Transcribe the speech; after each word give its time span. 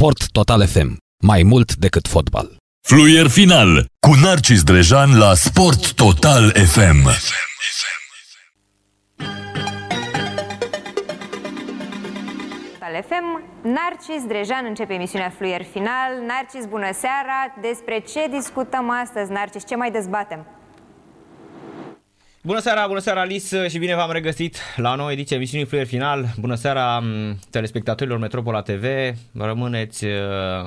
Sport 0.00 0.30
Total 0.32 0.66
FM. 0.66 0.96
Mai 1.22 1.42
mult 1.42 1.74
decât 1.76 2.08
fotbal. 2.08 2.56
Fluier 2.86 3.28
final 3.28 3.86
cu 4.00 4.14
Narcis 4.22 4.62
Drejan 4.62 5.18
la 5.18 5.34
Sport 5.34 5.92
Total 5.92 6.50
FM. 6.50 7.08
Total 12.72 13.02
FM. 13.08 13.42
Narcis 13.62 14.24
Drejan 14.26 14.64
începe 14.64 14.94
emisiunea 14.94 15.30
Fluier 15.30 15.64
Final. 15.72 16.12
Narcis, 16.26 16.66
bună 16.66 16.92
seara! 16.92 17.54
Despre 17.60 17.98
ce 17.98 18.28
discutăm 18.30 18.90
astăzi, 18.90 19.30
Narcis? 19.30 19.66
Ce 19.66 19.76
mai 19.76 19.90
dezbatem? 19.90 20.59
Bună 22.42 22.60
seara, 22.60 22.86
bună 22.86 22.98
seara 22.98 23.20
Alice 23.20 23.66
și 23.68 23.78
bine 23.78 23.94
v-am 23.94 24.12
regăsit 24.12 24.56
la 24.76 24.92
o 24.92 24.96
nouă 24.96 25.12
ediție 25.12 25.36
emisiunii 25.36 25.66
Fluier 25.66 25.86
Final. 25.86 26.26
Bună 26.38 26.54
seara 26.54 27.02
telespectatorilor 27.50 28.18
Metropola 28.18 28.62
TV. 28.62 28.84
Rămâneți 29.32 30.04
uh, 30.04 30.12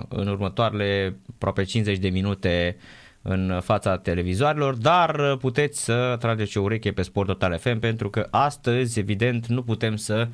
în 0.07 0.27
următoarele 0.27 1.15
aproape 1.33 1.63
50 1.63 1.97
de 1.97 2.09
minute 2.09 2.77
în 3.21 3.59
fața 3.63 3.97
televizoarelor, 3.97 4.75
dar 4.75 5.35
puteți 5.35 5.83
să 5.83 6.15
trageți 6.19 6.57
o 6.57 6.61
ureche 6.61 6.91
pe 6.91 7.01
Sport 7.01 7.27
Total 7.27 7.57
FM 7.57 7.79
pentru 7.79 8.09
că 8.09 8.27
astăzi, 8.31 8.99
evident, 8.99 9.47
nu 9.47 9.63
putem 9.63 9.95
să 9.95 10.27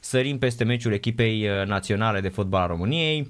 sărim 0.00 0.38
peste 0.38 0.64
meciul 0.64 0.92
echipei 0.92 1.48
uh, 1.48 1.66
naționale 1.66 2.20
de 2.20 2.28
fotbal 2.28 2.62
a 2.62 2.66
României. 2.66 3.28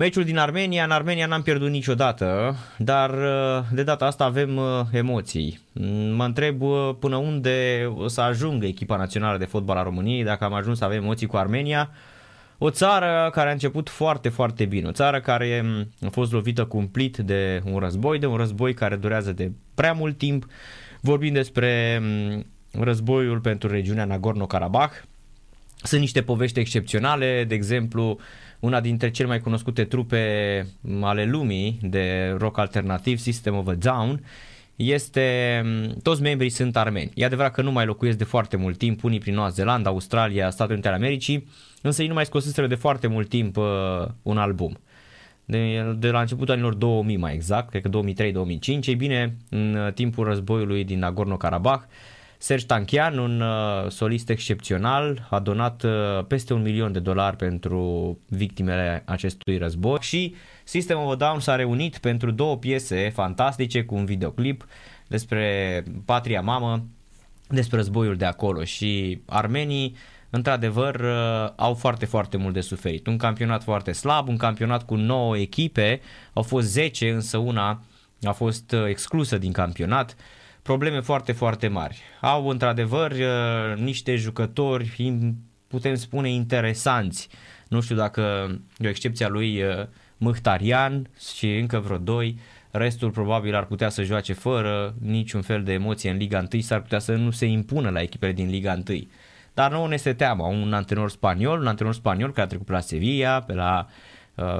Meciul 0.00 0.24
din 0.24 0.38
Armenia, 0.38 0.84
în 0.84 0.90
Armenia 0.90 1.26
n-am 1.26 1.42
pierdut 1.42 1.70
niciodată, 1.70 2.56
dar 2.78 3.10
uh, 3.10 3.64
de 3.72 3.82
data 3.82 4.06
asta 4.06 4.24
avem 4.24 4.56
uh, 4.56 4.80
emoții. 4.92 5.60
Mm, 5.72 6.14
mă 6.14 6.24
întreb 6.24 6.62
până 6.98 7.16
unde 7.16 7.88
o 7.96 8.08
să 8.08 8.20
ajungă 8.20 8.66
echipa 8.66 8.96
națională 8.96 9.38
de 9.38 9.44
fotbal 9.44 9.76
a 9.76 9.82
României, 9.82 10.24
dacă 10.24 10.44
am 10.44 10.52
ajuns 10.52 10.78
să 10.78 10.84
avem 10.84 11.02
emoții 11.02 11.26
cu 11.26 11.36
Armenia. 11.36 11.90
O 12.58 12.70
țară 12.70 13.30
care 13.32 13.48
a 13.48 13.52
început 13.52 13.88
foarte, 13.88 14.28
foarte 14.28 14.64
bine, 14.64 14.88
o 14.88 14.92
țară 14.92 15.20
care 15.20 15.60
mm, 15.64 16.06
a 16.06 16.10
fost 16.10 16.32
lovită 16.32 16.64
cumplit 16.64 17.16
de 17.16 17.62
un 17.64 17.78
război, 17.78 18.18
de 18.18 18.26
un 18.26 18.36
război 18.36 18.74
care 18.74 18.96
durează 18.96 19.32
de 19.32 19.52
prea 19.74 19.92
mult 19.92 20.18
timp. 20.18 20.46
Vorbim 21.00 21.32
despre 21.32 21.98
mm, 22.02 22.46
războiul 22.82 23.38
pentru 23.38 23.68
regiunea 23.68 24.04
Nagorno-Karabakh, 24.04 25.08
sunt 25.82 26.00
niște 26.00 26.22
povești 26.22 26.60
excepționale, 26.60 27.44
de 27.44 27.54
exemplu, 27.54 28.18
una 28.60 28.80
dintre 28.80 29.10
cele 29.10 29.28
mai 29.28 29.40
cunoscute 29.40 29.84
trupe 29.84 30.66
ale 31.00 31.24
lumii 31.24 31.78
de 31.82 32.34
rock 32.38 32.58
alternativ, 32.58 33.18
System 33.18 33.56
of 33.56 33.68
a 33.68 33.74
Down, 33.74 34.24
este, 34.76 35.62
toți 36.02 36.22
membrii 36.22 36.50
sunt 36.50 36.76
armeni. 36.76 37.10
E 37.14 37.24
adevărat 37.24 37.52
că 37.52 37.62
nu 37.62 37.72
mai 37.72 37.86
locuiesc 37.86 38.18
de 38.18 38.24
foarte 38.24 38.56
mult 38.56 38.78
timp, 38.78 39.04
unii 39.04 39.18
prin 39.18 39.34
Noua 39.34 39.48
Zeelandă, 39.48 39.88
Australia, 39.88 40.50
Statele 40.50 40.72
Unite 40.72 40.88
ale 40.88 40.96
Americii, 40.96 41.48
însă 41.82 42.02
ei 42.02 42.08
nu 42.08 42.14
mai 42.14 42.24
scoseseră 42.24 42.66
de 42.66 42.74
foarte 42.74 43.06
mult 43.06 43.28
timp 43.28 43.56
uh, 43.56 43.64
un 44.22 44.38
album. 44.38 44.78
De, 45.44 45.94
de 45.98 46.10
la 46.10 46.20
începutul 46.20 46.54
anilor 46.54 46.74
2000 46.74 47.16
mai 47.16 47.34
exact, 47.34 47.70
cred 47.70 47.82
că 47.82 47.88
2003-2005, 47.88 48.86
ei 48.86 48.94
bine, 48.94 49.36
în 49.48 49.74
uh, 49.74 49.92
timpul 49.92 50.24
războiului 50.24 50.84
din 50.84 50.98
Nagorno-Karabakh, 50.98 51.82
Serge 52.42 52.66
Tanchian, 52.66 53.18
un 53.18 53.40
uh, 53.40 53.90
solist 53.90 54.28
excepțional, 54.28 55.26
a 55.30 55.38
donat 55.38 55.82
uh, 55.82 56.24
peste 56.28 56.52
un 56.52 56.62
milion 56.62 56.92
de 56.92 56.98
dolari 56.98 57.36
pentru 57.36 58.18
victimele 58.28 59.02
acestui 59.06 59.58
război 59.58 59.98
și 60.00 60.34
System 60.64 60.98
of 60.98 61.12
a 61.12 61.14
Down 61.14 61.40
s-a 61.40 61.56
reunit 61.56 61.98
pentru 61.98 62.30
două 62.30 62.56
piese 62.56 63.10
fantastice 63.14 63.84
cu 63.84 63.94
un 63.94 64.04
videoclip 64.04 64.66
despre 65.06 65.84
patria 66.04 66.40
mamă, 66.40 66.84
despre 67.48 67.76
războiul 67.76 68.16
de 68.16 68.24
acolo 68.24 68.64
și 68.64 69.20
armenii 69.26 69.96
într-adevăr 70.30 70.94
uh, 70.94 71.52
au 71.56 71.74
foarte, 71.74 72.04
foarte 72.04 72.36
mult 72.36 72.54
de 72.54 72.60
suferit. 72.60 73.06
Un 73.06 73.16
campionat 73.16 73.62
foarte 73.62 73.92
slab, 73.92 74.28
un 74.28 74.36
campionat 74.36 74.86
cu 74.86 74.94
9 74.94 75.36
echipe, 75.36 76.00
au 76.32 76.42
fost 76.42 76.68
10, 76.68 77.10
însă 77.10 77.38
una 77.38 77.82
a 78.22 78.32
fost 78.32 78.74
exclusă 78.88 79.38
din 79.38 79.52
campionat 79.52 80.16
probleme 80.62 81.00
foarte, 81.00 81.32
foarte 81.32 81.68
mari. 81.68 82.00
Au 82.20 82.48
într-adevăr 82.48 83.10
uh, 83.10 83.76
niște 83.76 84.16
jucători, 84.16 85.14
putem 85.66 85.94
spune, 85.94 86.30
interesanți. 86.30 87.28
Nu 87.68 87.80
știu 87.80 87.96
dacă 87.96 88.50
de 88.76 88.86
o 88.86 88.90
excepție 88.90 89.24
a 89.24 89.28
lui 89.28 89.62
uh, 89.62 89.86
Măhtarian 90.16 91.10
și 91.34 91.56
încă 91.56 91.78
vreo 91.78 91.98
doi, 91.98 92.38
restul 92.70 93.10
probabil 93.10 93.54
ar 93.54 93.64
putea 93.64 93.88
să 93.88 94.02
joace 94.02 94.32
fără 94.32 94.94
niciun 95.00 95.42
fel 95.42 95.62
de 95.62 95.72
emoție 95.72 96.10
în 96.10 96.16
Liga 96.16 96.46
1, 96.52 96.62
s-ar 96.62 96.80
putea 96.80 96.98
să 96.98 97.12
nu 97.12 97.30
se 97.30 97.46
impună 97.46 97.90
la 97.90 98.00
echipele 98.00 98.32
din 98.32 98.48
Liga 98.48 98.82
1. 98.88 99.06
Dar 99.54 99.70
nu 99.70 99.86
ne 99.86 99.94
este 99.94 100.12
teamă, 100.12 100.44
un 100.44 100.72
antrenor 100.72 101.10
spaniol, 101.10 101.60
un 101.60 101.66
antrenor 101.66 101.94
spaniol 101.94 102.28
care 102.30 102.42
a 102.42 102.46
trecut 102.46 102.66
pe 102.66 102.72
la 102.72 102.80
Sevilla, 102.80 103.40
pe 103.40 103.52
la 103.52 103.86
uh, 103.88 103.94
Uh, 103.94 104.09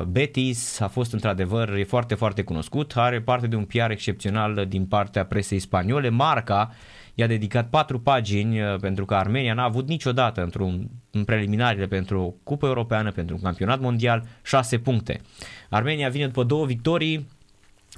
Betis 0.06 0.81
a 0.81 0.88
fost 0.88 1.12
într-adevăr 1.12 1.75
e 1.75 1.84
foarte, 1.84 2.14
foarte 2.14 2.42
cunoscut, 2.42 2.92
are 2.97 3.20
parte 3.20 3.47
de 3.47 3.56
un 3.56 3.64
PR 3.64 3.91
excepțional 3.91 4.66
din 4.69 4.86
partea 4.86 5.25
presei 5.25 5.58
spaniole. 5.58 6.08
Marca 6.08 6.70
i-a 7.14 7.26
dedicat 7.26 7.69
patru 7.69 8.00
pagini 8.00 8.60
uh, 8.60 8.76
pentru 8.80 9.04
că 9.04 9.14
Armenia 9.14 9.54
n-a 9.54 9.64
avut 9.64 9.88
niciodată 9.88 10.42
într-un, 10.42 10.91
în 11.10 11.25
preliminariile 11.25 11.86
pentru 11.86 12.20
o 12.20 12.34
cupă 12.42 12.66
europeană, 12.66 13.10
pentru 13.10 13.34
un 13.34 13.42
campionat 13.42 13.80
mondial, 13.80 14.26
șase 14.42 14.78
puncte. 14.78 15.20
Armenia 15.69 16.09
vine 16.09 16.26
după 16.26 16.42
două 16.42 16.66
victorii, 16.66 17.28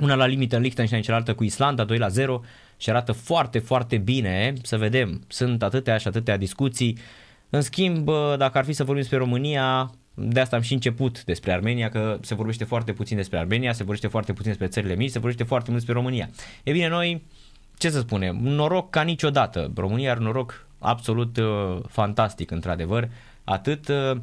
una 0.01 0.15
la 0.15 0.27
limită 0.27 0.57
în 0.57 0.63
Liechtenstein, 0.63 1.03
cealaltă 1.03 1.35
cu 1.35 1.45
Islanda, 1.45 1.85
2 1.85 1.99
la 1.99 2.09
0 2.09 2.41
și 2.77 2.91
arată 2.91 3.13
foarte, 3.13 3.59
foarte 3.59 3.99
bine. 3.99 4.53
Să 4.63 4.77
vedem, 4.77 5.23
sunt 5.29 5.63
atâtea 5.63 5.97
și 5.97 6.09
atâtea 6.09 6.37
discuții. 6.37 6.99
În 7.51 7.61
schimb, 7.61 8.09
uh, 8.09 8.35
dacă 8.37 8.59
ar 8.59 8.65
fi 8.65 8.73
să 8.73 8.85
vorbim 8.85 9.03
despre 9.03 9.19
România, 9.19 9.91
de 10.15 10.41
asta 10.41 10.57
am 10.57 10.63
și 10.63 10.73
început 10.73 11.25
despre 11.25 11.53
Armenia, 11.53 11.89
că 11.89 12.19
se 12.21 12.35
vorbește 12.35 12.65
foarte 12.65 12.93
puțin 12.93 13.17
despre 13.17 13.39
Armenia, 13.39 13.73
se 13.73 13.83
vorbește 13.83 14.07
foarte 14.07 14.33
puțin 14.33 14.51
despre 14.51 14.67
țările 14.67 14.95
mici, 14.95 15.11
se 15.11 15.19
vorbește 15.19 15.45
foarte 15.45 15.71
mult 15.71 15.85
despre 15.85 16.01
România. 16.01 16.31
E 16.63 16.73
bine, 16.73 16.89
noi, 16.89 17.23
ce 17.79 17.91
să 17.91 18.01
spunem, 18.01 18.37
noroc 18.37 18.91
ca 18.91 19.03
niciodată. 19.03 19.73
România 19.75 20.11
are 20.11 20.21
noroc 20.21 20.67
absolut 20.79 21.37
uh, 21.37 21.79
fantastic, 21.89 22.51
într-adevăr, 22.51 23.09
atât 23.45 23.89
uh, 23.89 24.21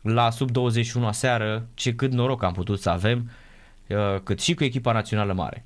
la 0.00 0.30
sub 0.30 0.50
21 0.50 1.12
seară, 1.12 1.66
ce 1.74 1.94
cât 1.94 2.12
noroc 2.12 2.42
am 2.42 2.52
putut 2.52 2.80
să 2.80 2.90
avem, 2.90 3.30
uh, 3.88 4.20
cât 4.22 4.40
și 4.40 4.54
cu 4.54 4.64
echipa 4.64 4.92
națională 4.92 5.32
mare. 5.32 5.64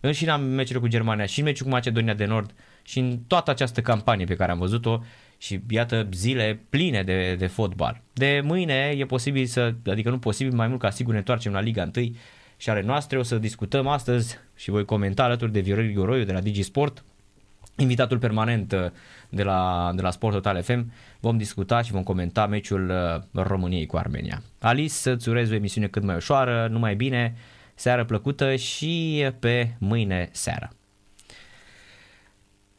În 0.00 0.12
și 0.12 0.28
în 0.28 0.54
meciurile 0.54 0.80
cu 0.80 0.86
Germania 0.86 1.26
și 1.26 1.38
în 1.38 1.44
meciul 1.44 1.66
cu 1.66 1.72
Macedonia 1.72 2.14
de 2.14 2.24
Nord 2.24 2.54
și 2.82 2.98
în 2.98 3.18
toată 3.26 3.50
această 3.50 3.80
campanie 3.80 4.24
pe 4.24 4.36
care 4.36 4.52
am 4.52 4.58
văzut-o, 4.58 5.02
și 5.38 5.60
iată 5.70 6.08
zile 6.12 6.60
pline 6.68 7.02
de, 7.02 7.34
de 7.34 7.46
fotbal. 7.46 8.00
De 8.12 8.40
mâine 8.44 8.94
e 8.96 9.04
posibil 9.04 9.46
să, 9.46 9.74
adică 9.86 10.10
nu 10.10 10.18
posibil, 10.18 10.52
mai 10.52 10.68
mult 10.68 10.80
ca 10.80 10.90
sigur 10.90 11.12
ne 11.12 11.18
întoarcem 11.18 11.52
la 11.52 11.60
Liga 11.60 11.90
1 11.96 12.14
și 12.56 12.70
ale 12.70 12.82
noastre. 12.82 13.18
O 13.18 13.22
să 13.22 13.38
discutăm 13.38 13.86
astăzi 13.86 14.38
și 14.56 14.70
voi 14.70 14.84
comenta 14.84 15.22
alături 15.22 15.52
de 15.52 15.60
Viorel 15.60 15.92
Goroiu 15.92 16.24
de 16.24 16.32
la 16.32 16.40
DigiSport, 16.40 17.04
invitatul 17.76 18.18
permanent 18.18 18.72
uh, 18.72 18.86
de 19.28 19.42
la, 19.42 19.90
de 19.94 20.02
la 20.02 20.10
Sport 20.10 20.34
Total 20.34 20.62
FM. 20.62 20.92
Vom 21.20 21.36
discuta 21.36 21.82
și 21.82 21.92
vom 21.92 22.02
comenta 22.02 22.46
meciul 22.46 22.90
uh, 22.90 23.42
României 23.44 23.86
cu 23.86 23.96
Armenia. 23.96 24.42
Alice, 24.58 24.92
să-ți 24.92 25.28
urez 25.28 25.50
o 25.50 25.54
emisiune 25.54 25.86
cât 25.86 26.02
mai 26.02 26.16
ușoară, 26.16 26.68
numai 26.70 26.94
bine, 26.94 27.36
seară 27.74 28.04
plăcută 28.04 28.56
și 28.56 29.24
pe 29.40 29.74
mâine 29.78 30.28
seară. 30.32 30.70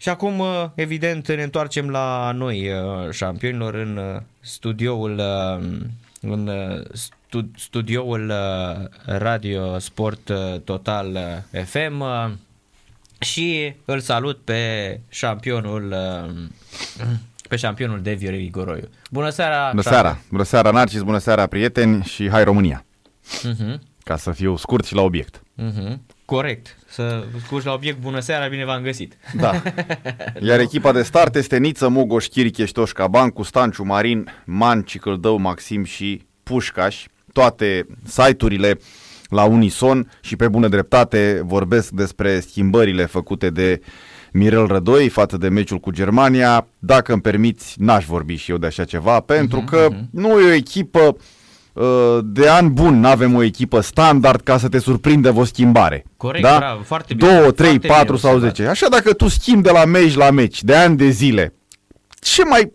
Și 0.02 0.10
acum, 0.10 0.40
uh, 0.40 0.66
evident, 0.76 1.28
ne 1.28 1.44
întoarcem 1.44 1.90
la 1.90 2.32
noi, 2.32 2.72
uh, 2.72 3.12
șampionilor, 3.12 3.74
în 3.74 3.98
uh, 3.98 4.22
studioul, 4.40 5.22
în 6.22 6.50
studioul 7.56 8.34
Radio 9.06 9.80
Sport 9.80 10.32
Total 10.64 11.44
FM 11.66 12.04
și 13.20 13.74
îl 13.86 14.00
salut 14.00 14.40
pe 14.44 15.00
șampionul 15.10 15.96
pe 17.50 17.56
șampionul 17.56 18.02
de 18.02 18.14
Viorel 18.14 18.50
Goroiu. 18.52 18.90
Bună 19.12 19.30
seara! 19.30 19.70
Bună 19.70 19.82
seara! 19.82 20.20
Bună 20.30 20.44
seara, 20.44 20.72
Narcis! 20.72 21.02
Bună 21.02 21.18
seara, 21.18 21.46
prieteni! 21.46 22.04
Și 22.04 22.30
hai 22.30 22.44
România! 22.44 22.86
Uh-huh. 23.24 23.80
Ca 24.04 24.18
să 24.18 24.32
fiu 24.32 24.56
scurt 24.56 24.86
și 24.86 24.94
la 24.94 25.02
obiect. 25.02 25.42
Uh-huh. 25.58 25.98
Corect. 26.30 26.78
Să 26.88 27.24
scurgi 27.46 27.66
la 27.66 27.74
obiect, 27.74 28.00
bună 28.00 28.20
seara, 28.20 28.48
bine 28.48 28.66
v-am 28.66 28.82
găsit. 28.82 29.18
Da. 29.36 29.62
Iar 30.48 30.60
echipa 30.60 30.92
de 30.92 31.04
start 31.04 31.36
este 31.36 31.58
Niță, 31.58 31.88
Mogoș, 31.88 32.26
Chiriche, 32.26 32.66
Ștoșca, 32.66 33.08
Bancu, 33.08 33.44
Stanciu, 33.44 33.84
Marin, 33.84 34.32
Manci, 34.46 35.00
Căldău, 35.00 35.38
Maxim 35.38 35.84
și 35.84 36.22
Pușcaș. 36.44 37.06
Toate 37.34 37.88
site-urile 38.06 38.80
la 39.30 39.44
unison 39.44 40.12
și 40.22 40.36
pe 40.36 40.48
bună 40.48 40.68
dreptate 40.68 41.42
vorbesc 41.46 41.90
despre 41.90 42.40
schimbările 42.40 43.06
făcute 43.06 43.50
de 43.50 43.82
Mirel 44.32 44.66
Rădoi 44.66 45.10
față 45.10 45.38
de 45.38 45.48
meciul 45.48 45.80
cu 45.80 45.92
Germania. 45.92 46.68
Dacă 46.80 47.14
îmi 47.14 47.22
permiți, 47.22 47.76
n-aș 47.78 48.06
vorbi 48.06 48.36
și 48.36 48.52
eu 48.52 48.58
de 48.58 48.66
așa 48.66 48.84
ceva, 48.84 49.20
pentru 49.20 49.62
uh-huh, 49.62 49.70
că 49.70 49.88
uh-huh. 49.92 50.10
nu 50.12 50.40
e 50.40 50.50
o 50.50 50.54
echipă 50.54 51.00
uh, 51.00 51.14
Uh, 51.14 51.16
de 52.24 52.50
an 52.50 52.74
bun 52.74 53.00
nu 53.00 53.08
avem 53.08 53.36
o 53.36 53.44
echipă 53.44 53.80
standard 53.82 54.42
ca 54.42 54.58
să 54.58 54.68
te 54.70 54.80
surprindă 54.80 55.34
o 55.36 55.44
schimbare. 55.44 56.06
Corect, 56.18 56.44
da? 56.44 56.58
bravo, 56.58 56.82
foarte 56.84 57.14
bine. 57.14 57.40
2, 57.40 57.54
3, 57.54 57.80
4 57.80 58.16
sau 58.18 58.38
10. 58.38 58.66
Așa 58.66 58.88
dacă 58.90 59.14
tu 59.14 59.28
schimbi 59.28 59.62
de 59.64 59.72
la 59.72 59.86
meci 59.86 60.16
la 60.16 60.30
meci, 60.32 60.64
de 60.64 60.76
ani 60.76 60.98
de 60.98 61.10
zile, 61.10 61.54
ce 62.20 62.44
mai 62.44 62.72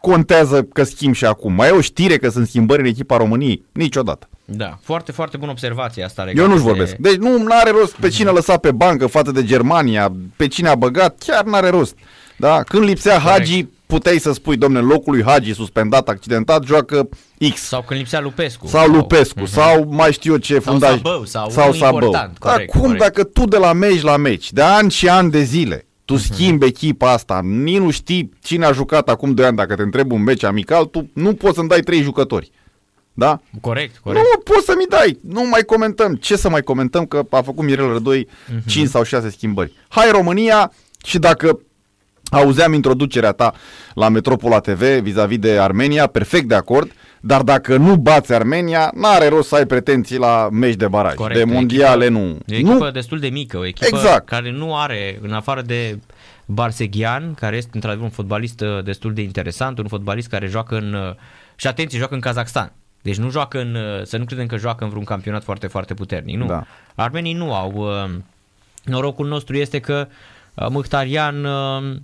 contează 0.00 0.62
că 0.62 0.82
schimbi 0.84 1.16
și 1.16 1.24
acum? 1.24 1.52
Mai 1.52 1.68
e 1.68 1.70
o 1.70 1.80
știre 1.80 2.16
că 2.16 2.28
sunt 2.30 2.46
schimbări 2.48 2.80
în 2.80 2.86
echipa 2.86 3.16
României? 3.16 3.64
Niciodată. 3.72 4.28
Da, 4.44 4.78
foarte, 4.82 5.12
foarte 5.12 5.36
bună 5.36 5.50
observație 5.50 6.04
asta 6.04 6.20
Eu 6.22 6.26
legată 6.28 6.48
nu-și 6.48 6.62
de- 6.62 6.68
vorbesc. 6.68 6.94
Deci 6.94 7.16
nu 7.16 7.44
are 7.48 7.70
rost 7.70 7.92
pe 7.94 8.08
cine 8.08 8.28
a 8.28 8.32
lăsat 8.32 8.60
pe 8.60 8.72
bancă 8.72 9.06
față 9.06 9.30
de 9.32 9.44
Germania, 9.44 10.12
pe 10.36 10.46
cine 10.46 10.68
a 10.68 10.74
băgat, 10.74 11.18
chiar 11.26 11.44
n-are 11.44 11.68
rost. 11.68 11.94
Da? 12.36 12.62
Când 12.62 12.84
lipsea 12.84 13.18
Hagi, 13.18 13.66
puteai 13.86 14.18
să 14.18 14.32
spui, 14.32 14.56
domne, 14.56 14.80
locul 14.80 15.12
lui 15.12 15.22
Hagi 15.24 15.52
suspendat, 15.54 16.08
accidentat, 16.08 16.64
joacă 16.64 17.08
X. 17.54 17.60
Sau 17.60 17.82
când 17.86 17.98
lipsea 18.00 18.20
Lupescu. 18.20 18.66
Sau 18.66 18.86
Lupescu, 18.88 19.44
sau 19.44 19.86
mai 19.90 20.12
știu 20.12 20.32
eu 20.32 20.38
ce 20.38 20.58
fundaj. 20.58 20.90
Sabău, 20.94 21.24
sau 21.24 21.50
sau 21.50 21.62
unul 21.64 21.76
Sabău. 21.76 21.94
important, 21.94 22.38
corect, 22.38 22.68
Acum, 22.74 22.80
corect. 22.80 23.00
dacă 23.02 23.24
tu 23.24 23.44
de 23.44 23.56
la 23.56 23.72
meci 23.72 24.00
la 24.02 24.16
meci, 24.16 24.52
de 24.52 24.62
ani 24.62 24.90
și 24.90 25.08
ani 25.08 25.30
de 25.30 25.42
zile, 25.42 25.86
tu 26.04 26.12
Mhm. 26.14 26.22
schimbi 26.22 26.66
echipa 26.66 27.12
asta, 27.12 27.40
nici 27.44 27.78
nu 27.78 27.90
știi 27.90 28.30
cine 28.42 28.64
a 28.64 28.72
jucat 28.72 29.08
acum 29.08 29.34
2 29.34 29.44
ani, 29.46 29.56
dacă 29.56 29.74
te 29.74 29.82
întrebi 29.82 30.12
un 30.14 30.22
meci 30.22 30.42
amical, 30.42 30.84
tu 30.84 31.10
nu 31.12 31.34
poți 31.34 31.54
să-mi 31.54 31.68
dai 31.68 31.80
trei 31.80 32.02
jucători. 32.02 32.50
Da? 33.18 33.40
Corect, 33.60 33.96
corect. 33.98 34.24
Nu 34.34 34.40
poți 34.40 34.64
să-mi 34.66 34.86
dai, 34.88 35.18
nu 35.28 35.48
mai 35.48 35.62
comentăm. 35.62 36.14
Ce 36.14 36.36
să 36.36 36.48
mai 36.48 36.62
comentăm 36.62 37.06
că 37.06 37.22
a 37.30 37.42
făcut 37.42 37.64
Mirel 37.64 37.92
Rădoi 37.92 38.28
Mhm. 38.52 38.68
5 38.68 38.88
sau 38.88 39.02
6 39.02 39.30
schimbări. 39.30 39.72
Hai 39.88 40.10
România 40.10 40.72
și 41.04 41.18
dacă 41.18 41.60
auzeam 42.30 42.72
introducerea 42.72 43.32
ta 43.32 43.54
la 43.94 44.08
Metropola 44.08 44.60
TV 44.60 44.82
vis-a-vis 44.82 45.38
de 45.38 45.58
Armenia, 45.58 46.06
perfect 46.06 46.48
de 46.48 46.54
acord, 46.54 46.92
dar 47.20 47.42
dacă 47.42 47.76
nu 47.76 47.96
bați 47.96 48.32
Armenia, 48.32 48.90
n-are 48.94 49.28
rost 49.28 49.48
să 49.48 49.54
ai 49.54 49.66
pretenții 49.66 50.18
la 50.18 50.48
meci 50.50 50.74
de 50.74 50.88
baraj. 50.88 51.14
Corect, 51.14 51.38
de 51.38 51.50
o 51.50 51.54
mondiale 51.54 52.04
echipă, 52.04 52.18
nu. 52.18 52.26
E 52.46 52.54
o 52.54 52.58
echipă 52.58 52.84
nu. 52.84 52.90
destul 52.90 53.18
de 53.18 53.28
mică, 53.28 53.58
o 53.58 53.66
echipă 53.66 53.96
Exact. 53.96 54.26
care 54.26 54.50
nu 54.50 54.76
are, 54.76 55.18
în 55.22 55.32
afară 55.32 55.62
de 55.62 55.98
Barseghian, 56.46 57.34
care 57.34 57.56
este 57.56 57.70
într-adevăr 57.72 58.04
un 58.04 58.10
fotbalist 58.10 58.60
uh, 58.60 58.84
destul 58.84 59.14
de 59.14 59.22
interesant, 59.22 59.78
un 59.78 59.86
fotbalist 59.86 60.28
care 60.28 60.46
joacă 60.46 60.76
în, 60.76 60.92
uh, 60.92 61.14
și 61.56 61.66
atenție, 61.66 61.98
joacă 61.98 62.14
în 62.14 62.20
Kazakhstan. 62.20 62.72
Deci 63.02 63.16
nu 63.16 63.30
joacă 63.30 63.60
în, 63.60 63.74
uh, 63.74 64.04
să 64.04 64.16
nu 64.16 64.24
credem 64.24 64.46
că 64.46 64.56
joacă 64.56 64.84
în 64.84 64.90
vreun 64.90 65.04
campionat 65.04 65.42
foarte, 65.42 65.66
foarte 65.66 65.94
puternic, 65.94 66.36
nu. 66.36 66.46
Da. 66.46 66.66
Armenii 66.94 67.32
nu 67.32 67.54
au. 67.54 67.72
uh, 67.76 68.10
Norocul 68.84 69.26
nostru 69.28 69.56
este 69.56 69.80
că 69.80 70.08
uh, 70.54 70.66
Mkhitaryan 70.70 71.44
uh, 71.44 71.96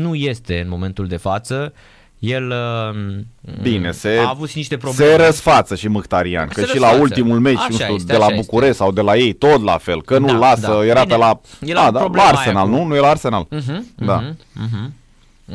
nu 0.00 0.14
este 0.14 0.60
în 0.60 0.68
momentul 0.68 1.06
de 1.06 1.16
față. 1.16 1.72
El 2.18 2.50
uh, 2.50 3.54
Bine, 3.62 3.90
se, 3.92 4.08
a 4.24 4.28
avut 4.28 4.48
și 4.48 4.56
niște 4.56 4.76
probleme. 4.76 5.10
se 5.10 5.16
răsfață 5.26 5.74
și 5.74 5.88
Măhtarian, 5.88 6.48
că 6.48 6.60
Se 6.60 6.66
și 6.66 6.72
la 6.78 6.80
răsfață. 6.90 7.00
ultimul 7.00 7.38
meci, 7.40 7.56
Așa 7.56 7.66
nu 7.70 7.76
știu, 7.76 7.94
este, 7.94 8.12
de 8.12 8.18
la 8.18 8.24
așa 8.24 8.34
București 8.34 8.76
sau 8.76 8.92
de 8.92 9.00
la 9.00 9.16
ei, 9.16 9.32
tot 9.32 9.62
la 9.62 9.78
fel, 9.78 10.02
că 10.02 10.18
nu 10.18 10.26
Da, 10.26 10.32
lasă, 10.32 10.60
da. 10.66 10.84
era 10.86 11.00
Bine, 11.02 11.14
pe 11.14 11.20
la, 11.20 11.40
el 11.60 11.76
a 11.76 11.80
a, 11.80 11.84
avut 11.84 11.92
da, 11.94 11.98
la 11.98 12.04
problema 12.04 12.26
aia 12.28 12.38
Arsenal, 12.38 12.64
cu- 12.64 12.70
nu? 12.76 12.84
Nu 12.84 12.94
e 12.94 12.98
la 13.00 13.08
Arsenal. 13.08 13.46
Mhm, 13.50 13.86
Da. 13.96 14.14
mhm, 14.20 14.36
mhm. 14.70 14.92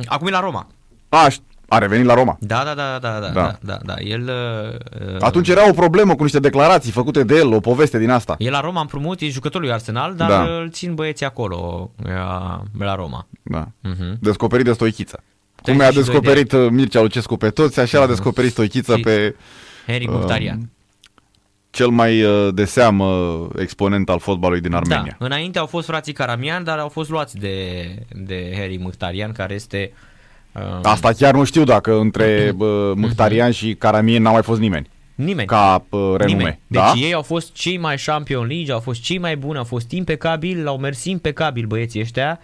Acum 0.06 0.28
e 0.28 0.32
la 0.32 0.40
Roma. 0.40 0.68
A, 1.10 1.28
ș- 1.30 1.38
a 1.70 1.78
revenit 1.78 2.06
la 2.06 2.14
Roma. 2.14 2.38
Da, 2.40 2.62
da, 2.66 2.74
da, 2.74 2.98
da, 3.02 3.20
da, 3.20 3.28
Da. 3.28 3.30
da, 3.32 3.58
da, 3.62 3.78
da. 3.86 3.94
El, 4.00 4.22
uh, 4.22 5.08
uh, 5.14 5.16
Atunci 5.20 5.48
era 5.48 5.70
o 5.70 5.74
problemă 5.74 6.16
cu 6.16 6.24
niște 6.24 6.40
declarații 6.40 6.92
făcute 6.92 7.24
de 7.24 7.36
el, 7.36 7.54
o 7.54 7.60
poveste 7.60 7.98
din 8.00 8.10
asta. 8.10 8.36
e 8.38 8.50
la 8.50 8.60
Roma 8.60 8.82
împrumut, 8.82 9.20
e 9.22 9.28
jucătorul 9.30 9.66
lui 9.66 9.76
Arsenal, 9.76 10.16
dar 10.16 10.30
Da. 10.30 10.44
îl 10.44 10.70
țin 10.72 10.96
băieții 10.96 11.26
acolo, 11.26 11.92
la, 12.04 12.62
la 12.80 12.96
Roma. 12.96 13.28
Da. 13.44 13.68
Mhm. 13.82 14.18
Descoperit 14.22 14.66
de 14.66 14.74
Stoichiță. 14.74 15.24
Cum 15.62 15.78
32 15.78 15.86
i-a 15.86 15.92
de 15.92 16.00
descoperit 16.00 16.52
uh, 16.52 16.68
Mircea 16.72 17.02
Lucescu 17.02 17.38
pe 17.38 17.50
toți, 17.50 17.80
așa 17.80 18.00
l-a 18.00 18.08
descoperit 18.08 18.52
Stoichiță 18.52 18.96
Și- 18.96 19.02
pe 19.02 19.36
Henry 19.86 20.08
Um, 20.08 20.16
Mkhitaryan. 20.16 20.70
cel 21.70 21.88
mai 21.88 22.24
uh, 22.24 22.54
de 22.54 22.66
seamă 22.66 23.48
exponent 23.58 24.10
al 24.10 24.20
fotbalului 24.20 24.62
din 24.62 24.74
Armenia. 24.74 25.16
Da, 25.20 25.26
înainte 25.26 25.60
au 25.60 25.66
fost 25.66 25.88
frații 25.88 26.14
Caramian, 26.14 26.64
dar 26.64 26.78
au 26.78 26.88
fost 26.90 27.10
luați 27.10 27.38
de, 27.38 27.86
de 28.14 28.54
Harry 28.58 28.78
Mkhitaryan, 28.78 29.32
care 29.32 29.54
este... 29.54 29.92
Uh, 29.94 30.08
Asta 30.84 31.12
chiar 31.12 31.34
nu 31.34 31.44
știu 31.44 31.64
dacă 31.64 31.94
între 32.00 32.54
uh, 32.58 32.68
Mkhitaryan 32.96 33.52
și 33.52 33.74
Karamien 33.74 34.22
n-a 34.22 34.32
mai 34.32 34.42
fost 34.44 34.60
nimeni. 34.60 34.90
nimeni. 35.16 35.48
Ca 35.48 35.86
uh, 35.90 36.00
renume. 36.18 36.26
Nimeni. 36.38 36.60
Deci 36.68 36.82
da? 36.82 36.94
ei 36.96 37.14
au 37.14 37.22
fost 37.22 37.54
cei 37.54 37.78
mai 37.78 37.96
Champion 38.06 38.48
League, 38.48 38.74
au 38.74 38.80
fost 38.80 39.02
cei 39.02 39.18
mai 39.18 39.38
buni, 39.38 39.58
au 39.58 39.64
fost 39.64 39.92
impecabili, 39.92 40.68
au 40.68 40.78
mers 40.78 41.06
impecabil 41.06 41.66
băieții 41.66 42.02
ăștia. 42.02 42.40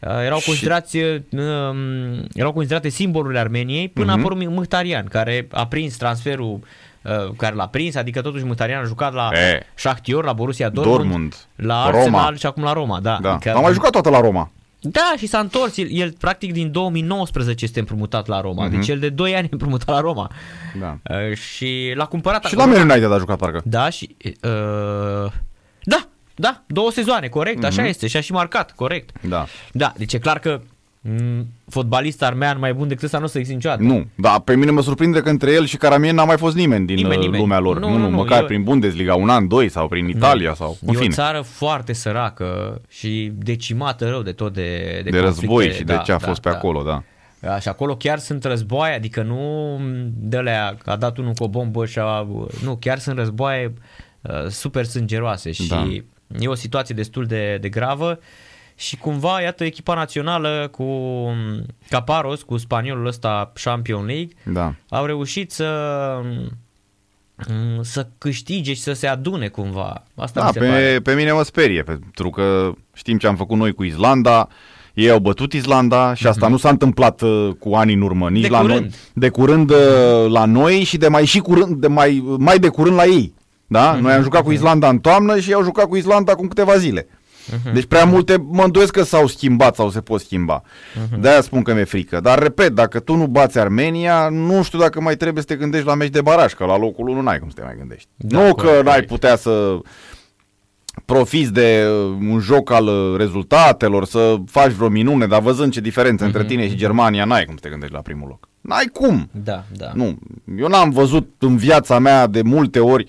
Uh, 0.00 0.10
Erau 0.24 0.38
Și- 0.38 0.46
considerați, 0.46 0.96
uh, 0.96 1.20
um, 1.30 2.26
erau 2.34 2.52
considerate 2.52 2.88
simbolurile 2.88 3.40
Armeniei 3.40 3.88
până 3.88 4.06
Mhm. 4.12 4.16
a 4.16 4.20
apărut 4.24 4.48
Mkhitaryan, 4.50 5.04
care 5.04 5.46
a 5.50 5.66
prins 5.66 5.96
transferul 5.96 6.58
uh, 7.02 7.12
care 7.36 7.54
l-a 7.54 7.66
prins, 7.66 7.94
adică 7.94 8.20
totuși 8.20 8.44
Mkhitaryan 8.44 8.80
a 8.82 8.86
jucat 8.86 9.12
la 9.14 9.30
E. 9.32 9.62
Shakhtar, 9.74 10.24
la 10.24 10.32
Borussia 10.32 10.68
Dortmund, 10.68 10.98
Dortmund, 11.00 11.34
la 11.56 11.90
Roma. 11.90 11.98
Arsenal 11.98 12.36
și 12.36 12.46
acum 12.46 12.62
la 12.62 12.72
Roma, 12.72 13.00
da. 13.00 13.18
Da. 13.22 13.32
Adică- 13.32 13.54
Am 13.56 13.62
mai 13.62 13.72
jucat 13.72 13.90
toată 13.90 14.10
la 14.10 14.20
Roma. 14.20 14.50
Da, 14.80 15.14
și 15.16 15.26
s-a 15.26 15.38
întors. 15.38 15.76
El, 15.76 15.86
el 15.90 16.12
practic 16.12 16.52
din 16.52 16.72
2019 16.72 17.64
este 17.64 17.78
împrumutat 17.78 18.26
la 18.26 18.40
Roma. 18.40 18.64
Mhm. 18.64 18.74
Deci 18.74 18.88
el 18.88 18.98
de 18.98 19.08
2 19.08 19.34
ani 19.34 19.44
e 19.44 19.48
împrumutat 19.52 19.88
la 19.88 20.00
Roma. 20.00 20.30
Da. 20.80 20.98
Uh, 21.10 21.36
și 21.36 21.92
l-a 21.94 22.06
cumpărat 22.06 22.44
Și 22.44 22.56
la 22.56 22.64
Man 22.64 22.90
United 22.90 23.12
a 23.12 23.18
jucat 23.18 23.38
parcă. 23.38 23.60
Da, 23.64 23.90
și... 23.90 24.16
Uh, 24.24 25.32
da, 25.82 26.08
da, 26.34 26.62
două 26.66 26.90
sezoane, 26.90 27.28
corect, 27.28 27.64
așa 27.64 27.86
este. 27.86 28.06
Și 28.06 28.16
a 28.16 28.20
și 28.20 28.32
marcat, 28.32 28.72
corect. 28.74 29.10
Da. 29.20 29.46
Da, 29.72 29.92
deci 29.96 30.12
e 30.12 30.18
clar 30.18 30.38
că 30.38 30.60
m, 30.60 30.68
fotbalist 31.68 32.22
armean 32.22 32.58
mai 32.58 32.74
bun 32.74 32.88
decât 32.88 33.02
ăsta 33.04 33.18
nu 33.18 33.24
o 33.24 33.26
să 33.26 33.38
existe 33.38 33.56
niciodată. 33.56 33.82
Nu, 33.82 34.06
dar 34.14 34.40
pe 34.40 34.56
mine 34.56 34.70
mă 34.70 34.80
surprinde 34.82 35.20
că 35.20 35.28
între 35.28 35.52
el 35.52 35.64
și 35.66 35.76
Karamien 35.76 36.14
n-a 36.14 36.24
mai 36.24 36.36
fost 36.36 36.56
nimeni 36.56 36.86
din 36.86 36.94
Nimeni, 36.94 37.10
nimeni, 37.14 37.24
nimeni. 37.26 37.42
lumea 37.42 37.58
lor. 37.58 37.78
Nu, 37.78 37.88
Nu, 37.88 37.92
nu, 37.96 37.98
nu, 38.02 38.08
nu, 38.10 38.16
măcar 38.16 38.40
eu- 38.40 38.46
prin 38.46 38.62
Bundesliga, 38.62 39.14
un 39.14 39.28
an, 39.28 39.48
doi 39.48 39.68
sau 39.68 39.88
prin 39.88 40.08
Italia 40.08 40.54
sau 40.54 40.76
în 40.86 40.94
E 40.94 40.96
o 40.96 41.00
fine. 41.00 41.14
țară 41.14 41.40
foarte 41.40 41.92
săracă 41.92 42.80
și 42.88 43.32
decimată 43.34 44.08
rău 44.08 44.22
de 44.22 44.32
tot 44.32 44.52
de 44.54 45.00
De, 45.04 45.10
De 45.10 45.18
război 45.20 45.46
conflicte. 45.48 45.76
și 45.78 45.84
de 45.84 46.00
ce 46.04 46.12
a 46.12 46.18
fost 46.18 46.40
pe 46.40 46.48
acolo, 46.48 46.82
da. 46.82 47.02
Da, 47.40 47.58
și 47.58 47.68
acolo 47.68 47.96
chiar 47.96 48.18
sunt 48.18 48.44
războaie, 48.44 48.94
adică 48.94 49.22
nu 49.22 49.78
de 50.14 50.36
alea, 50.36 50.76
a 50.84 50.96
dat 50.96 51.16
unul 51.18 51.32
cu 51.32 51.44
o 51.44 51.48
bombă 51.48 51.86
și 51.86 51.98
a, 51.98 52.26
nu, 52.64 52.76
chiar 52.80 52.98
sunt 52.98 53.16
războaie 53.18 53.72
uh, 54.20 54.46
super 54.48 54.84
sângeroase 54.84 55.52
și 55.52 55.68
Da. 55.68 55.86
e 56.38 56.48
o 56.48 56.54
situație 56.54 56.94
destul 56.94 57.24
de, 57.26 57.58
de 57.60 57.68
gravă 57.68 58.18
și 58.78 58.96
cumva, 58.96 59.40
iată, 59.40 59.64
echipa 59.64 59.94
națională 59.94 60.68
cu 60.70 60.84
Caparos, 61.88 62.42
cu 62.42 62.56
spaniolul 62.56 63.06
ăsta 63.06 63.52
Champion 63.62 64.04
League, 64.06 64.28
Da. 64.44 64.74
au 64.88 65.04
reușit 65.06 65.50
să 65.50 65.68
mm, 67.48 67.82
să 67.82 68.06
câștige 68.18 68.74
și 68.74 68.80
să 68.80 68.92
se 68.92 69.06
adune 69.06 69.48
cumva. 69.48 70.02
Asta 70.14 70.40
Da, 70.40 70.46
mi 70.46 70.52
se 70.52 70.58
pare. 70.58 70.92
pe, 70.94 71.00
pe 71.00 71.14
mine 71.14 71.32
mă 71.32 71.42
sperie, 71.42 71.82
pentru 71.82 72.30
că 72.30 72.72
știm 72.94 73.18
ce 73.18 73.26
am 73.26 73.36
făcut 73.36 73.56
noi 73.58 73.72
cu 73.72 73.82
Islanda, 73.84 74.48
ei 74.94 75.10
au 75.10 75.18
bătut 75.18 75.52
Islanda 75.52 76.14
și 76.14 76.26
asta 76.26 76.48
nu 76.48 76.56
s-a 76.56 76.68
întâmplat 76.68 77.20
uh, 77.20 77.50
cu 77.58 77.74
ani 77.74 77.92
în 77.92 78.00
urmă, 78.00 78.28
nici 78.30 78.42
Mhm. 78.42 78.50
De 78.50 78.56
la 78.56 78.60
curând. 78.60 78.80
noi, 78.80 78.90
de 79.14 79.28
curând 79.28 79.70
uh, 79.70 79.76
la 80.30 80.44
noi 80.44 80.82
și 80.84 80.96
de 80.96 81.08
mai 81.08 81.24
și 81.24 81.38
curând, 81.38 81.76
de 81.76 81.86
mai, 81.88 82.22
mai 82.38 82.58
de 82.58 82.68
curând 82.68 82.96
la 82.96 83.04
ei. 83.04 83.34
Da? 83.66 83.92
Mhm. 83.92 84.02
Noi 84.02 84.12
am 84.12 84.22
jucat 84.22 84.42
cu 84.42 84.52
Islanda 84.52 84.88
în 84.88 84.98
toamnă 84.98 85.38
și 85.40 85.48
ei 85.48 85.54
au 85.54 85.62
jucat 85.62 85.86
cu 85.86 85.96
Islanda 85.96 86.32
acum 86.32 86.48
câteva 86.48 86.76
zile. 86.76 87.06
Mhm. 87.64 87.74
Deci 87.74 87.84
prea 87.86 88.04
multe 88.04 88.36
mă 88.50 88.62
îndoiesc 88.62 88.92
că 88.92 89.02
s-au 89.02 89.26
schimbat 89.26 89.74
sau 89.74 89.90
se 89.90 90.00
pot 90.00 90.20
schimba. 90.20 90.62
Mhm. 91.10 91.20
De-aia 91.20 91.40
spun 91.40 91.62
că 91.62 91.74
mi-e 91.74 91.84
frică. 91.84 92.20
Dar 92.20 92.38
repet, 92.38 92.72
dacă 92.72 93.00
tu 93.00 93.14
nu 93.14 93.26
bați 93.26 93.58
Armenia, 93.58 94.28
nu 94.28 94.62
știu 94.62 94.78
dacă 94.78 95.00
mai 95.00 95.16
trebuie 95.16 95.42
să 95.42 95.48
te 95.48 95.60
gândești 95.60 95.86
la 95.86 95.94
meci 95.94 96.10
de 96.12 96.20
baraj, 96.20 96.52
că 96.52 96.64
la 96.64 96.78
locul 96.78 97.08
1 97.08 97.20
n-ai 97.20 97.38
cum 97.38 97.48
să 97.48 97.54
te 97.54 97.62
mai 97.62 97.74
gândești. 97.78 98.08
Da, 98.16 98.38
nu 98.38 98.54
corect, 98.54 98.76
că 98.76 98.82
n-ai 98.82 98.92
corect. 98.92 99.08
putea 99.08 99.36
să 99.36 99.78
profiți 101.04 101.52
de 101.52 101.86
uh, 101.88 102.16
un 102.30 102.38
joc 102.40 102.70
al 102.70 102.86
uh, 102.86 103.16
rezultatelor, 103.16 104.04
să 104.04 104.36
faci 104.46 104.70
vreo 104.70 104.88
minune, 104.88 105.26
dar 105.26 105.40
văzând 105.40 105.72
ce 105.72 105.80
diferență 105.80 106.24
între 106.24 106.44
tine 106.44 106.68
și 106.68 106.76
Germania, 106.76 107.24
n-ai 107.24 107.44
cum 107.44 107.54
să 107.54 107.60
te 107.62 107.68
gândești 107.68 107.94
la 107.94 108.00
primul 108.00 108.28
loc. 108.28 108.48
N-ai 108.60 108.90
cum. 108.92 109.28
Da, 109.32 109.64
da. 109.76 109.90
Nu, 109.94 110.18
eu 110.58 110.68
n-am 110.68 110.90
văzut 110.90 111.34
în 111.38 111.56
viața 111.56 111.98
mea 111.98 112.26
de 112.26 112.42
multe 112.42 112.80
ori, 112.80 113.06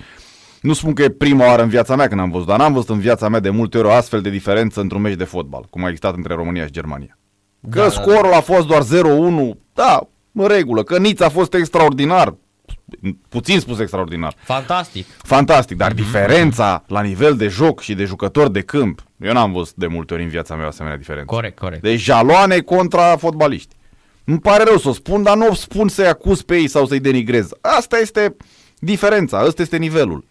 nu 0.61 0.73
spun 0.73 0.93
că 0.93 1.03
e 1.03 1.09
prima 1.09 1.45
oară 1.45 1.61
în 1.61 1.69
viața 1.69 1.95
mea 1.95 2.07
când 2.07 2.19
am 2.19 2.29
văzut, 2.31 2.47
dar 2.47 2.57
n-am 2.57 2.73
văzut 2.73 2.89
în 2.89 2.99
viața 2.99 3.29
mea 3.29 3.39
de 3.39 3.49
multe 3.49 3.77
ori 3.77 3.87
o 3.87 3.91
astfel 3.91 4.21
de 4.21 4.29
diferență 4.29 4.81
într-un 4.81 5.01
meci 5.01 5.15
de 5.17 5.23
fotbal, 5.23 5.65
cum 5.69 5.83
a 5.83 5.87
existat 5.87 6.15
între 6.15 6.33
România 6.33 6.65
și 6.65 6.71
Germania. 6.71 7.17
Că 7.69 7.79
Da, 7.79 7.83
da, 7.83 7.89
scorul 7.89 8.33
a 8.33 8.39
fost 8.41 8.67
doar 8.67 8.81
0-1, 8.83 9.57
da, 9.73 10.07
în 10.31 10.47
regulă, 10.47 10.83
că 10.83 10.97
Niț 10.97 11.19
a 11.19 11.29
fost 11.29 11.53
extraordinar, 11.53 12.35
puțin 13.29 13.59
spus 13.59 13.79
extraordinar, 13.79 14.33
Fantastic. 14.43 15.05
fantastic, 15.17 15.77
Mhm. 15.77 15.85
dar 15.85 15.93
diferența 15.93 16.83
la 16.87 17.01
nivel 17.01 17.35
de 17.35 17.47
joc 17.47 17.79
și 17.81 17.93
de 17.93 18.03
jucători 18.03 18.51
de 18.51 18.61
câmp, 18.61 19.03
eu 19.21 19.33
n-am 19.33 19.51
văzut 19.51 19.75
de 19.75 19.87
multe 19.87 20.13
ori 20.13 20.23
în 20.23 20.29
viața 20.29 20.55
mea 20.55 20.65
o 20.65 20.67
asemenea 20.67 20.97
diferență. 20.97 21.33
Corect, 21.33 21.59
corect. 21.59 21.81
Deci 21.81 21.99
jaloane 21.99 22.59
contra 22.59 23.15
fotbaliști. 23.17 23.75
Îmi 24.23 24.39
pare 24.39 24.63
rău 24.63 24.77
să 24.77 24.89
o 24.89 24.93
spun, 24.93 25.23
dar 25.23 25.35
nu 25.37 25.47
o 25.47 25.53
spun 25.53 25.87
să-i 25.87 26.07
acuz 26.07 26.41
pe 26.41 26.55
ei 26.55 26.67
sau 26.67 26.85
să-i 26.85 26.99
denigrez. 26.99 27.49
Asta 27.61 27.97
este 27.97 28.35
diferența, 28.79 29.43
ăsta 29.45 29.61
este 29.61 29.77
nivelul. 29.77 30.25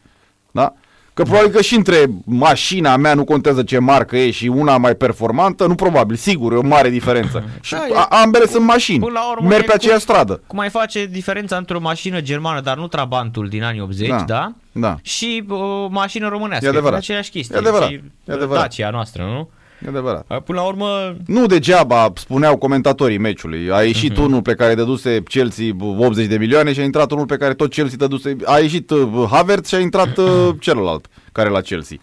Da? 0.50 0.72
Că 1.14 1.24
probabil 1.24 1.50
că 1.50 1.60
și 1.62 1.74
între 1.74 2.04
mașina 2.24 2.96
mea, 2.96 3.14
nu 3.14 3.24
contează 3.24 3.62
ce 3.62 3.78
marcă 3.78 4.16
e, 4.16 4.30
și 4.30 4.46
una 4.46 4.76
mai 4.76 4.94
performantă, 4.94 5.66
nu 5.66 5.74
probabil, 5.74 6.16
sigur, 6.16 6.52
e 6.52 6.56
o 6.56 6.62
mare 6.62 6.90
diferență. 6.90 7.44
și 7.60 7.72
Da, 7.72 7.86
e- 7.88 7.94
a, 7.94 8.02
ambele 8.22 8.46
sunt 8.46 8.64
mașini, 8.64 8.98
Până 8.98 9.12
la 9.12 9.30
urmă 9.30 9.48
merg 9.48 9.62
e 9.62 9.66
pe 9.66 9.72
aceeași 9.74 10.04
cum- 10.04 10.14
stradă. 10.14 10.42
Cum 10.46 10.58
mai 10.58 10.68
face 10.68 11.06
diferența 11.06 11.56
între 11.56 11.76
o 11.76 11.80
mașină 11.80 12.20
germană, 12.20 12.60
dar 12.60 12.76
nu 12.76 12.86
Trabantul 12.88 13.48
din 13.48 13.62
anii 13.62 13.80
80, 13.80 14.08
da? 14.08 14.24
Da, 14.26 14.52
da. 14.72 14.96
Și 15.02 15.44
o 15.48 15.86
mașină 15.88 16.28
românească. 16.28 16.66
E 16.66 16.68
adevărat. 16.68 16.98
aceeași 16.98 17.30
chestie. 17.30 17.56
E 17.56 17.58
adevărat. 17.58 17.88
Și 17.88 18.00
E 18.24 18.32
adevărat. 18.32 18.62
Dacia 18.62 18.90
noastră, 18.90 19.22
nu? 19.22 19.50
E 19.84 19.88
adevărat. 19.88 20.40
Până 20.44 20.60
la 20.60 20.66
urmă, 20.66 21.16
Nu 21.26 21.46
degeaba 21.46 22.12
spuneau 22.14 22.56
comentatorii 22.56 23.18
meciului. 23.18 23.70
A 23.72 23.82
ieșit 23.82 24.10
Mhm. 24.12 24.22
unul 24.22 24.42
pe 24.42 24.54
care 24.54 24.74
dăduse 24.74 25.22
Chelsea 25.22 25.64
80 25.80 26.26
de 26.26 26.36
milioane 26.38 26.72
și 26.72 26.80
a 26.80 26.84
intrat 26.84 27.10
unul 27.10 27.26
pe 27.26 27.36
care 27.36 27.54
tot 27.54 27.70
Chelsea 27.70 27.96
dăduse. 27.96 28.36
A 28.44 28.58
ieșit 28.58 28.90
uh, 28.90 29.26
Havertz 29.30 29.68
și 29.68 29.74
a 29.74 29.78
intrat 29.80 30.16
uh, 30.16 30.48
celălalt 30.60 31.06
care 31.32 31.48
la 31.48 31.60
Chelsea. 31.60 31.96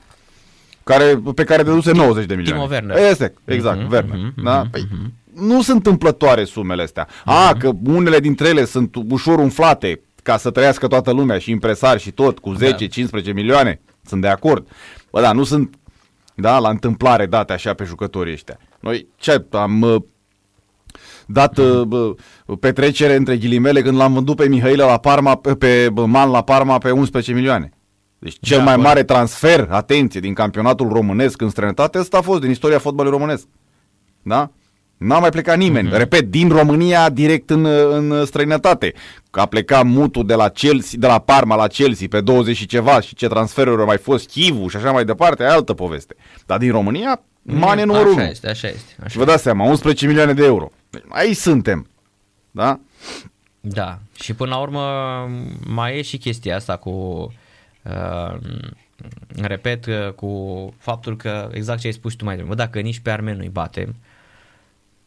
Care, 0.83 1.21
pe 1.35 1.43
care 1.43 1.63
dăduse 1.63 1.91
90 1.91 2.25
de 2.25 2.35
milioane. 2.35 2.67
Werner. 2.69 2.97
Este, 3.09 3.33
exact, 3.45 3.79
Mhm, 3.81 3.91
Werner. 3.91 4.17
mhm, 4.17 4.43
Da? 4.43 4.57
mhm, 4.61 4.69
Păi, 4.69 4.87
nu 5.35 5.61
sunt 5.61 5.75
întâmplătoare 5.75 6.43
sumele 6.43 6.81
astea. 6.83 7.07
A, 7.25 7.49
Mhm. 7.49 7.59
că 7.59 7.71
unele 7.85 8.19
dintre 8.19 8.47
ele 8.47 8.65
sunt 8.65 8.95
ușor 9.09 9.39
umflate 9.39 9.99
ca 10.23 10.37
să 10.37 10.49
trăiască 10.51 10.87
toată 10.87 11.11
lumea 11.11 11.37
și 11.37 11.51
impresari 11.51 12.01
și 12.01 12.11
tot, 12.11 12.39
cu 12.39 12.53
10-15 12.53 13.33
milioane. 13.33 13.81
Sunt 14.05 14.21
de 14.21 14.27
acord. 14.27 14.67
Bă, 15.11 15.21
da, 15.21 15.31
nu 15.31 15.43
sunt 15.43 15.75
da, 16.35 16.59
la 16.59 16.69
întâmplare 16.69 17.25
date 17.25 17.53
așa 17.53 17.73
pe 17.73 17.83
jucătorii 17.83 18.33
ăștia. 18.33 18.57
Noi 18.79 19.07
ce 19.15 19.45
am 19.51 19.81
uh, 19.81 19.95
dat 21.27 21.57
uh, 21.57 21.81
bă, 21.81 22.13
petrecere 22.59 23.15
între 23.15 23.37
ghilimele 23.37 23.81
când 23.81 23.97
l-am 23.97 24.13
vândut 24.13 24.35
pe 24.35 24.47
Mihaila 24.47 24.85
la 24.85 24.97
Parma, 24.97 25.35
pe, 25.35 25.55
pe 25.55 25.89
bă, 25.93 26.05
Man 26.05 26.29
la 26.29 26.43
Parma 26.43 26.77
pe 26.77 26.91
11 26.91 27.33
milioane. 27.33 27.69
Deci 28.19 28.37
cel 28.41 28.57
Da, 28.57 28.63
mai 28.63 28.75
corect. 28.75 28.93
mare 28.93 29.03
transfer, 29.03 29.67
atenție, 29.69 30.19
din 30.19 30.33
campionatul 30.33 30.89
românesc 30.89 31.41
în 31.41 31.49
străinătate, 31.49 31.99
ăsta 31.99 32.17
a 32.17 32.21
fost 32.21 32.41
din 32.41 32.49
istoria 32.49 32.79
fotbalului 32.79 33.17
românesc. 33.17 33.47
Da? 34.21 34.51
N-a 34.97 35.19
mai 35.19 35.29
plecat 35.29 35.57
nimeni. 35.57 35.87
Mhm. 35.87 35.97
Repet, 35.97 36.23
din 36.29 36.49
România 36.49 37.09
direct 37.09 37.49
în, 37.49 37.65
în 37.65 38.25
străinătate. 38.25 38.93
Că 39.31 39.39
a 39.39 39.45
plecat 39.45 39.85
mutul 39.85 40.25
de 40.25 40.33
la 40.35 40.49
Chelsea, 40.49 40.99
de 40.99 41.07
la 41.07 41.19
Parma 41.19 41.55
la 41.55 41.67
Chelsea 41.67 42.07
pe 42.09 42.21
20 42.21 42.55
și 42.55 42.65
ceva 42.65 42.99
și 42.99 43.15
ce 43.15 43.27
transferuri 43.27 43.79
au 43.81 43.85
mai 43.85 43.97
fost, 43.97 44.29
Chivu 44.29 44.67
și 44.67 44.75
așa 44.75 44.91
mai 44.91 45.05
departe, 45.05 45.43
e 45.43 45.47
altă 45.47 45.73
poveste. 45.73 46.15
Dar 46.45 46.57
din 46.57 46.71
România, 46.71 47.21
Mane 47.41 47.83
numărul 47.83 48.11
așa 48.11 48.21
1. 48.21 48.29
este, 48.29 48.49
așa 48.49 48.67
este. 48.67 48.91
Și 48.91 48.95
Așa 49.03 49.19
vă 49.19 49.25
dați 49.25 49.43
seama, 49.43 49.65
11 49.65 50.07
milioane 50.07 50.33
de 50.33 50.45
euro. 50.45 50.71
Deci, 50.89 51.03
aici 51.09 51.35
suntem. 51.35 51.87
Da? 52.51 52.79
Da, 53.61 53.99
și 54.19 54.33
până 54.33 54.49
la 54.49 54.57
urmă 54.57 54.81
mai 55.67 55.97
e 55.97 56.01
și 56.01 56.17
chestia 56.17 56.55
asta 56.55 56.77
cu, 56.77 56.89
uh, 57.83 58.37
repet, 59.41 59.85
uh, 59.85 60.11
cu 60.15 60.29
faptul 60.77 61.15
că, 61.15 61.49
exact 61.51 61.79
ce 61.79 61.87
ai 61.87 61.93
spus 61.93 62.13
tu 62.13 62.23
mai 62.25 62.35
devreme, 62.35 62.55
bă, 62.55 62.61
dacă 62.63 62.79
nici 62.79 62.99
pe 62.99 63.11
armeni 63.11 63.37
nu-i 63.37 63.49
batem, 63.49 63.95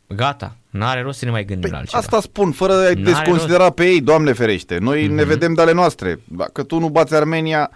gata, 0.08 0.56
n-are 0.70 1.00
rost 1.02 1.18
să 1.18 1.24
ne 1.24 1.30
mai 1.30 1.44
gândim 1.44 1.60
Păi 1.60 1.70
la 1.70 1.76
altceva. 1.76 1.98
asta 1.98 2.20
spun, 2.20 2.52
fără 2.52 2.72
a 2.72 2.76
N-are 2.76 2.94
desconsidera 2.94 3.70
pe 3.70 3.84
ei, 3.84 4.00
Doamne 4.00 4.32
ferește. 4.32 4.78
Noi 4.78 5.04
Mhm. 5.06 5.14
ne 5.14 5.24
vedem 5.24 5.54
de 5.54 5.60
ale 5.62 5.72
noastre. 5.72 6.20
Dacă 6.24 6.62
tu 6.62 6.78
nu 6.78 6.88
bați 6.88 7.14
Armenia, 7.14 7.70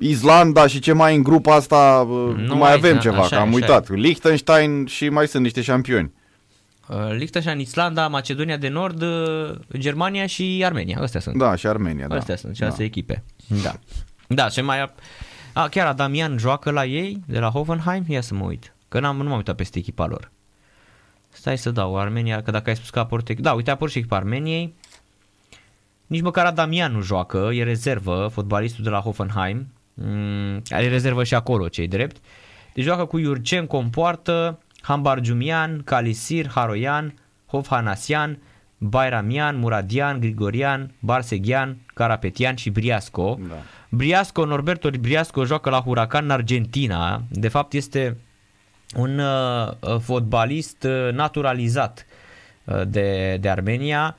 Islanda 0.00 0.66
și 0.66 0.78
ce 0.80 0.92
mai 0.92 1.16
în 1.16 1.22
grupa 1.22 1.54
asta, 1.54 2.04
nu, 2.08 2.30
nu 2.36 2.56
mai 2.56 2.70
ai, 2.70 2.76
avem 2.76 2.94
da, 2.94 3.00
ceva, 3.00 3.16
așa 3.18 3.28
că 3.28 3.34
e, 3.34 3.38
am 3.38 3.46
așa 3.48 3.54
uitat. 3.56 3.88
Liechtenstein 3.88 4.86
și 4.86 5.08
mai 5.08 5.28
sunt 5.28 5.42
niște 5.42 5.60
șampioni. 5.60 6.12
Uh, 6.88 6.96
Liechtenstein, 7.16 7.58
Islanda, 7.58 8.08
Macedonia 8.08 8.56
de 8.56 8.68
Nord, 8.68 9.02
uh, 9.02 9.50
Germania 9.78 10.26
și 10.26 10.62
Armenia, 10.64 10.98
astea 11.00 11.20
sunt. 11.20 11.36
Da, 11.38 11.54
și 11.54 11.66
Armenia, 11.66 12.06
da. 12.06 12.16
Astea 12.16 12.36
sunt 12.36 12.56
șase 12.56 12.76
da. 12.78 12.84
echipe. 12.84 13.22
Da. 13.62 13.74
Da, 14.26 14.48
și 14.48 14.60
mai... 14.60 14.92
A, 15.52 15.68
chiar 15.68 15.86
Adamian 15.86 16.36
joacă 16.38 16.70
la 16.70 16.84
ei, 16.84 17.20
de 17.26 17.38
la 17.38 17.48
Hoffenheim? 17.48 18.04
Ia 18.08 18.20
să 18.20 18.34
mă 18.34 18.44
uit. 18.44 18.74
Că 18.88 19.00
n-am, 19.00 19.16
nu 19.16 19.28
m-am 19.28 19.36
uitat 19.36 19.56
peste 19.56 19.78
echipa 19.78 20.06
lor. 20.06 20.30
Stai 21.30 21.58
să 21.58 21.70
dau 21.70 21.98
Armenia, 21.98 22.42
că 22.42 22.50
dacă 22.50 22.68
ai 22.68 22.76
spus 22.76 22.90
că 22.90 22.98
a 22.98 23.02
apărut... 23.02 23.30
Da, 23.30 23.52
uite, 23.52 23.70
a 23.70 23.72
apărut 23.72 23.92
și 23.92 23.98
echipa 23.98 24.16
Armeniei. 24.16 24.74
Nici 26.06 26.20
măcar 26.22 26.46
Adamian 26.46 26.92
nu 26.92 27.00
joacă, 27.00 27.50
e 27.52 27.62
rezervă, 27.62 28.28
fotbalistul 28.32 28.84
de 28.84 28.90
la 28.90 29.00
Hoffenheim. 29.00 29.66
Mm, 29.94 30.62
are 30.68 30.88
rezervă 30.88 31.24
și 31.24 31.34
acolo, 31.34 31.68
cei 31.68 31.88
drept. 31.88 32.16
Deci 32.74 32.84
joacă 32.84 33.04
cu 33.04 33.18
Iurcem, 33.18 33.66
Compoartă, 33.66 34.58
Hambargiumian, 34.80 35.82
Calisir, 35.84 36.48
Haroian, 36.48 37.14
Hofhanasian, 37.46 38.38
Bairamian, 38.78 39.56
Muradian, 39.56 40.20
Grigorian, 40.20 40.94
Barseghian, 40.98 41.76
Carapetian 41.94 42.54
și 42.54 42.70
Briasco. 42.70 43.38
Da. 43.48 43.54
Briasco, 43.88 44.44
Norberto 44.44 44.90
Briasco 45.00 45.44
joacă 45.44 45.70
la 45.70 45.80
Huracan 45.80 46.24
în 46.24 46.30
Argentina. 46.30 47.22
De 47.28 47.48
fapt 47.48 47.72
este 47.72 48.16
un 48.96 49.18
uh, 49.18 49.68
uh, 49.80 49.98
fotbalist 50.00 50.82
uh, 50.82 51.12
naturalizat 51.12 52.06
uh, 52.64 52.82
de, 52.86 53.36
de 53.40 53.48
Armenia. 53.48 54.16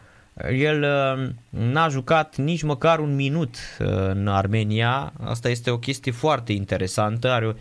El 0.52 0.84
uh, 0.84 1.30
n-a 1.50 1.88
jucat 1.88 2.36
nici 2.38 2.64
măcar 2.64 3.00
un 3.00 3.16
minut 3.16 3.56
uh, 3.80 3.88
în 3.88 4.28
Armenia. 4.28 5.14
Asta 5.24 5.50
este 5.50 5.70
o 5.70 5.78
chestie 5.78 6.12
foarte 6.12 6.54
interesantă. 6.54 7.32
Are, 7.32 7.46
o- 7.46 7.54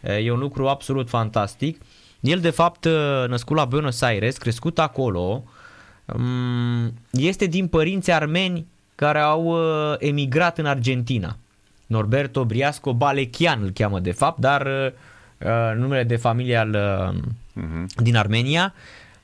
uh, 0.00 0.24
e 0.24 0.30
un 0.30 0.38
lucru 0.38 0.68
absolut 0.68 1.08
fantastic. 1.08 1.80
El 2.20 2.40
de 2.40 2.50
fapt 2.50 2.84
uh, 2.84 3.24
născut 3.28 3.56
la 3.56 3.64
Buenos 3.64 4.00
Aires, 4.02 4.36
crescut 4.36 4.78
acolo, 4.78 5.44
um, 6.06 6.94
este 7.10 7.46
din 7.46 7.66
părinți 7.66 8.10
armeni 8.10 8.66
care 8.94 9.18
au 9.18 9.44
uh, 9.44 9.94
emigrat 9.98 10.58
în 10.58 10.66
Argentina. 10.66 11.36
Norberto 11.86 12.44
Briasco 12.44 12.94
Balechian 12.94 13.62
îl 13.62 13.70
cheamă 13.70 14.00
de 14.00 14.12
fapt, 14.12 14.38
dar 14.38 14.66
uh, 14.66 14.86
uh, 14.86 14.92
numele 15.76 16.02
de 16.04 16.16
familie 16.16 16.56
al 16.56 16.70
uh, 16.74 17.62
din 17.96 18.16
Armenia. 18.16 18.74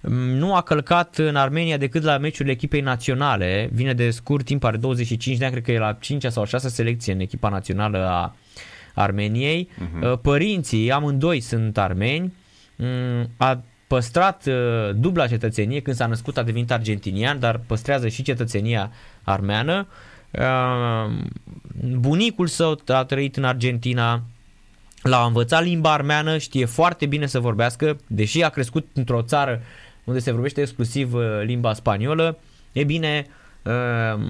Mm, 0.01 0.13
Nu 0.17 0.55
a 0.55 0.63
călcat 0.63 1.17
în 1.17 1.37
Armenia 1.37 1.77
decât 1.77 2.03
la 2.03 2.19
meciurile 2.19 2.53
echipei 2.53 2.81
naționale. 2.81 3.69
Vine 3.73 3.95
de 3.95 4.11
scurt 4.11 4.45
timp, 4.45 4.65
are 4.65 4.77
25 4.77 5.37
de 5.37 5.45
ani, 5.45 5.53
cred 5.53 5.65
că 5.65 5.73
e 5.73 5.79
la 5.79 5.93
5 6.01 6.25
sau 6.25 6.45
6 6.45 6.69
selecție 6.69 7.13
în 7.13 7.21
echipa 7.21 7.49
națională 7.49 8.07
a 8.09 8.35
Armeniei. 8.95 9.69
Uh, 10.03 10.19
Părinții, 10.23 10.93
amândoi 10.93 11.41
sunt 11.41 11.79
armeni. 11.79 12.33
Mm, 12.77 13.31
A 13.37 13.63
păstrat 13.87 14.47
uh, 14.47 14.55
dubla 14.95 15.27
cetățenie, 15.27 15.81
când 15.81 15.97
s-a 15.97 16.07
născut 16.07 16.37
a 16.39 16.43
devenit 16.43 16.71
argentinian, 16.73 17.39
dar 17.39 17.61
păstrează 17.67 18.09
și 18.09 18.23
cetățenia 18.23 18.91
armeană. 19.23 19.87
Uh, 20.31 21.13
Bunicul 21.99 22.47
său 22.47 22.81
a 22.87 23.05
trăit 23.05 23.37
în 23.37 23.45
Argentina, 23.45 24.23
l-a 25.05 25.25
învățat 25.25 25.63
limba 25.63 25.93
armeană, 25.93 26.39
știe 26.39 26.65
foarte 26.65 27.07
bine 27.07 27.27
să 27.27 27.41
vorbească, 27.41 27.97
deși 28.07 28.43
a 28.43 28.49
crescut 28.49 28.87
într-o 28.93 29.23
țară 29.23 29.61
unde 30.05 30.21
se 30.21 30.33
vorbește 30.33 30.61
exclusiv 30.61 31.15
uh, 31.15 31.23
limba 31.43 31.75
spaniolă, 31.75 32.39
e 32.73 32.85
bine, 32.85 33.27
uh, 33.63 34.21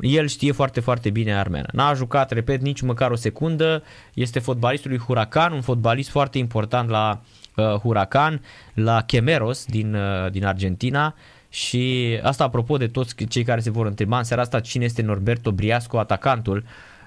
el 0.00 0.26
știe 0.26 0.52
foarte, 0.52 0.80
foarte 0.80 1.10
bine 1.10 1.34
armeană. 1.34 1.68
N-a 1.72 1.94
jucat, 1.94 2.30
repet, 2.30 2.60
nici 2.60 2.80
măcar 2.80 3.10
o 3.10 3.14
secundă, 3.16 3.82
este 4.14 4.38
fotbalistul 4.38 4.90
lui 4.90 4.98
Huracan, 4.98 5.52
un 5.52 5.60
fotbalist 5.60 6.10
foarte 6.10 6.38
important 6.38 6.88
la 6.88 7.20
uh, 7.56 7.64
Huracan, 7.64 8.40
la 8.74 9.02
Kemeros 9.02 9.64
din, 9.64 9.94
uh, 9.94 10.30
din 10.30 10.44
Argentina 10.44 11.14
și 11.48 12.18
asta 12.22 12.44
apropo 12.44 12.76
de 12.76 12.86
toți 12.86 13.24
cei 13.24 13.44
care 13.44 13.60
se 13.60 13.70
vor 13.70 13.86
întreba 13.86 14.18
în 14.18 14.24
seara 14.24 14.42
asta 14.42 14.60
cine 14.60 14.84
este 14.84 15.02
Norberto 15.02 15.52
Briasco, 15.52 15.98
atacantul 15.98 16.64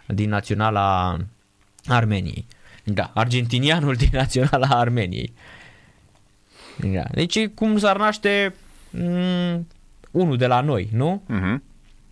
din 0.08 0.30
naționala 0.30 1.18
Armeniei. 1.86 2.46
Da, 2.88 3.12
argentinianul 3.14 3.94
din 3.96 4.10
naționala 4.12 4.68
Armeniei. 4.68 5.34
Da. 6.94 7.04
Deci 7.12 7.36
e 7.36 7.48
cum 7.48 7.78
s-ar 7.78 7.98
naște 7.98 8.56
mm, 8.90 9.68
unul 10.12 10.38
de 10.38 10.48
la 10.48 10.62
noi, 10.62 10.90
nu? 10.92 11.22
Mhm. 11.28 11.64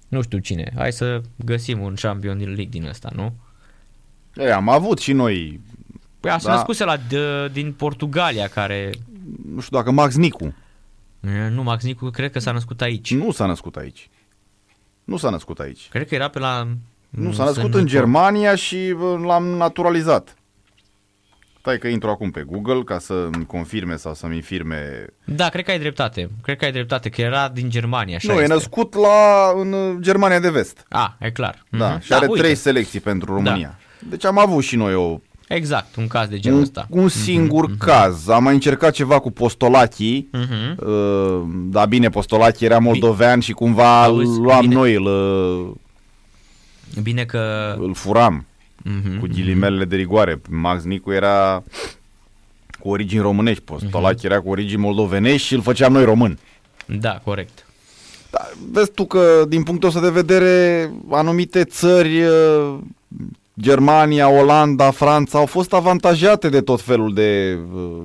Nu 0.08 0.22
știu 0.22 0.38
cine. 0.38 0.72
Hai 0.76 0.92
să 0.92 1.22
găsim 1.36 1.82
un 1.82 1.94
champion 2.02 2.38
din 2.38 2.46
League 2.48 2.70
din 2.70 2.86
ăsta, 2.86 3.10
nu? 3.16 3.34
E, 4.36 4.54
am 4.54 4.70
avut 4.70 5.00
și 5.00 5.12
noi, 5.14 5.60
Păi 6.20 6.32
a 6.32 6.38
se 6.38 6.48
Da. 6.48 6.54
născuse 6.54 6.84
la, 6.84 6.98
de, 7.10 7.48
din 7.48 7.74
Portugalia, 7.74 8.48
care... 8.48 8.92
nu 9.54 9.60
știu 9.62 9.78
dacă 9.78 9.92
Max 9.92 10.16
Nicu 10.16 10.56
E, 11.22 11.48
Nu, 11.50 11.64
Max 11.64 11.84
Nicu, 11.84 12.10
cred 12.10 12.32
că 12.32 12.40
s-a 12.40 12.52
născut 12.52 12.82
aici. 12.82 13.14
nu 13.14 13.32
s-a 13.32 13.46
născut 13.46 13.76
aici. 13.76 14.10
Nu 15.04 15.18
s-a 15.18 15.30
născut 15.30 15.60
aici. 15.60 15.88
Cred 15.90 16.08
că 16.08 16.16
era 16.16 16.28
pe 16.28 16.40
la... 16.40 16.68
Nu, 17.10 17.32
s-a 17.32 17.44
născut 17.44 17.74
în 17.74 17.86
Germania 17.86 18.56
și 18.56 18.94
bă, 18.98 19.18
l-am 19.26 19.44
naturalizat. 19.46 20.36
Stai 21.66 21.78
că 21.78 21.88
intru 21.88 22.10
acum 22.10 22.32
pe 22.32 22.44
Google 22.48 22.82
ca 22.86 23.00
să-mi 23.00 23.46
confirme 23.48 23.96
sau 23.96 24.14
să-mi 24.14 24.36
infirme. 24.36 25.06
Da, 25.26 25.50
cred 25.50 25.66
că 25.66 25.72
ai 25.72 25.80
dreptate. 25.80 26.30
Cred 26.42 26.58
că 26.58 26.66
ai 26.66 26.72
dreptate, 26.72 27.10
că 27.10 27.22
era 27.22 27.50
din 27.50 27.70
Germania, 27.70 28.16
așa 28.16 28.28
nu, 28.34 28.40
este. 28.40 28.52
e 28.52 28.56
născut 28.56 28.94
la, 28.96 29.52
în 29.56 29.72
uh, 29.74 29.96
Germania 30.00 30.40
de 30.40 30.50
vest. 30.50 30.86
A, 30.90 31.16
e 31.20 31.32
clar. 31.32 31.64
Da, 31.70 31.90
Mhm. 31.90 32.02
și 32.02 32.14
are 32.14 32.26
uite. 32.30 32.42
trei 32.42 32.56
selecții 32.56 33.00
pentru 33.00 33.34
România. 33.34 33.80
Deci 34.10 34.26
am 34.26 34.38
avut 34.40 34.64
și 34.64 34.76
noi 34.76 34.94
o, 34.96 35.20
Exact, 35.48 35.96
un 35.96 36.08
caz 36.08 36.28
de 36.30 36.40
genul 36.40 36.58
un, 36.58 36.64
ăsta. 36.64 36.88
un 36.90 37.08
singur 37.08 37.78
caz. 37.78 38.28
Am 38.28 38.44
mai 38.44 38.54
încercat 38.54 38.94
ceva 38.94 39.20
cu 39.20 39.32
Postolachii, 39.32 40.30
Mhm. 40.32 40.88
uh, 40.88 41.42
dar 41.72 41.88
bine, 41.88 42.10
Postolachii 42.10 42.66
era 42.66 42.80
moldovean 42.80 43.40
și 43.40 43.52
cumva 43.52 44.04
Auzi, 44.04 44.26
îl 44.38 44.42
luam 44.42 44.62
bine. 44.62 44.74
noi, 44.74 44.94
îl, 44.96 45.06
uh, 45.06 45.72
Bine 47.04 47.24
că... 47.26 47.76
îl 47.80 47.94
furam 47.94 48.46
Mhm. 48.84 49.20
cu 49.20 49.28
ghilimelele 49.28 49.86
de 49.86 49.96
rigoare. 49.96 50.42
Max 50.50 50.84
Nicu 50.84 51.12
era 51.12 51.64
cu 52.80 52.90
origini 52.90 53.22
românești, 53.22 53.64
Postolachii 53.64 54.28
era 54.28 54.40
cu 54.42 54.50
origini 54.50 54.82
moldovenești 54.82 55.48
și 55.48 55.54
îl 55.54 55.62
făceam 55.62 55.94
noi 55.94 56.04
român. 56.04 56.40
Da, 56.86 57.22
corect. 57.24 57.66
Da, 58.32 58.50
vezi 58.72 58.92
tu 58.92 59.06
că, 59.06 59.46
din 59.48 59.64
punctul 59.64 59.90
ăsta 59.90 60.02
de 60.02 60.10
vedere, 60.10 60.90
anumite 61.10 61.64
țări, 61.64 62.22
uh, 62.24 62.78
Germania, 63.62 64.30
Olanda, 64.30 64.92
Franța, 64.92 65.38
au 65.38 65.46
fost 65.46 65.74
avantajate 65.74 66.50
de 66.50 66.62
tot 66.62 66.82
felul 66.82 67.14
de 67.14 67.60
uh, 67.74 68.04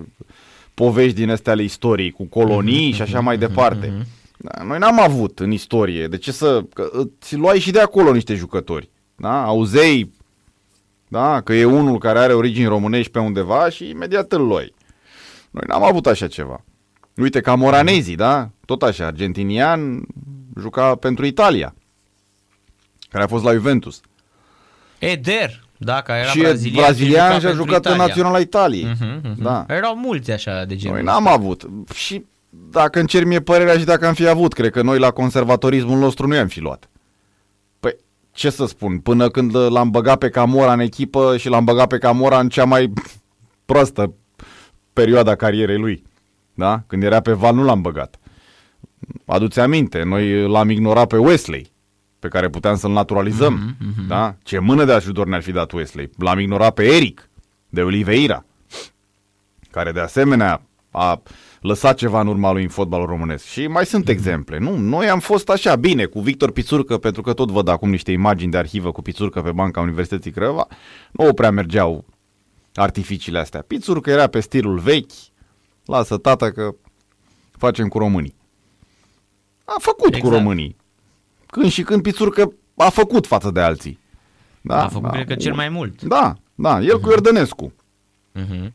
povești 0.74 1.16
din 1.16 1.30
astea 1.30 1.52
ale 1.52 1.62
istoriei, 1.62 2.10
cu 2.10 2.24
colonii 2.24 2.92
și 2.92 3.02
așa 3.02 3.20
mai 3.20 3.38
departe. 3.38 4.06
Da, 4.36 4.62
noi 4.62 4.78
n-am 4.78 5.00
avut 5.00 5.38
în 5.38 5.50
istorie. 5.50 6.06
De 6.06 6.16
ce 6.16 6.32
să... 6.32 6.64
Că, 6.74 6.90
ți 7.20 7.36
luai 7.36 7.58
și 7.58 7.70
de 7.70 7.80
acolo 7.80 8.12
niște 8.12 8.34
jucători. 8.34 8.88
Da? 9.16 9.42
Auzei 9.44 10.10
da? 11.08 11.40
că 11.40 11.54
e 11.54 11.64
unul 11.64 11.98
care 11.98 12.18
are 12.18 12.32
origini 12.32 12.66
românești 12.66 13.10
pe 13.10 13.18
undeva 13.18 13.68
și 13.68 13.88
imediat 13.88 14.32
îl 14.32 14.46
luai. 14.46 14.74
Noi 15.50 15.62
n-am 15.66 15.84
avut 15.84 16.06
așa 16.06 16.26
ceva. 16.26 16.64
Uite, 17.16 17.40
ca 17.40 17.54
Moranezi, 17.54 18.14
da? 18.14 18.50
Tot 18.64 18.82
așa, 18.82 19.06
argentinian, 19.06 20.06
juca 20.60 20.94
pentru 20.94 21.26
Italia, 21.26 21.74
care 23.10 23.24
a 23.24 23.26
fost 23.26 23.44
la 23.44 23.52
Juventus. 23.52 24.00
Eder, 24.98 25.62
da, 25.76 26.00
care 26.00 26.20
era 26.20 26.28
și 26.28 26.38
brazilian, 26.38 26.84
brazilian 26.84 27.30
și 27.30 27.46
a 27.46 27.48
pentru 27.48 27.54
jucat 27.56 27.84
în 27.86 27.92
Italia. 27.92 28.06
Naționala 28.06 28.38
Italiei. 28.38 28.84
Mhm, 28.84 29.20
mhm. 29.22 29.42
Da. 29.42 29.64
Erau 29.68 29.96
mulți 29.96 30.30
așa 30.30 30.64
de 30.64 30.76
genul 30.76 30.96
Noi 30.96 31.04
n-am 31.04 31.26
avut. 31.26 31.68
Și 31.94 32.24
dacă 32.70 32.98
îmi 32.98 33.08
cer 33.08 33.24
mie 33.24 33.40
părerea 33.40 33.78
și 33.78 33.84
dacă 33.84 34.06
am 34.06 34.14
fi 34.14 34.26
avut, 34.26 34.52
cred 34.52 34.70
că 34.70 34.82
noi 34.82 34.98
la 34.98 35.10
conservatorismul 35.10 35.98
nostru 35.98 36.26
nu 36.26 36.34
i-am 36.34 36.48
fi 36.48 36.60
luat. 36.60 36.88
Păi, 38.38 38.50
ce 38.50 38.56
să 38.56 38.66
spun, 38.66 38.98
până 38.98 39.28
când 39.28 39.56
l-am 39.56 39.90
băgat 39.90 40.18
pe 40.18 40.28
Camora 40.28 40.72
în 40.72 40.80
echipă 40.80 41.36
și 41.36 41.48
l-am 41.48 41.64
băgat 41.64 41.86
pe 41.86 41.98
Camora 41.98 42.38
în 42.38 42.48
cea 42.48 42.64
mai 42.64 42.92
proastă 43.64 44.14
perioada 44.92 45.34
carierei 45.34 45.78
lui. 45.78 46.02
Da? 46.54 46.82
Când 46.86 47.02
era 47.02 47.20
pe 47.20 47.32
val, 47.32 47.54
nu 47.54 47.64
l-am 47.64 47.80
băgat. 47.80 48.18
Aduți 49.26 49.60
aminte, 49.60 50.02
noi 50.02 50.48
l-am 50.48 50.70
ignorat 50.70 51.06
pe 51.06 51.16
Wesley, 51.16 51.72
pe 52.18 52.28
care 52.28 52.48
puteam 52.48 52.76
să-l 52.76 52.90
naturalizăm. 52.90 53.76
Mm-hmm, 53.76 54.06
da? 54.08 54.34
Ce 54.42 54.58
mână 54.58 54.84
de 54.84 54.92
ajutor 54.92 55.26
ne-ar 55.26 55.42
fi 55.42 55.52
dat 55.52 55.72
Wesley. 55.72 56.10
L-am 56.18 56.38
ignorat 56.38 56.74
pe 56.74 56.84
Eric, 56.84 57.28
de 57.68 57.82
Oliveira, 57.82 58.44
care 59.70 59.92
de 59.92 60.00
asemenea 60.00 60.62
a 60.90 61.22
lăsat 61.60 61.96
ceva 61.96 62.20
în 62.20 62.26
urma 62.26 62.52
lui 62.52 62.62
în 62.62 62.68
fotbalul 62.68 63.06
românesc. 63.06 63.44
Și 63.44 63.66
mai 63.66 63.86
sunt 63.86 64.08
exemple. 64.08 64.58
Nu, 64.58 64.76
noi 64.76 65.08
am 65.08 65.18
fost 65.20 65.48
așa 65.48 65.76
bine 65.76 66.04
cu 66.04 66.20
Victor 66.20 66.50
Pițurcă, 66.50 66.98
pentru 66.98 67.22
că 67.22 67.32
tot 67.32 67.50
văd 67.50 67.68
acum 67.68 67.90
niște 67.90 68.12
imagini 68.12 68.50
de 68.50 68.56
arhivă 68.56 68.92
cu 68.92 69.02
Pițurcă 69.02 69.42
pe 69.42 69.52
banca 69.52 69.80
Universității 69.80 70.30
Craiova. 70.30 70.66
Nu 71.12 71.32
prea 71.32 71.50
mergeau 71.50 72.04
artificiile 72.74 73.38
astea. 73.38 73.62
Pițurcă 73.66 74.10
era 74.10 74.26
pe 74.26 74.40
stilul 74.40 74.78
vechi. 74.78 75.10
Lasă 75.84 76.16
tata 76.16 76.50
că 76.50 76.74
facem 77.56 77.88
cu 77.88 77.98
românii. 77.98 78.34
A 79.64 79.74
făcut 79.78 80.06
exact. 80.06 80.22
cu 80.22 80.26
Exact. 80.26 80.42
românii. 80.42 80.76
Când 81.46 81.70
și 81.70 81.82
când 81.82 82.02
Pițurcă 82.02 82.52
a 82.76 82.88
făcut 82.88 83.26
față 83.26 83.50
de 83.50 83.60
alții. 83.60 83.98
Da, 84.60 84.84
A 84.84 84.88
făcut, 84.88 85.10
cred 85.10 85.26
că, 85.26 85.34
cel 85.34 85.54
mai 85.54 85.68
mult. 85.68 86.02
Da, 86.02 86.34
da, 86.54 86.80
el 86.80 87.00
cu 87.00 87.08
Iordănescu. 87.10 87.72
Mhm. 88.32 88.74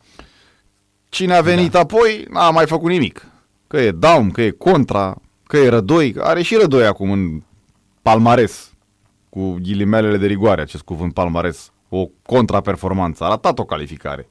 Cine 1.13 1.33
a 1.33 1.41
venit 1.41 1.71
da. 1.71 1.79
apoi 1.79 2.25
n-a 2.29 2.49
mai 2.49 2.65
făcut 2.65 2.89
nimic. 2.89 3.27
Că 3.67 3.77
e 3.77 3.91
Daum, 3.91 4.31
că 4.31 4.41
e 4.41 4.49
Contra, 4.49 5.15
că 5.47 5.57
e 5.57 5.69
Rădoi. 5.69 6.15
Are 6.19 6.41
și 6.41 6.55
Rădoi 6.55 6.85
acum 6.85 7.11
în 7.11 7.41
palmares. 8.01 8.73
Cu 9.29 9.57
ghilimelele 9.61 10.17
de 10.17 10.25
rigoare, 10.25 10.61
acest 10.61 10.83
cuvânt 10.83 11.13
palmares. 11.13 11.71
O 11.89 12.07
contraperformanță. 12.25 13.23
A 13.23 13.27
ratat 13.27 13.59
o 13.59 13.65
calificare. 13.65 14.27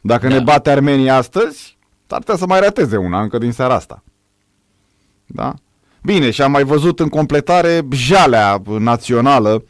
Dacă 0.00 0.28
Da. 0.28 0.34
ne 0.34 0.40
bate 0.40 0.70
Armenia 0.70 1.16
astăzi, 1.16 1.78
ar 2.08 2.18
putea 2.18 2.36
să 2.36 2.46
mai 2.46 2.60
rateze 2.60 2.96
una 2.96 3.22
încă 3.22 3.38
din 3.38 3.52
seara 3.52 3.74
asta. 3.74 4.02
Da? 5.26 5.54
Bine, 6.02 6.30
și 6.30 6.42
am 6.42 6.50
mai 6.50 6.64
văzut 6.64 7.00
în 7.00 7.08
completare 7.08 7.80
jalea 7.90 8.62
națională 8.78 9.64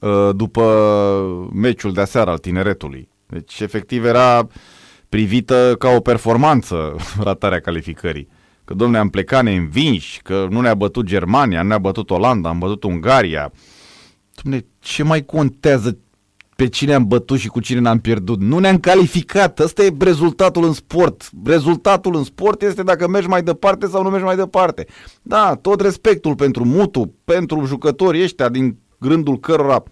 uh, 0.00 0.30
după 0.36 0.62
meciul 1.52 1.92
de 1.92 2.00
aseară 2.00 2.30
al 2.30 2.38
tineretului. 2.38 3.08
Deci, 3.26 3.60
efectiv, 3.60 4.04
era 4.04 4.46
privită 5.14 5.74
ca 5.78 5.88
o 5.88 6.00
performanță 6.00 6.96
ratarea 7.26 7.60
calificării. 7.60 8.28
Că, 8.64 8.74
domne, 8.74 8.98
am 8.98 9.08
plecat 9.08 9.42
neînvinși, 9.42 10.22
că 10.22 10.46
nu 10.50 10.60
ne-a 10.60 10.74
bătut 10.74 11.04
Germania, 11.04 11.62
nu 11.62 11.68
ne-a 11.68 11.78
bătut 11.78 12.10
Olanda, 12.10 12.48
am 12.48 12.58
bătut 12.58 12.84
Ungaria. 12.84 13.52
Domne, 14.42 14.64
ce 14.78 15.02
mai 15.02 15.22
contează 15.22 15.98
pe 16.56 16.68
cine 16.68 16.94
am 16.94 17.06
bătut 17.06 17.38
și 17.38 17.48
cu 17.48 17.60
cine 17.60 17.80
ne-am 17.80 17.98
pierdut? 17.98 18.40
Nu 18.40 18.58
ne-am 18.58 18.78
calificat, 18.78 19.58
ăsta 19.58 19.82
e 19.84 19.94
rezultatul 19.98 20.64
în 20.64 20.72
sport. 20.72 21.30
Rezultatul 21.44 22.16
în 22.16 22.24
sport 22.24 22.62
este 22.62 22.82
dacă 22.82 23.08
mergi 23.08 23.28
mai 23.28 23.42
departe 23.42 23.86
sau 23.86 24.02
nu 24.02 24.08
mergi 24.08 24.24
mai 24.24 24.36
departe. 24.36 24.86
Da, 25.22 25.54
tot 25.54 25.80
respectul 25.80 26.34
pentru 26.34 26.64
Mutu, 26.64 27.14
pentru 27.24 27.64
jucătorii 27.64 28.22
ăștia 28.22 28.48
din 28.48 28.78
rândul 28.98 29.38
cărora 29.38 29.82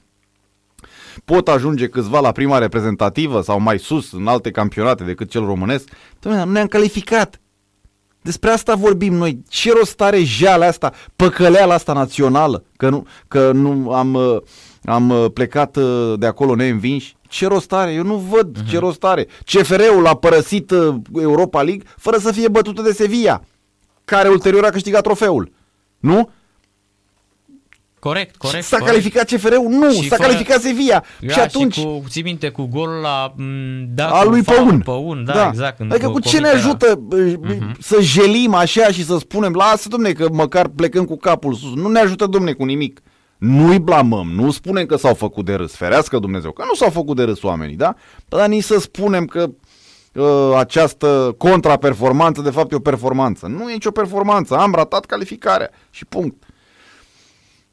pot 1.24 1.48
ajunge 1.48 1.88
câțiva 1.88 2.20
la 2.20 2.32
prima 2.32 2.58
reprezentativă 2.58 3.40
sau 3.40 3.60
mai 3.60 3.78
sus 3.78 4.12
în 4.12 4.26
alte 4.26 4.50
campionate 4.50 5.04
decât 5.04 5.30
cel 5.30 5.44
românesc, 5.44 5.88
Doamne, 6.20 6.44
nu 6.44 6.50
ne-am 6.50 6.66
calificat. 6.66 7.40
Despre 8.22 8.50
asta 8.50 8.74
vorbim 8.74 9.14
noi. 9.14 9.42
Ce 9.48 9.72
rost 9.72 10.00
are 10.00 10.22
jeala 10.22 10.66
asta, 10.66 10.92
păcăleala 11.16 11.74
asta 11.74 11.92
națională, 11.92 12.64
că 12.76 12.88
nu, 12.88 13.06
că 13.28 13.52
nu 13.52 13.92
am, 13.92 14.14
uh, 14.14 14.36
am 14.84 15.10
uh, 15.10 15.26
plecat 15.34 15.76
uh, 15.76 16.12
de 16.18 16.26
acolo 16.26 16.54
neînvinși? 16.54 17.16
Ce 17.28 17.46
rost 17.46 17.72
are? 17.72 17.92
Eu 17.92 18.02
nu 18.02 18.16
văd 18.16 18.58
uh-huh. 18.58 18.70
ce 18.70 18.78
rost 18.78 19.04
are. 19.04 19.26
CFR-ul 19.44 20.06
a 20.06 20.14
părăsit 20.14 20.70
uh, 20.70 20.94
Europa 21.20 21.62
League 21.62 21.86
fără 21.96 22.16
să 22.16 22.32
fie 22.32 22.48
bătută 22.48 22.82
de 22.82 22.92
Sevilla, 22.92 23.40
care 24.04 24.28
ulterior 24.28 24.64
a 24.64 24.70
câștigat 24.70 25.02
trofeul. 25.02 25.52
Nu? 25.98 26.30
Corect, 28.08 28.36
corect. 28.36 28.64
S-a 28.64 28.76
corect. 28.76 28.94
calificat 28.94 29.24
CFR-ul? 29.30 29.68
Nu, 29.68 29.92
Și 29.92 30.08
s-a 30.08 30.16
fără- 30.16 30.28
calificat 30.28 30.60
Sevilla. 30.60 31.02
Da, 31.20 31.32
și 31.32 31.40
atunci... 31.40 31.74
Și 31.74 31.82
cu, 31.82 32.02
ții 32.08 32.22
minte, 32.22 32.48
cu 32.48 32.64
golul 32.66 33.00
la... 33.00 33.32
m, 33.36 33.42
Da, 33.94 34.08
a 34.08 34.22
cu 34.22 34.28
lui 34.28 34.42
faul 34.42 34.58
Păun. 34.66 34.80
Păun, 34.80 35.24
da, 35.24 35.46
exact. 35.48 35.80
în 35.80 35.90
Adică 35.90 36.08
cu 36.08 36.20
ce 36.20 36.38
ne 36.40 36.48
Comitera. 36.48 36.68
ajută 36.68 37.00
uh-huh. 37.16 37.78
să 37.78 37.96
jelim 38.00 38.54
așa 38.54 38.86
și 38.86 39.04
să 39.04 39.18
spunem, 39.18 39.52
lasă 39.52 39.88
domne 39.88 40.12
că 40.12 40.28
măcar 40.32 40.68
plecăm 40.68 41.04
cu 41.04 41.16
capul 41.16 41.54
sus. 41.54 41.74
Nu 41.74 41.88
ne 41.88 41.98
ajută 41.98 42.26
domne 42.26 42.52
cu 42.52 42.64
nimic. 42.64 43.00
Nu-i 43.38 43.78
blamăm, 43.78 44.30
nu 44.34 44.50
spunem 44.50 44.86
că 44.86 44.96
s-au 44.96 45.14
făcut 45.14 45.44
de 45.44 45.54
râs, 45.54 45.74
ferească 45.74 46.18
Dumnezeu, 46.18 46.50
că 46.52 46.62
nu 46.66 46.74
s-au 46.74 46.90
făcut 46.90 47.16
de 47.16 47.22
râs 47.22 47.42
oamenii, 47.42 47.76
da? 47.76 47.94
Dar 48.28 48.48
nici 48.48 48.64
să 48.64 48.78
spunem 48.80 49.24
că 49.24 49.50
uh, 50.14 50.56
această 50.58 51.34
contraperformanță 51.38 52.40
de 52.42 52.50
fapt 52.50 52.72
e 52.72 52.76
o 52.76 52.78
performanță. 52.78 53.46
Nu 53.46 53.70
e 53.70 53.72
nicio 53.72 53.90
performanță, 53.90 54.56
am 54.56 54.72
ratat 54.74 55.04
calificarea 55.04 55.70
și 55.90 56.04
punct. 56.04 56.42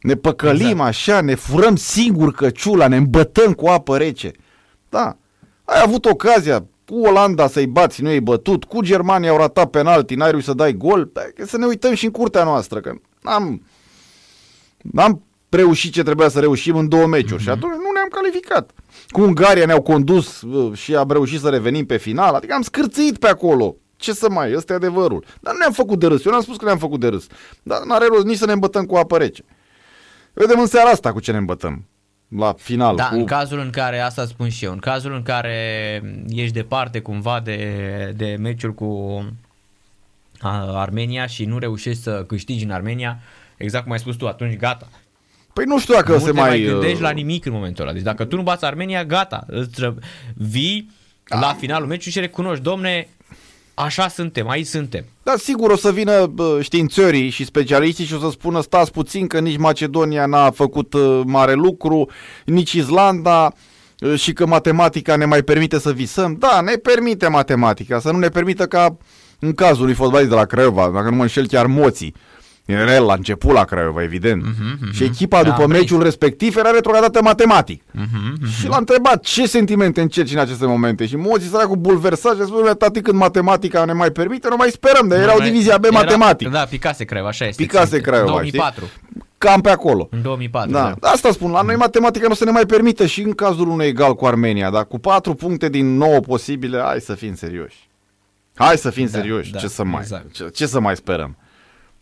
Ne 0.01 0.15
păcălim 0.15 0.67
exact. 0.67 0.87
așa, 0.87 1.21
ne 1.21 1.35
furăm 1.35 1.75
singur 1.75 2.31
căciula, 2.31 2.87
ne 2.87 2.95
îmbătăm 2.95 3.53
cu 3.53 3.67
apă 3.67 3.97
rece. 3.97 4.31
Da, 4.89 5.17
ai 5.63 5.81
avut 5.83 6.05
ocazia 6.05 6.65
cu 6.85 6.99
Olanda 6.99 7.47
să-i 7.47 7.67
bați, 7.67 8.01
nu 8.01 8.09
i-ai 8.09 8.19
bătut, 8.19 8.63
cu 8.63 8.81
Germania 8.81 9.29
au 9.29 9.37
ratat 9.37 9.69
penalti, 9.69 10.15
n-ai 10.15 10.29
reușit 10.29 10.47
să 10.49 10.55
dai 10.55 10.73
gol, 10.73 11.09
Dar 11.13 11.31
să 11.45 11.57
ne 11.57 11.65
uităm 11.65 11.93
și 11.93 12.05
în 12.05 12.11
curtea 12.11 12.43
noastră, 12.43 12.79
că 12.79 12.93
n-am, 13.21 13.65
n-am 14.77 15.23
reușit 15.49 15.93
ce 15.93 16.03
trebuia 16.03 16.29
să 16.29 16.39
reușim 16.39 16.75
în 16.75 16.87
două 16.87 17.05
meciuri 17.05 17.41
mm-hmm. 17.41 17.43
și 17.43 17.49
atunci 17.49 17.73
nu 17.73 17.91
ne-am 17.93 18.07
calificat. 18.11 18.71
Cu 19.07 19.21
Ungaria 19.21 19.65
ne-au 19.65 19.81
condus 19.81 20.41
uh, 20.41 20.77
și 20.77 20.95
am 20.95 21.11
reușit 21.11 21.39
să 21.39 21.49
revenim 21.49 21.85
pe 21.85 21.97
final, 21.97 22.33
adică 22.33 22.53
am 22.53 22.61
scârțit 22.61 23.17
pe 23.17 23.27
acolo. 23.27 23.75
Ce 23.95 24.13
să 24.13 24.29
mai, 24.29 24.53
ăsta 24.55 24.73
e 24.73 24.75
adevărul. 24.75 25.25
Dar 25.39 25.53
nu 25.53 25.59
ne-am 25.59 25.71
făcut 25.71 25.99
de 25.99 26.07
râs, 26.07 26.25
eu 26.25 26.31
n-am 26.31 26.41
spus 26.41 26.57
că 26.57 26.65
ne-am 26.65 26.77
făcut 26.77 26.99
de 26.99 27.07
râs, 27.07 27.27
dar 27.63 27.83
n-are 27.83 28.05
rost 28.05 28.25
nici 28.25 28.37
să 28.37 28.45
ne 28.45 28.51
îmbătăm 28.51 28.85
cu 28.85 28.95
apă 28.95 29.17
rece. 29.17 29.43
Vedem 30.39 30.59
în 30.59 30.65
seara 30.65 30.89
asta 30.89 31.11
cu 31.11 31.19
ce 31.19 31.31
ne 31.31 31.37
îmbătăm. 31.37 31.85
La 32.37 32.55
final. 32.57 32.95
Da, 32.95 33.07
cu... 33.07 33.15
în 33.15 33.25
cazul 33.25 33.59
în 33.59 33.69
care, 33.69 33.99
asta 33.99 34.25
spun 34.25 34.49
și 34.49 34.65
eu, 34.65 34.71
în 34.71 34.77
cazul 34.77 35.13
în 35.13 35.21
care 35.21 36.01
ești 36.29 36.53
departe 36.53 36.99
cumva 36.99 37.39
de, 37.39 38.13
de 38.15 38.35
meciul 38.39 38.73
cu 38.73 39.23
a, 40.39 40.79
Armenia 40.79 41.25
și 41.25 41.45
nu 41.45 41.57
reușești 41.57 42.01
să 42.01 42.23
câștigi 42.27 42.63
în 42.63 42.71
Armenia, 42.71 43.19
exact 43.57 43.83
cum 43.83 43.91
ai 43.91 43.99
spus 43.99 44.15
tu, 44.15 44.27
atunci 44.27 44.57
gata. 44.57 44.87
Păi 45.53 45.65
nu 45.65 45.79
știu 45.79 45.93
dacă 45.93 46.11
nu 46.11 46.19
se 46.19 46.25
te 46.25 46.31
mai... 46.31 46.49
mai 46.49 46.61
gândești 46.61 46.95
uh, 46.95 47.01
la 47.01 47.09
nimic 47.09 47.45
în 47.45 47.51
momentul 47.51 47.83
ăla. 47.83 47.93
Deci 47.93 48.03
dacă 48.03 48.25
tu 48.25 48.35
nu 48.35 48.41
bați 48.41 48.65
Armenia, 48.65 49.05
gata. 49.05 49.43
Îți 49.47 49.85
ră- 49.85 50.03
vii 50.35 50.91
la 51.25 51.55
finalul 51.59 51.87
meciului 51.87 52.11
și 52.11 52.19
recunoști, 52.19 52.63
domne, 52.63 53.07
așa 53.85 54.07
suntem, 54.07 54.49
aici 54.49 54.67
suntem. 54.67 55.05
Da, 55.23 55.33
sigur 55.37 55.71
o 55.71 55.75
să 55.75 55.91
vină 55.91 56.25
bă, 56.25 56.59
științării 56.61 57.29
și 57.29 57.45
specialiștii 57.45 58.05
și 58.05 58.13
o 58.13 58.19
să 58.19 58.29
spună 58.29 58.61
stați 58.61 58.91
puțin 58.91 59.27
că 59.27 59.39
nici 59.39 59.57
Macedonia 59.57 60.25
n-a 60.25 60.51
făcut 60.51 60.93
uh, 60.93 61.21
mare 61.25 61.53
lucru, 61.53 62.09
nici 62.45 62.71
Islanda 62.71 63.53
uh, 63.99 64.19
și 64.19 64.33
că 64.33 64.45
matematica 64.45 65.15
ne 65.15 65.25
mai 65.25 65.41
permite 65.41 65.79
să 65.79 65.91
visăm. 65.91 66.35
Da, 66.39 66.61
ne 66.61 66.73
permite 66.73 67.27
matematica, 67.27 67.99
să 67.99 68.11
nu 68.11 68.17
ne 68.17 68.29
permită 68.29 68.65
ca 68.65 68.97
în 69.39 69.53
cazul 69.53 69.85
lui 69.85 69.93
fotbalist 69.93 70.29
de 70.29 70.35
la 70.35 70.45
Craiova, 70.45 70.89
dacă 70.89 71.09
nu 71.09 71.15
mă 71.15 71.21
înșel 71.21 71.47
chiar 71.47 71.65
moții. 71.65 72.15
Era 72.73 72.93
el 72.95 73.03
la 73.05 73.13
început 73.13 73.51
la 73.53 73.63
Craiova, 73.63 74.03
evident. 74.03 74.43
Uh-huh, 74.43 74.47
uh-huh. 74.47 74.91
Și 74.93 75.03
echipa 75.03 75.43
Da, 75.43 75.49
după 75.49 75.65
vrei. 75.67 75.79
meciul 75.79 76.03
respectiv 76.03 76.57
era 76.57 76.69
retrogradată 76.69 77.21
matematic. 77.21 77.81
Uh-huh, 77.83 77.97
uh-huh. 77.97 78.59
Și 78.59 78.67
l-a 78.67 78.77
întrebat 78.77 79.23
ce 79.23 79.45
sentimente 79.47 80.01
încerci 80.01 80.31
în 80.33 80.39
aceste 80.39 80.65
momente. 80.65 81.05
Și 81.05 81.15
moții 81.15 81.49
săracul 81.49 81.75
bulversat 81.75 82.35
și 82.35 82.41
a 82.41 82.45
spus, 82.45 82.71
tati, 82.77 83.01
când 83.01 83.17
matematica 83.19 83.85
ne 83.85 83.93
mai 83.93 84.09
permite, 84.11 84.47
nu 84.49 84.55
mai 84.55 84.69
sperăm, 84.69 85.07
dar 85.07 85.19
erau 85.19 85.39
divizia 85.39 85.77
B 85.77 85.85
matematic. 85.91 86.49
Da, 86.49 86.63
Picase 86.69 87.03
Craiova, 87.05 87.29
așa 87.29 87.45
este. 87.45 87.63
Picase 87.63 87.93
țin. 87.95 88.01
Craiova, 88.01 88.29
2004. 88.31 88.89
Cam 89.37 89.61
pe 89.61 89.69
acolo. 89.69 90.07
În 90.11 90.21
2004, 90.21 90.71
Da. 90.71 90.93
da. 90.99 91.09
Asta 91.09 91.31
spun, 91.31 91.51
la 91.51 91.61
noi 91.61 91.75
matematica 91.75 92.27
nu 92.27 92.33
se 92.33 92.45
ne 92.45 92.51
mai 92.51 92.65
permite 92.65 93.05
și 93.07 93.21
în 93.21 93.31
cazul 93.31 93.67
unui 93.69 93.85
egal 93.85 94.15
cu 94.15 94.25
Armenia, 94.25 94.69
dar 94.69 94.85
cu 94.85 94.99
patru 94.99 95.33
puncte 95.33 95.69
din 95.69 95.97
9 95.97 96.19
posibile, 96.19 96.81
hai 96.85 96.99
să 97.01 97.13
fim 97.13 97.35
serioși. 97.35 97.87
Hai 98.55 98.77
să 98.77 98.89
fim 98.89 99.07
Da, 99.11 99.17
serioși, 99.17 99.51
da, 99.51 99.59
ce 99.59 99.67
să 99.67 99.83
mai, 99.83 99.99
exact. 100.01 100.31
ce, 100.33 100.47
ce 100.53 100.65
să 100.65 100.79
mai 100.79 100.95
sperăm? 100.95 101.37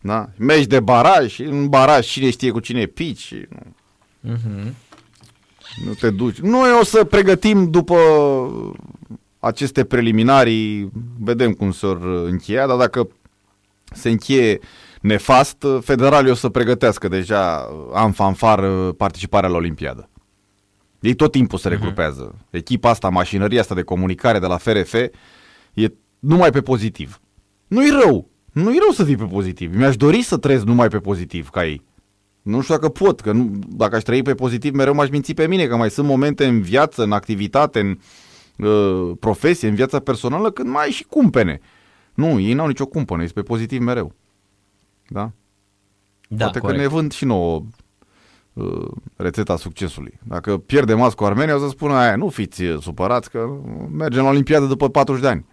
Da? 0.00 0.28
Meci 0.36 0.66
de 0.66 0.80
baraj, 0.80 1.38
în 1.38 1.68
baraj 1.68 2.06
cine 2.06 2.30
știe 2.30 2.50
cu 2.50 2.60
cine 2.60 2.84
pici, 2.86 3.18
și 3.18 3.46
nu, 3.50 4.32
Mhm. 4.32 4.74
nu 5.86 5.92
te 5.94 6.10
duci. 6.10 6.38
Noi 6.38 6.68
o 6.80 6.84
să 6.84 7.04
pregătim 7.04 7.70
după 7.70 7.96
aceste 9.38 9.84
preliminarii, 9.84 10.90
vedem 11.20 11.52
cum 11.52 11.72
s-or 11.72 12.02
încheia, 12.24 12.66
dar 12.66 12.76
dacă 12.76 13.08
se 13.92 14.10
încheie 14.10 14.58
nefast, 15.00 15.66
federalii 15.80 16.30
o 16.30 16.34
să 16.34 16.48
pregătească 16.48 17.08
deja 17.08 17.68
am 17.94 18.12
fanfar 18.12 18.60
participarea 18.92 19.48
la 19.48 19.56
Olimpiadă. 19.56 20.08
Ei 21.00 21.14
tot 21.14 21.32
timpul 21.32 21.58
se 21.58 21.68
regrupează. 21.68 22.34
Echipa 22.50 22.90
asta, 22.90 23.08
mașinăria 23.08 23.60
asta 23.60 23.74
de 23.74 23.82
comunicare 23.82 24.38
de 24.38 24.46
la 24.46 24.56
FRF 24.56 24.92
e 25.74 25.92
numai 26.18 26.50
pe 26.50 26.60
pozitiv. 26.60 27.20
Nu-i 27.66 27.90
rău. 28.02 28.28
Nu-i 28.52 28.78
rău 28.80 28.90
să 28.92 29.04
fii 29.04 29.16
pe 29.16 29.24
pozitiv. 29.24 29.76
Mi-aș 29.76 29.96
dori 29.96 30.22
să 30.22 30.36
trăiesc 30.36 30.64
numai 30.64 30.88
pe 30.88 30.98
pozitiv 30.98 31.48
ca 31.48 31.66
ei. 31.66 31.82
Nu 32.42 32.60
știu 32.60 32.74
dacă 32.74 32.88
pot, 32.88 33.20
că 33.20 33.32
nu, 33.32 33.58
dacă 33.68 33.96
aș 33.96 34.02
trăi 34.02 34.22
pe 34.22 34.34
pozitiv, 34.34 34.74
mereu 34.74 34.94
m-aș 34.94 35.08
minți 35.08 35.34
pe 35.34 35.46
mine, 35.46 35.66
că 35.66 35.76
mai 35.76 35.90
sunt 35.90 36.06
momente 36.06 36.46
în 36.46 36.60
viață, 36.60 37.02
în 37.02 37.12
activitate, 37.12 37.80
în 37.80 37.98
uh, 38.66 39.16
profesie, 39.20 39.68
în 39.68 39.74
viața 39.74 39.98
personală, 39.98 40.50
când 40.50 40.68
mai 40.68 40.84
ai 40.84 40.90
și 40.90 41.04
cumpene. 41.04 41.60
Nu, 42.14 42.38
ei 42.40 42.52
n-au 42.52 42.66
nicio 42.66 42.86
cumpănă, 42.86 43.22
sunt 43.22 43.32
pe 43.34 43.42
pozitiv 43.42 43.80
mereu. 43.80 44.12
Da? 45.08 45.30
Da, 46.28 46.44
Poate 46.44 46.58
corect. 46.58 46.78
că 46.78 46.84
ne 46.86 46.92
vând 46.94 47.12
și 47.12 47.24
nouă 47.24 47.62
uh, 48.52 48.88
rețeta 49.16 49.56
succesului. 49.56 50.18
Dacă 50.22 50.56
pierdem 50.58 51.00
azi 51.00 51.14
cu 51.14 51.24
Armenia, 51.24 51.56
o 51.56 51.58
să 51.58 51.68
spună 51.68 51.94
aia, 51.94 52.16
nu 52.16 52.28
fiți 52.28 52.62
uh, 52.62 52.80
supărați 52.80 53.30
că 53.30 53.48
mergem 53.92 54.22
la 54.22 54.28
Olimpiadă 54.28 54.66
după 54.66 54.88
40 54.88 55.22
de 55.22 55.28
ani. 55.28 55.46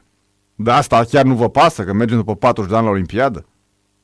De 0.56 0.72
asta 0.72 1.04
chiar 1.04 1.26
nu 1.26 1.36
vă 1.36 1.50
pasă 1.50 1.84
că 1.84 1.94
mergem 1.94 2.18
după 2.18 2.36
40 2.36 2.72
de 2.72 2.78
ani 2.78 2.86
la 2.86 2.92
Olimpiadă? 2.92 3.46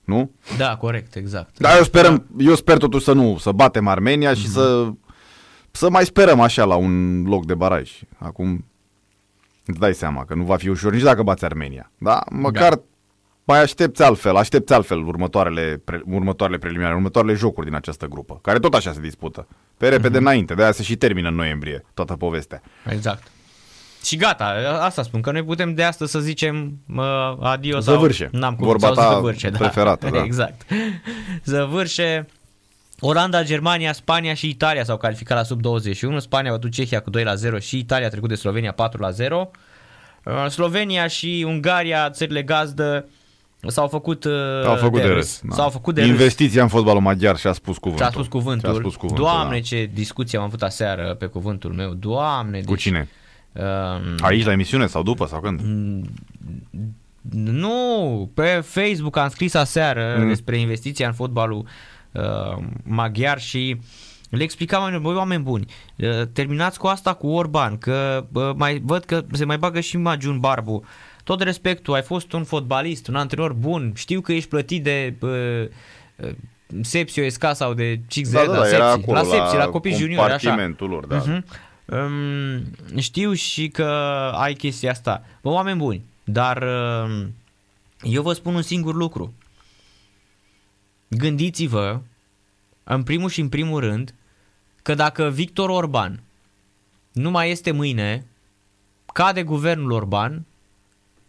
Nu? 0.03 0.31
Da, 0.57 0.75
corect, 0.75 1.15
exact. 1.15 1.59
Dar 1.59 1.77
eu, 1.77 1.83
sperăm, 1.83 2.25
eu 2.37 2.55
sper 2.55 2.77
totuși 2.77 3.03
să 3.03 3.13
nu, 3.13 3.37
să 3.37 3.51
batem 3.51 3.87
Armenia 3.87 4.33
și 4.33 4.47
să, 4.47 4.91
să 5.71 5.89
mai 5.89 6.05
sperăm 6.05 6.39
așa 6.39 6.63
la 6.63 6.75
un 6.75 7.23
loc 7.23 7.45
de 7.45 7.55
baraj. 7.55 7.91
Acum 8.17 8.65
îți 9.65 9.79
dai 9.79 9.93
seama 9.93 10.25
că 10.25 10.33
nu 10.33 10.43
va 10.43 10.55
fi 10.55 10.69
ușor 10.69 10.93
nici 10.93 11.01
dacă 11.01 11.23
bați 11.23 11.45
Armenia. 11.45 11.91
Da? 11.97 12.21
Măcar 12.31 12.79
mai 13.43 13.61
aștepți 13.61 14.03
altfel, 14.03 14.35
aștepți 14.35 14.73
altfel 14.73 15.07
următoarele, 15.07 15.81
pre, 15.83 16.01
următoarele 16.05 16.57
preliminare, 16.57 16.93
următoarele 16.93 17.33
jocuri 17.33 17.65
din 17.65 17.75
această 17.75 18.05
grupă, 18.05 18.39
care 18.41 18.59
tot 18.59 18.73
așa 18.73 18.93
se 18.93 18.99
dispută. 19.01 19.47
Pe 19.77 19.89
repede 19.89 20.17
înainte, 20.17 20.53
de 20.53 20.61
aia 20.61 20.71
se 20.71 20.83
și 20.83 20.95
termină 20.95 21.27
în 21.27 21.35
noiembrie 21.35 21.85
toată 21.93 22.13
povestea. 22.13 22.61
Exact. 22.89 23.27
Și 24.03 24.15
gata, 24.15 24.45
asta 24.81 25.03
spun, 25.03 25.21
că 25.21 25.31
noi 25.31 25.43
putem 25.43 25.73
de 25.73 25.83
astăzi 25.83 26.11
să 26.11 26.19
zicem 26.19 26.77
uh, 26.95 27.03
adio 27.39 27.79
sau... 27.79 27.93
Zăvârșe. 27.93 28.29
N-am 28.31 28.55
cum, 28.55 28.65
Vorba 28.65 28.85
sau 28.85 28.95
ta 28.95 29.13
zăvârșe, 29.13 29.49
da. 29.49 29.57
preferată, 29.57 30.09
da. 30.09 30.23
Exact. 30.29 30.61
Zăvârșe. 31.45 32.25
Olanda, 32.99 33.43
Germania, 33.43 33.93
Spania 33.93 34.33
și 34.33 34.49
Italia 34.49 34.83
s-au 34.83 34.97
calificat 34.97 35.37
la 35.37 35.43
sub 35.43 35.61
21. 35.61 36.19
Spania 36.19 36.51
a 36.51 36.53
bătut 36.53 36.71
Cehia 36.71 36.99
cu 36.99 37.09
2 37.09 37.23
la 37.23 37.35
0 37.35 37.59
și 37.59 37.77
Italia 37.77 38.05
a 38.07 38.09
trecut 38.09 38.29
de 38.29 38.35
Slovenia 38.35 38.71
4 38.71 39.01
la 39.01 39.09
0. 39.09 39.51
Uh, 40.25 40.45
Slovenia 40.49 41.07
și 41.07 41.43
Ungaria, 41.47 42.09
țările 42.09 42.41
gazdă, 42.43 43.07
s-au 43.67 43.87
făcut, 43.87 44.23
uh, 44.23 44.65
Au 44.65 44.75
făcut 44.75 45.01
de, 45.01 45.07
de 45.07 45.13
râs. 45.13 45.41
da. 45.43 45.55
S-au 45.55 45.69
făcut 45.69 45.95
de 45.95 46.01
râs. 46.01 46.09
Investiția 46.09 46.61
în 46.61 46.67
fotbalul 46.67 47.01
maghiar 47.01 47.37
și-a 47.37 47.51
spus 47.53 47.77
cuvântul. 47.77 48.05
Și-a 48.05 48.13
spus 48.13 48.27
cuvântul. 48.27 48.69
Și-a 48.69 48.79
spus 48.79 48.95
cuvântul 48.95 49.23
Doamne, 49.25 49.55
da. 49.55 49.61
ce 49.61 49.89
discuție 49.93 50.37
am 50.37 50.43
avut 50.43 50.61
aseară 50.63 51.15
pe 51.19 51.25
cuvântul 51.25 51.73
meu. 51.73 51.93
Doamne, 51.93 52.61
Cu 52.61 52.73
deci, 52.73 52.81
cine? 52.81 53.09
Um, 53.53 54.15
Aici 54.21 54.45
la 54.45 54.51
emisiune 54.51 54.87
sau 54.87 55.03
după 55.03 55.25
sau 55.25 55.39
când? 55.39 55.61
Nu, 57.31 58.31
pe 58.33 58.45
Facebook 58.63 59.17
am 59.17 59.29
scris 59.29 59.53
aseară 59.53 60.13
Mm. 60.17 60.21
mm. 60.21 60.27
despre 60.27 60.57
investiția 60.57 61.07
în 61.07 61.13
fotbalul 61.13 61.65
uh, 62.11 62.63
maghiar 62.83 63.39
și 63.39 63.77
le 64.29 64.43
explicam 64.43 64.81
mai 64.81 64.99
băi, 64.99 65.15
oameni 65.15 65.43
buni, 65.43 65.65
uh, 65.97 66.21
terminați 66.33 66.79
cu 66.79 66.87
asta 66.87 67.13
cu 67.13 67.27
Orban, 67.27 67.77
că 67.77 68.25
uh, 68.33 68.49
mai 68.55 68.81
văd 68.85 69.03
că 69.03 69.23
se 69.31 69.45
mai 69.45 69.57
bagă 69.57 69.79
și 69.79 69.97
Magiun 69.97 70.39
Barbu. 70.39 70.83
Tot 71.23 71.41
respectul, 71.41 71.93
ai 71.93 72.01
fost 72.01 72.31
un 72.33 72.43
fotbalist, 72.43 73.07
un 73.07 73.15
antrenor 73.15 73.53
bun, 73.53 73.91
știu 73.95 74.21
că 74.21 74.33
ești 74.33 74.49
plătit 74.49 74.83
de 74.83 75.15
uh, 75.19 75.29
uh, 76.15 76.29
Sepsio 76.81 77.23
Esca 77.23 77.53
sau 77.53 77.73
de 77.73 77.99
CXZ, 78.07 78.31
Da, 78.31 78.45
da, 78.45 78.51
da, 78.51 78.67
era 78.67 78.91
Sepsi, 78.91 79.01
acolo 79.03 79.17
la 79.17 79.23
Sepsi, 79.23 79.55
la, 79.55 79.65
copii 79.65 79.93
juniori, 79.93 80.31
așa. 80.31 80.37
compartimentul 80.37 80.89
lor, 80.89 81.05
da. 81.05 81.15
Mhm. 81.15 81.45
Um, 81.85 82.63
știu 82.97 83.33
și 83.33 83.67
că 83.67 83.85
ai 84.35 84.53
chestia 84.53 84.91
asta. 84.91 85.23
Bă, 85.41 85.49
oameni 85.49 85.77
buni, 85.77 86.03
dar 86.23 86.63
um, 86.63 87.33
eu 88.01 88.21
vă 88.21 88.33
spun 88.33 88.55
un 88.55 88.61
singur 88.61 88.95
lucru. 88.95 89.33
Gândiți-vă, 91.07 91.99
în 92.83 93.03
primul 93.03 93.29
și 93.29 93.39
în 93.39 93.49
primul 93.49 93.79
rând, 93.79 94.13
că 94.81 94.93
dacă 94.93 95.29
Victor 95.29 95.69
Orban 95.69 96.23
nu 97.11 97.31
mai 97.31 97.49
este 97.49 97.71
mâine, 97.71 98.25
cade 99.13 99.43
guvernul 99.43 99.91
Orban, 99.91 100.45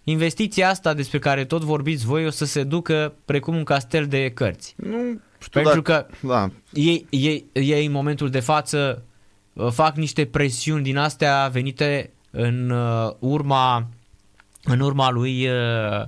investiția 0.04 0.68
asta 0.68 0.94
despre 0.94 1.18
care 1.18 1.44
tot 1.44 1.62
vorbiți 1.62 2.06
voi 2.06 2.26
o 2.26 2.30
să 2.30 2.44
se 2.44 2.64
ducă 2.64 3.14
precum 3.24 3.56
un 3.56 3.64
castel 3.64 4.06
de 4.06 4.30
cărți. 4.30 4.74
Nu 4.76 5.20
știu 5.40 5.62
Pentru 5.62 5.80
dacă... 5.80 6.06
că 6.20 6.26
Da, 6.26 6.50
ei, 6.72 7.06
ei, 7.10 7.44
ei 7.52 7.86
în 7.86 7.92
momentul 7.92 8.30
de 8.30 8.40
față 8.40 9.02
uh, 9.06 9.11
fac 9.70 9.96
niște 9.96 10.24
presiuni 10.26 10.82
din 10.82 10.96
astea 10.96 11.48
venite 11.52 12.10
în 12.30 12.70
uh, 12.70 13.12
urma 13.18 13.86
în 14.64 14.80
urma 14.80 15.10
lui 15.10 15.48
uh, 15.48 16.06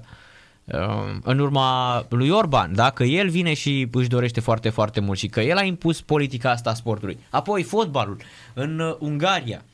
uh, 0.65 1.17
în 1.23 1.39
urma 1.39 2.07
lui 2.09 2.29
Orban, 2.31 2.75
da? 2.75 2.91
că 2.91 3.05
el 3.05 3.29
vine 3.29 3.55
și 3.55 3.89
își 3.93 4.09
dorește 4.09 4.41
foarte, 4.41 4.71
foarte 4.71 5.01
mult 5.01 5.19
și 5.19 5.29
că 5.29 5.41
el 5.41 5.57
a 5.57 5.63
impus 5.63 6.01
politica 6.01 6.51
asta 6.51 6.71
a 6.71 6.75
sportului. 6.75 7.19
Apoi 7.31 7.63
fotbalul 7.63 8.17
în 8.53 8.79
uh, 8.79 8.97
Ungaria. 8.99 9.65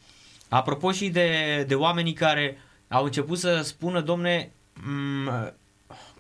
Apropo 0.49 0.93
și 0.93 1.09
de, 1.09 1.29
de 1.69 1.75
oamenii 1.75 2.13
care 2.13 2.59
au 2.89 3.05
început 3.05 3.39
să 3.39 3.61
spună, 3.63 4.01
domne, 4.01 4.51
m- 4.77 5.53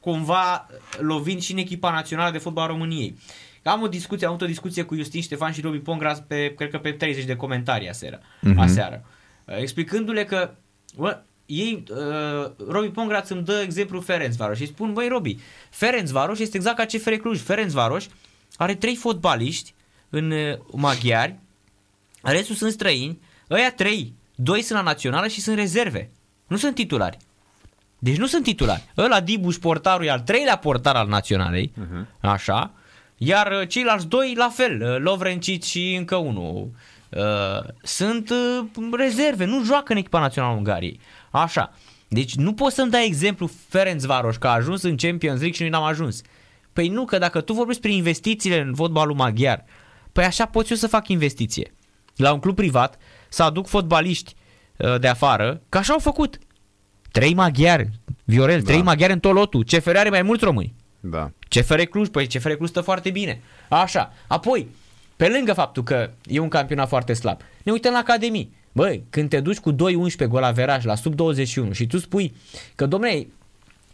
cumva 0.01 0.67
lovind 0.99 1.41
și 1.41 1.53
în 1.53 1.59
echipa 1.59 1.91
națională 1.91 2.31
de 2.31 2.39
fotbal 2.39 2.65
a 2.65 2.67
României. 2.67 3.19
Am 3.62 3.83
o 3.83 3.88
discuție, 3.88 4.27
am 4.27 4.33
avut 4.33 4.44
o 4.44 4.51
discuție 4.51 4.83
cu 4.83 4.94
Justin 4.94 5.23
Ștefan 5.23 5.53
și 5.53 5.61
Robi 5.61 5.79
Pongras 5.79 6.20
pe, 6.20 6.55
cred 6.55 6.70
că 6.70 6.79
pe 6.79 6.92
30 6.92 7.25
de 7.25 7.37
comentarii 7.37 7.88
aseară, 7.88 8.20
Mhm. 8.40 8.55
uh-huh. 8.55 8.62
aseară 8.62 9.05
explicându-le 9.44 10.25
că 10.25 10.51
bă, 10.96 11.20
ei, 11.46 11.83
uh, 11.90 12.51
Robi 12.68 12.88
Pongras 12.88 13.29
îmi 13.29 13.42
dă 13.42 13.61
exemplu 13.64 14.01
Ferencvaros 14.01 14.57
și 14.57 14.66
spun, 14.66 14.92
băi 14.92 15.09
Robi, 15.09 15.38
Ferencvaros 15.70 16.38
este 16.38 16.57
exact 16.57 16.77
ca 16.77 16.85
CFR 16.85 17.12
Cluj. 17.12 17.40
Ferencvaros 17.40 18.09
are 18.57 18.75
trei 18.75 18.96
fotbaliști 18.96 19.75
în 20.09 20.31
uh, 20.31 20.59
maghiari, 20.73 21.38
restul 22.23 22.55
sunt 22.55 22.73
străini, 22.73 23.20
ăia 23.51 23.73
trei, 23.73 24.14
doi 24.35 24.62
sunt 24.62 24.79
la 24.79 24.85
națională 24.85 25.29
și 25.29 25.40
sunt 25.40 25.57
rezerve. 25.57 26.11
Nu 26.46 26.57
sunt 26.57 26.75
titulari. 26.75 27.16
Deci 27.99 28.16
nu 28.16 28.27
sunt 28.27 28.42
titulari. 28.44 28.92
Ăla 28.96 29.20
Dibuș 29.20 29.57
portarul 29.57 30.05
e 30.07 30.11
al 30.11 30.20
treilea 30.20 30.57
portar 30.59 30.96
al 30.96 31.09
naționalei, 31.09 31.73
uh-huh. 31.73 32.07
așa, 32.20 32.73
iar 33.22 33.52
uh, 33.61 33.68
ceilalți 33.68 34.06
doi 34.06 34.35
la 34.37 34.48
fel, 34.48 34.83
uh, 34.83 34.98
Lovrencic 34.98 35.62
și 35.62 35.94
încă 35.98 36.16
unul. 36.16 36.70
Uh, 37.09 37.68
sunt 37.83 38.30
uh, 38.30 38.88
rezerve, 38.92 39.44
nu 39.44 39.64
joacă 39.64 39.92
în 39.92 39.98
echipa 39.98 40.20
națională 40.20 40.52
a 40.52 40.56
Ungariei. 40.56 41.00
Așa. 41.30 41.72
Deci 42.09 42.35
nu 42.35 42.54
poți 42.54 42.74
să-mi 42.74 42.90
dai 42.90 43.06
exemplu 43.06 43.50
Ferencvaros 43.68 44.37
că 44.37 44.46
a 44.46 44.50
ajuns 44.50 44.83
în 44.83 44.96
Champions 44.96 45.38
League 45.38 45.56
și 45.56 45.61
noi 45.61 45.70
n-am 45.70 45.83
ajuns. 45.83 46.22
Păi 46.72 46.88
nu, 46.88 47.04
că 47.04 47.18
dacă 47.18 47.40
tu 47.40 47.52
vorbești 47.52 47.80
prin 47.80 47.96
investițiile 47.96 48.61
în 48.61 48.74
fotbalul 48.74 49.14
maghiar, 49.14 49.64
păi 50.12 50.24
așa 50.24 50.46
pot 50.46 50.70
eu 50.70 50.76
să 50.76 50.87
fac 50.87 51.09
investiție. 51.09 51.74
La 52.16 52.33
un 52.33 52.40
club 52.40 52.54
privat 52.54 52.96
să 53.28 53.42
aduc 53.42 53.66
fotbaliști 53.66 54.35
uh, 54.76 55.00
de 55.00 55.09
afară, 55.09 55.62
că 55.68 55.78
așa 55.78 55.92
au 55.92 55.98
făcut. 55.98 56.38
Trei 57.11 57.35
maghiari, 57.35 57.90
Viorel, 58.24 58.61
da. 58.61 58.64
trei 58.64 58.83
maghiari 58.83 59.12
în 59.12 59.20
tot 59.20 59.33
lotul. 59.33 59.64
CFR 59.64 59.96
are 59.96 60.11
mai 60.11 60.22
mulți 60.22 60.44
români. 60.44 60.74
Da. 61.01 61.31
CFR 61.49 61.81
Cluj, 61.81 62.09
păi 62.09 62.27
CFR 62.27 62.51
Cluj 62.51 62.69
stă 62.69 62.81
foarte 62.81 63.11
bine. 63.11 63.43
Așa. 63.69 64.13
Apoi, 64.27 64.69
pe 65.17 65.29
lângă 65.29 65.53
faptul 65.53 65.83
că 65.83 66.11
e 66.25 66.39
un 66.39 66.49
campionat 66.49 66.89
foarte 66.89 67.13
slab, 67.13 67.41
ne 67.63 67.73
uităm 67.73 67.93
la 67.93 67.99
Academii. 67.99 68.53
Băi, 68.73 69.05
când 69.11 69.29
te 69.29 69.41
duci 69.41 69.59
cu 69.59 69.73
2-11 69.73 69.77
gol 70.29 70.43
averaj 70.43 70.85
la 70.85 70.95
sub 70.95 71.15
21 71.15 71.73
și 71.73 71.87
tu 71.87 71.99
spui 71.99 72.35
că, 72.75 72.87
domnule, 72.87 73.27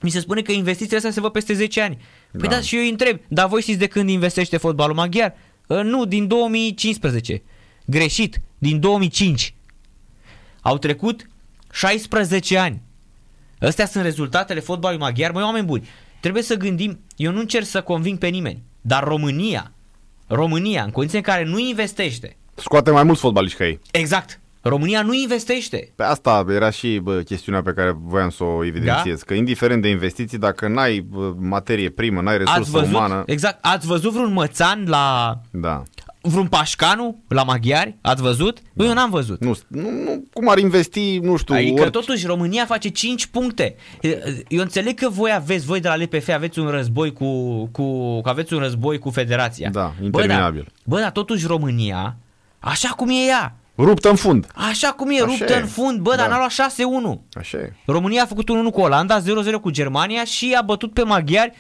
mi 0.01 0.11
se 0.11 0.21
spune 0.21 0.43
că 0.43 0.53
investițiile 0.53 0.97
astea 0.97 1.11
se 1.11 1.21
văd 1.21 1.33
peste 1.33 1.53
10 1.53 1.81
ani. 1.81 1.95
Păi 2.31 2.41
da. 2.41 2.49
Da. 2.49 2.55
da, 2.55 2.61
și 2.61 2.77
eu 2.77 2.83
îi 2.83 2.91
întreb, 2.91 3.21
dar 3.29 3.49
voi 3.49 3.61
știți 3.61 3.79
de 3.79 3.87
când 3.87 4.09
investește 4.09 4.57
fotbalul 4.57 4.95
maghiar? 4.95 5.35
Uh, 5.67 5.81
nu, 5.83 6.05
din 6.05 6.27
2015. 6.27 7.43
Greșit, 7.85 8.41
din 8.59 8.81
2005. 8.81 9.55
Au 10.61 10.79
trecut 10.79 11.29
16 11.73 12.59
ani. 12.59 12.83
Astea 13.61 13.87
sunt 13.87 14.05
rezultatele 14.05 14.61
fotbalului 14.61 15.03
maghiar. 15.03 15.31
Măi, 15.31 15.43
oameni 15.43 15.67
buni, 15.67 15.89
trebuie 16.21 16.43
să 16.43 16.55
gândim, 16.55 17.01
eu 17.17 17.33
nu 17.33 17.39
încerc 17.41 17.65
să 17.65 17.81
conving 17.83 18.19
pe 18.19 18.27
nimeni, 18.29 18.63
dar 18.81 19.05
România, 19.05 19.73
România, 20.27 20.83
în 20.83 20.91
condiții 20.91 21.19
în 21.19 21.25
care 21.25 21.45
nu 21.45 21.59
investește, 21.59 22.37
Scoate 22.55 22.91
mai 22.91 23.03
mulți 23.03 23.21
fotbaliști 23.21 23.59
ca 23.59 23.67
ei. 23.67 23.81
exact, 23.91 24.41
România 24.63 25.03
nu 25.03 25.13
investește. 25.13 25.93
Pe 25.97 26.03
asta 26.03 26.45
era 26.49 26.71
și 26.71 26.99
bă, 27.03 27.21
chestiunea 27.21 27.63
pe 27.63 27.73
care 27.73 27.97
voiam 28.03 28.31
să 28.31 28.45
o 28.45 28.65
evidențiez, 28.65 29.19
Da? 29.19 29.25
că 29.27 29.35
indiferent 29.35 29.83
de 29.83 29.89
investiții, 29.89 30.39
dacă 30.39 30.69
n-ai 30.69 31.01
bă, 31.01 31.35
materie 31.39 31.91
primă, 31.91 32.21
n-ai 32.21 32.35
Ați 32.35 32.45
resursă 32.45 32.71
văzut, 32.71 32.95
umană, 32.95 33.23
exact, 33.27 33.59
ați 33.65 33.87
văzut 33.87 34.13
vreun 34.13 34.33
mățan 34.33 34.85
la 34.89 35.39
da. 35.51 35.83
Vreun 36.29 36.47
pașcanu 36.47 37.23
la 37.29 37.43
maghiari? 37.43 37.97
Ați 38.01 38.23
văzut? 38.23 38.59
Da. 38.73 38.85
Eu 38.85 38.93
n-am 38.93 39.11
văzut. 39.11 39.41
Nu, 39.45 39.57
nu, 39.69 39.91
nu, 39.91 40.25
cum 40.33 40.49
ar 40.49 40.59
investi, 40.59 41.19
nu 41.19 41.37
știu, 41.37 41.55
Adică 41.55 41.71
orice- 41.73 41.91
totuși 41.91 42.27
România 42.27 42.65
face 42.65 42.89
5 42.89 43.27
puncte. 43.27 43.75
Eu 44.49 44.61
înțeleg 44.61 44.95
că 44.99 45.09
voi 45.09 45.33
aveți, 45.35 45.67
voi 45.67 45.81
de 45.81 45.89
la 45.89 45.97
LPF 45.97 46.29
aveți 46.29 46.59
un 46.59 46.67
război 46.69 47.13
cu, 47.13 47.65
cu 47.67 48.21
că 48.21 48.29
aveți 48.29 48.53
un 48.55 48.59
război 48.61 48.99
cu 48.99 49.11
federația. 49.11 49.71
Da, 49.71 49.93
Bă, 49.99 50.05
interminabil. 50.05 50.61
dar, 50.63 50.73
bă, 50.85 51.01
dar 51.01 51.11
totuși 51.11 51.47
România, 51.47 52.17
așa 52.59 52.89
cum 52.89 53.09
e 53.09 53.27
ea, 53.29 53.55
Ruptă 53.79 54.09
în 54.09 54.17
fund. 54.17 54.47
așa 54.55 54.89
cum 54.89 55.11
e, 55.11 55.15
Așa 55.15 55.25
ruptă 55.25 55.53
e. 55.53 55.61
în 55.61 55.67
fund, 55.67 56.01
bă, 56.01 56.15
dar 56.17 56.29
Da. 56.29 56.33
n-a 56.33 56.39
luat 56.39 56.51
6-1. 56.53 57.21
Așa 57.33 57.59
e. 57.59 57.73
România 57.87 58.23
a 58.23 58.27
făcut 58.27 58.49
1-1 58.49 58.73
cu 58.73 58.81
Olanda, 58.81 59.21
0-0 59.21 59.25
cu 59.61 59.71
Germania 59.71 60.25
și 60.25 60.57
a 60.59 60.63
bătut 60.63 60.93
pe 60.93 61.03
maghiari 61.03 61.53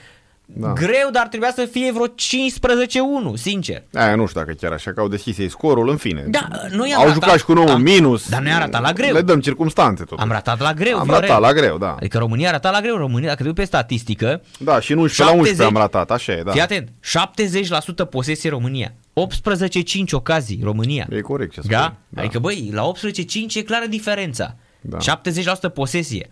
Da. 0.48 0.72
greu, 0.72 1.08
dar 1.12 1.26
trebuia 1.28 1.52
să 1.54 1.64
fie 1.64 1.92
vreo 1.92 2.06
15-1, 2.06 3.34
sincer. 3.34 3.82
Aia 3.94 4.14
nu 4.14 4.26
știu 4.26 4.40
dacă 4.40 4.52
chiar 4.52 4.72
așa, 4.72 4.92
că 4.92 5.00
au 5.00 5.08
deschis 5.08 5.38
ei 5.38 5.48
scorul, 5.48 5.88
în 5.88 5.96
fine. 5.96 6.24
Da, 6.28 6.48
noi 6.70 6.92
am 6.92 7.00
au 7.00 7.06
ratat- 7.06 7.12
jucat 7.14 7.38
și 7.38 7.44
cu 7.44 7.52
nouă 7.52 7.70
am- 7.70 7.80
minus. 7.82 8.28
dar 8.28 8.42
noi 8.42 8.52
am 8.52 8.58
ratat 8.58 8.82
la 8.82 8.92
greu. 8.92 9.12
Le 9.14 9.20
dăm 9.22 9.40
circumstanțe 9.40 10.02
totuși. 10.04 10.22
Am 10.22 10.30
ratat 10.30 10.60
la 10.60 10.72
greu, 10.74 10.98
Am 10.98 11.04
Viorel. 11.04 11.20
ratat 11.28 11.40
la 11.40 11.52
greu, 11.52 11.78
da. 11.78 11.92
Adică 11.98 12.18
România 12.18 12.48
a 12.48 12.50
ratat 12.52 12.72
la 12.72 12.80
greu. 12.80 12.96
România, 12.96 13.28
dacă 13.28 13.42
te 13.42 13.48
uiți 13.48 13.60
pe 13.60 13.66
statistică, 13.66 14.42
Da, 14.58 14.80
și 14.80 14.92
în 14.92 14.98
11 14.98 15.22
la 15.34 15.40
11 15.40 15.62
am 15.76 15.82
ratat, 15.82 16.10
așa 16.10 16.32
e, 16.32 16.42
da. 16.42 16.50
Fii 16.50 16.60
atent, 16.60 16.88
70% 17.00 18.04
posesie 18.04 18.50
România, 18.50 18.92
18-5 19.14 20.12
ocazii 20.12 20.60
România. 20.62 21.06
E 21.10 21.20
corect 21.20 21.52
ce 21.52 21.60
spui. 21.60 21.74
Da? 21.74 21.94
Adică 22.16 22.38
băi, 22.38 22.70
la 22.72 22.82
18-5 22.82 23.54
e 23.54 23.62
clară 23.62 23.86
diferența. 23.86 24.56
Da. 24.80 24.98
70% 24.98 25.68
posesie. 25.74 26.30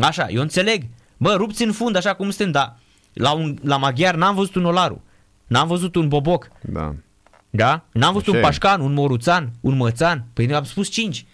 Așa, 0.00 0.26
eu 0.28 0.40
înțeleg. 0.40 0.82
Bă, 1.16 1.32
rupți 1.36 1.62
în 1.64 1.72
fund 1.72 1.96
așa 1.96 2.14
cum 2.14 2.30
suntem, 2.30 2.50
dar 2.50 2.76
la, 3.12 3.32
un, 3.32 3.58
la 3.62 3.76
maghiar 3.76 4.14
n-am 4.14 4.34
văzut 4.34 4.54
un 4.54 4.64
Olaru. 4.64 5.02
N-am 5.46 5.68
văzut 5.68 5.94
un 5.94 6.08
Boboc. 6.08 6.50
Da. 6.60 6.94
Da? 7.50 7.84
N-am 7.92 8.12
văzut 8.12 8.28
Așa 8.28 8.36
un 8.36 8.42
e. 8.42 8.46
Pașcan, 8.46 8.80
un 8.80 8.92
Moruțan, 8.92 9.50
un 9.60 9.76
Mățan. 9.76 10.24
Păi 10.32 10.46
noi 10.46 10.56
am 10.56 10.64
spus 10.64 10.88
5. 10.88 11.26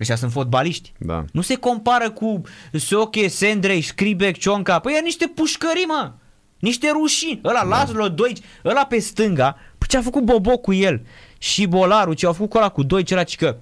Ăștia 0.00 0.16
sunt 0.16 0.32
fotbaliști. 0.32 0.92
Da. 0.98 1.24
Nu 1.32 1.40
se 1.40 1.54
compară 1.54 2.10
cu 2.10 2.40
Soche, 2.72 3.28
Sendrei, 3.28 3.80
Scribec, 3.80 4.38
Cionca. 4.38 4.78
Păi 4.78 4.94
e 4.96 5.00
niște 5.00 5.26
pușcării, 5.34 5.84
mă. 5.84 6.12
Niște 6.58 6.90
rușini. 6.90 7.40
Ăla, 7.44 7.62
da. 7.62 7.68
Laszlo 7.68 8.08
Doici, 8.08 8.38
ăla 8.64 8.84
pe 8.84 8.98
stânga. 8.98 9.56
Păi 9.78 9.88
ce 9.88 9.96
a 9.96 10.02
făcut 10.02 10.22
Bobo 10.22 10.56
cu 10.56 10.72
el? 10.72 11.06
Și 11.38 11.66
Bolaru, 11.66 12.14
ce 12.14 12.26
au 12.26 12.32
făcut 12.32 12.50
cu 12.50 12.56
ăla 12.56 12.68
cu 12.68 12.82
Doici, 12.82 13.10
ăla, 13.10 13.22
că 13.36 13.56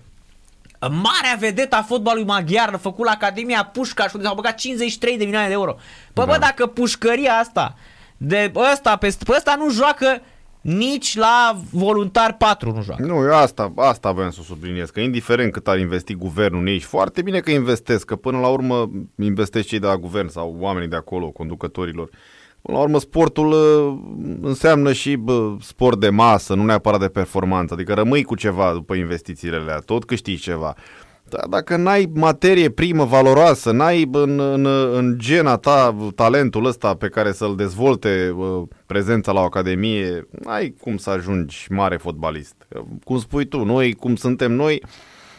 Marea 0.89 1.37
vedetă 1.39 1.77
a 1.77 1.83
fotbalului 1.83 2.27
maghiar 2.27 2.71
a 2.75 2.77
făcut 2.77 3.05
la 3.05 3.11
Academia 3.11 3.71
Pușcaș 3.73 4.13
unde 4.13 4.27
s-au 4.27 4.35
băgat 4.35 4.55
53 4.55 5.19
de 5.19 5.25
milioane 5.25 5.47
de 5.47 5.53
euro. 5.53 5.77
Păi 6.13 6.25
da. 6.25 6.33
bă, 6.33 6.39
dacă 6.39 6.67
pușcăria 6.67 7.33
asta 7.33 7.75
de 8.17 8.53
ăsta, 8.73 8.97
pe, 8.97 9.17
pe 9.25 9.33
ăsta 9.37 9.55
nu 9.59 9.71
joacă 9.71 10.21
nici 10.61 11.17
la 11.17 11.57
voluntar 11.71 12.37
4 12.37 12.73
nu 12.73 12.83
joacă. 12.83 13.03
Nu, 13.03 13.15
eu 13.15 13.35
asta, 13.35 13.73
asta 13.77 14.13
voiam 14.13 14.31
să 14.31 14.41
subliniez, 14.43 14.91
că 14.91 15.01
indiferent 15.01 15.53
cât 15.53 15.69
ar 15.69 15.79
investi 15.79 16.15
guvernul 16.15 16.61
în 16.61 16.67
ei, 16.67 16.79
și 16.79 16.87
foarte 16.87 17.23
bine 17.23 17.41
că 17.41 17.51
investesc, 17.51 18.05
că 18.05 18.17
până 18.17 18.39
la 18.39 18.49
urmă 18.49 18.91
investesc 19.19 19.67
cei 19.67 19.79
de 19.79 19.87
la 19.87 19.97
guvern 19.97 20.29
sau 20.29 20.57
oamenii 20.59 20.89
de 20.89 20.97
acolo, 20.97 21.31
conducătorilor. 21.31 22.11
Până 22.63 22.77
la 22.77 22.83
urmă 22.83 22.99
sportul 22.99 23.53
uh, 23.53 23.99
înseamnă 24.43 24.93
și 24.93 25.17
bă, 25.17 25.57
sport 25.61 26.01
de 26.01 26.09
masă, 26.09 26.55
nu 26.55 26.65
neapărat 26.65 27.01
de 27.01 27.09
performanță, 27.09 27.75
adică 27.75 27.95
rămâi 27.95 28.23
cu 28.23 28.35
ceva 28.35 28.73
după 28.73 28.95
investițiile 28.95 29.57
alea, 29.57 29.79
tot 29.79 30.05
câștigi 30.05 30.43
ceva. 30.43 30.75
Dar 31.29 31.47
dacă 31.51 31.77
n-ai 31.77 32.11
materie 32.15 32.71
primă 32.71 33.05
valoroasă, 33.05 33.73
n-ai 33.73 34.05
bă, 34.05 34.23
în, 34.23 34.41
în, 34.41 34.67
în 34.93 35.15
gena 35.19 35.57
ta 35.57 35.97
talentul 36.15 36.65
ăsta 36.65 36.95
pe 36.95 37.09
care 37.09 37.33
să-l 37.33 37.57
dezvolte 37.57 38.35
uh, 38.37 38.63
prezența 38.87 39.33
la 39.33 39.41
o 39.41 39.45
academie, 39.45 40.29
n-ai 40.45 40.75
cum 40.81 40.97
să 40.97 41.11
ajungi 41.11 41.67
mare 41.71 41.97
fotbalist. 41.97 42.55
Cum 43.05 43.19
spui 43.19 43.45
tu, 43.45 43.65
noi, 43.65 43.93
cum 43.93 44.17
suntem 44.17 44.53
noi, 44.53 44.83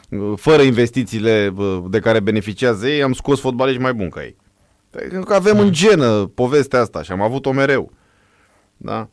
uh, 0.09 0.33
fără 0.35 0.61
investițiile 0.61 1.53
uh, 1.55 1.83
de 1.89 1.99
care 1.99 2.19
beneficiază 2.19 2.87
ei, 2.87 3.03
am 3.03 3.13
scos 3.13 3.39
fotbaliști 3.39 3.81
mai 3.81 3.93
buni 3.93 4.09
ca 4.09 4.23
ei. 4.23 4.35
Pentru 5.01 5.25
că 5.27 5.33
avem 5.33 5.59
în 5.59 5.71
genă 5.71 6.31
povestea 6.35 6.79
asta 6.81 7.01
și 7.01 7.11
am 7.11 7.21
avut-o 7.21 7.51
mereu. 7.51 7.91
Da? 8.77 9.07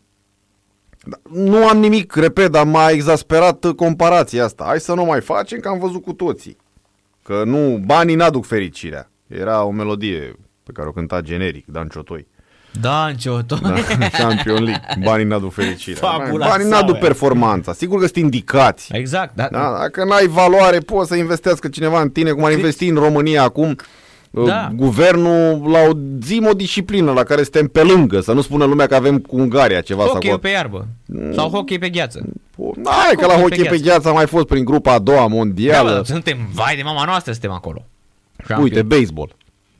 Da, 1.05 1.16
Nu 1.33 1.68
am 1.68 1.79
nimic, 1.79 2.14
repet, 2.14 2.51
dar 2.51 2.64
m-a 2.64 2.88
exasperat 2.90 3.64
uh, 3.64 3.75
comparația 3.75 4.44
asta. 4.44 4.64
Hai 4.66 4.81
să 4.81 4.94
nu 4.94 5.05
mai 5.05 5.20
facem, 5.20 5.59
că 5.61 5.68
am 5.68 5.79
văzut 5.79 6.03
cu 6.03 6.12
toții. 6.12 6.57
Că 7.23 7.42
nu, 7.44 7.83
banii 7.85 8.14
n-aduc 8.14 8.44
fericirea. 8.47 9.11
Era 9.27 9.64
o 9.64 9.70
melodie 9.70 10.38
pe 10.62 10.73
care 10.73 10.88
o 10.88 10.92
cânta 10.92 11.20
generic, 11.20 11.66
Dan 11.66 11.88
Ciotoi. 11.88 12.27
Da, 12.81 13.07
în 13.07 13.16
ce 13.16 13.31
Da? 13.49 13.75
Champion 14.18 14.62
League. 14.64 14.83
Banii 15.05 15.25
n-aduc 15.25 15.53
fericirea. 15.53 16.09
Fabula 16.09 16.47
Banii 16.49 16.66
sau 16.66 16.79
n-aduc 16.79 16.94
ea. 16.94 17.01
performanța. 17.01 17.73
Sigur 17.73 17.99
că 18.01 18.05
sunt 18.05 18.16
indicați. 18.16 18.92
Exact, 18.92 19.35
da. 19.35 19.49
Da? 19.51 19.77
Dacă 19.81 20.05
n-ai 20.05 20.27
valoare, 20.27 20.79
poți 20.79 21.09
să 21.09 21.14
investească 21.14 21.68
cineva 21.68 22.01
în 22.01 22.11
tine, 22.11 22.31
cum 22.31 22.44
ar 22.44 22.53
investi 22.53 22.87
în 22.88 22.97
România 22.97 23.42
acum. 23.42 23.77
Da. 24.47 24.70
Guvernul 24.75 25.70
la 25.70 25.79
o 25.88 25.92
zi 26.23 26.40
o 26.51 26.53
disciplină 26.53 27.12
la 27.12 27.23
care 27.23 27.42
suntem 27.42 27.66
pe 27.68 27.83
lângă, 27.83 28.20
să 28.20 28.33
nu 28.33 28.40
spună 28.40 28.64
lumea 28.64 28.87
că 28.87 28.94
avem 28.94 29.18
cu 29.18 29.37
Ungaria 29.37 29.81
ceva 29.81 30.03
sau 30.03 30.12
Hockey 30.12 30.31
cu... 30.31 30.38
pe 30.38 30.49
iarbă. 30.49 30.87
Sau 31.33 31.49
hockey 31.49 31.79
pe 31.79 31.88
gheață. 31.88 32.25
Hai 32.85 33.14
că 33.16 33.27
la 33.27 33.33
hockey 33.33 33.40
hockey 33.40 33.62
pe 33.62 33.68
pe 33.68 33.77
gheață. 33.77 33.83
gheață 33.90 34.09
am 34.09 34.14
mai 34.14 34.27
fost 34.27 34.47
prin 34.47 34.64
grupa 34.64 34.92
a 34.92 34.99
doua 34.99 35.18
Da, 35.18 35.27
mondială. 35.27 35.90
bă, 35.90 36.03
suntem, 36.05 36.38
vai 36.53 36.77
de 36.77 36.83
mama 36.83 37.05
noastră, 37.05 37.33
suntem 37.33 37.51
acolo. 37.51 37.85
Uite, 38.61 38.83
baseball. 38.83 39.35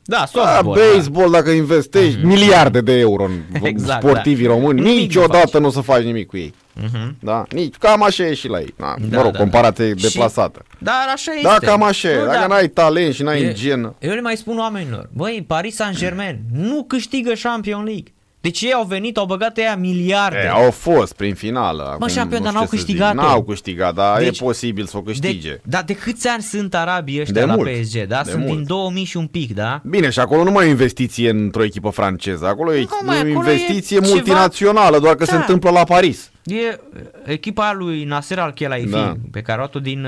Da, 0.07 0.17
Da, 0.17 0.25
softball. 0.25 0.79
baseball, 0.93 1.31
dacă 1.31 1.49
investești 1.49 2.19
miliarde 2.23 2.81
de 2.81 2.99
euro 2.99 3.23
în 3.23 3.31
Exact, 3.63 4.01
sportivii 4.01 4.47
da. 4.47 4.53
români, 4.53 4.79
Nimic 4.79 4.93
nu 4.95 4.99
niciodată 5.01 5.47
faci. 5.49 5.61
nu 5.61 5.67
o 5.67 5.71
să 5.71 5.81
faci 5.81 6.03
nimic 6.03 6.27
cu 6.27 6.37
ei. 6.37 6.53
Mhm. 6.73 7.15
Da? 7.19 7.45
Nici, 7.49 7.75
cam 7.75 8.03
așa 8.03 8.23
e 8.25 8.33
și 8.33 8.47
la 8.47 8.59
ei. 8.59 8.73
Da, 8.77 8.93
Da, 9.09 9.15
mă 9.17 9.21
rog, 9.23 9.31
da, 9.31 9.37
comparație 9.39 9.89
da. 9.93 9.97
Și- 9.97 10.03
deplasată. 10.13 10.61
Dar 10.77 10.93
așa 11.13 11.31
este. 11.31 11.47
Da, 11.47 11.55
cam 11.71 11.83
așa 11.83 12.09
e. 12.09 12.17
Nu, 12.17 12.25
Dacă 12.25 12.37
da. 12.39 12.47
n-ai 12.47 12.67
talent 12.67 13.13
și 13.13 13.23
n-ai 13.23 13.41
E- 13.41 13.47
în 13.47 13.53
genă. 13.53 13.95
Eu 13.99 14.13
le 14.13 14.21
mai 14.21 14.37
spun 14.37 14.57
oamenilor, 14.57 15.09
băi, 15.13 15.43
Paris 15.47 15.75
Saint-Germain 15.75 16.39
nu 16.53 16.83
câștigă 16.87 17.31
Champion 17.43 17.83
League. 17.83 18.13
Deci 18.45 18.61
ei 18.61 18.73
au 18.73 18.83
venit, 18.83 19.17
au 19.17 19.25
băgat 19.25 19.57
ea 19.57 19.75
miliarde. 19.75 20.37
E, 20.45 20.49
au 20.49 20.71
fost 20.71 21.13
prin 21.13 21.33
finală. 21.35 21.83
acum 21.83 22.07
Champion, 22.15 22.41
nu 22.43 22.51
dar 22.51 22.53
știu 22.53 22.53
n-au 22.53 22.61
ce 22.63 22.69
să 22.69 22.75
zic. 22.75 22.85
câștigat-o. 22.85 23.15
N-au 23.21 23.43
câștigat, 23.43 23.93
dar 23.93 24.17
Deci- 24.17 24.39
e 24.39 24.43
posibil 24.43 24.85
să 24.85 24.97
o 24.97 25.01
câștige. 25.01 25.49
de, 25.49 25.59
dar 25.63 25.83
de 25.83 25.93
câți 25.93 26.27
ani 26.27 26.41
sunt 26.41 26.75
arabii 26.75 27.19
ăștia 27.21 27.41
De 27.41 27.45
la 27.47 27.55
mult. 27.55 27.69
PSG, 27.71 28.03
da? 28.07 28.21
De 28.23 28.29
sunt 28.31 28.43
mult. 28.43 28.55
din 28.55 28.65
2000 28.67 29.03
și 29.03 29.17
un 29.17 29.27
pic, 29.27 29.53
da? 29.53 29.81
Bine, 29.83 30.09
și 30.09 30.19
acolo 30.19 30.43
nu 30.43 30.51
mai 30.51 30.65
e 30.65 30.69
investiție 30.69 31.29
într-o 31.29 31.63
echipă 31.63 31.89
franceză. 31.89 32.47
Acolo 32.47 32.73
e 32.73 32.79
Nu, 32.79 32.87
mai 33.05 33.15
o 33.15 33.19
acolo 33.19 33.31
investiție 33.51 33.97
e 33.97 33.99
ceva- 33.99 34.13
multinațională, 34.13 34.99
doar 34.99 35.15
că 35.15 35.23
Da. 35.25 35.31
se 35.31 35.37
întâmplă 35.37 35.69
la 35.69 35.83
Paris. 35.83 36.31
E 36.43 36.79
echipa 37.25 37.73
lui 37.77 38.03
Nasser 38.03 38.39
Al-Khelaifi, 38.39 38.89
Da. 38.89 39.13
pe 39.31 39.41
care 39.41 39.51
a 39.53 39.55
luat-o 39.57 39.79
din... 39.79 40.07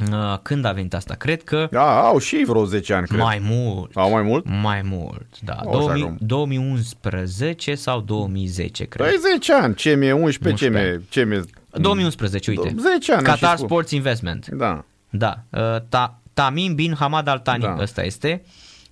Uh, 0.00 0.08
uh, 0.12 0.38
când 0.42 0.64
a 0.64 0.72
venit 0.72 0.94
asta? 0.94 1.14
Cred 1.14 1.42
că 1.42 1.68
Da, 1.70 2.00
au 2.00 2.18
și 2.18 2.36
ei 2.36 2.44
vreo 2.44 2.64
10 2.64 2.94
ani, 2.94 3.06
cred. 3.06 3.20
mai 3.20 3.38
mult. 3.42 3.96
Au 3.96 4.10
mai 4.10 4.22
mult? 4.22 4.44
Mai 4.62 4.82
mult, 4.84 5.26
da. 5.44 5.60
O, 5.64 5.68
așa 5.70 5.78
2000, 5.78 6.02
cum. 6.02 6.16
2011 6.20 7.74
sau 7.74 8.00
2010, 8.00 8.84
cred. 8.84 9.06
Păi 9.08 9.16
10 9.32 9.52
ani, 9.52 9.74
ce 9.74 9.94
mi-e 9.94 10.12
11, 10.12 10.64
ce 10.64 10.70
11 10.70 10.98
mi-e... 10.98 11.06
Ce 11.08 11.24
mi 11.24 11.44
2011, 11.80 12.50
uite. 12.50 12.74
10 12.78 13.12
ani. 13.12 13.26
am 13.26 13.34
și 13.34 13.40
Qatar 13.40 13.56
spus. 13.56 13.68
Sports 13.68 13.90
Investment. 13.90 14.46
Da. 14.46 14.84
Da. 15.10 15.38
Uh, 15.50 15.60
ta, 15.88 16.20
Tamim 16.34 16.74
bin 16.74 16.94
Hamad 16.94 17.26
Al 17.28 17.38
Thani, 17.38 17.62
Da. 17.62 17.76
ăsta 17.80 18.02
este. 18.02 18.42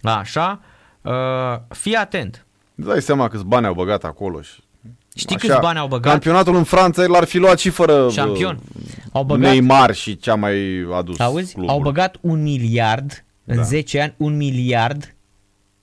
Așa. 0.03 0.61
Uh, 1.03 1.13
fii 1.69 1.95
atent. 1.95 2.47
Îți 2.75 2.87
dai 2.89 3.03
seama 3.03 3.29
câți 3.29 3.45
bani 3.45 3.67
au 3.67 3.75
băgat 3.75 4.05
acolo 4.05 4.41
și... 4.41 4.53
Știi 5.15 5.37
câți 5.37 5.59
bani 5.61 5.79
au 5.79 5.87
băgat? 5.89 6.11
Campionatul 6.13 6.55
în 6.57 6.65
Franța 6.65 7.07
l-ar 7.07 7.25
fi 7.25 7.39
luat 7.39 7.59
și 7.59 7.71
fără 7.71 8.09
Șampion. 8.11 8.59
Au 9.13 9.21
uh, 9.21 9.27
băgat, 9.27 9.51
Neymar 9.51 9.95
și 9.95 10.17
ce-a 10.17 10.35
mai 10.35 10.87
adus 10.97 11.19
auzi? 11.19 11.53
clubul. 11.53 11.71
Au 11.71 11.81
băgat 11.81 12.17
un 12.21 12.43
miliard 12.43 13.25
în 13.45 13.57
Da. 13.57 13.63
10 13.63 14.01
ani, 14.01 14.15
un 14.17 14.37
miliard 14.37 15.15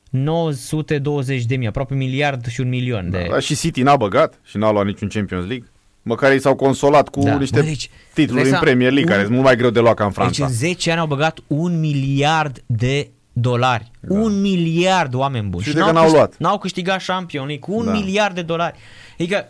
920 0.09 1.43
de 1.45 1.55
mii, 1.55 1.67
aproape 1.67 1.93
un 1.93 1.99
miliard 1.99 2.47
și 2.47 2.59
un 2.61 2.69
milion 2.69 3.09
de... 3.09 3.27
Da, 3.31 3.39
și 3.39 3.55
City 3.55 3.81
n-a 3.81 3.95
băgat 3.95 4.39
și 4.43 4.57
n-a 4.57 4.71
luat 4.71 4.85
niciun 4.85 5.07
Champions 5.07 5.47
League. 5.47 5.67
Măcar 6.01 6.31
ei 6.31 6.39
s-au 6.41 6.55
consolat 6.55 7.09
cu 7.09 7.19
Da. 7.19 7.37
niște 7.37 7.59
Bă, 7.59 7.65
deci, 7.65 7.89
titluri 8.13 8.33
dai 8.33 8.41
în 8.43 8.49
seama, 8.49 8.63
Premier 8.63 8.91
League, 8.91 9.03
un- 9.03 9.09
care 9.09 9.21
sunt 9.21 9.33
mult 9.33 9.45
mai 9.45 9.55
greu 9.55 9.69
de 9.69 9.79
luat 9.79 9.95
ca 9.95 10.03
în 10.03 10.09
Deci 10.09 10.17
Franța. 10.19 10.45
în 10.45 10.51
10 10.51 10.91
ani 10.91 10.99
au 10.99 11.07
băgat 11.07 11.39
un 11.47 11.79
miliard 11.79 12.63
de 12.65 13.09
dolari. 13.33 13.91
Un 14.07 14.41
miliard, 14.41 15.13
oameni 15.13 15.47
buni. 15.47 15.63
Da. 15.63 15.69
Și 15.69 15.75
de 15.75 15.81
că 15.81 15.91
n-au 15.91 16.01
câștig- 16.03 16.15
luat. 16.15 16.35
N-au 16.37 16.57
câștigat 16.57 17.03
Champion 17.05 17.45
League 17.45 17.63
cu 17.69 17.79
un 17.79 17.85
Da. 17.85 17.91
miliard 17.91 18.35
de 18.35 18.41
dolari. 18.41 18.77
Adică, 19.19 19.49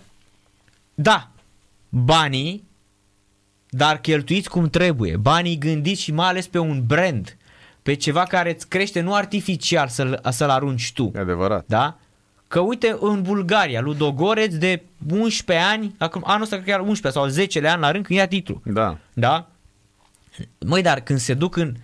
da, 0.95 1.29
banii, 1.89 2.63
dar 3.69 3.99
cheltuiți 3.99 4.49
cum 4.49 4.69
trebuie. 4.69 5.17
Banii 5.17 5.57
gândiți 5.57 6.01
și 6.01 6.11
mai 6.11 6.27
ales 6.27 6.47
pe 6.47 6.59
un 6.59 6.85
brand, 6.85 7.37
pe 7.83 7.93
ceva 7.93 8.23
care 8.23 8.53
îți 8.53 8.67
crește 8.67 8.99
nu 8.99 9.13
artificial 9.13 9.87
să-l, 9.87 10.19
să-l 10.29 10.49
arunci 10.49 10.93
tu. 10.93 11.11
E 11.15 11.19
adevărat. 11.19 11.63
Da? 11.67 11.97
Că 12.47 12.59
uite, 12.59 12.97
în 12.99 13.21
Bulgaria, 13.21 13.81
Ludogoreț 13.81 14.53
de 14.53 14.83
11 15.09 15.65
ani, 15.65 15.95
acum, 15.97 16.23
anul 16.25 16.41
ăsta 16.41 16.55
cred 16.55 16.67
că 16.67 16.73
era 16.73 16.81
11 16.81 17.21
sau 17.21 17.29
10 17.29 17.67
ani 17.67 17.81
la 17.81 17.91
rând 17.91 18.05
când 18.05 18.19
ia 18.19 18.27
titlu. 18.27 18.61
Da. 18.65 18.97
Da? 19.13 19.49
Măi, 20.65 20.81
dar 20.81 20.99
când 20.99 21.19
se 21.19 21.33
duc 21.33 21.55
în... 21.55 21.75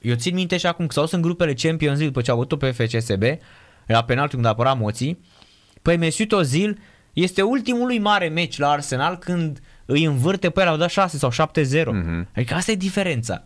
Eu 0.00 0.14
țin 0.14 0.34
minte 0.34 0.56
și 0.56 0.66
acum 0.66 0.86
că 0.86 0.92
s-au 0.92 1.02
dus 1.02 1.12
în 1.12 1.20
grupele 1.22 1.54
Champions 1.54 1.98
League 1.98 2.06
după 2.06 2.20
ce 2.20 2.30
au 2.30 2.36
avut 2.36 2.58
pe 2.58 2.70
FCSB, 2.70 3.22
la 3.86 4.04
penaltul 4.04 4.34
când 4.34 4.44
a 4.44 4.48
apărat 4.48 4.78
Moții, 4.78 5.18
păi 5.82 5.96
Mesut 5.96 6.32
Ozil 6.32 6.78
este 7.12 7.42
ultimul 7.42 7.86
lui 7.86 7.98
mare 7.98 8.28
meci 8.28 8.58
la 8.58 8.70
Arsenal 8.70 9.16
când 9.16 9.60
îi 9.86 10.04
învârte 10.04 10.50
pe 10.50 10.60
el, 10.60 10.68
au 10.68 10.76
dat 10.76 10.90
6 10.90 11.18
sau 11.18 11.30
7-0. 11.30 11.84
Mhm. 11.86 12.28
Adică 12.36 12.54
asta 12.54 12.70
e 12.70 12.74
diferența. 12.74 13.44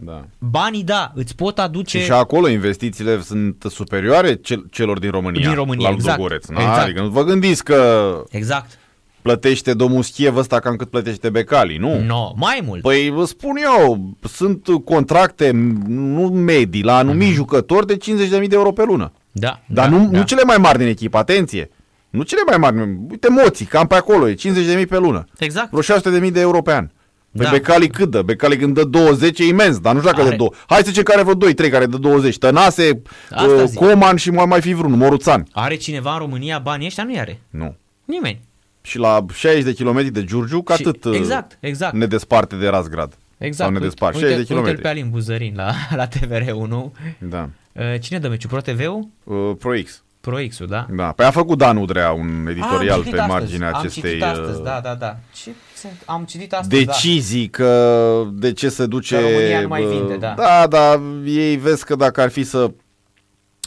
Da. 0.00 0.24
Banii, 0.38 0.82
da, 0.84 1.12
îți 1.14 1.34
pot 1.34 1.58
aduce... 1.58 1.98
Și, 1.98 2.04
și 2.04 2.12
acolo 2.12 2.48
investițiile 2.48 3.20
sunt 3.20 3.64
superioare 3.70 4.34
cel, 4.34 4.66
celor 4.70 4.98
din 4.98 5.10
România. 5.10 5.46
Din 5.46 5.54
România, 5.56 5.88
la 5.88 5.94
exact. 5.94 6.16
Ludogoreț, 6.18 6.46
na? 6.46 6.60
Exact. 6.60 6.82
Adică 6.82 7.00
nu 7.00 7.08
vă 7.08 7.24
gândiți 7.24 7.64
că 7.64 8.10
Exact. 8.30 8.78
plătește 9.22 9.74
domnul 9.74 10.02
Schiev 10.02 10.36
ăsta 10.36 10.58
cam 10.60 10.76
cât 10.76 10.90
plătește 10.90 11.30
Becali, 11.30 11.76
nu? 11.76 11.98
No, 12.04 12.32
mai 12.36 12.60
mult. 12.66 12.82
Păi 12.82 13.10
vă 13.10 13.24
spun 13.24 13.56
eu, 13.62 14.08
sunt 14.28 14.66
contracte 14.84 15.50
nu 15.86 16.22
medii, 16.26 16.82
la 16.82 16.96
anumiti 16.96 17.32
jucători 17.32 17.86
de 17.86 17.96
50.000 17.96 18.48
de 18.48 18.54
euro 18.54 18.72
pe 18.72 18.84
lună. 18.84 19.12
da, 19.32 19.60
Dar 19.66 19.88
da, 19.88 19.96
nu, 19.96 20.08
da. 20.10 20.18
nu 20.18 20.24
cele 20.24 20.42
mai 20.42 20.56
mari 20.56 20.78
din 20.78 20.86
echipă, 20.86 21.18
atenție. 21.18 21.70
Nu 22.10 22.22
cele 22.22 22.40
mai 22.46 22.56
mari. 22.58 22.88
Uite 23.10 23.28
moții, 23.28 23.66
cam 23.66 23.86
pe 23.86 23.94
acolo, 23.94 24.28
e 24.28 24.34
50.000 24.34 24.88
pe 24.88 24.98
lună. 24.98 25.24
Exact. 25.38 25.70
Vreo 25.72 25.98
600.000 26.26 26.32
de 26.32 26.40
euro 26.40 26.62
pe 26.62 26.72
an. 26.72 26.88
Păi 27.36 27.44
Da. 27.44 27.50
Becali 27.50 27.88
cât 27.88 28.10
dă? 28.10 28.22
Becali 28.22 28.56
când 28.56 28.74
dă 28.74 28.84
20 28.84 29.38
e 29.38 29.44
imens, 29.46 29.78
dar 29.78 29.92
nu 29.94 29.98
știu 30.00 30.10
dacă 30.10 30.22
Are. 30.22 30.30
de 30.30 30.36
două. 30.36 30.50
Hai 30.66 30.78
să 30.78 30.84
zicem 30.88 31.02
că 31.02 31.12
are 31.12 31.22
vreo 31.22 31.52
2-3 31.52 31.70
care 31.70 31.86
dă 31.86 31.96
20. 31.96 32.38
Tănase, 32.38 33.02
Asta 33.30 33.46
uh, 33.52 33.62
zic. 33.66 33.78
Coman 33.78 34.16
și 34.16 34.30
mai 34.30 34.44
mai 34.46 34.60
fi 34.60 34.72
vreunul, 34.72 34.98
Moruțan. 34.98 35.46
Are 35.52 35.74
cineva 35.74 36.12
în 36.12 36.18
România 36.18 36.58
banii 36.58 36.86
ăștia? 36.86 37.04
Nu 37.04 37.18
are. 37.18 37.40
Nu. 37.50 37.76
Nimeni. 38.04 38.40
Și 38.82 38.98
la 38.98 39.24
60 39.34 39.62
de 39.64 39.72
kilometri 39.72 40.10
de 40.12 40.24
Giurgiuc, 40.24 40.72
Și- 40.74 40.82
atât 40.86 41.04
uh, 41.04 41.14
exact, 41.16 41.56
exact. 41.60 41.94
ne 41.94 42.06
desparte 42.06 42.56
de 42.56 42.68
Razgrad. 42.68 43.12
Exact. 43.38 43.70
Sau 43.70 43.78
ne 43.80 43.86
despart. 43.86 44.14
Uite, 44.14 44.26
60 44.28 44.46
de 44.46 44.52
uite-l 44.54 44.56
kilometri. 44.56 44.82
pe 44.82 44.88
Alin 44.88 45.10
Buzărin 45.10 45.52
la, 45.56 45.72
la 46.00 46.06
TVR1. 46.08 46.90
Da. 47.18 47.48
Uh, 47.72 47.82
Cine 48.00 48.18
dă 48.18 48.28
meciul? 48.28 48.50
Pro 48.50 48.60
TV-ul? 48.60 49.08
Uh, 49.24 49.56
Pro 49.58 49.70
X. 49.84 50.02
Pro 50.20 50.36
X-ul, 50.48 50.66
da? 50.66 50.86
Da. 50.90 51.12
Păi 51.12 51.26
a 51.26 51.30
făcut 51.30 51.58
Dan 51.58 51.76
Udrea 51.76 52.12
un 52.12 52.46
editorial 52.50 52.90
am 52.90 52.98
citit 52.98 53.14
pe 53.14 53.20
astăzi, 53.20 53.38
marginea 53.38 53.68
am 53.68 53.78
acestei 53.78 54.10
citit 54.10 54.22
astăzi, 54.22 54.58
uh, 54.58 54.64
da, 54.64 54.80
da, 54.82 54.94
da. 54.94 55.16
Ce, 55.34 55.50
sunt- 55.76 56.02
am 56.04 56.24
citit 56.24 56.52
astăzi, 56.52 56.84
da. 56.84 56.92
decizii 56.92 57.48
că 57.48 58.22
de 58.32 58.52
ce 58.52 58.68
se 58.68 58.86
duce... 58.86 59.14
Că 59.14 59.20
România 59.20 59.60
nu 59.60 59.68
mai 59.68 59.82
bă, 59.82 59.88
vinde, 59.88 60.16
da. 60.16 60.34
Da, 60.36 60.66
da, 60.66 61.00
ei 61.24 61.56
vezi 61.56 61.84
că 61.84 61.94
dacă 61.94 62.20
ar 62.20 62.30
fi 62.30 62.44
să 62.44 62.70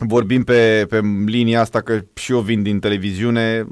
vorbim 0.05 0.43
pe, 0.43 0.85
pe 0.89 0.99
linia 1.25 1.61
asta, 1.61 1.81
că 1.81 1.99
și 2.13 2.31
eu 2.31 2.39
vin 2.39 2.63
din 2.63 2.79
televiziune, 2.79 3.67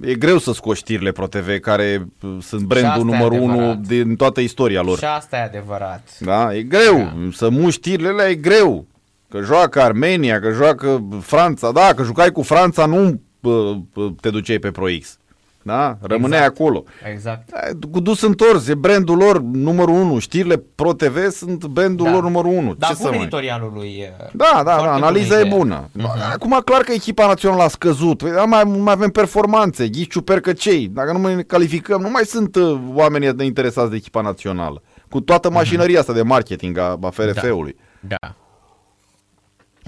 e 0.00 0.14
greu 0.14 0.38
să 0.38 0.52
scoți 0.52 0.78
știrile 0.78 1.12
ProTV, 1.12 1.58
care 1.58 2.06
uh, 2.22 2.36
sunt 2.40 2.72
asta 2.72 2.80
brandul 2.80 3.08
e 3.08 3.12
numărul 3.12 3.40
unu 3.40 3.52
adevărat. 3.52 3.78
din 3.78 4.16
toată 4.16 4.40
istoria 4.40 4.82
lor. 4.82 4.98
Și 4.98 5.04
asta 5.04 5.36
e 5.36 5.40
adevărat. 5.42 6.08
Da? 6.20 6.54
E 6.54 6.62
greu. 6.62 6.96
Da. 6.96 7.14
Să 7.32 7.48
muști 7.50 7.80
știrile 7.80 8.08
alea 8.08 8.28
e 8.28 8.34
greu. 8.34 8.86
Că 9.28 9.40
joacă 9.42 9.80
Armenia, 9.82 10.40
că 10.40 10.50
joacă 10.50 11.04
Franța. 11.20 11.72
Da, 11.72 11.92
că 11.96 12.02
jucai 12.02 12.30
cu 12.32 12.42
Franța, 12.42 12.86
nu 12.86 13.20
bă, 13.40 13.74
bă, 13.92 14.08
te 14.20 14.30
duceai 14.30 14.58
pe 14.58 14.70
Pro 14.70 14.84
X. 15.00 15.18
Da? 15.66 15.96
Rămâneai 16.00 16.40
Exact. 16.40 16.60
acolo. 16.60 16.84
Exact. 17.12 17.50
Da, 17.50 17.58
Cu 17.92 18.00
dus 18.00 18.22
întors, 18.22 18.68
e 18.68 18.74
brandul 18.74 19.16
lor 19.16 19.40
numărul 19.40 19.94
1. 19.94 20.18
Știrile 20.18 20.62
Pro 20.74 20.92
TV 20.92 21.28
sunt 21.30 21.64
brandul 21.64 22.06
Da. 22.06 22.12
lor 22.12 22.22
numărul 22.22 22.50
1. 22.52 22.74
Dar 22.74 22.88
Ce 22.90 22.94
bun 22.96 23.04
să 23.04 23.10
mai... 23.10 23.20
editorialul 23.20 23.72
lui. 23.74 24.08
uh, 24.20 24.26
Da, 24.32 24.50
da, 24.56 24.62
da, 24.62 24.72
foarte 24.76 24.94
analiza 25.02 25.26
bună 25.34 25.38
e 25.42 25.46
idee. 25.46 25.58
bună. 25.58 25.88
Acum, 26.32 26.60
clar 26.64 26.80
că 26.80 26.92
echipa 26.92 27.26
națională 27.26 27.62
a 27.62 27.68
scăzut. 27.68 28.18
Păi, 28.18 28.30
da, 28.30 28.44
mai, 28.44 28.62
mai 28.64 28.92
avem 28.92 29.10
performanțe, 29.10 29.88
ghiciu 29.88 30.22
percăcei. 30.22 30.88
Dacă 30.92 31.12
nu 31.12 31.18
mai 31.18 31.34
ne 31.34 31.42
calificăm, 31.42 32.00
nu 32.00 32.10
mai 32.10 32.24
sunt 32.24 32.56
uh, 32.56 32.80
oamenii 32.94 33.32
de 33.32 33.44
interesați 33.44 33.90
de 33.90 33.96
echipa 33.96 34.20
națională. 34.20 34.82
Cu 35.10 35.20
toată 35.20 35.50
mașinăria 35.50 36.00
asta 36.00 36.12
de 36.12 36.22
marketing 36.22 36.78
a, 36.78 36.98
a 37.02 37.10
FRF-ului. 37.10 37.76
Da. 38.00 38.34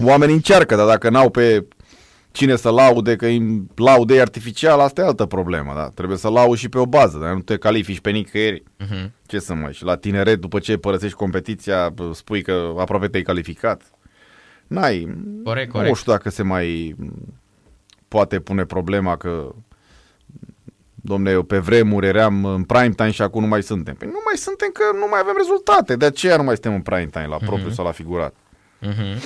Oamenii 0.03 0.35
încearcă, 0.35 0.75
dar 0.75 0.87
dacă 0.87 1.09
n-au 1.09 1.29
pe 1.29 1.67
cine 2.31 2.55
să 2.55 2.69
laude, 2.71 3.15
că 3.15 3.25
îi 3.25 3.63
laude 3.75 4.21
artificial, 4.21 4.79
asta 4.79 5.01
e 5.01 5.05
altă 5.05 5.25
problemă, 5.25 5.73
da? 5.75 5.89
Trebuie 5.89 6.17
să 6.17 6.29
lauzi 6.29 6.59
și 6.59 6.69
pe 6.69 6.77
o 6.77 6.85
bază, 6.85 7.17
dar 7.17 7.33
nu 7.33 7.39
te 7.41 7.57
califici 7.57 7.99
pe 7.99 8.09
nicăieri. 8.09 8.63
Mhm. 8.77 9.11
Ce 9.25 9.39
să 9.39 9.53
mai... 9.53 9.73
Și 9.73 9.83
la 9.83 9.95
tineret, 9.95 10.39
după 10.39 10.59
ce 10.59 10.77
părăsești 10.77 11.17
competiția, 11.17 11.89
bă, 11.89 12.11
spui 12.13 12.41
că 12.41 12.73
aproape 12.77 13.07
te-ai 13.07 13.23
calificat. 13.23 13.81
N-ai... 14.67 15.17
Corect, 15.43 15.67
Nu 15.73 15.79
corect. 15.79 15.95
știu 15.95 16.11
dacă 16.11 16.29
se 16.29 16.43
mai 16.43 16.95
poate 18.07 18.39
pune 18.39 18.65
problema 18.65 19.17
că 19.17 19.51
Domne, 21.01 21.31
eu 21.31 21.43
pe 21.43 21.57
vremuri 21.57 22.07
eram 22.07 22.45
în 22.45 22.63
prime 22.63 22.89
time 22.93 23.11
și 23.11 23.21
acum 23.21 23.41
nu 23.41 23.47
mai 23.47 23.63
suntem. 23.63 23.95
Păi 23.95 24.07
nu 24.07 24.19
mai 24.25 24.37
suntem 24.37 24.69
că 24.73 24.83
nu 24.93 25.07
mai 25.09 25.19
avem 25.21 25.33
rezultate. 25.37 25.95
De 25.95 26.05
aceea 26.05 26.37
nu 26.37 26.43
mai 26.43 26.53
suntem 26.53 26.73
în 26.73 26.81
prime 26.81 27.07
time, 27.11 27.27
la 27.27 27.37
propriu 27.37 27.69
sau 27.69 27.85
la 27.85 27.91
figurat. 27.91 28.35
Mhm. 28.79 29.21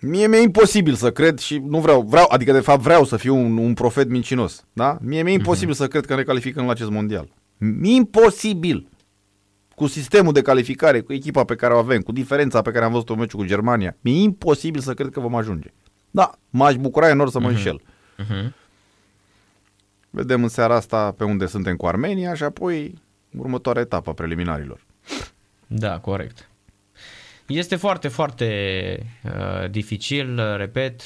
Mie 0.00 0.26
mi-e 0.26 0.40
imposibil 0.40 0.94
să 0.94 1.10
cred 1.12 1.38
și 1.38 1.58
nu 1.58 1.80
vreau, 1.80 2.02
vreau 2.02 2.26
adică 2.30 2.52
de 2.52 2.60
fapt 2.60 2.80
vreau 2.80 3.04
să 3.04 3.16
fiu 3.16 3.34
un, 3.36 3.56
un 3.56 3.74
profet 3.74 4.08
mincinos. 4.08 4.64
Da? 4.72 4.98
Mie 5.00 5.22
mi-e 5.22 5.32
imposibil 5.32 5.74
să 5.74 5.86
cred 5.88 6.06
că 6.06 6.14
ne 6.14 6.22
calificăm 6.22 6.64
la 6.64 6.70
acest 6.70 6.90
mondial. 6.90 7.28
Imposibil. 7.82 8.88
Cu 9.74 9.86
sistemul 9.86 10.32
de 10.32 10.42
calificare, 10.42 11.00
cu 11.00 11.12
echipa 11.12 11.44
pe 11.44 11.54
care 11.54 11.74
o 11.74 11.78
avem, 11.78 12.00
cu 12.00 12.12
diferența 12.12 12.62
pe 12.62 12.70
care 12.70 12.84
am 12.84 12.92
văzut-o 12.92 13.12
în 13.12 13.18
meciul 13.18 13.38
cu 13.40 13.46
Germania, 13.46 13.96
mi-e 14.00 14.22
imposibil 14.22 14.80
să 14.80 14.94
cred 14.94 15.10
că 15.10 15.20
vom 15.20 15.34
ajunge. 15.34 15.72
Da, 16.10 16.30
m-aș 16.50 16.74
bucura 16.74 17.08
enorm 17.08 17.30
să 17.30 17.40
mă 17.40 17.48
înșel. 17.48 17.80
Mhm. 18.18 18.54
Vedem 20.10 20.42
în 20.42 20.48
seara 20.48 20.74
asta 20.74 21.10
pe 21.12 21.24
unde 21.24 21.46
suntem 21.46 21.76
cu 21.76 21.86
Armenia 21.86 22.34
și 22.34 22.42
apoi 22.42 22.94
următoarea 23.38 23.82
etapă 23.82 24.10
a 24.10 24.12
preliminarilor. 24.12 24.80
Da, 25.66 25.98
corect. 25.98 26.48
Este 27.46 27.76
foarte, 27.76 28.08
foarte 28.08 29.06
uh, 29.24 29.70
dificil, 29.70 30.38
uh, 30.38 30.56
repet, 30.56 31.00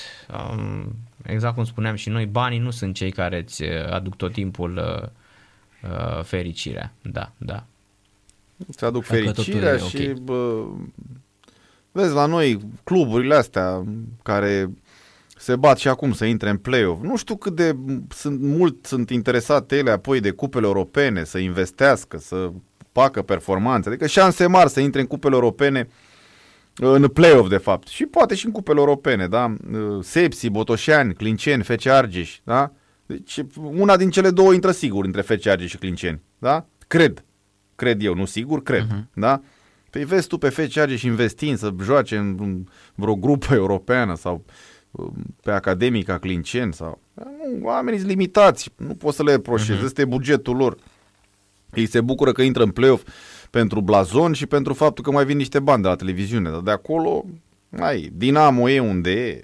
um, 0.51 0.97
exact 1.23 1.55
cum 1.55 1.65
spuneam 1.65 1.95
și 1.95 2.09
noi, 2.09 2.27
banii 2.27 2.59
nu 2.59 2.71
sunt 2.71 2.95
cei 2.95 3.11
care 3.11 3.39
îți 3.39 3.63
uh, 3.63 3.91
aduc 3.91 4.17
tot 4.17 4.33
timpul 4.33 4.77
uh, 4.77 5.09
uh, 5.91 6.25
fericirea. 6.25 6.93
Da, 7.03 7.33
da. 7.37 7.65
Îți 8.67 8.85
aduc 8.85 9.07
Dacă 9.07 9.23
totul 9.23 9.45
fericirea 9.45 9.75
e 9.75 9.79
și 9.79 10.09
ok. 10.11 10.19
bă, 10.19 10.65
vezi 11.93 12.15
la 12.15 12.27
noi 12.27 12.59
cluburile 12.85 13.35
astea 13.35 13.85
care 14.23 14.71
se 15.37 15.57
bat 15.57 15.79
și 15.79 15.89
acum 15.89 16.13
să 16.13 16.25
intre 16.25 16.51
în 16.51 16.57
play-off. 16.57 17.03
Nu 17.03 17.17
știu 17.17 17.37
cât 17.37 17.55
de 17.55 17.77
sunt, 18.09 18.41
mult 18.41 18.87
sunt 18.87 19.11
interesate 19.11 19.77
ele 19.77 19.91
apoi 19.91 20.21
de 20.21 20.31
cupele 20.31 20.67
europene, 20.67 21.25
să 21.25 21.39
investească, 21.39 22.19
să 22.19 22.51
facă 22.93 23.23
performanțe. 23.23 23.89
Adică 23.89 24.07
șanse 24.07 24.47
mari 24.47 24.71
să 24.71 24.81
intre 24.81 25.01
în 25.01 25.07
cupele 25.07 25.35
europene 25.35 25.89
în 26.79 27.09
play-off 27.09 27.49
de 27.49 27.57
fapt. 27.57 27.89
Și 27.89 28.05
poate 28.05 28.35
și 28.35 28.47
în 28.47 28.53
cupele 28.53 28.79
europene, 28.79 29.27
da? 29.27 29.55
Sepsi, 30.01 30.51
Botoșani, 30.51 31.15
Clinceni, 31.15 31.63
FC 31.63 31.87
Argeș, 31.87 32.39
da? 32.45 32.73
Deci 33.07 33.41
una 33.55 33.97
din 33.97 34.11
cele 34.11 34.31
două 34.31 34.53
intră 34.53 34.71
sigur 34.71 35.05
între 35.05 35.21
FC 35.21 35.47
Argeș 35.47 35.71
și 35.71 35.77
Clinceni, 35.77 36.21
da? 36.39 36.67
Cred. 36.87 37.25
Cred 37.75 38.03
eu, 38.03 38.15
nu 38.15 38.25
sigur, 38.25 38.63
cred, 38.63 38.85
uh-huh. 38.85 39.15
da? 39.15 39.43
Păi 39.91 40.05
vezi 40.05 40.27
tu 40.27 40.39
pe 40.39 40.49
FC 40.49 40.77
Argeș 40.77 41.03
investind 41.03 41.59
să 41.59 41.75
joace 41.83 42.17
în 42.17 42.37
în 42.39 42.65
vreo 42.95 43.17
grupă 43.17 43.55
europeană 43.55 44.17
sau 44.17 44.45
um, 44.91 45.13
pe 45.43 45.51
Academica 45.51 46.19
Clinceni 46.19 46.75
sau... 46.75 47.01
Nu, 47.15 47.59
oamenii 47.63 47.99
sunt 47.99 48.11
limitați, 48.11 48.73
nu 48.77 48.95
poți 48.95 49.17
să 49.17 49.23
le 49.23 49.31
reproșezi, 49.31 49.81
uh-huh. 49.81 49.85
ăsta 49.85 50.01
e 50.01 50.05
bugetul 50.05 50.57
lor. 50.57 50.77
Ei 51.75 51.87
se 51.87 52.01
bucură 52.01 52.33
că 52.33 52.43
intră 52.43 52.63
în 52.63 52.71
play-off 52.71 53.09
pentru 53.51 53.81
blazon 53.81 54.33
și 54.33 54.47
pentru 54.47 54.75
faptul 54.75 55.05
că 55.05 55.11
mai 55.11 55.25
vin 55.25 55.37
niște 55.37 55.59
bani 55.61 55.83
de 55.83 55.89
la 55.89 55.97
televiziune. 55.97 56.51
Dar 56.51 56.61
de 56.61 56.71
acolo, 56.71 57.25
ai, 57.81 58.11
Dinamo 58.15 58.69
e 58.69 58.81
unde 58.81 59.11
e. 59.11 59.43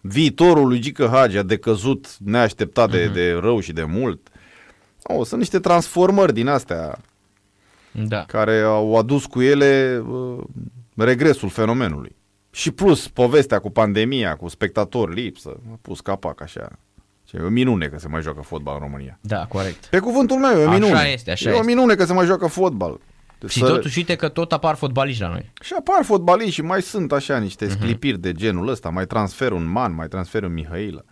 Viitorul 0.00 0.66
lui 0.68 0.78
Gică 0.78 1.08
Hagi 1.12 1.36
a 1.38 1.42
decăzut 1.42 2.16
neașteptat 2.18 2.90
de, 2.90 3.02
Mhm. 3.04 3.12
de 3.12 3.32
rău 3.40 3.60
și 3.60 3.72
de 3.72 3.84
mult. 3.84 4.28
Oh, 5.02 5.26
sunt 5.26 5.40
niște 5.40 5.58
transformări 5.58 6.32
din 6.34 6.48
astea 6.48 6.98
Da. 8.08 8.24
care 8.24 8.60
au 8.60 8.96
adus 8.98 9.26
cu 9.26 9.40
ele 9.42 10.02
uh, 10.10 10.38
regresul 10.96 11.48
fenomenului. 11.48 12.16
Și 12.50 12.70
plus 12.70 13.08
povestea 13.08 13.58
cu 13.58 13.70
pandemia, 13.70 14.36
cu 14.36 14.48
spectatori 14.48 15.14
lipsă, 15.14 15.48
a 15.72 15.78
pus 15.82 16.00
capac 16.00 16.40
așa. 16.42 16.68
Ce 17.24 17.36
E 17.36 17.40
o 17.42 17.48
minune 17.48 17.86
că 17.86 17.98
se 17.98 18.08
mai 18.08 18.22
joacă 18.22 18.40
fotbal 18.40 18.74
în 18.74 18.80
România. 18.80 19.18
Da, 19.20 19.46
corect. 19.48 19.86
Pe 19.86 19.98
cuvântul 19.98 20.36
meu, 20.38 20.60
e 20.60 20.64
o 20.64 20.68
Așa 20.68 20.78
minune. 20.78 21.08
este, 21.12 21.30
așa 21.30 21.48
e 21.48 21.52
o 21.52 21.54
este. 21.56 21.66
minune 21.66 21.94
că 21.94 22.04
se 22.04 22.12
mai 22.12 22.26
joacă 22.26 22.46
fotbal. 22.46 23.00
Și 23.48 23.58
Să- 23.58 23.66
totuși 23.66 23.98
uite 23.98 24.16
că 24.16 24.28
tot 24.28 24.52
apar 24.52 24.74
fotbaliști 24.74 25.22
la 25.22 25.28
noi. 25.28 25.52
Și 25.62 25.72
apar 25.78 26.04
fotbaliști 26.04 26.52
și 26.52 26.62
mai 26.62 26.82
sunt 26.82 27.12
așa 27.12 27.34
Mhm. 27.34 27.42
niște 27.42 27.68
sclipiri 27.68 28.18
de 28.18 28.32
genul 28.32 28.68
ăsta, 28.68 28.88
mai 28.88 29.06
transfer 29.06 29.52
un 29.52 29.64
Man, 29.70 29.94
mai 29.94 30.08
transfer 30.08 30.42
un 30.42 30.52
Mihaila. 30.52 31.02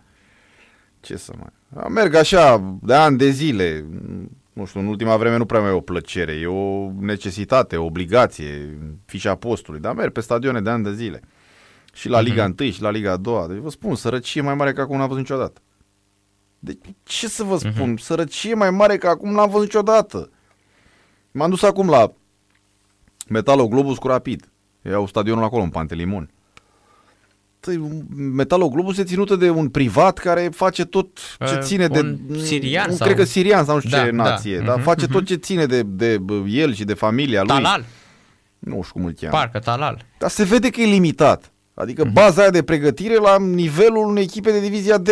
Ce 0.99 1.15
să 1.15 1.33
mai... 1.37 1.49
Merg 1.89 2.13
așa 2.15 2.77
de 2.81 2.93
ani 2.93 3.17
de 3.17 3.29
zile, 3.29 3.85
nu 4.53 4.65
știu, 4.65 4.79
în 4.79 4.85
ultima 4.85 5.17
vreme 5.17 5.37
nu 5.37 5.45
prea 5.45 5.59
mai 5.61 5.69
e 5.69 5.73
o 5.73 5.79
plăcere, 5.79 6.31
e 6.31 6.45
o 6.47 6.91
necesitate, 6.99 7.77
o 7.77 7.85
obligație, 7.85 8.77
fișa 9.05 9.35
postului, 9.35 9.79
dar 9.79 9.93
merg 9.95 10.11
pe 10.11 10.21
stadioane 10.21 10.61
de 10.61 10.69
ani 10.69 10.83
de 10.83 10.93
zile. 10.93 11.21
Și 11.93 12.09
la 12.09 12.19
Liga 12.21 12.53
1 12.59 12.69
și 12.71 12.81
la 12.81 12.89
Liga 12.89 13.17
2, 13.17 13.45
deci 13.47 13.57
vă 13.57 13.69
spun, 13.69 13.95
sărăcie 13.95 14.41
mai 14.41 14.55
mare 14.55 14.73
ca 14.73 14.81
acum 14.81 14.97
n-am 14.97 15.07
văzut 15.07 15.21
niciodată. 15.21 15.61
Deci 16.59 16.77
ce 17.03 17.27
să 17.27 17.43
vă 17.43 17.57
spun, 17.57 17.97
sărăcie 17.97 18.53
mai 18.53 18.71
mare 18.71 18.97
ca 18.97 19.09
acum 19.09 19.31
n-am 19.31 19.49
văzut 19.49 19.65
niciodată. 19.65 20.29
M-am 21.31 21.49
dus 21.49 21.61
acum 21.63 21.89
la 21.89 22.13
Metaloglobus 23.31 23.97
cu 23.97 24.07
Rapid. 24.07 24.49
Iau 24.89 25.07
stadionul 25.07 25.43
acolo, 25.43 25.63
în 25.63 25.69
Pantelimon. 25.69 26.29
Păi, 27.59 28.03
Metaloglobus 28.15 28.97
e 28.97 29.03
ținută 29.03 29.35
de 29.35 29.49
un 29.49 29.69
privat 29.69 30.17
care 30.17 30.49
face 30.53 30.85
tot 30.85 31.17
ce 31.47 31.53
Uh, 31.53 31.59
ține 31.61 31.87
de... 31.87 31.99
un 31.99 32.37
sirian 32.43 32.89
un, 32.89 32.95
sau- 32.95 33.05
Cred 33.07 33.17
că 33.19 33.23
sirian 33.23 33.65
sau 33.65 33.73
nu 33.75 33.79
știu 33.81 33.97
Da, 33.97 34.03
ce 34.03 34.11
da. 34.11 34.23
nație. 34.23 34.57
Dar 34.59 34.75
Mhm, 34.75 34.83
face 34.83 35.05
tot 35.07 35.15
mhm. 35.15 35.25
ce 35.25 35.35
ține 35.35 35.65
de, 35.65 35.81
de 35.83 36.17
bă, 36.17 36.33
el 36.47 36.73
și 36.73 36.83
de 36.83 36.93
familia 36.93 37.39
lui. 37.39 37.47
Talal, 37.47 37.85
Nu 38.59 38.81
știu 38.81 38.93
cum 38.93 39.05
îl 39.05 39.13
cheamă. 39.19 39.33
parcă 39.37 39.59
Talal. 39.59 40.05
Dar 40.17 40.29
se 40.29 40.43
vede 40.43 40.69
că 40.69 40.81
e 40.81 40.85
limitat. 40.85 41.51
Adică 41.73 42.03
Mhm. 42.03 42.13
baza 42.13 42.41
aia 42.41 42.49
de 42.49 42.63
pregătire 42.63 43.15
la 43.15 43.37
nivelul 43.39 44.07
unei 44.07 44.23
echipe 44.23 44.51
de 44.51 44.59
divizia 44.59 44.97
D. 44.97 45.09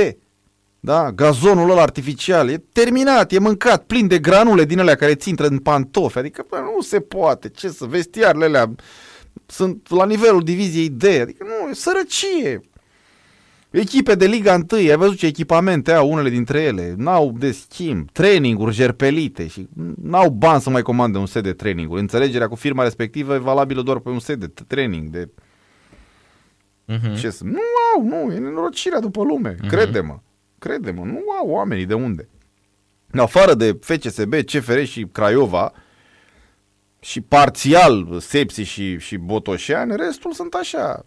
Da? 0.79 1.11
Gazonul 1.11 1.69
ăla 1.69 1.81
artificial 1.81 2.49
e 2.49 2.63
terminat, 2.71 3.31
e 3.31 3.39
mâncat, 3.39 3.83
plin 3.83 4.07
de 4.07 4.19
granule 4.19 4.65
din 4.65 4.79
alea 4.79 4.95
care 4.95 5.15
ți 5.15 5.29
intră 5.29 5.47
în 5.47 5.57
pantofi. 5.57 6.17
Adică 6.17 6.45
bă, 6.49 6.57
nu 6.75 6.81
se 6.81 6.99
poate. 6.99 7.49
Ce 7.49 7.69
să, 7.69 7.85
vestiarele 7.85 8.45
alea 8.45 8.75
sunt 9.45 9.89
la 9.89 10.05
nivelul 10.05 10.43
diviziei 10.43 10.89
D. 10.89 11.03
Adică 11.03 11.43
nu, 11.47 11.69
e 11.69 11.73
sărăcie. 11.73 12.61
Echipe 13.69 14.15
de 14.15 14.25
Liga 14.25 14.53
1, 14.53 14.89
ai 14.89 14.95
văzut 14.95 15.17
ce 15.17 15.25
echipamente 15.25 15.91
au 15.93 16.11
unele 16.11 16.29
dintre 16.29 16.61
ele, 16.61 16.93
n-au 16.97 17.35
de 17.39 17.51
schimb, 17.51 18.11
traininguri 18.11 18.73
jerpelite 18.75 19.47
și 19.47 19.67
n-au 20.01 20.29
bani 20.29 20.61
să 20.61 20.69
mai 20.69 20.81
comande 20.81 21.17
un 21.17 21.25
set 21.25 21.43
de 21.43 21.53
traininguri. 21.53 21.99
Înțelegerea 22.01 22.47
cu 22.47 22.55
firma 22.55 22.83
respectivă 22.83 23.33
e 23.33 23.37
valabilă 23.37 23.81
doar 23.81 23.99
pe 23.99 24.09
un 24.09 24.19
set 24.19 24.39
de 24.39 24.47
t- 24.47 24.67
training, 24.67 25.09
de 25.09 25.29
Mhm. 26.85 27.15
ce 27.15 27.29
să... 27.29 27.43
Nu 27.43 27.59
au, 27.95 28.03
nu, 28.03 28.33
e 28.33 28.37
nenorocirea 28.37 28.99
după 28.99 29.23
lume, 29.23 29.55
crede-mă, 29.67 30.19
crede-mă, 30.59 31.03
nu 31.03 31.23
au 31.39 31.49
oamenii 31.49 31.85
de 31.85 31.93
unde. 31.93 32.27
În 33.11 33.19
afară 33.19 33.53
de 33.53 33.77
FCSB, 33.81 34.33
CFR 34.33 34.83
și 34.83 35.07
Craiova 35.11 35.73
și 36.99 37.21
parțial 37.21 38.19
Sepsi 38.19 38.61
și, 38.61 38.99
și 38.99 39.17
Botoșani, 39.17 39.95
restul 39.95 40.33
sunt 40.33 40.53
așa, 40.53 41.05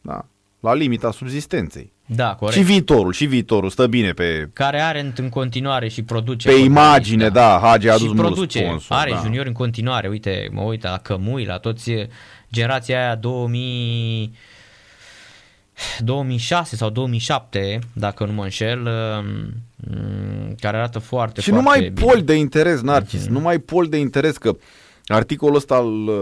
da, 0.00 0.26
la 0.60 0.74
limita 0.74 1.10
subzistenței. 1.10 1.94
Da, 2.06 2.34
corect. 2.34 2.58
Și 2.58 2.64
viitorul, 2.64 3.12
și 3.12 3.24
viitorul 3.24 3.70
stă 3.70 3.86
bine 3.86 4.12
pe, 4.12 4.50
care 4.52 4.80
are 4.80 5.00
în, 5.00 5.12
în 5.16 5.28
continuare 5.28 5.88
și 5.88 6.02
produce 6.02 6.48
pe 6.48 6.54
fotbaliști, 6.54 6.80
imagine, 6.80 7.28
da, 7.28 7.58
Hagi 7.62 7.88
a 7.88 7.92
adus 7.92 8.06
și 8.06 8.14
mult 8.14 8.26
produce, 8.26 8.58
sponsor. 8.58 8.96
are 8.96 9.10
da. 9.10 9.20
juniori 9.22 9.48
în 9.48 9.54
continuare, 9.54 10.08
uite, 10.08 10.48
mă 10.52 10.60
uit 10.60 10.82
la 10.82 10.98
Cămui, 10.98 11.44
la 11.44 11.58
toți 11.58 11.90
eh, 11.90 12.06
generația 12.52 12.98
aia 12.98 13.14
2000 13.14 14.32
2006 15.98 16.76
sau 16.76 16.90
2007, 16.90 17.78
dacă 17.92 18.24
nu 18.24 18.32
mă 18.32 18.42
înșel, 18.42 18.78
mm, 19.76 20.54
care 20.60 20.76
arată 20.76 20.98
foarte, 20.98 21.40
Și 21.40 21.48
foarte 21.50 21.64
numai 21.64 21.90
bine. 21.90 22.06
poli 22.06 22.22
de 22.22 22.34
interes, 22.34 22.80
Narcis, 22.80 23.26
numai 23.26 23.58
poli 23.58 23.88
de 23.88 23.96
interes, 23.96 24.36
că 24.36 24.56
articolul 25.06 25.56
ăsta 25.56 25.74
al, 25.74 26.06
uh, 26.06 26.14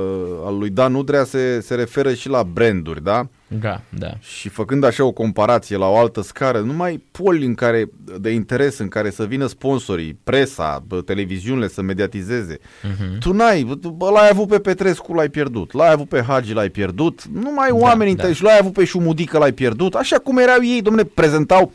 al 0.45 0.59
lui 0.59 0.71
Dan 0.71 0.95
Udrea 0.95 1.25
se, 1.25 1.61
se 1.61 1.75
referă 1.75 2.15
și 2.15 2.29
la 2.29 2.43
branduri, 2.43 3.03
da? 3.03 3.27
Da, 3.61 3.81
da. 3.99 4.11
Și 4.21 4.49
făcând 4.49 4.85
așa 4.85 5.05
o 5.05 5.13
comparație 5.13 5.77
la 5.77 5.87
o 5.87 5.97
altă 5.97 6.23
scară, 6.23 6.59
numai 6.59 7.03
poli 7.11 7.45
în 7.45 7.55
care, 7.55 7.85
de 8.21 8.31
interes 8.31 8.79
în 8.79 8.89
care 8.89 9.11
să 9.11 9.25
vină 9.25 9.47
sponsorii, 9.47 10.19
presa, 10.25 10.83
bă, 10.87 11.01
televiziunile 11.01 11.69
să 11.69 11.83
mediatizeze. 11.83 12.59
Mhm. 12.83 13.19
Tu 13.19 13.33
n-ai, 13.33 13.79
bă, 13.97 14.11
l-ai 14.11 14.29
avut 14.31 14.49
pe 14.49 14.59
Petrescu, 14.59 15.13
l-ai 15.15 15.29
pierdut, 15.29 15.73
l-ai 15.73 15.93
avut 15.93 16.09
pe 16.09 16.23
Hagi, 16.23 16.53
l-ai 16.53 16.69
pierdut, 16.69 17.25
numai 17.33 17.69
Da, 17.69 17.75
oamenii 17.77 18.15
da. 18.15 18.23
tăi 18.23 18.33
și 18.35 18.43
l-ai 18.43 18.59
avut 18.61 18.73
pe 18.73 18.85
Șumudică, 18.85 19.39
l-ai 19.39 19.53
pierdut, 19.53 19.95
așa 19.95 20.17
cum 20.17 20.39
erau 20.39 20.59
ei, 20.63 20.83
domne, 20.83 21.03
prezentau 21.05 21.73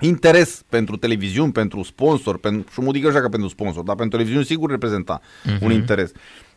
interes 0.00 0.62
pentru 0.68 0.96
televiziuni, 0.96 1.52
pentru 1.52 1.82
sponsor, 1.82 2.38
pentru, 2.38 2.70
și 2.72 2.80
mă 2.80 2.92
dic 2.92 3.06
așa 3.06 3.20
că 3.20 3.28
pentru 3.28 3.48
sponsor, 3.48 3.82
dar 3.84 3.94
pentru 3.96 4.16
televiziuni 4.16 4.46
sigur 4.46 4.70
reprezenta 4.70 5.20
Mhm. 5.44 5.64
un 5.64 5.70
interes. 5.72 6.10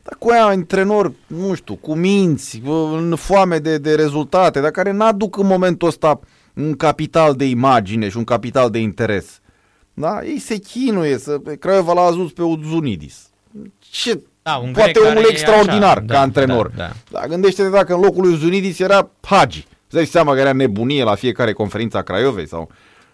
Dar 0.03 0.15
cu 0.19 0.29
aia 0.29 0.45
antrenori, 0.45 1.11
nu 1.27 1.53
știu, 1.53 1.75
cu 1.75 1.93
minți, 1.95 2.61
în 2.93 3.15
foame 3.17 3.57
de, 3.57 3.77
de 3.77 3.95
rezultate, 3.95 4.59
dar 4.59 4.71
care 4.71 4.91
n-aduc 4.91 5.37
în 5.37 5.47
momentul 5.47 5.87
ăsta 5.87 6.19
un 6.53 6.73
capital 6.75 7.33
de 7.33 7.45
imagine 7.45 8.09
și 8.09 8.17
un 8.17 8.23
capital 8.23 8.69
de 8.69 8.79
interes. 8.79 9.39
Da? 9.93 10.19
Ei 10.23 10.39
se 10.39 10.55
chinuie 10.57 11.17
să... 11.17 11.37
Craiova 11.59 11.93
l-a 11.93 12.01
ajuns 12.01 12.31
pe 12.31 12.41
Uzunidis. 12.43 13.29
Ce 13.79 14.21
Da, 14.41 14.55
un 14.55 14.71
Poate 14.71 14.91
grec 14.91 15.03
care 15.03 15.15
omul 15.15 15.29
e 15.29 15.31
extraordinar 15.31 15.97
așa, 15.97 15.99
ca 15.99 16.13
da, 16.13 16.19
antrenor. 16.21 16.71
Da, 16.75 16.91
da. 17.11 17.19
Da, 17.19 17.27
gândește-te 17.27 17.69
dacă 17.69 17.93
în 17.93 17.99
locul 18.01 18.21
lui 18.27 18.35
Zunidis 18.37 18.79
era 18.79 19.09
Hagi. 19.21 19.65
Îți 19.85 19.95
dai 19.95 20.05
seama 20.05 20.33
că 20.33 20.39
era 20.39 20.53
nebunie 20.53 21.03
la 21.03 21.15
fiecare 21.15 21.53
conferință 21.53 21.97
a 21.97 22.01
Craiovei 22.01 22.47
sau 22.47 22.69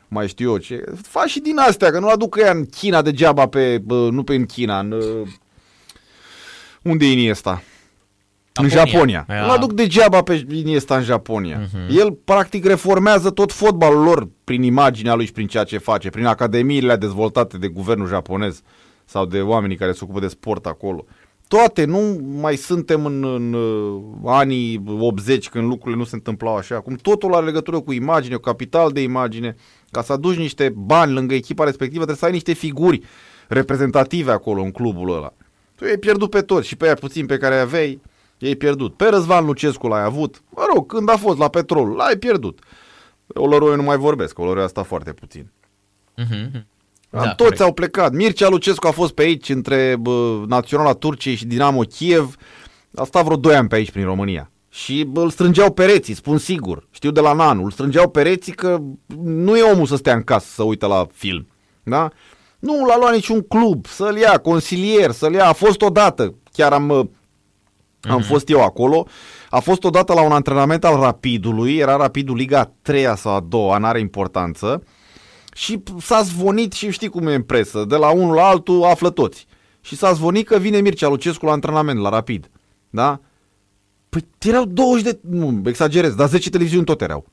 mai 0.07 0.27
știu 0.27 0.49
eu 0.49 0.57
ce. 0.57 0.83
Faci 1.01 1.29
și 1.29 1.39
din 1.39 1.57
astea, 1.57 1.91
că 1.91 1.99
nu 1.99 2.07
aduc 2.07 2.37
ea 2.39 2.51
în 2.51 2.65
China 2.65 3.01
degeaba 3.01 3.47
pe, 3.47 3.77
bă, 3.83 4.09
nu 4.11 4.23
pe 4.23 4.35
în 4.35 4.45
China, 4.45 4.79
în... 4.79 4.91
uh, 4.91 5.27
Unde 6.81 7.05
e 7.05 7.11
Iniesta? 7.11 7.61
În 8.53 8.67
Japonia. 8.69 8.91
Japonia. 8.91 9.25
Ia. 9.29 9.45
Nu 9.45 9.51
aduc 9.51 9.73
degeaba 9.73 10.21
pe 10.21 10.45
Iniesta 10.51 10.95
în 10.97 11.03
Japonia. 11.03 11.59
Mhm. 11.73 11.97
El 11.97 12.11
practic 12.11 12.65
reformează 12.65 13.29
tot 13.29 13.51
fotbalul 13.51 14.03
lor 14.03 14.29
prin 14.43 14.63
imaginea 14.63 15.13
lui 15.15 15.25
și 15.25 15.31
prin 15.31 15.47
ceea 15.47 15.63
ce 15.63 15.77
face, 15.77 16.09
prin 16.09 16.25
academiile 16.25 16.95
dezvoltate 16.95 17.57
de 17.57 17.67
guvernul 17.67 18.07
japonez 18.07 18.61
sau 19.05 19.25
de 19.25 19.41
oamenii 19.41 19.75
care 19.77 19.91
se 19.91 19.99
ocupă 20.03 20.19
de 20.19 20.27
sport 20.27 20.65
acolo. 20.65 21.05
Toate, 21.47 21.85
nu 21.85 22.19
mai 22.39 22.55
suntem 22.55 23.05
în, 23.05 23.23
în 23.23 23.53
uh, 23.53 24.01
anii 24.25 24.83
80 24.99 25.49
când 25.49 25.67
lucrurile 25.67 25.97
nu 25.99 26.03
se 26.05 26.15
întâmplau 26.15 26.55
așa. 26.55 26.75
Acum 26.75 26.95
totul 26.95 27.33
are 27.33 27.45
legătură 27.45 27.79
cu 27.79 27.91
imagine, 27.93 28.35
cu 28.35 28.41
capital 28.41 28.91
de 28.91 29.01
imagine. 29.01 29.55
Ca 29.91 30.01
să 30.01 30.13
aduci 30.13 30.35
niște 30.37 30.73
bani 30.75 31.13
lângă 31.13 31.33
echipa 31.33 31.63
respectivă 31.63 31.97
trebuie 31.97 32.17
să 32.17 32.25
ai 32.25 32.31
niște 32.31 32.53
figuri 32.53 33.01
reprezentative 33.47 34.31
acolo 34.31 34.61
în 34.61 34.71
clubul 34.71 35.15
ăla. 35.15 35.33
Tu 35.75 35.83
ai 35.85 35.97
pierdut 35.97 36.29
pe 36.29 36.41
toți 36.41 36.67
și 36.67 36.75
pe 36.75 36.85
aia 36.85 36.93
puțin 36.93 37.25
pe 37.25 37.37
care 37.37 37.59
aveai, 37.59 38.01
ei 38.37 38.55
pierdut. 38.55 38.95
Pe 38.95 39.05
Răzvan 39.09 39.45
Lucescu 39.45 39.87
l-ai 39.87 40.03
avut, 40.03 40.41
mă 40.49 40.65
rog, 40.73 40.85
când 40.93 41.09
a 41.09 41.17
fost 41.17 41.37
la 41.37 41.47
petrol, 41.47 41.89
l-ai 41.89 42.15
pierdut. 42.15 42.59
Oloroiu 43.27 43.75
nu 43.75 43.83
mai 43.83 43.97
vorbesc, 43.97 44.33
că 44.33 44.41
Oloroiu 44.41 44.63
a 44.65 44.67
stat 44.67 44.85
foarte 44.85 45.13
puțin. 45.13 45.51
Mhm. 46.15 46.65
Da, 47.09 47.19
Da, 47.19 47.27
toți 47.27 47.37
corect. 47.37 47.59
au 47.61 47.73
plecat. 47.73 48.11
Mircea 48.13 48.49
Lucescu 48.49 48.87
a 48.87 48.91
fost 48.91 49.13
pe 49.13 49.21
aici 49.21 49.49
între 49.49 49.95
bă, 49.99 50.43
Naționala 50.47 50.93
Turciei 50.93 51.35
și 51.35 51.45
Dinamo 51.45 51.81
Kiev. 51.81 52.35
A 52.95 53.03
stat 53.03 53.23
vreo 53.23 53.37
2 53.37 53.55
ani 53.55 53.67
pe 53.67 53.75
aici 53.75 53.91
prin 53.91 54.03
România. 54.05 54.51
Și 54.83 55.03
bă, 55.03 55.21
îl 55.21 55.29
strângeau 55.29 55.71
pereții, 55.71 56.13
spun 56.13 56.37
sigur. 56.37 56.87
Știu 56.91 57.11
de 57.11 57.19
la 57.19 57.33
Nanu, 57.33 57.63
îl 57.63 57.71
strângeau 57.71 58.09
pereții 58.09 58.53
că 58.53 58.79
nu 59.23 59.57
e 59.57 59.71
omul 59.71 59.85
să 59.85 59.95
stea 59.95 60.13
în 60.13 60.23
casă 60.23 60.47
să 60.49 60.63
uită 60.63 60.87
la 60.87 61.07
film. 61.13 61.47
Da? 61.83 62.09
Nu 62.59 62.85
l-a 62.85 62.97
luat 62.97 63.13
niciun 63.13 63.41
club 63.41 63.85
să-l 63.85 64.17
ia, 64.17 64.37
consilier, 64.37 65.11
să-l 65.11 65.33
ia. 65.33 65.47
A 65.47 65.53
fost 65.53 65.81
odată, 65.81 66.33
chiar 66.51 66.73
am, 66.73 66.89
uh, 66.89 67.05
am 68.01 68.21
fost 68.21 68.49
eu 68.49 68.63
acolo, 68.63 69.07
a 69.49 69.59
fost 69.59 69.83
odată 69.83 70.13
la 70.13 70.21
un 70.21 70.31
antrenament 70.31 70.83
al 70.83 70.99
Rapidului, 70.99 71.77
era 71.77 71.95
Rapidul 71.95 72.35
Liga 72.35 72.59
a 72.59 72.71
3 72.81 73.05
sau 73.15 73.33
a 73.35 73.39
2 73.39 73.75
n-are 73.79 73.99
importanță, 73.99 74.83
și 75.53 75.83
s-a 75.99 76.21
zvonit 76.21 76.73
și 76.73 76.91
știi 76.91 77.09
cum 77.09 77.27
e 77.27 77.33
în 77.33 77.43
presă, 77.43 77.85
de 77.87 77.95
la 77.95 78.09
unul 78.09 78.35
la 78.35 78.47
altul 78.47 78.83
află 78.83 79.09
toți. 79.09 79.47
Și 79.81 79.95
s-a 79.95 80.13
zvonit 80.13 80.47
că 80.47 80.57
vine 80.57 80.79
Mircea 80.79 81.07
Lucescu 81.07 81.45
la 81.45 81.51
antrenament, 81.51 81.99
la 81.99 82.09
Rapid. 82.09 82.49
Da? 82.89 83.19
Păi 84.09 84.27
erau 84.39 84.65
20 84.65 85.03
de, 85.03 85.19
nu, 85.21 85.61
exagerez, 85.65 86.13
dar 86.13 86.27
10 86.27 86.49
televiziuni 86.49 86.85
tot 86.85 87.01
erau. 87.01 87.25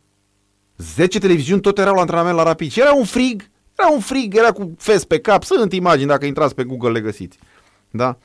10 0.77 1.19
televiziuni 1.19 1.61
tot 1.61 1.79
erau 1.79 1.95
la 1.95 2.01
antrenament 2.01 2.37
la 2.37 2.43
Rapid. 2.43 2.71
Și 2.71 2.81
era 2.81 2.93
un 2.93 3.05
frig, 3.05 3.51
era 3.79 3.89
un 3.89 4.01
frig, 4.01 4.37
era 4.37 4.53
cu 4.53 4.75
fes 4.79 5.05
pe 5.05 5.19
cap, 5.19 5.43
sunt 5.43 5.73
imagini, 5.73 6.09
dacă 6.09 6.27
intrați 6.27 6.55
pe 6.55 6.65
Google 6.65 6.91
le 6.91 7.01
găsiți. 7.01 7.39
Da? 7.91 8.19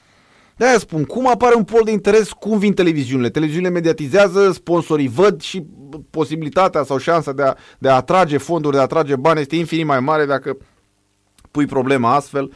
De-aia 0.57 0.77
spun, 0.77 1.05
cum 1.05 1.27
apare 1.27 1.55
un 1.55 1.63
pol 1.63 1.81
de 1.83 1.91
interes, 1.91 2.31
cum 2.31 2.57
vin 2.57 2.73
televiziunile? 2.73 3.29
Televiziunile 3.29 3.71
mediatizează, 3.71 4.51
sponsorii 4.51 5.07
văd 5.07 5.41
și 5.41 5.65
posibilitatea 6.09 6.83
sau 6.83 6.97
șansa 6.97 7.31
de 7.31 7.43
a, 7.43 7.55
de 7.79 7.89
a 7.89 7.95
atrage 7.95 8.37
fonduri, 8.37 8.73
de 8.73 8.79
a 8.79 8.83
atrage 8.83 9.15
bani 9.15 9.39
este 9.39 9.55
infinit 9.55 9.85
mai 9.85 9.99
mare 9.99 10.25
dacă 10.25 10.57
pui 11.51 11.65
problema 11.65 12.15
astfel 12.15 12.43
uh, 12.43 12.53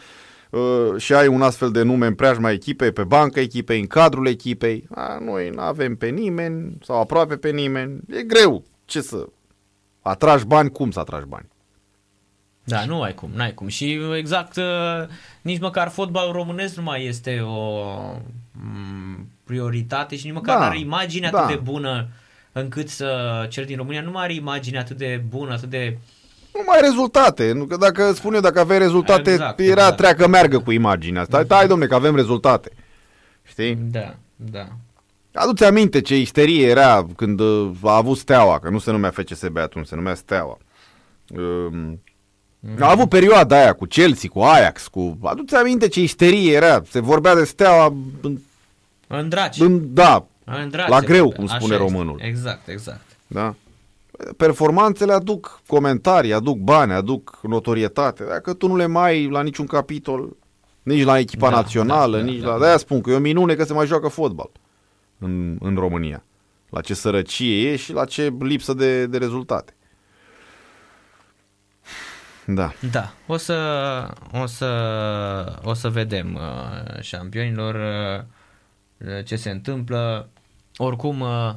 și 0.98 1.14
ai 1.14 1.28
un 1.28 1.42
astfel 1.42 1.72
de 1.72 1.82
nume 1.82 2.08
în 2.08 2.14
preajma 2.14 2.52
echipei, 2.52 2.92
pe 2.92 3.04
banca 3.04 3.40
echipei, 3.40 3.80
în 3.80 3.88
cadrul 3.88 4.28
echipei. 4.28 4.88
A, 4.96 5.18
noi 5.22 5.50
nu 5.50 5.62
avem 5.62 5.96
pe 5.96 6.08
nimeni 6.08 6.78
sau 6.84 7.00
aproape 7.00 7.38
pe 7.38 7.50
nimeni. 7.50 8.00
E 8.10 8.24
greu. 8.24 8.64
Ce 8.86 9.02
să... 9.02 9.28
Atragi 10.02 10.46
bani? 10.46 10.72
Cum 10.72 10.92
să 10.92 11.00
atragi 11.00 11.28
bani? 11.28 11.48
Da, 12.64 12.86
nu 12.86 13.02
ai 13.02 13.14
cum, 13.14 13.30
n-ai 13.36 13.54
cum. 13.54 13.68
Și 13.68 14.00
exact, 14.16 14.56
uh, 14.56 15.08
nici 15.42 15.60
măcar 15.60 15.90
fotbalul 15.90 16.34
românesc 16.34 16.76
nu 16.76 16.84
mai 16.84 17.06
este 17.06 17.40
o 17.40 17.84
mm, 18.52 19.28
prioritate 19.44 20.16
și 20.16 20.26
nici 20.26 20.36
măcar 20.36 20.56
Da, 20.56 20.62
nu 20.62 20.70
are 20.70 20.80
imagine 20.80 21.30
da. 21.30 21.38
atât 21.38 21.56
de 21.56 21.62
bună 21.62 22.08
încât 22.52 22.90
să 22.90 23.46
cel 23.50 23.66
din 23.66 23.78
România 23.78 24.02
nu 24.02 24.12
mai 24.12 24.24
are 24.24 24.34
imagine 24.34 24.78
atât 24.78 24.98
de 24.98 25.24
bună, 25.30 25.54
atât 25.54 25.70
de... 25.70 25.98
Nu 26.54 26.62
mai 26.66 26.76
ai 26.76 26.82
rezultate. 26.90 27.52
Nu, 27.52 27.66
că 27.66 27.78
dacă 27.78 28.12
spun 28.14 28.34
eu, 28.34 28.40
dacă 28.40 28.60
aveai 28.60 28.80
rezultate, 28.80 29.32
Exact, 29.32 29.60
era 29.60 29.72
exact. 29.72 29.98
treacă 29.98 30.28
meargă 30.28 30.60
cu 30.60 30.72
imaginea 30.72 31.22
asta. 31.22 31.46
Hai, 31.50 31.68
domne, 31.68 31.86
că 31.86 31.96
avem 31.96 32.16
rezultate. 32.16 32.72
Știi? 33.44 33.76
Da, 33.76 34.16
da. 34.36 34.68
Adu-ți 35.34 35.64
aminte 35.64 36.02
ce 36.02 36.18
isterie 36.20 36.68
era 36.68 37.06
când 37.16 37.40
uh, 37.40 37.72
a 37.84 37.96
avut 37.96 38.18
Steaua, 38.18 38.60
că 38.60 38.70
nu 38.70 38.80
se 38.80 38.92
numea 38.92 39.10
FCSB 39.12 39.58
atunci, 39.58 39.88
se 39.88 39.96
numea 39.96 40.16
Steaua. 40.16 40.58
Um, 41.38 42.02
a 42.80 42.90
avut 42.90 43.10
perioada 43.10 43.56
aia 43.62 43.74
cu 43.74 43.86
Chelsea, 43.86 44.30
cu 44.30 44.40
Ajax, 44.40 44.88
cu... 44.88 45.18
Adu-ți 45.24 45.56
aminte 45.56 45.88
ce 45.88 46.02
isterie 46.02 46.54
era, 46.54 46.82
se 46.90 47.00
vorbea 47.00 47.36
de 47.36 47.44
Steaua 47.44 47.94
în 48.22 48.38
În 49.08 49.30
draci. 49.30 49.60
În, 49.60 49.94
da, 49.94 50.26
În 50.46 50.70
draci. 50.70 50.90
la 50.90 51.00
greu, 51.00 51.30
cum 51.32 51.44
Așa 51.44 51.56
spune 51.58 51.74
este. 51.74 51.86
românul. 51.86 52.20
Exact, 52.24 52.68
exact. 52.68 53.02
Da? 53.28 53.56
Performanțele 54.38 55.14
aduc 55.14 55.62
comentarii, 55.68 56.34
aduc 56.34 56.58
bani, 56.58 56.94
aduc 56.94 57.40
notorietate. 57.42 58.24
Dacă 58.24 58.54
tu 58.54 58.68
nu 58.68 58.76
le 58.76 58.86
mai 58.86 59.12
ai 59.12 59.30
la 59.30 59.42
niciun 59.42 59.66
capitol, 59.66 60.36
nici 60.84 61.04
la 61.04 61.20
echipa 61.20 61.50
Da, 61.50 61.56
națională, 61.56 62.18
da, 62.18 62.24
da, 62.24 62.30
nici 62.30 62.42
da, 62.42 62.48
la... 62.48 62.54
da. 62.54 62.60
De-aia 62.60 62.78
spun 62.78 63.02
că 63.02 63.12
e 63.12 63.16
o 63.16 63.20
minune 63.20 63.56
că 63.56 63.64
se 63.64 63.74
mai 63.74 63.86
joacă 63.86 64.08
fotbal 64.08 64.50
în, 65.20 65.58
în 65.60 65.76
România. 65.76 66.24
La 66.70 66.82
ce 66.82 66.94
sărăcie 66.94 67.70
e 67.72 67.76
și 67.76 67.94
la 67.94 68.06
ce 68.06 68.34
lipsă 68.40 68.74
de, 68.74 69.06
de 69.06 69.18
rezultate. 69.18 69.74
Da. 72.46 72.74
Da, 72.92 73.14
o 73.28 73.38
să, 73.38 73.58
o 74.42 74.46
să, 74.46 75.60
o 75.64 75.74
să 75.74 75.90
vedem 75.90 76.34
uh, 76.34 77.02
șampionilor 77.02 77.76
uh, 78.98 79.26
ce 79.26 79.36
se 79.36 79.50
întâmplă. 79.50 80.30
Oricum, 80.78 81.20
uh, 81.20 81.54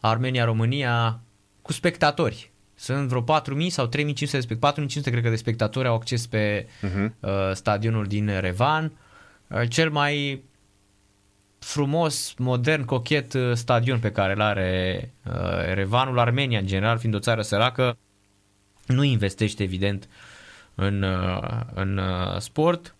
Armenia-România 0.00 1.20
cu 1.68 1.74
spectatori. 1.74 2.50
Sunt 2.74 3.08
vreo 3.08 3.24
4.000 3.62 3.66
sau 3.66 3.88
3.500 3.88 4.30
de 4.30 4.40
spectatori, 4.40 4.86
4.500 4.86 5.02
cred 5.02 5.22
că 5.22 5.28
de 5.28 5.36
spectatori 5.36 5.88
au 5.88 5.94
acces 5.94 6.26
pe 6.26 6.66
uh-huh. 6.66 7.10
uh, 7.20 7.30
stadionul 7.52 8.06
din 8.06 8.40
Revan. 8.40 8.92
Uh, 9.46 9.68
cel 9.68 9.90
mai 9.90 10.42
frumos, 11.58 12.34
modern, 12.38 12.84
cochet 12.84 13.32
uh, 13.32 13.52
stadion 13.54 13.98
pe 13.98 14.12
care 14.12 14.32
îl 14.32 14.40
are 14.40 15.12
uh, 15.26 15.74
Revanul, 15.74 16.18
Armenia 16.18 16.58
în 16.58 16.66
general, 16.66 16.98
fiind 16.98 17.14
o 17.14 17.18
țară 17.18 17.42
săracă, 17.42 17.98
nu 18.86 19.02
investește 19.02 19.62
evident 19.62 20.08
în, 20.74 21.02
uh, 21.02 21.60
în 21.74 21.96
uh, 21.96 22.38
sport. 22.38 22.94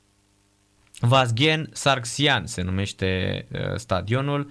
Vazgen 1.01 1.69
Sarxian 1.73 2.47
se 2.47 2.63
numește 2.63 3.45
uh, 3.53 3.75
stadionul. 3.77 4.51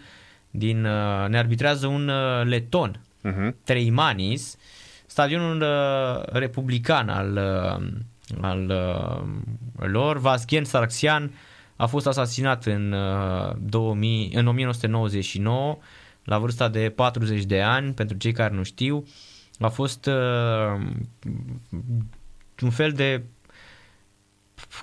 Din, 0.51 0.86
uh, 0.86 1.28
ne 1.28 1.38
arbitrează 1.38 1.88
un 1.88 2.07
uh, 2.07 2.45
leton, 2.45 3.01
Uh-huh. 3.24 3.53
Treimanis, 3.63 4.57
stadionul 5.05 5.61
uh, 5.61 6.24
republican 6.26 7.09
al, 7.09 7.32
uh, 7.32 7.88
al 8.41 8.70
uh, 8.70 9.88
lor. 9.88 10.18
Vazgen 10.18 10.63
Sarxian 10.63 11.32
a 11.76 11.86
fost 11.86 12.07
asasinat 12.07 12.65
în, 12.65 12.91
uh, 12.91 13.55
2000, 13.59 14.32
în 14.34 14.47
1999 14.47 15.78
la 16.24 16.38
vârsta 16.38 16.68
de 16.68 16.89
40 16.89 17.43
de 17.43 17.61
ani, 17.61 17.93
pentru 17.93 18.18
cei 18.18 18.32
care 18.32 18.53
nu 18.53 18.63
știu. 18.63 19.03
A 19.59 19.68
fost 19.68 20.05
uh, 20.05 20.82
un 22.61 22.70
fel 22.70 22.91
de 22.91 23.24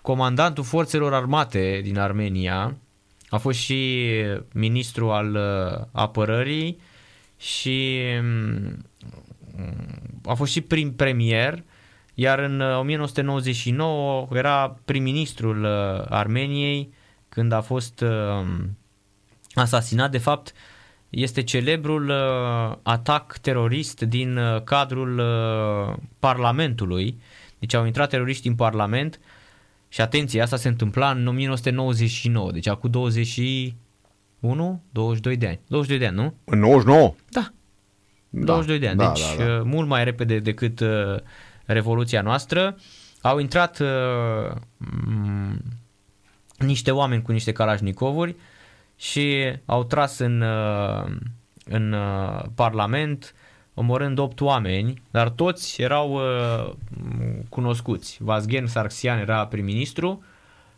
comandantul 0.03 0.65
forțelor 0.65 1.15
armate 1.15 1.81
din 1.83 1.99
Armenia. 1.99 2.77
A 3.29 3.37
fost 3.37 3.59
și 3.59 4.11
ministru 4.53 5.11
al 5.11 5.35
uh, 5.35 5.87
apărării 5.93 6.79
și 7.45 8.01
mm, 8.23 8.85
a 10.25 10.35
fost 10.35 10.53
și 10.53 10.61
prim 10.61 10.95
premier, 10.95 11.63
iar 12.15 12.39
în 12.39 12.61
uh, 12.61 12.79
1999 12.79 14.29
era 14.33 14.77
prim-ministrul 14.85 15.65
uh, 15.65 16.05
Armeniei 16.09 16.93
când 17.29 17.53
a 17.53 17.61
fost 17.61 18.01
uh, 18.01 18.47
asasinat. 19.55 20.11
De 20.11 20.19
fapt, 20.19 20.53
este 21.11 21.43
celebrul 21.43 22.09
uh, 22.09 22.77
atac 22.83 23.39
terorist 23.39 24.01
din 24.01 24.37
uh, 24.37 24.63
cadrul 24.63 25.19
uh, 25.19 25.97
Parlamentului. 26.19 27.21
Deci 27.59 27.75
au 27.75 27.87
intrat 27.87 28.09
teroriști 28.09 28.49
în 28.49 28.55
Parlament 28.55 29.21
și 29.89 30.01
atenție, 30.01 30.43
asta 30.43 30.57
se 30.57 30.69
întâmpla 30.69 31.11
în 31.11 31.27
1999, 31.27 32.53
deci 32.53 32.69
acum 32.69 32.91
21, 34.49 34.83
22 34.93 35.37
de 35.37 35.47
ani. 35.47 35.61
22 35.69 35.99
de 35.99 36.07
ani, 36.07 36.17
nu? 36.17 36.35
În 36.45 36.59
99? 36.59 37.15
Da, 37.31 37.49
Da, 38.31 38.45
22 38.45 38.79
de 38.79 38.89
ani, 38.89 38.99
da, 38.99 39.09
deci 39.13 39.37
da, 39.37 39.45
da. 39.45 39.53
uh, 39.55 39.61
mult 39.65 39.89
mai 39.89 40.05
repede 40.05 40.39
decât 40.39 40.81
uh, 40.81 41.17
Revoluția 41.65 42.23
noastră. 42.23 42.77
Au 43.23 43.39
intrat 43.39 43.79
uh, 43.79 44.51
m- 44.81 45.59
niște 46.59 46.91
oameni 46.91 47.23
cu 47.23 47.33
niște 47.33 47.53
kalashnikovuri 47.53 48.37
și 48.97 49.53
au 49.65 49.85
tras 49.85 50.19
în, 50.19 50.41
uh, 50.41 51.05
în 51.65 51.93
uh, 51.93 52.43
Parlament 52.55 53.35
omorând 53.75 54.19
8 54.19 54.41
oameni, 54.41 55.03
dar 55.11 55.29
toți 55.29 55.83
erau 55.83 56.13
uh, 56.15 56.73
m- 56.93 57.49
cunoscuți. 57.49 58.19
Vazgen 58.21 58.67
Sarxian 58.67 59.19
era 59.19 59.47
prim-ministru, 59.47 60.23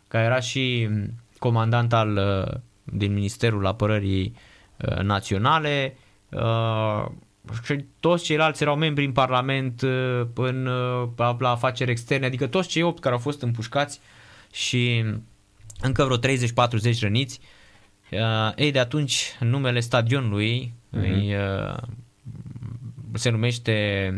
care 0.07 0.25
era 0.25 0.39
și 0.39 0.87
m, 0.91 1.13
comandant 1.39 1.93
al, 1.93 2.15
uh, 2.17 2.59
din 2.93 3.13
Ministerul 3.13 3.65
Apărării 3.65 4.35
uh, 4.77 4.97
Naționale, 4.97 5.97
uh, 6.29 7.05
și 7.63 7.85
toți 7.99 8.23
ceilalți 8.23 8.61
erau 8.61 8.75
membri 8.75 9.05
în 9.05 9.11
Parlament, 9.11 9.81
uh, 9.81 10.21
în, 10.33 10.65
uh, 10.65 11.07
la, 11.15 11.35
la 11.39 11.49
afaceri 11.49 11.91
externe, 11.91 12.25
adică 12.25 12.47
toți 12.47 12.67
cei 12.67 12.81
opt 12.81 12.99
care 12.99 13.13
au 13.13 13.21
fost 13.21 13.41
împușcați 13.41 13.99
și 14.51 15.05
încă 15.81 16.03
vreo 16.03 16.17
30-40 16.17 16.99
răniți. 16.99 17.39
Uh, 18.11 18.51
ei, 18.55 18.71
de 18.71 18.79
atunci, 18.79 19.35
numele 19.39 19.79
stadionului 19.79 20.73
îi, 20.89 21.35
uh, 21.35 21.77
se 23.13 23.29
numește 23.29 24.09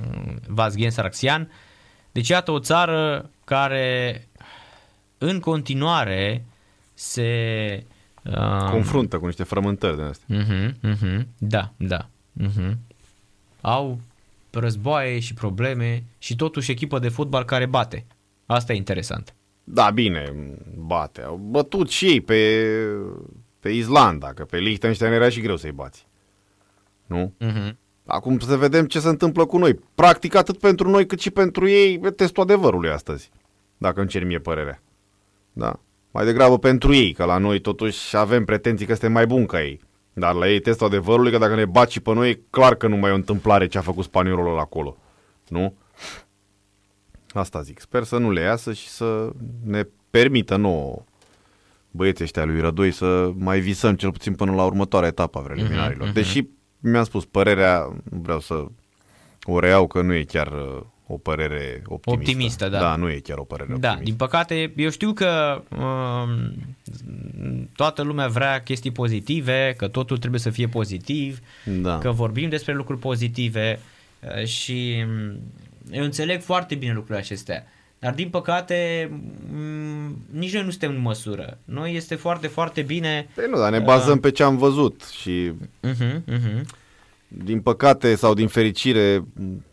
uh, 0.00 0.34
Vazgen 0.46 0.90
Saraxian. 0.90 1.50
Deci, 2.12 2.28
iată 2.28 2.50
o 2.50 2.58
țară 2.58 3.30
care 3.44 4.28
în 5.18 5.40
continuare 5.40 6.44
se 6.94 7.84
uh, 8.24 8.70
Confruntă 8.70 9.18
cu 9.18 9.26
niște 9.26 9.42
frământări 9.42 9.96
de 9.96 10.02
astea. 10.02 10.36
Mhm, 10.38 10.76
mhm, 10.80 11.26
da, 11.38 11.72
da. 11.76 12.08
Mhm. 12.32 12.78
Au 13.60 14.00
războaie 14.50 15.18
și 15.18 15.34
probleme 15.34 16.04
și 16.18 16.36
totuși 16.36 16.70
echipă 16.70 16.98
de 16.98 17.08
fotbal 17.08 17.44
care 17.44 17.66
bate. 17.66 18.06
Asta 18.46 18.72
e 18.72 18.76
interesant. 18.76 19.34
Da, 19.64 19.90
bine, 19.90 20.32
bate. 20.76 21.22
Au 21.22 21.36
bătut 21.36 21.90
și 21.90 22.06
ei 22.06 22.20
pe, 22.20 22.66
pe 23.60 23.68
Islanda, 23.68 24.32
că 24.32 24.44
pe 24.44 24.58
Liechtenstein 24.58 25.12
era 25.12 25.28
și 25.28 25.40
greu 25.40 25.56
să-i 25.56 25.72
bați. 25.72 26.06
Nu? 27.06 27.32
Mhm. 27.38 27.76
Acum 28.06 28.38
să 28.38 28.56
vedem 28.56 28.86
ce 28.86 29.00
se 29.00 29.08
întâmplă 29.08 29.44
cu 29.44 29.58
noi. 29.58 29.74
Practic 29.94 30.34
atât 30.34 30.58
pentru 30.58 30.90
noi 30.90 31.06
cât 31.06 31.20
și 31.20 31.30
pentru 31.30 31.68
ei 31.68 32.00
e 32.02 32.10
testul 32.10 32.42
adevărului 32.42 32.90
astăzi. 32.90 33.30
Dacă 33.78 34.00
îmi 34.00 34.08
cer 34.08 34.24
mie 34.24 34.38
părerea. 34.38 34.82
Da. 35.52 35.80
Mai 36.12 36.24
degrabă 36.24 36.58
pentru 36.58 36.94
ei, 36.94 37.12
că 37.12 37.24
la 37.24 37.38
noi 37.38 37.60
totuși 37.60 38.16
avem 38.16 38.44
pretenții 38.44 38.86
că 38.86 38.92
suntem 38.92 39.12
mai 39.12 39.26
buni 39.26 39.46
ca 39.46 39.62
ei. 39.62 39.80
Dar 40.12 40.34
la 40.34 40.48
ei 40.48 40.60
testul 40.60 40.86
adevărului, 40.86 41.30
că 41.30 41.38
dacă 41.38 41.54
ne 41.54 41.64
bat 41.64 41.90
și 41.90 42.00
pe 42.00 42.12
noi, 42.12 42.30
e 42.30 42.40
clar 42.50 42.74
că 42.74 42.86
nu 42.86 42.96
mai 42.96 43.10
e 43.10 43.12
o 43.12 43.16
întâmplare 43.16 43.66
ce 43.66 43.78
a 43.78 43.80
făcut 43.80 44.04
spaniolul 44.04 44.48
ăla 44.50 44.60
acolo. 44.60 44.96
Nu? 45.48 45.74
Asta 47.32 47.62
zic. 47.62 47.80
Sper 47.80 48.02
să 48.04 48.16
nu 48.16 48.30
le 48.30 48.40
iasă 48.40 48.72
și 48.72 48.88
să 48.88 49.30
ne 49.64 49.82
permită 50.10 50.56
nouă 50.56 51.04
băieții 51.90 52.24
ăștia 52.24 52.44
lui 52.44 52.60
Rădoi 52.60 52.90
să 52.90 53.30
mai 53.34 53.60
visăm 53.60 53.94
cel 53.94 54.12
puțin 54.12 54.34
până 54.34 54.52
la 54.52 54.64
următoarea 54.64 55.08
etapă 55.08 55.38
a 55.38 55.42
preliminarilor. 55.42 56.06
Mhm, 56.06 56.14
Deși 56.14 56.46
mi-am 56.78 57.04
spus 57.04 57.24
părerea, 57.24 57.78
nu 58.10 58.18
vreau 58.22 58.40
să 58.40 58.66
o 59.44 59.58
reiau 59.58 59.86
că 59.86 60.02
nu 60.02 60.14
e 60.14 60.22
chiar 60.24 60.46
uh, 60.46 60.82
o 61.12 61.16
părere 61.16 61.82
optimistă. 61.86 62.30
Optimistă, 62.30 62.68
da. 62.68 62.78
Da, 62.78 62.96
nu 62.96 63.10
e 63.10 63.18
chiar 63.18 63.38
o 63.38 63.44
părere 63.44 63.68
Da, 63.68 63.74
optimistă. 63.74 64.04
din 64.04 64.14
păcate, 64.14 64.72
eu 64.76 64.90
știu 64.90 65.12
că 65.12 65.62
um, 65.78 66.52
toată 67.76 68.02
lumea 68.02 68.28
vrea 68.28 68.62
chestii 68.62 68.90
pozitive, 68.92 69.74
că 69.76 69.88
totul 69.88 70.18
trebuie 70.18 70.40
să 70.40 70.50
fie 70.50 70.66
pozitiv, 70.68 71.38
Da. 71.80 71.98
că 71.98 72.10
vorbim 72.10 72.48
despre 72.48 72.74
lucruri 72.74 73.00
pozitive 73.00 73.80
uh, 74.38 74.44
și 74.46 75.04
um, 75.06 75.38
eu 75.90 76.04
înțeleg 76.04 76.40
foarte 76.40 76.74
bine 76.74 76.92
lucrurile 76.92 77.18
acestea. 77.24 77.66
Dar 77.98 78.14
din 78.14 78.28
păcate, 78.28 79.10
um, 79.52 80.16
nici 80.30 80.52
noi 80.52 80.62
nu 80.64 80.70
suntem 80.70 80.90
în 80.90 81.00
măsură. 81.00 81.58
Noi 81.64 81.94
este 81.94 82.14
foarte, 82.14 82.46
foarte 82.46 82.82
bine. 82.82 83.28
Păi 83.34 83.44
nu, 83.50 83.58
dar 83.58 83.70
ne 83.70 83.78
bazăm 83.78 84.20
pe 84.20 84.30
ce 84.30 84.42
am 84.42 84.56
văzut 84.56 85.02
și 85.20 85.52
Uh-huh, 85.86 86.20
uh-huh. 86.28 86.60
Din 87.44 87.60
păcate 87.60 88.14
sau 88.14 88.34
din 88.34 88.48
fericire 88.48 89.24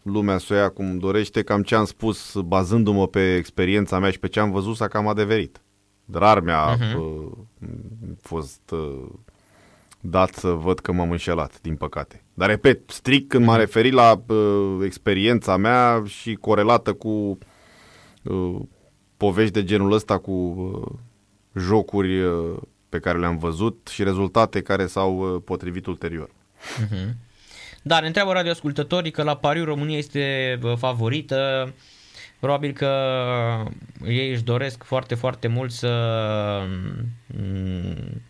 lumea 0.03 0.38
să 0.38 0.53
o 0.53 0.55
ia 0.55 0.70
cum 0.70 0.97
dorește, 0.97 1.41
cam 1.43 1.62
ce 1.64 1.76
am 1.76 1.86
spus 1.86 2.36
bazându-mă 2.45 3.07
pe 3.07 3.36
experiența 3.36 3.99
mea 3.99 4.12
și 4.12 4.20
pe 4.20 4.28
ce 4.28 4.39
am 4.39 4.51
văzut 4.51 4.76
s-a 4.76 4.88
cam 4.88 5.07
adeverit. 5.07 5.62
Rar 6.12 6.39
mi-a 6.41 6.78
Mhm. 6.80 6.99
uh, 6.99 7.32
fost 8.22 8.62
uh, 8.72 9.07
dat 9.99 10.34
să 10.34 10.47
văd 10.49 10.80
că 10.80 10.91
m-am 10.91 11.12
înșelat, 11.12 11.62
din 11.62 11.76
păcate. 11.76 12.24
Dar 12.34 12.49
repet, 12.49 12.89
strict 12.89 13.30
când 13.30 13.45
m-am 13.45 13.53
Mhm. 13.55 13.64
referit 13.66 13.93
la 13.93 14.22
uh, 14.28 14.78
experiența 14.84 15.57
mea 15.57 16.03
și 16.05 16.34
corelată 16.36 16.93
cu 16.93 17.38
uh, 18.24 18.55
povești 19.18 19.53
de 19.53 19.64
genul 19.64 19.91
ăsta, 19.91 20.18
cu 20.18 20.32
uh, 20.32 20.91
jocuri 21.62 22.22
uh, 22.22 22.57
pe 22.89 22.99
care 22.99 23.20
le-am 23.20 23.38
văzut 23.38 23.88
și 23.91 24.03
rezultate 24.03 24.62
care 24.62 24.86
s-au 24.88 25.18
uh, 25.36 25.41
potrivit 25.45 25.86
ulterior. 25.86 26.30
Da, 27.82 27.99
ne 27.99 28.07
întreabă 28.07 28.32
radioascultătorii 28.32 29.11
că 29.11 29.23
la 29.23 29.36
pariu 29.36 29.63
România 29.63 29.97
este 29.97 30.57
bă, 30.59 30.73
favorită. 30.73 31.73
Probabil 32.39 32.73
că 32.73 32.93
ei 34.07 34.32
își 34.32 34.43
doresc 34.43 34.84
foarte, 34.84 35.15
foarte 35.15 35.47
mult 35.47 35.71
să 35.71 35.89
mm, 37.27 38.21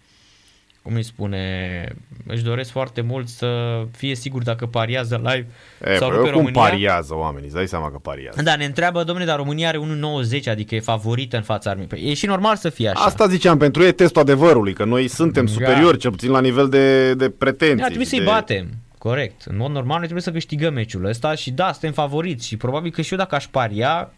cum 0.81 0.95
îi 0.95 1.03
spune, 1.03 1.95
își 2.27 2.43
doresc 2.43 2.71
foarte 2.71 3.01
mult 3.01 3.27
să 3.27 3.81
fie 3.97 4.15
sigur 4.15 4.43
dacă 4.43 4.65
pariază 4.65 5.15
live 5.15 5.47
E, 5.83 5.95
sau 5.95 6.09
păi, 6.09 6.17
nu 6.17 6.23
pe 6.23 6.29
cum 6.29 6.37
România. 6.37 6.61
pariază 6.61 7.15
oamenii, 7.15 7.45
îți 7.45 7.55
dai 7.55 7.67
seama 7.67 7.91
că 7.91 7.97
pariază. 7.97 8.41
Da, 8.41 8.55
ne 8.55 8.65
întreabă, 8.65 9.03
domnule, 9.03 9.27
dar 9.27 9.37
România 9.37 9.67
are 9.67 9.77
1,90, 9.77 10.43
adică 10.45 10.75
e 10.75 10.79
favorită 10.79 11.35
în 11.35 11.43
fața 11.43 11.69
armei. 11.69 11.85
Păi 11.87 12.01
e 12.03 12.13
și 12.13 12.25
normal 12.25 12.55
să 12.55 12.69
fie 12.69 12.89
așa. 12.89 13.03
Asta 13.03 13.27
ziceam, 13.27 13.57
pentru 13.57 13.81
ei 13.81 13.87
e 13.87 13.91
testul 13.91 14.21
adevărului, 14.21 14.73
că 14.73 14.85
noi 14.85 15.07
suntem 15.07 15.45
Da. 15.45 15.51
superiori, 15.51 15.97
cel 15.97 16.11
puțin 16.11 16.31
la 16.31 16.41
nivel 16.41 16.69
de, 16.69 17.13
de 17.13 17.29
pretenții. 17.29 17.81
Ar 17.81 17.87
trebui 17.87 18.03
și 18.03 18.09
să-i 18.09 18.19
de... 18.19 18.25
batem. 18.25 18.67
Corect. 18.99 19.41
În 19.45 19.57
mod 19.57 19.71
normal 19.71 19.95
noi 19.97 20.03
trebuie 20.03 20.21
să 20.21 20.31
câștigăm 20.31 20.73
meciul 20.73 21.05
ăsta 21.05 21.35
și 21.35 21.51
da, 21.51 21.71
suntem 21.71 21.91
favoriți 21.91 22.47
și 22.47 22.57
probabil 22.57 22.91
că 22.91 23.01
și 23.01 23.11
eu 23.11 23.17
dacă 23.17 23.35
aș 23.35 23.47
paria, 23.47 24.13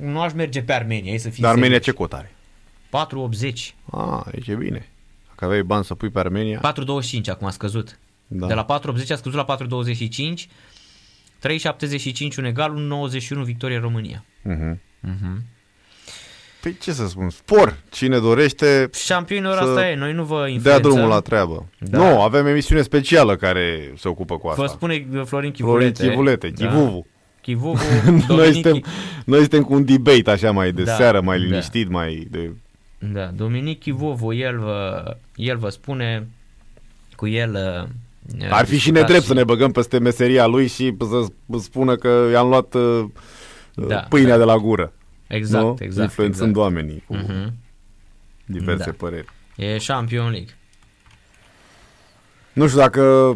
nu 0.00 0.20
aș 0.20 0.32
merge 0.32 0.62
pe 0.62 0.72
Armenia, 0.72 1.12
ei 1.12 1.18
să 1.18 1.28
fie 1.28 1.42
Dar 1.42 1.52
Armenia 1.52 1.78
serios. 1.78 1.84
ce 1.84 1.92
cot 2.02 2.12
are? 2.12 2.34
4,80. 2.90 3.74
Ah, 3.90 4.20
aici 4.34 4.48
e 4.48 4.54
bine. 4.54 4.88
Dacă 5.28 5.44
aveai 5.44 5.62
bani 5.62 5.84
să 5.84 5.94
pui 5.94 6.10
pe 6.10 6.18
Armenia... 6.18 6.60
4,25 6.60 7.20
acum 7.26 7.46
a 7.46 7.50
scăzut. 7.50 7.98
Da. 8.26 8.46
De 8.46 8.54
la 8.54 8.66
4,80 8.80 9.08
a 9.08 9.14
scăzut 9.16 9.46
la 9.46 9.56
4,25. 9.58 10.46
3,75 12.30 12.36
un 12.38 12.44
egal, 12.44 12.88
1,91 13.38 13.42
victorie 13.44 13.78
România. 13.78 14.24
Mhm. 14.42 14.80
Mhm. 15.00 15.42
Păi 16.62 16.76
ce 16.80 16.92
să 16.92 17.06
spun, 17.08 17.30
spor. 17.30 17.76
Cine 17.90 18.18
dorește 18.18 18.88
Șampionilor 18.94 19.54
Să 19.56 19.62
asta 19.62 19.88
e, 19.88 19.96
noi 19.96 20.12
nu 20.12 20.24
vă 20.24 20.36
dea 20.38 20.46
influențăm. 20.48 20.82
drumul 20.90 21.08
la 21.08 21.20
treabă. 21.20 21.66
Da. 21.78 21.98
Nu, 21.98 22.22
avem 22.22 22.46
emisiune 22.46 22.82
specială 22.82 23.36
care 23.36 23.92
se 23.96 24.08
ocupă 24.08 24.36
cu 24.38 24.48
asta. 24.48 24.62
Vă 24.62 24.68
spune 24.68 24.94
Florin 25.06 25.24
Florin 25.24 25.50
Chivulete. 25.50 26.08
Chivulete, 26.08 26.48
Da. 26.48 26.66
Chivuvu. 26.66 27.06
Chivuvu, 27.40 27.78
Noi 28.10 28.24
Dominic, 28.26 28.52
suntem, 28.52 28.82
noi 29.24 29.38
suntem 29.38 29.62
cu 29.62 29.74
un 29.74 29.84
debate 29.84 30.30
așa 30.30 30.50
mai 30.50 30.72
de 30.72 30.82
Da, 30.82 30.92
seară, 30.94 31.20
mai 31.20 31.38
da. 31.38 31.44
liniștit, 31.44 31.88
mai 31.88 32.26
de... 32.30 32.52
Da, 32.98 33.24
Dominic 33.36 33.80
Chivovu, 33.80 34.32
el 34.32 34.58
vă, 34.58 35.02
el 35.34 35.56
vă 35.56 35.68
spune, 35.68 36.26
cu 37.16 37.26
el... 37.26 37.50
uh, 38.40 38.48
Ar 38.50 38.64
fi 38.64 38.70
și 38.70 38.78
discutați 38.78 38.92
nedrept 38.92 39.24
să 39.24 39.34
ne 39.34 39.44
băgăm 39.44 39.70
peste 39.72 39.98
meseria 39.98 40.46
lui 40.46 40.66
și 40.66 40.94
să 40.98 41.26
spună 41.58 41.96
că 41.96 42.28
i-am 42.32 42.48
luat 42.48 42.74
uh, 42.74 43.04
Da, 43.74 43.96
pâinea 43.96 44.36
de 44.38 44.44
la 44.44 44.56
gură. 44.56 44.92
Exact, 45.36 45.64
nu? 45.64 45.76
exact. 45.78 46.08
Influențând 46.08 46.48
exact. 46.48 46.66
oamenii 46.66 47.04
cu 47.06 47.14
Mhm. 47.14 47.52
diverse 48.46 48.84
Da. 48.90 48.96
păreri. 48.96 49.26
E 49.56 49.76
Champion 49.86 50.30
League. 50.30 50.54
Nu 52.52 52.66
știu 52.66 52.78
dacă 52.80 53.34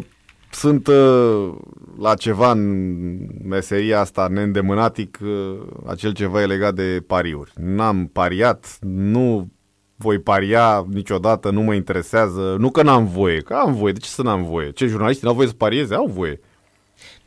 sunt 0.51 0.87
uh, 0.87 1.53
la 1.99 2.15
ceva 2.15 2.51
în 2.51 3.17
meseria 3.43 3.99
asta 3.99 4.27
neîndemânatic, 4.27 5.17
uh, 5.21 5.57
acel 5.87 6.13
ceva 6.13 6.41
e 6.41 6.45
legat 6.45 6.73
de 6.73 7.03
pariuri. 7.07 7.51
N-am 7.55 8.07
pariat, 8.13 8.77
nu 8.81 9.51
voi 9.95 10.19
paria 10.19 10.85
niciodată, 10.89 11.49
nu 11.51 11.61
mă 11.61 11.73
interesează. 11.73 12.55
Nu 12.59 12.71
că 12.71 12.83
n-am 12.83 13.05
voie, 13.07 13.39
că 13.41 13.53
am 13.53 13.73
voie. 13.73 13.93
De 13.93 13.99
ce 13.99 14.09
să 14.09 14.21
n-am 14.21 14.43
voie? 14.43 14.71
Ce, 14.71 14.87
jurnaliștii 14.87 15.25
n-au 15.25 15.35
voie 15.35 15.47
să 15.47 15.53
parieze? 15.53 15.95
Au 15.95 16.05
voie. 16.07 16.39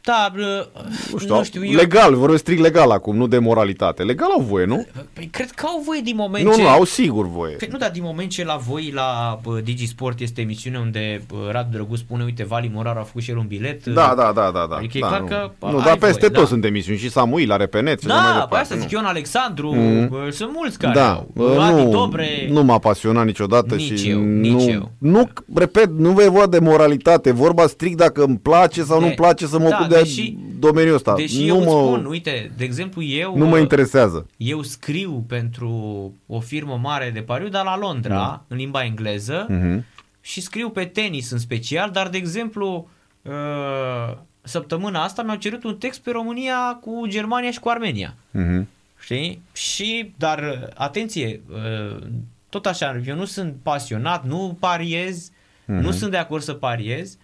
Da, 0.02 0.32
Nu 1.12 1.18
știu, 1.18 1.34
nu 1.36 1.42
știu 1.42 1.64
eu. 1.64 1.72
legal, 1.76 2.14
vorbesc 2.14 2.40
strict 2.42 2.60
legal 2.60 2.90
acum, 2.90 3.16
nu 3.16 3.26
de 3.26 3.38
moralitate. 3.38 4.02
Legal 4.02 4.28
au 4.30 4.40
voie, 4.40 4.64
nu? 4.64 4.86
Păi, 5.12 5.28
cred 5.32 5.50
că 5.50 5.66
au 5.66 5.82
voie 5.84 6.00
din 6.00 6.14
moment 6.16 6.44
Nu, 6.44 6.54
ce... 6.54 6.62
nu, 6.62 6.68
au 6.68 6.84
sigur 6.84 7.26
voie. 7.28 7.54
Păi 7.54 7.68
nu, 7.72 7.78
dar 7.78 7.90
din 7.90 8.02
moment 8.04 8.30
ce 8.30 8.44
la 8.44 8.56
voi, 8.56 8.90
la 8.94 9.38
bă, 9.42 9.60
Digisport, 9.64 10.20
este 10.20 10.40
emisiune 10.40 10.78
unde 10.78 11.22
bă, 11.28 11.48
Radu 11.50 11.68
Drăguț 11.72 11.98
spune, 11.98 12.24
uite, 12.24 12.44
Vali 12.44 12.70
Morar 12.74 12.96
a 12.96 13.02
făcut 13.02 13.22
și 13.22 13.30
el 13.30 13.36
un 13.36 13.46
bilet. 13.46 13.84
Da, 13.86 14.14
da, 14.16 14.32
da, 14.34 14.50
da, 14.54 14.66
da. 14.70 14.76
Adică 14.76 14.98
e 14.98 15.00
da, 15.00 15.06
clar 15.06 15.20
nu. 15.20 15.26
că 15.26 15.50
Nu, 15.60 15.78
ai 15.78 15.84
dar 15.84 15.96
peste 15.96 16.18
voie, 16.18 16.30
tot 16.30 16.42
da. 16.42 16.46
sunt 16.48 16.64
emisiuni 16.64 16.98
și 16.98 17.10
Samuil 17.10 17.52
are 17.52 17.66
pe 17.66 17.80
net 17.80 18.00
și 18.00 18.06
așa 18.06 18.14
mai 18.14 18.24
Da, 18.24 18.32
pe 18.32 18.38
departe. 18.40 18.62
asta 18.62 18.74
nu. 18.74 18.80
zic 18.80 18.90
Ion 18.90 19.04
Alexandru, 19.04 19.74
Mhm. 19.74 20.08
bă, 20.08 20.28
sunt 20.30 20.50
mulți 20.54 20.78
care 20.78 20.94
da, 20.94 21.12
au. 21.12 21.28
uh, 21.34 21.56
Adi 21.58 21.82
nu, 21.82 21.90
Dobre. 21.90 22.46
nu 22.50 22.62
m-a 22.62 22.78
pasionat 22.78 23.24
niciodată 23.24 23.74
Nici 23.74 23.98
și 23.98 24.08
eu, 24.10 24.18
nu, 24.18 24.24
nici 24.40 24.66
eu. 24.72 24.90
nu, 24.98 25.28
repet, 25.54 25.90
nu 25.98 26.10
e 26.22 26.28
vorba 26.28 26.46
de 26.46 26.58
moralitate, 26.58 27.28
e 27.28 27.32
vorba 27.32 27.66
strict 27.66 27.96
dacă 27.96 28.22
îmi 28.22 28.38
place 28.38 28.82
sau 28.82 28.98
De- 28.98 29.04
nu-mi 29.04 29.14
place 29.16 29.46
să 29.46 29.58
mă 29.58 29.68
da, 29.68 29.76
ocup 29.78 29.88
de 29.94 30.02
deși- 30.02 30.34
domeniul 30.58 30.94
ăsta. 30.94 31.14
Deși 31.14 31.38
nu 31.40 31.46
eu 31.46 31.56
mă, 31.56 31.62
îți 31.62 31.70
spun, 31.70 32.04
uite, 32.04 32.52
de 32.56 32.64
exemplu, 32.64 33.02
eu... 33.02 33.36
nu 33.36 33.46
mă 33.46 33.54
uh, 33.54 33.60
interesează. 33.60 34.26
Eu 34.36 34.62
scriu 34.62 35.24
pentru 35.28 35.70
o 36.26 36.40
firmă 36.40 36.78
mare 36.82 37.10
de 37.10 37.20
pariu, 37.20 37.48
dar 37.48 37.64
la 37.64 37.78
Londra, 37.78 38.44
în 38.48 38.56
limba 38.56 38.84
engleză, 38.84 39.46
Mhm. 39.48 39.84
și 40.20 40.40
scriu 40.40 40.70
pe 40.70 40.84
tenis 40.84 41.30
în 41.30 41.38
special, 41.38 41.90
dar 41.90 42.08
de 42.08 42.16
exemplu 42.16 42.88
uh, 43.22 44.16
săptămâna 44.42 45.02
asta 45.02 45.22
mi-au 45.22 45.36
cerut 45.36 45.64
un 45.64 45.76
text 45.76 46.00
pe 46.00 46.10
România 46.10 46.78
cu 46.80 47.04
Germania 47.08 47.50
și 47.50 47.60
cu 47.60 47.68
Armenia. 47.68 48.14
Mhm. 48.30 48.68
Știi? 49.00 49.42
Și, 49.52 50.12
dar 50.16 50.38
uh, 50.38 50.68
atenție, 50.74 51.40
uh, 51.50 51.96
tot 52.48 52.66
așa, 52.66 53.00
eu 53.06 53.16
nu 53.16 53.24
sunt 53.24 53.54
pasionat, 53.62 54.24
nu 54.26 54.56
pariez, 54.60 55.30
Mhm. 55.64 55.78
nu 55.80 55.90
sunt 55.90 56.10
de 56.10 56.16
acord 56.16 56.42
să 56.42 56.52
pariez. 56.52 57.16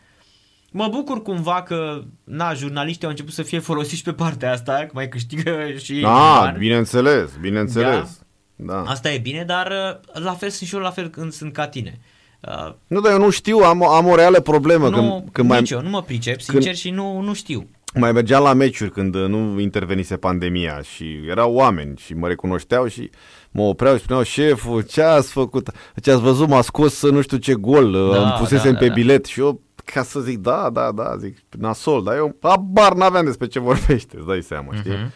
Mă 0.73 0.89
bucur 0.91 1.23
cumva 1.23 1.63
că, 1.63 2.03
na, 2.25 2.53
jurnaliștii 2.55 3.05
au 3.05 3.11
început 3.11 3.33
să 3.33 3.43
fie 3.43 3.59
folosiți 3.59 4.03
pe 4.03 4.13
partea 4.13 4.53
asta, 4.53 4.73
că 4.73 4.91
mai 4.93 5.09
câștigă 5.09 5.67
și 5.85 6.01
Da, 6.01 6.09
bani. 6.41 6.59
bineînțeles, 6.59 7.31
bineînțeles. 7.41 8.21
Da. 8.57 8.83
Asta 8.87 9.11
e 9.13 9.19
bine, 9.19 9.45
dar 9.45 9.67
uh, 10.15 10.23
la 10.23 10.33
fel 10.33 10.49
sunt 10.51 10.69
și 10.69 10.75
eu 10.75 10.81
la 10.81 10.91
fel 10.91 11.09
când 11.09 11.33
sunt 11.33 11.53
ca 11.53 11.67
tine. 11.69 12.01
Uh, 12.41 12.73
Nu, 12.87 13.01
dar 13.01 13.13
eu 13.13 13.19
nu 13.19 13.31
știu, 13.31 13.59
am, 13.59 13.89
am 13.89 14.07
o 14.07 14.15
reală 14.15 14.41
problemă. 14.41 14.89
nu, 14.89 14.97
când, 15.19 15.29
când 15.33 15.49
mai, 15.49 15.59
nici 15.61 15.71
eu, 15.71 15.83
nu 15.83 15.89
mă 15.89 16.03
pricep, 16.03 16.41
sincer, 16.41 16.75
și 16.75 16.91
nu, 16.91 17.21
nu 17.21 17.35
știu. 17.35 17.69
mai 17.95 18.13
mergeam 18.13 18.43
la 18.43 18.53
meciuri 18.53 18.91
când 18.91 19.15
uh, 19.15 19.27
nu 19.29 19.61
intervenise 19.61 20.17
pandemia 20.17 20.81
și 20.95 21.05
erau 21.29 21.55
oameni 21.55 21.97
și 21.97 22.15
mă 22.15 22.29
recunoșteau 22.29 22.87
și 22.87 23.11
mă 23.51 23.63
opreau 23.63 23.95
și 23.97 24.03
spuneau 24.03 24.23
șeful, 24.25 24.81
ce 24.83 25.03
ați 25.03 25.33
făcut? 25.33 25.71
Ce 26.03 26.11
ați 26.11 26.21
văzut, 26.21 26.49
m-a 26.49 26.61
scos 26.61 27.03
uh, 27.03 27.13
nu 27.13 27.21
știu 27.21 27.37
ce 27.37 27.55
gol, 27.55 27.93
Da, 27.93 27.99
da, 28.19 28.23
îmi 28.23 28.33
pusesem 28.39 28.73
da, 28.73 28.79
pe 28.79 28.85
da, 28.85 28.95
da. 28.95 29.01
bilet 29.01 29.25
și 29.25 29.41
eu 29.41 29.61
ca 29.93 30.03
să 30.03 30.21
zic 30.21 30.39
da, 30.39 30.71
da, 30.73 30.93
da, 30.93 31.17
zic 31.17 31.37
nasol, 31.59 32.03
dar 32.03 32.17
eu 32.17 32.37
abar 32.41 32.95
n-aveam 32.95 33.25
despre 33.25 33.47
ce 33.47 33.59
vorbește, 33.59 34.17
îți 34.17 34.27
dai 34.27 34.43
seama, 34.43 34.75
știi? 34.75 34.91
Mhm. 34.91 35.13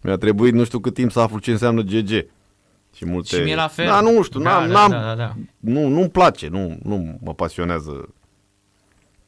Mi-a 0.00 0.16
trebuit 0.16 0.52
nu 0.54 0.64
știu 0.64 0.78
cât 0.78 0.94
timp 0.94 1.10
să 1.12 1.20
aflu 1.20 1.38
ce 1.38 1.50
înseamnă 1.50 1.80
GG. 1.82 2.08
Și 2.94 3.04
multe... 3.06 3.36
Și 3.36 3.42
mie 3.42 3.54
la 3.54 3.68
fel. 3.68 3.86
Da, 3.86 4.00
nu 4.00 4.22
știu, 4.22 4.40
Da, 4.40 4.50
n-am, 4.50 4.68
da, 4.68 4.72
n-am, 4.72 4.90
da, 4.90 5.00
da, 5.00 5.14
da. 5.14 5.34
Nu, 5.58 5.88
nu-mi 5.88 6.08
place, 6.10 6.48
nu, 6.48 6.78
nu 6.82 7.18
mă 7.22 7.34
pasionează 7.34 8.08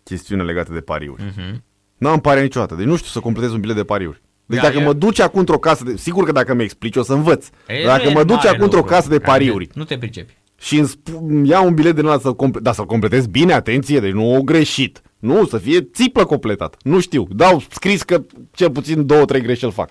chestiune 0.03 0.43
legate 0.43 0.72
de 0.72 0.80
pariuri. 0.80 1.22
Mhm. 1.36 1.62
N-am 1.97 2.20
pariat 2.20 2.43
niciodată, 2.45 2.74
deci 2.74 2.86
nu 2.86 2.97
știu 2.97 3.09
să 3.11 3.20
completez 3.20 3.53
un 3.53 3.61
bilet 3.61 3.76
de 3.76 3.84
pariuri. 3.84 4.22
Deci 4.47 4.61
Da, 4.61 4.66
dacă 4.66 4.78
e- 4.78 4.84
mă 4.84 4.93
duci 4.93 5.20
acum 5.20 5.38
într-o 5.40 5.59
casă, 5.59 5.84
de, 5.84 5.97
sigur 5.97 6.24
că 6.24 6.32
dacă 6.32 6.55
mi 6.55 6.62
explici 6.62 6.97
o 6.97 7.03
să 7.03 7.12
învăț. 7.12 7.49
E, 7.66 7.84
dacă 7.84 8.05
nu 8.05 8.11
e 8.11 8.12
mă 8.12 8.24
duci 8.24 8.36
mare 8.36 8.49
acum 8.49 8.62
într-o 8.62 8.78
lucru. 8.78 8.93
casă 8.95 9.09
de 9.09 9.18
pariuri 9.18 9.68
Nu 9.74 9.84
te 9.84 9.99
pricepi. 9.99 10.36
Și 10.63 10.79
îmi 10.79 10.89
spu- 10.89 11.25
îmi 11.29 11.49
iau 11.49 11.67
un 11.67 11.75
bilet 11.75 11.95
din 11.95 12.05
ăla 12.05 12.19
să-l, 12.19 12.37
comple- 12.37 12.61
da, 12.61 12.73
să-l 12.73 12.87
completez 12.87 13.27
bine, 13.27 13.53
atenție, 13.53 14.01
deci 14.01 14.13
nu 14.13 14.35
o 14.35 14.43
greșit. 14.43 15.03
Nu, 15.19 15.47
să 15.47 15.59
fie 15.59 15.81
țiplă 15.81 16.25
completat. 16.25 16.77
Nu 16.83 17.01
știu, 17.01 17.27
dau 17.31 17.63
scris 17.71 18.03
că 18.03 18.23
cel 18.51 18.71
puțin 18.71 19.07
două, 19.07 19.25
trei 19.25 19.41
greșeli 19.41 19.73
fac. 19.73 19.89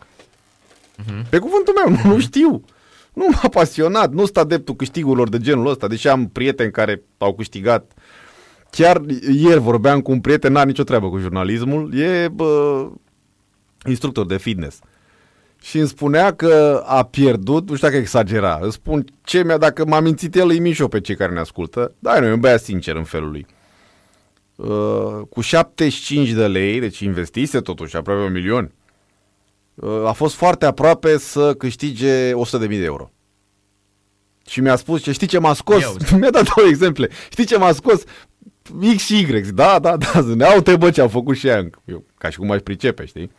Mhm. 1.06 1.30
Pe 1.30 1.38
cuvântul 1.38 1.74
meu, 1.86 1.98
nu, 1.98 2.10
nu 2.14 2.20
știu. 2.20 2.64
Nu 3.14 3.26
m-a 3.32 3.50
pasionat, 3.50 4.12
nu 4.14 4.24
sunt 4.24 4.38
adeptul 4.38 4.76
câștigurilor 4.76 5.30
de 5.30 5.38
genul 5.38 5.68
ăsta, 5.68 5.88
deși 5.88 6.08
am 6.08 6.28
prieteni 6.28 6.72
care 6.72 7.04
au 7.18 7.34
câștigat. 7.34 7.92
Chiar 8.70 9.02
ieri 9.32 9.60
vorbeam 9.60 10.02
cu 10.02 10.12
un 10.12 10.20
prieten, 10.22 10.52
n-are 10.52 10.68
nicio 10.68 10.84
treabă 10.84 11.10
cu 11.10 11.18
jurnalismul, 11.18 11.94
e 12.00 12.28
bă, 12.28 12.88
instructor 13.86 14.26
de 14.26 14.38
fitness. 14.38 14.80
Și 15.62 15.78
îmi 15.78 15.88
spunea 15.88 16.34
că 16.34 16.84
a 16.86 17.03
pierdut, 17.03 17.70
nu 17.70 17.76
știu 17.76 17.88
dacă 17.88 17.99
exagera, 17.99 18.59
îmi 18.62 18.72
spun 18.72 19.05
ce 19.24 19.43
mi-a, 19.43 19.57
dacă 19.57 19.86
m-a 19.86 19.99
mințit 19.99 20.36
el, 20.36 20.49
îi 20.49 20.59
mișo 20.59 20.88
pe 20.88 21.01
cei 21.01 21.16
care 21.16 21.34
ne 21.34 21.39
ascultă. 21.39 21.93
Da, 21.99 22.20
nu, 22.20 22.26
e 22.26 22.32
un 22.32 22.39
băiat 22.39 22.62
sincer 22.62 22.95
în 22.95 23.03
felul 23.03 23.30
lui. 23.32 23.45
Uh, 24.55 25.28
cu 25.30 25.41
75 25.41 26.30
de 26.30 26.47
lei, 26.47 26.80
deci 26.80 26.99
investise 26.99 27.59
totuși 27.59 27.95
aproape 27.95 28.22
un 28.22 28.32
milion, 28.32 28.72
uh, 29.76 30.05
a 30.05 30.12
fost 30.12 30.36
foarte 30.36 30.66
aproape 30.66 31.18
să 31.18 31.53
câștige 31.53 32.32
100.000 32.32 32.68
de 32.68 32.84
euro. 32.84 33.12
Și 34.47 34.62
mi-a 34.62 34.76
spus, 34.76 35.01
ce 35.01 35.12
știi 35.12 35.28
ce 35.28 35.39
m-a 35.39 35.53
scos? 35.53 35.84
Eu. 35.84 35.95
mi-a 36.20 36.30
dat 36.30 36.53
două 36.55 36.68
exemple. 36.68 37.09
Știi 37.30 37.45
ce 37.45 37.57
m-a 37.57 37.72
scos? 37.72 38.03
X 38.95 39.03
și 39.03 39.20
Y. 39.20 39.26
Zic, 39.26 39.51
Da, 39.51 39.80
da, 39.80 39.97
da. 39.97 40.22
Zic, 40.22 40.41
Au 40.41 40.62
te 40.62 40.76
bă 40.76 40.91
ce 40.91 41.01
au 41.01 41.07
făcut 41.07 41.38
și 41.38 41.47
ea. 41.47 41.70
Eu, 41.86 42.05
ca 42.18 42.30
și 42.30 42.38
cum 42.38 42.51
aș 42.51 42.59
pricepe, 42.59 43.05
știi? 43.05 43.32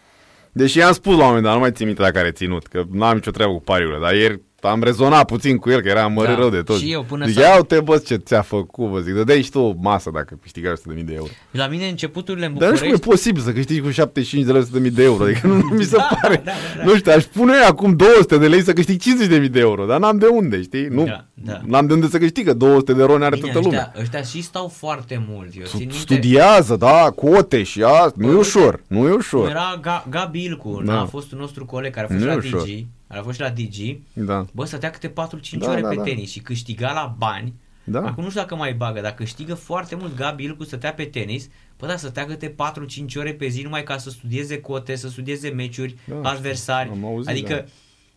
Deși 0.53 0.79
i-am 0.79 0.93
spus 0.93 1.17
la 1.17 1.21
un 1.21 1.27
moment 1.27 1.45
dat, 1.45 1.55
nu 1.55 1.61
mai 1.61 1.73
țin 1.73 1.87
minte 1.87 2.03
dacă 2.03 2.19
are 2.19 2.31
ținut, 2.31 2.67
că 2.67 2.83
n-am 2.91 3.15
nicio 3.15 3.31
treabă 3.31 3.53
cu 3.53 3.61
pariurile, 3.61 3.99
dar 4.01 4.15
ieri 4.15 4.41
am 4.69 4.83
rezonat 4.83 5.25
puțin 5.27 5.57
cu 5.57 5.71
el, 5.71 5.81
că 5.81 5.89
era 5.89 6.07
mărit 6.07 6.35
Da, 6.35 6.39
rău 6.41 6.51
de 6.51 6.63
tot. 6.63 6.79
și 6.79 6.93
eu 6.93 7.03
până 7.03 7.27
zic, 7.27 7.35
să- 7.35 7.41
ia 7.41 7.59
te 7.63 7.81
bă 7.81 7.99
ce 7.99 8.15
ți-a 8.17 8.43
făcut, 8.43 8.89
vă 8.89 8.99
zic, 9.01 9.15
dădeai 9.15 9.43
și 9.43 9.51
tu 9.51 9.59
o 9.61 9.75
masă 9.81 10.11
dacă 10.15 10.39
câștigați 10.43 10.83
100.000 10.95 11.03
de 11.05 11.13
euro. 11.15 11.31
La 11.51 11.67
mine 11.67 11.89
începuturile 11.89 12.47
în 12.47 12.55
Dar 12.59 12.69
nu 12.71 12.75
știu 12.77 12.87
cum 12.87 12.95
e 12.95 12.99
București... 12.99 13.23
posibil 13.25 13.43
să 13.43 13.53
câștigi 13.59 13.81
cu 13.81 13.91
75 13.91 14.45
de 14.45 14.53
lei 14.53 14.63
100.000 14.63 14.91
de 14.95 15.03
euro, 15.03 15.25
adică 15.25 15.47
nu, 15.47 15.55
nu 15.57 15.69
mi 15.77 15.85
se 15.85 15.97
Da, 15.97 16.09
pare. 16.21 16.43
da, 16.45 16.51
da, 16.77 16.83
da. 16.85 16.91
Nu 16.91 16.97
știu, 16.97 17.13
aș 17.13 17.25
pune 17.25 17.53
acum 17.57 17.97
200 17.97 18.39
de 18.39 18.49
lei 18.49 18.63
să 18.63 18.73
câștig 18.73 19.01
50.000 19.01 19.49
de 19.51 19.59
euro, 19.61 19.85
dar 19.85 19.99
n-am 19.99 20.19
de 20.19 20.27
unde, 20.27 20.63
știi? 20.63 20.87
Nu, 20.91 21.05
Da, 21.05 21.25
da. 21.35 21.61
N-am 21.67 21.87
de 21.87 21.93
unde 21.93 22.09
să 22.09 22.19
câștigă, 22.19 22.55
200 22.55 22.93
de 22.93 23.03
roni 23.03 23.25
are 23.25 23.37
Bine, 23.37 23.51
toată 23.51 23.67
lumea. 23.69 23.93
ăștia, 23.97 24.03
ăștia 24.19 24.23
și 24.41 24.43
stau 24.47 24.69
foarte 24.77 25.25
mult. 25.29 25.49
Eu 25.59 25.65
țin 25.65 25.79
minte, 25.79 25.95
Studiază, 25.97 26.77
da, 26.77 27.13
cote 27.15 27.63
și 27.63 27.83
asta, 27.83 28.13
nu 28.17 28.25
e 28.25 28.29
Uite, 28.29 28.39
ușor, 28.41 28.81
nu 28.87 28.99
e 28.99 29.09
cum 29.09 29.17
ușor. 29.19 29.49
era 29.49 29.81
Ga- 29.81 30.09
Gabi 30.11 30.45
Ilcu, 30.45 30.83
Da. 30.85 30.93
da. 30.93 31.01
a 31.01 31.05
fost 31.05 31.33
un 31.33 31.39
nostru 31.39 31.65
coleg 31.65 31.93
care 31.93 32.07
a 32.07 32.09
fost 32.15 32.25
Nu 32.25 32.31
și 32.41 32.47
e 32.47 32.51
la 32.51 32.57
ușor. 32.57 32.69
Digi, 33.13 33.19
care 33.19 33.21
a 33.21 33.23
fost 33.23 33.37
și 33.37 33.41
la 33.43 33.51
Digi. 33.51 33.99
Da. 34.13 34.47
Bă, 34.53 34.65
stătea 34.65 34.91
câte 34.91 35.09
4-5 35.09 35.13
Da, 35.59 35.71
ore 35.71 35.81
da, 35.81 35.89
pe 35.89 35.95
da. 35.95 36.03
tenis 36.03 36.31
și 36.31 36.41
câștiga 36.41 36.93
la 36.93 37.15
bani. 37.19 37.55
Da. 37.85 37.99
Acum 38.07 38.23
nu 38.23 38.29
știu 38.29 38.41
dacă 38.41 38.55
mai 38.55 38.75
bagă, 38.75 39.01
dar 39.01 39.15
câștigă 39.15 39.55
foarte 39.55 39.95
mult 39.95 40.17
Gabi 40.17 40.45
Ilcu 40.45 40.65
stătea 40.65 40.93
pe 40.95 41.05
tenis, 41.05 41.49
bă, 41.79 41.87
da, 41.87 41.97
stătea 41.97 42.27
câte 42.27 42.55
4-5 42.55 42.55
ore 43.17 43.33
pe 43.35 43.47
zi 43.49 43.63
numai 43.63 43.83
ca 43.83 43.99
să 43.99 44.11
studieze 44.11 44.61
cote, 44.61 44.95
să 44.95 45.09
studieze 45.09 45.49
meciuri, 45.49 45.97
Da, 46.23 46.31
adversari. 46.31 46.89
am 46.89 47.05
auzit, 47.05 47.31
adică 47.31 47.55
da. 47.55 47.65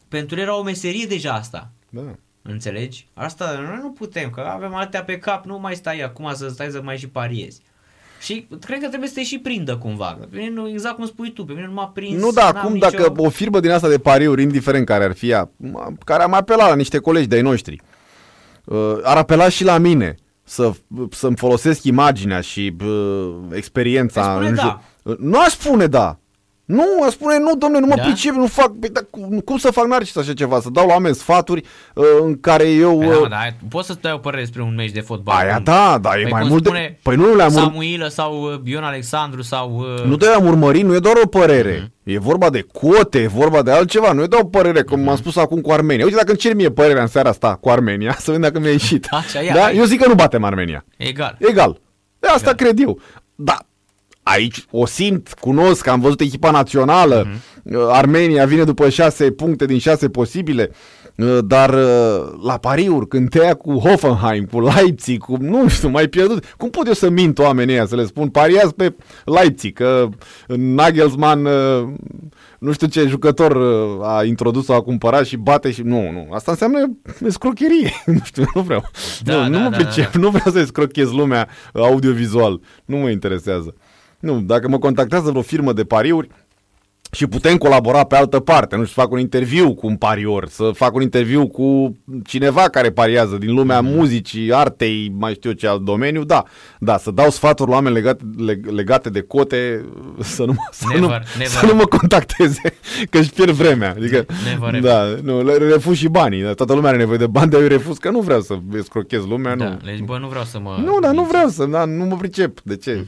pentru 0.08 0.36
el 0.36 0.42
era 0.42 0.58
o 0.58 0.64
meserie 0.64 1.06
deja 1.06 1.34
asta. 1.34 1.70
Da. 1.90 2.16
Înțelegi? 2.42 3.08
Asta 3.14 3.60
noi 3.68 3.80
nu 3.82 3.92
putem, 3.92 4.30
că 4.30 4.42
avem 4.42 4.74
altea 4.74 5.04
pe 5.04 5.18
cap, 5.18 5.46
nu 5.46 5.60
mai 5.60 5.76
stai 5.76 6.02
acum 6.02 6.34
să 6.34 6.48
stai 6.48 6.70
să 6.72 6.82
mai 6.82 6.98
și 6.98 7.08
pariezi. 7.08 7.62
Și 8.26 8.48
cred 8.66 8.80
că 8.82 8.88
trebuie 8.88 9.10
să 9.10 9.16
te 9.16 9.24
și 9.24 9.38
prindă 9.40 9.78
cumva. 9.78 10.18
Pe 10.32 10.38
mine, 10.38 10.50
nu- 10.50 10.70
exact 10.70 10.96
cum 10.96 11.06
spui 11.06 11.32
tu, 11.32 11.46
pe 11.46 11.54
mine 11.54 11.66
nu 11.66 11.74
m-a 11.74 11.88
prins. 11.88 12.22
Nu, 12.22 12.32
da, 12.32 12.44
n-am 12.44 12.56
acum 12.58 12.74
nicio... 12.74 12.88
dacă 12.90 13.14
o 13.18 13.30
firmă 13.30 13.60
din 13.60 13.72
asta 13.72 13.88
de 13.90 13.98
pariuri, 13.98 14.42
indiferent 14.42 14.86
care 14.86 15.04
ar 15.04 15.14
fi 15.14 15.30
ea, 15.30 15.50
m- 15.50 15.94
care 16.06 16.24
am 16.24 16.34
apelat 16.34 16.70
la 16.70 16.76
niște 16.76 16.98
colegi 17.00 17.28
de-ai 17.28 17.42
noștri, 17.42 17.82
uh, 18.66 18.94
ar 19.04 19.18
apela 19.18 19.50
și 19.50 19.64
la 19.64 19.78
mine 19.78 20.16
să, 20.44 20.72
să-mi 21.12 21.36
folosesc 21.36 21.84
imaginea 21.84 22.42
și 22.42 22.76
uh, 22.86 23.36
experiența. 23.52 24.22
Îți 24.22 24.30
spune 24.32 24.48
în 24.48 24.56
da. 24.56 24.62
jur- 24.62 24.80
Uh, 25.04 25.18
Nu 25.20 25.40
aș 25.40 25.52
spune 25.52 25.86
da. 25.88 26.20
Nu, 26.66 26.84
aș 27.06 27.12
spune 27.12 27.38
nu, 27.40 27.56
domne, 27.56 27.80
nu 27.80 27.86
mă 27.86 27.96
Da? 27.96 28.02
pricep, 28.02 28.34
nu 28.34 28.46
fac, 28.46 28.72
Păi, 28.80 28.90
da, 28.90 29.00
cum, 29.10 29.40
cum 29.40 29.58
să 29.58 29.72
fac 29.72 29.86
narcis 29.86 30.16
așa 30.16 30.34
ceva, 30.34 30.60
să 30.60 30.70
dau 30.72 30.88
la 30.88 30.94
oameni 30.94 31.16
sfaturi 31.16 31.64
uh, 31.94 32.06
în 32.22 32.40
care 32.40 32.70
eu... 32.70 32.98
Păi, 32.98 33.08
uh, 33.08 33.22
da, 33.22 33.28
da, 33.28 33.38
poți 33.70 33.88
să-ți 33.88 34.02
dai 34.02 34.12
o 34.12 34.18
părere 34.18 34.42
despre 34.42 34.62
un 34.62 34.76
meci 34.76 34.92
de 34.92 35.00
fotbal. 35.00 35.36
Aia 35.38 35.54
Cum- 35.56 35.64
da, 35.64 35.98
da, 36.02 36.10
e 36.10 36.22
Păi 36.22 36.32
mai 36.32 36.42
cum 36.42 36.50
mult 36.50 36.64
de... 36.64 36.70
spune 36.70 37.00
Păi 37.02 37.16
nu 37.16 37.36
le-am 37.36 37.54
ur... 37.54 37.60
Samuilă 37.60 38.08
sau 38.08 38.42
uh, 38.44 38.60
Ion 38.64 38.84
Alexandru 38.84 39.42
sau... 39.42 39.86
uh, 39.98 40.04
Nu 40.04 40.16
te-am 40.18 40.46
urmărit, 40.46 40.84
nu 40.84 40.96
e 40.96 41.00
doar 41.00 41.16
o 41.24 41.28
părere. 41.28 41.78
Mhm. 41.82 41.92
E 42.04 42.20
vorba 42.20 42.50
de 42.50 42.66
cote, 42.74 43.20
e 43.22 43.28
vorba 43.28 43.62
de 43.62 43.72
altceva. 43.72 44.12
Nu 44.12 44.22
e 44.22 44.26
doar 44.28 44.42
o 44.42 44.48
părere, 44.48 44.82
cum 44.82 44.98
Mhm. 44.98 45.08
m-am 45.08 45.16
spus 45.18 45.36
acum 45.36 45.62
cu 45.62 45.72
Armenia. 45.72 46.04
Uite, 46.06 46.18
dacă 46.18 46.30
îmi 46.30 46.40
cer 46.40 46.54
mie 46.56 46.70
părerea 46.72 47.02
în 47.02 47.08
seara 47.08 47.30
asta 47.30 47.56
cu 47.62 47.70
Armenia, 47.70 48.12
să 48.20 48.24
vedem 48.26 48.42
dacă 48.42 48.60
mi-a 48.60 48.72
ieșit. 48.72 49.08
Așa 49.12 49.44
e, 49.44 49.52
da? 49.54 49.60
hai. 49.62 49.78
Eu 49.78 49.84
zic 49.84 50.02
că 50.02 50.08
nu 50.08 50.16
batem 50.16 50.44
Armenia. 50.44 50.86
Egal. 50.98 51.36
Egal. 51.40 51.80
De 52.20 52.28
asta 52.28 52.54
cred 52.54 52.80
eu. 52.82 53.00
Da, 53.36 53.58
aici 54.28 54.66
o 54.72 54.86
simt, 54.86 55.34
cunosc, 55.40 55.88
am 55.88 56.00
văzut 56.00 56.20
echipa 56.20 56.52
națională. 56.52 57.28
Mhm. 57.28 57.78
Uh, 57.78 57.88
Armenia 57.92 58.46
vine 58.46 58.64
după 58.64 58.90
șase 58.90 59.32
puncte 59.32 59.66
din 59.66 59.78
șase 59.78 60.10
posibile. 60.10 60.72
Uh, 61.16 61.38
Dar 61.46 61.74
uh, 61.74 62.34
la 62.44 62.58
pariuri, 62.58 63.08
când 63.08 63.30
te 63.30 63.38
ia 63.38 63.54
cu 63.54 63.78
Hoffenheim, 63.78 64.46
cu 64.46 64.62
Leipzig, 64.62 65.22
cu, 65.22 65.38
nu 65.40 65.68
știu, 65.68 65.90
mai 65.90 66.08
pierdut, 66.08 66.46
cum 66.58 66.70
pot 66.70 66.88
eu 66.88 66.94
să 66.94 67.10
mint 67.10 67.40
oamenii 67.40 67.74
ăia, 67.74 67.86
să 67.86 67.96
le 67.96 68.06
spun, 68.06 68.30
pariați 68.30 68.76
pe 68.76 68.96
Leipzig, 69.26 69.74
că 69.74 70.10
Nagelsmann, 70.48 71.46
uh, 71.46 71.88
nu 72.60 72.72
știu 72.72 72.88
ce 72.88 73.08
jucător 73.08 73.56
uh, 73.56 74.08
a 74.08 74.24
introdus, 74.24 74.70
a 74.70 74.82
cumpărat 74.82 75.26
și 75.26 75.38
bate 75.38 75.72
și... 75.72 75.82
Nu, 75.82 76.12
nu, 76.12 76.28
asta 76.32 76.52
înseamnă 76.52 76.98
scrocherie, 77.28 77.92
nu 78.06 78.20
știu, 78.24 78.44
nu 78.54 78.62
vreau. 78.62 78.84
Da, 79.24 79.34
nu, 79.34 79.42
da, 79.42 79.48
nu 79.48 79.60
mă 79.60 79.70
da, 79.70 79.76
pricep, 79.76 80.12
da. 80.12 80.20
nu 80.20 80.30
vreau 80.30 80.52
să 80.52 80.64
scrochez 80.66 81.12
lumea 81.12 81.48
uh, 81.74 81.82
audiovizual, 81.82 82.62
nu 82.86 82.98
mă 82.98 83.10
interesează. 83.10 83.76
Nu, 84.26 84.42
dacă 84.42 84.68
mă 84.68 84.78
contactează 84.80 85.30
vreo 85.30 85.42
firmă 85.42 85.74
de 85.74 85.84
pariuri, 85.84 86.28
și 87.12 87.28
putem 87.28 87.58
colabora 87.58 88.04
pe 88.04 88.16
altă 88.16 88.40
parte, 88.40 88.76
nu 88.76 88.84
știu, 88.86 88.94
să 88.96 89.02
fac 89.02 89.12
un 89.12 89.20
interviu 89.20 89.74
cu 89.74 89.88
un 89.88 89.96
parior, 89.96 90.48
să 90.48 90.72
fac 90.74 90.96
un 90.96 91.02
interviu 91.02 91.48
cu 91.48 91.98
cineva 92.26 92.62
care 92.62 92.92
pariază 92.92 93.36
din 93.38 93.54
lumea 93.54 93.82
Mhm. 93.82 93.94
muzicii, 93.96 94.54
artei, 94.54 95.12
mai 95.18 95.34
știu 95.34 95.50
eu 95.50 95.56
ce 95.56 95.68
alt 95.68 95.82
domeniu, 95.82 96.24
da, 96.24 96.44
da, 96.80 96.98
să 96.98 97.12
dau 97.12 97.30
sfaturi 97.30 97.70
la 97.70 97.76
oameni 97.76 97.96
legate, 97.96 98.24
leg- 98.50 98.66
legate 98.70 99.10
de 99.10 99.22
cote, 99.22 99.86
să 100.20 100.44
nu, 100.46 100.52
mă- 100.52 100.68
să, 100.72 100.86
Never, 100.88 101.02
nu, 101.02 101.08
never. 101.08 101.48
să 101.48 101.66
nu 101.66 101.76
mă 101.76 101.86
contacteze, 101.86 102.62
că 103.10 103.18
își 103.18 103.30
pierd 103.34 103.52
vremea. 103.52 103.90
Adică, 103.90 104.26
Never, 104.52 104.72
never. 104.72 104.92
da, 104.92 105.16
nu, 105.24 105.44
le 105.44 105.58
refuz 105.58 105.96
și 105.98 106.08
banii, 106.08 106.42
da, 106.44 106.54
toată 106.54 106.74
lumea 106.74 106.90
are 106.90 106.98
nevoie 107.00 107.18
de 107.18 107.28
bani, 107.28 107.52
dar 107.52 107.62
eu 107.62 107.68
refuz 107.68 107.98
că 107.98 108.10
nu 108.10 108.20
vreau 108.20 108.42
să 108.42 108.58
scrochez 108.84 109.26
lumea, 109.26 109.56
Da, 109.56 109.70
nu. 109.70 109.80
deci 109.86 110.00
bă, 110.00 110.18
nu 110.18 110.28
vreau 110.28 110.44
să 110.44 110.60
mă... 110.60 110.78
Nu, 110.84 111.00
dar 111.00 111.12
nu 111.12 111.16
minți. 111.18 111.32
vreau 111.32 111.48
să, 111.48 111.66
da, 111.66 111.86
nu 111.86 112.06
mă 112.06 112.16
pricep. 112.16 112.62
De 112.64 112.76
ce? 112.76 113.06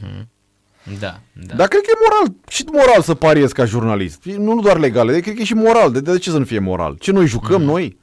Da, 0.98 1.20
da. 1.46 1.54
Dar 1.54 1.68
cred 1.68 1.82
că 1.82 1.90
e 1.90 2.08
moral, 2.08 2.36
și 2.48 2.64
moral 2.72 3.02
să 3.02 3.14
pariezi 3.14 3.54
ca 3.54 3.64
jurnalist. 3.64 4.24
Nu 4.24 4.54
nu 4.54 4.60
doar 4.60 4.78
legal, 4.78 5.08
cred 5.08 5.34
că 5.34 5.40
e 5.40 5.44
și 5.44 5.54
moral. 5.54 5.92
De, 5.92 6.00
de 6.00 6.18
ce 6.18 6.30
să 6.30 6.38
nu 6.38 6.44
fie 6.44 6.58
moral? 6.58 6.96
Ce 7.00 7.12
noi 7.12 7.26
jucăm 7.26 7.62
noi? 7.62 7.98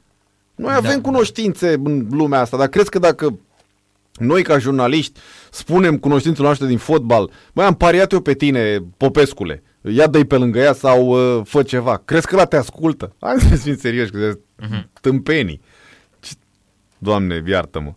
Noi 0.54 0.74
avem 0.74 1.00
Da, 1.00 1.00
cunoștințe 1.00 1.72
în 1.84 2.06
lumea 2.10 2.40
asta, 2.40 2.56
dar 2.56 2.68
crezi 2.68 2.90
că 2.90 2.98
dacă 2.98 3.38
noi 4.14 4.42
ca 4.42 4.58
jurnaliști 4.58 5.20
spunem 5.50 5.98
cunoștințele 5.98 6.44
noastre 6.44 6.66
din 6.66 6.78
fotbal, 6.78 7.30
mai 7.52 7.66
am 7.66 7.74
pariat 7.74 8.12
eu 8.12 8.20
pe 8.20 8.34
tine, 8.34 8.84
Popescule, 8.96 9.62
ia 9.80 10.06
dă 10.06 10.24
pe 10.24 10.36
lângă 10.36 10.58
ea 10.58 10.72
sau 10.72 11.06
uh, 11.06 11.42
fă 11.44 11.62
ceva. 11.62 12.02
Crezi 12.04 12.26
că 12.26 12.36
la 12.36 12.44
te 12.44 12.56
ascultă? 12.56 13.12
Hai 13.20 13.40
să 13.40 13.56
fim 13.56 13.76
serioși, 13.76 14.10
că 14.10 14.18
de 14.18 14.38
tâmpenii. 15.00 15.60
Ce... 16.20 16.32
Doamne, 16.98 17.42
iartă-mă. 17.46 17.92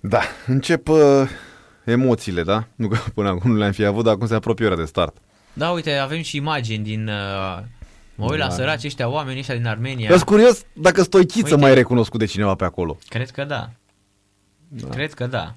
Da, 0.00 0.20
încep 0.46 0.88
uh, 0.88 1.28
emoțiile, 1.84 2.42
da? 2.42 2.66
Nu 2.74 2.88
că 2.88 2.98
până 3.14 3.28
acum 3.28 3.50
nu 3.50 3.56
le-am 3.56 3.72
fi 3.72 3.84
avut, 3.84 4.04
dar 4.04 4.14
acum 4.14 4.26
se 4.26 4.34
apropie 4.34 4.66
ora 4.66 4.76
de 4.76 4.84
start. 4.84 5.16
Da, 5.52 5.70
uite, 5.70 5.92
avem 5.92 6.22
și 6.22 6.36
imagini 6.36 6.84
din... 6.84 7.08
Uh, 7.08 7.62
mă 8.14 8.30
uit 8.30 8.38
la 8.38 8.50
săraci 8.50 8.84
ăștia 8.84 9.08
oameni 9.08 9.38
ăștia 9.38 9.54
din 9.54 9.66
Armenia. 9.66 10.08
Eu 10.08 10.16
sunt 10.16 10.28
curios 10.28 10.64
dacă 10.72 11.02
Stoichiță 11.02 11.44
Uite. 11.44 11.56
mai 11.56 11.70
e 11.70 11.74
recunoscut 11.74 12.18
de 12.18 12.26
cineva 12.26 12.54
pe 12.54 12.64
acolo. 12.64 12.98
Cred 13.08 13.30
că 13.30 13.44
da. 13.44 13.70
Cred 14.90 15.12
că 15.12 15.26
da. 15.26 15.54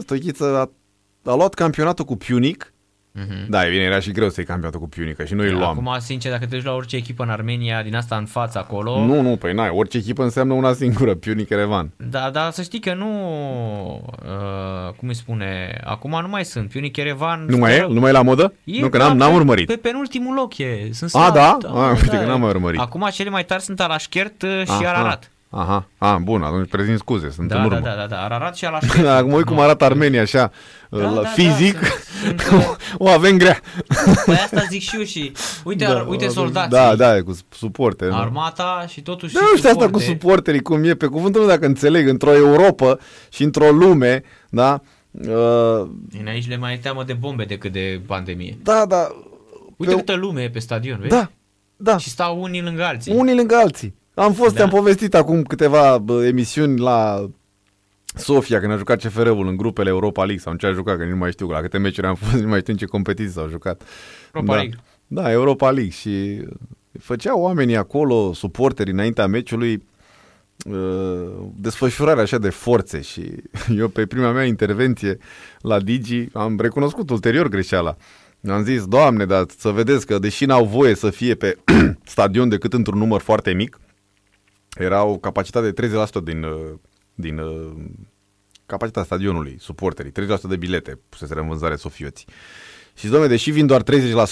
Stoichiță 0.00 0.44
a, 0.44 0.70
a 1.30 1.34
luat 1.34 1.54
campionatul 1.54 2.04
cu 2.04 2.16
Punic. 2.16 2.73
Mhm. 3.16 3.46
Da, 3.50 3.66
e 3.66 3.70
bine, 3.70 3.82
era 3.82 4.00
și 4.00 4.10
greu 4.10 4.28
să 4.28 4.34
iei 4.36 4.46
campionatul 4.46 4.80
cu 4.80 4.88
Punic, 4.88 5.16
că 5.16 5.24
și 5.24 5.34
noi 5.34 5.48
îl 5.48 5.56
luam. 5.56 5.70
Acum, 5.70 5.96
sincer, 6.00 6.30
dacă 6.32 6.46
te 6.46 6.56
duci 6.56 6.64
la 6.64 6.72
orice 6.72 6.96
echipă 6.96 7.22
în 7.22 7.28
Armenia, 7.30 7.82
din 7.82 7.96
asta 7.96 8.16
în 8.16 8.24
față 8.26 8.58
acolo... 8.58 9.04
Nu, 9.04 9.20
nu, 9.20 9.36
păi 9.36 9.52
n-ai, 9.52 9.68
orice 9.70 9.96
echipă 9.96 10.22
înseamnă 10.22 10.52
una 10.54 10.72
singură, 10.72 11.14
Punic 11.14 11.48
Erevan. 11.50 11.90
Da, 11.96 12.30
dar 12.30 12.50
să 12.50 12.62
știi 12.62 12.80
că 12.80 12.94
nu... 12.94 13.08
Uh, 14.24 14.92
cum 14.96 15.08
îi 15.08 15.14
spune... 15.14 15.80
Acum 15.84 16.18
nu 16.20 16.28
mai 16.28 16.44
sunt. 16.44 16.68
Pionic 16.68 16.96
Erevan... 16.96 17.44
Nu 17.48 17.56
mai 17.56 17.70
e? 17.72 17.74
speră- 17.74 17.92
Nu 17.92 18.00
mai 18.00 18.10
e 18.10 18.12
la 18.12 18.22
modă? 18.22 18.52
E, 18.64 18.80
nu, 18.80 18.88
că 18.88 18.98
da, 18.98 19.06
n-am, 19.06 19.16
n-am 19.16 19.30
pe- 19.30 19.36
urmărit. 19.36 19.66
Pe 19.66 19.76
penultimul 19.76 20.34
loc 20.34 20.58
e. 20.58 20.88
Sunt 20.92 21.14
A, 21.14 21.18
slab, 21.18 21.34
da? 21.34 21.58
A, 21.68 21.88
uite 21.90 22.16
că 22.18 22.24
n-am 22.24 22.40
mai 22.40 22.50
urmărit. 22.50 22.80
Acum 22.80 23.08
cele 23.12 23.30
mai 23.30 23.44
tari 23.44 23.62
sunt 23.62 23.80
Alașchert 23.80 24.42
uh, 24.42 24.62
și 24.64 24.70
Aha. 24.70 24.88
Ararat. 24.88 25.30
Aha, 25.56 25.88
a, 25.98 26.16
bun, 26.18 26.42
atunci 26.42 26.68
prezint 26.68 26.98
scuze, 26.98 27.30
sunt 27.30 27.48
Da, 27.48 27.54
în 27.62 27.68
da, 27.68 27.74
urmă. 27.76 27.88
da, 27.88 27.94
da, 27.94 28.06
da, 28.06 28.22
Ararat 28.22 28.56
și 28.56 28.64
Alașchert. 28.64 29.02
Da, 29.04 29.16
acum 29.16 29.32
uit 29.32 29.44
cum 29.44 29.60
arată 29.60 29.84
Armenia 29.84 30.22
așa, 30.22 30.50
Da, 30.90 30.98
la 30.98 31.14
da, 31.14 31.20
da, 31.20 31.28
fizic, 31.28 31.78
sunt- 32.24 32.40
sunt, 32.40 32.76
o 32.98 33.08
avem 33.08 33.36
grea. 33.36 33.60
Păi 34.24 34.34
asta 34.34 34.60
zic 34.68 34.80
și 34.82 34.96
eu 34.96 35.02
și... 35.02 35.32
Uite, 35.64 35.84
Da, 35.84 35.90
ar, 35.90 36.06
uite 36.08 36.24
o 36.24 36.28
avem- 36.28 36.42
soldații. 36.42 36.70
Da, 36.70 36.94
da, 36.96 37.22
cu 37.22 37.36
suporte. 37.50 38.06
nu? 38.06 38.14
Armata 38.16 38.84
și 38.88 39.00
totuși 39.02 39.34
Da, 39.34 39.40
și 39.40 39.46
nu 39.50 39.56
știu 39.56 39.68
asta 39.68 39.80
cu 39.84 39.98
suporte. 39.98 40.06
suporterii, 40.20 40.62
cum 40.62 40.84
e, 40.84 40.94
pe 40.94 41.06
cuvântul 41.06 41.40
meu 41.40 41.50
dacă 41.50 41.66
înțeleg, 41.66 42.08
într-o 42.08 42.34
Europa 42.34 42.98
și 43.28 43.42
într-o 43.42 43.70
lume, 43.70 44.22
da, 44.50 44.80
uh, 45.10 45.88
Din 46.08 46.26
aici 46.28 46.48
le 46.48 46.56
mai 46.56 46.78
teamă 46.78 47.02
de 47.04 47.12
bombe 47.12 47.44
decât 47.44 47.72
de 47.72 48.00
pandemie. 48.06 48.58
da, 48.62 48.84
da, 48.88 49.06
Uite 49.76 49.92
pe- 49.94 49.98
câtă 49.98 50.14
lume 50.14 50.42
e 50.42 50.50
pe 50.50 50.58
stadion, 50.58 50.96
vezi? 50.98 51.10
da, 51.14 51.30
da, 51.76 51.98
Și 51.98 52.08
stau 52.08 52.42
unii 52.42 52.62
lângă 52.62 52.84
alții. 52.84 53.12
unii 53.14 53.34
lângă 53.34 53.54
alții. 53.54 53.94
Am 54.14 54.32
fost, 54.32 54.50
Da. 54.50 54.56
te-am 54.56 54.68
povestit 54.68 55.14
acum 55.14 55.42
câteva 55.42 55.98
bă, 55.98 56.24
emisiuni 56.26 56.78
la 56.78 57.30
Sofia, 58.16 58.60
când 58.60 58.72
a 58.72 58.76
jucat 58.76 59.00
CFR-ul 59.00 59.46
în 59.46 59.56
grupele 59.56 59.88
Europa 59.88 60.24
League 60.24 60.42
sau 60.42 60.52
în 60.52 60.58
ce 60.58 60.66
a 60.66 60.72
jucat, 60.72 60.96
că 60.96 61.02
nici 61.02 61.12
nu 61.12 61.18
mai 61.18 61.30
știu, 61.30 61.48
la 61.48 61.60
câte 61.60 61.78
meciuri 61.78 62.06
am 62.06 62.14
fost, 62.14 62.32
nu 62.42 62.48
mai 62.48 62.58
știu 62.60 62.72
în 62.72 62.78
ce 62.78 62.84
competiții 62.84 63.32
s-au 63.32 63.48
jucat. 63.48 63.82
Europa 64.34 64.52
da. 64.52 64.58
League. 64.60 64.78
Da, 65.06 65.30
Europa 65.32 65.70
League 65.70 65.90
și 65.90 66.42
făceau 66.98 67.40
oamenii 67.40 67.76
acolo, 67.76 68.32
suporteri 68.32 68.90
înaintea 68.90 69.26
meciului, 69.26 69.86
uh, 70.66 71.30
desfășurarea 71.54 72.22
așa 72.22 72.38
de 72.38 72.50
forțe 72.50 73.00
și 73.00 73.32
eu 73.78 73.88
pe 73.88 74.06
prima 74.06 74.30
mea 74.30 74.44
intervenție 74.44 75.18
la 75.60 75.80
Digi 75.80 76.28
am 76.32 76.60
recunoscut 76.60 77.10
ulterior 77.10 77.48
greșeala. 77.48 77.96
Am 78.48 78.64
zis, 78.64 78.84
doamne, 78.84 79.24
dar 79.24 79.44
să 79.58 79.70
vedeți 79.70 80.06
că 80.06 80.18
deși 80.18 80.44
n-au 80.44 80.64
voie 80.64 80.94
să 80.94 81.10
fie 81.10 81.34
pe 81.34 81.58
stadion 82.04 82.48
decât 82.48 82.72
într-un 82.72 82.98
număr 82.98 83.20
foarte 83.20 83.52
mic, 83.52 83.78
era 84.74 85.04
o 85.04 85.18
capacitate 85.18 85.70
de 85.70 85.88
30% 85.88 86.22
din, 86.24 86.42
uh, 86.42 86.72
din 87.14 87.38
uh, 87.38 87.72
capacitatea 88.66 89.04
stadionului, 89.04 89.56
suporterii, 89.60 90.12
30% 90.12 90.14
de 90.48 90.56
bilete 90.56 90.98
pusese 91.08 91.34
în 91.38 91.48
vânzare 91.48 91.76
sofioții. 91.76 92.26
Și 92.94 93.06
domne, 93.06 93.26
deși 93.26 93.50
vin 93.50 93.66
doar 93.66 93.82
30% 93.82 93.84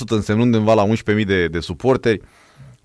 însemnând 0.09 0.55
undeva 0.55 0.75
la 0.75 0.87
11.000 0.87 1.27
de, 1.27 1.47
de 1.47 1.61
suporteri, 1.61 2.21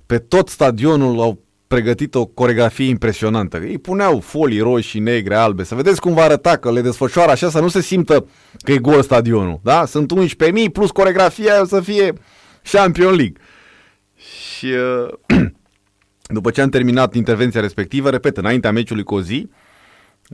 pe 0.05 0.17
tot 0.17 0.49
stadionul 0.49 1.19
au 1.19 1.39
pregătit 1.67 2.15
o 2.15 2.25
coregrafie 2.25 2.87
impresionantă. 2.87 3.57
Ei 3.57 3.77
puneau 3.77 4.19
folii 4.19 4.59
roșii, 4.59 4.99
negre, 4.99 5.35
albe, 5.35 5.63
să 5.63 5.75
vedeți 5.75 6.01
cum 6.01 6.13
va 6.13 6.23
arăta, 6.23 6.57
că 6.57 6.71
le 6.71 6.81
desfășoară 6.81 7.31
așa, 7.31 7.49
să 7.49 7.59
nu 7.59 7.67
se 7.67 7.81
simtă 7.81 8.27
că 8.57 8.71
e 8.71 8.77
gol 8.77 9.01
stadionul. 9.01 9.59
Da? 9.63 9.85
Sunt 9.85 10.13
11.000 10.19 10.71
plus 10.73 10.91
coregrafia 10.91 11.51
aia 11.51 11.61
o 11.61 11.65
să 11.65 11.81
fie 11.81 12.13
Champion 12.71 13.15
League. 13.15 13.35
Și 14.15 14.65
uh, 14.65 15.47
după 16.28 16.51
ce 16.51 16.61
am 16.61 16.69
terminat 16.69 17.13
intervenția 17.13 17.61
respectivă, 17.61 18.09
repet, 18.09 18.38
înaintea 18.38 18.71
meciului 18.71 19.03
cu 19.03 19.15
o 19.15 19.21
zi, 19.21 19.49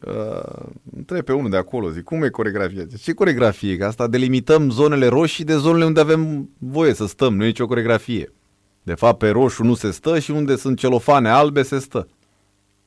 Uh, 0.08 0.66
întreb 0.96 1.22
pe 1.22 1.34
unul 1.34 1.50
de 1.50 1.58
acolo, 1.58 1.90
zic, 1.90 2.04
cum 2.04 2.24
e 2.24 2.30
coregrafia? 2.30 2.84
Zice, 2.84 3.04
Ce 3.04 3.14
coregrafie? 3.14 3.78
Că 3.78 3.86
asta 3.86 4.08
delimităm 4.08 4.70
zonele 4.70 5.08
roșii 5.08 5.44
de 5.44 5.58
zonele 5.58 5.86
unde 5.86 6.00
avem 6.00 6.50
voie 6.58 6.94
să 6.94 7.06
stăm, 7.06 7.36
nu 7.36 7.44
e 7.44 7.48
nicio 7.48 7.68
coregrafie. 7.68 8.32
De 8.84 8.94
fapt, 8.94 9.18
pe 9.18 9.30
roșu 9.30 9.64
nu 9.64 9.74
se 9.74 9.92
stă 9.92 10.20
și 10.20 10.32
unde 10.32 10.56
sunt 10.56 10.78
celofane 10.78 11.30
albe 11.30 11.62
se 11.62 11.80
stă. 11.80 12.08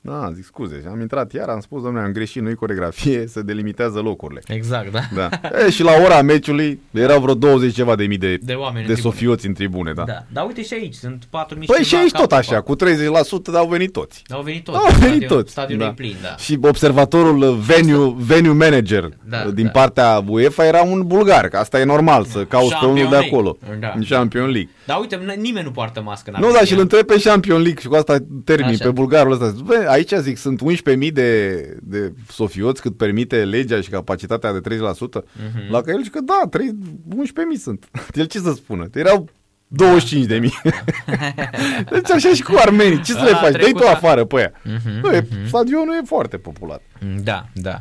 Da, 0.07 0.31
zic 0.35 0.45
scuze, 0.45 0.83
am 0.91 1.01
intrat 1.01 1.33
iar, 1.33 1.49
am 1.49 1.61
spus, 1.61 1.83
domnule, 1.83 2.05
am 2.05 2.13
greșit, 2.13 2.43
nu-i 2.43 2.55
coregrafie, 2.55 3.27
se 3.35 3.41
delimitează 3.43 3.99
locurile. 4.01 4.41
Exact, 4.47 4.93
da. 4.93 5.01
Da. 5.15 5.29
E, 5.67 5.71
și 5.71 5.83
la 5.83 5.93
ora 6.05 6.23
meciului 6.23 6.81
erau 6.91 7.21
vreo 7.21 7.35
20 7.35 7.75
ceva 7.75 7.97
de 7.97 8.05
mii 8.07 8.19
de, 8.19 8.37
De 8.43 8.53
oameni 8.53 8.81
în 8.81 8.87
de 8.87 8.93
tribune. 8.93 9.15
sofioți 9.15 9.47
în 9.47 9.53
tribune, 9.53 9.93
da. 9.93 10.03
Da. 10.07 10.25
Dar 10.33 10.47
uite 10.47 10.63
și 10.63 10.75
aici, 10.75 10.95
sunt 10.95 11.25
4.000 11.25 11.29
Păi 11.67 11.77
și 11.83 11.89
ceva 11.89 12.01
aici 12.03 12.11
cap 12.11 12.21
tot 12.21 12.29
pe 12.29 12.35
așa, 12.35 12.55
cap. 12.55 12.65
cu 12.65 12.77
30% 12.77 12.79
dar 13.45 13.55
au 13.61 13.69
venit 13.69 13.93
toți. 13.93 14.23
Au 14.29 14.43
venit 14.43 14.65
toți. 14.65 14.79
Au 14.79 14.85
venit 14.99 15.23
Stadion- 15.23 15.29
toți. 15.29 15.51
Stadionul 15.51 15.85
da. 15.85 15.91
e 15.91 15.95
plin, 15.95 16.17
da. 16.23 16.37
Și 16.37 16.59
observatorul 16.63 17.43
uh, 17.43 17.59
venue, 17.67 18.15
venue 18.19 18.53
manager 18.53 19.09
Da, 19.29 19.43
uh, 19.47 19.53
din 19.55 19.65
da. 19.65 19.71
partea 19.71 20.23
UEFA 20.29 20.65
era 20.67 20.83
un 20.83 21.03
bulgar, 21.07 21.49
că 21.49 21.57
asta 21.57 21.81
e 21.81 21.85
normal 21.85 22.25
să 22.25 22.45
cauți 22.45 22.69
pe 22.69 22.75
Champion 22.81 22.91
unul 22.97 23.11
de 23.11 23.17
League. 23.17 23.29
acolo. 23.33 23.57
Da. 23.81 23.93
În 23.97 24.03
Champion 24.09 24.51
League. 24.51 24.71
Dar 24.87 24.99
uite, 25.01 25.17
n- 25.17 25.37
nimeni 25.37 25.65
nu 25.65 25.71
poartă 25.71 26.03
mască 26.03 26.31
în 26.35 26.41
Nu, 26.41 26.53
dar 26.53 26.65
și 26.67 26.73
îl 26.73 26.81
întreb 26.81 27.07
pe 27.07 27.21
Champion 27.23 27.63
League 27.63 27.81
și 27.81 27.87
cu 27.89 27.95
asta 27.95 28.17
termin 28.45 28.67
Așa. 28.67 28.85
pe 28.85 28.91
bulgarul 28.91 29.33
ăsta. 29.33 29.49
Zic, 29.49 29.65
Bă, 29.65 29.85
aici 29.89 30.13
zic, 30.21 30.37
sunt 30.37 30.61
11.000 30.97 31.13
de, 31.13 31.61
de 31.83 32.13
sofioți 32.31 32.81
cât 32.81 32.97
permite 32.97 33.45
legea 33.45 33.81
și 33.81 33.89
capacitatea 33.89 34.53
de 34.53 34.61
30%. 34.61 34.79
Mhm. 34.79 35.71
La 35.71 35.81
că 35.81 35.91
el 35.91 35.97
zice 35.99 36.11
că 36.11 36.21
da, 36.21 36.49
3, 36.51 36.71
11.000 37.17 37.61
sunt. 37.61 37.89
El 38.15 38.25
ce 38.25 38.39
să 38.39 38.53
spună? 38.53 38.89
Erau 38.95 39.29
25 39.69 40.27
de 40.27 40.39
mii. 40.39 40.55
deci 41.91 42.11
așa 42.11 42.29
și 42.35 42.43
cu 42.43 42.55
armenii. 42.59 43.01
Ce 43.03 43.13
să 43.13 43.19
A 43.19 43.25
le 43.25 43.31
faci? 43.31 43.51
Dă-i 43.53 43.61
trecut 43.61 43.81
tu 43.81 43.87
la- 43.87 43.93
afară 43.93 44.25
pe 44.25 44.37
aia. 44.37 44.53
Mhm, 44.65 45.01
Nu, 45.03 45.13
e, 45.13 45.27
stadionul 45.47 45.95
e 46.03 46.07
foarte 46.07 46.37
popular. 46.37 46.81
Da, 47.23 47.47
da. 47.53 47.79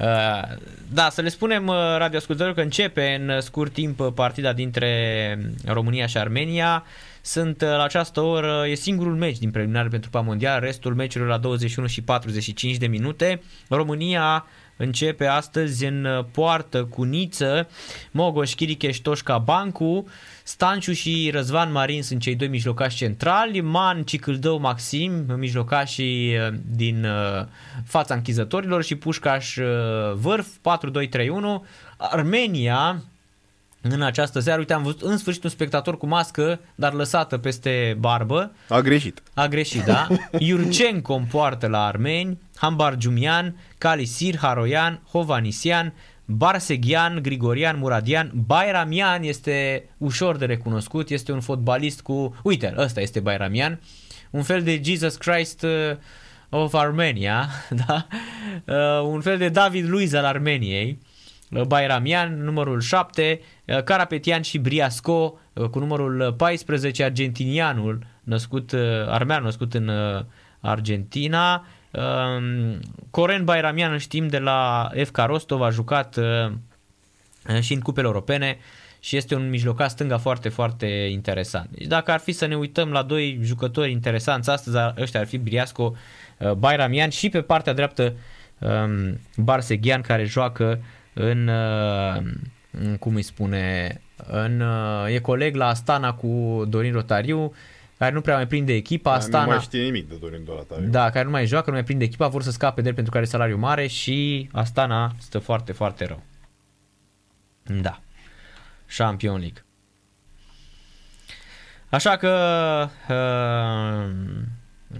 Uh, 0.00 0.56
Da, 0.92 1.08
să 1.10 1.20
le 1.20 1.28
spunem 1.28 1.66
uh, 1.66 1.74
radioascultătorilor 1.74 2.58
că 2.58 2.64
începe 2.64 3.18
în 3.20 3.28
uh, 3.28 3.38
scurt 3.38 3.72
timp 3.72 4.00
uh, 4.00 4.12
partida 4.14 4.52
dintre 4.52 5.52
România 5.66 6.06
și 6.06 6.18
Armenia. 6.18 6.84
Sunt 7.20 7.62
uh, 7.62 7.68
la 7.68 7.82
această 7.82 8.20
oră, 8.20 8.64
e 8.68 8.74
singurul 8.74 9.16
meci 9.16 9.38
din 9.38 9.50
preliminar 9.50 9.88
pentru 9.88 10.10
Pa 10.10 10.20
Mondial, 10.20 10.60
restul 10.60 10.94
meciurilor 10.94 11.32
la 11.32 11.38
21 11.38 11.86
și 11.86 12.02
45 12.02 12.76
de 12.76 12.86
minute. 12.86 13.42
România 13.68 14.46
începe 14.76 15.26
astăzi 15.26 15.84
în 15.84 16.04
uh, 16.04 16.24
poartă 16.32 16.84
cu 16.84 17.02
Niță, 17.02 17.68
Mogoș, 18.10 18.54
Chiricheș, 18.54 18.96
Toșca, 18.96 19.38
Bancu, 19.38 20.06
Stanciu 20.50 20.92
și 20.92 21.30
Răzvan 21.32 21.72
Marin 21.72 22.02
sunt 22.02 22.20
cei 22.20 22.34
doi 22.34 22.48
mijlocași 22.48 22.96
centrali, 22.96 23.60
Man, 23.60 24.02
Cicâldău, 24.02 24.58
Maxim, 24.58 25.12
mijlocașii 25.36 26.36
uh, 26.38 26.54
din 26.66 27.04
uh, 27.04 27.44
fața 27.84 28.14
închizătorilor 28.14 28.82
și 28.82 28.94
Pușcaș 28.94 29.56
uh, 29.56 29.66
vârf, 30.14 30.46
4-2-3-1. 30.46 30.60
Armenia, 31.96 33.02
în 33.80 34.02
această 34.02 34.38
seară, 34.38 34.58
uite, 34.58 34.72
am 34.72 34.82
văzut 34.82 35.02
în 35.02 35.16
sfârșit 35.16 35.44
un 35.44 35.50
spectator 35.50 35.96
cu 35.96 36.06
mască, 36.06 36.60
dar 36.74 36.92
lăsată 36.92 37.38
peste 37.38 37.96
barbă, 37.98 38.52
A 38.68 38.80
greșit. 38.80 39.22
a 39.34 39.46
greșit, 39.46 39.84
da? 39.84 40.06
Iurcenco 40.38 41.14
împoartă 41.14 41.66
la 41.66 41.84
armeni, 41.84 42.38
Hambar 42.56 42.96
Jumian, 42.98 43.56
Calisir, 43.78 44.36
Haroian, 44.38 45.00
Hovanisian, 45.10 45.92
Barseghian, 46.30 47.22
Grigorian, 47.22 47.78
Muradian, 47.78 48.30
Bairamian 48.34 49.22
este 49.22 49.88
ușor 49.98 50.36
de 50.36 50.44
recunoscut, 50.44 51.10
este 51.10 51.32
un 51.32 51.40
fotbalist 51.40 52.00
cu... 52.00 52.36
Uite, 52.42 52.74
ăsta 52.76 53.00
este 53.00 53.20
Bairamian, 53.20 53.80
un 54.30 54.42
fel 54.42 54.62
de 54.62 54.80
Jesus 54.84 55.16
Christ 55.16 55.62
uh, 55.62 55.96
of 56.60 56.74
Armenia, 56.74 57.48
da? 57.86 58.06
Uh, 58.64 59.08
un 59.08 59.20
fel 59.20 59.38
de 59.38 59.48
David 59.48 59.88
Luiz 59.88 60.12
al 60.12 60.24
Armeniei, 60.24 60.98
uh, 61.50 61.62
Bairamian, 61.62 62.42
numărul 62.42 62.80
7, 62.80 63.40
uh, 63.64 63.82
Carapetian 63.82 64.42
și 64.42 64.58
Briasco 64.58 65.38
uh, 65.52 65.68
cu 65.68 65.78
numărul 65.78 66.34
14, 66.36 67.04
argentinianul 67.04 68.06
născut, 68.22 68.72
uh, 68.72 68.80
armean 69.06 69.42
născut 69.42 69.74
în 69.74 69.88
uh, 69.88 70.24
Argentina, 70.60 71.54
Um, 71.54 71.66
Coren 73.10 73.44
Bairamian 73.44 73.92
îl 73.92 73.98
știm 73.98 74.28
de 74.28 74.38
la 74.38 74.90
FK 75.04 75.16
Rostov, 75.16 75.62
a 75.62 75.70
jucat 75.70 76.16
uh, 76.16 76.52
și 77.60 77.72
în 77.72 77.80
cupele 77.80 78.06
europene 78.06 78.58
și 79.00 79.16
este 79.16 79.34
un 79.34 79.48
mijlocaș 79.48 79.90
stânga 79.90 80.18
foarte, 80.18 80.48
foarte 80.48 80.86
interesant. 80.86 81.68
Deci 81.70 81.86
dacă 81.86 82.10
ar 82.10 82.18
fi 82.18 82.32
să 82.32 82.46
ne 82.46 82.56
uităm 82.56 82.90
la 82.90 83.02
doi 83.02 83.38
jucători 83.42 83.90
interesanți 83.90 84.50
astăzi, 84.50 84.76
ăștia 84.98 85.20
ar 85.20 85.26
fi 85.26 85.38
Briasco, 85.38 85.94
uh, 86.38 86.52
Bairamian 86.52 87.08
și 87.08 87.28
pe 87.28 87.40
partea 87.40 87.72
dreaptă 87.72 88.14
um, 88.58 89.18
Barseghian 89.36 90.00
care 90.00 90.24
joacă 90.24 90.80
în, 91.12 91.48
uh, 91.48 92.22
în 92.70 92.96
cum 92.96 93.14
îi 93.14 93.22
spune, 93.22 94.00
în, 94.26 94.60
uh, 94.60 95.14
e 95.14 95.18
coleg 95.18 95.54
la 95.54 95.66
Astana 95.66 96.12
cu 96.12 96.64
Dorin 96.68 96.92
Rotariu, 96.92 97.54
care 98.00 98.12
nu 98.14 98.20
prea 98.20 98.34
mai 98.34 98.46
prinde 98.46 98.74
echipa. 98.74 99.12
Astana, 99.12 99.44
Nu 99.44 99.50
mai 99.50 99.60
știe 99.60 99.82
nimic 99.82 100.08
de 100.08 100.14
Dorin 100.20 100.44
Doratariu. 100.44 100.88
da, 100.88 101.10
care 101.10 101.24
nu 101.24 101.30
mai 101.30 101.46
joacă, 101.46 101.70
nu 101.70 101.76
mai 101.76 101.84
prinde 101.84 102.04
echipa, 102.04 102.28
vor 102.28 102.42
să 102.42 102.50
scape 102.50 102.80
de 102.80 102.88
el 102.88 102.94
pentru 102.94 103.12
că 103.12 103.18
are 103.18 103.26
salariu 103.26 103.56
mare 103.56 103.86
și 103.86 104.48
Astana 104.52 105.12
stă 105.18 105.38
foarte, 105.38 105.72
foarte 105.72 106.06
rău. 106.06 106.22
Da. 107.80 108.00
Champion 108.96 109.38
League. 109.38 109.64
Așa 111.88 112.16
că 112.16 112.28
uh, 113.08 114.10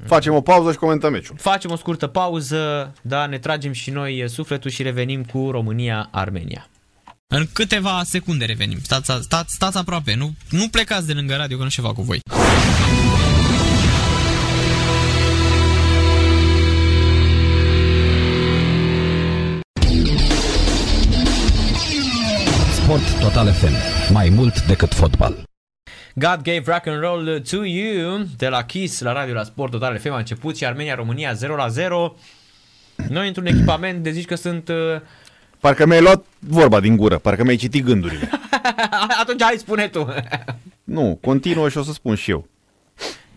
Facem 0.06 0.34
o 0.34 0.40
pauză 0.40 0.70
și 0.72 0.78
comentăm 0.78 1.12
meciul. 1.12 1.36
facem 1.38 1.70
o 1.70 1.76
scurtă 1.76 2.06
pauză, 2.06 2.92
da, 3.02 3.26
ne 3.26 3.38
tragem 3.38 3.72
și 3.72 3.90
noi 3.90 4.28
sufletul 4.28 4.70
și 4.70 4.82
revenim 4.82 5.24
cu 5.24 5.50
România-Armenia. 5.50 6.68
În 7.26 7.46
câteva 7.52 8.00
secunde 8.04 8.44
revenim. 8.44 8.78
Stați, 8.82 9.12
stați, 9.20 9.54
stați 9.54 9.78
aproape, 9.78 10.14
nu, 10.14 10.34
nu 10.50 10.68
plecați 10.68 11.06
de 11.06 11.12
lângă 11.12 11.34
radio 11.36 11.56
că 11.56 11.62
nu 11.62 11.68
știu 11.68 11.82
ceva 11.82 11.94
cu 11.94 12.02
voi. 12.02 12.20
Sport 22.90 23.20
Total 23.20 23.52
FM. 23.52 23.72
Mai 24.12 24.28
mult 24.28 24.66
decât 24.66 24.94
fotbal. 24.94 25.42
God 26.14 26.42
gave 26.42 26.62
rock 26.66 26.86
and 26.86 27.00
roll 27.00 27.40
to 27.50 27.64
you 27.64 28.22
de 28.36 28.48
la 28.48 28.64
Kiss 28.64 29.00
la 29.00 29.12
radio 29.12 29.34
la 29.34 29.42
Sport 29.42 29.70
Total 29.70 29.98
FM 29.98 30.12
a 30.12 30.18
început 30.18 30.56
și 30.56 30.64
Armenia-România 30.64 31.32
0 31.32 31.56
la 31.56 31.68
0. 31.68 32.14
Noi 33.08 33.26
într-un 33.26 33.46
echipament 33.46 34.02
de 34.02 34.10
zici 34.10 34.24
că 34.24 34.34
sunt... 34.34 34.68
uh, 34.68 35.00
Parcă 35.60 35.86
mi-ai 35.86 36.00
luat 36.00 36.24
vorba 36.38 36.80
din 36.80 36.96
gură, 36.96 37.18
parcă 37.18 37.42
mi-ai 37.42 37.56
citit 37.56 37.84
gândurile. 37.84 38.30
Atunci 39.22 39.42
hai 39.42 39.56
spune 39.58 39.88
tu. 39.88 40.08
nu, 40.84 41.18
continuă 41.20 41.68
și 41.68 41.78
o 41.78 41.82
să 41.82 41.92
spun 41.92 42.14
și 42.14 42.30
eu. 42.30 42.46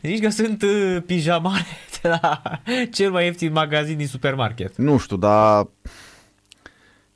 Zici 0.01 0.21
că 0.21 0.29
sunt 0.29 0.61
uh, 0.61 0.97
pijamale 1.05 1.65
de 2.01 2.07
la 2.07 2.41
cel 2.91 3.11
mai 3.11 3.25
ieftin 3.25 3.51
magazin 3.51 3.97
din 3.97 4.07
supermarket. 4.07 4.77
Nu 4.77 4.97
știu, 4.97 5.17
dar 5.17 5.67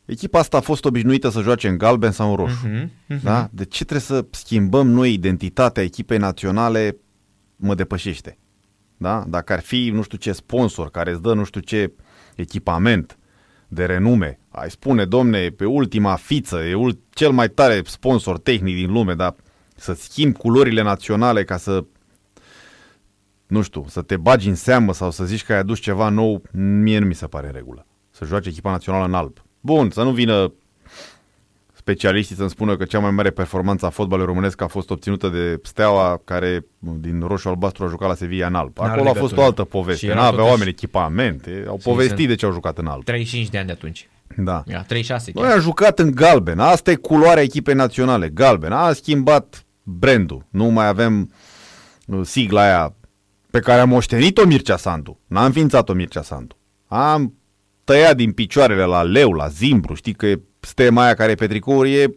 echipa 0.08 0.40
asta 0.40 0.58
a 0.58 0.62
fost 0.62 0.86
obișnuită 0.86 1.30
să 1.30 1.42
joace 1.42 1.68
în 1.68 1.78
galben 1.78 2.12
sau 2.12 2.30
în 2.30 2.36
roșu. 2.36 2.68
Mhm, 2.68 2.92
mhm. 3.08 3.24
Da? 3.24 3.50
De 3.52 3.66
ce 3.66 3.84
trebuie 3.86 4.06
să 4.20 4.26
schimbăm 4.30 4.88
noi 4.90 5.14
identitatea 5.14 5.84
echipei 5.84 6.18
naționale 6.18 6.98
mă 7.56 7.76
depășește. 7.76 8.38
Da? 8.98 9.24
Dacă 9.28 9.54
ar 9.54 9.60
fi 9.60 9.90
nu 9.94 10.02
știu 10.02 10.18
ce 10.18 10.32
sponsor 10.32 10.90
care 10.90 11.12
îți 11.12 11.22
dă 11.22 11.34
nu 11.34 11.44
știu 11.44 11.62
ce 11.62 11.92
echipament 12.36 13.18
de 13.68 13.86
renume, 13.86 14.40
ai 14.50 14.70
spune, 14.72 15.06
domne, 15.06 15.50
pe 15.50 15.66
ultima 15.66 16.16
fiță, 16.16 16.58
e 16.58 16.74
ul- 16.74 17.00
cel 17.10 17.32
mai 17.32 17.50
tare 17.50 17.82
sponsor 17.86 18.40
tehnic 18.40 18.76
din 18.76 18.92
lume, 18.92 19.14
dar 19.14 19.36
să 19.76 19.94
schimbi 19.94 20.38
culorile 20.38 20.82
naționale 20.82 21.44
ca 21.44 21.58
să 21.58 21.86
nu 23.48 23.62
știu, 23.62 23.86
să 23.88 24.02
te 24.02 24.18
bagi 24.18 24.50
în 24.50 24.56
seamă 24.56 24.94
sau 24.94 25.12
să 25.12 25.26
zici 25.26 25.44
că 25.44 25.54
ai 25.54 25.60
adus 25.60 25.80
ceva 25.80 26.10
nou, 26.10 26.42
mie 26.52 27.00
nu 27.00 27.06
mi 27.06 27.16
se 27.16 27.28
pare 27.28 27.48
în 27.48 27.54
regulă. 27.54 27.86
Să 28.12 28.26
joace 28.26 28.50
echipa 28.50 28.72
națională 28.72 29.06
în 29.06 29.14
alb. 29.14 29.42
Bun, 29.62 29.90
să 29.90 30.04
nu 30.04 30.12
vină 30.12 30.52
specialiștii 31.74 32.36
să-mi 32.36 32.50
spună 32.50 32.78
că 32.78 32.86
cea 32.86 33.00
mai 33.00 33.12
mare 33.12 33.30
performanță 33.30 33.86
a 33.86 33.90
fotbalului 33.90 34.34
românesc 34.34 34.62
a 34.62 34.68
fost 34.68 34.90
obținută 34.90 35.28
de 35.30 35.60
Steaua, 35.64 36.22
care 36.26 36.66
din 36.80 37.24
roșu-albastru 37.28 37.84
a 37.84 37.88
jucat 37.88 38.08
la 38.08 38.14
Sevilla 38.16 38.48
în 38.48 38.56
alb. 38.56 38.78
N-are 38.78 38.92
Acolo 38.92 39.10
a 39.10 39.14
fost 39.14 39.20
legătură. 39.22 39.42
o 39.42 39.46
altă 39.46 39.62
Și 39.62 39.68
poveste. 39.68 40.06
erau 40.06 40.18
Nu 40.18 40.22
aveau 40.28 40.36
totuși- 40.46 40.52
oameni 40.54 40.70
echipamente, 40.70 41.66
au 41.68 41.80
povestit 41.84 42.16
sunt- 42.16 42.28
de 42.28 42.36
ce 42.36 42.46
au 42.46 42.52
jucat 42.52 42.78
în 42.78 42.88
alb. 42.88 43.04
35 43.04 43.50
de 43.50 43.58
ani 43.58 43.66
de 43.68 43.72
atunci. 43.74 44.10
Da. 44.38 44.64
Era 44.68 44.82
36 44.84 45.32
Noi 45.34 45.44
chiar. 45.44 45.54
am 45.54 45.60
jucat 45.62 46.00
în 46.00 46.12
galben. 46.12 46.60
Asta 46.60 46.92
e 46.92 46.96
culoarea 46.96 47.44
echipei 47.44 47.74
naționale, 47.74 48.30
galben. 48.30 48.72
A 48.72 48.94
schimbat 48.94 49.66
brandul. 49.84 50.46
Nu 50.50 50.66
mai 50.66 50.88
avem 50.88 51.32
uh, 52.08 52.20
sigla 52.24 52.62
aia 52.62 52.94
pe 53.52 53.60
care 53.60 53.80
am 53.82 53.90
moștenit-o 53.90 54.46
Mircea 54.46 54.78
Sandu. 54.78 55.20
N-am 55.28 55.46
înființat-o 55.46 55.94
Mircea 55.94 56.22
Sandu. 56.22 56.58
Am 56.88 57.34
tăiat 57.88 58.16
din 58.16 58.32
picioarele 58.32 58.84
la 58.84 59.02
leu, 59.04 59.32
la 59.32 59.48
zimbru. 59.48 59.94
Știi 59.94 60.14
că 60.14 60.26
e 60.26 60.42
stema 60.60 61.04
aia 61.04 61.14
care 61.14 61.32
e 61.32 61.36
pe 61.36 61.48
tricouri 61.48 61.94
e, 61.94 62.10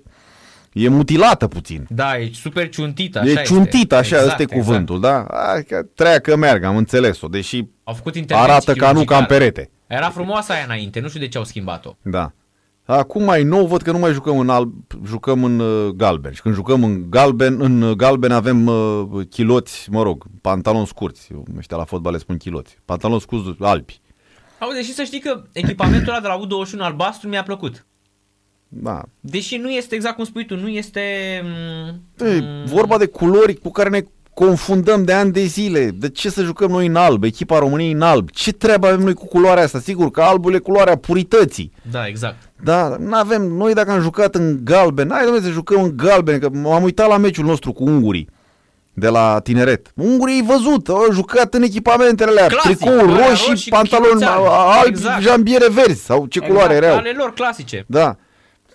e 0.73 0.89
mutilată 0.89 1.47
puțin. 1.49 1.87
Da, 1.89 2.17
e 2.19 2.31
super 2.33 2.69
ciuntită, 2.69 3.19
așa 3.19 3.29
e 3.29 3.31
este. 3.31 3.43
ciuntită, 3.43 3.95
așa, 3.95 4.17
Exact, 4.17 4.27
ăsta 4.27 4.43
e 4.43 4.45
exact. 4.45 4.63
cuvântul, 4.63 5.01
da? 5.01 5.25
A, 5.25 5.61
că 5.69 5.83
treia 5.95 6.19
că 6.19 6.37
meargă, 6.37 6.67
am 6.67 6.77
înțeles-o, 6.77 7.29
deși 7.29 7.65
Au 7.85 7.95
făcut 7.95 8.15
intervenții 8.15 8.53
arată 8.53 8.73
ca 8.73 8.93
nu 8.93 9.05
ca 9.05 9.17
în 9.17 9.25
chirurgicale. 9.25 9.39
perete. 9.51 9.71
Era 9.87 10.11
frumoasă 10.11 10.53
aia 10.53 10.63
înainte, 10.65 11.01
nu 11.01 11.09
știu 11.09 11.21
de 11.21 11.29
ce 11.29 11.39
au 11.39 11.45
schimbat-o. 11.45 11.97
Da. 12.03 12.33
Acum 12.85 13.25
mai 13.25 13.43
nou 13.43 13.67
văd 13.67 13.83
că 13.83 13.91
nu 13.93 13.99
mai 13.99 14.13
jucăm 14.13 14.39
în 14.39 14.49
alb, 14.49 14.73
jucăm 15.07 15.45
în 15.45 15.59
uh, 15.59 15.89
galben. 15.89 16.33
Și 16.33 16.43
când 16.43 16.55
jucăm 16.55 16.85
în 16.85 17.11
galben, 17.11 17.61
în 17.61 17.83
uh, 17.83 17.97
galben 17.97 18.33
avem 18.33 18.67
uh, 18.67 19.27
chiloți, 19.31 19.91
mă 19.91 20.03
rog, 20.03 20.25
pantaloni 20.41 20.87
scurți. 20.87 21.29
Eu, 21.33 21.45
ăștia 21.59 21.77
la 21.77 21.85
fotbal 21.85 22.13
le 22.13 22.19
spun 22.19 22.37
chiloți. 22.37 22.79
Pantaloni 22.85 23.21
scurți 23.21 23.63
albi. 23.63 24.01
Auzi, 24.61 24.87
și 24.87 24.95
să 24.95 25.03
știi 25.03 25.21
că 25.21 25.43
echipamentul 25.53 26.13
ăla 26.13 26.21
de 26.21 26.27
la 26.27 26.41
U21 26.41 26.79
albastru 26.79 27.29
mi-a 27.29 27.43
plăcut. 27.43 27.87
Da. 28.69 29.03
Deși 29.21 29.57
nu 29.57 29.71
este 29.71 29.95
exact 29.95 30.15
cum 30.15 30.25
spui 30.25 30.47
tu, 30.47 30.57
nu 30.57 30.69
este... 30.69 31.03
mm, 31.45 32.27
E, 32.27 32.43
vorba 32.65 32.99
de 32.99 33.07
culori 33.07 33.55
cu 33.55 33.71
care 33.71 33.89
ne 33.89 34.01
confundăm 34.35 35.05
de 35.05 35.13
ani 35.13 35.33
de 35.33 35.45
zile. 35.45 35.91
De 35.91 36.09
ce 36.09 36.31
să 36.31 36.43
jucăm 36.43 36.71
noi 36.71 36.87
în 36.87 36.97
alb, 36.97 37.25
echipa 37.25 37.59
României 37.59 37.93
în 37.93 38.01
alb? 38.03 38.31
Ce 38.31 38.53
treabă 38.53 38.87
avem 38.87 39.01
noi 39.01 39.15
cu 39.15 39.27
culoarea 39.27 39.63
asta? 39.63 39.79
Sigur 39.79 40.11
că 40.11 40.21
albul 40.23 40.55
e 40.55 40.59
culoarea 40.59 40.97
purității. 40.97 41.73
Da, 41.91 42.07
exact. 42.07 42.51
Da, 42.63 42.97
nu 42.99 43.15
avem, 43.15 43.43
noi 43.43 43.75
dacă 43.75 43.91
am 43.91 44.01
jucat 44.01 44.35
în 44.35 44.61
galben, 44.65 45.09
hai 45.11 45.23
domnule 45.25 45.45
să 45.45 45.51
jucăm 45.51 45.83
în 45.83 45.97
galben, 45.97 46.39
că 46.39 46.49
m-am 46.53 46.83
uitat 46.83 47.09
la 47.09 47.17
meciul 47.17 47.45
nostru 47.45 47.73
cu 47.73 47.85
ungurii 47.85 48.29
de 49.01 49.09
la 49.09 49.41
tineret. 49.43 49.93
Ungurii 49.95 50.35
ai 50.35 50.47
văzut, 50.47 50.89
au 50.89 51.13
jucat 51.13 51.55
în 51.55 51.63
echipamentele 51.63 52.31
alea, 52.31 52.47
Clasic, 52.47 52.77
tricouri 52.77 53.13
alea 53.13 53.29
roșii, 53.29 53.49
roșii, 53.49 53.71
pantaloni 53.71 54.09
chiloți 54.11 54.25
albi. 54.25 54.49
albi, 54.79 54.89
Exact. 54.89 55.23
jambiere 55.23 55.69
verzi 55.71 56.05
sau 56.05 56.27
ce 56.27 56.41
culoare 56.41 56.75
exact, 56.75 56.85
erau. 56.85 56.97
Ale 56.99 57.13
lor 57.17 57.33
clasice. 57.35 57.85
Da. 57.89 58.17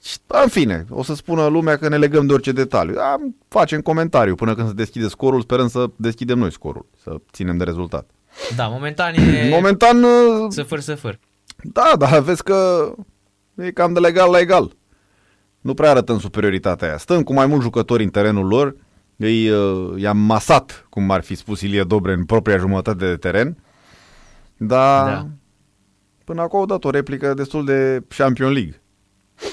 Și, 0.03 0.17
În 0.28 0.47
fine, 0.47 0.86
o 0.89 1.03
să 1.03 1.15
spună 1.15 1.45
lumea 1.45 1.78
că 1.78 1.89
ne 1.89 1.97
legăm 1.97 2.26
de 2.26 2.34
orice 2.34 2.51
detaliu. 2.51 2.93
Da, 2.93 3.15
facem 3.47 3.82
comentariu 3.82 4.36
până 4.36 4.55
când 4.55 4.67
se 4.67 4.73
deschide 4.73 5.07
scorul, 5.07 5.41
sperăm 5.41 5.67
să 5.67 5.86
deschidem 5.95 6.38
noi 6.38 6.51
scorul, 6.51 6.86
să 7.03 7.15
ținem 7.32 7.57
de 7.57 7.63
rezultat. 7.63 8.09
Da, 8.55 8.67
momentan 8.67 9.13
e 9.13 9.47
Momentan, 9.55 10.03
uh, 10.03 10.09
săfăr, 10.49 10.80
săfăr. 10.80 11.19
da, 11.63 11.91
dar 11.97 12.19
vezi 12.19 12.43
că 12.43 12.91
e 13.55 13.71
cam 13.71 13.93
de 13.93 13.99
legal 13.99 14.32
la 14.32 14.39
egal. 14.39 14.71
Nu 15.61 15.73
prea 15.73 15.89
arătăm 15.89 16.19
superioritatea 16.19 16.88
aia. 16.88 16.97
Stăm 16.97 17.23
cu 17.23 17.34
mai 17.34 17.45
mulți 17.45 17.63
jucători 17.63 18.03
în 18.03 18.09
terenul 18.09 18.47
lor, 18.47 18.76
îi, 19.18 19.49
uh, 19.49 20.01
i-am 20.01 20.18
masat, 20.18 20.86
cum 20.89 21.11
ar 21.11 21.22
fi 21.24 21.36
spus 21.36 21.61
Ilie 21.61 21.84
Dobre, 21.84 22.13
în 22.13 22.26
propria 22.26 22.57
jumătate 22.57 23.05
de 23.07 23.16
teren, 23.16 23.57
dar 24.57 25.05
Da. 25.05 25.28
până 26.24 26.41
acum 26.41 26.59
au 26.59 26.66
dat 26.66 26.84
o 26.84 26.89
replică 26.89 27.34
destul 27.34 27.66
de 27.66 28.01
Champion 28.18 28.51
League. 28.51 28.80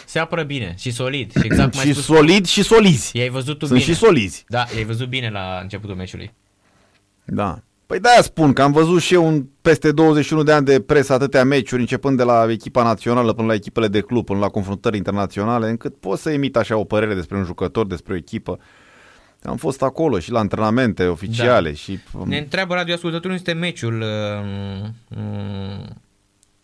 Se 0.07 0.19
apără 0.19 0.43
bine 0.43 0.75
și 0.79 0.91
solid. 0.91 1.33
Și 1.33 1.41
exact 1.45 1.71
cum 1.71 1.81
ai 1.81 1.87
și 1.87 1.93
spus, 1.93 2.05
solid 2.05 2.47
și 2.47 2.63
solizi. 2.63 3.17
i-ai 3.17 3.29
văzut 3.29 3.59
tu 3.59 3.67
Sunt 3.67 3.79
bine. 3.79 3.93
și 3.93 3.99
solizi. 3.99 4.45
Da, 4.49 4.65
i-ai 4.75 4.85
văzut 4.85 5.09
bine 5.09 5.31
la 5.31 5.59
începutul 5.63 5.95
meciului. 5.97 6.35
Da. 7.25 7.63
Păi 7.87 8.01
de-aia 8.01 8.23
spun 8.23 8.53
că 8.53 8.63
am 8.63 8.73
văzut 8.73 9.01
și 9.01 9.15
eu 9.15 9.29
în 9.29 9.47
peste 9.63 9.93
21 9.93 10.43
de 10.43 10.53
ani 10.53 10.65
de 10.67 10.81
presă 10.81 11.13
atâtea 11.13 11.45
meciuri, 11.45 11.81
începând 11.81 12.17
de 12.17 12.23
la 12.23 12.47
echipa 12.51 12.83
națională 12.83 13.33
până 13.33 13.47
la 13.47 13.55
echipele 13.55 13.89
de 13.89 14.01
club, 14.01 14.25
până 14.25 14.39
la 14.39 14.49
confruntări 14.49 14.97
internaționale, 14.97 15.69
încât 15.69 15.97
pot 15.97 16.19
să 16.19 16.31
emit 16.31 16.57
așa 16.57 16.77
o 16.77 16.85
părere 16.85 17.15
despre 17.15 17.37
un 17.37 17.45
jucător, 17.45 17.87
despre 17.87 18.13
o 18.13 18.17
echipă. 18.17 18.59
Am 19.43 19.57
fost 19.57 19.83
acolo 19.83 20.19
și 20.19 20.31
la 20.31 20.39
antrenamente 20.39 21.07
oficiale 21.07 21.69
Da. 21.69 21.75
și... 21.77 21.99
Ne 22.25 22.39
întreabă 22.39 22.75
radioascultătorul 22.75 23.37
unde 23.37 23.43
este 23.51 23.61
meciul 23.61 24.01
uh, 24.01 24.89
uh, 25.09 25.87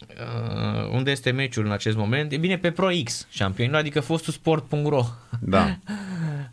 uh, 0.08 0.90
unde 0.92 1.10
este 1.10 1.30
meciul 1.30 1.64
în 1.64 1.72
acest 1.72 1.96
moment? 1.96 2.32
E 2.32 2.36
bine 2.36 2.58
pe 2.58 2.70
Pro 2.70 2.88
X, 3.04 3.26
șampionul, 3.30 3.76
adică 3.76 4.00
fostul 4.00 4.32
sport.ro. 4.32 5.04
Da. 5.40 5.68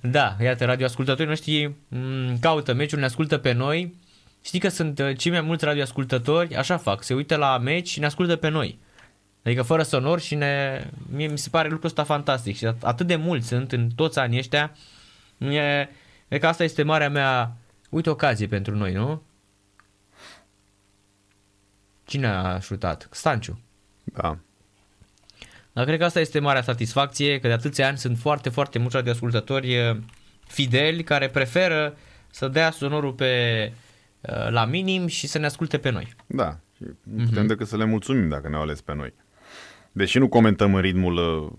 Da, 0.02 0.36
iată, 0.42 0.66
radioascultătorii 0.66 1.28
noștri 1.28 1.74
m, 1.88 2.40
caută 2.40 2.74
meciul, 2.74 3.00
ne 3.00 3.06
ascultă 3.06 3.38
pe 3.38 3.52
noi. 3.52 3.96
Știi 4.42 4.60
că 4.60 4.70
sunt 4.70 5.00
uh, 5.00 5.18
cei 5.18 5.32
mai 5.32 5.42
mulți 5.42 5.66
radioascultători, 5.66 6.56
așa 6.56 6.78
fac, 6.78 7.04
se 7.04 7.14
uită 7.14 7.36
la 7.36 7.58
meci 7.58 7.88
și 7.90 8.00
ne 8.00 8.06
ascultă 8.06 8.36
pe 8.36 8.50
noi. 8.50 8.80
Adică 9.44 9.62
fără 9.62 9.84
sonor 9.84 10.20
și 10.20 10.36
ne... 10.36 10.84
Mie 11.12 11.28
mi 11.28 11.38
se 11.38 11.50
pare 11.50 11.68
lucrul 11.70 11.90
ăsta 11.90 12.04
fantastic 12.04 12.58
și 12.58 12.66
at- 12.68 12.80
atât 12.82 13.08
de 13.08 13.16
mulți 13.16 13.48
sunt 13.48 13.72
în 13.72 13.90
toți 13.96 14.20
anii 14.20 14.38
ăștia. 14.38 14.72
E, 15.38 15.90
e 16.36 16.40
că 16.40 16.48
asta 16.48 16.64
este 16.64 16.84
marea 16.84 17.10
mea, 17.10 17.58
uite, 17.90 18.10
ocazie 18.10 18.48
pentru 18.48 18.76
noi, 18.76 18.94
nu? 18.94 19.24
Cine 22.04 22.28
a 22.28 22.60
șutat? 22.60 23.08
Stanciu. 23.12 23.60
da. 24.04 24.38
Dar 25.74 25.86
cred 25.86 25.98
că 25.98 26.06
asta 26.06 26.20
este 26.20 26.40
marea 26.40 26.62
satisfacție, 26.62 27.40
că 27.40 27.48
de 27.48 27.54
atâția 27.54 27.88
ani 27.88 27.98
sunt 27.98 28.18
foarte, 28.18 28.50
foarte 28.50 28.80
mulți 28.80 28.96
radioascultători 28.96 29.74
eh, 29.74 29.98
fideli 30.48 31.04
care 31.04 31.30
preferă 31.30 31.98
să 32.32 32.48
dea 32.48 32.72
sonorul 32.72 33.14
pe, 33.14 33.26
eh, 34.22 34.50
la 34.50 34.66
minim 34.66 35.08
și 35.08 35.28
să 35.28 35.38
ne 35.38 35.46
asculte 35.46 35.78
pe 35.78 35.90
noi. 35.90 36.16
Da. 36.28 36.60
Și 36.76 36.84
nu 37.04 37.24
putem 37.26 37.48
decât 37.48 37.68
să 37.68 37.78
le 37.78 37.86
mulțumim 37.86 38.30
dacă 38.30 38.50
ne-au 38.50 38.62
ales 38.62 38.82
pe 38.82 38.94
noi. 38.94 39.14
Deși 39.92 40.18
nu 40.18 40.28
comentăm 40.28 40.76
în 40.76 40.82
ritmul 40.82 41.18
uh, 41.18 41.52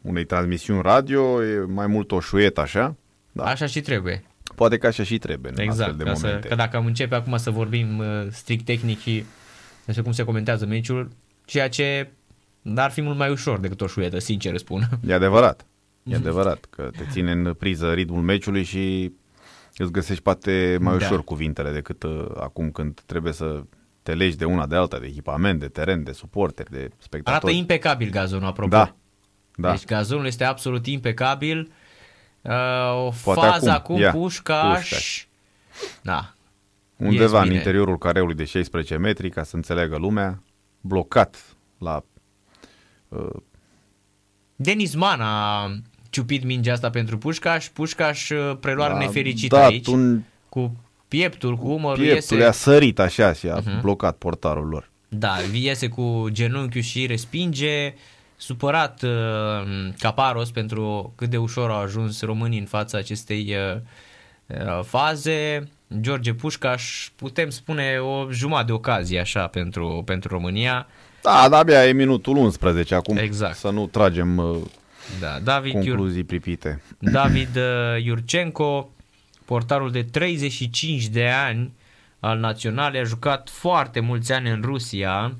unei 0.00 0.24
transmisiuni 0.24 0.82
radio, 0.82 1.44
e 1.44 1.58
mai 1.58 1.86
mult 1.86 2.12
o 2.12 2.20
șuietă 2.20 2.60
așa, 2.60 2.96
Da. 3.32 3.42
da. 3.44 3.50
Așa 3.50 3.66
și 3.66 3.80
trebuie. 3.80 4.22
poate 4.54 4.78
că 4.78 4.86
așa 4.86 5.02
și 5.02 5.18
trebuie 5.18 5.52
în 5.54 5.58
exact. 5.60 5.80
astfel 5.80 5.96
de 5.96 6.04
Ca 6.04 6.14
să, 6.14 6.26
momente. 6.26 6.48
că 6.48 6.54
dacă 6.54 6.76
am 6.76 6.86
începe 6.86 7.14
acum 7.14 7.36
să 7.36 7.50
vorbim 7.50 8.00
eh, 8.02 8.26
strict 8.30 8.64
tehnic 8.64 9.00
și 9.00 9.24
despre 9.84 10.02
cum 10.04 10.12
se 10.12 10.24
comentează 10.24 10.66
meciul, 10.66 11.08
ceea 11.44 11.68
ce 11.68 12.10
ar 12.76 12.90
fi 12.90 13.00
mult 13.00 13.16
mai 13.16 13.30
ușor 13.30 13.58
decât 13.58 13.80
o 13.80 13.86
șuietă, 13.86 14.18
sincer 14.18 14.56
spun. 14.56 14.88
E 15.06 15.12
adevărat. 15.14 15.66
E 16.02 16.14
adevărat 16.14 16.64
că 16.70 16.90
te 16.96 17.04
ține 17.10 17.32
în 17.32 17.54
priză 17.54 17.92
ritmul 17.92 18.22
meciului 18.22 18.62
și 18.62 19.12
îți 19.76 19.92
găsești 19.92 20.22
poate 20.22 20.76
mai 20.80 20.98
Da. 20.98 21.04
ușor 21.04 21.24
cuvintele 21.24 21.72
decât 21.72 22.02
uh, 22.02 22.26
acum 22.40 22.70
când 22.70 23.00
trebuie 23.06 23.32
să 23.32 23.62
te 24.02 24.14
legi 24.14 24.36
de 24.36 24.44
una 24.44 24.66
de 24.66 24.76
alta, 24.76 24.98
de 24.98 25.06
echipament, 25.06 25.60
de 25.60 25.68
teren, 25.68 26.02
de 26.02 26.12
suporteri, 26.12 26.70
de 26.70 26.76
Arată 26.78 26.94
spectatori. 26.98 27.56
impecabil 27.56 28.10
gazonul, 28.10 28.46
apropo. 28.48 28.68
Da. 28.70 28.94
Da. 29.54 29.70
Deci 29.70 29.84
gazonul 29.84 30.26
este 30.26 30.44
absolut 30.44 30.86
impecabil. 30.86 31.70
Uh, 32.42 33.06
o 33.06 33.12
Poate 33.24 33.40
fază 33.40 33.70
acum. 33.70 33.94
acum, 33.94 33.96
Ia, 33.98 34.10
Pușcaș. 34.10 34.78
Pușcaș. 34.78 35.24
Da. 36.02 36.34
Undeva 36.96 37.22
ies 37.22 37.32
în 37.32 37.42
bine. 37.42 37.54
interiorul 37.54 37.98
careului 37.98 38.34
de 38.34 38.44
16 38.44 38.96
metri, 38.96 39.30
ca 39.30 39.42
să 39.42 39.56
înțeleagă 39.56 39.96
lumea, 39.96 40.42
blocat 40.80 41.36
la... 41.78 42.04
Uh, 43.08 43.40
Denis 44.56 44.94
Man 44.94 45.20
a 45.20 45.70
ciupit 46.10 46.44
mingea 46.44 46.72
asta 46.72 46.90
pentru 46.90 47.18
Pușcaș. 47.18 47.68
Pușcaș 47.68 48.30
uh, 48.30 48.56
preluare 48.60 48.92
a 48.92 48.98
nefericit 48.98 49.48
dat 49.50 49.64
aici. 49.66 49.86
un 49.86 50.22
Cu 50.48 50.76
pieptul, 51.08 51.56
cu 51.56 51.68
umărul 51.68 52.04
pieptul, 52.04 52.36
iese. 52.36 52.48
a 52.48 52.52
sărit 52.52 52.98
așa 52.98 53.32
și 53.32 53.46
a 53.48 53.56
Mhm. 53.64 53.80
blocat 53.80 54.16
portarul 54.16 54.66
lor. 54.68 54.90
Da, 55.08 55.36
iese 55.52 55.88
cu 55.88 56.26
genunchiul 56.30 56.82
și 56.82 57.06
respinge. 57.06 57.94
Supărat 58.40 59.02
uh, 59.02 59.88
Caparos 59.98 60.50
pentru 60.50 61.12
cât 61.16 61.30
de 61.30 61.36
ușor 61.36 61.70
au 61.70 61.80
ajuns 61.80 62.22
românii 62.22 62.58
în 62.58 62.64
fața 62.64 62.98
acestei 62.98 63.54
uh, 63.54 63.80
uh, 64.46 64.84
faze. 64.84 65.68
George 66.00 66.34
Pușcaș, 66.34 67.08
putem 67.16 67.50
spune 67.50 67.98
o 67.98 68.30
jumătate 68.30 68.66
de 68.66 68.72
ocazie 68.72 69.20
așa 69.20 69.46
pentru, 69.46 70.02
pentru 70.06 70.28
România. 70.28 70.86
Da, 71.22 71.46
dar 71.48 71.60
abia 71.60 71.86
e 71.86 71.92
minutul 71.92 72.36
11 72.36 72.94
acum, 72.94 73.16
Exact. 73.16 73.56
să 73.56 73.70
nu 73.70 73.86
tragem 73.86 74.36
uh, 74.36 74.56
Da, 75.20 75.38
David, 75.38 75.72
Iur, 75.72 75.84
concluzii 75.84 76.24
pripite. 76.24 76.82
David 76.98 77.56
uh, 77.56 78.04
Iurcenco, 78.04 78.90
portarul 79.44 79.90
de 79.90 80.02
35 80.02 81.06
de 81.06 81.28
ani 81.28 81.72
al 82.20 82.38
naționalei, 82.38 83.00
a 83.00 83.04
jucat 83.04 83.48
foarte 83.50 84.00
mulți 84.00 84.32
ani 84.32 84.50
în 84.50 84.60
Rusia. 84.64 85.34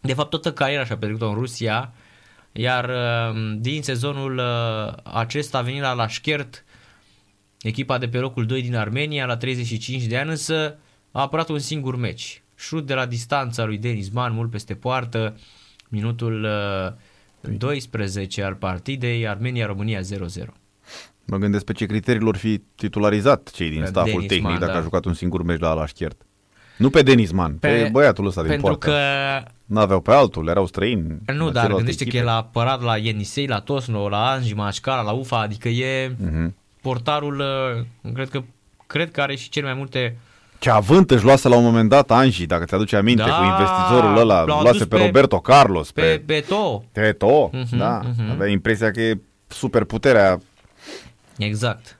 De 0.00 0.14
fapt, 0.14 0.30
toată 0.30 0.52
cariera 0.52 0.84
și-a 0.84 0.96
petrecut-o 0.96 1.28
în 1.28 1.34
Rusia, 1.34 1.92
iar 2.56 2.88
uh, 2.88 3.56
din 3.58 3.82
sezonul 3.82 4.38
uh, 4.38 4.94
acesta 5.02 5.58
a 5.58 5.62
venit 5.62 5.80
la 5.80 5.92
Lashkert, 5.92 6.64
echipa 7.60 7.98
de 7.98 8.08
pe 8.08 8.18
locul 8.18 8.46
2 8.46 8.62
din 8.62 8.74
Armenia, 8.74 9.26
la 9.26 9.36
35 9.36 10.02
de 10.02 10.16
ani, 10.16 10.30
însă 10.30 10.78
a 11.10 11.20
apărat 11.20 11.48
un 11.48 11.58
singur 11.58 11.96
meci. 11.96 12.42
Șut 12.54 12.86
de 12.86 12.94
la 12.94 13.06
distanța 13.06 13.64
lui 13.64 13.78
Denis 13.78 14.08
Man, 14.08 14.32
mult 14.32 14.50
peste 14.50 14.74
poartă, 14.74 15.36
minutul 15.88 16.44
uh, 17.40 17.58
12 17.58 18.42
al 18.42 18.54
partidei, 18.54 19.28
Armenia-România 19.28 20.00
0-0. 20.00 20.04
Mă 21.26 21.36
gândesc 21.36 21.64
pe 21.64 21.72
ce 21.72 21.86
criterii 21.86 22.20
lor 22.20 22.36
fi 22.36 22.58
titularizat 22.58 23.50
cei 23.50 23.70
din 23.70 23.80
Pe 23.80 23.86
staful 23.86 24.10
Denis 24.10 24.26
tehnic 24.26 24.48
Man, 24.48 24.58
dacă 24.58 24.72
da. 24.72 24.78
a 24.78 24.82
jucat 24.82 25.04
un 25.04 25.14
singur 25.14 25.42
meci 25.42 25.60
la 25.60 25.70
Alașchert. 25.70 26.26
Nu 26.76 26.90
pe 26.90 27.02
Denis 27.02 27.30
Man, 27.30 27.52
pe, 27.52 27.68
pe 27.68 27.88
băiatul 27.92 28.26
ăsta 28.26 28.40
din 28.40 28.50
Pentru 28.50 28.66
poartă. 28.76 28.86
că 28.86 29.50
N-aveau 29.64 30.00
pe 30.00 30.12
altul, 30.12 30.48
erau 30.48 30.66
străini. 30.66 31.02
Nu, 31.02 31.10
la 31.16 31.24
dar 31.26 31.36
celelalte 31.44 31.74
gândește 31.74 32.02
echipe. 32.02 32.16
că 32.18 32.22
el 32.22 32.28
a 32.28 32.34
apărat 32.36 32.82
la 32.82 32.96
Ienisei, 32.96 33.46
la 33.46 33.60
Tosno, 33.60 34.08
la 34.08 34.26
Anji, 34.30 34.54
Mașcara, 34.54 35.00
la 35.00 35.10
Ufa, 35.10 35.40
adică 35.40 35.68
e 35.68 36.14
Mhm. 36.18 36.54
portarul, 36.82 37.38
uh, 38.04 38.12
cred 38.14 38.28
că, 38.28 38.42
cred 38.86 39.10
că 39.10 39.20
are 39.20 39.34
și 39.36 39.48
cele 39.48 39.66
mai 39.66 39.74
multe... 39.74 40.16
Ce 40.58 40.70
avânt 40.70 41.10
își 41.10 41.24
luase 41.24 41.48
la 41.48 41.56
un 41.56 41.64
moment 41.64 41.88
dat 41.88 42.10
Anji, 42.10 42.46
dacă 42.46 42.64
ți-aduce 42.64 42.96
aminte, 42.96 43.22
Da, 43.22 43.36
cu 43.36 43.44
investitorul 43.44 44.16
ăla, 44.16 44.42
l-au 44.42 44.60
luase 44.60 44.68
adus 44.68 44.86
pe, 44.86 44.96
pe- 44.96 45.04
Roberto 45.04 45.40
Carlos, 45.40 45.92
Pe 45.92 46.00
pe, 46.02 46.22
Beto, 46.24 46.84
Teto, 46.92 47.50
Mhm, 47.52 47.76
da, 47.76 48.00
mhm. 48.18 48.30
avea 48.30 48.46
impresia 48.48 48.90
că 48.90 49.00
e 49.00 49.20
super 49.46 49.84
puterea 49.84 50.40
exact. 51.38 51.98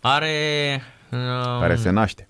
Are... 0.00 0.30
Uh, 1.10 1.60
care 1.60 1.76
se 1.76 1.90
naște. 1.90 2.28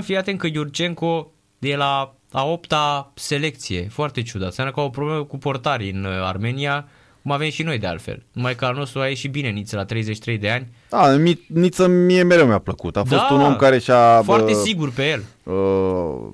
Fii 0.00 0.16
atent 0.16 0.38
că 0.38 0.46
Iurcenco 0.52 1.30
de 1.58 1.74
la 1.76 2.14
a 2.32 2.44
opta 2.44 3.12
selecție, 3.14 3.88
foarte 3.90 4.22
ciudat. 4.22 4.46
Înseamnă 4.46 4.72
că 4.72 4.80
au 4.80 4.86
o 4.86 4.90
problemă 4.90 5.24
cu 5.24 5.38
portarii 5.38 5.90
în 5.90 6.04
uh, 6.04 6.10
Armenia, 6.22 6.88
cum 7.22 7.30
avem 7.32 7.50
și 7.50 7.62
noi 7.62 7.78
de 7.78 7.86
altfel. 7.86 8.22
Numai 8.32 8.54
că 8.54 8.64
al 8.64 8.74
nostru 8.74 9.00
a 9.00 9.06
ieșit 9.06 9.30
bine 9.30 9.48
Niță 9.48 9.76
la 9.76 9.84
33 9.84 10.38
de 10.38 10.50
ani. 10.50 10.68
Da, 10.88 11.16
Mi- 11.16 11.46
Niță 11.48 11.86
mie 11.86 12.22
mereu 12.22 12.46
mi-a 12.46 12.58
plăcut. 12.58 12.96
A 12.96 13.04
fost 13.04 13.20
Da, 13.28 13.34
un 13.34 13.40
om 13.40 13.56
care 13.56 13.78
și-a... 13.78 14.22
Foarte 14.22 14.52
bă, 14.52 14.58
sigur 14.58 14.90
pe 14.92 15.08
el. 15.10 15.22
uh, 15.54 16.28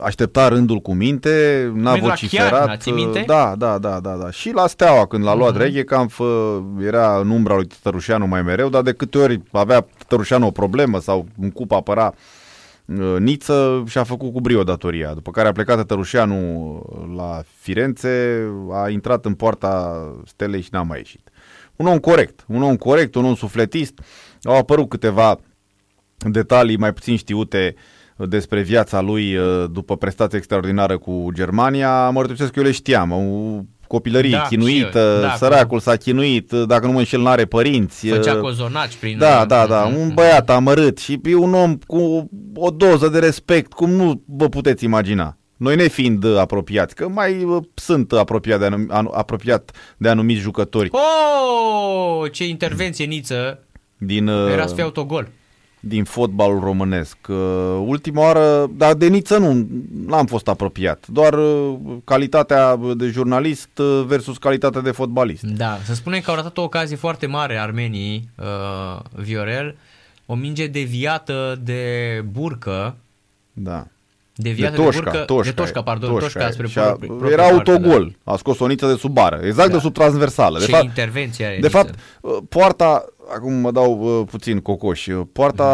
aștepta 0.00 0.48
rândul 0.48 0.78
cu 0.78 0.92
minte, 0.92 1.62
n-a 1.74 1.90
Merg 1.90 2.04
la 2.04 2.08
vociferat. 2.08 2.50
Chiajna, 2.50 2.76
ții 2.76 2.92
minte? 2.92 3.24
Da, 3.26 3.54
da, 3.58 3.78
da, 3.78 4.00
da, 4.00 4.14
da. 4.14 4.30
Și 4.30 4.52
la 4.52 4.66
Steaua, 4.66 5.06
când 5.06 5.24
l-a 5.24 5.34
luat 5.34 5.54
uh-huh. 5.54 5.58
Reghecamp, 5.58 6.12
era 6.80 7.18
în 7.18 7.30
umbra 7.30 7.54
lui 7.54 7.66
Tătărușanu 7.66 8.26
mai 8.26 8.42
mereu, 8.42 8.68
dar 8.68 8.82
de 8.82 8.92
câte 8.92 9.18
ori 9.18 9.42
avea 9.52 9.86
Tătărușanu 9.98 10.46
o 10.46 10.50
problemă 10.50 11.00
sau 11.00 11.26
în 11.40 11.50
cup 11.50 11.72
apăra 11.72 12.14
uh, 12.84 13.16
Niță 13.18 13.84
și-a 13.86 14.02
făcut 14.02 14.32
cu 14.32 14.40
brio 14.40 14.62
datoria. 14.64 15.12
După 15.12 15.30
care 15.30 15.48
a 15.48 15.52
plecat 15.52 15.76
Tătărușanu 15.76 16.82
la 17.16 17.42
Firenze, 17.58 18.46
a 18.72 18.88
intrat 18.88 19.24
în 19.24 19.34
poarta 19.34 20.02
stelei 20.26 20.60
și 20.60 20.68
n-a 20.72 20.82
mai 20.82 20.98
ieșit. 20.98 21.28
Un 21.76 21.86
om 21.86 21.98
corect, 21.98 22.44
un 22.46 22.62
om 22.62 22.76
corect, 22.76 23.14
un 23.14 23.24
om 23.24 23.34
sufletist. 23.34 24.00
Au 24.42 24.56
apărut 24.56 24.88
câteva 24.88 25.38
detalii 26.16 26.76
mai 26.76 26.92
puțin 26.92 27.16
știute 27.16 27.74
despre 28.26 28.60
viața 28.62 29.00
lui 29.00 29.36
uh, 29.36 29.64
după 29.72 29.96
prestație 29.96 30.38
extraordinară 30.38 30.98
cu 30.98 31.28
Germania. 31.34 32.10
Mărturisesc 32.10 32.52
că 32.52 32.58
eu 32.58 32.64
le 32.64 32.72
știam. 32.72 33.12
O 33.12 33.20
copilărie 33.86 34.30
Da, 34.30 34.42
chinuită, 34.42 34.98
și 34.98 35.14
eu, 35.14 35.20
da, 35.20 35.34
săracul 35.36 35.80
s-a 35.80 35.96
chinuit, 35.96 36.50
dacă 36.52 36.86
nu 36.86 36.92
mă 36.92 36.98
înșel 36.98 37.20
n-are 37.20 37.44
părinți. 37.44 38.06
Făcea 38.08 38.34
uh, 38.34 38.40
cozonaci 38.40 38.96
prin... 38.96 39.18
da, 39.18 39.44
da, 39.44 39.66
da, 39.66 39.84
Mhm, 39.84 39.98
un 39.98 40.04
mhm. 40.06 40.14
băiat 40.14 40.50
amărât 40.50 40.98
și 40.98 41.20
e 41.24 41.34
un 41.34 41.54
om 41.54 41.76
cu 41.86 42.30
o 42.54 42.70
doză 42.70 43.08
de 43.08 43.18
respect, 43.18 43.72
cum 43.72 43.90
nu 43.90 44.22
vă 44.26 44.48
puteți 44.48 44.84
imagina. 44.84 45.36
Noi 45.56 45.76
ne 45.76 45.86
fiind 45.88 46.24
uh, 46.24 46.36
apropiați, 46.38 46.94
că 46.94 47.08
mai 47.08 47.42
uh, 47.44 47.62
sunt 47.74 48.12
apropiat 48.12 48.58
de, 48.58 48.64
anum, 48.64 48.86
anu, 48.90 49.10
apropiat 49.14 49.70
de 49.96 50.08
anumiți 50.08 50.40
jucători 50.40 50.90
Oh, 50.92 52.32
ce 52.32 52.46
intervenție, 52.48 53.04
Niță! 53.04 53.62
din, 53.98 54.28
uh, 54.28 54.52
Era 54.52 54.66
să 54.66 54.74
fie 54.74 54.82
autogol. 54.82 55.28
Din 55.80 56.04
fotbalul 56.04 56.60
românesc. 56.60 57.16
Uh, 57.28 57.36
ultima 57.86 58.20
oară, 58.20 58.70
dar 58.76 58.94
de 58.94 59.06
niță 59.06 59.38
nu, 59.38 59.66
n-am 60.06 60.26
fost 60.26 60.48
apropiat. 60.48 61.06
Doar 61.06 61.34
uh, 61.34 61.76
calitatea 62.04 62.78
de 62.96 63.06
jurnalist 63.06 63.78
uh, 63.78 64.04
versus 64.06 64.38
calitatea 64.38 64.80
de 64.80 64.90
fotbalist. 64.90 65.42
Da, 65.42 65.78
să 65.84 65.94
spunem 65.94 66.20
că 66.20 66.30
au 66.30 66.36
ratat 66.36 66.58
o 66.58 66.62
ocazie 66.62 66.96
foarte 66.96 67.26
mare 67.26 67.56
armenii, 67.58 68.30
uh, 68.36 69.00
Viorel, 69.14 69.76
o 70.26 70.34
minge 70.34 70.66
deviată 70.66 71.60
de 71.62 72.24
burcă, 72.30 72.96
Da. 73.52 73.86
Deviată 74.42 74.76
de 74.76 74.82
de, 74.82 74.84
Toșca, 74.88 75.02
burcă, 75.10 75.24
Toșca, 75.24 75.42
de 75.50 75.52
Toșca, 75.52 75.82
pardon, 75.82 76.10
Toșca, 76.10 76.26
Toșca 76.26 76.50
spre 76.50 76.66
și 76.66 76.78
a, 76.78 76.82
proprie- 76.82 77.08
proprie 77.08 77.32
Era 77.32 77.42
parte, 77.42 77.70
autogol, 77.70 78.16
a 78.24 78.36
scos 78.36 78.58
o 78.58 78.66
niță 78.66 78.86
de 78.86 78.94
sub 78.94 79.12
bară, 79.12 79.40
exact 79.44 79.68
Da. 79.68 79.74
de 79.74 79.80
sub 79.80 79.92
transversală. 79.92 80.52
Da. 80.52 80.58
De 80.58 80.64
Ce 80.64 80.70
fapt, 80.72 80.84
intervenție 80.84 81.44
are 81.44 81.54
De 81.54 81.66
Niță. 81.66 81.76
fapt, 81.76 81.94
uh, 82.20 82.36
poarta, 82.48 83.04
acum 83.34 83.52
mă 83.52 83.70
dau 83.70 84.00
uh, 84.20 84.26
puțin 84.30 84.60
cocoș, 84.60 85.06
uh, 85.06 85.20
poarta 85.32 85.64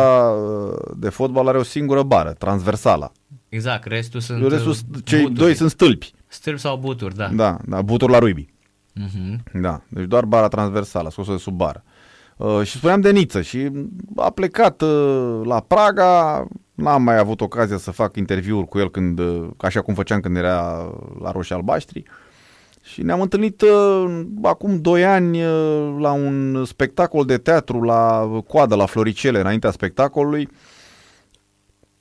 uh, 0.71 0.93
de 0.97 1.09
fotbal 1.09 1.49
are 1.49 1.59
o 1.59 1.63
singură 1.63 2.03
bară, 2.03 2.35
transversală. 2.39 3.13
Exact, 3.49 3.87
restul 3.87 4.21
sunt 4.21 4.49
Restul, 4.51 4.71
uh, 4.71 4.77
cei 5.05 5.19
buturi. 5.21 5.39
doi 5.39 5.55
sunt 5.55 5.71
stâlpi. 5.71 6.13
Stâlpi 6.27 6.61
sau 6.61 6.77
buturi, 6.77 7.17
da. 7.17 7.29
Da, 7.33 7.57
da, 7.67 7.83
buturi 7.83 8.13
la 8.13 8.19
rugby. 8.19 8.49
Mhm. 8.95 9.43
Da, 9.61 9.81
deci 9.89 10.05
doar 10.05 10.25
bara 10.25 10.49
transversală, 10.49 11.07
a 11.09 11.11
scos-o 11.11 11.33
de 11.33 11.39
sub 11.39 11.55
bară. 11.57 11.85
Uh, 12.37 12.61
și 12.63 12.77
spuneam 12.77 13.01
de 13.01 13.11
Niță 13.11 13.43
și 13.43 13.71
a 14.17 14.31
plecat 14.31 14.83
uh, 14.83 15.41
la 15.45 15.61
Praga, 15.61 16.45
n-am 16.75 17.03
mai 17.03 17.19
avut 17.19 17.41
ocazia 17.41 17.77
să 17.77 17.91
fac 17.91 18.17
interviuri 18.17 18.67
cu 18.67 18.79
el 18.79 18.91
când, 18.91 19.19
uh, 19.19 19.49
așa 19.57 19.81
cum 19.81 19.95
făceam 19.95 20.21
când 20.21 20.37
era 20.37 20.91
la 21.21 21.31
Roșii 21.31 21.55
Albaștri. 21.55 22.03
Și 22.83 23.03
ne-am 23.03 23.21
întâlnit 23.21 23.63
uh, 23.63 24.23
acum 24.43 24.81
2 24.81 25.05
ani 25.05 25.45
uh, 25.45 25.97
la 25.99 26.13
un 26.13 26.65
spectacol 26.65 27.25
de 27.25 27.39
teatru 27.39 27.83
la 27.83 28.31
coadă, 28.47 28.75
la 28.75 28.87
Floricele, 28.87 29.41
înaintea 29.41 29.71
spectacolului. 29.71 30.49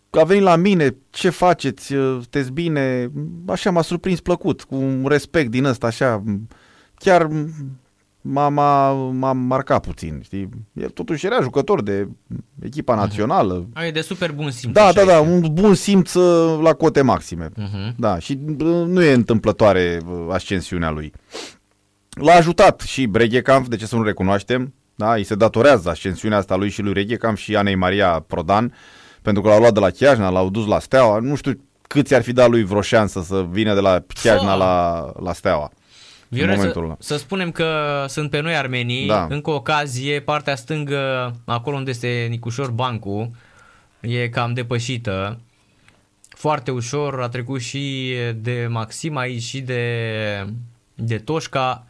A 0.09 0.23
venit 0.23 0.43
la 0.43 0.55
mine, 0.55 0.95
ce 1.09 1.29
faceți, 1.29 1.93
Uh, 1.93 2.11
sunteți 2.11 2.51
bine? 2.51 3.11
Așa 3.47 3.71
m-a 3.71 3.81
surprins 3.81 4.19
plăcut, 4.19 4.63
cu 4.63 4.75
un 4.75 5.05
respect 5.07 5.49
din 5.49 5.63
ăsta, 5.63 5.87
așa, 5.87 6.23
chiar 6.95 7.29
m-a, 8.25 8.49
m-a, 8.49 8.91
m-a 8.91 9.31
marcat 9.33 9.85
puțin, 9.85 10.21
știi? 10.23 10.49
El 10.73 10.89
totuși 10.89 11.25
era 11.25 11.41
jucător 11.41 11.81
de 11.81 12.07
echipa 12.61 12.95
națională. 12.95 13.67
Ai 13.73 13.91
de 13.91 14.01
super 14.01 14.31
bun 14.31 14.51
simț. 14.51 14.73
Da, 14.73 14.83
așa 14.83 14.93
da, 14.93 15.05
da, 15.05 15.17
este. 15.17 15.29
un 15.29 15.53
bun 15.53 15.73
simț 15.73 16.13
uh, 16.13 16.59
la 16.61 16.73
cote 16.73 17.01
maxime. 17.01 17.49
Mhm. 17.55 17.95
Da, 17.97 18.19
și 18.19 18.35
bă, 18.35 18.83
nu 18.87 19.03
e 19.03 19.13
întâmplătoare 19.13 20.01
uh, 20.07 20.27
ascensiunea 20.29 20.89
lui. 20.89 21.13
L-a 22.09 22.33
ajutat 22.33 22.79
și 22.79 23.05
Breghecamp, 23.05 23.67
de 23.67 23.75
ce 23.75 23.85
să 23.85 23.95
nu 23.95 24.03
recunoaștem, 24.03 24.73
da? 24.95 25.13
îi 25.13 25.23
se 25.23 25.35
datorează 25.35 25.89
ascensiunea 25.89 26.37
asta 26.37 26.55
lui 26.55 26.69
și 26.69 26.81
lui 26.81 26.93
Reghecamp 26.93 27.37
și 27.37 27.55
Anei 27.55 27.75
Maria 27.75 28.23
Prodan, 28.27 28.73
pentru 29.21 29.41
că 29.41 29.49
l-au 29.49 29.59
luat 29.59 29.73
de 29.73 29.79
la 29.79 29.89
Chiajna, 29.89 30.29
l-au 30.29 30.49
dus 30.49 30.65
la 30.67 30.79
Steaua, 30.79 31.19
nu 31.19 31.35
știu 31.35 31.59
câți 31.87 32.15
ar 32.15 32.21
fi 32.21 32.33
dat 32.33 32.49
lui 32.49 32.63
vreo 32.63 32.81
șansă 32.81 33.21
să 33.21 33.45
vină 33.49 33.73
de 33.73 33.79
la 33.79 34.03
Chiajna 34.21 34.51
Fă! 34.51 34.57
la, 34.57 35.11
la 35.19 35.33
Steaua. 35.33 35.71
Viorel, 36.33 36.55
momentul 36.55 36.81
să, 36.81 36.87
ăla. 36.87 36.95
să 36.99 37.17
spunem 37.17 37.51
că 37.51 38.05
sunt 38.07 38.29
pe 38.29 38.39
noi 38.39 38.55
armenii, 38.55 39.07
Da. 39.07 39.27
încă 39.29 39.49
o 39.49 39.53
ocazie, 39.53 40.19
partea 40.19 40.55
stângă, 40.55 41.35
acolo 41.45 41.75
unde 41.75 41.89
este 41.89 42.27
Nicușor 42.29 42.71
Bancu, 42.71 43.35
e 43.99 44.29
cam 44.29 44.53
depășită. 44.53 45.39
Foarte 46.29 46.71
ușor, 46.71 47.21
a 47.21 47.27
trecut 47.29 47.61
și 47.61 48.13
de 48.35 48.67
Maxim 48.69 49.17
aici 49.17 49.41
și 49.41 49.61
de, 49.61 50.45
de 50.95 51.17
Toșca. 51.17 51.85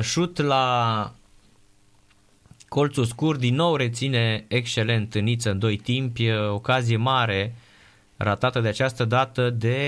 Șut 0.00 0.38
la 0.38 1.12
colțul 2.68 3.04
scurt, 3.04 3.38
din 3.38 3.54
nou 3.54 3.76
reține 3.76 4.44
excelent 4.48 5.18
Niță 5.18 5.50
în 5.50 5.58
doi 5.58 5.76
timpi, 5.76 6.30
ocazie 6.32 6.96
mare 6.96 7.54
ratată 8.16 8.60
de 8.60 8.68
această 8.68 9.04
dată 9.04 9.50
de 9.50 9.78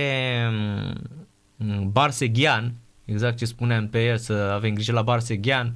mm, 1.57 1.91
Barseghian, 1.93 2.75
exact 3.05 3.37
ce 3.37 3.45
spuneam 3.45 3.89
pe 3.89 4.05
el, 4.05 4.17
să 4.17 4.33
avem 4.33 4.75
grijă 4.75 4.93
la 4.93 5.03
Barseghian, 5.03 5.75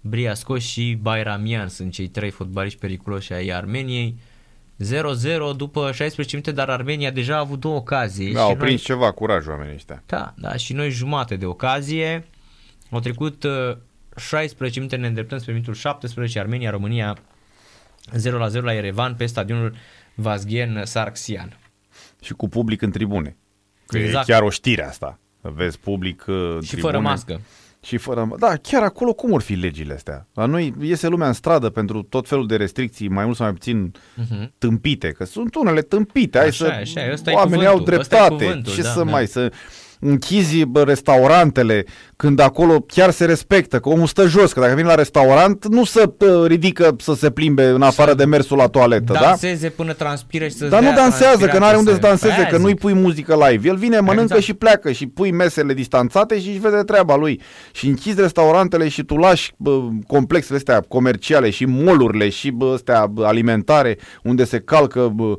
Briascos 0.00 0.62
și 0.62 0.98
Bayramian 1.00 1.68
sunt 1.68 1.92
cei 1.92 2.08
trei 2.08 2.30
fotbaliști 2.30 2.78
periculoși 2.78 3.32
ai 3.32 3.48
Armeniei. 3.48 4.18
0-0 4.82 4.86
după 5.56 5.92
16 5.92 6.36
minute, 6.36 6.52
dar 6.52 6.68
Armenia 6.70 7.10
deja 7.10 7.34
a 7.36 7.38
avut 7.38 7.60
două 7.60 7.76
ocazii. 7.76 8.32
Da, 8.32 8.40
au 8.40 8.48
și 8.50 8.54
noi- 8.56 8.64
prins 8.66 8.82
ceva 8.82 9.12
curaj 9.12 9.46
oamenii 9.46 9.74
ăștia. 9.74 10.02
da, 10.06 10.34
da, 10.36 10.56
și 10.56 10.72
noi 10.72 10.90
jumate 10.90 11.36
de 11.36 11.46
ocazie. 11.46 12.24
Au 12.90 13.00
trecut 13.00 13.42
uh, 13.42 13.76
16 14.16 14.78
minute, 14.78 14.96
ne 14.96 15.06
îndreptăm 15.06 15.38
spre 15.38 15.52
minutul 15.52 15.74
17, 15.74 16.38
Armenia, 16.38 16.70
România 16.70 17.16
0 18.12 18.38
la 18.38 18.48
0 18.48 18.64
la 18.64 18.74
Erevan 18.74 19.14
pe 19.14 19.26
stadionul 19.26 19.74
Vazghen 20.14 20.80
Sarxian. 20.84 21.58
Și 22.22 22.32
cu 22.32 22.48
public 22.48 22.82
în 22.82 22.90
tribune. 22.90 23.36
Că 23.86 23.98
Exact. 23.98 24.28
E 24.28 24.32
chiar 24.32 24.42
o 24.42 24.50
știre 24.50 24.84
asta. 24.84 25.18
Vezi 25.40 25.78
public 25.78 26.24
uh, 26.28 26.34
în 26.54 26.60
Și 26.62 26.70
tribune. 26.70 26.92
fără 26.92 27.02
mască. 27.04 27.40
Și 27.82 27.96
fără... 27.96 28.28
Da, 28.38 28.56
chiar 28.56 28.82
acolo 28.82 29.12
cum 29.12 29.34
ar 29.34 29.40
fi 29.40 29.54
legile 29.54 29.94
astea? 29.94 30.26
La 30.34 30.44
noi 30.46 30.74
iese 30.80 31.08
lumea 31.08 31.26
în 31.26 31.32
stradă 31.32 31.68
pentru 31.70 32.02
tot 32.02 32.28
felul 32.28 32.46
de 32.46 32.56
restricții, 32.56 33.08
mai 33.08 33.24
mult 33.24 33.36
sau 33.36 33.44
mai 33.46 33.54
puțin 33.54 33.92
Mhm. 34.14 34.52
tâmpite, 34.58 35.10
că 35.12 35.24
sunt 35.24 35.54
unele 35.54 35.82
tâmpite. 35.82 36.38
Hai 36.38 36.46
Așa 36.46 36.64
să... 36.64 36.70
e, 36.70 36.74
așa 36.76 37.00
e, 37.06 37.12
ăsta 37.12 37.30
e 37.30 37.34
Oamenii 37.34 37.66
au 37.66 37.72
cuvântul, 37.78 37.98
ăsta 38.00 38.16
e 38.16 38.18
dreptate. 38.18 38.44
cuvântul, 38.44 38.72
Ce 38.72 38.82
da, 38.82 38.88
să 38.88 38.98
da. 39.04 39.10
mai... 39.10 39.26
Să 39.26 39.52
închizi 40.00 40.64
bă, 40.64 40.82
restaurantele 40.82 41.84
când 42.16 42.40
acolo 42.40 42.80
chiar 42.80 43.10
se 43.10 43.24
respectă, 43.24 43.78
că 43.78 43.88
omul 43.88 44.06
stă 44.06 44.26
jos, 44.26 44.52
că 44.52 44.60
dacă 44.60 44.74
vine 44.74 44.88
la 44.88 44.94
restaurant 44.94 45.66
nu 45.68 45.84
se 45.84 46.12
uh, 46.18 46.46
ridică 46.46 46.96
să 46.98 47.14
se 47.14 47.30
plimbe 47.30 47.64
în 47.64 47.82
afară 47.82 48.14
de 48.14 48.24
mersul 48.24 48.56
la 48.56 48.66
toaletă, 48.66 49.12
da? 49.12 49.20
Danseze 49.20 49.68
până 49.68 49.92
transpiră 49.92 50.44
și 50.44 50.50
să-ți 50.50 50.70
Dar 50.70 50.80
nu 50.80 50.86
dea 50.86 50.96
dansează, 50.96 51.46
că 51.46 51.58
nu 51.58 51.64
are 51.64 51.76
unde 51.76 51.92
să 51.92 51.98
transpirație 51.98 52.28
danseze, 52.28 52.48
Păi 52.48 52.58
că 52.58 52.62
nu-i 52.62 52.74
pui 52.74 53.02
muzică 53.02 53.36
live. 53.48 53.68
El 53.68 53.76
vine, 53.76 54.00
mănâncă 54.00 54.22
Exact. 54.22 54.42
și 54.42 54.54
pleacă 54.54 54.92
și 54.92 55.06
pui 55.06 55.30
mesele 55.30 55.74
distanțate 55.74 56.40
și 56.40 56.48
își 56.48 56.58
vede 56.58 56.82
treaba 56.82 57.16
lui. 57.16 57.40
Și 57.72 57.86
închizi 57.86 58.20
restaurantele 58.20 58.88
și 58.88 59.02
tu 59.02 59.16
lași 59.16 59.52
bă, 59.56 59.80
complexele 60.06 60.56
astea 60.56 60.80
comerciale 60.80 61.50
și 61.50 61.64
molurile 61.64 62.28
și 62.28 62.50
bă, 62.50 62.72
astea 62.74 63.06
bă, 63.06 63.26
alimentare 63.26 63.98
unde 64.22 64.44
se 64.44 64.60
calcă 64.60 65.12
bă, 65.14 65.34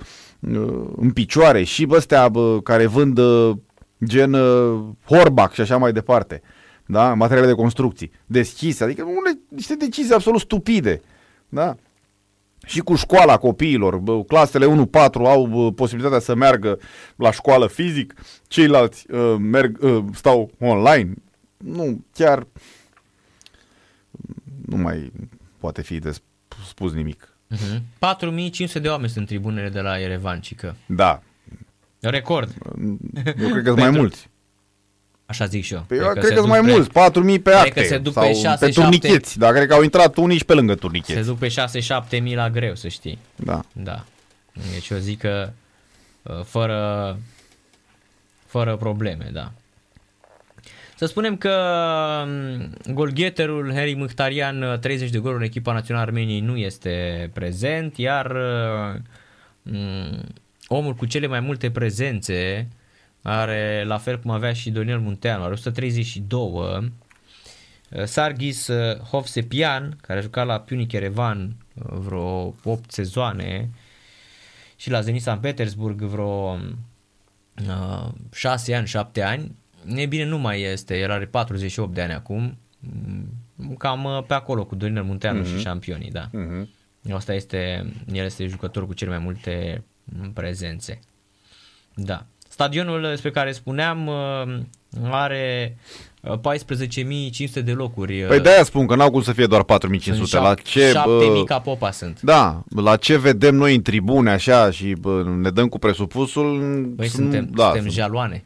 în 0.95 1.11
picioare 1.13 1.63
și 1.63 1.85
bă, 1.85 1.95
astea 1.95 2.29
bă, 2.29 2.59
care 2.63 2.85
vând 2.85 3.13
bă, 3.13 3.51
gen 4.05 4.33
uh, 4.33 4.83
Horbac 5.05 5.53
și 5.53 5.61
așa 5.61 5.77
mai 5.77 5.91
departe. 5.91 6.41
Da? 6.85 7.13
Materiale 7.13 7.47
de 7.47 7.53
construcții. 7.53 8.11
Deschise. 8.25 8.83
Adică 8.83 9.03
unele, 9.03 9.39
niște 9.49 9.75
decizii 9.75 10.13
absolut 10.13 10.39
stupide. 10.41 11.01
Da? 11.49 11.75
și 12.65 12.79
cu 12.79 12.95
școala 12.95 13.37
copiilor. 13.37 13.97
Bă, 13.97 14.23
Clasele 14.23 14.65
1-4 14.65 14.97
au 15.13 15.45
bă, 15.45 15.71
posibilitatea 15.71 16.19
să 16.19 16.35
meargă 16.35 16.79
la 17.15 17.31
școală 17.31 17.67
fizic, 17.67 18.13
ceilalți 18.47 19.11
uh, 19.11 19.35
merg, 19.39 19.83
uh, 19.83 20.03
stau 20.13 20.51
online. 20.59 21.13
Nu, 21.57 22.03
chiar 22.13 22.47
nu 24.65 24.77
mai 24.77 25.11
poate 25.57 25.81
fi 25.81 25.99
de 25.99 26.09
sp- 26.09 26.65
spus 26.67 26.93
nimic. 26.93 27.37
Mhm. 27.47 27.83
4500 27.99 28.79
de 28.79 28.87
oameni 28.87 29.09
sunt 29.09 29.19
în 29.29 29.35
tribunele 29.35 29.69
de 29.69 29.79
la 29.79 29.99
Erevan, 29.99 30.39
cică. 30.39 30.75
Da, 30.85 31.21
Record. 32.09 32.53
Eu 33.41 33.49
cred 33.49 33.63
că 33.63 33.69
sunt 33.69 33.77
mai 33.87 33.89
mulți. 33.89 34.29
Așa 35.25 35.45
zic 35.45 35.63
și 35.63 35.73
eu. 35.73 35.83
Păi 35.87 35.97
eu 35.97 36.03
Cred 36.03 36.13
cred 36.17 36.23
se 36.25 36.29
că 36.33 36.35
sunt 36.39 36.45
duc 36.51 36.57
mai 36.57 36.65
pe- 36.65 36.71
mulți, 36.71 36.89
4000 36.91 37.39
pe 37.39 37.49
Cred 37.49 37.61
acte 37.61 37.81
că 37.81 37.87
se 37.87 37.97
duc 37.97 38.13
sau 38.13 38.23
pe 38.23 38.33
șase, 38.33 38.65
pe 38.65 38.71
șapte. 38.71 38.97
turnicheți, 38.97 39.37
dar 39.37 39.53
cred 39.53 39.67
că 39.67 39.73
au 39.73 39.81
intrat 39.83 40.15
unii 40.17 40.37
și 40.37 40.45
pe 40.45 40.53
lângă 40.53 40.73
Se 40.73 40.79
turnicheți. 40.79 41.27
duc 41.27 41.37
pe 41.37 41.47
6-7 42.17 42.21
mii 42.21 42.35
la 42.35 42.49
greu, 42.49 42.75
să 42.75 42.87
știi. 42.87 43.19
Da. 43.35 43.61
Da. 43.73 44.03
Deci 44.73 44.89
eu 44.89 44.97
zic 44.97 45.19
că 45.19 45.49
uh, 46.21 46.43
fără, 46.43 47.17
fără 48.45 48.75
probleme, 48.75 49.29
da. 49.33 49.51
Să 50.97 51.05
spunem 51.05 51.37
că 51.37 51.55
um, 52.25 52.93
golgheterul 52.93 53.73
Harry 53.73 53.93
Mkhitaryan, 53.93 54.61
uh, 54.61 54.79
30 54.79 55.09
de 55.09 55.17
goluri 55.17 55.39
în 55.39 55.45
echipa 55.47 55.73
națională 55.73 56.05
Armeniei, 56.05 56.39
nu 56.39 56.57
este 56.57 57.29
prezent, 57.33 57.97
iar 57.97 58.31
uh, 58.31 58.99
um, 59.73 60.23
omul 60.71 60.93
cu 60.93 61.05
cele 61.05 61.27
mai 61.27 61.39
multe 61.39 61.71
prezențe 61.71 62.67
are, 63.21 63.83
la 63.87 63.97
fel 63.97 64.19
cum 64.19 64.31
avea 64.31 64.53
și 64.53 64.69
Daniel 64.69 64.99
Munteanu, 64.99 65.43
are 65.43 65.53
132, 65.53 66.51
uh, 66.51 66.83
Sargis 68.03 68.67
uh, 68.67 68.97
Hovsepian, 68.97 69.97
care 70.01 70.19
a 70.19 70.21
jucat 70.21 70.45
la 70.45 70.59
Punic 70.59 70.91
Erevan 70.91 71.55
uh, 71.73 71.97
vreo 71.97 72.55
8 72.63 72.91
sezoane 72.91 73.69
și 74.75 74.89
la 74.89 75.01
Zenit 75.01 75.21
San 75.21 75.39
Petersburg 75.39 76.01
vreo 76.01 76.59
uh, 77.67 78.07
6 78.33 78.75
ani, 78.75 78.87
7 78.87 79.21
ani. 79.21 79.55
E 79.95 80.05
bine, 80.05 80.23
nu 80.23 80.37
mai 80.37 80.61
este, 80.61 80.97
el 80.97 81.11
are 81.11 81.25
48 81.25 81.93
de 81.93 82.01
ani 82.01 82.13
acum, 82.13 82.57
Mm, 82.81 83.75
cam 83.77 84.03
uh, 84.03 84.23
pe 84.27 84.33
acolo 84.33 84.65
cu 84.65 84.75
Dorinel 84.75 85.03
Munteanu 85.03 85.41
mm-hmm. 85.41 85.55
și 85.55 85.59
șampionii, 85.59 86.11
da. 86.11 86.29
Mhm. 86.31 86.69
Asta 87.11 87.33
este, 87.33 87.91
el 88.13 88.25
este 88.25 88.47
jucătorul 88.47 88.87
cu 88.87 88.93
cele 88.93 89.09
mai 89.09 89.19
multe 89.19 89.75
mm, 89.77 89.90
prezențe. 90.33 90.99
Da. 91.95 92.25
Stadionul 92.49 93.01
despre 93.01 93.31
care 93.31 93.51
spuneam 93.51 94.07
uh, 94.07 94.59
are 95.11 95.77
uh, 96.21 96.33
14.500 96.37 97.63
de 97.63 97.71
locuri. 97.71 98.21
uh, 98.21 98.27
Păi 98.27 98.39
de-aia 98.39 98.63
spun 98.63 98.87
că 98.87 98.95
n-au 98.95 99.11
cum 99.11 99.21
să 99.21 99.33
fie 99.33 99.45
doar 99.45 99.63
4500. 99.63 100.37
La 100.37 100.53
ce, 100.53 100.89
7.000 100.91 100.93
bă, 100.93 101.43
ca 101.45 101.59
popa 101.59 101.91
sunt. 101.91 102.21
da, 102.21 102.63
la 102.75 102.95
ce 102.95 103.17
vedem 103.17 103.55
noi 103.55 103.75
în 103.75 103.81
tribune 103.81 104.31
așa 104.31 104.71
și 104.71 104.93
bă, 104.99 105.23
ne 105.23 105.49
dăm 105.49 105.67
cu 105.67 105.79
presupusul, 105.79 106.83
Păi 106.97 107.07
sunt- 107.07 107.21
suntem, 107.21 107.49
da, 107.55 107.63
suntem 107.63 107.81
sunt- 107.81 107.93
jaloane. 107.93 108.43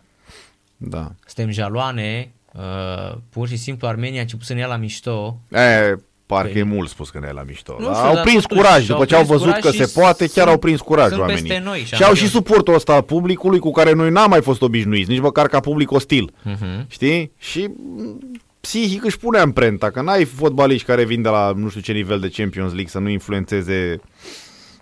da. 0.78 1.12
Suntem 1.26 1.54
jaloane. 1.54 2.30
Uh, 2.54 3.18
pur 3.30 3.48
și 3.48 3.56
simplu 3.58 3.88
Armenia 3.88 4.20
a 4.20 4.22
început 4.22 4.46
să 4.46 4.54
ne 4.54 4.60
ia 4.60 4.68
la 4.68 4.76
mișto. 4.78 5.38
E, 5.52 5.96
parcă 6.26 6.52
Păi- 6.52 6.58
e 6.58 6.64
mult 6.64 6.90
spus 6.90 7.10
că 7.10 7.20
ne 7.20 7.28
e 7.30 7.34
la 7.34 7.44
mișto. 7.48 7.76
Nu 7.80 7.86
da? 7.86 7.94
știu, 7.94 8.06
au 8.06 8.14
dar 8.14 8.24
prins 8.24 8.42
totuși 8.44 8.62
curaj, 8.62 8.80
au 8.90 8.96
după 8.96 9.06
ce 9.06 9.16
au 9.16 9.22
prins 9.24 9.32
văzut 9.38 9.54
curaj 9.54 9.64
că 9.64 9.72
și 9.72 9.86
se 9.86 10.00
poate, 10.00 10.18
chiar 10.26 10.30
sunt- 10.34 10.48
au 10.48 10.58
prins 10.58 10.82
curaj 10.82 11.08
sunt 11.08 11.20
oamenii. 11.20 11.42
peste 11.42 11.62
noi, 11.66 11.80
și 11.80 11.86
șampion. 11.86 12.10
au 12.10 12.16
și 12.16 12.28
suportul 12.28 12.74
ăsta 12.74 12.94
al 12.94 13.02
publicului 13.02 13.60
cu 13.60 13.72
care 13.72 13.92
noi 13.94 14.10
n-am 14.10 14.30
mai 14.30 14.42
fost 14.42 14.62
obișnuiți, 14.62 15.10
nici 15.10 15.20
măcar 15.20 15.48
ca 15.48 15.60
public 15.60 15.92
ostil. 15.92 16.32
Uh-huh. 16.50 16.86
Știi? 16.88 17.32
Și 17.38 17.70
m, 17.98 18.20
psihic 18.60 19.04
își 19.06 19.18
pune 19.18 19.38
amprenta, 19.40 19.90
că 19.92 20.02
n-ai 20.02 20.26
fotbaliști 20.26 20.86
care 20.88 21.04
vin 21.06 21.22
de 21.22 21.30
la 21.30 21.54
nu 21.56 21.70
știu 21.70 21.82
ce 21.82 21.92
nivel 21.92 22.20
de 22.20 22.30
Champions 22.30 22.72
League 22.72 22.90
să 22.92 23.00
nu 23.00 23.10
influențeze 23.10 24.00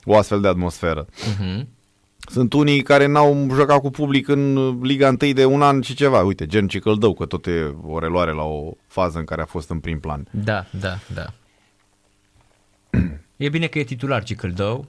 o 0.05 0.17
astfel 0.17 0.41
de 0.41 0.47
atmosferă. 0.47 1.05
Uh-huh. 1.05 1.61
Sunt 2.25 2.53
unii 2.53 2.81
care 2.81 3.05
n-au 3.05 3.47
jucat 3.53 3.79
cu 3.79 3.89
public 3.89 4.27
în 4.27 4.69
Liga 4.81 5.07
1 5.21 5.31
de 5.31 5.45
un 5.45 5.61
an 5.61 5.81
și 5.81 5.95
ceva. 5.95 6.23
Uite, 6.23 6.45
gen 6.45 6.67
Cicăldău, 6.67 7.13
că 7.13 7.25
tot 7.25 7.45
e 7.45 7.75
o 7.83 7.99
reluare 7.99 8.31
la 8.31 8.43
o 8.43 8.71
fază 8.87 9.19
în 9.19 9.25
care 9.25 9.41
a 9.41 9.45
fost 9.45 9.69
în 9.69 9.79
prim 9.79 9.99
plan. 9.99 10.27
Da, 10.31 10.65
da, 10.79 10.97
da. 11.13 11.33
E 13.37 13.49
bine 13.49 13.67
că 13.67 13.79
e 13.79 13.83
titular 13.83 14.23
Cicăldău. 14.23 14.87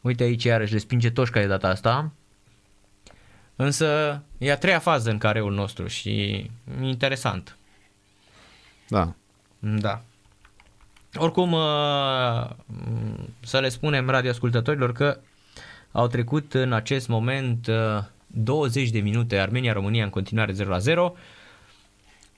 Uite 0.00 0.22
aici 0.22 0.44
iarăși 0.44 0.72
le 0.72 0.78
spinge 0.78 1.10
Toșca 1.10 1.40
de 1.40 1.46
data 1.46 1.68
asta. 1.68 2.12
Însă 3.56 4.22
e 4.38 4.52
a 4.52 4.56
treia 4.56 4.78
fază 4.78 5.10
în 5.10 5.18
careul 5.18 5.52
nostru 5.52 5.86
și 5.86 6.10
e 6.10 6.50
interesant. 6.82 7.56
Da. 8.88 9.14
Da. 9.58 10.02
Oricum, 11.14 11.52
uh, 11.52 12.50
să 13.40 13.60
le 13.60 13.68
spunem 13.68 14.08
radioascultătorilor 14.08 14.92
că 14.92 15.20
au 15.96 16.06
trecut 16.06 16.54
în 16.54 16.72
acest 16.72 17.08
moment 17.08 17.66
uh, 17.66 17.74
20 18.26 18.90
de 18.90 18.98
minute 18.98 19.38
Armenia-România 19.38 20.04
în 20.04 20.10
continuare 20.10 20.52
0 20.52 20.70
la 20.70 20.78
0. 20.78 21.14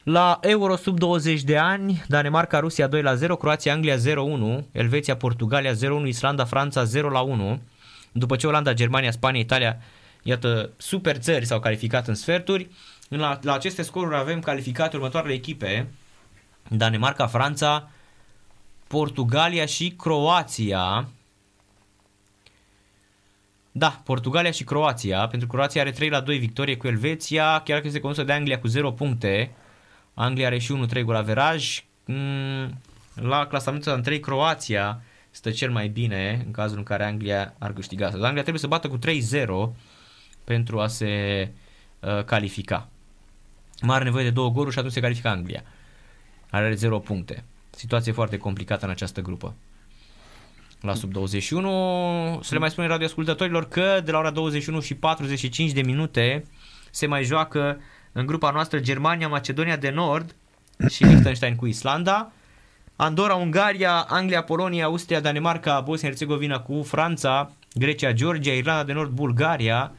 La 0.03 0.39
Euro 0.43 0.77
sub 0.77 0.99
20 0.99 1.43
de 1.43 1.59
ani, 1.59 2.03
Danemarca, 2.09 2.59
Rusia 2.59 2.87
2 2.87 3.03
la 3.03 3.15
0, 3.15 3.37
Croația, 3.37 3.73
Anglia 3.73 3.97
0-1, 3.97 4.01
Elveția, 4.73 5.17
Portugalia 5.17 5.73
0-1, 5.73 5.77
Islanda, 6.07 6.45
Franța 6.45 6.85
0 6.85 7.09
la 7.09 7.21
1. 7.21 7.61
După 8.13 8.37
ce 8.37 8.47
Olanda, 8.47 8.73
Germania, 8.73 9.11
Spania, 9.11 9.41
Italia, 9.41 9.79
iată, 10.23 10.71
super 10.77 11.17
țări 11.17 11.45
s-au 11.45 11.61
calificat 11.61 12.09
în 12.09 12.15
sferturi. 12.15 12.71
La, 13.09 13.39
la 13.43 13.53
aceste 13.53 13.83
scoruri 13.83 14.17
avem 14.17 14.41
calificate 14.41 14.97
următoarele 14.97 15.33
echipe. 15.35 15.89
Danemarca, 16.69 17.27
Franța, 17.27 17.91
Portugalia 18.87 19.67
și 19.67 19.95
Croația. 19.97 21.09
Da, 23.73 24.01
Portugalia 24.05 24.51
și 24.51 24.65
Croația, 24.65 25.27
pentru 25.27 25.49
Croația 25.49 25.81
are 25.81 25.91
3 25.91 26.09
la 26.09 26.21
2 26.21 26.39
victorie 26.39 26.77
cu 26.77 26.87
Elveția, 26.87 27.61
chiar 27.65 27.81
că 27.81 27.87
este 27.87 28.01
condusă 28.01 28.25
de 28.25 28.33
Anglia 28.33 28.59
cu 28.59 28.67
0 28.67 28.93
puncte. 28.93 29.51
Anglia 30.15 30.47
are 30.47 30.59
și 30.59 30.87
1-3 30.99 31.03
gol 31.03 31.15
averaj. 31.15 31.85
Mm, 32.05 32.81
La 33.15 33.47
clasamentul 33.47 33.93
în 33.93 34.03
3 34.03 34.21
Croația 34.21 35.03
stă 35.31 35.51
cel 35.51 35.71
mai 35.71 35.89
bine 35.89 36.43
în 36.47 36.53
cazul 36.53 36.79
în 36.79 36.83
care 36.83 37.05
Anglia 37.05 37.55
ar 37.59 37.73
câștiga 37.73 38.05
astăzi. 38.07 38.25
Anglia 38.25 38.43
trebuie 38.43 38.63
să 38.63 38.67
bată 38.67 38.89
cu 38.89 38.99
3-0 38.99 39.75
pentru 40.45 40.81
a 40.81 40.87
se 40.87 41.51
uh, 42.01 42.25
califica. 42.25 42.89
Mai 43.83 43.95
are 43.97 44.05
nevoie 44.05 44.25
de 44.25 44.31
două 44.31 44.51
goluri 44.51 44.73
și 44.73 44.79
atunci 44.79 44.95
se 44.95 45.01
califică 45.01 45.29
Anglia. 45.29 45.63
Are 46.51 46.75
0 46.75 46.99
puncte. 46.99 47.45
Situație 47.71 48.13
foarte 48.13 48.37
complicată 48.37 48.85
în 48.85 48.91
această 48.91 49.21
grupă. 49.21 49.55
La 50.81 50.95
sub 50.95 51.13
21, 51.13 52.41
să 52.43 52.55
le 52.55 52.59
mai 52.59 52.71
spunem 52.71 52.91
radioascultătorilor 52.91 53.69
că 53.69 54.01
de 54.05 54.11
la 54.11 54.19
ora 54.19 54.31
21 54.31 54.81
și 54.81 54.95
45 54.95 55.73
de 55.73 55.83
minute 55.83 56.45
se 56.91 57.07
mai 57.07 57.25
joacă 57.25 57.81
în 58.13 58.27
grupa 58.27 58.51
noastră 58.51 58.79
Germania, 58.79 59.29
Macedonia 59.29 59.77
de 59.77 59.91
Nord 59.91 60.35
și 60.89 61.05
Liechtenstein 61.05 61.57
cu 61.57 61.67
Islanda. 61.67 62.33
Andorra, 62.97 63.35
Ungaria, 63.35 64.07
Anglia, 64.09 64.43
Polonia, 64.43 64.85
Austria, 64.85 65.21
Danemarca, 65.21 65.81
Bosnia-Herzegovina 65.81 66.61
cu 66.61 66.83
Franța, 66.83 67.53
Grecia, 67.75 68.13
Georgia, 68.13 68.53
Irlanda 68.53 68.85
de 68.85 68.93
Nord, 68.93 69.11
Bulgaria, 69.11 69.93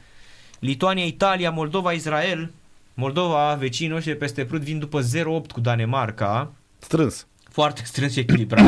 Lituania, 0.58 1.04
Italia, 1.04 1.50
Moldova, 1.50 1.92
Israel. 1.92 2.50
Moldova, 2.94 3.54
vecinii 3.54 3.92
noștri 3.92 4.12
de 4.12 4.18
peste 4.18 4.44
Prut 4.44 4.60
vin 4.60 4.78
după 4.78 5.00
0-8 5.00 5.52
cu 5.52 5.60
Danemarca. 5.60 6.52
Strâns. 6.78 7.26
Foarte 7.50 7.82
strâns 7.84 8.12
și 8.12 8.18
echilibrat. 8.18 8.64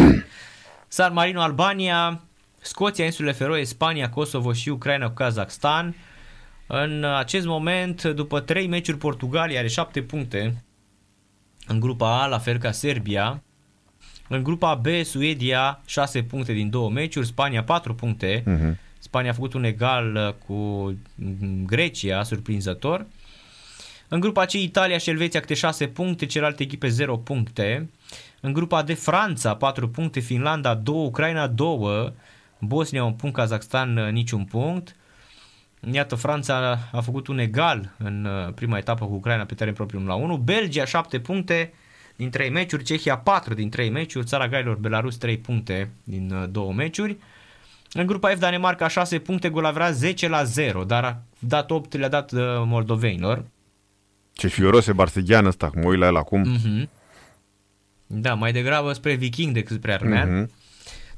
San 0.92 1.12
Marino, 1.12 1.40
Albania, 1.40 2.22
Scoția, 2.60 3.04
insulele 3.04 3.34
Feroe, 3.34 3.64
Spania, 3.64 4.10
Kosovo 4.10 4.52
și 4.52 4.68
Ucraina 4.68 5.06
cu 5.06 5.14
Kazakhstan. 5.14 5.94
În 6.66 7.04
acest 7.04 7.46
moment, 7.46 8.02
după 8.02 8.40
3 8.40 8.66
meciuri, 8.66 8.98
Portugalia 8.98 9.58
are 9.58 9.68
7 9.68 10.02
puncte 10.02 10.64
în 11.66 11.80
grupa 11.80 12.22
A, 12.22 12.26
la 12.26 12.38
fel 12.38 12.58
ca 12.58 12.70
Serbia. 12.70 13.42
În 14.28 14.42
grupa 14.42 14.74
B, 14.74 14.86
Suedia 15.04 15.80
6 15.86 16.22
puncte 16.22 16.52
din 16.52 16.70
2 16.70 16.90
meciuri, 16.90 17.26
Spania 17.26 17.64
4 17.64 17.94
puncte. 17.94 18.42
Mhm. 18.46 18.78
Spania 18.98 19.30
a 19.30 19.34
făcut 19.34 19.52
un 19.52 19.64
egal 19.64 20.14
uh, 20.14 20.34
cu 20.46 20.54
mm, 21.14 21.64
Grecia, 21.66 22.22
surprinzător. 22.22 23.06
În 24.08 24.20
grupa 24.20 24.44
C, 24.44 24.52
Italia 24.52 24.98
și 24.98 25.10
Elveția 25.10 25.40
câte 25.40 25.54
6 25.54 25.86
puncte, 25.86 26.26
celelalte 26.26 26.62
echipe 26.62 26.88
0 26.88 27.16
puncte. 27.16 27.90
În 28.44 28.52
grupa 28.52 28.82
D, 28.82 28.94
Franța 28.96 29.54
4 29.54 29.88
puncte, 29.88 30.20
Finlanda 30.20 30.74
2, 30.74 30.94
Ucraina 30.94 31.46
2, 31.46 32.12
Bosnia 32.58 33.04
un 33.04 33.12
punct, 33.12 33.36
Kazakhstan 33.36 33.96
uh, 33.96 34.10
niciun 34.10 34.44
punct. 34.44 34.96
Iată, 35.90 36.14
Franța 36.14 36.78
a 36.92 37.00
făcut 37.00 37.26
un 37.26 37.38
egal 37.38 37.94
în 37.98 38.24
uh, 38.24 38.52
prima 38.54 38.78
etapă 38.78 39.04
cu 39.06 39.14
Ucraina 39.14 39.44
pe 39.44 39.54
teren 39.54 39.74
propriu 39.74 39.98
1 39.98 40.08
la 40.08 40.14
1. 40.14 40.36
Belgia 40.36 40.84
7 40.84 41.20
puncte 41.20 41.72
din 42.16 42.30
3 42.30 42.50
meciuri, 42.50 42.84
Cehia 42.84 43.18
4 43.18 43.54
din 43.54 43.70
3 43.70 43.90
meciuri, 43.90 44.26
Țara 44.26 44.48
Gailor, 44.48 44.76
Belarus 44.76 45.16
3 45.16 45.38
puncte 45.38 45.90
din 46.04 46.48
2 46.50 46.72
meciuri. 46.76 47.16
În 47.92 48.06
grupa 48.06 48.28
F, 48.28 48.38
Danemarca 48.38 48.88
6 48.88 49.18
puncte, 49.18 49.48
Golavera 49.48 49.90
10 49.90 50.28
la 50.28 50.44
0, 50.44 50.84
dar 50.84 51.04
a 51.04 51.22
dat 51.38 51.70
8, 51.70 51.96
le-a 51.96 52.08
dat 52.08 52.32
uh, 52.32 52.40
moldovenilor. 52.64 53.44
Ce 54.32 54.48
fioros 54.48 54.86
e 54.86 54.92
Barseghean 54.92 55.46
ăsta, 55.46 55.70
cum 55.70 55.80
mă 55.80 55.88
uit 55.88 55.98
la 55.98 56.06
el 56.06 56.16
acum. 56.16 56.40
Mhm. 56.40 56.88
Da, 58.14 58.34
mai 58.34 58.52
degrabă 58.52 58.92
spre 58.92 59.14
viking 59.14 59.52
decât 59.54 59.76
spre 59.76 59.92
armean. 59.92 60.36
Mhm. 60.38 60.50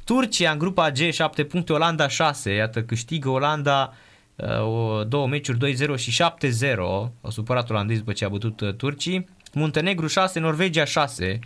Turcia 0.04 0.50
în 0.50 0.58
grupa 0.58 0.90
G 0.90 0.96
7 1.12 1.44
puncte, 1.44 1.72
Olanda 1.72 2.08
6, 2.08 2.50
iată 2.52 2.82
câștigă 2.82 3.28
Olanda 3.28 3.94
uh, 4.36 4.60
o- 4.60 5.04
două 5.04 5.26
meciuri 5.26 5.58
2-0 5.94 5.96
și 5.96 6.10
7-0, 6.22 6.76
au 7.20 7.30
supărat 7.30 7.70
olandezi 7.70 7.98
după 7.98 8.12
ce 8.12 8.24
a 8.24 8.28
bătut 8.28 8.60
uh, 8.60 8.74
turcii. 8.74 9.26
Muntenegru 9.52 10.06
6, 10.06 10.40
Norvegia 10.40 10.84
6, 10.84 11.38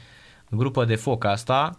grupă 0.50 0.84
de 0.84 0.94
foc 0.94 1.24
asta. 1.24 1.76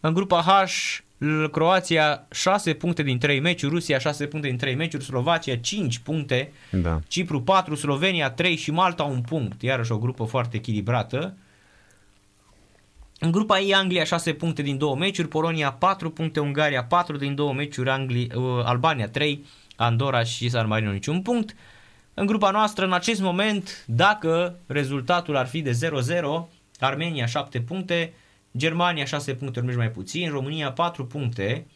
În 0.00 0.14
grupa 0.14 0.42
H, 0.42 0.98
L- 1.18 1.44
Croația 1.50 2.26
6 2.30 2.72
puncte 2.74 3.02
din 3.02 3.18
3 3.18 3.40
meciuri, 3.40 3.72
Rusia 3.72 3.98
6 3.98 4.26
puncte 4.26 4.48
din 4.48 4.56
3 4.56 4.74
meciuri, 4.74 5.04
Slovacia 5.04 5.56
5 5.56 5.98
puncte, 5.98 6.52
Da. 6.70 7.00
Cipru 7.08 7.42
4, 7.42 7.74
Slovenia 7.74 8.30
3 8.30 8.56
și 8.56 8.70
Malta 8.70 9.02
1 9.02 9.20
punct. 9.20 9.62
Iarăși 9.62 9.92
o 9.92 9.98
grupă 9.98 10.24
foarte 10.24 10.56
echilibrată. 10.56 11.36
În 13.18 13.30
grupa 13.30 13.58
I, 13.58 13.72
Anglia 13.72 14.04
6 14.04 14.32
puncte 14.32 14.62
din 14.62 14.78
2 14.78 14.94
meciuri, 14.94 15.28
Polonia 15.28 15.72
4 15.72 16.10
puncte, 16.10 16.40
Ungaria 16.40 16.84
4 16.84 17.16
din 17.16 17.34
2 17.34 17.52
meciuri, 17.52 17.90
Angli, 17.90 18.30
uh, 18.34 18.42
Albania 18.64 19.08
3, 19.08 19.44
Andorra 19.76 20.22
și 20.22 20.48
San 20.48 20.66
Marino 20.66 20.90
niciun 20.90 21.22
punct. 21.22 21.54
În 22.14 22.26
grupa 22.26 22.50
noastră, 22.50 22.84
în 22.84 22.92
acest 22.92 23.20
moment, 23.20 23.84
dacă 23.86 24.58
rezultatul 24.66 25.36
ar 25.36 25.46
fi 25.46 25.62
de 25.62 25.70
0-0, 25.70 26.48
Armenia 26.78 27.26
7 27.26 27.60
puncte, 27.60 28.12
Germania 28.56 29.04
6 29.04 29.34
puncte, 29.34 29.58
urmește 29.58 29.80
mai 29.80 29.90
puțin, 29.90 30.30
România 30.30 30.72
4 30.72 31.06
puncte, 31.06 31.66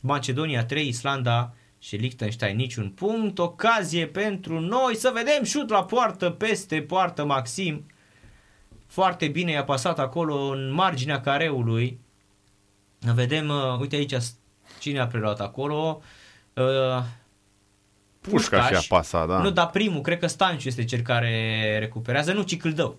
Macedonia 0.00 0.64
3, 0.64 0.88
Islanda 0.88 1.54
și 1.78 1.96
Liechtenstein 1.96 2.56
niciun 2.56 2.88
punct. 2.88 3.38
Ocazie 3.38 4.06
pentru 4.06 4.60
noi 4.60 4.96
să 4.96 5.12
vedem 5.14 5.44
șut 5.44 5.70
la 5.70 5.84
poartă, 5.84 6.30
peste 6.30 6.82
poartă 6.82 7.24
Maxim. 7.24 7.86
Foarte 8.92 9.28
bine 9.28 9.50
i-a 9.50 9.64
pasat 9.64 9.98
acolo 9.98 10.34
în 10.34 10.72
marginea 10.72 11.20
careului. 11.20 11.98
Vedem, 12.98 13.48
uh, 13.48 13.78
uite 13.80 13.96
aici 13.96 14.14
cine 14.80 15.00
a 15.00 15.06
preluat 15.06 15.40
acolo. 15.40 16.02
Uh, 16.54 17.02
Pușca 18.20 18.66
și 18.66 18.74
a 18.74 18.80
pasat, 18.88 19.28
da. 19.28 19.42
Nu, 19.42 19.50
dar 19.50 19.70
primul, 19.70 20.00
cred 20.00 20.18
că 20.18 20.26
Stanciu 20.26 20.68
este 20.68 20.84
cel 20.84 21.00
care 21.00 21.76
recuperează, 21.78 22.32
nu, 22.32 22.42
Cicâldău. 22.42 22.96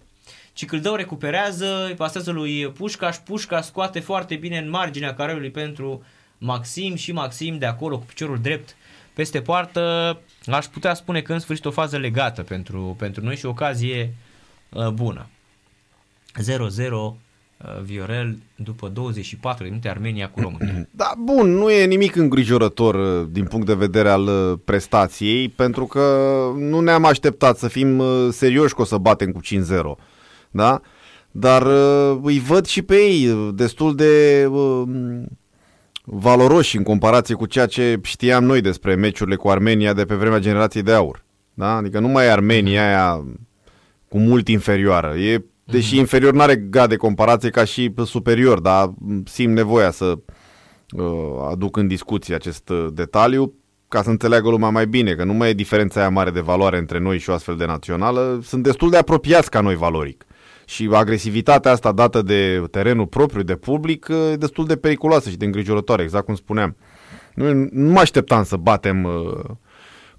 Cicâldău 0.53 0.95
recuperează, 0.95 1.85
îi 1.85 1.93
pasează 1.93 2.31
lui 2.31 2.67
Pușcaș, 2.69 3.15
Pușca 3.15 3.61
scoate 3.61 3.99
foarte 3.99 4.35
bine 4.35 4.57
în 4.57 4.69
marginea 4.69 5.13
careului 5.13 5.51
pentru 5.51 6.03
Maxim 6.37 6.95
și 6.95 7.11
Maxim 7.11 7.57
de 7.57 7.65
acolo 7.65 7.97
cu 7.97 8.05
piciorul 8.05 8.39
drept 8.41 8.75
peste 9.13 9.41
poartă. 9.41 10.19
Aș 10.45 10.65
putea 10.65 10.93
spune 10.93 11.21
că 11.21 11.33
în 11.33 11.39
sfârșit 11.39 11.65
o 11.65 11.71
fază 11.71 11.97
legată 11.97 12.43
pentru, 12.43 12.95
pentru 12.99 13.23
noi 13.23 13.35
și 13.35 13.45
o 13.45 13.49
ocazie 13.49 14.13
uh, 14.69 14.87
bună. 14.87 15.27
0-0 16.41 16.91
uh, 16.91 17.15
Viorel 17.84 18.38
după 18.55 18.88
24 18.88 19.64
de 19.64 19.69
minute 19.69 19.89
Armenia 19.89 20.30
cu 20.30 20.39
România. 20.39 20.88
Da, 20.95 21.14
bun, 21.19 21.49
nu 21.49 21.72
e 21.72 21.85
nimic 21.85 22.15
îngrijorător 22.15 22.95
uh, 22.95 23.27
din 23.31 23.45
punct 23.45 23.65
de 23.65 23.73
vedere 23.73 24.10
al 24.10 24.27
uh, 24.27 24.60
prestației, 24.65 25.49
pentru 25.49 25.85
că 25.85 26.27
nu 26.57 26.80
ne-am 26.80 27.05
așteptat 27.05 27.57
să 27.57 27.68
fim 27.68 27.99
uh, 27.99 28.27
serioși 28.31 28.73
că 28.73 28.81
o 28.81 28.85
să 28.85 28.97
batem 28.97 29.31
cu 29.31 29.39
5-0, 29.41 29.51
da? 30.51 30.81
Dar 31.35 31.65
uh, 31.65 32.19
îi 32.23 32.39
văd 32.39 32.65
și 32.65 32.81
pe 32.81 32.95
ei 32.95 33.30
uh, 33.30 33.49
destul 33.53 33.95
de 33.95 34.45
uh, 34.51 34.84
valoroși 36.03 36.77
în 36.77 36.84
comparație 36.84 37.35
cu 37.35 37.45
ceea 37.45 37.65
ce 37.65 37.99
știam 38.03 38.43
noi 38.43 38.61
despre 38.61 38.95
meciurile 38.95 39.35
cu 39.35 39.49
Armenia 39.49 39.93
de 39.93 40.05
pe 40.05 40.15
vremea 40.15 40.39
generației 40.39 40.84
de 40.84 40.93
aur. 40.93 41.23
Da? 41.53 41.76
Adică 41.76 41.99
nu 41.99 42.07
mai 42.07 42.26
e 42.26 42.31
Armenia 42.31 42.88
aia 42.88 43.26
cu 44.07 44.19
mult 44.19 44.47
inferioară. 44.47 45.15
E, 45.15 45.43
deși 45.64 45.98
inferior 45.98 46.34
nu 46.34 46.41
are 46.41 46.56
grad 46.56 46.90
de 46.90 46.95
comparație 46.95 47.49
ca 47.49 47.64
și 47.64 47.94
superior, 48.06 48.60
dar 48.60 48.94
simt 49.26 49.53
nevoia 49.53 49.91
să 49.91 50.15
uh, 50.98 51.06
aduc 51.49 51.77
în 51.77 51.88
discuție 51.88 52.35
acest 52.35 52.69
uh, 52.69 52.88
detaliu 52.94 53.53
ca 53.88 54.02
să 54.02 54.10
înțeleagă 54.10 54.49
lumea 54.49 54.69
mai 54.69 54.88
bine, 54.88 55.14
că 55.14 55.23
nu 55.23 55.34
mai 55.34 55.49
e 55.49 55.53
diferența 55.53 55.99
aia 55.99 56.10
mare 56.10 56.30
de 56.30 56.40
valoare 56.40 56.77
între 56.77 56.99
noi 56.99 57.18
și 57.18 57.30
o 57.30 57.34
astfel 57.34 57.56
de 57.56 57.65
națională, 57.65 58.40
sunt 58.44 58.64
destul 58.64 58.90
de 58.90 58.98
apropiați 58.98 59.49
ca 59.49 59.61
noi 59.61 59.76
valoric. 59.76 60.26
Și 60.65 60.90
agresivitatea 60.91 61.72
asta 61.72 61.91
dată 61.91 62.22
de 62.22 62.64
terenul 62.72 63.07
propriu, 63.07 63.41
de 63.41 63.56
public, 63.56 64.07
uh, 64.10 64.31
e 64.31 64.35
destul 64.35 64.65
de 64.65 64.76
periculoasă 64.76 65.30
și 65.30 65.38
de 65.38 65.45
îngrijorătoare, 65.45 66.03
exact 66.03 66.26
cum 66.26 66.35
spuneam. 66.35 66.76
Nu, 67.34 67.53
nu 67.72 67.91
mă 67.91 67.99
așteptam 67.99 68.44
să 68.44 68.56
batem 68.56 69.03
uh, 69.03 69.44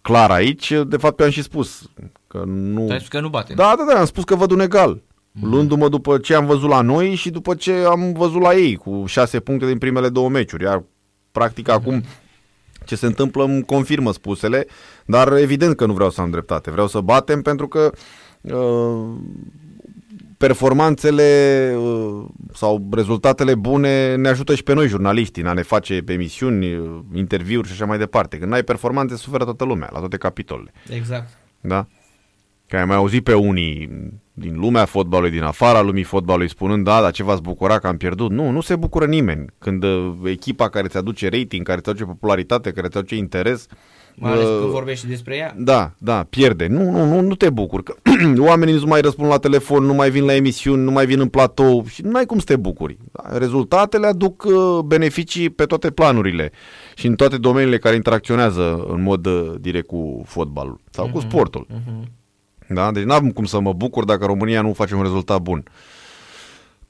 clar 0.02 0.30
aici, 0.30 0.72
de 0.86 0.96
fapt 0.96 1.20
eu 1.20 1.26
am 1.26 1.32
și 1.32 1.42
spus 1.42 1.90
că 2.26 2.42
nu... 2.46 2.86
Dar 2.86 3.02
că 3.08 3.20
nu 3.20 3.28
bate. 3.28 3.54
Da, 3.54 3.74
da, 3.78 3.92
da, 3.92 3.98
am 3.98 4.06
spus 4.06 4.24
că 4.24 4.34
văd 4.34 4.50
un 4.50 4.60
egal. 4.60 5.02
Mm. 5.40 5.50
Luându-mă 5.50 5.88
după 5.88 6.18
ce 6.18 6.34
am 6.34 6.46
văzut 6.46 6.68
la 6.68 6.80
noi 6.80 7.14
și 7.14 7.30
după 7.30 7.54
ce 7.54 7.72
am 7.72 8.12
văzut 8.12 8.40
la 8.40 8.54
ei, 8.54 8.76
cu 8.76 9.04
șase 9.06 9.40
puncte 9.40 9.66
din 9.66 9.78
primele 9.78 10.08
două 10.08 10.28
meciuri. 10.28 10.62
Iar, 10.62 10.84
practic, 11.32 11.68
mm. 11.68 11.74
acum 11.74 12.02
ce 12.84 12.96
se 12.96 13.06
întâmplă 13.06 13.44
îmi 13.44 13.64
confirmă 13.64 14.12
spusele, 14.12 14.66
dar 15.06 15.32
evident 15.32 15.76
că 15.76 15.86
nu 15.86 15.92
vreau 15.92 16.10
să 16.10 16.20
am 16.20 16.30
dreptate. 16.30 16.70
Vreau 16.70 16.86
să 16.86 17.00
batem 17.00 17.42
pentru 17.42 17.68
că 17.68 17.92
uh, 18.40 19.16
performanțele 20.36 21.74
uh, 21.78 22.24
sau 22.52 22.88
rezultatele 22.92 23.54
bune 23.54 24.14
ne 24.14 24.28
ajută 24.28 24.54
și 24.54 24.62
pe 24.62 24.74
noi, 24.74 24.88
jurnaliștii, 24.88 25.42
în 25.42 25.48
a 25.48 25.52
ne 25.52 25.62
face 25.62 26.02
emisiuni, 26.06 26.74
uh, 26.74 27.00
interviuri 27.14 27.66
și 27.66 27.72
așa 27.72 27.84
mai 27.84 27.98
departe. 27.98 28.38
Când 28.38 28.50
n-ai 28.50 28.62
performanțe, 28.62 29.16
suferă 29.16 29.44
toată 29.44 29.64
lumea, 29.64 29.88
la 29.92 29.98
toate 29.98 30.16
capitolele. 30.16 30.72
Exact. 30.88 31.28
Da? 31.60 31.86
Că 32.68 32.76
ai 32.76 32.84
mai 32.84 32.96
auzit 32.96 33.24
pe 33.24 33.34
unii 33.34 33.88
din 34.32 34.58
lumea 34.58 34.84
fotbalului, 34.84 35.30
din 35.30 35.42
afara 35.42 35.80
lumii 35.80 36.02
fotbalului, 36.02 36.48
spunând, 36.48 36.84
da, 36.84 37.00
dar 37.00 37.10
ce 37.12 37.22
v-ați 37.22 37.42
bucura 37.42 37.78
că 37.78 37.86
am 37.86 37.96
pierdut? 37.96 38.30
Nu, 38.30 38.50
nu 38.50 38.60
se 38.60 38.76
bucură 38.76 39.06
nimeni. 39.06 39.44
Când 39.58 39.84
uh, 39.84 40.12
echipa 40.24 40.68
care 40.68 40.86
ți 40.88 40.96
aduce 40.96 41.28
rating, 41.28 41.66
care 41.66 41.80
ți 41.80 41.88
aduce 41.88 42.04
popularitate, 42.04 42.70
care 42.72 42.88
ți 42.88 42.96
aduce 42.96 43.16
interes, 43.16 43.66
Mai 44.16 44.32
ales 44.32 44.44
uh, 44.46 44.58
că 44.60 44.66
vorbești 44.66 45.06
despre 45.06 45.36
ea. 45.36 45.54
da, 45.58 45.92
da, 45.98 46.26
pierde. 46.30 46.66
Nu, 46.66 46.90
nu, 46.90 47.04
nu, 47.06 47.20
nu 47.20 47.34
te 47.34 47.50
bucuri. 47.50 47.82
Că 47.82 47.94
oamenii 48.48 48.74
nu 48.74 48.86
mai 48.86 49.00
răspund 49.00 49.28
la 49.28 49.38
telefon, 49.38 49.84
nu 49.84 49.94
mai 49.94 50.10
vin 50.10 50.24
la 50.24 50.34
emisiuni, 50.34 50.82
nu 50.82 50.90
mai 50.90 51.06
vin 51.06 51.20
în 51.20 51.28
platou 51.28 51.84
și 51.86 52.02
nu 52.02 52.16
ai 52.16 52.26
cum 52.26 52.38
să 52.38 52.44
te 52.44 52.56
bucuri. 52.56 52.96
Da? 53.12 53.38
Rezultatele 53.38 54.06
aduc 54.06 54.44
uh, 54.44 54.78
beneficii 54.84 55.50
pe 55.50 55.64
toate 55.64 55.90
planurile 55.90 56.50
și 56.94 57.06
în 57.06 57.14
toate 57.14 57.36
domeniile 57.36 57.78
care 57.78 57.94
interacționează 57.94 58.84
în 58.88 59.02
mod 59.02 59.26
uh, 59.26 59.52
direct 59.60 59.86
cu 59.86 60.22
fotbalul 60.26 60.80
sau 60.90 61.08
cu 61.08 61.20
sportul. 61.20 61.66
Da? 62.68 62.90
Deci 62.92 63.04
n-am 63.04 63.30
cum 63.30 63.44
să 63.44 63.60
mă 63.60 63.72
bucur 63.72 64.04
dacă 64.04 64.24
România 64.24 64.60
nu 64.60 64.72
face 64.72 64.94
un 64.94 65.02
rezultat 65.02 65.40
bun. 65.40 65.64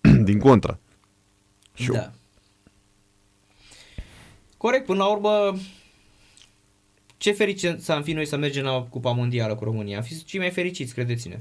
Din 0.25 0.39
contră. 0.39 0.79
Și 1.75 1.89
eu. 1.89 1.95
Da. 1.95 2.11
Corect, 4.57 4.87
până 4.87 4.99
la 4.99 5.07
urmă, 5.11 5.57
ce 7.17 7.33
fericit 7.33 7.83
să 7.83 7.93
am 7.93 8.03
fi 8.03 8.13
noi 8.13 8.27
să 8.27 8.37
mergem 8.37 8.65
la 8.65 8.87
Cupa 8.91 9.11
Mondială 9.11 9.55
cu 9.55 9.65
România. 9.65 9.97
Am 9.97 10.03
fi 10.03 10.25
cei 10.25 10.41
mai 10.41 10.51
fericiți, 10.51 10.95
credeți-ne. 10.95 11.41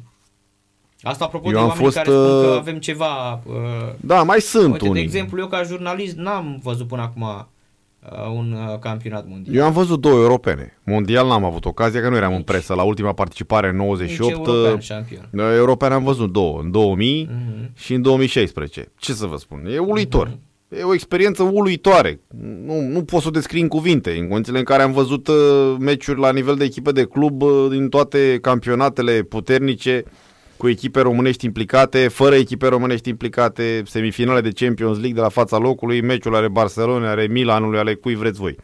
Asta 1.02 1.26
apropo 1.26 1.46
Eu 1.46 1.52
de 1.54 1.58
am 1.60 1.68
oamenii 1.68 1.84
fost, 1.84 1.96
care 1.96 2.10
spun 2.10 2.26
că 2.26 2.48
uh, 2.50 2.58
avem 2.58 2.80
ceva... 2.80 3.42
Uh, 3.46 3.94
Da, 4.00 4.24
mai 4.24 4.42
sunt 4.42 4.72
uite, 4.72 4.88
unii. 4.88 4.94
de 4.94 5.00
exemplu, 5.00 5.40
eu 5.40 5.48
ca 5.48 5.64
jurnalist 5.64 6.16
n-am 6.16 6.60
văzut 6.64 6.88
până 6.88 7.02
acum 7.02 7.22
uh, 7.22 7.44
un 8.36 8.52
uh, 8.52 8.80
campionat 8.80 9.26
mondial. 9.28 9.56
Eu 9.56 9.64
am 9.66 9.72
văzut 9.72 10.02
două 10.02 10.16
europene. 10.22 10.78
Mondial 10.84 11.28
n-am 11.28 11.44
avut 11.44 11.66
ocazia, 11.66 12.02
că 12.02 12.10
nu 12.10 12.16
eram 12.16 12.36
în 12.36 12.42
presă. 12.42 12.74
La 12.74 12.84
ultima 12.84 13.14
participare 13.14 13.68
în 13.70 13.76
Nici 13.76 13.86
98, 13.86 14.32
european 14.48 14.74
uh, 14.74 14.82
șampion. 14.82 15.30
european 15.56 15.92
am 15.92 16.04
văzut 16.04 16.32
două, 16.32 16.60
în 16.64 16.72
2000 16.72 17.30
Mhm. 17.32 17.70
și 17.76 17.94
în 17.94 18.02
2016. 18.02 18.92
Ce 18.98 19.14
să 19.14 19.26
vă 19.26 19.38
spun? 19.38 19.66
E 19.74 19.78
uluitor. 19.78 20.38
E 20.80 20.84
o 20.84 20.94
experiență 20.94 21.44
uluitoare. 21.44 22.20
Nu, 22.66 22.80
nu 22.82 23.04
pot 23.04 23.22
să 23.22 23.28
o 23.28 23.32
descrii 23.32 23.62
în 23.62 23.68
cuvinte. 23.68 24.18
În 24.20 24.28
condițiile 24.28 24.58
în 24.60 24.64
care 24.64 24.82
am 24.82 24.92
văzut 24.92 25.28
uh, 25.28 25.36
meciuri 25.80 26.20
la 26.20 26.32
nivel 26.32 26.56
de 26.56 26.64
echipe 26.64 26.92
de 26.92 27.04
club 27.06 27.42
uh, 27.42 27.68
din 27.70 27.90
toate 27.90 28.38
campionatele 28.42 29.22
puternice, 29.22 30.04
cu 30.64 30.70
echipe 30.70 31.02
românești 31.02 31.46
implicate, 31.46 32.08
fără 32.08 32.36
echipe 32.36 32.68
românești 32.68 33.10
implicate, 33.10 33.84
semifinale 33.86 34.42
de 34.42 34.52
Champions 34.52 34.98
League 34.98 35.14
de 35.14 35.20
la 35.20 35.30
fața 35.30 35.58
locului, 35.58 36.02
meciul 36.02 36.36
are 36.36 36.48
Barcelona, 36.48 37.10
are 37.10 37.28
Milanului, 37.28 37.80
ale 37.80 37.94
cui 37.94 38.16
vreți 38.16 38.40
voi. 38.40 38.56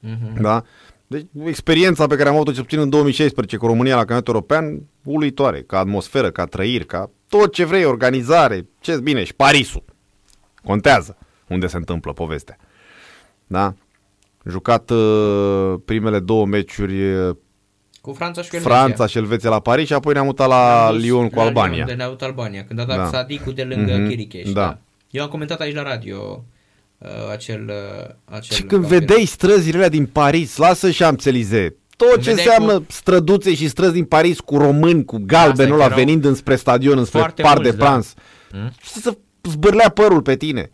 Mhm. 0.00 0.42
Da? 0.42 0.62
Deci 1.06 1.26
experiența 1.44 2.06
pe 2.06 2.16
care 2.16 2.28
am 2.28 2.34
avut-o 2.34 2.52
cel 2.52 2.62
puțin 2.62 2.78
în 2.78 2.88
2016 2.88 3.56
cu 3.56 3.66
România 3.66 3.92
la 3.94 3.98
campionatul 3.98 4.34
european, 4.34 4.82
uluitoare, 5.04 5.62
ca 5.62 5.78
atmosferă, 5.78 6.30
ca 6.30 6.44
trăiri, 6.44 6.86
ca 6.86 7.10
tot 7.28 7.52
ce 7.52 7.64
vrei, 7.64 7.84
organizare, 7.84 8.68
ce 8.80 8.98
bine, 9.02 9.24
și 9.24 9.34
Parisul. 9.34 9.84
Contează 10.64 11.16
unde 11.48 11.66
se 11.66 11.76
întâmplă 11.76 12.12
povestea. 12.12 12.56
Da? 13.46 13.74
Jucat 14.48 14.90
uh, 14.90 15.74
primele 15.84 16.20
două 16.20 16.46
meciuri 16.46 17.12
uh, 17.12 17.36
Cu 18.08 18.14
Franța 18.14 18.42
și 18.42 18.48
cu 18.48 18.56
Elveția. 18.56 18.76
Franța 18.78 19.06
și 19.06 19.18
Elveția 19.18 19.50
la 19.50 19.60
Paris 19.60 19.86
și 19.86 19.92
apoi 19.92 20.12
ne-am 20.12 20.24
mutat 20.24 20.48
la 20.48 20.80
Ne-am 20.80 20.94
dus 20.94 21.02
Lyon 21.02 21.28
cu 21.28 21.36
la 21.38 21.42
Albania. 21.42 21.74
Lyon, 21.76 21.86
de 21.86 21.92
ne-a 21.92 22.06
avut 22.06 22.22
Albania, 22.22 22.64
când 22.66 22.80
a 22.80 22.84
dat 22.84 22.96
Da. 22.96 23.06
Sadicu 23.06 23.50
de 23.50 23.62
lângă 23.62 23.92
Mhm, 23.96 24.08
Chiricheș. 24.08 24.50
da. 24.50 24.60
Da. 24.60 24.78
Eu 25.10 25.22
am 25.22 25.28
comentat 25.28 25.60
aici 25.60 25.74
la 25.74 25.82
radio 25.82 26.44
uh, 26.98 27.08
acel, 27.32 27.60
uh, 27.68 28.14
acel 28.24 28.56
Și 28.56 28.62
când 28.62 28.80
campionat. 28.80 28.98
vedeai 29.06 29.24
străzile 29.24 29.76
alea 29.76 29.88
din 29.88 30.06
Paris, 30.06 30.56
lasă 30.56 30.88
Champs-Élysées, 30.90 31.70
tot 31.96 32.08
ce 32.12 32.16
Vedeai 32.16 32.34
înseamnă 32.34 32.78
cu- 32.78 32.84
străduțe 32.88 33.54
și 33.54 33.68
străzi 33.68 33.92
din 33.92 34.04
Paris 34.04 34.40
cu 34.40 34.56
români, 34.58 35.04
cu 35.04 35.22
galbenul 35.26 35.74
ăla 35.74 35.84
erau 35.84 35.96
venind 35.98 36.24
înspre 36.24 36.56
stadion, 36.56 36.98
înspre 36.98 37.18
foarte 37.18 37.42
Par 37.42 37.56
de 37.56 37.62
mulți, 37.62 37.76
da. 37.78 37.84
Prans. 37.84 38.14
Mm? 38.52 38.70
Și 38.82 38.88
să 38.88 39.16
zbârlea 39.42 39.88
părul 39.88 40.22
pe 40.22 40.36
tine. 40.36 40.70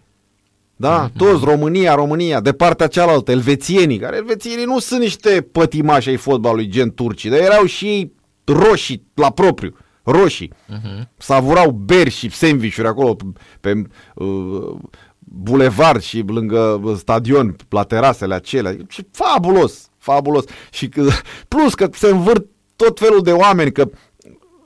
Da, 0.77 1.03
Mhm. 1.03 1.17
toți 1.17 1.45
România, 1.45 1.95
România, 1.95 2.41
de 2.41 2.53
partea 2.53 2.87
cealaltă, 2.87 3.31
elvețienii, 3.31 3.99
care 3.99 4.17
elvețienii 4.17 4.65
nu 4.65 4.79
sunt 4.79 5.01
niște 5.01 5.49
pătimași 5.53 6.09
ai 6.09 6.17
fotbalului 6.17 6.69
gen 6.69 6.91
turcii, 6.95 7.31
dar 7.31 7.39
erau 7.39 7.65
și 7.65 7.87
ei 7.87 8.13
roșii 8.45 9.07
la 9.15 9.31
propriu, 9.31 9.77
roșii. 10.03 10.53
Mhm. 10.67 11.09
Savurau 11.17 11.71
beri 11.71 12.11
și 12.11 12.31
sandvișuri 12.31 12.87
acolo 12.87 13.17
pe 13.61 13.83
uh, 14.15 14.75
bulevard 15.19 16.03
și 16.03 16.25
lângă 16.27 16.95
stadion, 16.99 17.57
la 17.69 17.83
terasele 17.83 18.35
acelea. 18.35 18.77
Și 18.89 19.07
fabulos, 19.11 19.89
fabulos. 19.99 20.45
Și 20.71 20.89
că, 20.89 21.07
plus 21.49 21.75
că 21.75 21.89
se 21.93 22.09
învârt 22.09 22.47
tot 22.77 22.99
felul 22.99 23.23
de 23.23 23.33
oameni, 23.33 23.73
că 23.73 23.91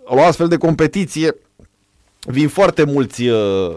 la 0.08 0.14
o 0.14 0.22
astfel 0.22 0.48
de 0.48 0.56
competiție 0.56 1.34
vin 2.18 2.48
foarte 2.48 2.84
mulți 2.84 3.26
uh, 3.26 3.76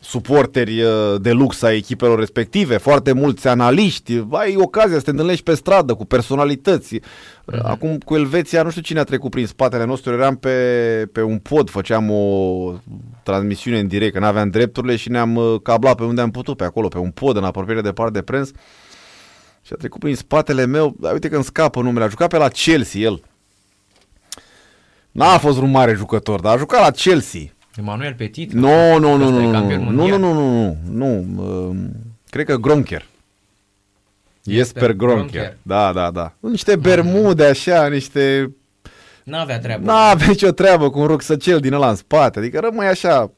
suporteri 0.00 0.82
uh, 0.82 0.90
de 1.20 1.32
lux 1.32 1.62
a 1.62 1.72
echipelor 1.72 2.18
respective, 2.18 2.76
foarte 2.76 3.12
mulți 3.12 3.48
analiști, 3.48 4.24
ai 4.30 4.56
ocazia 4.56 4.96
să 4.96 5.02
te 5.02 5.10
întâlnești 5.10 5.42
pe 5.42 5.54
stradă 5.54 5.94
cu 5.94 6.04
personalități. 6.04 6.98
Uh-huh. 6.98 7.60
Acum 7.62 7.98
cu 7.98 8.16
Elveția, 8.16 8.62
nu 8.62 8.70
știu 8.70 8.82
cine 8.82 8.98
a 8.98 9.04
trecut 9.04 9.30
prin 9.30 9.46
spatele 9.46 9.84
nostru, 9.84 10.12
eram 10.12 10.36
pe, 10.36 11.08
pe 11.12 11.22
un 11.22 11.38
pod, 11.38 11.70
făceam 11.70 12.10
o 12.10 12.72
transmisiune 13.22 13.78
în 13.78 13.86
direct, 13.86 14.12
că 14.12 14.18
n-aveam 14.18 14.50
drepturile 14.50 14.96
și 14.96 15.10
ne-am 15.10 15.36
uh, 15.36 15.60
cablat 15.62 15.96
pe 15.96 16.04
unde 16.04 16.20
am 16.20 16.30
putut, 16.30 16.56
pe 16.56 16.64
acolo, 16.64 16.88
pe 16.88 16.98
un 16.98 17.10
pod 17.10 17.36
în 17.36 17.44
apropiere 17.44 17.80
de 17.80 17.92
par 17.92 18.10
de 18.10 18.22
prens. 18.22 18.50
Și 19.62 19.72
a 19.72 19.76
trecut 19.76 20.00
prin 20.00 20.16
spatele 20.16 20.66
meu, 20.66 20.96
dar 21.00 21.12
uite 21.12 21.28
că 21.28 21.34
îmi 21.34 21.44
scapă 21.44 21.80
numele, 21.80 22.04
a 22.04 22.08
jucat 22.08 22.28
pe 22.28 22.36
la 22.36 22.48
Chelsea 22.48 23.00
el. 23.00 23.22
N-a 25.10 25.38
fost 25.38 25.58
un 25.58 25.70
mare 25.70 25.94
jucător, 25.94 26.40
dar 26.40 26.54
a 26.54 26.58
jucat 26.58 26.80
la 26.80 26.90
Chelsea. 26.90 27.40
Emanuel 27.78 28.14
Petit? 28.14 28.52
Nu, 28.52 28.98
nu, 28.98 29.16
nu, 29.16 29.24
ăsta 29.26 29.40
e 29.40 29.44
nu, 29.44 29.50
campion 29.50 29.82
nu, 29.82 29.90
nu, 29.90 29.96
mondial. 29.96 30.18
nu, 30.18 30.32
nu, 30.32 30.76
nu, 30.90 31.24
nu, 31.26 31.44
um, 31.68 31.90
cred 32.30 32.46
că 32.46 32.56
Gronker. 32.56 33.06
Jesper 34.44 34.92
Gronker. 34.92 35.30
Gronker. 35.30 35.56
Da, 35.62 35.92
da, 35.92 36.10
da. 36.10 36.32
Niște 36.40 36.76
bermude 36.76 37.44
așa, 37.44 37.86
niște... 37.88 38.52
N-avea 39.24 39.58
treabă. 39.58 39.84
N-avea 39.84 40.26
nicio 40.26 40.50
treabă 40.50 40.90
cu 40.90 40.98
un 40.98 41.06
rucsăcel 41.06 41.60
din 41.60 41.72
ăla 41.72 41.88
în 41.88 41.94
spate. 41.96 42.38
Adică 42.38 42.60
rămâi 42.60 42.86
așa 42.86 43.30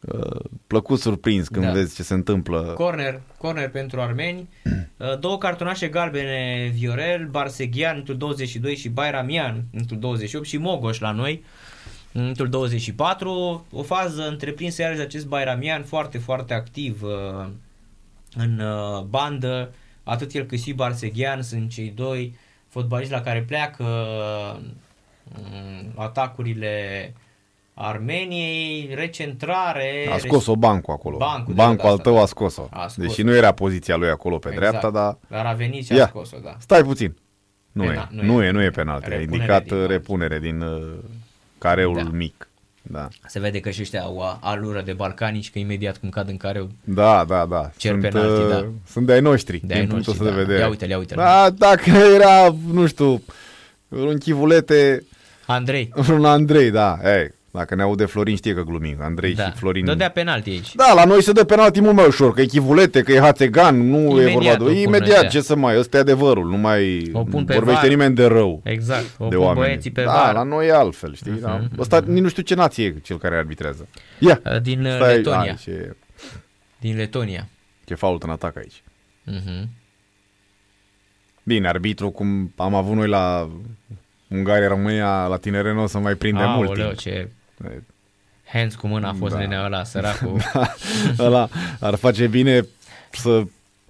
uh, 0.00 0.40
plăcut 0.66 1.00
surprins 1.00 1.48
când 1.48 1.64
Da. 1.64 1.72
vezi 1.72 1.94
ce 1.94 2.02
se 2.02 2.14
întâmplă. 2.14 2.60
Corner, 2.60 3.20
corner 3.36 3.68
pentru 3.70 4.00
armeni. 4.00 4.48
Uh, 5.00 5.18
Două 5.18 5.38
cartonașe 5.38 5.88
galbene 5.88 6.70
Viorel, 6.74 7.28
Barseghian 7.30 7.96
într 7.96 8.12
22 8.12 8.76
și 8.76 8.88
Bayramian 8.88 9.64
într 9.72 9.94
28 9.94 10.46
și 10.46 10.56
Mogoș 10.56 10.98
la 10.98 11.10
noi 11.10 11.44
într 12.12 12.42
24. 12.42 13.66
O 13.72 13.82
fază 13.82 14.28
întreprinsă 14.28 14.82
iarăși 14.82 14.98
de 14.98 15.04
acest 15.04 15.26
Bayramian 15.26 15.82
foarte, 15.82 16.18
foarte 16.18 16.54
activ 16.54 17.02
uh, 17.02 17.46
în 18.34 18.58
uh, 18.58 19.02
bandă. 19.02 19.72
Atât 20.04 20.32
el 20.32 20.44
cât 20.44 20.60
și 20.60 20.72
Barseghian 20.72 21.42
sunt 21.42 21.70
cei 21.70 21.92
doi 21.96 22.34
fotbaliști 22.68 23.12
la 23.12 23.20
care 23.20 23.42
pleacă 23.42 23.84
uh, 23.84 24.60
atacurile 25.94 27.12
Armeniei, 27.74 28.90
recentrare. 28.94 30.08
A 30.12 30.18
scos-o 30.18 30.56
bancul 30.56 30.94
acolo. 30.94 31.16
Bancul, 31.16 31.54
de 31.54 31.62
bancul 31.62 31.86
al 31.86 31.90
asta. 31.90 32.02
tău 32.02 32.22
a 32.22 32.26
scos-o. 32.26 32.66
A 32.70 32.88
scos-o. 32.88 33.06
Deși 33.06 33.22
nu 33.22 33.34
era 33.34 33.52
poziția 33.52 33.96
lui 33.96 34.08
acolo 34.08 34.38
pe 34.38 34.48
Exact. 34.48 34.68
dreapta, 34.68 34.90
dar... 34.90 35.18
Dar 35.28 35.46
a 35.46 35.52
venit 35.52 35.84
și 35.84 35.92
a 35.92 35.96
Ia, 35.96 36.06
scos-o, 36.06 36.38
da. 36.42 36.56
stai 36.58 36.82
puțin. 36.82 37.16
Nu, 37.72 37.84
Pena- 37.84 38.08
e, 38.12 38.14
nu 38.14 38.22
nu, 38.22 38.42
e. 38.42 38.46
e, 38.46 38.50
nu 38.50 38.62
e 38.62 38.70
penalti. 38.70 39.04
A 39.04 39.08
Repunere 39.08 39.36
indicat 39.36 39.62
din 39.62 39.72
uh, 39.72 39.78
bani. 39.80 39.92
repunere 39.92 40.38
din 40.38 40.60
uh, 40.60 40.98
careul 41.60 41.94
Da. 41.94 42.08
mic. 42.12 42.44
Da. 42.82 43.08
Se 43.26 43.38
vede 43.40 43.60
că 43.60 43.70
și 43.70 43.80
ăștia 43.80 44.02
au 44.02 44.20
a- 44.20 44.38
alură 44.42 44.82
de 44.82 44.92
balcanici, 44.92 45.50
că 45.50 45.58
imediat 45.58 45.96
cum 45.98 46.08
cad 46.08 46.28
în 46.28 46.36
careu, 46.36 46.70
Da, 46.84 47.24
da, 47.28 47.46
da. 47.46 47.70
Cer 47.76 47.90
sunt, 47.90 48.02
penalti, 48.02 48.40
uh, 48.42 48.48
da. 48.48 48.66
sunt 48.86 49.06
de 49.06 49.12
ai 49.12 49.20
noștri, 49.20 49.60
De 49.64 49.74
ai 49.74 49.80
din 49.80 49.88
punctul 49.88 50.12
noștri, 50.12 50.28
ăsta 50.28 50.36
de 50.36 50.40
da. 50.40 50.46
vedere. 50.46 50.58
Ia 50.64 50.68
uite-l, 50.68 50.88
ia 50.88 50.98
uite-l. 50.98 51.16
Da, 51.16 51.50
dacă 51.50 51.90
era, 52.14 52.54
nu 52.72 52.86
știu, 52.86 53.22
un 53.88 54.18
chivulete, 54.18 55.04
Andrei, 55.46 55.92
un 56.10 56.24
Andrei, 56.24 56.70
da. 56.70 56.98
Ei, 57.18 57.30
dacă 57.52 57.74
ne 57.74 57.82
aude 57.82 58.04
Florin 58.04 58.36
știe 58.36 58.54
că 58.54 58.62
glumim. 58.62 58.96
Andrei 59.00 59.34
da, 59.34 59.44
și 59.44 59.50
Florin... 59.52 59.84
dădea 59.84 60.10
penalti 60.10 60.50
aici. 60.50 60.74
Da, 60.74 60.92
la 60.94 61.04
noi 61.04 61.22
se 61.22 61.32
dă 61.32 61.44
penalti 61.44 61.80
mult 61.80 61.94
mai 61.94 62.06
ușor, 62.06 62.34
că 62.34 62.40
e 62.40 62.44
chivulete, 62.44 63.02
că 63.02 63.12
e 63.12 63.18
hațegan, 63.20 63.88
nu 63.90 63.98
Imediat 63.98 64.28
e 64.28 64.32
vorba 64.32 64.48
de... 64.56 64.62
o 64.62 64.66
pun 64.66 64.76
Imediat, 64.76 65.08
ăștia. 65.22 65.28
ce 65.28 65.40
să 65.40 65.56
mai, 65.56 65.78
ăsta 65.78 65.96
e 65.96 66.00
adevărul, 66.00 66.48
nu 66.48 66.56
mai 66.56 67.10
O 67.12 67.22
pun 67.24 67.44
pe 67.44 67.54
vorbește 67.54 67.80
var. 67.80 67.88
nimeni 67.88 68.14
de 68.14 68.24
rău. 68.26 68.60
Exact, 68.64 69.06
o 69.18 69.28
de 69.28 69.36
pun 69.36 69.44
oameni. 69.44 69.64
băieții 69.66 69.90
pe 69.90 70.02
da, 70.02 70.12
var. 70.12 70.34
la 70.34 70.42
noi 70.42 70.66
e 70.66 70.72
altfel, 70.72 71.14
știi? 71.14 71.36
Uh-huh, 71.36 71.40
da. 71.40 71.60
Ăsta 71.78 72.00
nici 72.06 72.22
nu 72.22 72.28
știu 72.28 72.42
ce 72.42 72.54
nație 72.54 72.84
e 72.86 72.94
cel 73.02 73.18
care 73.18 73.36
arbitrează. 73.36 73.88
Ia, 74.18 74.40
Uh, 74.44 74.60
Din 74.60 74.84
uh, 74.84 74.94
stai, 74.94 75.14
Letonia. 75.16 75.38
ai, 75.40 75.56
ce, 75.62 75.96
Din 76.80 76.96
Letonia. 76.96 77.48
ce 77.84 77.94
fault 77.94 78.22
în 78.22 78.30
atac 78.30 78.56
aici. 78.56 78.82
Mhm. 79.24 79.68
Bine, 81.42 81.68
arbitru, 81.68 82.10
cum 82.10 82.52
am 82.56 82.74
avut 82.74 82.94
noi 82.96 83.08
la 83.08 83.50
Ungaria-România, 84.28 85.26
la 85.26 85.36
tinere 85.36 85.72
nu 85.72 85.82
o 85.82 85.86
să 85.86 85.98
mai 85.98 86.14
prinde 86.14 86.42
mult 86.46 86.68
Aoleu, 86.68 86.86
timp. 86.86 86.98
ce 86.98 87.28
hands 88.44 88.74
cu 88.74 88.86
mâna 88.86 89.08
a 89.08 89.14
fost 89.18 89.32
Da. 89.32 89.38
nenea 89.38 89.64
ăla, 89.64 89.84
săracul. 89.84 90.40
Ăla 91.18 91.48
ar 91.80 91.94
face 91.94 92.26
bine 92.26 92.66
să 93.10 93.42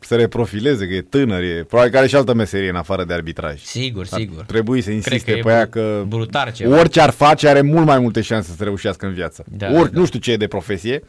se 0.03 0.15
reprofileze, 0.17 0.87
că 0.87 0.95
e 0.95 1.01
tânăr, 1.01 1.43
e, 1.43 1.65
probabil 1.69 1.93
că 1.93 1.99
are 1.99 2.07
și 2.07 2.17
altă 2.17 2.35
meserie 2.35 2.69
în 2.69 2.77
afară 2.77 3.05
de 3.05 3.13
arbitraj. 3.13 3.63
Sigur, 3.63 4.07
Ar 4.11 4.19
sigur. 4.21 4.45
trebui 4.45 4.81
să 4.81 4.85
Cred 4.91 4.97
insiste 4.97 5.33
că 5.33 5.39
e 5.39 5.43
pe 5.43 5.51
aia 5.51 5.61
bru- 5.67 5.71
că 5.71 6.05
brutar 6.09 6.53
ceva. 6.53 6.79
orice 6.79 7.01
ar 7.01 7.11
face 7.11 7.49
are 7.49 7.61
mult 7.61 7.87
mai 7.87 7.99
multe 7.99 8.21
șanse 8.21 8.53
să 8.57 8.65
reușească 8.65 9.07
în 9.07 9.13
viață. 9.13 9.45
Da, 9.49 9.67
Ori, 9.73 9.93
da. 9.93 9.99
nu 9.99 10.07
știu 10.07 10.19
ce 10.19 10.33
e 10.33 10.37
de 10.37 10.47
profesie, 10.47 11.03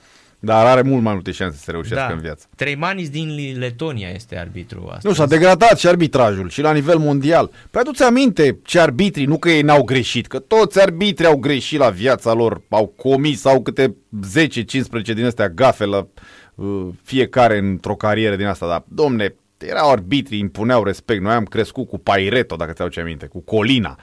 dar 0.43 0.65
are 0.65 0.81
mult 0.81 1.01
mai 1.03 1.13
multe 1.13 1.31
șanse 1.31 1.57
să 1.57 1.71
reușească 1.71 2.05
Da. 2.07 2.13
în 2.13 2.19
viață. 2.19 2.45
Treimanis 2.55 3.09
din 3.09 3.55
Letonia 3.57 4.09
este 4.09 4.37
arbitru 4.37 4.83
astăzi. 4.85 5.07
Nu, 5.07 5.13
s-a 5.13 5.25
degradat 5.25 5.79
și 5.79 5.87
arbitrajul 5.87 6.49
și 6.49 6.61
la 6.61 6.71
nivel 6.73 6.97
mondial. 6.97 7.49
Păi 7.71 7.81
adu-ți 7.81 8.03
aminte 8.03 8.59
ce 8.63 8.79
arbitrii, 8.79 9.25
nu 9.25 9.37
că 9.37 9.49
ei 9.49 9.61
n-au 9.61 9.83
greșit, 9.83 10.27
că 10.27 10.39
toți 10.39 10.81
arbitrii 10.81 11.27
au 11.27 11.37
greșit 11.37 11.79
la 11.79 11.89
viața 11.89 12.33
lor, 12.33 12.61
au 12.69 12.87
comis, 12.87 13.45
au 13.45 13.61
câte 13.61 13.95
10-15 14.39 15.13
din 15.13 15.25
astea 15.25 15.49
gafe 15.49 15.85
la 15.85 16.07
uh, 16.55 16.87
fiecare 17.03 17.57
într-o 17.57 17.95
carieră 17.95 18.35
din 18.35 18.45
asta, 18.45 18.67
dar 18.67 18.83
domne, 18.87 19.35
erau 19.57 19.91
arbitrii, 19.91 20.39
impuneau 20.39 20.83
respect. 20.83 21.21
Noi 21.21 21.33
am 21.33 21.43
crescut 21.43 21.87
cu 21.87 21.97
Paireto, 21.97 22.55
dacă 22.55 22.71
ți-au 22.71 22.89
aminte, 23.03 23.25
cu 23.25 23.39
Colina, 23.39 23.95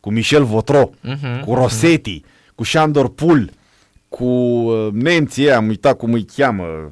cu 0.00 0.10
Michel 0.10 0.44
Votro, 0.44 0.90
Mhm, 1.02 1.40
cu 1.44 1.54
Rossetti, 1.54 2.22
cu 2.54 2.62
Șandor 2.62 3.12
Pul, 3.14 3.50
cu 4.08 4.24
uh, 4.24 4.88
nemții 4.92 5.44
ăia, 5.44 5.56
am 5.56 5.68
uitat 5.68 5.96
cum 5.96 6.12
îi 6.12 6.24
cheamă. 6.36 6.90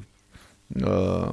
Uh, 0.85 1.31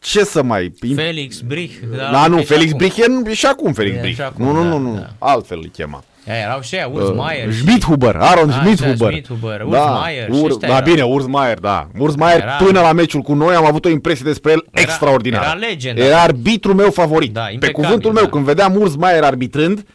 ce 0.00 0.24
să 0.24 0.42
mai... 0.42 0.72
Felix 0.94 1.40
Brich. 1.40 1.74
Da, 2.12 2.26
nu, 2.26 2.36
e 2.36 2.40
și 2.40 2.46
Felix 2.46 2.66
acum. 2.72 2.78
Brich 2.78 2.96
e, 2.96 3.30
e 3.30 3.34
și 3.34 3.46
acum 3.46 3.72
Felix 3.72 3.96
E 3.96 4.00
Brich. 4.00 4.14
și 4.14 4.22
acum, 4.22 4.44
nu, 4.44 4.52
nu, 4.52 4.62
da, 4.62 4.68
nu, 4.68 4.78
nu, 4.78 4.94
da. 4.94 5.08
altfel 5.18 5.58
îl 5.62 5.68
chema. 5.72 6.04
Aia 6.28 6.38
erau 6.38 6.60
și 6.60 6.74
aia, 6.74 6.86
Urs 6.92 7.14
Maier. 7.16 7.46
Uh, 7.46 7.52
și- 7.52 7.58
Schmidhuber, 7.60 8.16
Aaron 8.16 8.48
Așa, 8.50 8.58
Schmidhuber. 8.60 9.12
Schmidhuber, 9.12 9.60
Urs 9.60 9.78
Maier 9.78 10.24
și 10.32 10.40
Ur, 10.42 10.50
ăștia 10.50 10.68
da, 10.68 10.74
erau. 10.76 10.90
bine, 10.92 11.02
Urs 11.02 11.26
Maier, 11.26 11.58
da. 11.58 11.88
Urs 11.98 12.14
Maier, 12.14 12.40
Era- 12.40 12.52
până 12.64 12.80
la 12.80 12.92
meciul 12.92 13.20
cu 13.20 13.34
noi, 13.34 13.54
am 13.54 13.64
avut 13.66 13.84
o 13.84 13.88
impresie 13.88 14.24
despre 14.24 14.52
el 14.52 14.64
Era- 14.70 14.80
extraordinară. 14.82 15.44
era 15.44 15.54
legendă. 15.54 16.02
Era 16.02 16.20
arbitru 16.22 16.74
meu 16.74 16.90
favorit. 16.90 17.32
Da, 17.32 17.42
Pe 17.44 17.52
impecabil, 17.52 17.82
cuvântul 17.84 18.12
meu, 18.12 18.24
da. 18.24 18.28
când 18.30 18.44
vedeam 18.44 18.76
Urs 18.76 18.94
Maier 18.96 19.22
arbitrând, 19.22 19.86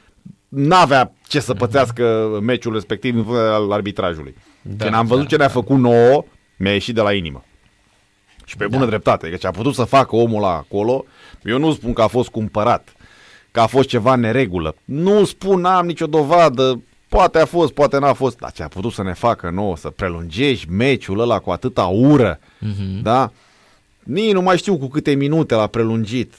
n-avea 0.48 1.14
ce 1.28 1.40
să 1.40 1.54
pățească 1.54 2.30
meciul 2.42 2.74
respectiv 2.74 3.16
în 3.16 3.24
funcție 3.24 3.44
al 3.46 3.72
arbitrajului. 3.72 4.36
Da, 4.62 4.84
Când 4.84 4.96
am 4.98 5.06
văzut 5.06 5.24
da, 5.24 5.30
ce 5.30 5.36
ne-a 5.38 5.48
făcut 5.48 5.78
nouă, 5.78 6.26
mi-a 6.58 6.72
ieșit 6.74 6.96
de 6.96 7.02
la 7.02 7.14
inimă. 7.14 7.44
Și 8.46 8.58
pe 8.58 8.68
bună 8.68 8.86
dreptate, 8.86 9.30
că 9.30 9.36
ce 9.36 9.48
a 9.48 9.52
putut 9.52 9.74
să 9.74 9.84
facă 9.84 10.16
omul 10.16 10.44
ăla 10.44 10.54
acolo, 10.56 11.06
eu 11.44 11.58
nu 11.58 11.74
spun 11.74 11.94
că 11.94 12.02
a 12.02 12.08
fost 12.08 12.30
cumpărat, 12.30 12.94
că 13.52 13.60
a 13.60 13.66
fost 13.68 13.88
ceva 13.88 14.14
în 14.14 14.20
neregulă. 14.20 14.76
Nu 14.86 15.26
spun, 15.26 15.60
n-am 15.62 15.86
nicio 15.86 16.06
dovadă, 16.08 16.82
poate 17.10 17.40
a 17.40 17.46
fost, 17.46 17.74
poate 17.74 17.98
n-a 18.00 18.14
fost, 18.14 18.38
dar 18.38 18.52
ce 18.52 18.64
a 18.64 18.68
putut 18.68 18.92
să 18.92 19.04
ne 19.04 19.14
facă 19.14 19.50
nouă, 19.50 19.78
să 19.78 19.90
prelungești 19.90 20.70
meciul 20.70 21.20
ăla 21.20 21.40
cu 21.40 21.50
atâta 21.52 21.86
ură, 21.86 22.40
Mhm. 22.60 23.02
da? 23.02 23.32
Nici 24.04 24.32
nu 24.34 24.42
mai 24.42 24.58
știu 24.58 24.78
cu 24.78 24.88
câte 24.88 25.14
minute 25.14 25.56
l-a 25.56 25.68
prelungit. 25.68 26.34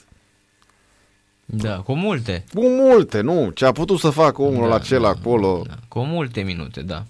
Da, 1.45 1.75
cu 1.77 1.93
multe. 1.95 2.43
Cu 2.53 2.67
multe, 2.67 3.21
nu? 3.21 3.49
Ce 3.49 3.65
a 3.65 3.71
putut 3.71 3.99
să 3.99 4.09
facă 4.09 4.41
omul 4.41 4.61
Da, 4.63 4.67
da, 4.69 4.75
acela 4.75 5.13
da, 5.13 5.19
acolo. 5.19 5.63
Da, 5.67 5.73
cu 5.87 5.99
multe 5.99 6.41
minute, 6.41 6.81
da. 6.81 7.03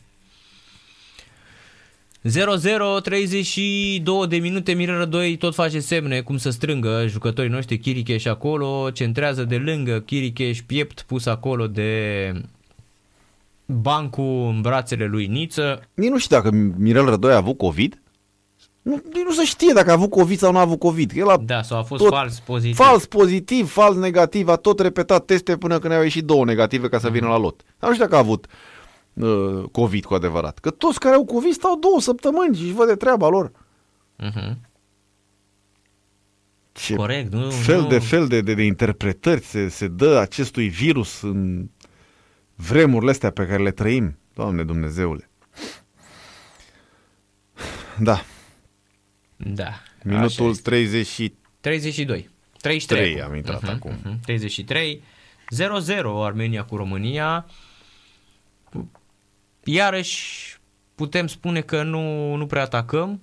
0-0, 2.24 3.02
32 3.04 4.28
de 4.28 4.38
minute, 4.38 4.74
Mirără 4.74 5.06
2 5.06 5.38
tot 5.38 5.54
face 5.54 5.80
semne 5.80 6.22
cum 6.22 6.38
să 6.38 6.50
strângă 6.50 7.06
jucătorii 7.08 7.52
noștri, 7.52 7.78
Chiricheș 7.78 8.26
acolo, 8.26 8.90
centrează 8.90 9.44
de 9.44 9.58
lângă 9.58 10.00
Chiricheș, 10.00 10.62
piept 10.62 11.02
pus 11.02 11.26
acolo 11.26 11.68
de 11.68 12.32
bancul 13.66 14.48
în 14.54 14.62
brațele 14.62 15.06
lui 15.06 15.26
Niță. 15.26 15.88
Nici 15.94 16.10
nu 16.10 16.18
știu 16.18 16.36
dacă 16.36 16.50
Mirel 16.78 17.06
Rădoi 17.06 17.34
a 17.34 17.36
avut 17.36 17.58
COVID. 17.58 18.02
Nu, 18.82 19.02
nici 19.14 19.24
nu 19.24 19.32
se 19.32 19.46
știe 19.46 19.74
dacă 19.74 19.90
a 19.90 19.94
avut 19.94 20.10
COVID 20.10 20.38
sau 20.38 20.52
nu 20.52 20.58
a 20.58 20.62
avut 20.62 20.80
COVID. 20.80 21.12
că 21.12 21.20
El 21.20 21.30
a 21.30 21.38
Da, 21.38 21.62
sau 21.62 21.78
a 21.78 21.84
fost 21.84 22.04
Tot 22.04 22.12
fals 22.12 22.40
pozitiv. 22.40 22.76
fals 22.76 23.06
pozitiv, 23.06 23.70
fals 23.72 23.96
negativ, 23.96 24.48
a 24.48 24.56
tot 24.56 24.80
repetat 24.80 25.26
teste 25.26 25.58
până 25.58 25.80
când 25.80 25.94
au 25.94 26.02
ieșit 26.02 26.24
două 26.24 26.46
negative 26.46 26.88
ca 26.88 27.00
să 27.00 27.10
vină 27.10 27.28
la 27.28 27.38
lot. 27.38 27.62
Dar 27.80 27.90
nu 27.90 27.96
știu 27.96 28.06
dacă 28.06 28.18
a 28.18 28.20
avut 28.20 28.46
uh, 29.14 29.64
COVID 29.72 30.06
cu 30.06 30.14
adevărat. 30.14 30.60
Că 30.60 30.70
toți 30.70 31.00
care 31.00 31.16
au 31.16 31.26
COVID 31.26 31.52
stau 31.54 31.76
două 31.80 32.00
săptămâni 32.00 32.56
și 32.56 32.64
își 32.64 32.74
văd 32.74 32.88
de 32.88 32.96
treaba 32.96 33.28
lor. 33.28 33.52
Mhm. 34.18 34.70
Ce 36.72 36.96
Corect, 36.96 37.32
nu? 37.34 37.50
fel 37.50 37.82
nu. 37.82 37.88
de 37.88 38.00
fel 38.00 38.28
de, 38.28 38.42
de, 38.42 38.54
de 38.54 38.64
interpretări 38.64 39.42
se, 39.42 39.70
se 39.70 39.88
dă 39.88 40.18
acestui 40.20 40.68
virus 40.68 41.22
în 41.22 41.70
vremurile 42.56 43.12
astea 43.12 43.32
pe 43.32 43.46
care 43.48 43.64
le 43.64 43.72
trăim. 43.72 44.18
Doamne 44.34 44.64
Dumnezeule. 44.64 45.30
Da. 48.00 48.24
Da. 49.38 49.70
Minutul 50.04 50.26
așa 50.50 50.50
este. 50.50 50.62
33 50.70 51.36
32. 51.62 52.30
33 52.62 53.22
am 53.22 53.36
intrat 53.36 53.62
Mhm, 53.62 53.72
acum. 53.72 53.92
mhm. 54.04 54.20
33. 54.26 55.04
0-0 55.56 56.24
Armenia 56.24 56.64
cu 56.66 56.76
România. 56.76 57.46
Iarăși 59.64 60.58
putem 60.96 61.28
spune 61.28 61.62
că 61.62 61.84
nu, 61.84 62.36
nu 62.36 62.46
prea 62.46 62.62
atacăm. 62.62 63.22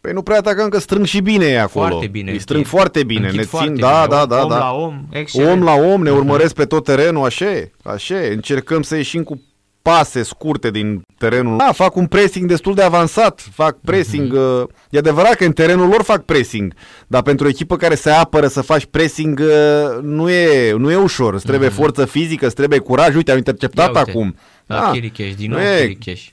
Păi 0.00 0.12
nu 0.12 0.22
prea 0.22 0.38
atacăm 0.38 0.68
că 0.68 0.78
strâng 0.78 1.04
și 1.04 1.20
bine 1.20 1.44
ei 1.44 1.58
acolo. 1.58 1.86
Foarte 1.86 2.06
bine. 2.06 2.30
Îi 2.30 2.38
strâng 2.38 2.58
închid. 2.64 2.78
foarte 2.78 3.04
bine. 3.04 3.20
Închid 3.20 3.38
ne 3.38 3.44
foarte 3.44 3.66
țin, 3.66 3.76
bine. 3.76 3.88
da, 3.88 4.06
da, 4.06 4.26
da, 4.26 4.42
om 4.42 4.48
da. 4.48 4.58
la 4.58 4.72
om, 4.72 5.06
excelent. 5.10 5.50
Om 5.50 5.62
la 5.62 5.74
om, 5.74 6.02
ne 6.02 6.10
urmăresc 6.10 6.54
pe 6.54 6.64
tot 6.64 6.84
terenul, 6.84 7.24
așa 7.24 7.50
e, 7.50 7.70
așa 7.82 8.22
e. 8.24 8.32
Încercăm 8.32 8.82
să 8.82 8.96
ieșim 8.96 9.22
cu 9.22 9.42
pase 9.82 10.22
scurte 10.22 10.70
din 10.70 11.02
terenul. 11.18 11.56
Da, 11.56 11.72
fac 11.72 11.96
un 11.96 12.06
pressing 12.06 12.48
destul 12.48 12.74
de 12.74 12.82
avansat, 12.82 13.48
fac 13.52 13.76
pressing. 13.84 14.32
Uh, 14.32 14.62
e 14.90 14.98
adevărat 14.98 15.34
că 15.34 15.44
în 15.44 15.52
terenul 15.52 15.88
lor 15.88 16.02
fac 16.02 16.24
pressing, 16.24 16.74
dar 17.06 17.22
pentru 17.22 17.46
o 17.46 17.48
echipă 17.48 17.76
care 17.76 17.94
se 17.94 18.10
apără 18.10 18.46
să 18.46 18.60
faci 18.60 18.84
pressing 18.84 19.40
uh, 19.40 20.02
nu 20.02 20.30
e, 20.30 20.72
nu 20.72 20.90
e 20.90 20.96
ușor. 20.96 21.34
Îți 21.34 21.46
trebuie 21.46 21.68
forță 21.68 22.04
fizică, 22.04 22.46
îți 22.46 22.54
trebuie 22.54 22.78
curaj. 22.78 23.14
Uite, 23.14 23.30
au 23.30 23.36
interceptat 23.36 23.94
Ia 23.94 23.98
uite, 23.98 24.10
acum. 24.10 24.34
La 24.74 24.80
Da. 24.80 24.90
Chiricheș, 24.90 25.34
din 25.34 25.50
Nu 25.50 25.56
nou 25.56 25.66
e- 25.66 25.80
Chiricheș. 25.80 26.28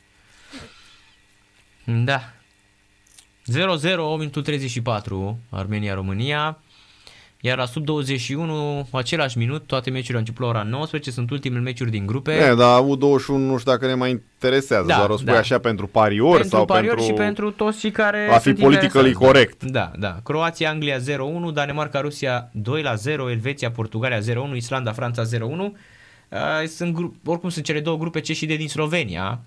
Da. 1.84 2.22
0-0, 3.45 3.97
8 3.97 4.18
minutul 4.19 4.41
34, 4.41 5.38
Armenia-România. 5.49 6.57
Iar 7.41 7.57
la 7.57 7.65
sub 7.65 7.84
21, 7.85 8.88
același 8.91 9.38
minut, 9.38 9.64
toate 9.68 9.89
meciurile 9.89 10.14
au 10.14 10.19
început 10.19 10.41
la 10.41 10.47
ora 10.47 10.64
19, 10.64 11.11
sunt 11.11 11.30
ultimele 11.31 11.61
meciuri 11.61 11.91
din 11.91 12.05
grupe. 12.05 12.31
E, 12.34 12.55
dar 12.55 12.81
U21 12.84 13.26
nu 13.27 13.57
știu 13.57 13.72
dacă 13.72 13.85
ne 13.85 13.93
mai 13.93 14.09
interesează, 14.09 14.88
Da, 14.88 14.95
doar 14.95 15.09
o 15.09 15.18
spui 15.18 15.31
da. 15.34 15.38
așa 15.38 15.59
pentru 15.59 15.88
pariori 15.88 16.39
pentru 16.39 16.55
sau 16.57 16.65
pariori 16.65 16.95
pentru... 16.95 17.05
și 17.15 17.19
pentru 17.22 17.51
toți 17.51 17.80
cei 17.80 17.91
care 17.91 18.27
A 18.31 18.38
fi 18.38 18.41
sunt 18.41 18.59
politically 18.59 19.07
interesați. 19.07 19.26
corect. 19.34 19.64
Da, 19.64 19.91
da. 19.99 20.19
Croația, 20.23 20.69
Anglia 20.69 20.97
0-1, 20.97 21.01
Danemarca, 21.53 22.01
Rusia 22.01 22.51
2-0, 22.55 23.30
Elveția, 23.30 23.72
Portugalia 23.72 24.19
0-1, 24.19 24.23
Islanda, 24.55 24.91
Franța 24.91 25.23
0-1. 25.23 25.27
Uh, 26.30 26.68
Sunt 26.68 26.94
grup, 26.94 27.28
oricum 27.28 27.49
sunt 27.49 27.66
cele 27.66 27.80
două 27.80 27.98
grupe 27.98 28.20
ceșii 28.20 28.48
de 28.48 28.56
din 28.56 28.70
Slovenia. 28.70 29.40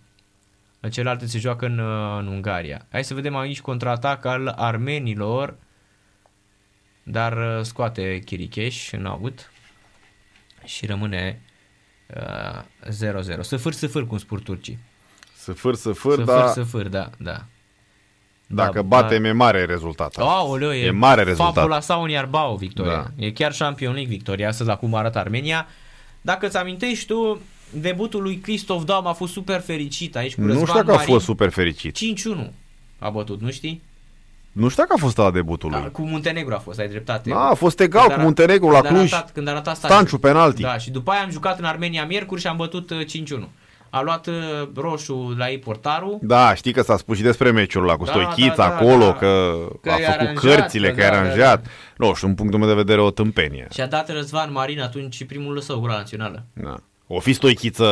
Celelalte 0.90 1.27
se 1.27 1.39
joacă 1.39 1.66
în, 1.66 1.78
uh, 1.78 2.19
în 2.19 2.27
Ungaria. 2.27 2.86
Hai 2.90 3.05
să 3.05 3.15
vedem 3.15 3.36
aici 3.36 3.61
contraatac 3.61 4.24
al 4.24 4.48
armenilor. 4.48 5.57
Dar 7.02 7.32
uh, 7.36 7.65
scoate 7.65 8.19
Chiricheș 8.24 8.93
în 8.93 9.07
aut 9.07 9.51
și 10.65 10.86
rămâne 10.86 11.43
uh, 12.16 13.39
0-0. 13.39 13.40
Săfâr, 13.40 13.73
săfâr, 13.73 14.07
cum 14.07 14.19
spun 14.19 14.40
turcii. 14.43 14.78
Săfâr, 15.36 15.74
săfâr, 15.74 16.15
Săfâr, 16.15 16.24
dar 16.24 16.48
săfâr, 16.48 16.89
da, 16.89 17.11
da. 17.19 17.44
dacă 18.47 18.73
da, 18.73 18.82
batem 18.82 19.23
da. 19.23 19.28
e 19.28 19.32
mare 19.32 19.65
rezultat. 19.65 20.16
Aoleu, 20.16 20.73
e, 20.73 20.85
E 20.85 20.90
mare 20.90 21.23
rezultat. 21.23 21.55
Fabula 21.55 21.81
sau 21.81 22.02
în 22.02 22.09
Iarbao, 22.09 22.57
victoria. 22.57 23.12
Da. 23.16 23.24
E 23.24 23.32
chiar 23.32 23.52
Champion 23.52 23.93
League 23.93 24.11
victoria, 24.11 24.48
astăzi 24.48 24.70
acum 24.70 24.94
arată 24.94 25.19
Armenia. 25.19 25.66
Dacă 26.20 26.47
îți 26.47 26.56
amintești 26.56 27.06
tu, 27.06 27.40
debutul 27.70 28.22
lui 28.22 28.36
Christoph 28.38 28.82
Daum 28.84 29.06
a 29.06 29.12
fost 29.12 29.32
super 29.32 29.60
fericit 29.60 30.16
aici 30.16 30.34
cu 30.34 30.40
Nu 30.40 30.47
Răzvan 30.47 30.64
știu 30.66 30.78
dacă 30.78 30.90
a 30.90 30.94
Marin. 30.94 31.12
fost 31.12 31.24
super 31.24 31.51
fericit. 31.51 31.97
5-1 31.97 32.51
a 32.98 33.10
bătut, 33.10 33.40
nu 33.40 33.51
știi? 33.51 33.82
Nu 34.52 34.68
știu 34.68 34.82
dacă 34.82 34.94
a 34.97 35.01
fost 35.02 35.16
la 35.16 35.30
debutul 35.30 35.70
Da, 35.70 35.80
lui. 35.80 35.90
cu 35.90 36.02
Muntenegru 36.02 36.55
a 36.55 36.59
fost, 36.59 36.78
ai 36.78 36.88
dreptate. 36.88 37.30
Da, 37.30 37.38
a 37.48 37.55
fost 37.55 37.80
egal 37.80 38.01
Când 38.01 38.12
cu 38.12 38.18
ara- 38.18 38.24
Muntenegru 38.24 38.70
la 38.70 38.80
când 38.80 38.86
a 38.86 38.88
Cluj. 38.98 39.12
Arătat, 39.12 39.32
când 39.32 39.48
a 39.48 39.51
arătat 39.51 39.76
Stanciu, 39.76 40.18
penalti. 40.18 40.62
Da, 40.62 40.78
și 40.78 40.90
după 40.90 41.10
aia 41.10 41.22
am 41.22 41.30
jucat 41.30 41.59
în 41.59 41.64
Armenia 41.64 42.06
miercuri 42.06 42.40
și 42.40 42.47
am 42.47 42.56
bătut 42.56 42.90
uh, 42.90 43.05
5-1. 43.05 43.48
A 43.90 44.00
luat 44.02 44.26
uh, 44.26 44.34
roșu 44.76 45.34
la 45.38 45.50
ei 45.50 45.58
portarul. 45.58 46.18
Da, 46.22 46.54
știi 46.54 46.72
că 46.72 46.82
s-a 46.82 46.96
spus 46.96 47.16
și 47.16 47.22
despre 47.22 47.50
meciul 47.50 47.82
ăla 47.82 47.96
cu 47.96 48.04
Da, 48.04 48.10
Stoichița 48.10 48.54
da, 48.56 48.66
da, 48.68 48.74
acolo, 48.76 49.04
da. 49.04 49.12
că, 49.12 49.52
Că 49.82 49.90
a 49.90 49.96
e 49.98 50.02
făcut 50.04 50.20
aranjat, 50.20 50.34
cărțile, 50.34 50.88
că 50.88 50.94
că 50.94 51.00
e 51.00 51.04
da, 51.04 51.10
da, 51.10 51.18
aranjat. 51.20 51.66
Nu 51.96 52.14
știu, 52.14 52.28
în 52.28 52.34
punctul 52.34 52.58
meu 52.58 52.68
de 52.68 52.74
vedere 52.74 53.00
o 53.00 53.10
tâmpenie. 53.10 53.66
Și 53.74 53.80
a 53.80 53.86
dat 53.86 54.12
Răzvan 54.12 54.52
Marin 54.52 54.80
atunci 54.80 55.24
primul 55.24 55.60
său 55.60 55.78
gol 55.78 55.88
la 55.88 55.96
națională. 55.96 56.44
Da. 56.52 56.76
O 57.12 57.18
fi 57.20 57.32
Stoichiță 57.32 57.84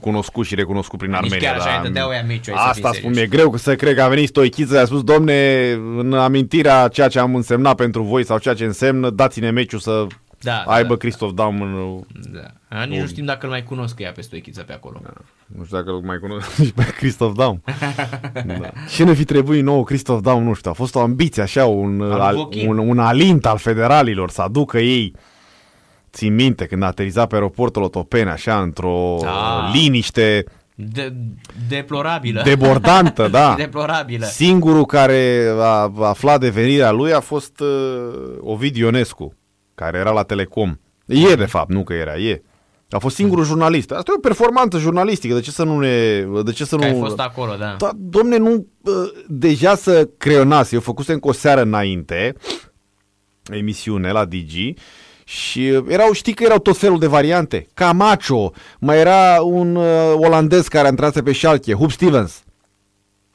cunoscut 0.00 0.46
și 0.46 0.54
recunoscut 0.54 0.98
prin 0.98 1.10
Mhm. 1.10 1.22
Nici 1.22 1.32
Armenia. 1.32 1.50
chiar 1.52 1.60
așa 1.60 1.70
dar- 1.74 1.80
îi 1.84 1.86
dădeau 1.86 2.10
ea 2.12 2.22
meciul, 2.22 2.54
hai 2.56 2.66
să 2.66 2.74
fim 2.74 2.84
Asta 2.84 2.98
spun, 2.98 3.12
serioși. 3.14 3.18
mi-e 3.18 3.26
greu 3.42 3.56
să 3.56 3.74
cred 3.74 3.94
că 3.94 4.02
a 4.02 4.08
venit 4.08 4.28
Stoichiță 4.28 4.74
și 4.74 4.80
a 4.80 4.84
spus, 4.84 5.02
domne, 5.02 5.70
în 5.98 6.12
amintirea 6.12 6.88
ceea 6.88 7.08
ce 7.08 7.18
am 7.18 7.34
însemnat 7.34 7.74
pentru 7.76 8.02
voi 8.02 8.24
sau 8.24 8.38
ceea 8.38 8.54
ce 8.54 8.64
însemnă, 8.64 9.10
dați-ne 9.10 9.50
meciul 9.50 9.78
să 9.78 10.06
Da, 10.40 10.62
aibă 10.66 10.88
da. 10.88 10.96
Christoph 10.96 11.34
Daum 11.34 11.60
în, 11.62 12.00
Da. 12.32 12.76
A, 12.78 12.84
nici 12.84 13.00
nu 13.00 13.06
știm 13.06 13.24
dacă 13.24 13.46
îl 13.46 13.52
mai 13.52 13.62
cunosc 13.62 13.98
ea 14.00 14.12
pe 14.12 14.20
Stoichiță 14.20 14.62
pe 14.62 14.72
acolo. 14.72 15.00
Da. 15.02 15.10
Nu 15.46 15.64
știu 15.64 15.76
dacă 15.76 15.90
îl 15.90 16.00
mai 16.00 16.18
cunosc 16.18 16.54
și 16.64 16.72
pe 16.72 16.84
Christoph 16.96 17.36
Daum. 17.36 17.62
da. 18.46 18.70
Ce 18.90 19.04
ne 19.04 19.12
fi 19.14 19.24
trebuit 19.24 19.62
nou 19.62 19.84
Christoph 19.84 20.22
Daum, 20.22 20.42
nu 20.42 20.52
știu. 20.54 20.70
A 20.70 20.74
fost 20.74 20.94
o 20.94 21.00
ambiție, 21.00 21.42
așa, 21.42 21.66
un, 21.66 22.00
Al 22.02 22.20
al, 22.20 22.34
Vochin. 22.34 22.68
un, 22.68 22.78
un 22.78 22.98
alint 22.98 23.46
al 23.46 23.58
federalilor 23.58 24.30
să 24.30 24.42
aducă 24.42 24.78
ei 24.78 25.14
Țin 26.12 26.34
minte 26.34 26.66
când 26.66 26.82
a 26.82 26.86
aterizat 26.86 27.28
pe 27.28 27.34
aeroportul 27.34 27.82
Otopeni, 27.82 28.30
așa, 28.30 28.60
într-o 28.60 29.16
Da. 29.22 29.70
liniște 29.72 30.44
De, 30.74 31.12
deplorabilă. 31.68 32.42
debordantă, 32.44 33.28
da. 33.38 33.54
Deplorabilă. 33.56 34.24
Singurul 34.26 34.84
care 34.86 35.46
a 35.58 35.62
a 35.62 35.90
aflat 36.08 36.40
de 36.40 36.48
venirea 36.48 36.90
lui 36.90 37.12
a 37.12 37.20
fost 37.20 37.60
uh, 37.60 37.66
Ovidiu 38.40 38.84
Ionescu, 38.84 39.34
care 39.76 39.98
era 39.98 40.10
la 40.10 40.22
Telecom. 40.22 40.76
E, 41.06 41.34
de 41.34 41.44
fapt, 41.44 41.70
nu 41.70 41.84
că 41.84 41.92
era, 41.92 42.16
e. 42.16 42.42
A 42.90 42.98
fost 42.98 43.14
singurul 43.14 43.44
jurnalist. 43.44 43.90
Asta 43.90 44.10
e 44.10 44.16
o 44.16 44.20
performanță 44.20 44.78
jurnalistică. 44.78 45.34
De 45.34 45.40
ce 45.40 45.50
să 45.50 45.64
nu 45.64 45.78
ne... 45.78 46.24
De 46.44 46.52
ce 46.52 46.64
să 46.64 46.76
Că 46.76 46.86
nu... 46.86 46.92
ai 46.92 46.98
fost 46.98 47.18
acolo, 47.18 47.54
da. 47.58 47.74
Da, 47.78 47.90
domne, 47.96 48.36
nu... 48.36 48.66
uh, 48.82 48.94
Deja 49.28 49.74
să 49.74 50.08
creionase. 50.16 50.74
Eu 50.74 50.80
făcusem 50.80 51.18
cu 51.18 51.28
o 51.28 51.32
seară 51.32 51.62
înainte 51.62 52.34
emisiune 53.52 54.12
la 54.12 54.24
Digi 54.24 54.74
și 55.24 55.60
uh, 55.60 55.84
erau, 55.88 56.12
știi 56.12 56.32
că 56.34 56.42
erau 56.44 56.58
tot 56.58 56.76
felul 56.76 56.98
de 56.98 57.06
variante. 57.06 57.66
Camacho, 57.74 58.52
mai 58.78 58.98
era 58.98 59.42
un 59.42 59.76
uh, 59.76 60.12
olandez 60.14 60.68
care 60.68 60.86
a 60.86 60.90
intrat 60.90 61.20
pe 61.20 61.32
Schalke, 61.32 61.72
Hub 61.72 61.90
Stevens. 61.90 62.44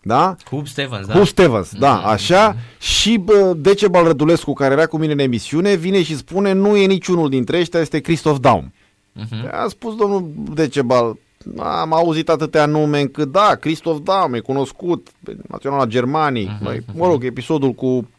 Da? 0.04 0.36
Hub 0.50 0.68
Stevens, 0.68 1.06
da. 1.08 1.14
Da. 1.14 1.20
Hub 1.20 1.28
Stevens, 1.28 1.72
da, 1.80 1.98
așa. 2.02 2.56
Și 2.80 3.18
bă, 3.18 3.54
Decebal 3.58 4.04
Rădulescu, 4.06 4.54
care 4.54 4.74
era 4.74 4.86
cu 4.86 4.98
mine 4.98 5.12
în 5.12 5.20
emisiune, 5.20 5.74
vine 5.76 6.04
și 6.04 6.18
spune 6.18 6.52
nu 6.52 6.76
e 6.76 6.86
niciunul 6.86 7.30
dintre 7.30 7.60
ăștia, 7.60 7.80
este 7.80 8.00
Christoph 8.00 8.40
Daum. 8.42 8.74
Mhm. 9.14 9.50
A 9.52 9.66
spus 9.70 9.96
domnul 9.96 10.30
Decebal, 10.54 11.18
am 11.58 11.94
auzit 11.94 12.30
atâtea 12.30 12.66
nume 12.66 13.00
încât, 13.02 13.32
da, 13.32 13.56
Christoph 13.60 14.00
Daum 14.04 14.34
e 14.34 14.40
cunoscut, 14.40 15.08
pe 15.24 15.38
naționala 15.50 15.86
Germaniei, 15.86 16.58
Mhm, 16.62 16.74
uh-huh. 16.76 16.94
mă 16.94 17.06
rog, 17.08 17.24
episodul 17.26 17.72
cu 17.72 18.10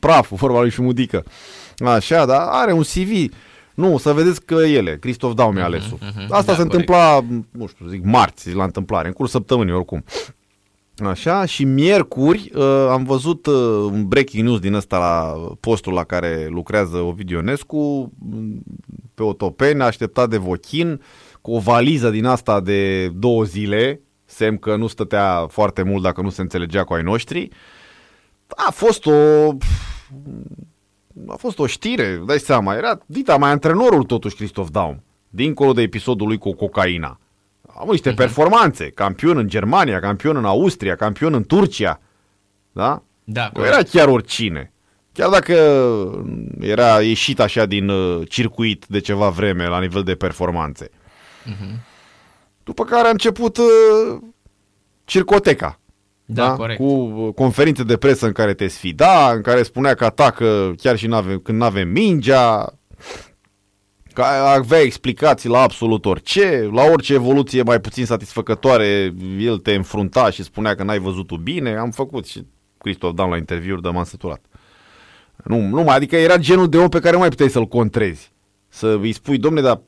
praful, 0.00 0.36
vorba 0.36 0.60
lui 0.60 0.70
Șumudică. 0.70 1.24
Așa, 1.78 2.24
dar 2.26 2.40
are 2.50 2.72
un 2.72 2.82
CV. 2.82 3.32
Nu, 3.74 3.98
să 3.98 4.12
vedeți 4.12 4.44
că 4.44 4.54
ele, 4.54 4.96
Christoph 5.00 5.34
Daum 5.34 5.56
e 5.56 5.62
alesul. 5.62 5.98
mhm, 6.00 6.20
Asta 6.20 6.28
da, 6.28 6.40
se 6.40 6.44
corect. 6.44 6.60
întâmpla, 6.72 7.24
nu 7.50 7.66
știu, 7.66 7.86
zic, 7.86 8.04
marți 8.04 8.52
la 8.52 8.64
întâmplare, 8.64 9.06
în 9.08 9.12
cursul 9.12 9.38
săptămânii 9.40 9.74
oricum. 9.74 10.04
Așa, 10.98 11.44
și 11.44 11.64
miercuri 11.64 12.50
uh, 12.54 12.86
am 12.90 13.04
văzut 13.04 13.46
uh, 13.46 13.54
un 13.92 14.08
breaking 14.08 14.44
news 14.44 14.58
din 14.58 14.74
ăsta 14.74 14.98
la 14.98 15.34
postul 15.60 15.92
la 15.92 16.04
care 16.04 16.46
lucrează 16.50 16.96
Ovidiu 16.96 17.36
Ionescu, 17.36 18.12
m, 18.18 18.62
pe 19.14 19.22
Otopeni, 19.22 19.82
așteptat 19.82 20.28
de 20.28 20.36
Vochin, 20.36 21.00
cu 21.40 21.52
o 21.52 21.58
valiză 21.58 22.10
din 22.10 22.24
asta 22.24 22.60
de 22.60 23.08
două 23.08 23.44
zile, 23.44 24.00
semn 24.24 24.58
că 24.58 24.76
nu 24.76 24.86
stătea 24.86 25.46
foarte 25.46 25.82
mult 25.82 26.02
dacă 26.02 26.20
nu 26.20 26.30
se 26.30 26.40
înțelegea 26.40 26.84
cu 26.84 26.94
ai 26.94 27.02
noștri. 27.02 27.48
A 28.46 28.70
fost 28.70 29.06
o... 29.06 29.12
A 31.28 31.36
fost 31.36 31.58
o 31.58 31.66
știre, 31.66 32.22
dai 32.26 32.38
seama, 32.38 32.74
era 32.74 32.98
dita 33.06 33.36
mai 33.36 33.50
antrenorul 33.50 34.02
totuși 34.02 34.36
Christoph 34.36 34.68
Daum, 34.70 35.02
dincolo 35.28 35.72
de 35.72 35.82
episodul 35.82 36.26
lui 36.26 36.38
cu 36.38 36.52
cocaina. 36.54 37.18
Am 37.78 37.88
niște 37.90 38.12
uh-huh. 38.12 38.16
performanțe, 38.16 38.90
campion 38.90 39.36
în 39.36 39.48
Germania, 39.48 40.00
campion 40.00 40.36
în 40.36 40.44
Austria, 40.44 40.96
campion 40.96 41.34
în 41.34 41.44
Turcia, 41.44 42.00
da? 42.72 43.02
Da, 43.24 43.42
Nu 43.42 43.50
corect. 43.52 43.74
era 43.74 43.82
chiar 43.82 44.08
oricine. 44.08 44.72
Chiar 45.12 45.28
dacă 45.30 45.54
era 46.60 47.00
ieșit 47.00 47.40
așa 47.40 47.66
din 47.66 47.88
uh, 47.88 48.28
circuit 48.28 48.84
de 48.88 48.98
ceva 48.98 49.28
vreme 49.28 49.66
la 49.66 49.80
nivel 49.80 50.02
de 50.02 50.14
performanțe. 50.14 50.90
După 52.62 52.84
care 52.84 53.06
a 53.06 53.10
început 53.10 53.56
uh, 53.56 54.18
circoteca. 55.04 55.78
Da, 56.24 56.52
corect. 56.52 56.78
Cu 56.78 56.84
uh, 56.84 57.34
conferințe 57.34 57.82
de 57.82 57.96
presă 57.96 58.26
în 58.26 58.32
care 58.32 58.54
te 58.54 58.68
sfida, 58.68 59.32
în 59.32 59.42
care 59.42 59.62
spunea 59.62 59.94
că 59.94 60.04
atacă 60.04 60.74
chiar 60.76 60.96
și 60.96 61.06
n-avem, 61.06 61.38
când 61.38 61.58
nu 61.58 61.64
avem 61.64 61.88
mingea, 61.88 62.74
că 64.14 64.22
avea 64.22 64.80
explicații 64.80 65.48
la 65.48 65.60
absolut 65.60 66.04
orice, 66.04 66.70
la 66.72 66.82
orice 66.82 67.14
evoluție 67.14 67.62
mai 67.62 67.80
puțin 67.80 68.04
satisfăcătoare, 68.04 69.14
el 69.38 69.58
te 69.58 69.74
înfrunta 69.74 70.30
și 70.30 70.42
spunea 70.42 70.74
că 70.74 70.82
n-ai 70.82 70.98
văzut 70.98 71.26
tu 71.26 71.36
bine, 71.36 71.76
am 71.76 71.90
făcut 71.90 72.26
și 72.26 72.46
Cristof 72.78 73.14
Dan 73.14 73.30
la 73.30 73.36
interviuri, 73.36 73.82
dar 73.82 73.92
m-am 73.92 74.04
săturat. 74.04 74.44
Nu, 75.44 75.60
nu 75.60 75.82
mai, 75.82 75.96
adică 75.96 76.16
era 76.16 76.36
genul 76.36 76.68
de 76.68 76.76
om 76.76 76.88
pe 76.88 76.98
care 76.98 77.12
nu 77.12 77.18
mai 77.18 77.28
puteai 77.28 77.48
să-l 77.48 77.66
contrezi. 77.66 78.32
Să 78.68 78.98
îi 79.00 79.12
spui, 79.12 79.38
domne, 79.38 79.60
dar 79.60 79.80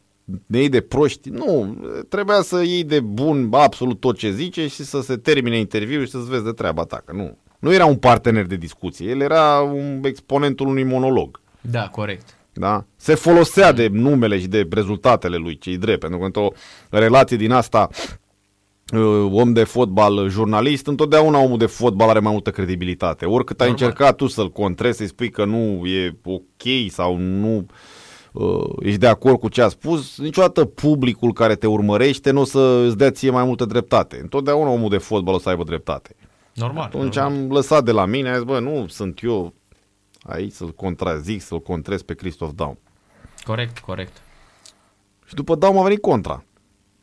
ne 0.46 0.58
iei 0.58 0.68
de 0.68 0.80
proști. 0.80 1.28
Nu, 1.28 1.76
trebuia 2.08 2.42
să 2.42 2.62
iei 2.62 2.84
de 2.84 3.00
bun 3.00 3.48
absolut 3.52 4.00
tot 4.00 4.16
ce 4.16 4.30
zice 4.30 4.68
și 4.68 4.84
să 4.84 5.00
se 5.00 5.16
termine 5.16 5.58
interviul 5.58 6.04
și 6.04 6.10
să-ți 6.10 6.28
vezi 6.28 6.44
de 6.44 6.50
treaba 6.50 6.84
ta, 6.84 7.02
că 7.04 7.12
nu. 7.12 7.38
Nu 7.58 7.72
era 7.72 7.86
un 7.86 7.96
partener 7.96 8.46
de 8.46 8.56
discuție, 8.56 9.10
el 9.10 9.20
era 9.20 9.60
un 9.60 10.00
exponentul 10.04 10.66
unui 10.66 10.84
monolog. 10.84 11.40
Da, 11.60 11.88
corect. 11.88 12.35
Da? 12.58 12.84
Se 12.96 13.14
folosea 13.14 13.72
de 13.72 13.88
numele 13.92 14.38
și 14.38 14.46
de 14.46 14.68
rezultatele 14.70 15.36
lui, 15.36 15.58
cei 15.58 15.76
drept, 15.76 16.00
pentru 16.00 16.18
că 16.18 16.24
într-o 16.24 16.48
relație 16.90 17.36
din 17.36 17.52
asta 17.52 17.88
uh, 18.92 19.28
om 19.32 19.52
de 19.52 19.64
fotbal, 19.64 20.28
jurnalist, 20.28 20.86
întotdeauna 20.86 21.38
omul 21.38 21.58
de 21.58 21.66
fotbal 21.66 22.08
are 22.08 22.18
mai 22.18 22.32
multă 22.32 22.50
credibilitate. 22.50 23.24
Oricât 23.24 23.60
ai 23.60 23.68
Normal. 23.68 23.86
încercat 23.86 24.16
tu 24.16 24.26
să-l 24.26 24.50
contrezi, 24.50 24.96
să-i 24.96 25.06
spui 25.06 25.30
că 25.30 25.44
nu 25.44 25.86
e 25.86 26.16
ok 26.24 26.90
sau 26.90 27.16
nu 27.16 27.66
uh, 28.32 28.72
ești 28.80 28.98
de 28.98 29.06
acord 29.06 29.38
cu 29.38 29.48
ce 29.48 29.62
a 29.62 29.68
spus, 29.68 30.18
niciodată 30.18 30.64
publicul 30.64 31.32
care 31.32 31.54
te 31.54 31.66
urmărește 31.66 32.30
nu 32.30 32.40
o 32.40 32.44
să 32.44 32.84
îți 32.86 32.96
dea 32.96 33.10
ție 33.10 33.30
mai 33.30 33.44
multă 33.44 33.64
dreptate. 33.64 34.18
Întotdeauna 34.22 34.70
omul 34.70 34.88
de 34.88 34.98
fotbal 34.98 35.34
o 35.34 35.38
să 35.38 35.48
aibă 35.48 35.64
dreptate. 35.64 36.16
Normal. 36.54 36.84
Atunci 36.84 37.16
normal. 37.16 37.40
am 37.42 37.52
lăsat 37.52 37.84
de 37.84 37.92
la 37.92 38.04
mine, 38.04 38.28
am 38.28 38.34
zis, 38.34 38.44
bă, 38.44 38.58
nu 38.58 38.86
sunt 38.88 39.20
eu 39.22 39.54
aici 40.26 40.52
să-l 40.52 40.74
contrazic, 40.74 41.40
să-l 41.42 41.60
contrez 41.60 42.02
pe 42.02 42.14
Christoph 42.14 42.50
Daum. 42.54 42.78
Corect, 43.44 43.78
corect. 43.78 44.16
Și 45.26 45.34
după 45.34 45.54
Daum 45.54 45.78
a 45.78 45.82
venit 45.82 46.00
contra. 46.00 46.42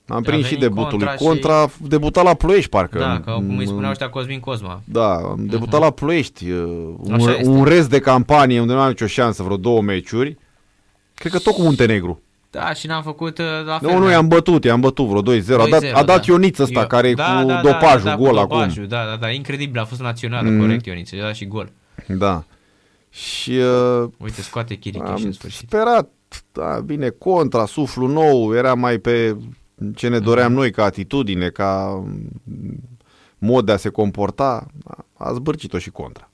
Am 0.08 0.18
A 0.18 0.22
prins 0.22 0.44
și 0.46 0.54
venit 0.54 0.60
debutul 0.60 0.98
lui. 0.98 1.08
Contra 1.08 1.12
și- 1.18 1.24
Contra 1.24 1.62
a 1.62 1.70
debutat 1.82 2.24
la 2.24 2.34
Ploiești, 2.34 2.70
parcă. 2.70 2.98
Da, 3.00 3.20
că 3.20 3.32
cum 3.32 3.50
îi 3.50 3.56
Mm, 3.56 3.66
spuneau 3.66 3.92
ăștia 3.92 4.10
Cosmin 4.10 4.40
Cosma. 4.40 4.82
Da, 4.86 5.14
am 5.16 5.46
debutat 5.46 5.80
la 5.80 5.90
Ploiești. 5.90 6.50
uh, 6.50 6.94
Un, 6.98 7.14
Așa 7.14 7.32
este. 7.32 7.48
un 7.48 7.64
rest 7.64 7.90
de 7.90 8.00
campanie 8.00 8.60
unde 8.60 8.74
nu 8.74 8.80
am 8.80 8.88
nicio 8.88 9.06
șansă, 9.08 9.44
vreo 9.44 9.58
două 9.58 9.82
meciuri. 9.82 10.38
Cred 11.16 11.32
că 11.32 11.40
tot 11.40 11.54
cu 11.54 11.62
Muntenegru. 11.62 12.22
Da, 12.50 12.74
și 12.74 12.88
n-am 12.88 13.04
făcut 13.04 13.38
uh, 13.38 13.46
la 13.66 13.78
fel. 13.80 13.90
Nu, 13.92 13.98
nu, 13.98 14.06
da. 14.06 14.12
i-am 14.12 14.28
bătut, 14.28 14.64
i-am 14.64 14.80
bătut 14.80 15.08
vreo 15.08 15.22
2-0. 15.22 15.62
A 15.62 15.68
dat, 15.70 15.82
2-0, 15.84 15.92
a 15.94 16.04
dat 16.04 16.26
da. 16.26 16.32
Ioniț 16.32 16.58
ăsta 16.60 16.80
Eu- 16.80 16.88
care 16.88 17.08
e 17.08 17.14
da, 17.14 17.24
cu 17.42 17.48
da, 17.48 17.54
da, 17.54 17.62
dopajul, 17.62 18.04
da, 18.10 18.16
gol 18.16 18.32
cu 18.32 18.38
acum. 18.38 18.58
dopajul, 18.58 18.88
Da, 18.88 19.06
da, 19.10 19.16
da, 19.16 19.30
incredibil, 19.30 19.80
a 19.82 19.86
fost 19.86 20.02
națională, 20.02 20.50
Mhm. 20.50 20.60
corect, 20.60 20.86
Ioniț, 20.86 21.12
a 21.12 21.18
dat 21.22 21.36
și 21.36 21.46
gol. 21.48 21.72
Da. 22.08 22.44
Și 23.16 23.52
uh, 23.52 24.10
Uite, 24.18 24.42
scoate 24.42 24.76
Chiriche 24.76 25.06
și 25.06 25.12
am 25.12 25.22
în 25.24 25.32
sfârșit. 25.32 25.68
sperat, 25.68 26.10
da, 26.52 26.80
bine, 26.86 27.10
contra, 27.10 27.66
suflu 27.66 28.08
nou, 28.08 28.56
era 28.56 28.74
mai 28.74 28.98
pe 28.98 29.38
ce 29.96 30.08
ne 30.08 30.20
doream 30.20 30.52
Mhm. 30.52 30.60
noi 30.60 30.72
ca 30.72 30.84
atitudine, 30.84 31.50
ca 31.50 32.02
mm, 32.44 32.80
mod 33.38 33.66
de 33.66 33.72
a 33.72 33.78
se 33.78 33.90
comporta, 33.90 34.68
a- 34.84 35.06
a 35.14 35.34
zbârcit-o 35.34 35.78
și 35.78 35.90
contra. 35.90 36.28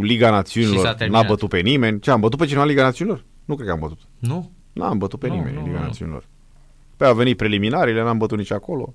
Liga 0.00 0.26
Și 0.26 0.30
s-a 0.32 0.36
Națiunilor 0.36 0.84
n-a 0.84 0.94
terminat. 0.94 1.26
bătut 1.26 1.48
pe 1.48 1.60
nimeni. 1.60 2.00
Ce, 2.00 2.10
am 2.10 2.20
bătut 2.20 2.38
pe 2.38 2.44
cineva 2.44 2.62
în 2.62 2.68
Liga 2.68 2.82
Națiunilor? 2.82 3.24
Nu 3.44 3.54
cred 3.54 3.66
că 3.66 3.72
am 3.72 3.78
bătut. 3.80 3.98
Nu? 4.18 4.50
N-am 4.72 4.98
bătut 4.98 5.18
pe 5.18 5.28
Nu, 5.28 5.34
nimeni 5.34 5.54
nu, 5.54 5.60
în 5.60 5.66
Liga 5.66 5.78
nu. 5.78 5.84
Națiunilor. 5.84 6.24
Pe 6.96 7.04
au 7.04 7.14
venit 7.14 7.36
preliminarile, 7.36 8.02
n-am 8.02 8.18
bătut 8.18 8.38
nici 8.38 8.52
acolo. 8.52 8.94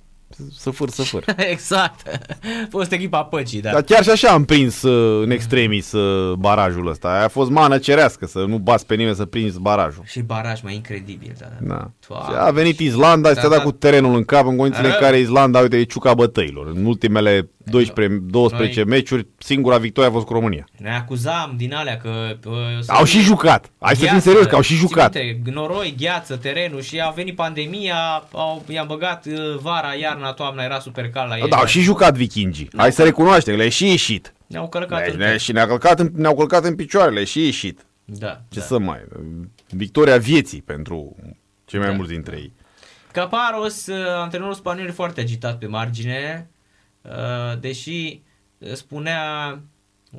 Să 0.58 0.70
fâr, 0.70 0.90
să 0.90 1.02
fâr. 1.02 1.24
exact. 1.52 2.20
Fost 2.70 2.92
echipa 2.92 3.24
păcii, 3.24 3.62
da. 3.62 3.72
Dar 3.72 3.82
chiar 3.82 4.04
și 4.04 4.10
așa 4.10 4.30
am 4.30 4.46
prins 4.46 4.82
uh, 4.82 5.24
în 5.24 5.32
extremis 5.32 5.92
uh, 5.92 6.34
barajul 6.38 6.88
ăsta. 6.88 7.08
Aia 7.14 7.24
a 7.24 7.28
fost 7.28 7.50
mană 7.50 7.78
cerească, 7.78 8.26
să 8.26 8.40
nu 8.48 8.58
bați 8.58 8.86
pe 8.86 8.96
nimeni 8.96 9.16
să 9.16 9.26
prinzi 9.26 9.60
barajul. 9.60 10.04
Și 10.06 10.20
baraj 10.20 10.62
mai 10.62 10.74
incredibil, 10.76 11.34
da. 11.40 11.46
da. 11.60 11.74
Da. 11.76 11.90
Doamne. 12.08 12.34
Și 12.34 12.40
a 12.40 12.52
venit 12.52 12.80
Islanda 12.80 13.30
și 13.30 13.36
Da, 13.36 13.40
ți-a 13.42 13.50
dat 13.50 13.58
da. 13.58 13.64
cu 13.64 13.72
terenul 13.72 14.16
în 14.16 14.24
cap 14.24 14.48
în 14.48 14.56
condițiile 14.56 14.88
în 14.88 14.94
Rău. 14.94 15.02
care 15.04 15.18
Islanda, 15.20 15.60
uite, 15.60 15.78
e 15.78 15.84
ciuca 15.84 16.14
bătăilor. 16.14 16.68
În 16.76 16.86
ultimele 16.86 17.50
12, 17.66 18.18
12 18.30 18.82
Noi- 18.84 18.90
meciuri, 18.90 19.28
singura 19.38 19.78
victorie 19.78 20.10
a 20.10 20.14
fost 20.14 20.26
cu 20.26 20.34
România. 20.34 20.68
Ne 20.78 20.96
acuzam 20.96 21.54
din 21.58 21.74
alea 21.74 21.98
că... 21.98 22.10
Uh, 22.46 22.54
Au 22.88 23.04
și 23.06 23.20
jucat. 23.20 23.72
Hai 23.80 23.96
să 23.96 24.06
fim 24.06 24.20
serios, 24.20 24.46
că 24.46 24.56
au 24.56 24.62
și 24.62 24.68
ții 24.74 24.78
jucat. 24.88 25.14
Minte, 25.14 25.52
noroi, 25.52 25.96
gheață, 26.00 26.36
terenul 26.36 26.82
și 26.82 27.00
a 27.00 27.10
venit 27.10 27.36
pandemia, 27.36 27.96
au, 28.32 28.64
i-am 28.68 28.88
băgat 28.88 29.26
uh, 29.26 29.58
vara, 29.62 29.94
iarna, 30.02 30.23
toamna, 30.32 30.64
era 30.64 30.80
super 30.80 31.10
cald 31.10 31.30
la 31.30 31.38
ei. 31.38 31.50
Da, 31.50 31.58
au 31.58 31.66
și 31.66 31.82
jucat 31.82 32.14
vikingii. 32.16 32.70
Hai 32.78 32.92
să 32.92 33.04
recunoaștem, 33.04 33.56
le-a 33.56 33.70
și 33.70 33.88
ieșit. 33.90 34.34
Ne-au 34.48 34.70
călcat 34.70 35.04
Deci 35.04 35.14
în 35.14 35.20
ne- 35.20 35.26
pe- 35.32 35.38
și 35.38 35.52
ne-a 35.52 35.68
călcat 35.68 36.00
în, 36.00 36.12
ne-au 36.16 36.36
călcat 36.36 36.64
în 36.64 36.76
picioare, 36.76 37.12
le-a 37.12 37.24
și 37.24 37.44
ieșit. 37.46 37.86
Da, 38.06 38.42
Ce 38.50 38.60
da. 38.60 38.66
să 38.66 38.78
mai... 38.80 39.00
Victoria 39.70 40.18
vieții 40.18 40.62
pentru 40.62 41.16
cei 41.66 41.80
mai 41.80 41.88
Da, 41.90 41.96
mulți 41.96 42.12
dintre 42.12 42.36
ei. 42.36 42.54
Caparos, 43.12 43.86
uh, 43.88 44.06
antrenorul 44.08 44.54
spaniol, 44.54 44.88
e 44.88 44.92
foarte 44.92 45.22
agitat 45.22 45.58
pe 45.58 45.66
margine, 45.68 46.50
uh, 47.02 47.60
deși 47.60 48.22
uh, 48.58 48.72
spunea, 48.74 49.60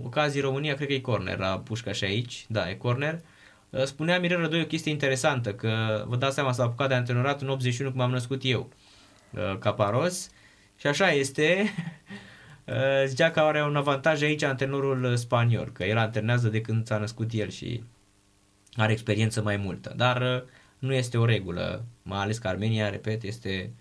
ocazii 0.04 0.40
România, 0.40 0.74
cred 0.74 0.88
că 0.88 0.94
e 0.94 0.98
corner 1.00 1.38
la 1.38 1.58
pușca 1.64 1.92
și 1.92 2.04
aici, 2.04 2.44
da, 2.48 2.70
e 2.70 2.74
corner, 2.74 3.20
Uh, 3.70 3.82
spunea 3.84 4.20
Mirel 4.20 4.40
Rădoi 4.40 4.60
o 4.60 4.64
chestie 4.64 4.90
interesantă, 4.92 5.52
că 5.54 6.04
vă 6.08 6.16
dați 6.16 6.34
seama, 6.34 6.52
s-a 6.52 6.62
apucat 6.62 6.88
de 6.88 6.94
antrenorat 6.94 7.40
în 7.40 7.48
81 7.48 7.90
cum 7.90 8.00
am 8.00 8.10
născut 8.10 8.40
eu, 8.44 8.60
uh, 8.60 8.83
Caparos, 9.58 10.30
și 10.76 10.86
așa 10.86 11.10
este, 11.10 11.64
Uh, 12.66 13.04
zicea 13.06 13.30
că 13.30 13.40
are 13.40 13.62
un 13.62 13.76
avantaj 13.76 14.22
aici 14.22 14.42
antrenorul 14.42 15.16
spaniol, 15.16 15.72
că 15.72 15.84
el 15.84 15.98
antrenează 15.98 16.48
de 16.48 16.60
când 16.60 16.86
s-a 16.86 16.98
născut 16.98 17.32
el 17.32 17.48
și 17.48 17.84
are 18.74 18.92
experiență 18.92 19.42
mai 19.42 19.56
multă, 19.56 19.92
dar 19.96 20.20
uh, 20.22 20.50
nu 20.78 20.92
este 20.92 21.18
o 21.18 21.24
regulă, 21.24 21.84
mai 22.02 22.18
ales 22.18 22.38
că 22.38 22.48
Armenia, 22.48 22.90
repet, 22.90 23.22
este 23.22 23.72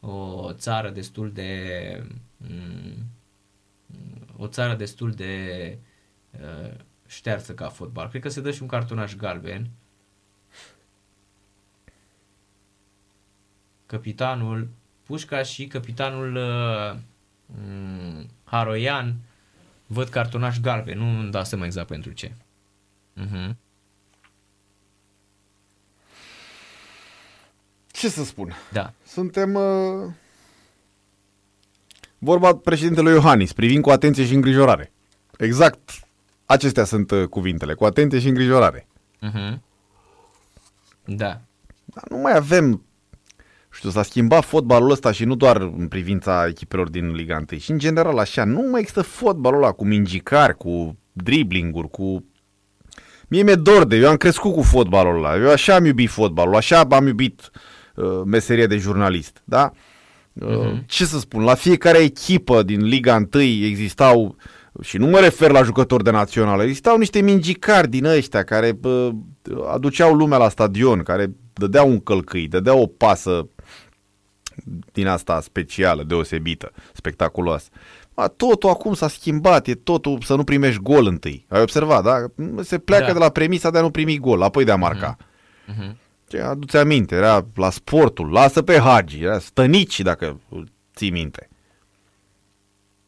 o 0.00 0.52
țară 0.52 0.90
destul 0.90 1.32
de 1.32 1.52
mm, 2.36 3.06
o 4.36 4.46
țară 4.46 4.74
destul 4.74 5.12
de 5.12 5.78
uh, 6.30 6.72
ștearsă 7.06 7.54
ca 7.54 7.68
fotbal. 7.68 8.08
Cred 8.08 8.22
că 8.22 8.28
se 8.28 8.40
dă 8.40 8.50
și 8.50 8.62
un 8.62 8.68
cartonaș 8.68 9.14
galben. 9.14 9.70
Capitanul 13.86 14.68
Pușca 15.10 15.42
și 15.42 15.66
capitanul 15.66 16.36
uh, 16.36 16.98
mm, 17.46 18.28
Haroian 18.44 19.14
văd 19.86 20.08
cartonaș 20.08 20.58
galben, 20.60 20.98
nu 20.98 21.18
îmi 21.20 21.30
dau 21.30 21.44
seama 21.44 21.64
exact 21.64 21.86
pentru 21.86 22.12
ce. 22.12 22.32
Uh-huh. 23.16 23.54
Ce 27.86 28.08
să 28.08 28.24
spun? 28.24 28.54
Da. 28.72 28.92
Suntem... 29.06 29.54
Uh... 29.54 30.12
Vorba 32.18 32.56
președintelui 32.56 33.12
Iohannis, 33.12 33.52
privind 33.52 33.82
cu 33.82 33.90
atenție 33.90 34.26
și 34.26 34.34
îngrijorare. 34.34 34.92
Exact 35.38 35.90
acestea 36.46 36.84
sunt 36.84 37.10
uh, 37.10 37.28
cuvintele, 37.28 37.74
cu 37.74 37.84
atenție 37.84 38.18
și 38.18 38.28
îngrijorare. 38.28 38.86
Uh-huh. 39.22 39.58
Da. 41.04 41.40
Dar 41.84 42.04
nu 42.08 42.16
mai 42.16 42.36
avem... 42.36 42.84
Știu, 43.72 43.90
s-a 43.90 44.02
schimbat 44.02 44.44
fotbalul 44.44 44.90
ăsta 44.90 45.12
și 45.12 45.24
nu 45.24 45.34
doar 45.34 45.56
în 45.56 45.88
privința 45.88 46.46
echipelor 46.48 46.88
din 46.88 47.12
Liga 47.12 47.44
1, 47.50 47.58
și 47.58 47.70
în 47.70 47.78
general 47.78 48.18
așa, 48.18 48.44
nu 48.44 48.68
mai 48.70 48.80
există 48.80 49.02
fotbalul 49.02 49.62
ăla 49.62 49.72
cu 49.72 49.84
mingicari, 49.84 50.56
cu 50.56 50.96
driblinguri, 51.12 51.90
cu... 51.90 52.24
Mie 53.28 53.42
mi-e 53.42 53.54
dor 53.54 53.84
de, 53.84 53.96
eu 53.96 54.08
am 54.08 54.16
crescut 54.16 54.52
cu 54.52 54.62
fotbalul 54.62 55.16
ăla, 55.16 55.36
eu 55.36 55.50
așa 55.50 55.74
am 55.74 55.84
iubit 55.84 56.10
fotbalul, 56.10 56.56
așa 56.56 56.80
am 56.80 57.06
iubit 57.06 57.50
uh, 57.94 58.20
meseria 58.24 58.66
de 58.66 58.76
jurnalist, 58.76 59.42
da? 59.44 59.72
Uh, 60.32 60.72
Ce 60.86 61.04
să 61.04 61.18
spun, 61.18 61.42
la 61.42 61.54
fiecare 61.54 61.98
echipă 61.98 62.62
din 62.62 62.84
Liga 62.84 63.26
1 63.34 63.42
existau, 63.42 64.36
și 64.82 64.96
nu 64.96 65.06
mă 65.06 65.18
refer 65.18 65.50
la 65.50 65.62
jucători 65.62 66.04
de 66.04 66.10
națională, 66.10 66.62
existau 66.62 66.98
niște 66.98 67.20
mingicari 67.20 67.88
din 67.88 68.04
ăștia 68.04 68.42
care 68.42 68.72
bă, 68.72 69.10
aduceau 69.72 70.14
lumea 70.14 70.38
la 70.38 70.48
stadion, 70.48 71.02
care 71.02 71.34
dădeau 71.52 71.88
un 71.88 72.00
călcâi, 72.00 72.48
dădeau 72.48 72.80
o 72.80 72.86
pasă 72.86 73.48
din 74.92 75.06
asta 75.06 75.40
specială, 75.40 76.02
deosebită, 76.02 76.72
spectaculoasă. 76.92 77.68
A, 78.14 78.26
totul 78.28 78.68
acum 78.70 78.94
s-a 78.94 79.08
schimbat, 79.08 79.66
e 79.66 79.74
totul 79.74 80.18
să 80.24 80.34
nu 80.34 80.44
primești 80.44 80.80
gol 80.82 81.06
întâi. 81.06 81.46
Ai 81.48 81.60
observat, 81.62 82.02
da? 82.04 82.14
Se 82.62 82.78
pleacă 82.78 83.06
Da. 83.06 83.12
de 83.12 83.18
la 83.18 83.28
premisa 83.28 83.70
de 83.70 83.78
a 83.78 83.80
nu 83.80 83.90
primi 83.90 84.18
gol, 84.18 84.42
apoi 84.42 84.64
de 84.64 84.70
a 84.72 84.76
marca. 84.76 85.16
Uh-huh. 85.16 85.92
Ce 86.28 86.40
aduți 86.40 86.76
aminte, 86.76 87.14
era 87.14 87.46
la 87.54 87.70
sportul, 87.70 88.30
lasă 88.30 88.62
pe 88.62 88.78
Hagi, 88.78 89.22
era 89.22 89.38
stănici, 89.38 90.00
dacă 90.00 90.40
ții 90.96 91.10
minte. 91.10 91.48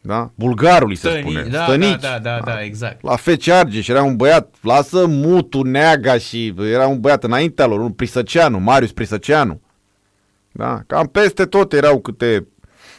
Da? 0.01 0.31
Bulgarului 0.35 0.97
se 0.97 1.09
Stănici, 1.09 1.23
spune. 1.33 1.43
da, 1.49 1.63
stănici. 1.65 2.01
da, 2.01 2.19
da, 2.19 2.19
da, 2.19 2.41
da, 2.45 2.63
exact. 2.63 3.03
La 3.03 3.17
FC 3.17 3.49
Argeș 3.49 3.89
era 3.89 4.03
un 4.03 4.17
băiat, 4.17 4.55
lasă 4.63 5.07
Mutu, 5.07 5.63
Neaga 5.63 6.19
și 6.19 6.55
era 6.59 6.87
un 6.87 7.01
băiat 7.01 7.25
înaintea 7.25 7.67
lor, 7.67 7.81
un 7.81 7.93
Prisăceanu, 7.93 8.59
Marius 8.59 8.93
Prisăceanu. 8.93 9.61
Da? 10.53 10.83
Cam 10.87 11.07
peste 11.07 11.47
tot 11.47 11.73
erau 11.73 12.01
câte 12.01 12.47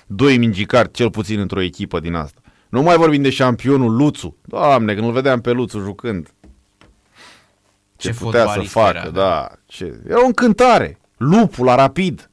doi 0.08 0.38
mingicari, 0.38 0.92
cel 0.92 1.10
puțin 1.10 1.40
într-o 1.40 1.62
echipă 1.62 2.00
din 2.00 2.14
asta. 2.14 2.42
Nu 2.70 2.82
mai 2.82 2.98
vorbim 2.98 3.22
de 3.22 3.30
șampionul 3.30 3.96
Luțu. 3.96 4.38
Doamne, 4.46 4.94
când 4.94 5.06
îl 5.06 5.14
vedeam 5.14 5.42
pe 5.42 5.52
Luțu 5.52 5.80
jucând. 5.80 6.34
Ce, 7.96 8.10
Ce 8.10 8.18
putea 8.18 8.40
să 8.40 8.46
fotbalist 8.46 8.72
facă, 8.72 8.98
era, 8.98 9.10
da. 9.10 9.52
Ce... 9.66 10.02
Era 10.08 10.22
o 10.24 10.26
încântare. 10.26 10.98
Lupul 11.18 11.66
la 11.66 11.76
rapid. 11.76 12.30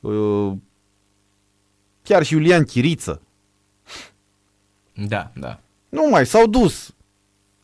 Uh, 0.00 0.52
Chiar 2.02 2.22
și 2.22 2.32
Iulian 2.32 2.64
Chiriță. 2.64 3.22
Da, 4.92 5.30
da. 5.34 5.60
Nu 5.88 6.08
mai, 6.08 6.26
s-au 6.26 6.46
dus. 6.46 6.94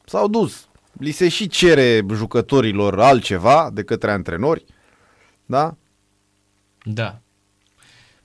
S-au 0.04 0.28
dus. 0.28 0.68
Li 0.92 1.10
se 1.10 1.28
și 1.28 1.46
cere 1.46 2.06
jucătorilor 2.12 3.00
altceva 3.00 3.70
de 3.72 3.82
către 3.82 4.10
antrenori. 4.10 4.64
Da? 5.46 5.76
Da. 6.94 7.20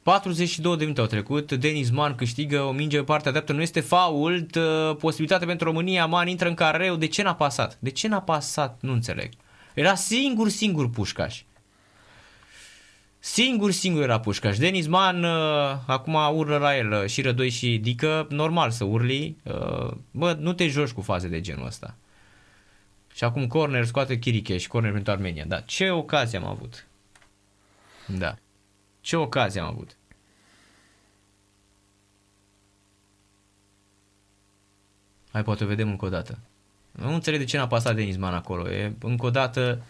42 0.04 0.78
de 0.78 0.82
minute 0.82 1.02
au 1.02 1.08
trecut, 1.08 1.52
Denis 1.52 1.90
Man 1.90 2.16
câștigă 2.16 2.62
o 2.62 2.72
minge 2.72 2.98
pe 2.98 3.04
partea 3.04 3.32
dreaptă, 3.32 3.54
nu 3.54 3.62
este 3.62 3.80
fault, 3.80 4.56
uh, 4.56 4.96
posibilitate 5.00 5.46
pentru 5.46 5.68
România, 5.68 6.06
Man 6.06 6.28
intră 6.28 6.48
în 6.48 6.54
careu, 6.54 6.96
de 6.96 7.08
ce 7.08 7.24
n-a 7.24 7.36
pasat? 7.36 7.78
De 7.80 7.90
ce 7.90 8.08
n-a 8.08 8.22
pasat? 8.22 8.78
Nu 8.82 8.92
înțeleg. 8.92 9.32
Era 9.74 9.96
singur, 9.96 10.50
singur 10.50 10.90
Pușcaș. 10.90 11.42
Singur, 13.20 13.72
singur 13.72 14.02
era 14.02 14.20
Pușcaș. 14.20 14.58
Denis 14.58 14.88
Man 14.88 15.24
uh, 15.24 15.78
acum 15.86 16.14
urlă 16.14 16.58
la 16.58 16.78
el 16.78 16.92
uh, 16.92 17.06
și 17.06 17.22
Rădoi 17.22 17.50
și 17.50 17.78
Dică, 17.78 18.28
normal 18.30 18.72
să 18.72 18.84
urli, 18.84 19.38
uh, 19.44 19.92
bă, 20.12 20.38
nu 20.40 20.54
te 20.54 20.68
joci 20.68 20.92
cu 20.92 21.02
faze 21.02 21.28
de 21.28 21.42
genul 21.42 21.66
ăsta. 21.66 21.96
Și 23.14 23.24
acum 23.24 23.48
corner 23.48 23.86
scoate 23.86 24.20
Chiriche 24.20 24.68
corner 24.68 24.92
pentru 24.92 25.12
Armenia. 25.12 25.46
Da, 25.48 25.60
ce 25.60 25.90
ocazie 25.90 26.38
am 26.38 26.46
avut? 26.46 26.88
Da. 28.06 28.36
Ce 29.06 29.16
ocazie 29.16 29.62
am 29.62 29.68
avut? 29.68 29.98
Hai, 35.32 35.44
poate 35.44 35.64
o 35.64 35.68
vedem 35.68 35.90
încă 35.90 36.06
o 36.06 36.10
dată. 36.10 36.40
Nu 36.92 37.14
înțeleg 37.14 37.40
de 37.40 37.46
ce 37.46 37.58
n-a 37.58 37.68
pasat 37.68 37.96
Denis 37.96 38.18
Man 38.18 38.34
acolo. 38.34 38.70
E, 38.70 38.94
încă 39.00 39.26
o 39.26 39.30
dată, 39.30 39.84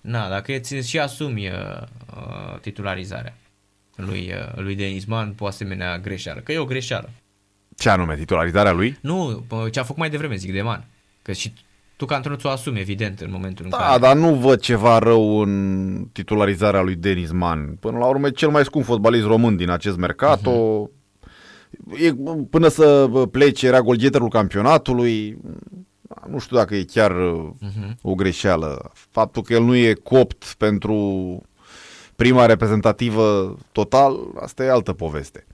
na, 0.00 0.28
dacă 0.28 0.52
îți 0.54 0.88
și 0.88 0.98
asumi 0.98 1.48
uh, 1.48 1.82
uh, 2.16 2.58
titularizarea 2.60 3.34
lui, 3.96 4.32
uh, 4.32 4.54
lui 4.54 4.74
Denis 4.74 5.04
Man, 5.04 5.32
pe 5.32 5.44
o 5.44 5.46
asemenea 5.46 5.98
greșeală. 5.98 6.40
Că 6.40 6.52
e 6.52 6.58
o 6.58 6.64
greșeală. 6.64 7.10
Ce 7.76 7.90
anume, 7.90 8.16
titularizarea 8.16 8.72
lui? 8.72 8.98
Nu, 9.00 9.46
ce 9.70 9.80
a 9.80 9.82
făcut 9.82 9.98
mai 9.98 10.10
devreme, 10.10 10.36
zic, 10.36 10.52
de 10.52 10.62
Man. 10.62 10.84
Că 11.22 11.32
și 11.32 11.52
tu 11.96 12.04
ca 12.04 12.14
antrenor 12.14 12.38
ți-o 12.38 12.48
asumi, 12.48 12.80
evident, 12.80 13.20
în 13.20 13.30
momentul 13.30 13.64
în 13.64 13.70
da, 13.70 13.76
care... 13.76 13.98
Da, 13.98 14.06
dar 14.06 14.16
nu 14.16 14.34
văd 14.34 14.60
ceva 14.60 14.98
rău 14.98 15.40
în 15.40 16.04
titularizarea 16.12 16.82
lui 16.82 16.94
Denis 16.94 17.30
Man. 17.30 17.76
Până 17.80 17.98
la 17.98 18.06
urmă, 18.06 18.30
cel 18.30 18.48
mai 18.48 18.64
scump 18.64 18.84
fotbalist 18.84 19.26
român 19.26 19.56
din 19.56 19.70
acest 19.70 19.96
mercato. 19.96 20.50
Uh-huh. 20.50 22.00
E, 22.00 22.14
până 22.50 22.68
să 22.68 23.10
plece, 23.30 23.66
era 23.66 23.80
golgheterul 23.80 24.28
campionatului. 24.28 25.38
Nu 26.30 26.38
știu 26.38 26.56
dacă 26.56 26.74
e 26.74 26.84
chiar 26.84 27.12
uh-huh. 27.12 27.94
o 28.02 28.14
greșeală. 28.14 28.90
Faptul 29.10 29.42
că 29.42 29.52
el 29.52 29.62
nu 29.62 29.74
e 29.74 29.92
copt 29.92 30.54
pentru 30.58 31.40
prima 32.16 32.46
reprezentativă 32.46 33.56
total, 33.72 34.18
asta 34.40 34.64
e 34.64 34.70
altă 34.70 34.92
poveste. 34.92 35.46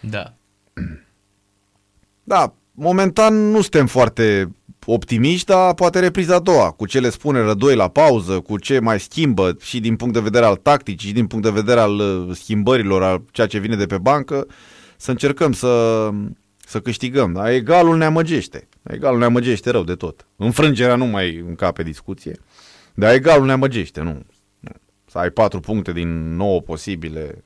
Da. 0.00 0.34
Da, 2.24 2.54
momentan 2.72 3.50
nu 3.50 3.60
suntem 3.60 3.86
foarte 3.86 4.52
optimiști, 4.86 5.46
dar 5.46 5.74
poate 5.74 6.00
repriza 6.00 6.34
a 6.34 6.38
doua, 6.38 6.70
cu 6.70 6.86
ce 6.86 7.00
le 7.00 7.10
spune 7.10 7.40
Rădoi 7.40 7.74
la 7.74 7.88
pauză, 7.88 8.40
cu 8.40 8.58
ce 8.58 8.78
mai 8.78 9.00
schimbă 9.00 9.56
și 9.60 9.80
din 9.80 9.96
punct 9.96 10.14
de 10.14 10.20
vedere 10.20 10.44
al 10.44 10.56
tacticii 10.56 11.08
și 11.08 11.14
din 11.14 11.26
punct 11.26 11.44
de 11.44 11.50
vedere 11.50 11.80
al 11.80 11.98
uh, 11.98 12.36
schimbărilor, 12.36 13.02
al 13.02 13.22
ceea 13.30 13.46
ce 13.46 13.58
vine 13.58 13.76
de 13.76 13.86
pe 13.86 13.98
bancă, 13.98 14.46
să 14.96 15.10
încercăm 15.10 15.52
să, 15.52 16.08
să 16.66 16.80
câștigăm. 16.80 17.32
Dar 17.32 17.50
egalul 17.50 17.96
ne 17.96 18.04
amăgește. 18.04 18.68
Egalul 18.82 19.18
ne 19.18 19.24
amăgește 19.24 19.70
rău 19.70 19.84
de 19.84 19.94
tot. 19.94 20.26
Înfrângerea 20.36 20.96
nu 20.96 21.04
mai 21.04 21.44
încape 21.48 21.82
discuție, 21.82 22.38
dar 22.94 23.14
egalul 23.14 23.46
ne 23.46 23.52
amăgește, 23.52 24.00
nu. 24.00 24.22
nu. 24.60 24.70
Să 25.06 25.18
ai 25.18 25.30
patru 25.30 25.60
puncte 25.60 25.92
din 25.92 26.36
nouă 26.36 26.60
posibile, 26.60 27.44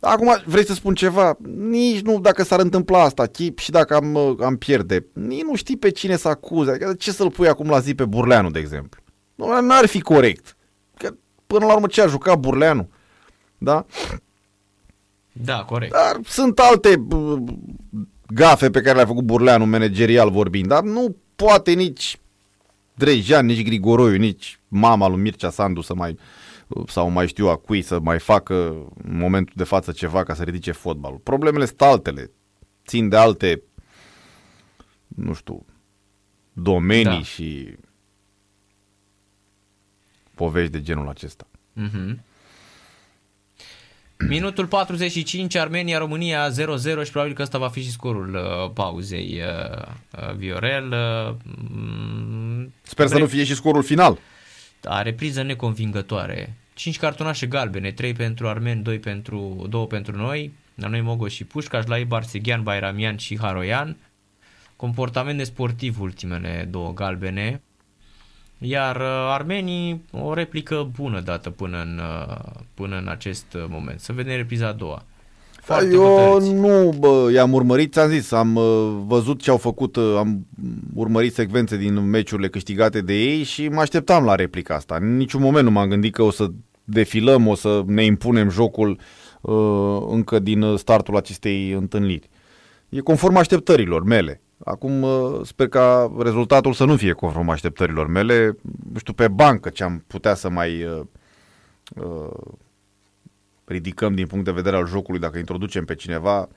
Acum 0.00 0.42
vrei 0.44 0.66
să 0.66 0.74
spun 0.74 0.94
ceva? 0.94 1.36
Nici 1.56 2.00
nu 2.00 2.20
dacă 2.20 2.42
s-ar 2.42 2.60
întâmpla 2.60 3.02
asta, 3.02 3.26
chip 3.26 3.58
și 3.58 3.70
dacă 3.70 3.94
am, 3.94 4.16
am 4.42 4.56
pierde. 4.56 5.06
Nici 5.12 5.42
nu 5.42 5.54
știi 5.54 5.76
pe 5.76 5.90
cine 5.90 6.16
să 6.16 6.28
acuze. 6.28 6.70
Adică 6.70 6.94
ce 6.94 7.12
să-l 7.12 7.30
pui 7.30 7.48
acum 7.48 7.68
la 7.68 7.80
zi 7.80 7.94
pe 7.94 8.04
Burleanu, 8.04 8.50
de 8.50 8.58
exemplu? 8.58 9.00
Nu, 9.34 9.60
n-ar 9.60 9.86
fi 9.86 10.00
corect. 10.00 10.56
Că 10.96 11.14
până 11.46 11.66
la 11.66 11.74
urmă 11.74 11.86
ce 11.86 12.02
a 12.02 12.06
jucat 12.06 12.38
Burleanu? 12.38 12.88
Da? 13.58 13.86
Da, 15.32 15.64
corect. 15.64 15.92
Dar 15.92 16.20
sunt 16.24 16.58
alte 16.58 17.06
gafe 18.26 18.70
pe 18.70 18.80
care 18.80 18.96
le-a 18.96 19.06
făcut 19.06 19.24
Burleanu 19.24 19.66
managerial 19.66 20.30
vorbind, 20.30 20.66
dar 20.66 20.82
nu 20.82 21.16
poate 21.36 21.72
nici 21.72 22.18
Drejan, 22.94 23.46
nici 23.46 23.64
Grigoroiu, 23.64 24.16
nici 24.16 24.60
mama 24.68 25.08
lui 25.08 25.20
Mircea 25.20 25.50
Sandu 25.50 25.80
să 25.80 25.94
mai 25.94 26.18
sau 26.86 27.08
mai 27.08 27.28
știu 27.28 27.48
a 27.48 27.56
cui 27.56 27.82
să 27.82 27.98
mai 28.00 28.18
facă 28.18 28.54
în 29.04 29.16
momentul 29.18 29.54
de 29.56 29.64
față 29.64 29.92
ceva 29.92 30.22
ca 30.22 30.34
să 30.34 30.42
ridice 30.42 30.72
fotbalul. 30.72 31.18
Problemele 31.18 31.64
sunt 31.64 31.82
altele, 31.82 32.30
țin 32.86 33.08
de 33.08 33.16
alte, 33.16 33.62
nu 35.06 35.34
știu, 35.34 35.66
domenii 36.52 37.04
da. 37.04 37.22
și 37.22 37.76
povești 40.34 40.72
de 40.72 40.82
genul 40.82 41.08
acesta. 41.08 41.46
Mm-hmm. 41.80 42.24
Minutul 44.28 44.66
45, 44.66 45.54
Armenia-România 45.54 46.50
0-0 46.50 46.52
și 47.04 47.10
probabil 47.10 47.34
că 47.34 47.42
ăsta 47.42 47.58
va 47.58 47.68
fi 47.68 47.82
și 47.82 47.90
scorul 47.90 48.34
uh, 48.34 48.70
pauzei 48.74 49.40
uh, 49.40 49.86
uh, 50.28 50.34
Viorel. 50.34 50.92
Uh, 50.92 52.66
Sper 52.82 53.06
să 53.06 53.18
nu 53.18 53.26
fie 53.26 53.44
și 53.44 53.54
scorul 53.54 53.82
final 53.82 54.18
a 54.88 55.02
repriză 55.02 55.42
neconvingătoare. 55.42 56.56
5 56.74 56.98
cartonașe 56.98 57.46
galbene, 57.46 57.92
3 57.92 58.12
pentru 58.12 58.48
armeni, 58.48 58.82
2 58.82 58.98
pentru, 58.98 59.66
2 59.68 59.86
pentru 59.86 60.16
noi, 60.16 60.52
la 60.74 60.88
noi 60.88 61.00
Mogo 61.00 61.28
și 61.28 61.44
Pușcaș, 61.44 61.84
la 61.84 61.96
Ibar 61.98 62.22
Seghean, 62.22 62.62
Bairamian 62.62 63.16
și 63.16 63.38
Haroian. 63.38 63.96
Comportament 64.76 65.38
nesportiv 65.38 66.00
ultimele 66.00 66.68
două 66.70 66.92
galbene. 66.92 67.60
Iar 68.58 68.96
uh, 68.96 69.06
armenii 69.06 70.04
o 70.10 70.34
replică 70.34 70.88
bună 70.92 71.20
dată 71.20 71.50
până 71.50 71.82
în, 71.82 71.98
uh, 71.98 72.60
până 72.74 72.96
în 72.96 73.08
acest 73.08 73.56
moment. 73.68 74.00
Să 74.00 74.12
vedem 74.12 74.36
repriza 74.36 74.66
a 74.66 74.72
doua. 74.72 75.04
Foarte 75.66 75.94
Eu 75.94 76.02
hotărâți. 76.02 76.52
nu 76.52 76.94
bă, 76.98 77.30
i-am 77.32 77.52
urmărit, 77.52 77.92
ți-am 77.92 78.08
zis, 78.08 78.32
am 78.32 78.56
uh, 78.56 78.96
văzut 79.06 79.40
ce 79.40 79.50
au 79.50 79.56
făcut, 79.56 79.96
uh, 79.96 80.14
am 80.18 80.46
urmărit 80.94 81.34
secvențe 81.34 81.76
din 81.76 82.10
meciurile 82.10 82.48
câștigate 82.48 83.00
de 83.00 83.12
ei 83.12 83.42
și 83.42 83.68
mă 83.68 83.80
așteptam 83.80 84.24
la 84.24 84.34
replica 84.34 84.74
asta. 84.74 84.96
În 85.00 85.16
niciun 85.16 85.40
moment 85.40 85.64
nu 85.64 85.70
m-am 85.70 85.88
gândit 85.88 86.14
că 86.14 86.22
o 86.22 86.30
să 86.30 86.46
defilăm, 86.84 87.46
o 87.46 87.54
să 87.54 87.82
ne 87.86 88.04
impunem 88.04 88.50
jocul 88.50 88.98
uh, 89.40 90.06
încă 90.10 90.38
din 90.38 90.76
startul 90.76 91.16
acestei 91.16 91.70
întâlniri. 91.70 92.28
E 92.88 93.00
conform 93.00 93.36
așteptărilor 93.36 94.04
mele. 94.04 94.40
Acum 94.64 95.02
uh, 95.02 95.40
sper 95.42 95.68
ca 95.68 96.12
rezultatul 96.18 96.72
să 96.72 96.84
nu 96.84 96.96
fie 96.96 97.12
conform 97.12 97.48
așteptărilor 97.48 98.06
mele. 98.06 98.56
Nu 98.92 98.98
știu, 98.98 99.12
pe 99.12 99.28
bancă 99.28 99.68
ce 99.68 99.84
am 99.84 100.04
putea 100.06 100.34
să 100.34 100.50
mai 100.50 100.84
uh, 100.84 101.00
uh, 101.94 102.54
ridicăm 103.66 104.14
din 104.14 104.26
punct 104.26 104.44
de 104.44 104.50
vedere 104.50 104.76
al 104.76 104.86
jocului, 104.86 105.20
dacă 105.20 105.38
introducem 105.38 105.84
pe 105.84 105.94
cineva, 105.94 106.48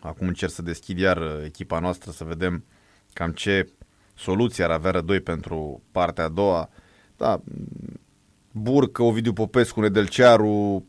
acum 0.00 0.26
încerc 0.26 0.52
să 0.52 0.62
deschid 0.62 0.98
iar 0.98 1.16
uh, 1.16 1.44
echipa 1.44 1.78
noastră 1.78 2.10
să 2.10 2.24
vedem 2.24 2.64
cam 3.12 3.32
ce 3.32 3.68
soluție 4.14 4.64
ar 4.64 4.70
avea 4.70 4.90
Rădoi 4.90 5.20
pentru 5.20 5.82
partea 5.90 6.24
a 6.24 6.28
doua. 6.28 6.68
Da, 7.16 7.42
Burcă, 8.52 9.02
Ovidiu 9.02 9.32
Popescu, 9.32 9.80
Nedelcearu, 9.80 10.84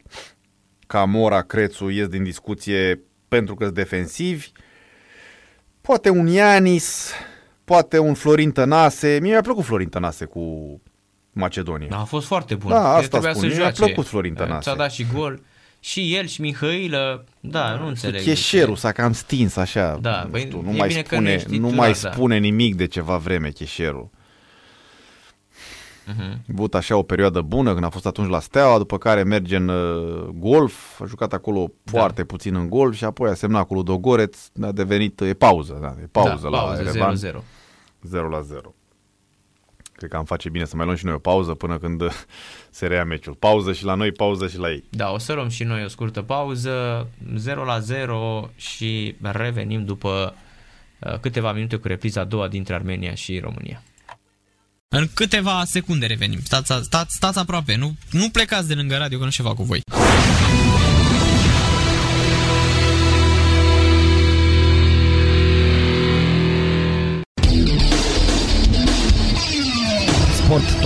Camora, 0.88 1.42
Crețu 1.42 1.90
ies 1.90 2.08
din 2.08 2.24
discuție 2.24 3.02
pentru 3.28 3.56
că 3.56 3.64
sunt 3.64 3.76
defensivi. 3.76 4.52
Poate 5.82 6.10
un 6.10 6.28
Ianis, 6.28 7.12
poate 7.64 8.00
un 8.00 8.14
Florin 8.14 8.52
Tănase. 8.52 9.20
Mie 9.22 9.32
mi-a 9.32 9.42
plăcut 9.42 9.64
Florin 9.64 9.90
Tănase 9.90 10.26
cu 10.26 10.82
Macedonia. 11.38 11.88
Da, 11.90 12.00
a 12.00 12.04
fost 12.04 12.28
foarte 12.28 12.56
bun. 12.56 12.70
Da, 12.70 12.94
asta 12.94 13.34
spun. 13.34 13.54
Mi-a 13.56 13.72
plăcut 13.72 14.08
Florin 14.08 14.34
Tănase. 14.34 14.62
Ți-a 14.62 14.76
dat 14.76 14.92
și 14.92 15.06
gol. 15.14 15.42
Și 15.80 16.16
el 16.16 16.26
și 16.26 16.42
Mihailă, 16.42 17.26
da, 17.40 17.76
nu 17.76 17.88
înțeleg. 17.88 18.22
Cheșerul 18.22 18.76
s-a 18.76 18.92
cam 18.92 19.14
stins 19.14 19.56
așa. 19.56 19.98
Da, 20.02 20.28
nu, 20.32 20.38
știu, 20.38 20.62
nu 20.62 20.72
mai 20.72 20.92
spune, 20.92 21.36
titular, 21.36 21.60
nu 21.60 21.76
mai 21.76 21.92
da. 22.02 22.12
spune 22.12 22.38
nimic 22.38 22.76
de 22.76 22.86
ceva 22.86 23.18
vreme 23.18 23.50
Cheșerul. 23.50 24.10
Uh-huh. 26.08 26.34
A 26.34 26.52
avut 26.54 26.76
așa 26.76 26.98
o 26.98 27.04
perioadă 27.04 27.42
bună 27.42 27.74
când 27.74 27.84
a 27.86 27.90
fost 27.90 28.06
atunci 28.06 28.30
la 28.30 28.40
Steaua, 28.40 28.78
după 28.78 28.98
care 28.98 29.24
merge 29.24 29.56
în 29.56 29.68
uh, 29.68 30.28
golf, 30.34 31.02
a 31.02 31.06
jucat 31.06 31.34
acolo 31.34 31.72
da. 31.84 31.92
foarte 31.92 32.24
puțin 32.24 32.56
în 32.56 32.70
golf 32.70 32.96
și 32.96 33.04
apoi 33.04 33.30
a 33.30 33.34
semnat 33.34 33.68
cu 33.68 33.74
Ludogoreț, 33.74 34.38
a 34.62 34.72
devenit, 34.72 35.22
e 35.22 35.34
pauză, 35.34 35.78
da, 35.82 35.96
e 36.02 36.08
pauză 36.12 36.40
da, 36.42 36.50
la 36.50 36.58
pauză, 36.58 37.40
0-0. 37.40 37.44
0 38.02 38.30
la 38.30 38.42
0. 38.42 38.74
Cred 39.98 40.10
că 40.10 40.18
am 40.18 40.26
face 40.26 40.50
bine 40.50 40.66
să 40.66 40.76
mai 40.76 40.86
luăm 40.86 40.98
și 40.98 41.06
noi 41.06 41.14
o 41.14 41.18
pauză 41.18 41.54
până 41.54 41.78
când 41.78 42.02
se 42.70 42.88
reia 42.88 43.04
meciul. 43.04 43.34
Pauză 43.34 43.74
și 43.74 43.84
la 43.84 43.94
noi, 43.94 44.12
pauză 44.12 44.48
și 44.48 44.58
la 44.58 44.70
ei. 44.70 44.84
Da, 44.90 45.12
o 45.12 45.18
să 45.18 45.34
luăm 45.34 45.50
și 45.50 45.64
noi 45.64 45.84
o 45.84 45.88
scurtă 45.88 46.22
pauză, 46.22 47.08
0 47.36 47.64
la 47.64 47.80
0 47.80 48.50
și 48.56 49.16
revenim 49.22 49.86
după 49.86 50.36
uh, 51.00 51.20
câteva 51.20 51.52
minute 51.52 51.76
cu 51.76 51.88
repriza 51.88 52.22
a 52.22 52.24
doua 52.24 52.48
dintre 52.48 52.74
Armenia 52.74 53.14
și 53.14 53.40
România. 53.40 53.84
În 54.90 55.08
câteva 55.14 55.64
secunde 55.66 56.06
revenim. 56.06 56.40
Stați, 56.44 56.74
stați, 56.82 57.16
stați 57.16 57.40
aproape, 57.40 57.76
nu, 57.76 57.96
nu 58.12 58.30
plecați 58.30 58.68
de 58.68 58.74
lângă 58.74 58.98
radio 58.98 59.18
că 59.18 59.24
nu 59.24 59.30
ceva 59.30 59.54
cu 59.54 59.64
voi. 59.64 59.82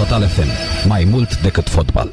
Total 0.01 0.27
FM. 0.27 0.47
Mai 0.87 1.03
mult 1.03 1.41
decât 1.41 1.69
fotbal. 1.69 2.11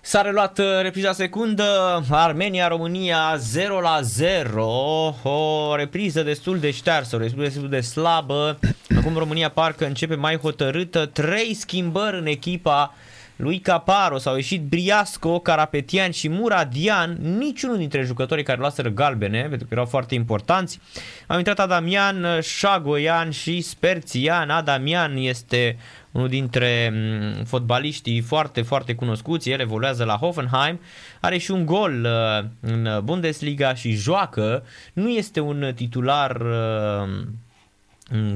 S-a 0.00 0.22
reluat 0.22 0.58
uh, 0.58 0.64
repriza 0.82 1.12
secundă, 1.12 1.64
Armenia-România 2.10 3.36
0 3.36 3.80
la 3.80 3.98
0, 4.02 4.66
o 5.22 5.74
repriză 5.76 6.22
destul 6.22 6.58
de 6.58 6.70
ștearsă, 6.70 7.16
o 7.16 7.18
repriză 7.18 7.42
destul 7.42 7.68
de 7.68 7.80
slabă. 7.80 8.58
Acum 8.98 9.16
România 9.16 9.48
parcă 9.48 9.86
începe 9.86 10.14
mai 10.14 10.36
hotărâtă, 10.36 11.06
trei 11.06 11.54
schimbări 11.54 12.18
în 12.18 12.26
echipa 12.26 12.94
lui 13.36 13.58
Caparo, 13.58 14.18
s-au 14.18 14.34
ieșit 14.34 14.62
Briasco, 14.62 15.38
Carapetian 15.38 16.10
și 16.10 16.28
Muradian, 16.28 17.16
niciunul 17.38 17.76
dintre 17.76 18.02
jucătorii 18.02 18.44
care 18.44 18.58
luaseră 18.58 18.88
galbene, 18.88 19.40
pentru 19.40 19.66
că 19.66 19.74
erau 19.74 19.86
foarte 19.86 20.14
importanți. 20.14 20.80
Au 21.26 21.38
intrat 21.38 21.58
Adamian, 21.58 22.40
Șagoian 22.40 23.30
și 23.30 23.60
Sperțian. 23.60 24.50
Adamian 24.50 25.16
este 25.16 25.76
unul 26.12 26.28
dintre 26.28 26.92
mm, 26.92 27.44
fotbaliștii 27.44 28.20
foarte, 28.20 28.62
foarte 28.62 28.94
cunoscuți, 28.94 29.50
el 29.50 29.60
evoluează 29.60 30.04
la 30.04 30.16
Hoffenheim, 30.16 30.80
are 31.20 31.38
și 31.38 31.50
un 31.50 31.66
gol 31.66 32.04
uh, 32.04 32.44
în 32.60 33.00
Bundesliga 33.04 33.74
și 33.74 33.92
joacă, 33.92 34.64
nu 34.92 35.08
este 35.08 35.40
un 35.40 35.72
titular 35.74 36.40
uh, 36.40 37.08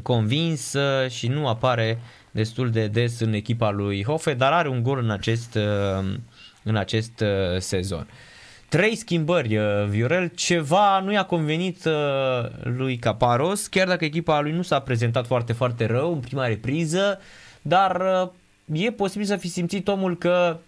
convins 0.03 0.73
uh, 0.73 1.11
și 1.11 1.29
nu 1.29 1.49
apare 1.49 1.99
destul 2.31 2.71
de 2.71 2.87
des 2.87 3.21
în 3.21 3.33
echipa 3.33 3.71
lui 3.71 4.05
Hofe, 4.05 4.35
dar 4.35 4.53
are 4.53 4.69
un 4.69 4.83
gol 4.83 4.99
în 4.99 5.11
acest, 5.11 5.59
în 6.63 6.77
acest 6.77 7.25
sezon. 7.59 8.07
Trei 8.69 8.97
schimbări, 8.97 9.59
Viorel, 9.89 10.33
ceva 10.35 11.01
nu 11.01 11.13
i-a 11.13 11.23
convenit 11.23 11.89
lui 12.63 12.97
Caparos, 12.97 13.67
chiar 13.67 13.87
dacă 13.87 14.05
echipa 14.05 14.41
lui 14.41 14.53
nu 14.53 14.63
s-a 14.63 14.81
prezentat 14.81 15.27
foarte, 15.27 15.53
foarte 15.53 15.87
rău 15.87 16.13
în 16.13 16.21
prima 16.21 16.47
repriză, 16.47 17.21
dar 17.69 18.03
uh, 18.69 18.83
e 18.85 18.91
posibil 18.91 19.27
să 19.27 19.37
fi 19.37 19.49
simțit 19.49 19.89
omul 19.89 20.17
că 20.17 20.59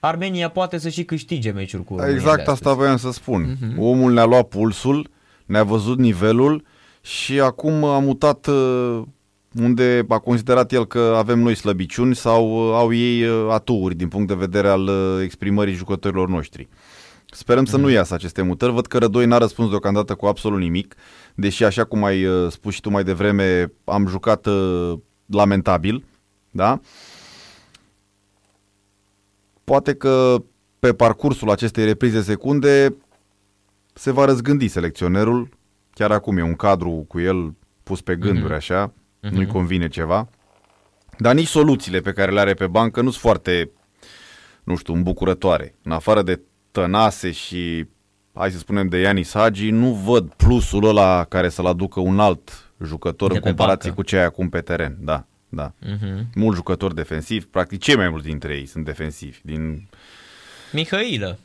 Armenia 0.00 0.48
poate 0.48 0.78
să 0.78 0.88
și 0.88 1.04
câștige 1.04 1.50
meciul 1.50 1.80
cu 1.80 1.94
România 1.94 2.14
Exact 2.14 2.48
asta 2.48 2.72
voiam 2.72 2.96
să 2.96 3.10
spun. 3.10 3.56
Uh-huh. 3.56 3.76
Omul 3.78 4.12
ne-a 4.12 4.24
luat 4.24 4.48
pulsul, 4.48 5.10
ne-a 5.46 5.64
văzut 5.64 5.98
nivelul 5.98 6.64
și 7.00 7.40
acum 7.40 7.84
a 7.84 7.98
mutat 7.98 8.46
uh, 8.46 9.02
unde 9.60 10.04
a 10.08 10.18
considerat 10.18 10.72
el 10.72 10.86
că 10.86 11.14
avem 11.16 11.38
noi 11.38 11.54
slăbiciuni 11.54 12.14
sau 12.14 12.68
uh, 12.68 12.74
au 12.74 12.92
ei 12.92 13.24
aturi 13.50 13.94
din 13.94 14.08
punct 14.08 14.28
de 14.28 14.34
vedere 14.34 14.68
al 14.68 14.90
exprimării 15.22 15.74
jucătorilor 15.74 16.28
noștri. 16.28 16.68
Sperăm 17.32 17.64
să 17.64 17.76
nu 17.76 17.82
mhm. 17.82 17.92
iasă 17.92 18.14
aceste 18.14 18.42
mutări. 18.42 18.72
Văd 18.72 18.86
că 18.86 18.98
Rădoi 18.98 19.26
n-a 19.26 19.38
răspuns 19.38 19.68
deocamdată 19.68 20.14
cu 20.14 20.26
absolut 20.26 20.58
nimic, 20.58 20.94
deși 21.34 21.64
așa 21.64 21.84
cum 21.84 22.04
ai 22.04 22.26
spus 22.48 22.74
și 22.74 22.80
tu 22.80 22.90
mai 22.90 23.04
devreme, 23.04 23.72
am 23.84 24.06
jucat 24.06 24.46
lamentabil. 25.26 26.04
Da? 26.50 26.80
Poate 29.64 29.94
că 29.94 30.42
pe 30.78 30.92
parcursul 30.92 31.50
acestei 31.50 31.84
reprize 31.84 32.22
secunde 32.22 32.94
se 33.94 34.10
va 34.10 34.24
răzgândi 34.24 34.68
selecționerul. 34.68 35.48
Chiar 35.90 36.10
acum 36.10 36.36
e 36.36 36.42
un 36.42 36.54
cadru 36.54 37.04
cu 37.08 37.20
el 37.20 37.54
pus 37.82 38.00
pe 38.00 38.16
gânduri 38.16 38.52
mm-hmm. 38.52 38.56
așa, 38.56 38.92
mm-hmm. 38.92 39.30
nu-i 39.30 39.46
convine 39.46 39.88
ceva. 39.88 40.28
Dar 41.18 41.34
nici 41.34 41.46
soluțiile 41.46 42.00
pe 42.00 42.12
care 42.12 42.32
le 42.32 42.40
are 42.40 42.54
pe 42.54 42.66
bancă 42.66 43.00
nu 43.00 43.10
sunt 43.10 43.22
foarte, 43.22 43.70
nu 44.64 44.76
știu, 44.76 44.94
îmbucurătoare. 44.94 45.74
În 45.82 45.92
afară 45.92 46.22
de 46.22 46.40
Tănase 46.70 47.30
și, 47.30 47.86
hai 48.34 48.50
să 48.50 48.58
spunem, 48.58 48.88
de 48.88 48.98
Ianis 48.98 49.32
Hagi, 49.32 49.70
nu 49.70 49.92
văd 49.92 50.32
plusul 50.32 50.84
ăla 50.84 51.24
care 51.24 51.48
să-l 51.48 51.66
aducă 51.66 52.00
un 52.00 52.18
alt 52.20 52.72
jucător 52.84 53.30
de 53.30 53.36
în 53.36 53.42
comparație 53.42 53.88
bancă. 53.88 54.02
cu 54.02 54.08
ce 54.08 54.16
ai 54.16 54.24
acum 54.24 54.48
pe 54.48 54.60
teren. 54.60 54.96
Da 55.00 55.24
da. 55.50 55.72
Uh-huh. 55.72 56.24
Mulți 56.34 56.56
jucători 56.56 56.94
defensivi, 56.94 57.44
practic 57.44 57.80
cei 57.80 57.96
mai 57.96 58.08
mulți 58.08 58.26
dintre 58.26 58.54
ei 58.54 58.66
sunt 58.66 58.84
defensivi. 58.84 59.38
Din... 59.42 59.88
Mihailă. 60.72 61.38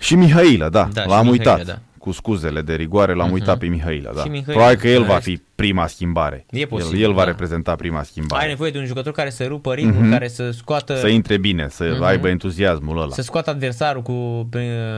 Și 0.00 0.14
Mihailă, 0.14 0.68
da, 0.68 0.88
da 0.92 1.04
l-am 1.04 1.26
Mihailă, 1.26 1.30
uitat. 1.30 1.66
Da. 1.66 1.78
Cu 1.98 2.12
scuzele 2.12 2.62
de 2.62 2.74
rigoare 2.74 3.12
l-am 3.14 3.28
uh-huh. 3.28 3.32
uitat 3.32 3.58
pe 3.58 3.66
Mihailă, 3.66 4.12
da. 4.14 4.22
Mihailă, 4.24 4.52
Probabil 4.52 4.76
că 4.76 4.88
el 4.88 5.04
va 5.04 5.18
fi 5.18 5.42
prima 5.54 5.86
schimbare. 5.86 6.46
E 6.50 6.66
posibil, 6.66 6.98
el, 6.98 7.04
el 7.04 7.12
va 7.12 7.22
da. 7.22 7.26
reprezenta 7.26 7.76
prima 7.76 8.02
schimbare. 8.02 8.42
Ai 8.42 8.48
nevoie 8.48 8.70
de 8.70 8.78
un 8.78 8.84
jucător 8.84 9.12
care 9.12 9.30
să 9.30 9.46
rupă 9.46 9.74
ritmul, 9.74 10.06
uh-huh. 10.06 10.10
care 10.10 10.28
să 10.28 10.50
scoată... 10.50 10.96
Să 10.96 11.08
intre 11.08 11.36
bine, 11.36 11.68
să 11.68 11.96
uh-huh. 11.96 12.06
aibă 12.06 12.28
entuziasmul 12.28 13.00
ăla. 13.00 13.12
Să 13.12 13.22
scoată 13.22 13.50
adversarul 13.50 14.02
cu, 14.02 14.48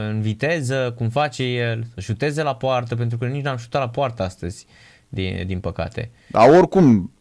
în 0.09 0.21
viteză, 0.21 0.93
cum 0.97 1.09
face 1.09 1.43
el, 1.43 1.85
să 1.93 1.99
șuteze 1.99 2.43
la 2.43 2.55
poartă, 2.55 2.95
pentru 2.95 3.17
că 3.17 3.25
nici 3.25 3.43
n-am 3.43 3.57
șutat 3.57 3.81
la 3.81 3.89
poartă 3.89 4.23
astăzi 4.23 4.65
din, 5.09 5.43
din 5.47 5.59
păcate. 5.59 6.11
Dar 6.27 6.49
oricum, 6.49 7.11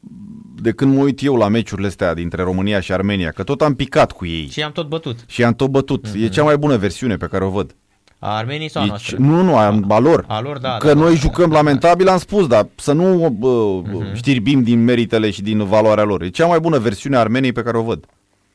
de 0.60 0.72
când 0.72 0.96
mă 0.96 1.02
uit 1.02 1.22
eu 1.22 1.36
la 1.36 1.48
meciurile 1.48 1.86
astea 1.86 2.14
dintre 2.14 2.42
România 2.42 2.80
și 2.80 2.92
Armenia, 2.92 3.30
că 3.30 3.42
tot 3.42 3.62
am 3.62 3.74
picat 3.74 4.12
cu 4.12 4.26
ei. 4.26 4.48
Și 4.50 4.62
am 4.62 4.72
tot 4.72 4.88
bătut. 4.88 5.18
Și 5.26 5.44
am 5.44 5.54
tot 5.54 5.68
bătut. 5.68 6.08
Mm-hmm. 6.08 6.22
E 6.22 6.28
cea 6.28 6.42
mai 6.42 6.56
bună 6.56 6.76
versiune 6.76 7.16
pe 7.16 7.26
care 7.26 7.44
o 7.44 7.50
văd. 7.50 7.74
A 8.18 8.36
Armeniei 8.36 8.68
sau 8.70 8.82
a 8.82 8.86
noastră? 8.86 9.16
Nu, 9.18 9.42
nu, 9.42 9.56
a, 9.56 9.80
a 9.88 9.98
lor. 9.98 10.24
A 10.28 10.40
lor, 10.40 10.58
da. 10.58 10.76
Că 10.76 10.86
da, 10.86 10.94
noi 10.94 11.12
da, 11.12 11.18
jucăm 11.18 11.50
da, 11.50 11.54
lamentabil, 11.54 12.08
am 12.08 12.18
spus, 12.18 12.46
dar 12.46 12.68
să 12.74 12.92
nu 12.92 13.36
uh, 13.40 13.82
mm-hmm. 13.84 14.14
știrbim 14.14 14.62
din 14.62 14.84
meritele 14.84 15.30
și 15.30 15.42
din 15.42 15.64
valoarea 15.64 16.04
lor. 16.04 16.22
E 16.22 16.28
cea 16.28 16.46
mai 16.46 16.60
bună 16.60 16.78
versiune 16.78 17.16
a 17.16 17.20
Armeniei 17.20 17.52
pe 17.52 17.62
care 17.62 17.76
o 17.76 17.82
văd. 17.82 18.04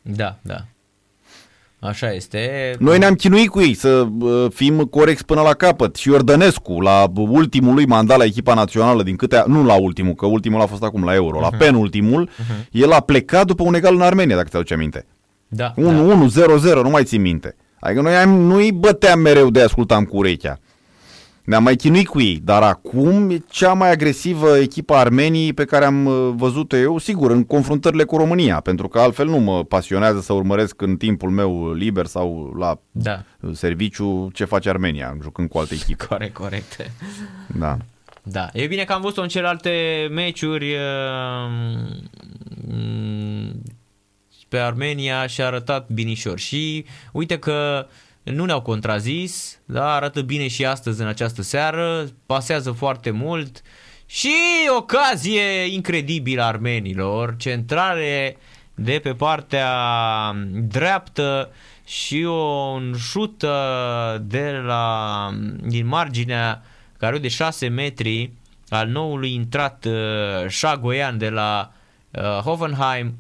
Da, 0.02 0.38
da. 0.42 0.66
Așa 1.80 2.12
este. 2.12 2.74
Noi 2.80 2.98
ne-am 2.98 3.14
chinuit 3.14 3.50
cu 3.50 3.62
ei 3.62 3.74
să 3.74 4.08
fim 4.54 4.78
corecți 4.78 5.26
până 5.26 5.42
la 5.42 5.54
capăt. 5.54 5.96
Și 5.96 6.10
Iordănescu, 6.10 6.82
la 6.82 7.12
ultimul 7.16 7.74
lui 7.74 7.86
mandat 7.86 8.18
la 8.18 8.24
echipa 8.24 8.54
națională, 8.54 9.04
din 9.04 9.16
câte, 9.16 9.44
nu 9.48 9.66
la 9.66 9.74
ultimul, 9.74 10.14
că 10.14 10.26
ultimul 10.26 10.62
a 10.62 10.66
fost 10.66 10.84
acum 10.84 11.04
la 11.04 11.14
Euro, 11.14 11.38
uh-huh. 11.38 11.42
la 11.42 11.48
mhm. 11.48 11.58
penultimul, 11.58 12.30
uh-huh. 12.30 12.70
el 12.72 12.92
a 12.92 13.00
plecat 13.00 13.46
după 13.46 13.64
un 13.64 13.76
egal 13.76 13.96
în 13.96 14.02
Armenia, 14.02 14.36
dacă 14.36 14.48
ți-aduce 14.50 14.74
aminte. 14.74 15.06
Da. 15.48 15.74
1-1, 15.74 15.76
da. 15.76 16.46
0-0, 16.80 16.82
nu 16.82 16.90
mai 16.90 17.04
țin 17.04 17.22
minte. 17.22 17.56
Adică 17.80 18.02
noi 18.02 18.16
am, 18.16 18.30
nu-i 18.30 18.72
băteam 18.72 19.20
mereu 19.20 19.50
de 19.50 19.62
ascultam 19.62 20.04
cu 20.04 20.18
urechea. 20.18 20.60
Ne-am 21.46 21.64
mai 21.64 21.76
chinuit 21.76 22.08
cu 22.08 22.22
ei, 22.22 22.42
dar 22.44 22.64
acum 22.64 23.30
e 23.30 23.42
cea 23.50 23.74
mai 23.74 23.92
agresivă 23.92 24.58
echipă 24.58 24.94
Armeniei 24.94 25.54
pe 25.54 25.66
care 25.66 25.86
am 25.86 26.06
uh, 26.06 26.34
văzut-o 26.36 26.78
eu, 26.78 26.98
sigur, 26.98 27.32
în 27.32 27.44
confruntările 27.44 28.04
cu 28.04 28.18
România, 28.18 28.60
pentru 28.60 28.88
că 28.88 29.00
altfel 29.00 29.28
nu 29.28 29.38
mă 29.38 29.64
pasionează 29.64 30.22
să 30.22 30.34
urmăresc 30.34 30.82
în 30.82 30.98
timpul 30.98 31.30
meu 31.30 31.74
liber 31.74 32.06
sau 32.06 32.54
la 32.60 32.80
da. 32.92 33.24
serviciu 33.54 34.30
ce 34.34 34.46
face 34.46 34.70
Armenia, 34.70 35.18
jucând 35.22 35.50
cu 35.50 35.58
alte 35.58 35.74
echipe. 35.74 36.06
Corect, 36.10 36.34
corect. 36.34 36.92
Da. 37.48 37.78
Da, 38.24 38.50
e 38.54 38.68
bine 38.68 38.84
că 38.84 38.94
am 38.94 39.02
văzut-o 39.02 39.22
în 39.22 39.28
celelalte 39.28 40.08
meciuri 40.12 40.74
uh, 40.74 40.80
pe 44.48 44.58
Armenia 44.58 45.28
și 45.28 45.42
a 45.42 45.46
arătat 45.46 45.90
binișor. 45.90 46.40
Și 46.40 46.86
uite 47.12 47.40
că 47.40 47.88
nu 48.34 48.46
ne-au 48.46 48.62
contrazis, 48.62 49.60
da, 49.66 49.94
arată 49.94 50.22
bine 50.22 50.48
și 50.48 50.66
astăzi 50.66 51.02
în 51.02 51.08
această 51.08 51.42
seară, 51.42 52.08
pasează 52.26 52.72
foarte 52.72 53.12
mult 53.12 53.62
și 54.06 54.34
ocazie 54.78 55.66
incredibilă 55.66 56.44
armenilor, 56.44 57.36
centrare 57.38 58.38
de 58.76 59.00
pe 59.04 59.14
partea 59.14 59.72
dreaptă 60.52 61.52
și 61.86 62.24
o 62.24 62.80
șut 62.98 63.46
de 64.22 64.62
la, 64.66 65.30
din 65.62 65.88
marginea 65.88 66.64
care 66.98 67.18
de 67.18 67.28
6 67.28 67.68
metri 67.68 68.32
al 68.70 68.88
noului 68.88 69.34
intrat 69.34 69.86
uh, 69.86 70.48
Șagoian 70.48 71.18
de 71.18 71.30
la 71.30 71.72
uh, 72.12 72.22
Hoffenheim 72.22 73.14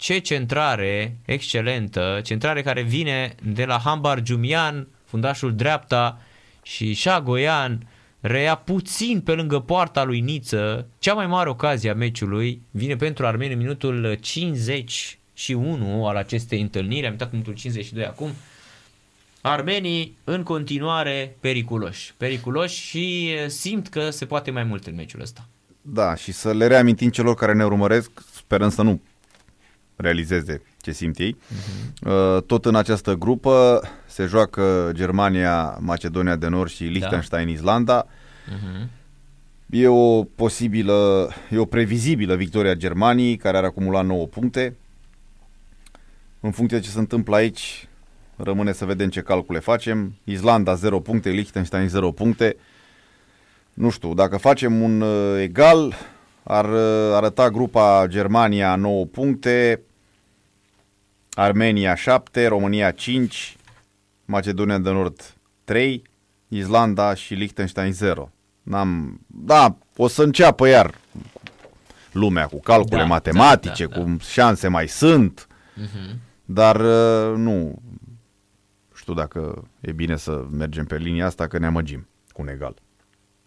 ce 0.00 0.18
centrare 0.18 1.16
excelentă, 1.24 2.20
centrare 2.22 2.62
care 2.62 2.82
vine 2.82 3.34
de 3.42 3.64
la 3.64 3.78
Hambar 3.78 4.22
Jumian, 4.24 4.88
fundașul 5.04 5.54
dreapta 5.54 6.20
și 6.62 6.92
Șagoian 6.92 7.88
reia 8.20 8.54
puțin 8.54 9.20
pe 9.20 9.32
lângă 9.32 9.58
poarta 9.58 10.04
lui 10.04 10.20
Niță. 10.20 10.86
Cea 10.98 11.14
mai 11.14 11.26
mare 11.26 11.48
ocazie 11.48 11.90
a 11.90 11.94
meciului 11.94 12.62
vine 12.70 12.96
pentru 12.96 13.26
Armeni 13.26 13.52
în 13.52 13.58
minutul 13.58 14.18
51 14.20 16.06
al 16.06 16.16
acestei 16.16 16.60
întâlniri, 16.60 17.06
am 17.06 17.12
uitat 17.12 17.32
minutul 17.32 17.54
52 17.54 18.04
acum. 18.04 18.30
Armenii 19.40 20.16
în 20.24 20.42
continuare 20.42 21.36
periculoși, 21.40 22.14
periculoși 22.16 22.80
și 22.80 23.34
simt 23.46 23.88
că 23.88 24.10
se 24.10 24.26
poate 24.26 24.50
mai 24.50 24.64
mult 24.64 24.86
în 24.86 24.94
meciul 24.94 25.20
ăsta. 25.20 25.48
Da, 25.82 26.14
și 26.14 26.32
să 26.32 26.52
le 26.52 26.66
reamintim 26.66 27.10
celor 27.10 27.34
care 27.34 27.54
ne 27.54 27.64
urmăresc, 27.64 28.10
sperăm 28.34 28.70
să 28.70 28.82
nu 28.82 29.00
realizeze 30.00 30.62
ce 30.80 30.92
simt 30.92 31.18
ei. 31.18 31.36
Uh-huh. 31.36 32.46
Tot 32.46 32.64
în 32.64 32.74
această 32.74 33.14
grupă 33.14 33.82
se 34.06 34.24
joacă 34.24 34.90
Germania, 34.94 35.78
Macedonia 35.80 36.36
de 36.36 36.48
Nord 36.48 36.70
și 36.70 36.84
Liechtenstein, 36.84 37.46
da. 37.46 37.52
Islanda. 37.52 38.06
Uh-huh. 38.06 38.86
E 39.70 39.88
o 39.88 40.22
posibilă, 40.22 41.28
e 41.50 41.58
o 41.58 41.64
previzibilă 41.64 42.34
victoria 42.36 42.74
Germaniei, 42.74 43.36
care 43.36 43.56
ar 43.56 43.64
acumula 43.64 44.02
9 44.02 44.26
puncte. 44.26 44.76
În 46.40 46.50
funcție 46.50 46.78
de 46.78 46.84
ce 46.84 46.90
se 46.90 46.98
întâmplă 46.98 47.36
aici, 47.36 47.88
rămâne 48.36 48.72
să 48.72 48.84
vedem 48.84 49.08
ce 49.08 49.20
calcule 49.20 49.58
facem. 49.58 50.14
Islanda 50.24 50.74
0 50.74 51.00
puncte, 51.00 51.30
Liechtenstein 51.30 51.88
0 51.88 52.10
puncte. 52.10 52.56
Nu 53.74 53.90
știu, 53.90 54.14
dacă 54.14 54.36
facem 54.36 54.82
un 54.82 55.00
uh, 55.00 55.40
egal, 55.42 55.94
ar 56.42 56.64
uh, 56.64 57.14
arăta 57.14 57.50
grupa 57.50 58.04
Germania 58.08 58.76
9 58.76 59.04
puncte, 59.04 59.80
Armenia 61.40 61.94
7, 61.94 62.46
România 62.46 62.90
5, 62.90 63.56
Macedonia 64.24 64.78
de 64.78 64.90
Nord 64.90 65.34
3, 65.64 66.02
Islanda 66.48 67.14
și 67.14 67.34
Liechtenstein 67.34 67.92
0. 67.92 68.30
N-am... 68.62 69.20
Da, 69.26 69.76
o 69.96 70.08
să 70.08 70.22
înceapă 70.22 70.68
iar 70.68 70.94
lumea 72.12 72.46
cu 72.46 72.60
calcule 72.60 73.00
Da, 73.00 73.06
matematice, 73.06 73.86
da, 73.86 73.96
da, 73.96 74.02
cu 74.02 74.16
șanse 74.20 74.68
mai 74.68 74.88
sunt, 74.88 75.46
Mhm. 75.74 76.18
dar 76.44 76.76
uh, 76.80 77.36
nu 77.36 77.82
știu 78.94 79.14
dacă 79.14 79.68
e 79.80 79.92
bine 79.92 80.16
să 80.16 80.46
mergem 80.50 80.84
pe 80.86 80.96
linia 80.96 81.26
asta, 81.26 81.46
că 81.46 81.58
ne 81.58 81.66
amăgim 81.66 82.08
cu 82.32 82.42
un 82.42 82.48
egal. 82.48 82.74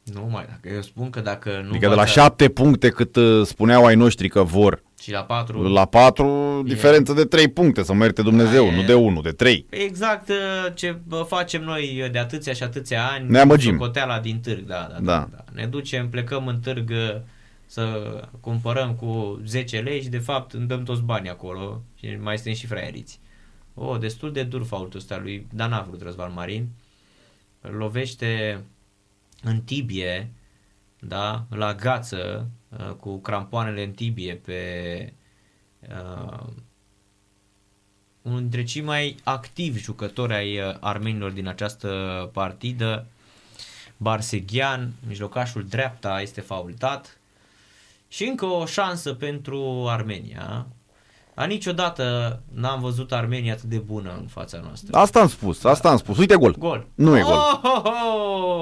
Nu 0.04 0.28
mai, 0.32 0.46
dacă 0.50 0.76
eu 0.76 0.82
spun 0.82 1.10
că 1.10 1.20
dacă 1.20 1.50
nu 1.64 1.70
Adică 1.70 1.88
de 1.88 1.96
la 1.96 2.02
bată- 2.04 2.10
șapte 2.12 2.50
puncte 2.50 2.90
cât 2.90 3.16
uh, 3.16 3.46
spuneau 3.46 3.86
ai 3.86 3.96
noștri 3.96 4.28
că 4.30 4.44
vor, 4.44 4.84
și 5.02 5.12
la 5.12 5.24
4 5.24 5.62
la 5.68 5.86
patru, 5.86 6.62
diferență 6.66 7.14
de 7.14 7.26
trei 7.26 7.48
puncte, 7.48 7.84
să 7.84 7.94
merite 7.94 8.22
Dumnezeu, 8.22 8.66
Da, 8.66 8.72
e- 8.74 8.76
nu 8.76 8.84
de 8.84 8.94
unu, 8.94 9.22
de 9.22 9.32
trei. 9.32 9.66
Exact 9.70 10.30
uh, 10.30 10.36
ce 10.74 11.00
bă, 11.08 11.26
facem 11.28 11.64
noi 11.64 12.10
de 12.12 12.20
atâția 12.20 12.54
și 12.54 12.64
atâția 12.64 13.08
ani. 13.08 13.30
Ne 13.30 13.40
amăgim. 13.40 13.72
Socoteala 13.78 14.20
din 14.20 14.40
târg, 14.40 14.66
da, 14.66 14.88
da, 14.92 15.00
da, 15.00 15.00
Da. 15.02 15.28
da. 15.36 15.44
Ne 15.54 15.66
ducem, 15.66 16.10
plecăm 16.10 16.48
în 16.48 16.60
târg 16.60 16.90
uh, 16.90 17.16
să 17.66 17.84
cumpărăm 18.40 18.94
cu 18.94 19.42
10 19.46 19.80
lei 19.80 20.02
și 20.02 20.10
de 20.10 20.18
fapt 20.18 20.54
îmi 20.54 20.68
dăm 20.68 20.84
toți 20.84 21.02
banii 21.02 21.30
acolo 21.30 21.82
și 22.00 22.18
mai 22.22 22.36
suntem 22.36 22.54
și 22.54 22.66
fraieriți. 22.68 23.20
O, 23.74 23.98
destul 23.98 24.32
de 24.32 24.44
dur 24.44 24.66
faultul 24.66 25.00
ăsta 25.00 25.20
lui, 25.22 25.48
dar 25.54 25.70
n-a 25.70 25.86
vrut 25.88 26.02
Răzvan 26.02 26.32
Marin. 26.36 26.68
Îl 27.62 27.76
lovește 27.76 28.62
în 29.44 29.62
tibie, 29.62 30.32
da, 31.00 31.46
la 31.50 31.74
gață, 31.74 32.50
uh, 32.70 32.92
cu 33.00 33.18
crampoanele 33.18 33.84
în 33.84 33.92
tibie 33.92 34.36
pe 34.36 35.14
uh, 35.80 36.44
unul 38.22 38.40
dintre 38.40 38.64
cei 38.64 38.82
mai 38.82 39.16
activi 39.24 39.80
jucători 39.80 40.34
ai 40.34 40.60
uh, 40.60 40.76
armenilor 40.80 41.32
din 41.32 41.48
această 41.48 42.30
partidă, 42.34 43.06
Barseghian, 43.98 44.94
mijlocașul 45.08 45.68
dreapta 45.68 46.22
este 46.22 46.42
faultat 46.42 47.18
și 48.08 48.24
încă 48.24 48.46
o 48.46 48.66
șansă 48.66 49.14
pentru 49.14 49.86
Armenia. 49.90 50.68
A 51.36 51.46
niciodată 51.46 52.40
n-am 52.54 52.80
văzut 52.82 53.12
Armenia 53.12 53.54
atât 53.54 53.70
de 53.70 53.82
bună 53.86 54.14
în 54.20 54.26
fața 54.28 54.60
noastră. 54.64 54.98
Asta 54.98 55.20
am 55.20 55.28
spus, 55.28 55.64
asta 55.64 55.90
am 55.90 55.98
spus. 55.98 56.18
Uite 56.18 56.36
gol. 56.36 56.56
Gol. 56.60 56.88
Nu 56.96 57.18
e 57.18 57.22
gol. 57.22 57.34
Oh, 57.34 57.60
oh, 57.64 57.92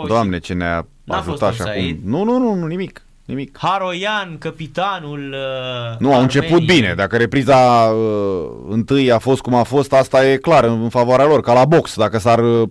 oh! 0.01 0.07
Doamne, 0.07 0.39
ce 0.39 0.53
ne-a 0.53 0.87
N-a 1.03 1.21
fost 1.21 1.41
ajutat 1.41 1.53
și 1.53 1.61
offside? 1.61 1.99
acum. 2.01 2.09
Nu, 2.09 2.23
nu, 2.23 2.37
nu, 2.37 2.53
nu, 2.53 2.65
nimic. 2.65 3.05
Nimic. 3.25 3.57
Haroian, 3.57 4.37
capitanul 4.37 5.35
uh, 5.35 5.99
Nu, 5.99 6.13
au 6.13 6.21
început 6.21 6.51
Armeniei. 6.51 6.75
bine. 6.79 6.93
Dacă 6.93 7.17
repriza 7.17 7.57
uh, 7.85 8.49
întâi 8.69 9.11
a 9.11 9.17
fost 9.19 9.41
cum 9.41 9.53
a 9.55 9.63
fost, 9.63 9.93
asta 9.93 10.27
e 10.27 10.37
clar, 10.37 10.63
în, 10.63 10.81
în 10.83 10.89
favoarea 10.89 11.25
lor, 11.25 11.41
ca 11.41 11.53
la 11.53 11.65
box. 11.65 11.95
Dacă 11.95 12.17
s-ar 12.19 12.39
uh, 12.39 12.69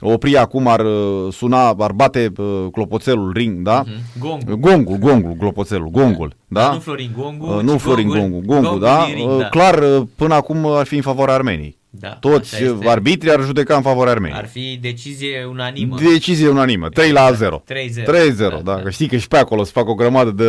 opri 0.00 0.36
acum, 0.36 0.66
ar 0.68 0.80
uh, 0.80 1.32
suna, 1.32 1.68
ar 1.78 1.92
bate 1.92 2.32
uh, 2.36 2.66
clopoțelul 2.72 3.32
ring, 3.32 3.62
da? 3.62 3.84
Mhm. 3.86 4.18
Gongul. 4.28 4.54
Gongul, 4.56 4.96
gongul, 4.96 5.34
clopoțelul, 5.38 5.88
gongul, 5.88 6.36
da? 6.48 6.72
Nu 6.72 6.78
Florin 6.78 7.10
Gongu, 7.16 7.46
Uh, 7.46 7.58
ci 7.58 7.62
nu 7.62 7.78
Florin 7.78 8.08
gongul- 8.08 8.28
Gongu, 8.30 8.46
Gongu, 8.46 8.62
gongul 8.62 8.80
da? 8.80 9.04
din 9.06 9.14
ring, 9.14 9.30
Uh, 9.30 9.38
da. 9.40 9.48
Clar, 9.48 9.78
uh, 9.78 10.02
până 10.16 10.34
acum 10.34 10.66
ar 10.66 10.86
fi 10.86 10.94
în 10.96 11.02
favoarea 11.02 11.34
Armeniei. 11.34 11.78
Da, 11.90 12.08
Toți 12.08 12.54
așa 12.54 12.64
este. 12.64 12.88
arbitrii 12.88 13.32
ar 13.32 13.40
judeca 13.44 13.76
în 13.76 13.82
favoarea 13.82 14.12
Armeniei. 14.12 14.38
Ar 14.38 14.46
fi 14.48 14.78
decizie 14.80 15.44
unanimă. 15.50 15.96
Decizie 16.12 16.48
unanimă, 16.48 16.88
3 16.88 17.10
la 17.12 17.32
0. 17.32 17.62
3-0. 17.66 18.02
3-0, 18.04 18.48
Da, 18.48 18.48
da, 18.48 18.74
da. 18.76 18.82
Că 18.82 18.90
știi 18.90 19.06
că 19.08 19.16
și 19.16 19.28
pe 19.28 19.36
acolo 19.36 19.64
se 19.64 19.70
fac 19.74 19.88
o 19.88 19.94
grămadă 19.94 20.30
de... 20.30 20.44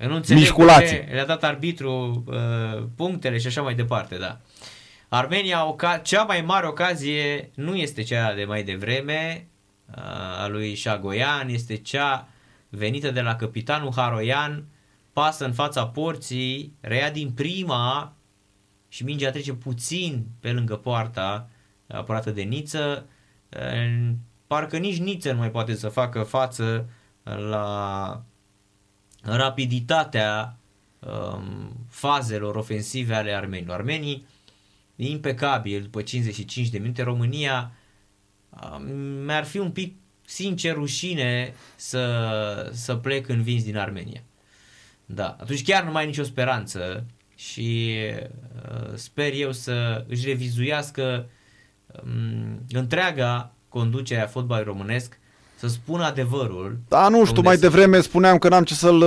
Eu 0.00 0.08
nu 0.08 0.14
înțeleg 0.14 0.40
Mișculații. 0.40 0.96
de 0.96 1.04
ce 1.08 1.14
le-a 1.14 1.24
dat 1.24 1.44
arbitru 1.44 2.24
uh, 2.26 2.82
punctele 2.96 3.38
și 3.38 3.46
așa 3.46 3.60
mai 3.62 3.74
departe, 3.74 4.16
da. 4.20 4.38
Armenia, 5.12 5.64
oca- 5.66 6.02
cea 6.02 6.22
mai 6.22 6.40
mare 6.40 6.66
ocazie 6.66 7.50
nu 7.54 7.76
este 7.76 8.02
cea 8.02 8.34
de 8.34 8.44
mai 8.44 8.62
devreme 8.62 9.48
uh, 9.88 10.02
a 10.42 10.48
lui 10.48 10.74
Șagoian, 10.74 11.48
este 11.48 11.76
cea 11.76 12.28
venită 12.68 13.10
de 13.10 13.20
la 13.20 13.36
capitanul 13.36 13.92
Haroian, 13.96 14.64
pasă 15.12 15.44
în 15.44 15.52
fața 15.52 15.86
porții, 15.86 16.74
rea 16.80 17.10
din 17.10 17.30
prima 17.30 18.12
și 18.88 19.04
mingea 19.04 19.30
trece 19.30 19.52
puțin 19.52 20.26
pe 20.40 20.52
lângă 20.52 20.76
poarta 20.76 21.48
apărată 21.88 22.30
de 22.30 22.42
Niță. 22.42 23.06
Uh, 23.56 24.10
Parcă 24.46 24.76
nici 24.76 24.98
Niță 24.98 25.32
nu 25.32 25.38
mai 25.38 25.50
poate 25.50 25.74
să 25.74 25.88
facă 25.88 26.22
față 26.22 26.88
la 27.22 28.22
rapiditatea 29.22 30.56
um, 30.98 31.72
fazelor 31.88 32.56
ofensive 32.56 33.14
ale 33.14 33.32
armenilor. 33.32 33.76
Armenii 33.76 34.26
impecabil 35.06 35.82
după 35.82 36.02
55 36.02 36.68
de 36.68 36.78
minute. 36.78 37.02
România 37.02 37.72
um, 38.50 38.92
mi-ar 39.24 39.44
fi 39.44 39.58
un 39.58 39.70
pic 39.70 39.94
sincer 40.24 40.74
rușine 40.74 41.54
să, 41.76 42.70
să 42.72 42.94
plec 42.94 43.28
învins 43.28 43.64
din 43.64 43.76
Armenia. 43.76 44.22
Da, 45.06 45.36
atunci 45.40 45.62
chiar 45.62 45.84
nu 45.84 45.90
mai 45.90 46.00
ai 46.00 46.08
nicio 46.08 46.22
speranță 46.22 47.06
și 47.34 47.96
uh, 48.70 48.94
sper 48.94 49.32
eu 49.34 49.52
să 49.52 50.04
își 50.08 50.26
revizuiască 50.26 51.28
um, 52.04 52.62
întreaga 52.70 53.54
conducere 53.68 54.20
a 54.20 54.26
fotbalului 54.26 54.72
românesc, 54.72 55.19
să 55.60 55.68
spună 55.68 56.04
adevărul. 56.04 56.76
Da, 56.88 57.08
nu 57.08 57.16
știu, 57.16 57.28
Unde 57.36 57.40
mai 57.40 57.54
se- 57.54 57.60
devreme 57.60 58.00
spuneam 58.00 58.38
că 58.38 58.48
n-am 58.48 58.62
ce 58.64 58.74
să-l, 58.74 59.04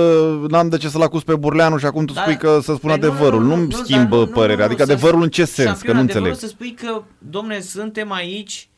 n-am 0.48 0.68
de 0.68 0.76
ce 0.76 0.88
să-l 0.88 1.02
acuz 1.02 1.22
pe 1.22 1.34
Burleanu 1.34 1.76
și 1.76 1.86
acum 1.86 2.04
tu 2.04 2.12
Da, 2.12 2.20
spui 2.20 2.36
că 2.36 2.58
să 2.62 2.74
spun 2.74 2.90
păi 2.90 2.98
nu, 3.00 3.06
adevărul. 3.06 3.40
nu, 3.40 3.48
nu, 3.48 3.54
Nu-mi 3.54 3.66
nu, 3.70 3.76
schimbă 3.76 4.16
dar 4.16 4.18
nu, 4.18 4.24
nu, 4.24 4.30
părerea. 4.30 4.56
nu, 4.56 4.64
adică 4.64 4.84
să- 4.84 4.92
adevărul 4.92 5.22
în 5.22 5.28
ce 5.28 5.44
sens? 5.44 5.68
Că 5.68 5.74
Șampion, 5.74 5.94
nu 5.96 6.00
adevărul 6.02 6.26
înțeleg. 6.28 6.50
să 6.50 6.56
spui 6.56 6.72
că, 6.74 7.02
domne, 7.18 7.60
suntem 7.60 8.12
aici 8.12 8.68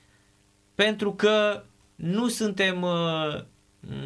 pentru 0.74 1.12
că 1.12 1.62
nu 1.94 2.28
suntem, 2.28 2.82
uh, 2.82 3.40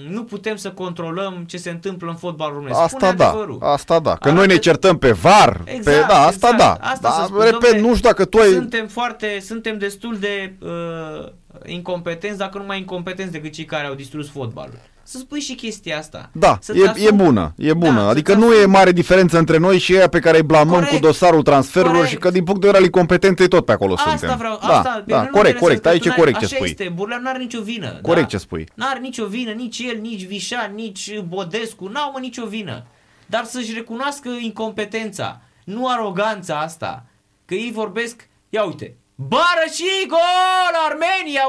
nu 0.09 0.25
putem 0.25 0.57
să 0.57 0.71
controlăm 0.71 1.45
ce 1.47 1.57
se 1.57 1.71
întâmplă 1.71 2.11
în 2.11 2.17
fotbal 2.17 2.53
românesc. 2.53 2.79
Asta 2.81 2.97
Spune 2.99 3.13
da, 3.17 3.29
adevărul. 3.29 3.59
asta 3.61 3.99
da. 4.01 4.11
Că 4.11 4.17
Arată- 4.29 4.33
noi 4.39 4.47
ne 4.47 4.57
certăm 4.57 4.99
pe 4.99 5.11
VAR, 5.13 5.61
pe, 5.65 5.71
Exact, 5.75 6.09
da, 6.09 6.15
asta 6.21 6.49
exact. 6.53 6.57
da. 6.81 6.87
Asta 6.89 7.09
da 7.09 7.11
să 7.11 7.23
spun, 7.27 7.41
repet, 7.41 7.71
domne, 7.73 7.81
nu 7.89 7.95
știu 7.95 8.09
dacă 8.09 8.25
tu 8.25 8.39
ai... 8.39 8.49
Suntem 8.53 8.87
foarte, 8.87 9.39
suntem 9.45 9.79
destul 9.79 10.17
de 10.21 10.55
uh, 10.63 11.29
incompetenți, 11.67 12.39
dacă 12.39 12.59
nu 12.59 12.65
mai 12.65 12.79
incompetenți 12.79 13.33
decât 13.33 13.53
cei 13.53 13.65
care 13.65 13.87
au 13.87 13.95
distrus 13.95 14.29
fotbalul. 14.31 14.79
Să 15.03 15.19
spui 15.19 15.41
și 15.41 15.55
chestia 15.55 15.99
asta. 15.99 16.31
Da, 16.33 16.59
Să-ți 16.61 16.79
e, 16.79 16.89
asumi- 16.89 17.07
e 17.07 17.11
bună, 17.11 17.53
e 17.57 17.75
bună. 17.75 18.01
Da, 18.01 18.09
adică 18.09 18.33
să-ți 18.33 18.45
nu 18.45 18.51
asumi- 18.51 18.63
e 18.63 18.67
mare 18.67 18.93
diferență 18.93 19.39
între 19.39 19.57
noi 19.57 19.79
și 19.79 19.95
ea 19.95 20.09
pe 20.09 20.19
care 20.19 20.37
îi 20.37 20.43
blamăm 20.43 20.73
Corect. 20.75 20.91
cu 20.93 20.99
dosarul 20.99 21.43
transferurilor 21.43 21.97
Corect. 22.03 22.15
și 22.17 22.23
că 22.23 22.31
din 22.31 22.45
punct 22.45 22.61
de 22.61 22.67
vedere 22.67 22.83
al 22.85 22.91
incompetenței 22.93 23.49
tot 23.49 23.65
pe 23.65 23.73
acolo 23.73 23.93
Asta 23.93 24.17
suntem. 24.17 24.37
vreau, 24.39 24.59
da, 24.63 24.67
asta, 24.69 25.05
da, 25.07 25.17
nu 25.23 25.29
corect, 25.29 25.37
înțeles 25.37 25.61
corect, 25.61 25.83
că 25.83 25.89
aici 25.89 26.01
tu 26.01 26.07
e 26.07 26.09
n-ai- 26.09 26.19
corect 26.19 26.39
ce 26.39 26.45
așa 26.45 26.55
spui. 26.57 26.69
este, 26.69 26.93
Burleanu 26.95 27.23
n-are 27.23 27.39
nicio 27.39 27.61
vină. 27.63 27.99
Corect 28.03 28.23
da? 28.23 28.27
ce 28.29 28.37
spui. 28.37 28.67
N-are 28.75 28.99
nicio 28.99 29.27
vină, 29.27 29.51
nici 29.51 29.79
el, 29.79 29.99
nici 30.01 30.27
Vișan, 30.27 30.73
nici 30.75 31.19
Bodescu, 31.21 31.89
n-au 31.89 32.11
mă 32.13 32.19
nicio 32.19 32.47
vină. 32.47 32.85
Dar 33.27 33.45
să-și 33.45 33.73
recunoască 33.75 34.29
incompetența, 34.41 35.41
nu 35.65 35.89
aroganța 35.89 36.59
asta. 36.61 37.05
Că 37.45 37.55
ei 37.55 37.71
vorbesc, 37.75 38.29
ia 38.49 38.65
uite, 38.65 38.95
bară 39.29 39.67
și 39.73 40.07
gol, 40.09 40.75
Armenia, 40.89 41.43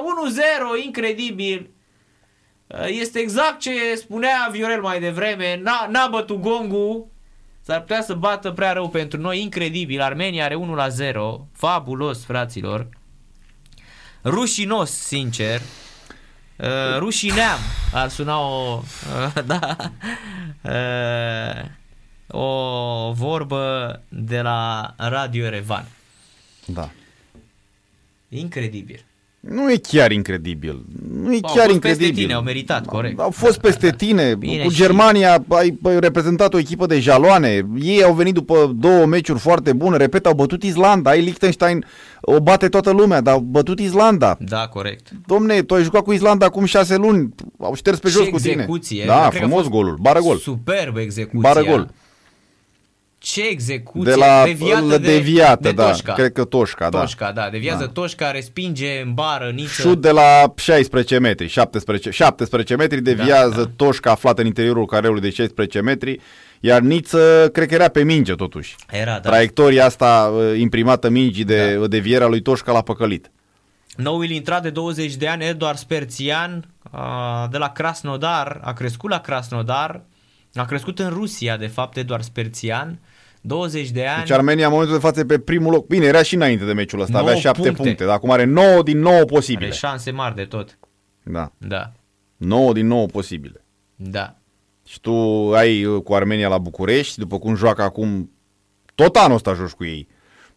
1-0, 0.81 0.85
incredibil. 0.85 1.69
Este 2.85 3.19
exact 3.19 3.59
ce 3.59 3.95
spunea 3.95 4.47
Viorel 4.51 4.81
mai 4.81 4.99
devreme, 4.99 5.59
n-a, 5.63 5.87
n-a 5.89 6.07
bătut 6.07 6.39
gongul, 6.39 7.07
s-ar 7.61 7.79
putea 7.79 8.01
să 8.01 8.13
bată 8.13 8.51
prea 8.51 8.73
rău 8.73 8.89
pentru 8.89 9.19
noi, 9.19 9.41
incredibil. 9.41 10.01
Armenia 10.01 10.45
are 10.45 10.55
1 10.55 10.73
la 10.73 10.87
0, 10.87 11.47
fabulos, 11.53 12.25
fraților. 12.25 12.87
Rușinos, 14.23 14.91
sincer. 14.91 15.61
Uh, 16.55 16.97
rușineam 16.97 17.59
ar 17.93 18.09
suna 18.09 18.39
o 18.39 18.81
uh, 19.25 19.43
da, 19.51 19.75
uh, 20.61 21.65
o 22.27 23.11
vorbă 23.11 24.01
de 24.09 24.41
la 24.41 24.93
Radio 24.97 25.45
Erevan. 25.45 25.85
Da. 26.65 26.89
Incredibil. 28.33 29.05
Nu 29.39 29.71
e 29.71 29.75
chiar 29.75 30.11
incredibil. 30.11 30.85
Nu 31.13 31.33
e 31.33 31.39
Au 31.41 31.53
chiar 31.53 31.65
fost 31.67 31.79
peste 31.79 31.87
incredibil. 31.87 32.21
tine, 32.23 32.33
au 32.33 32.41
meritat, 32.41 32.85
corect. 32.85 33.19
Au 33.19 33.29
fost 33.29 33.59
Da, 33.59 33.67
peste 33.67 33.85
da, 33.85 33.89
da. 33.91 33.95
tine. 33.95 34.35
Bine, 34.35 34.63
cu 34.63 34.69
și- 34.69 34.75
Germania 34.77 35.43
ai, 35.47 35.77
ai 35.83 35.99
reprezentat 35.99 36.53
o 36.53 36.57
echipă 36.57 36.85
de 36.85 36.99
jaloane. 36.99 37.65
Ei 37.81 38.03
au 38.03 38.13
venit 38.13 38.33
după 38.33 38.75
două 38.79 39.05
meciuri 39.05 39.39
foarte 39.39 39.73
bune. 39.73 39.97
Repet, 39.97 40.25
au 40.25 40.33
bătut 40.33 40.63
Islanda. 40.63 41.09
Ai 41.09 41.21
Liechtenstein 41.21 41.85
o 42.21 42.39
bate 42.39 42.67
toată 42.69 42.91
lumea, 42.91 43.21
dar 43.21 43.33
au 43.33 43.39
bătut 43.39 43.79
Islanda. 43.79 44.37
Da, 44.39 44.67
corect. 44.67 45.07
Domne, 45.25 45.61
tu 45.61 45.73
ai 45.73 45.83
jucat 45.83 46.03
cu 46.03 46.11
Islanda 46.11 46.45
acum 46.45 46.65
șase 46.65 46.95
luni. 46.95 47.29
Au 47.59 47.73
șters 47.75 47.99
pe 47.99 48.07
Și 48.07 48.13
jos 48.15 48.27
cu 48.27 48.37
tine. 48.37 48.51
execuție. 48.53 49.03
Da, 49.05 49.13
Cred 49.19 49.29
că 49.31 49.37
a 49.37 49.39
frumos 49.39 49.57
fost 49.59 49.69
golul. 49.69 49.97
Bară 50.01 50.19
gol. 50.19 50.37
Superb 50.37 50.97
execuția. 50.97 51.51
Bară 51.53 51.63
gol. 51.65 51.89
Ce 53.23 53.47
execuție 53.47 54.11
De 54.11 54.17
la 54.17 54.43
deviată 54.45 54.87
de, 54.87 54.97
deviată, 54.97 55.61
de 55.61 55.71
da. 55.71 55.89
Toșca. 55.89 56.13
Cred 56.13 56.31
că 56.31 56.43
Toșca, 56.43 56.89
da. 56.89 56.99
Toșca, 56.99 57.31
da. 57.31 57.49
Deviază 57.49 57.85
Da. 57.85 57.91
Toșca, 57.91 58.31
respinge 58.31 59.01
în 59.01 59.13
bară, 59.13 59.51
niță. 59.55 59.81
Șut 59.81 60.01
de 60.01 60.11
la 60.11 60.53
16 60.55 61.17
metri, 61.17 61.47
17, 61.47 62.09
17 62.09 62.75
metri, 62.75 63.01
deviază 63.01 63.55
Da, 63.55 63.63
da. 63.63 63.71
Toșca 63.75 64.11
aflat 64.11 64.39
în 64.39 64.45
interiorul 64.45 64.85
careului 64.85 65.21
de 65.21 65.29
16 65.29 65.79
metri, 65.81 66.19
iar 66.59 66.81
Niță 66.81 67.49
cred 67.53 67.67
că 67.67 67.73
era 67.73 67.87
pe 67.87 68.03
minge 68.03 68.33
totuși. 68.33 68.75
Era, 68.89 69.19
da. 69.19 69.29
Traiectoria 69.29 69.85
asta 69.85 70.33
uh, 70.33 70.59
imprimată 70.59 71.09
mingii 71.09 71.43
de 71.43 71.77
Da. 71.79 71.87
devierea 71.87 72.27
lui 72.27 72.41
Toșca 72.41 72.71
l-a 72.71 72.81
păcălit. 72.81 73.31
Noul 73.95 74.29
intrat 74.29 74.61
de 74.61 74.69
20 74.69 75.15
de 75.15 75.27
ani, 75.27 75.45
Eduard 75.45 75.77
Sperțian, 75.77 76.65
a, 76.91 77.47
de 77.51 77.57
la 77.57 77.69
Krasnodar, 77.69 78.59
a 78.63 78.73
crescut 78.73 79.09
la 79.09 79.19
Krasnodar, 79.19 80.01
a 80.55 80.65
crescut 80.65 80.99
în 80.99 81.09
Rusia, 81.09 81.57
de 81.57 81.67
fapt, 81.67 81.97
Eduard 81.97 82.23
Sperțian, 82.23 82.99
20 83.41 83.89
de 83.89 84.05
ani. 84.05 84.19
Deci 84.19 84.31
Armenia 84.31 84.65
în 84.65 84.71
momentul 84.71 84.95
de 84.95 85.01
față 85.01 85.19
e 85.19 85.25
pe 85.25 85.39
primul 85.39 85.71
loc. 85.73 85.87
Bine, 85.87 86.05
era 86.05 86.21
și 86.23 86.35
înainte 86.35 86.65
de 86.65 86.73
meciul 86.73 86.99
ăsta, 87.01 87.17
avea 87.17 87.29
Nouă 87.29 87.41
7 87.41 87.61
puncte. 87.61 87.81
puncte. 87.83 88.03
dar 88.05 88.13
acum 88.15 88.31
are 88.31 88.43
9 88.43 88.83
din 88.83 88.99
9 88.99 89.23
posibile. 89.23 89.65
Are 89.65 89.75
șanse 89.75 90.11
mari 90.11 90.35
de 90.35 90.43
tot. 90.43 90.77
Da, 91.23 91.51
Da, 91.57 91.91
9 92.37 92.73
din 92.73 92.87
9 92.87 93.05
posibile. 93.05 93.63
da. 93.95 94.35
Și 94.85 94.99
tu 94.99 95.13
ai 95.53 95.85
uh, 95.85 96.01
cu 96.03 96.13
Armenia 96.13 96.47
la 96.47 96.57
București, 96.57 97.19
după 97.19 97.39
cum 97.39 97.55
joacă 97.55 97.81
acum, 97.81 98.31
tot 98.95 99.15
anul 99.15 99.35
ăsta 99.35 99.53
joci 99.53 99.69
cu 99.71 99.83
ei. 99.83 100.07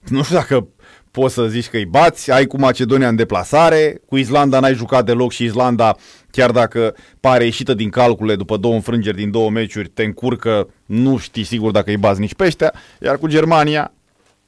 Nu 0.08 0.22
știu 0.22 0.36
dacă 0.36 0.68
poți 1.10 1.34
să 1.34 1.46
zici 1.46 1.68
că 1.68 1.76
îi 1.76 1.84
bați, 1.86 2.30
ai 2.30 2.46
cu 2.46 2.58
Macedonia 2.58 3.08
în 3.08 3.16
deplasare, 3.16 4.00
cu 4.06 4.16
Islanda 4.16 4.60
n-ai 4.60 4.74
jucat 4.74 5.04
deloc 5.04 5.32
și 5.32 5.44
Islanda, 5.44 5.96
chiar 6.30 6.50
dacă 6.50 6.94
pare 7.20 7.44
ieșită 7.44 7.74
din 7.74 7.90
calcule 7.90 8.36
după 8.36 8.56
două 8.56 8.74
înfrângeri 8.74 9.16
din 9.16 9.30
două 9.30 9.50
meciuri, 9.50 9.88
te 9.88 10.04
încurcă, 10.04 10.68
nu 10.86 11.16
știi 11.16 11.44
sigur 11.44 11.70
dacă 11.70 11.90
îi 11.90 11.96
bați 11.96 12.20
nici 12.20 12.34
peștea, 12.34 12.72
iar 13.00 13.18
cu 13.18 13.26
Germania, 13.26 13.92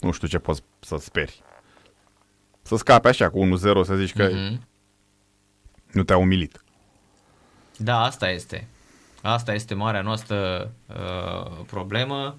nu 0.01 0.11
știu 0.13 0.29
ce 0.29 0.39
poți 0.39 0.63
să 0.81 0.97
speri. 1.01 1.43
Să 2.63 2.77
scape 2.77 3.09
așa 3.09 3.31
cu 3.31 3.39
1-0, 3.39 3.85
să 3.85 3.95
zici 3.95 4.13
că 4.13 4.29
Mhm. 4.33 4.67
nu 5.93 6.03
te-a 6.03 6.17
umilit. 6.17 6.65
Da, 7.77 8.01
asta 8.03 8.29
este. 8.31 8.67
Asta 9.23 9.55
este 9.55 9.75
marea 9.75 10.01
noastră 10.01 10.71
uh, 10.89 11.51
problemă. 11.67 12.37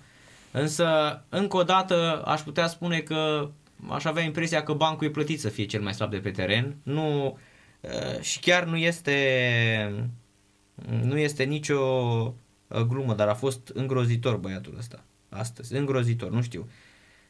Însă, 0.59 0.85
încă 1.29 1.57
o 1.57 1.63
dată, 1.63 2.21
aș 2.25 2.41
putea 2.41 2.67
spune 2.67 2.99
că 2.99 3.49
aș 3.89 4.05
avea 4.05 4.23
impresia 4.23 4.63
că 4.63 4.73
bancul 4.73 5.07
e 5.07 5.09
plătit 5.09 5.39
să 5.39 5.49
fie 5.49 5.65
cel 5.65 5.81
mai 5.81 5.93
slab 5.93 6.11
de 6.11 6.17
pe 6.17 6.29
teren. 6.31 6.75
Nu, 6.83 7.37
uh, 7.81 8.21
și 8.21 8.39
chiar 8.39 8.63
nu 8.63 8.77
este, 8.77 10.09
nu 11.01 11.17
este 11.17 11.43
nicio 11.43 11.79
uh, 12.67 12.81
glumă, 12.81 13.13
dar 13.13 13.27
a 13.27 13.33
fost 13.33 13.71
îngrozitor 13.73 14.35
băiatul 14.35 14.75
ăsta. 14.77 15.03
Astăzi, 15.29 15.75
îngrozitor, 15.75 16.31
nu 16.31 16.41
știu. 16.41 16.69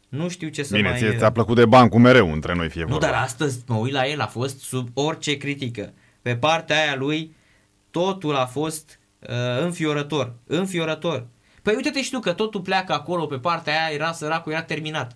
Nu 0.09 0.29
știu 0.29 0.47
ce 0.47 0.63
să 0.63 0.75
Bine, 0.75 0.89
mai... 0.89 0.97
ție 0.97 1.17
ți-a 1.17 1.31
plăcut 1.31 1.55
de 1.55 1.65
bancul 1.65 1.99
mereu 1.99 2.31
între 2.31 2.55
noi 2.55 2.69
fie 2.69 2.81
Nu, 2.81 2.87
vorba. 2.87 3.05
dar 3.05 3.21
astăzi 3.21 3.63
mă 3.67 3.75
uit 3.75 3.93
la 3.93 4.07
el, 4.07 4.19
a 4.21 4.27
fost 4.27 4.59
sub 4.59 4.87
orice 4.93 5.37
critică. 5.37 5.93
Pe 6.21 6.35
partea 6.35 6.81
aia 6.81 6.95
lui, 6.95 7.35
totul 7.91 8.35
a 8.35 8.45
fost 8.45 8.99
uh, 9.19 9.61
înfiorător. 9.61 10.33
Înfiorător. 10.45 11.27
Păi 11.67 11.75
uite-te 11.75 12.01
și 12.01 12.09
tu 12.09 12.19
că 12.19 12.33
totul 12.33 12.61
pleacă 12.61 12.93
acolo, 12.93 13.25
pe 13.25 13.37
partea 13.37 13.73
aia 13.73 13.93
era 13.93 14.11
săracul, 14.11 14.51
era 14.51 14.61
terminat. 14.61 15.15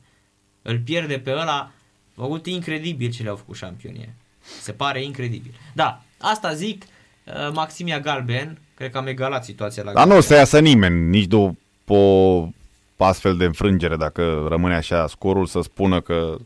Îl 0.61 0.80
pierde 0.80 1.19
pe 1.19 1.32
ăla. 1.32 1.72
A 2.15 2.22
făcut 2.22 2.45
incredibil 2.45 3.11
ce 3.11 3.23
le-au 3.23 3.36
făcut 3.36 3.56
șampionie. 3.56 4.15
Se 4.61 4.72
pare 4.72 5.03
incredibil. 5.03 5.52
Da, 5.73 6.02
asta 6.18 6.53
zic, 6.53 6.84
uh, 6.84 7.52
Maximia 7.53 7.99
Galben, 7.99 8.60
cred 8.76 8.91
că 8.91 8.98
am 8.98 9.07
egalat 9.07 9.44
situația 9.44 9.84
la 9.84 9.94
Dar 9.94 10.07
nu 10.07 10.15
o 10.15 10.19
să 10.19 10.34
iasă 10.34 10.60
nimeni, 10.60 11.10
nici 11.10 11.26
după 11.26 11.94
o 11.94 12.49
astfel 12.98 13.38
de 13.38 13.45
înfrângere, 13.45 13.95
dacă 13.95 14.45
rămâne 14.49 14.76
așa 14.76 15.07
scorul, 15.07 15.45
să 15.45 15.61
spună 15.61 16.02
că 16.02 16.38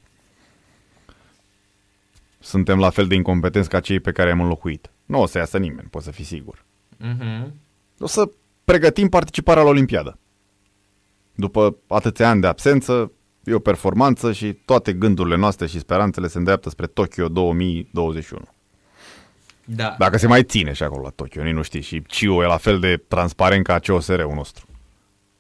suntem 2.40 2.80
la 2.80 2.90
fel 2.90 3.08
de 3.08 3.16
incompetenți 3.16 3.70
ca 3.70 3.80
cei 3.80 4.00
pe 4.00 4.12
care 4.12 4.32
am 4.32 4.42
înlocuit. 4.42 4.90
Nu 5.06 5.22
o 5.22 5.26
să 5.26 5.38
iasă 5.38 5.58
nimeni, 5.58 5.88
poți 5.92 6.06
să 6.06 6.12
fii 6.12 6.24
sigur. 6.24 6.64
Mhm. 6.98 7.54
O 8.00 8.08
să 8.08 8.30
pregătim 8.66 9.10
participarea 9.10 9.64
la 9.64 9.70
Olimpiadă. 9.70 10.20
După 11.36 11.76
atâția 11.88 12.30
ani 12.30 12.42
de 12.42 12.48
absență, 12.48 13.12
e 13.44 13.54
o 13.54 13.60
performanță 13.60 14.32
și 14.32 14.54
toate 14.54 14.94
gândurile 14.94 15.36
noastre 15.36 15.68
și 15.68 15.80
speranțele 15.80 16.28
se 16.28 16.38
îndreaptă 16.38 16.70
spre 16.70 16.88
Tokyo 16.88 17.28
2021. 17.28 18.42
Da. 19.66 19.96
Dacă 19.98 20.18
se 20.18 20.28
mai 20.28 20.44
ține 20.44 20.74
și 20.74 20.84
acolo 20.84 21.02
la 21.02 21.10
Tokyo, 21.10 21.44
nici 21.44 21.54
nu 21.54 21.62
știi. 21.62 21.82
Și 21.82 22.02
CIO 22.02 22.44
e 22.44 22.46
la 22.46 22.58
fel 22.58 22.80
de 22.80 23.04
transparent 23.08 23.64
ca 23.64 23.80
COSR-ul 23.80 24.34
nostru. 24.34 24.66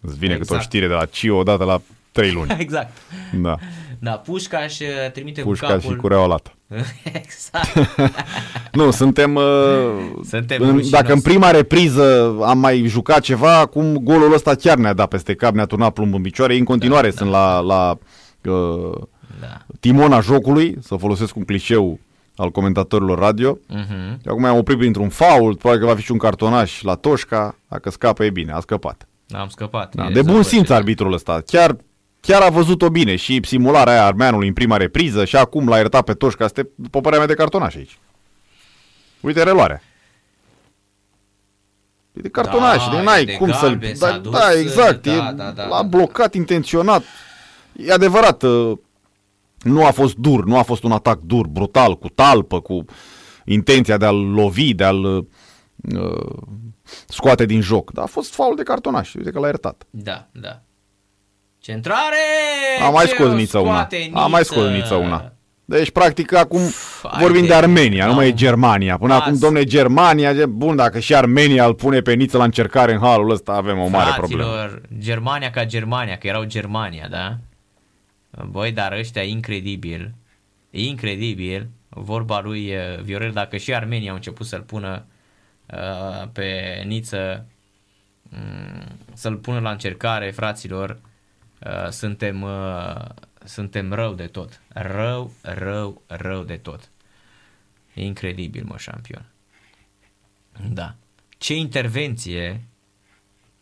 Îți 0.02 0.18
vine 0.18 0.34
exact. 0.34 0.40
câte 0.40 0.54
o 0.54 0.56
Exact. 0.56 0.64
știre 0.64 0.88
de 0.88 0.94
la 0.94 1.06
CIO 1.06 1.38
odată 1.38 1.64
la 1.64 1.82
3 2.12 2.32
luni. 2.32 2.56
Exact. 2.60 2.98
Da. 3.34 3.58
Da, 4.00 4.12
Pușcaș 4.12 4.80
uh, 4.80 5.12
trimite 5.12 5.42
Pușcaș 5.42 5.70
cu 5.70 5.76
capul... 5.76 5.92
și 5.92 6.00
cureaua 6.00 6.28
lată. 6.28 6.55
exact. 7.24 7.74
Nu, 8.72 8.92
suntem... 8.92 9.36
Uh, 9.36 9.44
Suntem 10.30 10.62
în, 10.62 10.68
rușinos. 10.72 10.90
dacă 10.90 11.14
în 11.14 11.22
prima 11.22 11.52
repriză 11.52 12.36
am 12.44 12.58
mai 12.60 12.84
jucat 12.88 13.20
ceva, 13.20 13.60
acum 13.60 13.98
golul 13.98 14.34
ăsta 14.34 14.56
chiar 14.56 14.78
ne-a 14.78 14.94
dat 14.94 15.08
peste 15.08 15.34
cap, 15.36 15.54
ne-a 15.54 15.66
turnat 15.66 15.94
plumb 15.94 16.14
în 16.14 16.22
picioare. 16.22 16.54
Ei 16.54 16.60
în 16.60 16.66
continuare 16.66 17.10
da, 17.10 17.16
sunt 17.16 17.30
la, 17.30 17.60
la 17.60 17.98
uh, 18.44 18.98
Da. 19.42 19.58
timona 19.80 20.20
jocului, 20.20 20.78
să 20.82 20.96
folosesc 20.96 21.36
un 21.36 21.44
clișeu 21.46 22.00
al 22.36 22.50
comentatorilor 22.52 23.20
radio. 23.20 23.58
Mhm. 23.68 24.20
Și 24.22 24.28
acum 24.28 24.46
am 24.46 24.58
oprit 24.58 24.78
printr-un 24.78 25.10
fault, 25.10 25.58
probabil 25.58 25.84
că 25.84 25.90
va 25.92 25.96
fi 25.98 26.04
și 26.04 26.12
un 26.12 26.18
cartonaș 26.18 26.82
la 26.82 26.94
Toșca, 26.96 27.56
dacă 27.68 27.90
scapă 27.90 28.24
e 28.26 28.30
bine, 28.30 28.52
a 28.52 28.60
scăpat. 28.60 29.08
Am 29.30 29.48
scăpat. 29.48 29.96
Da, 29.96 30.06
E 30.06 30.12
de 30.12 30.22
bun 30.22 30.32
zăpăcit. 30.32 30.52
simț 30.52 30.70
arbitrul 30.70 31.14
ăsta. 31.14 31.42
Chiar, 31.46 31.76
chiar 32.26 32.42
a 32.42 32.50
văzut-o 32.50 32.90
bine 32.90 33.16
și 33.16 33.40
simularea 33.44 33.94
aia 33.94 34.06
armeanului 34.06 34.48
în 34.48 34.54
prima 34.54 34.78
repriză 34.78 35.26
și 35.26 35.36
acum 35.36 35.68
l-a 35.68 35.78
iertat 35.78 36.04
pe 36.04 36.14
Toșca. 36.14 36.46
Este, 36.46 36.70
după 36.76 37.02
părerea 37.02 37.26
mea, 37.26 37.36
de 37.36 37.42
cartonaș 37.42 37.76
aici. 37.76 37.98
Uite 39.22 39.44
reluarea. 39.44 39.82
E 42.14 42.22
de 42.22 42.30
cartonaș, 42.30 42.86
Da, 42.86 42.96
de 42.98 43.04
n-ai 43.04 43.22
e 43.22 43.26
de 43.26 43.34
cum 43.34 43.52
să-l... 43.52 43.70
galben, 43.70 43.96
s-a 43.96 44.10
Da, 44.12 44.18
dus, 44.18 44.32
da, 44.32 44.60
exact, 44.60 45.04
da, 45.04 45.12
e, 45.12 45.34
da, 45.34 45.52
da, 45.52 45.68
l-a 45.68 45.82
da. 45.82 45.88
blocat 45.88 46.34
intenționat. 46.34 47.04
E 47.78 47.92
adevărat, 47.94 48.44
uh, 48.44 48.78
nu 49.62 49.86
a 49.86 49.92
fost 49.92 50.16
dur, 50.16 50.46
nu 50.46 50.58
a 50.58 50.62
fost 50.62 50.84
un 50.84 50.92
atac 50.92 51.20
dur, 51.20 51.48
brutal, 51.48 51.98
cu 51.98 52.10
talpă, 52.10 52.62
cu 52.62 52.86
intenția 53.46 53.98
de 53.98 54.06
a-l 54.06 54.32
lovi, 54.32 54.74
de 54.74 54.84
a-l 54.84 55.04
uh, 55.06 55.26
scoate 57.08 57.46
din 57.46 57.62
joc. 57.62 57.92
Dar 57.92 58.04
a 58.04 58.08
fost 58.08 58.34
faul 58.34 58.56
de 58.56 58.64
cartonaș, 58.64 59.14
uite 59.14 59.32
că 59.32 59.40
l-a 59.40 59.46
iertat. 59.46 59.86
Da, 59.90 60.28
da. 60.32 60.62
Centrare! 61.66 62.16
Am 62.86 62.94
mai 62.94 63.06
Ce 63.06 63.14
scos 63.14 63.28
o 63.28 63.34
Niță 63.34 63.58
una. 63.60 63.72
scoate 63.72 64.10
Am 64.14 64.32
mai 64.32 64.40
Niță? 64.42 64.54
scos 64.54 64.70
Niță 64.70 64.94
una. 64.96 65.32
Deci, 65.66 65.92
practic, 65.92 66.34
acum 66.34 66.60
hai 67.04 67.22
vorbim 67.22 67.42
de- 67.42 67.48
de 67.48 67.54
Armenia, 67.54 68.06
nu 68.06 68.14
mai 68.14 68.26
e 68.26 68.30
Am- 68.30 68.36
Germania. 68.36 68.98
Până 68.98 69.14
Las. 69.14 69.22
acum, 69.22 69.38
domne, 69.38 69.64
Germania, 69.64 70.30
e 70.30 70.46
bun, 70.46 70.76
dacă 70.76 71.00
și 71.00 71.16
Armenia 71.16 71.66
îl 71.66 71.74
pune 71.74 72.02
pe 72.02 72.14
Niță 72.14 72.38
la 72.38 72.44
încercare 72.44 72.94
în 72.94 73.00
halul 73.00 73.30
ăsta, 73.32 73.52
avem 73.52 73.80
o 73.80 73.88
mare 73.88 74.12
problemă. 74.18 74.44
Fraților, 74.44 74.82
Germania 75.00 75.50
ca 75.50 75.66
Germania, 75.66 76.18
că 76.18 76.28
erau 76.28 76.44
Germania, 76.44 77.08
da? 77.10 77.38
Băi, 78.50 78.72
dar 78.72 78.92
ăștia 78.92 79.22
incredibil, 79.22 80.14
incredibil, 80.70 81.68
vorba 81.90 82.42
lui 82.42 82.76
uh, 82.76 83.02
Viorel, 83.02 83.32
dacă 83.32 83.58
și 83.58 83.74
Armenia 83.74 84.10
au 84.10 84.16
început 84.16 84.46
să-l 84.46 84.62
pună 84.62 85.06
uh, 85.74 86.28
pe 86.34 86.52
Niță, 86.88 87.46
mm, 88.30 88.84
să-l 89.14 89.36
pună 89.36 89.60
la 89.60 89.70
încercare, 89.72 90.32
fraților, 90.32 90.98
uh, 91.60 91.90
suntem, 91.90 92.42
uh, 92.42 93.06
suntem 93.44 93.94
rău 93.94 94.14
de 94.14 94.26
tot. 94.26 94.62
Rău, 94.68 95.32
rău, 95.42 96.02
rău 96.08 96.44
de 96.44 96.58
tot. 96.58 96.90
Incredibil, 97.94 98.64
mă, 98.64 98.78
șampion. 98.78 99.26
Da. 100.70 100.96
Ce 101.38 101.56
intervenție 101.56 102.66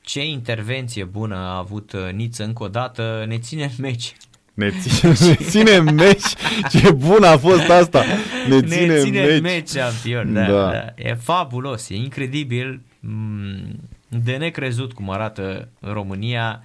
ce 0.04 0.26
intervenție 0.26 1.04
bună 1.04 1.36
a 1.36 1.58
avut 1.58 1.92
uh, 1.92 2.12
Niță 2.12 2.44
încă 2.44 2.64
o 2.64 2.68
dată, 2.68 3.26
ne 3.28 3.38
ține 3.38 3.64
în 3.64 3.70
meci. 3.78 4.16
Ne 4.54 4.70
ține, 4.70 5.14
ne 5.28 5.36
ține 5.36 5.76
în 5.76 5.94
meci. 5.96 6.34
Ce 6.70 6.92
bun 6.92 7.24
a 7.24 7.38
fost 7.38 7.70
asta. 7.70 8.04
Ne 8.48 8.62
ține, 8.62 8.86
ne 8.86 9.00
ține 9.00 9.22
în 9.24 9.30
în 9.30 9.42
meci. 9.42 9.42
meci, 9.42 9.72
campion. 9.72 10.34
Da, 10.34 10.46
Da. 10.46 10.72
da. 10.72 10.86
E 10.96 11.14
fabulos, 11.14 11.90
e 11.90 11.96
incredibil, 11.96 12.82
mm, 13.00 13.90
de 14.08 14.38
necrezut 14.38 14.94
cum 14.94 15.10
arată 15.10 15.70
în 15.80 15.94
România. 15.94 16.62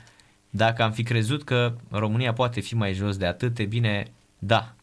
Dacă 0.50 0.82
am 0.82 0.92
fi 0.92 1.02
crezut 1.02 1.44
că 1.44 1.74
România 1.90 2.32
poate 2.32 2.60
fi 2.60 2.74
mai 2.74 2.92
jos 2.92 3.16
de 3.16 3.26
atât, 3.26 3.58
e 3.58 3.64
bine, 3.64 4.12
da, 4.38 4.74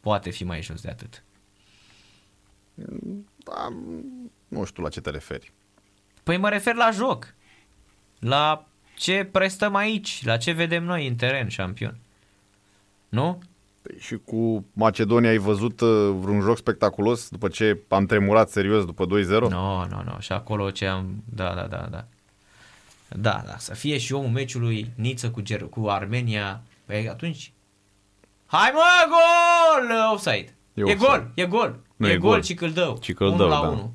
poate 0.00 0.30
fi 0.30 0.44
mai 0.44 0.62
jos 0.62 0.80
de 0.80 0.88
atât. 0.88 1.22
Da, 3.36 3.68
nu 4.48 4.64
știu 4.64 4.82
la 4.82 4.88
ce 4.88 5.00
te 5.00 5.10
referi. 5.10 5.52
Păi 6.22 6.36
mă 6.36 6.48
refer 6.48 6.74
la 6.74 6.90
joc, 6.90 7.34
la 8.18 8.66
ce 8.96 9.28
prestăm 9.32 9.74
aici, 9.74 10.24
la 10.24 10.36
ce 10.36 10.52
vedem 10.52 10.84
noi 10.84 11.06
în 11.06 11.14
teren, 11.14 11.48
șampion. 11.48 11.98
Nu? 13.08 13.42
Păi 13.82 13.96
și 13.98 14.16
cu 14.16 14.66
Macedonia 14.72 15.30
ai 15.30 15.36
văzut 15.36 15.80
uh, 15.80 16.14
vreun 16.18 16.40
joc 16.40 16.56
spectaculos 16.56 17.28
după 17.28 17.48
ce 17.48 17.80
am 17.88 18.06
tremurat 18.06 18.48
serios 18.48 18.84
după 18.84 19.06
2-0? 19.06 19.08
Nu, 19.28 19.86
nu, 19.86 20.02
nu. 20.04 20.16
Și 20.18 20.32
acolo 20.32 20.70
ce 20.70 20.86
am... 20.86 21.22
Da, 21.24 21.54
da, 21.54 21.66
da, 21.66 21.86
da. 21.90 22.06
Da, 23.16 23.42
da, 23.46 23.56
să 23.58 23.74
fie 23.74 23.98
și 23.98 24.12
omul 24.12 24.30
meciului 24.30 24.92
Niță 24.96 25.30
cu, 25.30 25.42
Ger- 25.42 25.68
cu 25.70 25.86
Armenia. 25.88 26.62
Păi 26.84 27.08
atunci... 27.08 27.52
Hai 28.46 28.70
mă, 28.74 28.80
gol! 29.08 29.96
Offside. 30.12 30.56
E 30.74 30.80
E, 30.80 30.82
offside. 30.82 31.04
gol, 31.06 31.30
e 31.34 31.46
gol. 31.46 31.80
Nu, 31.96 32.08
e, 32.08 32.12
e 32.12 32.16
gol, 32.16 32.30
gol. 32.30 32.42
Cicâldău. 32.42 32.98
Cicâldău, 33.00 33.46
1 33.46 33.54
la 33.54 33.60
da. 33.60 33.68
1. 33.68 33.94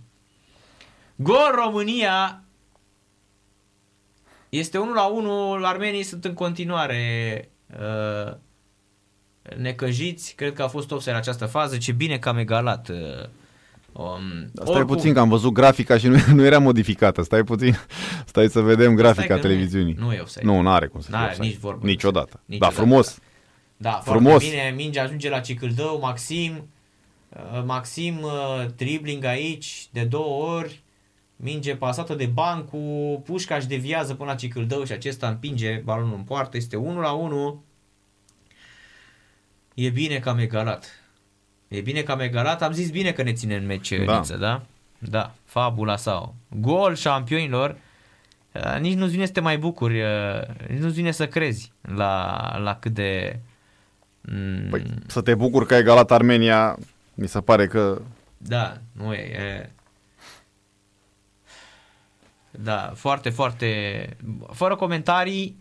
Gol 1.16 1.52
România. 1.56 2.44
Este 4.50 4.78
1 4.78 4.94
la 4.94 5.06
1. 5.06 5.66
Armenii 5.66 6.04
sunt 6.04 6.26
în 6.26 6.34
continuare 6.34 7.50
uh, 7.80 8.34
necăjiți. 9.58 10.34
Cred 10.36 10.54
că 10.54 10.64
a 10.64 10.68
fost 10.68 10.92
offside 10.92 11.12
în 11.12 11.18
această 11.18 11.46
fază. 11.46 11.78
Ce 11.78 11.92
bine 11.92 12.18
că 12.20 12.30
am 12.30 12.38
egalat. 12.38 12.90
Uh, 12.90 12.98
um, 13.98 14.50
Dar 14.54 14.68
Stai 14.68 14.86
puțin 14.86 15.14
că 15.14 15.20
am 15.20 15.30
văzut 15.30 15.54
grafica 15.54 15.98
și 15.98 16.08
nu, 16.08 16.18
nu 16.36 16.44
era 16.46 16.60
modificată. 16.60 17.22
Stai 17.24 17.44
puțin. 17.44 17.76
Stai 18.26 18.50
să 18.50 18.60
vedem 18.62 18.96
grafica 18.96 19.26
că 19.26 19.34
nu 19.34 19.38
e- 19.40 19.42
televiziunii. 19.42 19.96
nu 20.00 20.14
e 20.14 20.20
offside. 20.20 20.46
Nu, 20.46 20.62
n-are 20.62 20.88
cum 20.88 21.00
să 21.00 21.08
fie 21.08 21.16
N-are 21.18 21.30
offside. 21.30 21.48
nici 21.48 21.58
vorbă. 21.58 21.86
Niciodată. 21.86 22.30
Da, 22.34 22.42
Niciodată. 22.46 22.76
frumos. 22.76 23.20
Da, 23.78 23.92
Frumos. 23.92 24.30
foarte 24.32 24.48
bine. 24.50 24.74
Mingea 24.76 25.04
ajunge 25.04 25.30
la 25.30 25.40
Cicâldău. 25.40 26.00
Maxim. 26.02 26.68
uh, 27.30 27.64
Maxim 27.66 28.20
uh, 28.22 28.66
dribbling 28.76 29.24
aici 29.24 29.88
de 29.92 30.04
două 30.04 30.56
ori. 30.56 30.84
Minge 31.36 31.76
pasată 31.76 32.14
de 32.14 32.26
Bancu. 32.26 32.78
Pușca 33.26 33.56
își 33.56 33.68
deviază 33.68 34.14
până 34.14 34.30
la 34.30 34.36
Cicâldău 34.36 34.84
și 34.84 34.92
acesta 34.92 35.28
împinge 35.28 35.82
balonul 35.84 36.16
în 36.16 36.24
poartă. 36.24 36.58
Este 36.58 36.76
1 36.76 37.00
la 37.00 37.12
1. 37.12 37.64
E 39.74 39.90
bine 39.90 40.20
că 40.20 40.30
am 40.30 40.38
egalat. 40.38 40.86
E 41.68 41.82
bine 41.82 42.02
că 42.02 42.12
am 42.12 42.20
egalat. 42.20 42.62
Am 42.62 42.72
zis 42.72 42.90
bine 42.90 43.12
că 43.12 43.24
ne 43.24 43.34
ține 43.34 43.56
în 43.56 43.66
meci, 43.66 43.92
Da. 43.98 44.06
da. 44.06 44.18
Niță, 44.18 44.38
da? 44.38 44.62
Da, 45.00 45.34
fabula 45.46 45.96
sau. 45.96 46.36
Gol 46.50 46.96
șampionilor. 46.96 47.78
Uh, 48.52 48.80
Nici 48.80 48.94
nu-ți 48.98 49.12
vine 49.12 49.26
să 49.26 49.32
te 49.32 49.40
mai 49.40 49.58
bucuri, 49.58 50.02
uh, 50.02 50.42
nici 50.68 50.80
nu-ți 50.80 50.94
vine 50.96 51.12
să 51.12 51.28
crezi 51.28 51.72
la, 51.82 52.58
la 52.58 52.76
cât 52.76 52.94
de... 52.94 53.40
mm, 54.22 54.68
Păi, 54.70 54.84
să 55.08 55.22
te 55.22 55.36
bucur 55.36 55.66
că 55.66 55.74
ai 55.74 55.80
egalat 55.80 56.12
Armenia, 56.12 56.78
mi 57.14 57.28
se 57.28 57.40
pare 57.42 57.68
că... 57.68 58.02
Da, 58.38 58.78
nu 58.92 59.14
e, 59.14 59.18
e... 59.20 59.70
Da, 62.52 62.92
foarte, 62.96 63.30
foarte... 63.30 64.10
Fără 64.52 64.76
comentarii, 64.76 65.58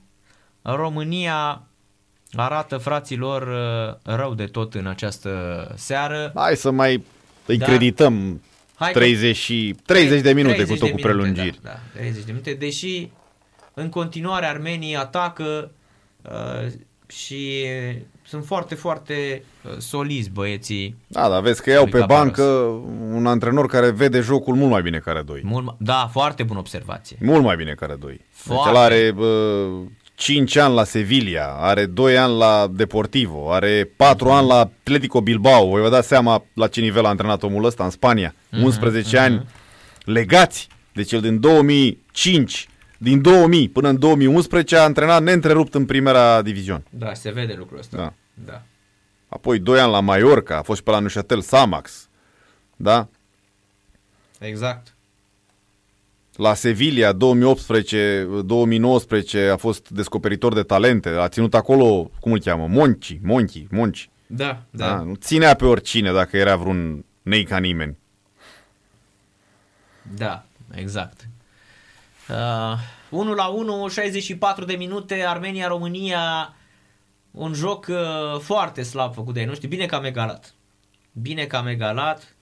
România 0.63 1.63
arată 2.33 2.77
fraților 2.77 3.43
uh, 3.43 4.15
rău 4.17 4.35
de 4.35 4.45
tot 4.45 4.75
în 4.75 4.87
această 4.87 5.31
seară. 5.77 6.33
Hai 6.35 6.57
să 6.57 6.71
mai 6.71 7.05
îi 7.47 7.57
Da. 7.57 7.67
credităm 7.67 8.41
Hai 8.75 8.93
că- 8.93 8.99
30, 8.99 9.37
și, 9.37 9.75
30 9.87 10.21
de 10.21 10.33
minute 10.33 10.55
30 10.55 10.79
cu 10.79 10.85
tot 10.87 10.89
de 10.95 11.03
cu 11.03 11.09
minute, 11.09 11.19
prelungiri. 11.25 11.59
Da, 11.63 11.71
da, 11.71 11.79
30 12.01 12.25
de 12.25 12.31
minute, 12.33 12.53
deși 12.55 13.11
în 13.75 13.89
continuare 13.89 14.47
armenii 14.47 14.97
atacă 14.97 15.71
uh, 16.23 16.67
și 17.07 17.65
sunt 18.27 18.45
foarte, 18.45 18.75
foarte 18.75 19.43
uh, 19.65 19.71
solizi 19.79 20.31
băieții. 20.31 20.97
Da, 21.07 21.29
dar 21.29 21.43
vezi 21.43 21.63
că 21.63 21.71
iau 21.71 21.83
Lui 21.83 21.93
pe 21.93 21.99
Caparos. 21.99 22.23
bancă 22.23 22.43
un 23.13 23.27
antrenor 23.27 23.67
care 23.67 23.91
vede 23.91 24.21
jocul 24.21 24.55
mult 24.55 24.71
mai 24.71 24.83
bine 24.83 24.99
care 24.99 25.23
doi. 25.23 25.41
Mult, 25.45 25.73
ma- 25.73 25.77
da, 25.79 26.09
foarte 26.13 26.43
bună 26.43 26.59
observație. 26.59 27.17
Mult 27.21 27.43
mai 27.43 27.57
bine 27.57 27.75
care 27.75 27.95
doi. 28.01 28.13
Deci 28.15 28.25
Foarte. 28.31 28.69
el 28.71 28.77
are 28.77 29.13
bă, 29.13 29.67
5 30.17 30.57
ani 30.57 30.75
la 30.75 30.85
Sevilla, 30.85 31.57
are 31.59 31.87
2 31.87 32.19
ani 32.19 32.37
la 32.37 32.67
Deportivo, 32.73 33.53
are 33.53 33.91
4 33.97 34.31
ani 34.31 34.47
la 34.47 34.59
Atletico 34.59 35.21
Bilbao. 35.21 35.69
Voi 35.69 35.81
vă 35.81 35.89
dați 35.89 36.09
seama 36.09 36.45
la 36.55 36.69
ce 36.69 36.81
nivel 36.81 37.05
a 37.05 37.09
antrenat 37.09 37.43
omul 37.43 37.65
ăsta 37.65 37.85
în 37.85 37.91
Spania. 37.91 38.35
11 38.63 39.19
ani 39.19 39.47
legați. 40.05 40.69
Deci 40.93 41.13
el 41.13 41.21
din 41.21 41.41
2005, 41.41 42.69
din 42.99 43.21
2000 43.23 43.69
până 43.69 43.89
în 43.89 43.99
2011 43.99 44.77
a 44.77 44.83
antrenat 44.83 45.23
neîntrerupt 45.23 45.75
în 45.75 45.85
primera 45.85 46.43
divizion. 46.43 46.85
Da, 46.91 47.15
se 47.15 47.31
vede 47.31 47.55
lucrul 47.59 47.79
ăsta. 47.79 47.97
Da. 47.97 48.13
da. 48.35 48.63
Apoi 49.29 49.59
2 49.59 49.81
ani 49.81 49.91
la 49.91 50.01
Mallorca, 50.01 50.57
a 50.57 50.63
fost 50.63 50.79
și 50.79 50.85
pe 50.85 50.91
la 50.91 50.99
Neuchâtel 50.99 51.41
Samax. 51.41 52.09
Da? 52.77 53.09
Exact. 54.39 54.96
La 56.37 56.55
Sevilla 56.55 57.13
2018-2019 57.13 57.17
a 59.53 59.57
fost 59.57 59.89
descoperitor 59.89 60.55
de 60.55 60.63
talente. 60.63 61.09
A 61.09 61.29
ținut 61.29 61.55
acolo, 61.55 62.11
cum 62.21 62.33
îl 62.33 62.41
cheamă? 62.41 62.67
Monchi, 62.67 63.19
Monchi, 63.23 63.67
Monchi. 63.71 64.11
Da, 64.27 64.63
Da. 64.71 64.87
da. 64.87 64.97
Nu 65.03 65.15
ținea 65.15 65.55
pe 65.55 65.65
oricine 65.65 66.13
dacă 66.13 66.37
era 66.37 66.57
vreun 66.57 67.05
nei 67.23 67.45
ca 67.45 67.59
nimeni. 67.59 67.99
Da, 70.17 70.45
exact. 70.75 71.29
Uh, 72.29 72.79
1 73.11 73.35
la 73.35 73.47
1, 73.47 73.89
64 73.89 74.65
de 74.65 74.75
minute, 74.75 75.25
Armenia-România, 75.27 76.55
un 77.31 77.53
joc 77.53 77.87
uh, 77.89 78.41
foarte 78.41 78.83
slab 78.83 79.15
făcut 79.15 79.35
de 79.35 79.41
ei 79.41 79.47
noștri. 79.47 79.67
Bine 79.67 79.87
că 79.87 79.95
am 79.95 80.05
egalat. 80.05 80.55
Bine 81.13 81.45
că 81.45 81.57
am 81.57 81.67
egalat, 81.67 82.37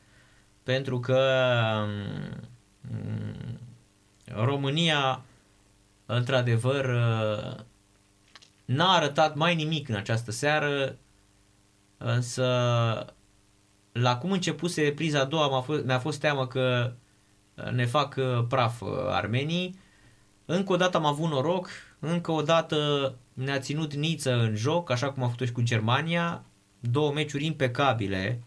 pentru 0.63 1.01
că 1.01 1.19
um, 1.83 3.54
România, 4.37 5.23
într-adevăr, 6.07 6.85
uh, 6.85 7.65
n-a 8.65 8.93
arătat 8.93 9.35
mai 9.35 9.55
nimic 9.55 9.89
în 9.89 9.95
această 9.95 10.31
seară, 10.31 10.97
însă 11.97 12.45
la 13.93 14.19
cum 14.19 14.33
începuse 14.33 14.93
priza 14.93 15.21
a 15.21 15.25
doua 15.25 15.49
m-a 15.49 15.61
fost, 15.61 15.85
mi-a 15.85 15.99
fost 15.99 16.21
teamă 16.21 16.47
că 16.47 16.93
ne 17.73 17.87
fac 17.87 18.15
uh, 18.17 18.45
praf 18.49 18.81
uh, 18.81 18.89
armenii. 19.09 19.79
Încă 20.45 20.73
o 20.73 20.77
dată 20.77 20.97
am 20.97 21.05
avut 21.05 21.31
noroc, 21.31 21.69
încă 21.99 22.31
o 22.31 22.43
dată 22.43 23.15
ne-a 23.33 23.59
ținut 23.59 23.95
Niță 23.95 24.33
în 24.33 24.55
joc, 24.57 24.91
așa 24.91 25.13
cum 25.13 25.23
a 25.23 25.29
făcut 25.29 25.47
și 25.47 25.53
cu 25.53 25.63
Germania. 25.63 26.45
Două 26.81 27.13
meciuri 27.13 27.45
impecabile 27.45 28.43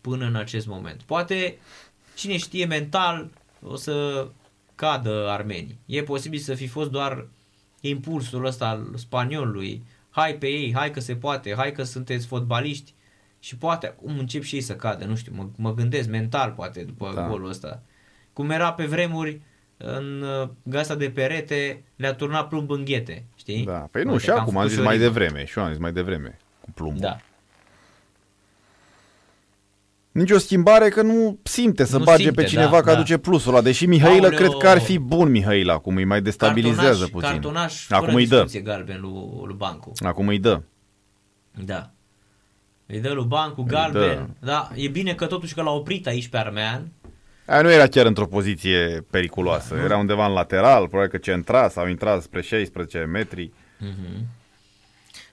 până 0.00 0.26
în 0.26 0.34
acest 0.34 0.66
moment. 0.66 1.02
Poate, 1.02 1.58
cine 2.14 2.36
știe, 2.36 2.66
mental 2.66 3.30
o 3.62 3.76
să 3.76 4.26
cadă 4.80 5.26
armenii. 5.28 5.78
E 5.86 6.02
posibil 6.02 6.38
să 6.38 6.54
fi 6.54 6.66
fost 6.66 6.90
doar 6.90 7.26
impulsul 7.80 8.44
ăsta 8.44 8.68
al 8.68 8.86
spaniolului. 8.96 9.82
Hai 10.10 10.32
pe 10.34 10.46
ei, 10.46 10.72
hai 10.74 10.90
că 10.90 11.00
se 11.00 11.16
poate, 11.16 11.54
hai 11.56 11.72
că 11.72 11.82
sunteți 11.82 12.26
fotbaliști. 12.26 12.94
Și 13.40 13.56
poate 13.56 13.86
acum 13.86 14.18
încep 14.18 14.42
și 14.42 14.54
ei 14.54 14.60
să 14.60 14.76
cadă, 14.76 15.04
nu 15.04 15.16
știu, 15.16 15.32
mă, 15.36 15.46
mă 15.56 15.74
gândesc 15.74 16.08
mental 16.08 16.50
poate 16.50 16.82
după 16.82 17.12
Da. 17.14 17.20
da. 17.20 17.26
golul 17.28 17.48
ăsta. 17.48 17.82
Cum 18.32 18.50
era 18.50 18.72
pe 18.72 18.84
vremuri 18.86 19.40
în 19.76 20.22
uh, 20.22 20.48
gasa 20.62 20.94
de 20.94 21.10
perete, 21.10 21.82
le-a 21.96 22.14
turnat 22.14 22.48
plumb 22.48 22.70
în 22.70 22.84
ghete, 22.84 23.24
știi? 23.36 23.64
Da. 23.64 23.88
Păi 23.90 24.02
nu, 24.02 24.10
Uite, 24.10 24.22
și 24.22 24.28
că 24.28 24.34
am 24.34 24.40
acum 24.40 24.56
am 24.56 24.68
făcut 24.68 24.68
zis 24.70 24.78
și 24.78 24.84
o 24.84 24.84
mai 24.88 24.96
rimă. 24.96 25.06
devreme. 25.08 25.44
Și 25.44 25.58
eu 25.58 25.64
am 25.64 25.70
zis 25.70 25.80
mai 25.80 25.92
devreme 25.92 26.38
cu 26.60 26.70
plumbul. 26.70 27.00
Da. 27.00 27.16
Nici 30.12 30.30
o 30.30 30.38
schimbare 30.38 30.88
că 30.88 31.02
nu 31.02 31.38
simte 31.42 31.84
să 31.84 31.98
Nu 31.98 32.04
bage 32.04 32.22
simte, 32.22 32.42
pe 32.42 32.48
cineva 32.48 32.70
da, 32.70 32.80
că 32.80 32.84
da. 32.84 32.92
aduce 32.92 33.18
plusul 33.18 33.52
ăla. 33.52 33.62
Deși 33.62 33.86
Mihailă 33.86 34.24
Aoleo. 34.24 34.38
cred 34.38 34.50
că 34.58 34.68
ar 34.68 34.78
fi 34.78 34.98
bun 34.98 35.30
Mihail 35.30 35.70
acum, 35.70 35.96
îi 35.96 36.04
mai 36.04 36.22
destabilizează 36.22 36.82
cartonaș, 37.04 37.10
puțin. 37.10 37.30
Cartonaș 37.30 37.90
acum 37.90 38.04
fără 38.06 38.16
îi 38.18 38.26
dă. 38.26 38.34
discuție 38.34 38.60
galben 38.60 39.00
lui, 39.00 39.12
lui 39.46 39.54
Bancu. 39.56 39.92
Acum 40.04 40.28
îi 40.28 40.38
dă. 40.38 40.62
Da. 41.64 41.90
Îi 42.86 43.00
dă 43.00 43.12
lui 43.12 43.24
Bancu 43.24 43.60
Îi 43.60 43.66
galben. 43.66 44.36
Da, 44.40 44.70
e 44.74 44.88
bine 44.88 45.14
că 45.14 45.26
totuși 45.26 45.54
că 45.54 45.62
l-a 45.62 45.70
oprit 45.70 46.06
aici 46.06 46.28
pe 46.28 46.36
Armean. 46.38 46.88
Aia 47.46 47.62
nu 47.62 47.70
era 47.70 47.86
chiar 47.86 48.06
într-o 48.06 48.26
poziție 48.26 49.06
periculoasă. 49.10 49.74
Da, 49.74 49.82
era 49.82 49.96
undeva 49.96 50.26
în 50.26 50.32
lateral, 50.32 50.88
probabil 50.88 51.10
că 51.10 51.16
centra 51.16 51.68
sau 51.68 51.86
intrat 51.88 52.22
spre 52.22 52.40
16 52.40 52.98
metri. 52.98 53.52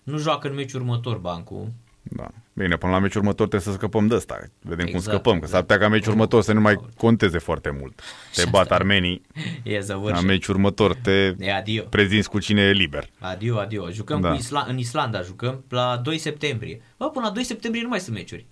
Nu 0.03 0.17
joacă 0.17 0.47
în 0.47 0.53
meciul 0.55 0.79
următor 0.81 1.17
Bancu. 1.17 1.73
Da. 2.09 2.27
Bine, 2.53 2.75
până 2.77 2.91
la 2.91 2.99
meciul 2.99 3.19
următor 3.21 3.47
trebuie 3.47 3.69
să 3.73 3.77
scăpăm 3.79 4.07
de 4.07 4.15
ăsta. 4.15 4.37
Vedem 4.61 4.85
cum 4.85 4.95
Exact, 4.95 5.13
scăpăm, 5.15 5.39
că 5.39 5.45
s-ar 5.47 5.59
exact. 5.59 5.65
putea 5.67 5.77
ca 5.77 5.87
meciul 5.93 6.11
următor 6.11 6.41
să 6.41 6.53
nu 6.53 6.61
mai 6.61 6.79
conteze 6.97 7.37
foarte 7.37 7.69
mult. 7.79 8.01
Te 8.33 8.41
Și 8.41 8.49
bat 8.49 8.61
asta. 8.61 8.75
armenii, 8.75 9.21
E 9.63 9.73
la 9.73 9.79
zăvârșit. 9.79 10.25
meciul 10.25 10.53
următor 10.55 10.93
te 10.95 11.33
E 11.39 11.53
adio. 11.55 11.83
prezinți 11.83 12.29
cu 12.29 12.39
cine 12.39 12.61
e 12.61 12.71
liber. 12.71 13.09
Adio, 13.19 13.57
adio. 13.57 13.91
Jucăm 13.91 14.21
Da. 14.21 14.29
cu 14.31 14.37
Isla- 14.37 14.67
în 14.67 14.77
Islanda, 14.77 15.21
jucăm 15.21 15.63
la 15.69 15.99
2 16.03 16.17
septembrie. 16.17 16.81
Bă, 16.97 17.09
până 17.09 17.25
la 17.25 17.31
2 17.31 17.43
septembrie 17.43 17.83
nu 17.83 17.89
mai 17.89 17.99
sunt 17.99 18.15
meciuri. 18.15 18.45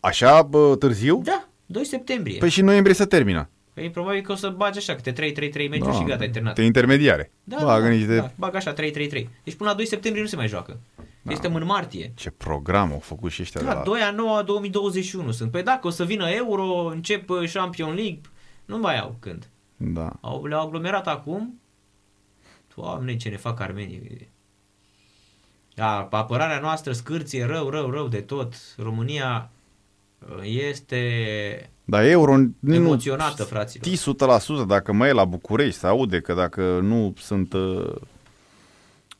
Așa 0.00 0.42
bă, 0.42 0.76
târziu? 0.78 1.20
Da, 1.24 1.48
2 1.66 1.84
septembrie. 1.84 2.38
Păi 2.38 2.48
și 2.50 2.58
în 2.60 2.64
noiembrie 2.66 2.94
să 2.94 3.04
termină. 3.06 3.48
Păi 3.74 3.90
probabil 3.90 4.20
că 4.20 4.32
o 4.32 4.34
să 4.34 4.48
bagi 4.48 4.78
așa, 4.78 4.94
câte 4.94 5.12
3-3-3 5.12 5.68
meciuri 5.68 5.96
și 5.96 6.04
gata, 6.04 6.20
ai 6.22 6.30
terminat. 6.30 6.54
Te 6.54 6.62
intermediare. 6.62 7.30
Da, 7.44 7.56
Bagă 7.62 7.82
da, 7.82 7.88
niște... 7.88 8.16
da, 8.16 8.30
bag 8.34 8.54
așa 8.54 8.72
3-3-3. 8.74 8.76
Deci 9.44 9.54
până 9.54 9.68
la 9.70 9.74
2 9.74 9.86
septembrie 9.86 10.22
nu 10.22 10.28
se 10.28 10.36
mai 10.36 10.48
joacă. 10.48 10.80
Da. 11.28 11.34
Este 11.34 11.46
în 11.46 11.64
martie. 11.64 12.12
Ce 12.14 12.30
program 12.30 12.92
au 12.92 12.98
făcut 12.98 13.30
și 13.30 13.42
ăștia 13.42 13.60
de 13.60 13.66
Da, 13.66 13.74
la... 13.74 13.82
2 13.82 14.00
a 14.00 14.10
9 14.10 14.42
2021 14.42 15.30
sunt. 15.30 15.50
Păi 15.50 15.62
dacă 15.62 15.86
o 15.86 15.90
să 15.90 16.04
vină 16.04 16.28
Euro, 16.30 16.64
încep 16.84 17.30
uh, 17.30 17.50
Champion 17.52 17.94
League, 17.94 18.20
nu 18.64 18.78
mai 18.78 18.98
au 18.98 19.16
când. 19.18 19.50
Da. 19.76 20.12
Au, 20.20 20.46
le-au 20.46 20.66
aglomerat 20.66 21.06
acum. 21.06 21.60
Doamne, 22.74 23.16
ce 23.16 23.28
ne 23.28 23.36
fac 23.36 23.60
armenii. 23.60 24.28
Da, 25.74 26.08
apărarea 26.10 26.58
noastră 26.58 26.92
scârție 26.92 27.44
rău, 27.44 27.68
rău, 27.70 27.90
rău 27.90 28.08
de 28.08 28.20
tot. 28.20 28.54
România 28.76 29.50
este 30.42 31.70
Dar 31.84 32.04
euro 32.04 32.36
nu 32.58 32.74
emoționată, 32.74 33.44
fraților. 33.44 33.96
știi 33.96 34.14
100% 34.64 34.66
dacă 34.66 34.92
mai 34.92 35.08
e 35.08 35.12
la 35.12 35.24
București, 35.24 35.78
se 35.80 35.86
aude 35.86 36.20
că 36.20 36.34
dacă 36.34 36.78
nu 36.82 37.14
sunt... 37.18 37.54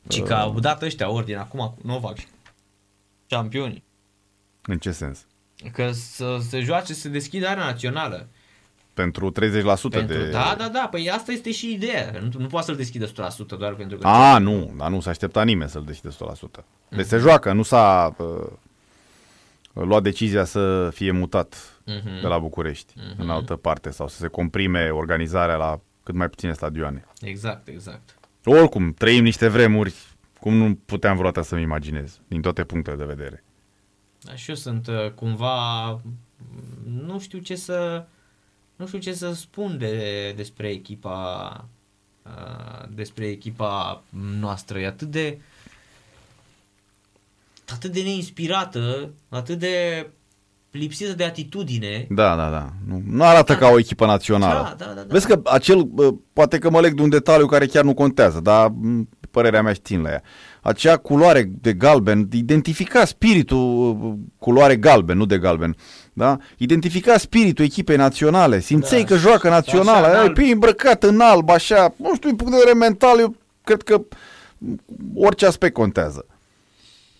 Uh, 0.09 0.15
Și 0.15 0.21
că 0.21 0.33
au 0.33 0.59
dat 0.59 0.81
ăștia 0.81 1.09
ordine 1.09 1.37
acum 1.37 1.59
cu 1.59 1.87
Novak 1.87 2.17
și 2.17 2.25
campioni. 3.27 3.83
în 4.61 4.77
ce 4.77 4.91
sens? 4.91 5.25
Că 5.73 5.91
să 5.91 6.37
se 6.49 6.59
joace, 6.59 6.93
să 6.93 6.99
se 6.99 7.09
deschidă 7.09 7.47
area 7.47 7.63
națională. 7.63 8.27
Pentru 8.93 9.31
30% 9.31 9.33
Pentru, 9.33 10.05
de... 10.05 10.29
Da, 10.29 10.55
da, 10.57 10.67
da, 10.67 10.87
păi 10.91 11.09
asta 11.11 11.31
este 11.31 11.51
și 11.51 11.73
ideea. 11.73 12.11
Nu, 12.21 12.29
nu 12.39 12.47
poate 12.47 12.65
să-l 12.65 12.75
deschidă 12.75 13.07
100% 13.07 13.11
doar 13.57 13.73
pentru 13.73 13.97
că... 13.97 14.07
A, 14.07 14.37
nu, 14.37 14.73
dar 14.77 14.89
nu 14.89 14.99
s-a 14.99 15.09
așteptat 15.09 15.45
nimeni 15.45 15.69
să-l 15.69 15.83
deschide 15.85 16.09
100%. 16.59 16.63
Deci 16.89 17.05
se 17.05 17.17
joacă, 17.17 17.53
nu 17.53 17.63
s-a 17.63 18.15
uh, 18.17 18.47
luat 19.73 20.03
decizia 20.03 20.43
să 20.45 20.89
fie 20.93 21.11
mutat 21.11 21.73
Mhm. 21.85 22.21
de 22.21 22.27
la 22.27 22.37
București 22.39 22.93
în 23.17 23.29
altă 23.29 23.55
parte 23.55 23.89
sau 23.89 24.07
să 24.07 24.17
se 24.17 24.27
comprime 24.27 24.89
organizarea 24.89 25.55
la 25.55 25.79
cât 26.03 26.15
mai 26.15 26.29
puține 26.29 26.53
stadioane. 26.53 27.05
Exact, 27.21 27.67
exact. 27.67 28.17
Oricum, 28.43 28.93
trăim 28.93 29.23
niște 29.23 29.47
vremuri 29.47 29.93
cum 30.39 30.53
nu 30.53 30.75
puteam 30.85 31.17
vreodată 31.17 31.47
să-mi 31.47 31.61
imaginez, 31.61 32.19
din 32.27 32.41
toate 32.41 32.63
punctele 32.63 32.95
de 32.95 33.03
vedere. 33.05 33.43
Da, 34.21 34.35
și 34.35 34.49
eu 34.49 34.55
sunt 34.55 34.87
uh, 34.87 35.11
cumva... 35.11 36.01
Nu 36.83 37.19
știu 37.19 37.39
ce 37.39 37.55
să... 37.55 38.05
Nu 38.75 38.87
știu 38.87 38.99
ce 38.99 39.13
să 39.13 39.33
spun 39.33 39.77
de, 39.77 40.33
despre 40.35 40.69
echipa 40.69 41.65
uh, 42.23 42.87
despre 42.89 43.27
echipa 43.27 44.03
noastră. 44.39 44.79
E 44.79 44.85
atât 44.85 45.07
de 45.07 45.39
atât 47.67 47.91
de 47.91 48.01
neinspirată, 48.01 49.13
atât 49.29 49.59
de 49.59 50.07
lipsită 50.71 51.13
de 51.13 51.23
atitudine. 51.23 52.05
Da, 52.09 52.35
da, 52.35 52.49
da. 52.49 52.69
Nu, 52.87 53.01
nu 53.05 53.23
arată 53.23 53.55
ca 53.55 53.67
o 53.67 53.79
echipă 53.79 54.05
națională. 54.05 54.75
Da, 54.77 54.85
da, 54.85 54.91
da, 54.95 55.01
da. 55.01 55.05
Vezi 55.09 55.27
că 55.27 55.39
acel, 55.43 55.81
bă, 55.81 56.13
poate 56.33 56.57
că 56.57 56.69
mă 56.69 56.79
leg 56.79 56.93
de 56.93 57.01
un 57.01 57.09
detaliu 57.09 57.45
care 57.45 57.65
chiar 57.65 57.83
nu 57.83 57.93
contează, 57.93 58.39
dar 58.39 58.67
m, 58.67 59.09
părerea 59.31 59.61
mea 59.61 59.73
și 59.73 59.79
țin 59.83 60.01
la 60.01 60.09
ea. 60.09 60.21
Acea 60.61 60.97
culoare 60.97 61.51
de 61.61 61.73
galben, 61.73 62.27
identifica 62.33 63.05
spiritul 63.05 63.89
uh, 64.03 64.13
culoare 64.39 64.75
galben, 64.75 65.17
nu 65.17 65.25
de 65.25 65.37
galben. 65.37 65.75
Da? 66.13 66.37
Identifica 66.57 67.17
spiritul 67.17 67.65
echipei 67.65 67.95
naționale. 67.95 68.59
Simțeai 68.59 69.01
Da, 69.01 69.07
că 69.07 69.15
joacă 69.17 69.49
națională. 69.49 70.05
așa, 70.05 70.09
în 70.09 70.15
Ai 70.15 70.21
alb. 70.21 70.33
pe 70.33 70.43
îmbrăcat 70.43 71.03
în 71.03 71.19
alb, 71.19 71.49
așa. 71.49 71.93
Nu 71.97 72.15
știu, 72.15 72.27
din 72.27 72.37
punct 72.37 72.51
de 72.51 72.57
vedere 72.57 72.77
mental, 72.77 73.19
eu 73.19 73.35
cred 73.63 73.81
că 73.81 74.01
orice 75.15 75.45
aspect 75.45 75.73
contează. 75.73 76.25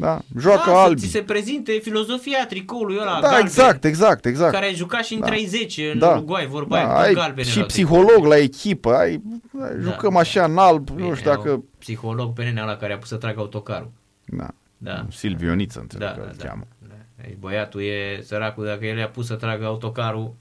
Da? 0.02 0.22
Joacă 0.40 0.70
da, 0.70 0.82
albi. 0.82 1.00
Să 1.00 1.06
ți 1.06 1.12
se 1.12 1.22
prezinte 1.22 1.72
filozofia 1.72 2.46
tricoului 2.48 2.98
ăla 3.02 3.14
Da, 3.14 3.20
galben, 3.20 3.42
exact, 3.46 3.84
exact, 3.86 4.26
exact. 4.26 4.54
care 4.54 4.66
ai 4.66 4.74
jucat 4.74 5.04
și 5.04 5.14
în 5.14 5.20
Da. 5.20 5.26
30 5.26 5.78
în 5.94 6.00
Da. 6.00 6.10
Uruguay, 6.10 6.48
vorba 6.48 6.76
Da, 6.78 6.82
aia, 6.84 7.00
ai 7.08 7.14
tot 7.14 7.22
galbene 7.22 7.48
și 7.48 7.56
erau 7.56 7.68
psiholog 7.68 8.26
la 8.26 8.38
echipă, 8.38 8.94
ai, 8.96 9.08
ai 9.10 9.22
Da, 9.52 9.68
jucăm 9.82 10.14
da. 10.14 10.20
așa 10.20 10.44
în 10.44 10.58
alb, 10.58 10.90
Bine, 10.90 11.08
nu 11.08 11.16
știu 11.16 11.30
dacă... 11.30 11.50
au 11.50 11.66
Psiholog 11.80 12.34
pe 12.34 12.44
nenea 12.44 12.64
ăla 12.64 12.76
care 12.76 12.94
a 12.94 12.98
pus 12.98 13.08
să 13.08 13.16
tragă 13.16 13.40
autocarul. 13.40 13.92
Da. 14.26 14.48
Da. 14.78 15.06
Silviu 15.12 15.54
Niță, 15.54 15.80
înțeleg 15.80 16.08
Da, 16.08 16.14
că 16.14 16.20
da, 16.20 16.28
îl 16.28 16.36
da. 16.38 16.46
cheamă. 16.46 16.64
da. 16.88 17.24
Ei, 17.28 17.38
băiatul 17.40 17.82
e 17.82 18.22
săracul, 18.24 18.66
dacă 18.66 18.86
el 18.86 18.98
i-a 18.98 19.08
pus 19.10 19.26
să 19.26 19.34
tragă 19.34 19.66
autocarul, 19.66 20.22
ăia 20.22 20.28
aveau 20.28 20.36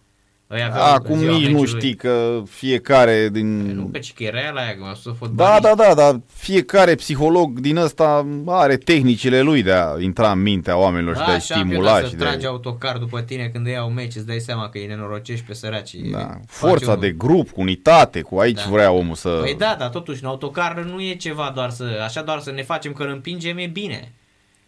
Acum 0.72 1.18
ziua 1.18 1.36
nici 1.36 1.46
nu 1.48 1.58
meciului. 1.58 1.80
știi 1.80 1.94
că 1.94 2.42
fiecare 2.50 3.22
Nu, 3.24 3.30
din... 3.30 3.90
că 3.92 3.98
ci 3.98 4.12
că 4.12 4.22
era 4.22 4.50
la 4.50 4.60
aia, 4.60 4.70
că 4.76 4.82
m-a 4.82 4.94
spus 4.94 5.04
Da, 5.12 5.16
fotbalist. 5.18 5.62
da, 5.62 5.74
da, 5.74 5.94
dar 5.94 6.20
fiecare 6.26 6.94
psiholog 6.94 7.58
din 7.60 7.76
ăsta 7.76 8.26
are 8.46 8.76
tehnicile 8.76 9.40
lui 9.40 9.62
de 9.62 9.72
a 9.72 9.94
intra 10.00 10.30
în 10.30 10.42
mintea 10.42 10.76
oamenilor 10.76 11.14
și 11.16 11.24
de 11.24 11.30
a 11.30 11.34
Așa, 11.34 11.54
stimula 11.54 11.98
să 12.00 12.06
și 12.06 12.14
tragi 12.14 12.38
de... 12.40 12.46
autocar 12.46 12.96
după 12.96 13.20
tine 13.20 13.48
când 13.52 13.66
iau 13.66 13.90
meci, 13.90 14.14
îți 14.14 14.26
dai 14.26 14.38
seama 14.38 14.68
că 14.68 14.78
îi 14.78 14.86
nenorocești 14.86 15.44
pe 15.46 15.54
săraci. 15.54 15.94
Da, 15.94 16.18
Face 16.18 16.40
forța 16.46 16.92
un- 16.92 17.00
de 17.00 17.10
grup, 17.10 17.50
cu 17.50 17.60
unitate, 17.60 18.20
cu 18.20 18.38
aici 18.38 18.62
Da. 18.64 18.70
vrea 18.70 18.90
omul 18.90 19.14
să... 19.14 19.38
Păi 19.42 19.54
da, 19.58 19.76
dar 19.78 19.88
totuși, 19.88 20.22
în 20.22 20.28
autocar 20.28 20.78
nu 20.82 21.00
e 21.02 21.14
ceva 21.14 21.52
doar 21.54 21.70
să, 21.70 21.84
așa 22.04 22.22
doar 22.22 22.40
să 22.40 22.50
ne 22.50 22.62
facem 22.62 22.92
că 22.92 23.02
îl 23.02 23.08
împingem, 23.10 23.58
e 23.58 23.66
bine. 23.66 24.12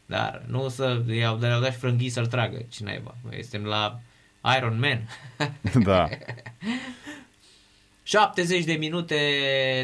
Dar 0.06 0.42
nu 0.46 0.68
să 0.68 1.00
iau 1.20 1.36
de 1.36 1.46
la 1.46 1.58
dat 1.58 1.72
și 1.72 1.78
frânghii 1.78 2.08
să-l 2.08 2.26
tragă, 2.26 2.56
ce 2.68 2.84
naiba. 2.84 3.14
Noi 3.30 3.38
Suntem 3.50 3.68
la 3.70 4.00
Iron 4.56 4.78
Man. 4.78 5.08
da. 5.84 6.08
70 8.10 8.64
de 8.64 8.72
minute 8.72 9.16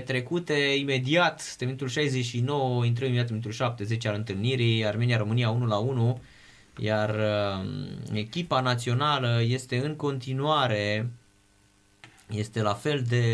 trecute, 0.07 0.55
imediat, 0.78 1.41
este 1.41 1.65
minutul 1.65 1.89
69, 1.89 2.85
intrăm 2.85 3.07
imediat 3.07 3.28
în 3.28 3.35
minutul 3.35 3.53
70 3.53 4.07
al 4.07 4.15
întâlnirii, 4.15 4.87
Armenia-România 4.87 5.51
1 5.51 5.66
la 5.66 5.77
1, 5.77 6.20
iar 6.78 7.11
uh, 7.11 7.66
echipa 8.12 8.61
națională 8.61 9.43
este 9.47 9.83
în 9.85 9.95
continuare, 9.95 11.11
este 12.27 12.62
la 12.62 12.73
fel 12.73 13.05
de... 13.09 13.24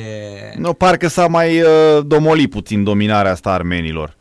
Nu, 0.56 0.72
parcă 0.72 1.08
s-a 1.08 1.26
mai 1.26 1.60
uh, 1.60 1.68
domolit 2.06 2.50
puțin 2.50 2.84
dominarea 2.84 3.30
asta 3.30 3.50
a 3.50 3.52
armenilor. 3.52 4.16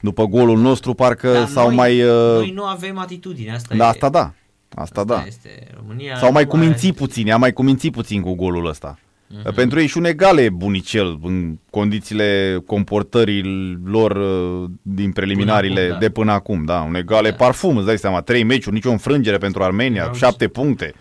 După 0.00 0.26
golul 0.26 0.58
nostru, 0.58 0.94
parcă 0.94 1.32
Dar 1.32 1.46
s-au 1.46 1.66
noi, 1.66 1.76
mai... 1.76 2.02
Uh... 2.02 2.36
Noi 2.36 2.50
nu 2.50 2.64
avem 2.64 2.98
atitudine, 2.98 3.52
asta 3.52 3.74
Da, 3.74 3.84
e. 3.84 3.88
asta 3.88 4.08
da. 4.08 4.32
Asta, 4.74 5.00
Asta 5.00 5.14
da. 5.14 5.24
Este. 5.26 5.66
România 5.76 6.16
S-au 6.16 6.32
mai 6.32 6.42
nu 6.42 6.48
cumințit 6.48 6.90
are- 6.90 6.98
puțin, 6.98 7.26
i-a 7.26 7.36
mai 7.36 7.52
cumințit 7.52 7.92
puțin 7.92 8.20
cu 8.20 8.34
golul 8.34 8.66
ăsta. 8.66 8.98
Mhm. 9.28 9.54
Pentru 9.54 9.80
ei 9.80 9.86
și 9.86 9.96
un 9.98 10.04
egal 10.04 10.38
e 10.38 10.50
bunicel 10.50 11.18
în 11.22 11.58
condițiile 11.70 12.58
comportării 12.66 13.42
lor 13.84 14.10
uh, 14.16 14.70
din 14.82 15.12
preliminariile 15.12 15.80
Până 15.80 15.86
acum, 15.92 15.98
da. 16.00 16.06
de 16.06 16.10
până 16.12 16.32
acum. 16.32 16.64
Da, 16.64 16.80
un 16.88 16.94
egal 16.94 17.24
e 17.24 17.32
parfum, 17.32 17.76
îți 17.76 17.86
dai 17.86 17.98
seama, 17.98 18.20
trei 18.20 18.42
meciuri, 18.42 18.74
nicio 18.74 18.90
înfrângere 18.90 19.38
pentru 19.38 19.62
Armenia, 19.62 20.02
Erau 20.02 20.14
șapte 20.14 20.48
puncte. 20.48 20.94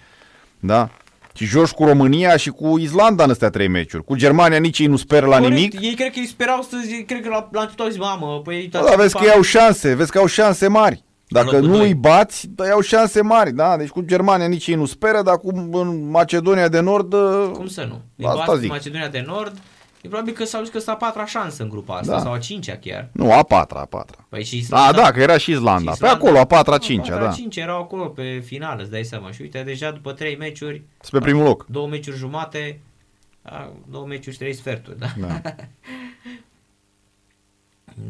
Da? 0.59 0.89
Și 1.35 1.45
joci 1.45 1.69
cu 1.69 1.83
România 1.85 2.37
și 2.37 2.49
cu 2.49 2.77
Islanda 2.77 3.23
în 3.23 3.29
astea 3.29 3.49
trei 3.49 3.67
meciuri. 3.67 4.03
Cu 4.03 4.15
Germania 4.15 4.57
nici 4.57 4.79
ei 4.79 4.85
nu 4.87 4.95
speră 4.95 5.25
la 5.25 5.37
Corect, 5.37 5.55
nimic. 5.55 5.81
Ei 5.81 5.93
cred 5.95 6.11
că 6.11 6.19
îi 6.19 6.25
sperau 6.27 6.61
să 6.61 6.77
zic, 6.85 7.05
cred 7.07 7.21
că 7.21 7.29
la, 7.29 7.49
la 7.51 7.61
început 7.61 7.79
au 7.85 7.89
zis, 7.91 7.99
mamă, 7.99 8.41
păi 8.43 8.55
uitați 8.55 8.89
Da, 8.89 8.95
vezi 8.95 9.15
echipa- 9.15 9.19
că 9.19 9.25
ei 9.25 9.31
au 9.35 9.41
șanse, 9.41 9.93
vezi 9.93 10.11
că 10.11 10.17
au 10.17 10.25
șanse 10.25 10.67
mari. 10.67 11.03
Dacă 11.33 11.51
locul 11.55 11.67
nu 11.67 11.77
doi. 11.77 11.87
îi 11.87 11.93
bați, 11.93 12.47
da, 12.47 12.63
au 12.69 12.81
șanse 12.81 13.21
mari, 13.21 13.51
da? 13.53 13.77
Deci 13.77 13.89
cu 13.89 14.01
Germania 14.01 14.47
nici 14.47 14.67
ei 14.67 14.75
nu 14.75 14.85
speră, 14.85 15.21
dar 15.21 15.37
cu 15.37 15.49
în 15.71 16.09
Macedonia 16.09 16.67
de 16.67 16.79
Nord... 16.79 17.13
uh, 17.13 17.49
Cum 17.53 17.67
să 17.67 17.83
nu? 17.83 18.01
Îi 18.15 18.25
Asta 18.25 18.43
bați 18.47 18.59
zic. 18.59 18.69
Macedonia 18.69 19.07
de 19.07 19.23
Nord, 19.27 19.55
e 20.01 20.07
probabil 20.07 20.33
că 20.33 20.45
s-au 20.45 20.61
zis 20.61 20.71
că 20.71 20.79
sunt 20.79 20.95
a 20.95 20.97
patra 21.05 21.25
șansă 21.25 21.63
în 21.63 21.69
grupa 21.69 21.95
asta, 21.97 22.11
Da. 22.13 22.19
sau 22.19 22.31
a 22.33 22.37
cincea 22.37 22.75
chiar. 22.77 23.09
Nu, 23.11 23.33
a 23.33 23.43
patra, 23.43 23.79
a 23.79 23.85
patra. 23.85 24.25
Păi 24.29 24.43
și 24.43 24.65
Da, 24.69 24.91
da, 24.95 25.11
că 25.11 25.19
era 25.19 25.37
și 25.37 25.51
Islanda. 25.51 25.91
și 25.91 25.97
Pe 25.99 26.05
Islanda- 26.05 26.11
acolo, 26.13 26.39
a 26.39 26.45
patra, 26.45 26.71
a 26.71 26.75
A 26.75 26.79
cincea, 26.79 27.11
patra, 27.11 27.25
da. 27.27 27.31
cincea 27.33 27.61
erau 27.61 27.81
acolo 27.81 28.03
pe 28.05 28.41
final, 28.45 28.79
îți 28.81 28.91
dai 28.91 29.03
seama. 29.03 29.31
Și 29.31 29.41
uite, 29.41 29.61
deja 29.65 29.91
după 29.91 30.11
trei 30.11 30.37
meciuri, 30.37 30.83
Sunt 31.01 31.21
pe 31.23 31.29
primul 31.29 31.45
loc. 31.45 31.65
două 31.69 31.87
meciuri 31.87 32.17
jumate, 32.17 32.79
a, 33.41 33.69
două 33.91 34.05
meciuri 34.05 34.31
și 34.31 34.37
trei 34.41 34.53
sferturi, 34.53 34.99
da? 34.99 35.07
Da. 35.17 35.41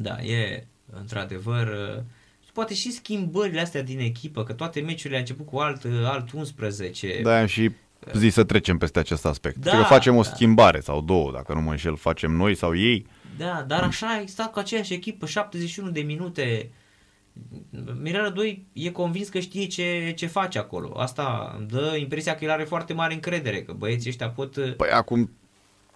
Da, 0.02 0.22
e 0.22 0.68
într-adevăr 1.00 1.68
uh, 1.68 1.96
și 1.98 2.04
poate 2.54 2.74
și 2.74 2.92
schimbările 2.92 3.62
astea 3.62 3.84
din 3.84 4.00
echipă, 4.00 4.44
că 4.44 4.54
toate 4.54 4.80
meciurile 4.80 5.14
au 5.16 5.20
început 5.20 5.46
cu 5.46 5.58
alt, 5.58 5.84
uh, 5.84 5.92
alt 6.06 6.32
11. 6.32 7.20
Da, 7.24 7.40
am 7.40 7.46
și 7.46 7.72
zis 8.14 8.34
să 8.34 8.44
trecem 8.44 8.78
peste 8.78 9.00
acest 9.00 9.26
aspect. 9.26 9.56
Da, 9.58 9.72
Da, 9.72 9.78
că 9.78 9.84
facem 9.84 10.16
o 10.16 10.22
da. 10.22 10.30
schimbare 10.30 10.80
sau 10.80 11.02
două, 11.02 11.32
dacă 11.32 11.54
nu 11.54 11.62
mă 11.62 11.72
înșel, 11.72 11.96
facem 11.96 12.32
noi 12.32 12.56
sau 12.56 12.78
ei. 12.78 13.06
Da, 13.38 13.64
dar 13.68 13.84
așa 13.84 14.08
a 14.08 14.24
stat 14.26 14.52
cu 14.52 14.60
aceeași 14.60 14.94
echipă 14.94 15.26
71 15.26 15.90
de 15.90 16.02
minute. 16.02 16.70
Mirela 18.02 18.30
2 18.30 18.66
e 18.74 18.90
convins 18.90 19.30
că 19.30 19.40
știe 19.40 19.66
ce, 19.66 20.14
ce 20.16 20.28
face 20.28 20.60
acolo. 20.60 20.94
Asta 20.98 21.56
îmi 21.58 21.68
dă 21.68 21.96
impresia 22.00 22.36
că 22.36 22.44
el 22.44 22.50
are 22.52 22.64
foarte 22.64 22.94
mare 22.94 23.14
încredere, 23.14 23.64
că 23.64 23.74
băieții 23.74 24.10
ăștia 24.10 24.30
pot... 24.30 24.56
uh, 24.56 24.76
Păi 24.76 24.90
acum, 24.90 25.32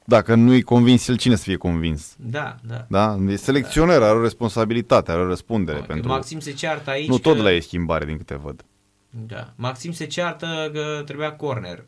dacă 0.09 0.35
nu-i 0.35 0.61
convins 0.61 1.07
el, 1.07 1.17
cine 1.17 1.35
să 1.35 1.43
fie 1.43 1.55
convins? 1.55 2.15
Da, 2.17 2.55
da. 2.67 2.85
Da? 2.89 3.17
E 3.27 3.35
selecționer, 3.35 4.01
are 4.01 4.17
o 4.17 4.21
responsabilitate, 4.21 5.11
are 5.11 5.21
o 5.21 5.27
răspundere 5.27 5.79
pentru... 5.79 6.07
Maxim 6.07 6.39
se 6.39 6.51
ceartă 6.51 6.89
aici 6.89 7.07
Nu 7.07 7.17
tot 7.17 7.35
că... 7.35 7.41
la 7.41 7.51
ei 7.53 7.61
schimbare, 7.61 8.05
din 8.05 8.17
câte 8.17 8.35
văd. 8.43 8.65
Da. 9.09 9.53
Maxim 9.55 9.91
se 9.91 10.05
ceartă 10.05 10.69
că 10.73 11.01
trebuia 11.05 11.31
corner. 11.31 11.83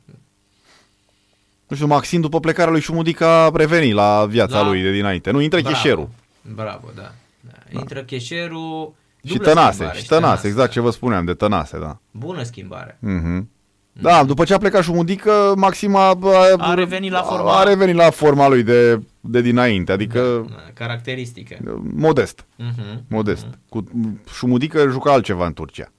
Nu 1.67 1.75
știu, 1.75 1.87
Maxim, 1.87 2.21
după 2.21 2.39
plecarea 2.39 2.71
lui 2.71 2.81
Șumudica, 2.81 3.43
a 3.43 3.51
revenit 3.53 3.93
la 3.93 4.25
viața 4.25 4.61
La- 4.61 4.67
lui 4.67 4.81
de 4.81 4.91
dinainte. 4.91 5.31
Nu, 5.31 5.39
intră 5.41 5.59
Bravo. 5.61 5.75
cheșerul. 5.75 6.09
Bravo, 6.55 6.87
da. 6.95 7.11
da. 7.41 7.79
Intră 7.79 8.03
cheșerul... 8.03 8.93
Și 9.23 9.31
dublă 9.33 9.47
Tănase, 9.47 9.73
schimbare, 9.73 9.99
și 9.99 10.05
Tănase, 10.05 10.47
exact 10.47 10.67
da. 10.67 10.73
ce 10.73 10.79
vă 10.79 10.89
spuneam, 10.89 11.25
de 11.25 11.33
Tănase, 11.33 11.79
da. 11.79 11.99
Bună 12.11 12.43
schimbare. 12.43 12.97
Mhm. 12.99 13.49
Da, 14.01 14.23
după 14.23 14.43
ce 14.43 14.53
a 14.53 14.57
plecat 14.57 14.83
Șumudică, 14.83 15.53
Maxim 15.55 15.95
a, 15.95 16.17
A 16.57 16.73
revenit 16.73 17.11
la 17.11 17.21
forma- 17.21 17.59
a 17.59 17.63
revenit 17.63 17.95
la 17.95 18.09
forma 18.09 18.47
lui 18.47 18.63
de, 18.63 19.01
de 19.19 19.41
dinainte, 19.41 19.91
adică 19.91 20.45
Da, 20.49 20.55
caracteristică. 20.73 21.57
modest, 21.95 22.45
Mhm. 22.55 23.03
modest. 23.09 23.47
Cu 23.69 23.83
Șumudică 24.33 24.87
juca 24.89 25.11
altceva 25.13 25.45
în 25.45 25.53
Turcia. 25.53 25.91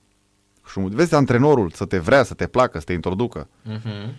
Șumud... 0.67 0.93
Vezi 0.93 1.15
antrenorul 1.15 1.71
să 1.73 1.85
te 1.85 1.97
vrea, 1.97 2.23
să 2.23 2.33
te 2.33 2.47
placă, 2.47 2.77
să 2.79 2.85
te 2.85 2.93
introducă. 2.93 3.47
Mhm. 3.63 4.13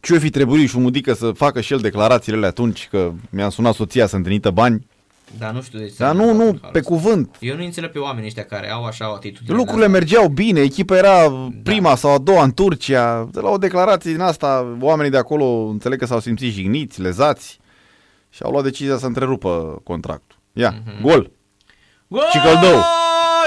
Ce 0.00 0.18
fi 0.18 0.30
trebuit 0.30 0.68
Șumudică 0.68 1.12
să 1.12 1.30
facă 1.32 1.60
și 1.60 1.72
el 1.72 1.78
declarațiile 1.78 2.36
alea 2.36 2.48
atunci 2.48 2.88
că 2.90 3.12
mi-am 3.30 3.50
sunat 3.50 3.74
soția 3.74 4.06
să 4.06 4.16
întâlnită 4.16 4.50
bani? 4.50 4.86
Dar 5.38 5.52
nu 5.52 5.62
știu 5.62 5.78
de 5.78 5.86
ce. 5.86 5.94
Dar 5.98 6.08
s-a 6.08 6.12
nu, 6.14 6.20
întâmplat 6.22 6.46
nu, 6.46 6.52
în 6.52 6.58
halul 6.60 6.72
pe 6.72 6.78
ăsta. 6.78 6.90
cuvânt. 6.90 7.36
Eu 7.40 7.56
nu 7.56 7.64
înțeleg 7.64 7.90
pe 7.90 7.98
oamenii 7.98 8.26
ăștia 8.26 8.44
care 8.44 8.70
au 8.70 8.84
așa 8.84 9.10
o 9.10 9.14
atitudine. 9.14 9.56
Lucrurile 9.56 9.86
de 9.86 9.92
asta. 9.92 9.98
mergeau 9.98 10.28
bine, 10.28 10.60
echipa 10.60 10.96
era 10.96 11.28
Da. 11.28 11.48
prima 11.62 11.94
sau 11.94 12.10
a 12.14 12.18
doua 12.18 12.42
în 12.42 12.52
Turcia. 12.52 13.28
De 13.32 13.40
la 13.40 13.48
o 13.50 13.56
declarație 13.58 14.12
din 14.12 14.20
asta, 14.20 14.76
oamenii 14.80 15.10
de 15.10 15.16
acolo 15.18 15.44
înțeleg 15.44 15.98
că 15.98 16.06
s-au 16.06 16.20
simțit 16.20 16.52
jigniți, 16.52 17.00
lezați 17.00 17.58
și 18.30 18.42
au 18.42 18.50
luat 18.50 18.64
decizia 18.64 18.96
să 18.96 19.06
întrerupă 19.06 19.80
contractul. 19.84 20.38
Ia, 20.52 20.74
Mhm. 20.86 21.02
gol! 21.02 21.30
Gol! 22.08 22.22
Cicăldău! 22.32 22.80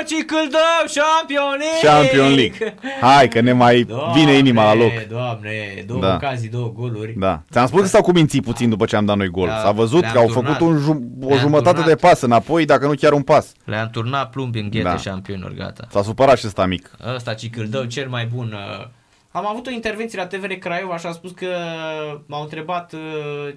Cicăldău, 0.07 0.79
Champion 0.93 1.49
League! 1.57 1.89
Champion 1.89 2.33
League. 2.35 2.75
Hai 3.01 3.27
că 3.27 3.39
ne 3.41 3.51
mai 3.51 3.87
vine 4.13 4.31
inima 4.33 4.63
la 4.63 4.73
loc. 4.73 4.91
Doamne, 5.09 5.83
două 5.87 6.01
Da. 6.01 6.13
ocazii, 6.15 6.49
două 6.49 6.71
goluri. 6.75 7.13
Da. 7.17 7.41
Ți-am 7.51 7.67
spus 7.67 7.81
că 7.81 7.87
s-au 7.87 8.01
cumințit 8.01 8.43
puțin 8.43 8.69
după 8.69 8.85
ce 8.85 8.95
am 8.95 9.05
dat 9.05 9.17
noi 9.17 9.27
gol. 9.27 9.47
Da, 9.47 9.57
S-a 9.59 9.71
văzut 9.71 10.01
le-am 10.01 10.13
că 10.13 10.19
au 10.19 10.25
turnat. 10.27 10.57
făcut 10.57 10.67
un 10.67 10.77
ju- 10.77 11.09
o 11.21 11.27
Le-am 11.27 11.39
jumătate 11.39 11.75
turnat. 11.77 11.87
de 11.87 11.95
pas 12.07 12.21
înapoi, 12.21 12.65
dacă 12.65 12.85
nu 12.85 12.93
chiar 12.93 13.11
un 13.11 13.21
pas. 13.23 13.51
Le-am 13.65 13.89
turnat 13.89 14.29
plumbi 14.29 14.59
în 14.59 14.69
ghete 14.69 14.83
Da. 14.83 14.97
șampionilor, 14.97 15.51
gata. 15.53 15.87
S-a 15.91 16.01
supărat 16.03 16.37
și 16.37 16.47
ăsta 16.47 16.65
mic. 16.65 16.91
Ăsta 17.15 17.33
Cicâldău, 17.33 17.83
cel 17.83 18.07
mai 18.09 18.25
bun. 18.25 18.53
uh, 18.81 18.87
Am 19.31 19.47
avut 19.47 19.67
o 19.67 19.71
intervenție 19.71 20.17
la 20.19 20.25
TVR 20.27 20.51
Craiova 20.51 20.97
și 20.97 21.05
a 21.05 21.11
spus 21.11 21.31
că 21.31 21.45
m-au 22.25 22.41
întrebat 22.41 22.93
uh, 22.93 22.99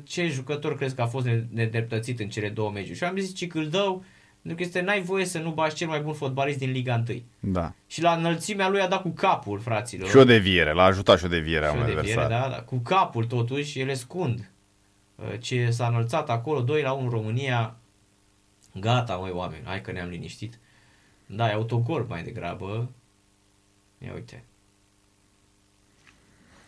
ce 0.04 0.26
jucător 0.28 0.76
crezi 0.76 0.94
că 0.94 1.02
a 1.02 1.06
fost 1.06 1.24
ne- 1.26 1.44
nedreptățit 1.54 2.20
în 2.20 2.28
cele 2.28 2.48
două 2.48 2.70
meciuri. 2.74 2.96
Și 2.98 3.04
am 3.04 3.16
zis 3.18 3.34
Cicâldău, 3.34 4.04
pentru 4.42 4.54
că 4.56 4.62
este, 4.62 4.80
n-ai 4.80 5.02
voie 5.02 5.24
să 5.24 5.38
nu 5.38 5.50
bași 5.50 5.74
cel 5.74 5.88
mai 5.88 6.00
bun 6.00 6.12
fotbalist 6.14 6.58
din 6.58 6.70
Liga 6.70 7.02
1. 7.08 7.22
Da. 7.40 7.72
Și 7.86 8.02
la 8.02 8.12
înălțimea 8.14 8.68
lui 8.68 8.80
a 8.80 8.88
dat 8.88 9.02
cu 9.02 9.08
capul, 9.10 9.58
fraților. 9.58 10.08
Și 10.08 10.16
o 10.16 10.24
deviere, 10.24 10.72
l-a 10.72 10.82
ajutat 10.84 11.18
și 11.18 11.24
o 11.24 11.28
deviere 11.28 11.66
a 11.66 11.68
Și 11.70 11.76
un 11.76 11.82
o 11.82 11.84
deviere, 11.84 12.20
adversar. 12.20 12.48
da, 12.48 12.54
da. 12.56 12.62
Cu 12.62 12.76
capul 12.76 13.24
totuși, 13.24 13.80
ele 13.80 13.94
scund. 13.94 14.50
Uh, 15.14 15.38
Ce 15.40 15.70
s-a 15.70 15.86
înălțat 15.86 16.30
acolo, 16.30 16.60
2 16.60 16.82
la 16.82 16.92
1 16.92 17.10
România. 17.10 17.76
Gata, 18.74 19.14
măi, 19.16 19.30
oameni, 19.30 19.62
hai 19.64 19.80
că 19.80 19.92
ne-am 19.92 20.08
liniștit. 20.08 20.58
Da, 21.26 21.48
e 21.50 21.52
autogol 21.52 22.06
mai 22.08 22.22
degrabă. 22.22 22.90
Ia 23.98 24.12
uite. 24.14 24.44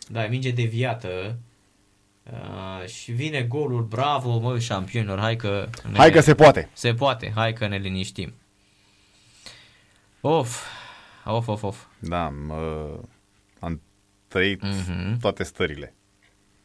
Da, 0.07 0.23
e 0.23 0.27
minge 0.27 0.51
deviată. 0.51 1.37
Uh, 2.31 2.87
și 2.87 3.11
vine 3.11 3.41
golul, 3.43 3.83
bravo, 3.83 4.39
măi, 4.39 4.59
șampionilor, 4.61 5.19
hai 5.19 5.35
că... 5.35 5.69
Ne, 5.89 5.97
Hai 5.97 6.11
că 6.11 6.19
se 6.21 6.35
poate. 6.35 6.69
se 6.73 6.93
poate, 6.93 7.31
hai 7.35 7.53
că 7.53 7.67
ne 7.67 7.77
liniștim. 7.77 8.33
Of, 10.21 10.65
of, 11.25 11.47
of, 11.47 11.63
of. 11.63 11.83
Da, 11.99 12.29
mă, 12.29 12.89
am 13.59 13.81
trăit 14.27 14.61
Mhm. 14.61 15.19
toate 15.19 15.43
stările. 15.43 15.93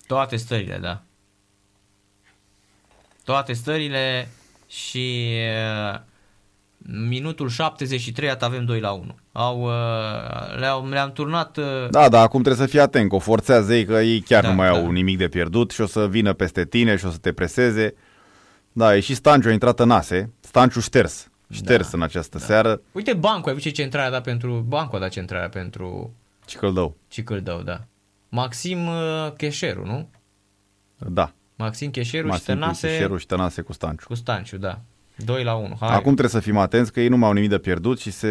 Toate 0.07 0.37
stările, 0.37 0.79
da. 0.79 1.03
Toate 3.25 3.53
stările 3.53 4.29
și 4.69 5.37
uh, 5.95 6.01
minutul 6.87 7.49
73 7.49 8.31
at 8.31 8.43
avem 8.43 8.65
2 8.65 8.81
la 8.81 8.91
1. 8.91 9.15
Au, 9.33 9.61
uh, 9.63 10.59
le-au, 10.59 10.89
le-am 10.89 11.13
turnat 11.13 11.57
uh, 11.57 11.65
Da, 11.91 12.09
dar 12.09 12.23
acum 12.23 12.43
trebuie 12.43 12.67
să 12.67 12.71
fii 12.71 12.81
atent, 12.81 13.09
că 13.09 13.15
o 13.15 13.19
forțează 13.19 13.75
ei, 13.75 13.85
că 13.85 13.93
ei 13.93 14.21
chiar 14.21 14.43
Da, 14.43 14.49
nu 14.49 14.55
mai 14.55 14.71
da. 14.71 14.79
au 14.79 14.91
nimic 14.91 15.19
de 15.19 15.29
pierdut 15.29 15.71
și 15.71 15.81
o 15.81 15.87
să 15.87 16.09
vină 16.09 16.33
peste 16.33 16.65
tine 16.65 16.97
și 16.97 17.07
o 17.07 17.11
să 17.11 17.19
te 17.19 17.33
preseze. 17.33 17.95
Da, 18.73 18.97
e 18.97 19.01
și 19.01 19.15
Stanciu 19.15 19.49
a 19.49 19.53
intrat 19.53 19.81
în 19.81 19.91
ase, 19.91 20.33
Stanciu 20.41 20.81
șters, 20.81 21.31
șters 21.53 21.91
Da, 21.91 21.97
în 21.97 22.03
această 22.03 22.39
seară, 22.39 22.81
Uite 22.93 23.15
Bancu, 23.15 23.49
ai 23.49 23.55
văzut 23.55 23.73
ce 23.73 23.83
centrarea 23.83 24.09
a 24.09 24.11
dat 24.11 24.23
pentru 24.23 24.65
Bancu 24.69 24.97
a 24.97 24.99
dat 24.99 25.11
centrarea 25.11 25.49
pentru 25.49 26.15
și 26.47 26.57
Căldău. 26.57 26.97
Cicâldău, 27.09 27.61
da. 27.63 27.81
Maxim 28.29 28.87
uh, 28.87 29.33
Cheșeru, 29.37 29.87
nu? 29.87 30.09
Da, 30.99 31.33
Maxim 31.57 31.91
Cheșeru 31.91 32.25
și 32.27 32.31
Maxim 32.31 32.55
Tănase 32.55 32.87
Cuițișeru 32.87 33.17
și 33.17 33.27
Tănase 33.27 33.63
cu 33.63 33.73
Stanciu. 33.73 34.07
cu 34.07 34.15
Stanciu, 34.15 34.57
da. 34.57 34.81
2 35.25 35.45
la 35.45 35.55
1. 35.55 35.77
Hai. 35.81 35.89
Acum 35.89 36.03
trebuie 36.15 36.29
să 36.29 36.41
fim 36.41 36.57
atenți 36.57 36.93
că 36.93 37.01
ei 37.01 37.09
nu 37.09 37.17
mai 37.17 37.29
au 37.29 37.35
nimic 37.35 37.51
de 37.51 37.59
pierdut 37.59 38.01
și 38.01 38.11
se... 38.11 38.29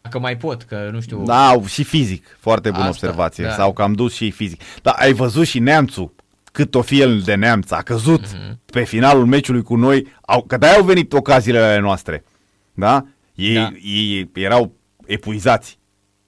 Dacă 0.00 0.18
mai 0.18 0.36
pot, 0.36 0.62
că 0.62 0.88
nu 0.92 1.00
știu. 1.00 1.22
Da, 1.24 1.48
au 1.48 1.66
și 1.66 1.84
fizic, 1.84 2.36
foarte 2.40 2.68
bună 2.70 2.82
Asta, 2.84 3.06
observație, 3.06 3.44
da. 3.44 3.50
s-au 3.50 3.72
cam 3.72 3.92
dus 3.92 4.14
și 4.14 4.24
ei 4.24 4.30
fizic. 4.30 4.60
Da, 4.82 4.90
ai 4.90 5.12
văzut 5.12 5.46
și 5.46 5.58
Neamțu, 5.58 6.14
cât 6.52 6.74
o 6.74 6.82
fi 6.82 7.00
el 7.00 7.20
de 7.20 7.34
Neamț, 7.34 7.70
a 7.70 7.82
căzut 7.82 8.20
Mhm. 8.20 8.60
pe 8.64 8.84
finalul 8.84 9.26
meciului 9.26 9.62
cu 9.62 9.76
noi, 9.76 10.06
au, 10.20 10.42
că 10.42 10.56
de-aia 10.56 10.76
au 10.76 10.84
venit 10.84 11.12
ocaziile 11.12 11.58
ale 11.58 11.78
noastre, 11.80 12.24
da? 12.74 13.04
Ei, 13.34 13.54
Da. 13.54 13.70
ei 13.84 14.30
erau 14.34 14.72
epuizați. 15.06 15.78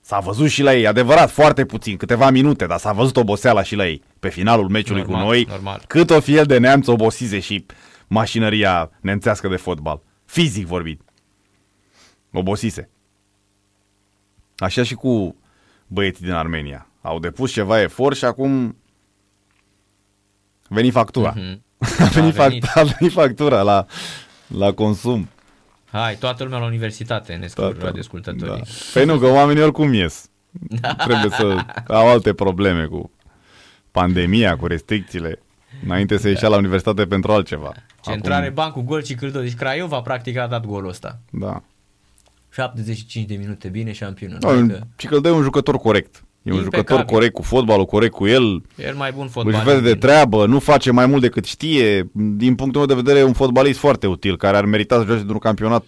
S-a 0.01 0.19
văzut 0.19 0.49
și 0.49 0.63
la 0.63 0.75
ei, 0.75 0.87
adevărat, 0.87 1.31
foarte 1.31 1.65
puțin, 1.65 1.97
câteva 1.97 2.31
minute, 2.31 2.67
dar 2.67 2.79
s-a 2.79 2.93
văzut 2.93 3.17
oboseala 3.17 3.63
și 3.63 3.75
la 3.75 3.87
ei 3.87 4.03
pe 4.21 4.29
finalul 4.29 4.69
meciului 4.69 5.03
Normal, 5.03 5.21
cu 5.21 5.27
noi. 5.27 5.47
normal. 5.51 5.83
Cât 5.87 6.11
o 6.11 6.21
fi 6.21 6.37
el 6.37 6.45
de 6.45 6.59
neamț 6.59 6.87
obosize 6.87 7.39
și 7.41 7.67
mașinăria 8.07 8.91
nemțească 9.01 9.49
de 9.49 9.57
fotbal. 9.57 10.01
Fizic 10.25 10.67
vorbit. 10.67 11.01
Obosise. 12.33 12.89
Așa 14.57 14.83
și 14.83 14.95
cu 14.95 15.37
băieții 15.87 16.25
din 16.25 16.35
Armenia. 16.35 16.87
Au 17.03 17.19
depus 17.19 17.53
ceva 17.53 17.81
efort 17.81 18.17
și 18.17 18.25
acum 18.25 18.77
veni 20.69 20.91
factura. 20.91 21.35
Mhm. 21.37 21.63
A 22.01 22.05
venit, 22.05 22.39
A 22.39 22.47
venit. 22.47 22.65
fact- 22.65 22.75
a 22.75 22.83
venit 22.99 23.13
factura 23.15 23.63
la, 23.63 23.87
la 24.47 24.73
consum. 24.73 25.29
Hai, 25.91 26.17
toată 26.17 26.43
lumea 26.45 26.59
la 26.59 26.65
universitate 26.65 27.35
ne 27.35 27.47
scriu 27.47 27.65
Toată- 27.65 27.85
radioascultătorii. 27.85 28.47
Da. 28.55 28.61
Păi 28.93 29.05
nu, 29.05 29.19
că 29.19 29.27
oamenii 29.27 29.63
oricum 29.63 29.93
ies. 29.93 30.31
Trebuie 31.07 31.31
să 31.31 31.65
au 31.89 32.09
alte 32.09 32.35
probleme 32.35 32.85
cu 32.87 33.11
pandemia, 33.91 34.57
cu 34.57 34.67
restricțiile. 34.67 35.39
Înainte 35.85 36.17
să 36.17 36.29
ieșea 36.29 36.49
la 36.49 36.57
universitate 36.57 37.05
pentru 37.05 37.33
altceva. 37.33 37.73
Centrare, 38.03 38.43
Acum, 38.43 38.55
ban 38.55 38.71
cu 38.71 38.81
gol 38.81 39.03
și 39.03 39.15
Câldău. 39.15 39.43
Deci 39.43 39.55
Craiova 39.55 40.01
practic 40.01 40.39
a 40.39 40.47
dat 40.47 40.67
golul 40.67 40.89
ăsta. 40.89 41.19
da. 41.31 41.63
75 42.53 43.27
de 43.29 43.35
minute, 43.35 43.69
bine 43.69 43.93
șampionul. 43.93 44.39
No, 44.41 44.49
Adică 44.49 44.87
și 44.97 45.07
că 45.07 45.15
îl 45.15 45.21
dă 45.21 45.31
un 45.31 45.43
jucător 45.43 45.77
corect. 45.77 46.25
E 46.43 46.51
un 46.51 46.57
Impecabil. 46.57 46.87
jucător 46.87 47.05
corect 47.15 47.33
cu 47.35 47.43
fotbalul, 47.43 47.85
corect 47.85 48.13
cu 48.13 48.27
el, 48.27 48.63
e 48.77 48.87
el 48.87 48.95
mai 48.95 49.13
bun 49.13 49.23
își 49.23 49.33
fotbalist. 49.33 49.63
vede 49.63 49.81
de 49.81 49.91
din- 49.91 49.99
treabă, 50.01 50.47
nu 50.47 50.59
face 50.59 50.91
mai 50.91 51.07
mult 51.07 51.21
decât 51.21 51.45
știe. 51.45 52.11
Din 52.13 52.55
punctul 52.55 52.81
meu 52.81 52.87
de 52.87 52.95
vedere, 53.03 53.19
e 53.19 53.23
un 53.23 53.33
fotbalist 53.33 53.79
foarte 53.79 54.07
util, 54.07 54.37
care 54.37 54.57
ar 54.57 54.65
merita 54.65 54.99
să 54.99 55.05
joace 55.05 55.21
într-un 55.21 55.39
campionat 55.39 55.85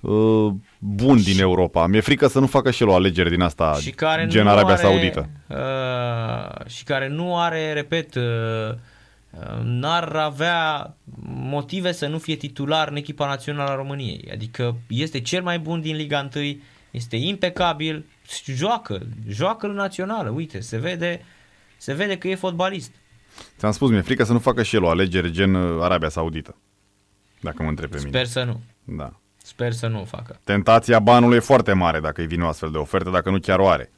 uh, 0.00 0.48
bun 0.78 1.22
din 1.22 1.40
Europa. 1.40 1.86
Mi-e 1.86 2.00
frică 2.00 2.26
să 2.26 2.38
nu 2.40 2.46
facă 2.46 2.70
și 2.70 2.82
el 2.82 2.88
o 2.88 2.94
alegere 2.94 3.28
din 3.28 3.40
asta, 3.40 3.76
și 3.80 3.90
care 3.90 4.26
gen 4.28 4.44
nu 4.44 4.50
Arabia 4.50 4.74
are, 4.74 4.82
Saudită. 4.82 5.28
Uh, 5.48 6.66
și 6.66 6.84
care 6.84 7.08
nu 7.08 7.38
are, 7.38 7.72
repet, 7.72 8.14
uh, 8.14 8.22
uh, 8.22 8.74
n-ar 9.62 10.16
avea 10.16 10.94
motive 11.26 11.92
să 11.92 12.06
nu 12.06 12.18
fie 12.18 12.36
titular 12.36 12.88
în 12.88 12.96
echipa 12.96 13.26
națională 13.26 13.70
a 13.70 13.74
României. 13.74 14.28
Adică 14.32 14.76
este 14.88 15.20
cel 15.20 15.42
mai 15.42 15.58
bun 15.58 15.80
din 15.80 15.96
Liga 15.96 16.28
1, 16.34 16.56
este 16.90 17.16
impecabil, 17.16 18.04
joacă, 18.44 19.00
joacă 19.28 19.66
în 19.66 19.72
națională, 19.72 20.30
uite, 20.30 20.60
se 20.60 20.78
vede, 20.78 21.24
se 21.76 21.92
vede 21.94 22.18
că 22.18 22.28
e 22.28 22.34
fotbalist. 22.34 22.90
Ți-am 23.58 23.72
spus, 23.72 23.90
mi-e 23.90 24.00
frică 24.00 24.24
să 24.24 24.32
nu 24.32 24.38
facă 24.38 24.62
și 24.62 24.76
el 24.76 24.82
o 24.82 24.88
alegere 24.88 25.30
gen 25.30 25.54
uh, 25.54 25.82
Arabia 25.82 26.08
Saudită. 26.08 26.56
Dacă 27.40 27.62
mă 27.62 27.68
întreb 27.68 27.90
pe 27.90 27.96
mine. 27.96 28.08
Sper 28.08 28.26
să 28.26 28.42
nu. 28.42 28.60
Da. 28.84 29.12
Sper 29.36 29.72
să 29.72 29.86
nu 29.86 30.00
o 30.00 30.04
facă. 30.04 30.40
Tentația 30.44 30.98
banului 30.98 31.36
e 31.36 31.40
foarte 31.40 31.72
mare 31.72 32.00
dacă 32.00 32.20
îi 32.20 32.26
vine 32.26 32.44
o 32.44 32.48
astfel 32.48 32.70
de 32.70 32.78
ofertă, 32.78 33.10
dacă 33.10 33.30
nu 33.30 33.38
chiar 33.38 33.58
o 33.58 33.68
are. 33.68 33.92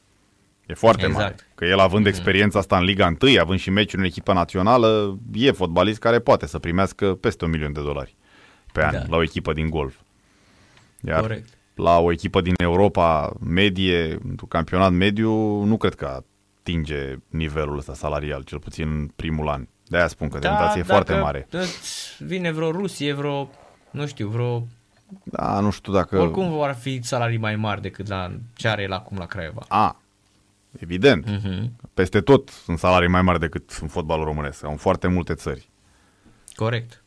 E 0.65 0.73
foarte 0.73 1.05
Exact. 1.05 1.21
mare. 1.23 1.35
Că 1.55 1.65
el 1.65 1.79
având 1.79 2.05
experiența 2.05 2.59
asta 2.59 2.77
în 2.77 2.83
Liga 2.83 3.15
1, 3.21 3.39
având 3.39 3.59
și 3.59 3.69
meciuri 3.69 4.01
în 4.01 4.07
echipa 4.07 4.33
națională, 4.33 5.19
e 5.33 5.51
fotbalist 5.51 5.99
care 5.99 6.19
poate 6.19 6.47
să 6.47 6.59
primească 6.59 7.15
peste 7.15 7.45
un 7.45 7.51
milion 7.51 7.73
de 7.73 7.81
dolari 7.81 8.15
pe 8.73 8.83
an 8.83 8.91
Da. 8.91 9.03
la 9.09 9.15
o 9.17 9.21
echipă 9.21 9.53
din 9.53 9.69
golf. 9.69 9.95
Iar 11.07 11.19
Corect. 11.19 11.47
la 11.75 11.99
o 11.99 12.11
echipă 12.11 12.41
din 12.41 12.53
Europa 12.57 13.33
medie, 13.45 14.11
într-un 14.27 14.47
campionat 14.47 14.91
mediu, 14.91 15.63
nu 15.63 15.77
cred 15.77 15.95
că 15.95 16.23
atinge 16.61 17.15
nivelul 17.27 17.77
ăsta 17.77 17.93
salarial, 17.93 18.41
cel 18.43 18.59
puțin 18.59 18.87
în 18.87 19.07
primul 19.15 19.47
an. 19.49 19.67
De-aia 19.87 20.07
spun 20.07 20.27
că 20.29 20.39
tentația 20.39 20.79
e 20.79 20.83
foarte 20.83 21.11
Da, 21.11 21.17
dacă 21.17 21.25
mare. 21.25 21.47
îți 21.51 22.15
Vine 22.23 22.51
vreo 22.51 22.71
Rusie, 22.71 23.13
vreo, 23.13 23.49
nu 23.91 24.07
știu, 24.07 24.27
vreo... 24.27 24.67
Da, 25.23 25.59
nu 25.59 25.69
știu 25.71 25.93
dacă... 25.93 26.19
Oricum 26.19 26.49
vor 26.49 26.75
fi 26.79 26.99
salarii 27.03 27.37
mai 27.37 27.55
mari 27.55 27.81
decât 27.81 28.07
la 28.07 28.31
ce 28.55 28.67
are 28.67 28.81
el 28.81 28.91
acum 28.91 29.17
la 29.17 29.25
Craiova. 29.25 29.61
A, 29.67 30.00
evident. 30.79 31.29
Mhm. 31.29 31.71
Peste 31.93 32.21
tot 32.21 32.49
sunt 32.49 32.77
salarii 32.77 33.09
mai 33.09 33.21
mari 33.21 33.39
decât 33.39 33.77
în 33.81 33.87
fotbalul 33.87 34.25
românesc. 34.25 34.63
Au 34.63 34.71
în 34.71 34.77
foarte 34.77 35.07
multe 35.07 35.33
țări. 35.33 35.69
Corect. 36.55 37.03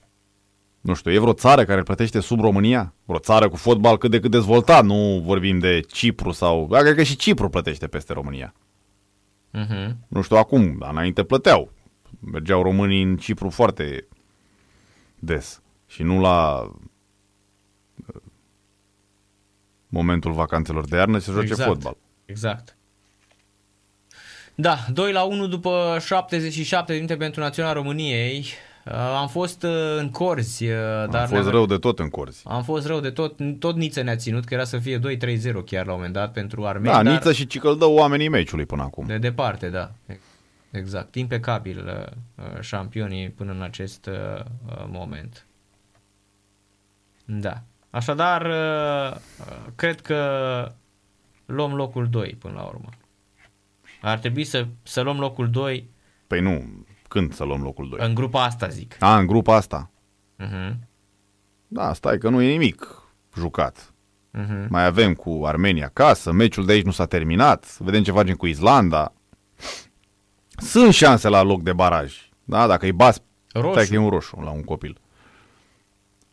Nu 0.80 0.94
știu, 0.94 1.10
e 1.12 1.18
vreo 1.18 1.32
țară 1.32 1.64
care 1.64 1.78
îl 1.78 1.84
plătește 1.84 2.20
sub 2.20 2.40
România? 2.40 2.94
Vreo 3.04 3.18
țară 3.18 3.48
cu 3.48 3.56
fotbal 3.56 3.98
cât 3.98 4.10
de 4.10 4.20
cât 4.20 4.30
dezvoltat? 4.30 4.84
Nu 4.84 5.20
vorbim 5.24 5.58
de 5.58 5.80
Cipru 5.80 6.30
sau... 6.30 6.66
Da, 6.70 6.78
cred 6.78 6.94
că 6.94 7.02
și 7.02 7.16
Cipru 7.16 7.48
plătește 7.48 7.86
peste 7.86 8.12
România. 8.12 8.54
Mhm. 9.50 9.96
Nu 10.08 10.22
știu 10.22 10.36
acum, 10.36 10.76
dar 10.78 10.90
înainte 10.90 11.24
plăteau. 11.24 11.72
Mergeau 12.20 12.62
românii 12.62 13.02
în 13.02 13.16
Cipru 13.16 13.50
foarte 13.50 14.06
des. 15.18 15.62
Și 15.86 16.02
nu 16.02 16.20
la 16.20 16.60
uh, 18.06 18.20
momentul 19.88 20.32
vacanțelor 20.32 20.88
de 20.88 20.96
iarnă, 20.96 21.18
ci 21.18 21.22
să 21.22 21.30
joace 21.32 21.46
Exact. 21.46 21.68
fotbal. 21.68 21.96
Exact. 22.24 22.76
Da, 24.54 24.76
2 24.92 25.12
la 25.12 25.22
1 25.22 25.46
după 25.46 25.96
77 26.00 26.86
de 26.92 26.94
minute 26.94 27.16
pentru 27.16 27.40
Național 27.40 27.74
României. 27.74 28.46
Uh, 28.86 28.92
am 28.94 29.28
fost 29.28 29.62
uh, 29.62 29.70
în 29.98 30.10
corzi, 30.10 30.64
uh, 30.64 30.70
dar 31.10 31.20
Am 31.20 31.26
fost 31.28 31.42
ne-a- 31.42 31.50
rău 31.50 31.66
de 31.66 31.76
tot 31.76 31.98
în 31.98 32.08
corzi. 32.08 32.42
Am 32.46 32.62
fost 32.62 32.86
rău 32.86 33.00
de 33.00 33.10
tot, 33.10 33.34
tot 33.58 33.76
Niță 33.76 34.02
ne-a 34.02 34.16
ținut, 34.16 34.44
că 34.44 34.54
era 34.54 34.64
să 34.64 34.78
fie 34.78 34.98
2-3-0 34.98 35.64
chiar 35.66 35.84
la 35.86 35.90
un 35.92 35.96
moment 35.96 36.12
dat 36.14 36.32
pentru 36.32 36.66
Armeni, 36.66 36.94
Da, 36.94 37.02
dar 37.02 37.12
Niță 37.12 37.32
și 37.32 37.46
Cicăldău 37.46 37.94
oamenii 37.94 38.28
meciului 38.28 38.66
până 38.66 38.82
acum. 38.82 39.06
de 39.06 39.18
departe, 39.18 39.68
da. 39.68 39.90
Exact, 40.70 41.14
impecabil 41.14 41.84
uh, 41.86 42.44
uh, 42.54 42.60
șampionii 42.60 43.30
până 43.30 43.52
în 43.52 43.62
acest 43.62 44.06
uh, 44.06 44.40
uh, 44.66 44.84
moment. 44.90 45.46
Da. 47.24 47.62
Așadar, 47.90 48.42
uh, 48.46 49.16
uh, 49.40 49.56
cred 49.76 50.00
că 50.00 50.18
luăm 51.46 51.74
locul 51.74 52.08
2 52.10 52.36
până 52.38 52.54
la 52.56 52.62
urmă. 52.62 52.88
Ar 54.04 54.18
trebui 54.18 54.44
să, 54.44 54.66
să 54.82 55.00
luăm 55.00 55.18
locul 55.18 55.50
2 55.50 55.88
Păi 56.26 56.40
nu, 56.40 56.64
când 57.08 57.34
să 57.34 57.44
luăm 57.44 57.62
locul 57.62 57.88
2? 57.88 58.06
în 58.08 58.14
grupa 58.14 58.44
asta, 58.44 58.68
zic. 58.68 58.96
A, 59.00 59.18
în 59.18 59.26
grupa 59.26 59.56
asta. 59.56 59.90
Uh-huh. 60.42 60.74
Da, 61.66 61.92
stai 61.94 62.18
că 62.18 62.28
nu 62.28 62.42
e 62.42 62.50
nimic 62.50 63.02
jucat. 63.36 63.94
Uh-huh. 64.38 64.68
Mai 64.68 64.84
avem 64.84 65.14
cu 65.14 65.42
Armenia 65.44 65.84
acasă, 65.86 66.32
meciul 66.32 66.64
de 66.66 66.72
aici 66.72 66.84
nu 66.84 66.90
s-a 66.90 67.06
terminat, 67.06 67.64
să 67.64 67.82
vedem 67.82 68.02
ce 68.02 68.12
facem 68.12 68.34
cu 68.34 68.46
Islanda. 68.46 69.12
Sunt 70.56 70.92
șanse 70.94 71.28
la 71.28 71.42
loc 71.42 71.62
de 71.62 71.72
baraj. 71.72 72.14
Da, 72.44 72.66
dacă 72.66 72.84
îi 72.84 72.92
bas, 72.92 73.22
Roșu. 73.52 73.72
stai 73.72 73.86
că 73.86 73.94
e 73.94 73.98
un 73.98 74.08
roșu 74.08 74.40
la 74.40 74.50
un 74.50 74.62
copil. 74.62 75.00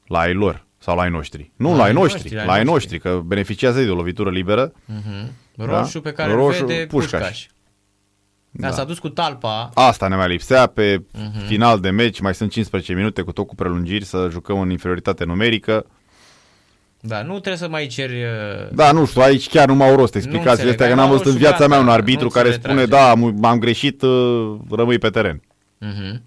La 0.05 0.19
ai 0.19 0.33
lor 0.33 0.65
sau 0.77 0.95
la 0.95 1.01
ai 1.01 1.09
noștri. 1.09 1.51
Nu, 1.55 1.69
La 1.69 1.75
la 1.75 1.81
ai 1.81 1.87
ai 1.87 1.93
noștri, 1.93 2.19
noștri, 2.21 2.35
la 2.35 2.41
ai 2.41 2.47
la 2.47 2.53
ai 2.53 2.63
noștri. 2.63 2.91
noștri, 2.93 3.09
că 3.11 3.21
beneficiază 3.25 3.83
de 3.83 3.89
o 3.89 3.95
lovitură 3.95 4.29
liberă. 4.29 4.71
Uh-huh. 4.71 5.27
Roșu 5.55 6.01
pe 6.01 6.11
care 6.11 6.29
Da? 6.29 6.35
Roșu, 6.35 6.61
îl 6.61 6.67
vede 6.67 6.85
Pușcaș. 6.85 7.19
Pușcaș. 7.19 7.47
Da. 8.51 8.67
Da. 8.67 8.73
S-a 8.73 8.83
dus 8.83 8.99
cu 8.99 9.09
talpa. 9.09 9.69
Asta 9.73 10.07
ne 10.07 10.15
mai 10.15 10.27
lipsea 10.27 10.65
pe 10.65 11.03
Mhm. 11.13 11.45
final 11.47 11.79
de 11.79 11.89
meci, 11.89 12.19
mai 12.19 12.33
sunt 12.35 12.51
15 12.51 12.93
minute 12.93 13.21
cu 13.21 13.31
tot 13.31 13.47
cu 13.47 13.55
prelungiri 13.55 14.05
să 14.05 14.27
jucăm 14.31 14.59
în 14.59 14.69
inferioritate 14.69 15.23
numerică. 15.23 15.85
Da, 16.99 17.21
nu 17.21 17.31
trebuie 17.31 17.55
să 17.57 17.67
mai 17.69 17.87
ceri... 17.87 18.13
uh, 18.23 18.69
Da, 18.73 18.91
nu 18.91 19.05
știu, 19.05 19.21
aici 19.21 19.49
chiar 19.49 19.67
nu 19.67 19.75
m-au 19.75 19.95
rost 19.95 20.15
explicațiile 20.15 20.51
înțeleg. 20.51 20.71
astea, 20.71 20.85
că 20.85 20.91
Ai 20.91 20.97
n-am 20.97 21.07
luat 21.09 21.17
văzut 21.21 21.25
în 21.25 21.39
roșu, 21.39 21.47
viața 21.47 21.67
mea 21.67 21.77
un 21.79 21.85
gata, 21.85 21.97
arbitru 21.97 22.23
nu 22.23 22.29
care 22.29 22.47
se 22.51 22.53
spune, 22.53 22.79
retrage. 22.79 23.03
da, 23.03 23.09
am- 23.09 23.35
m-am 23.39 23.59
greșit, 23.59 24.01
uh, 24.01 24.55
rămâi 24.71 24.97
pe 24.97 25.09
teren. 25.09 25.41
Uh-huh. 25.85 26.21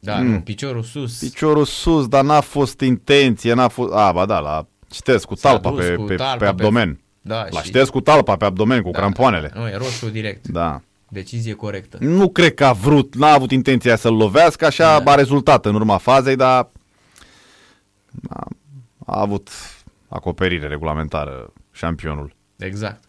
Da, 0.00 0.14
Mm. 0.14 0.26
nu, 0.30 0.40
piciorul 0.40 0.82
sus. 0.82 1.18
Piciorul 1.18 1.64
sus, 1.64 2.08
dar 2.08 2.24
n-a 2.24 2.40
fost 2.40 2.80
intenție, 2.80 3.52
n-a 3.52 3.68
fost... 3.68 3.92
A, 3.92 4.12
ba 4.12 4.26
da, 4.26 4.38
la 4.38 4.66
citesc 4.90 5.26
cu 5.26 5.34
S-a 5.34 5.48
talpa 5.48 5.70
dus 5.70 5.84
pe, 5.86 5.94
cu 5.94 6.02
pe, 6.02 6.14
talpa 6.14 6.32
pe 6.32 6.38
pe- 6.38 6.46
abdomen. 6.46 7.00
Da, 7.20 7.46
La 7.50 7.58
și... 7.60 7.64
citesc 7.64 7.90
cu 7.90 8.00
talpa 8.00 8.36
pe 8.36 8.44
abdomen, 8.44 8.82
cu 8.82 8.90
da, 8.90 8.98
crampoanele. 8.98 9.52
Nu, 9.54 9.66
e 9.68 9.76
roșu 9.76 10.08
direct. 10.10 10.46
Da. 10.48 10.80
Decizie 11.08 11.54
corectă. 11.54 11.96
Nu 12.00 12.28
cred 12.28 12.54
că 12.54 12.64
a 12.64 12.72
vrut, 12.72 13.14
n-a 13.14 13.32
avut 13.32 13.50
intenția 13.50 13.96
să-l 13.96 14.14
lovească, 14.16 14.66
așa 14.66 15.00
Da. 15.00 15.10
a 15.10 15.14
rezultat 15.14 15.66
în 15.66 15.74
urma 15.74 15.96
fazei, 15.98 16.36
dar 16.36 16.70
a, 18.28 18.46
a 19.06 19.20
avut 19.20 19.50
acoperire 20.08 20.66
regulamentară 20.66 21.52
șampionul. 21.72 22.34
Exact. 22.56 23.04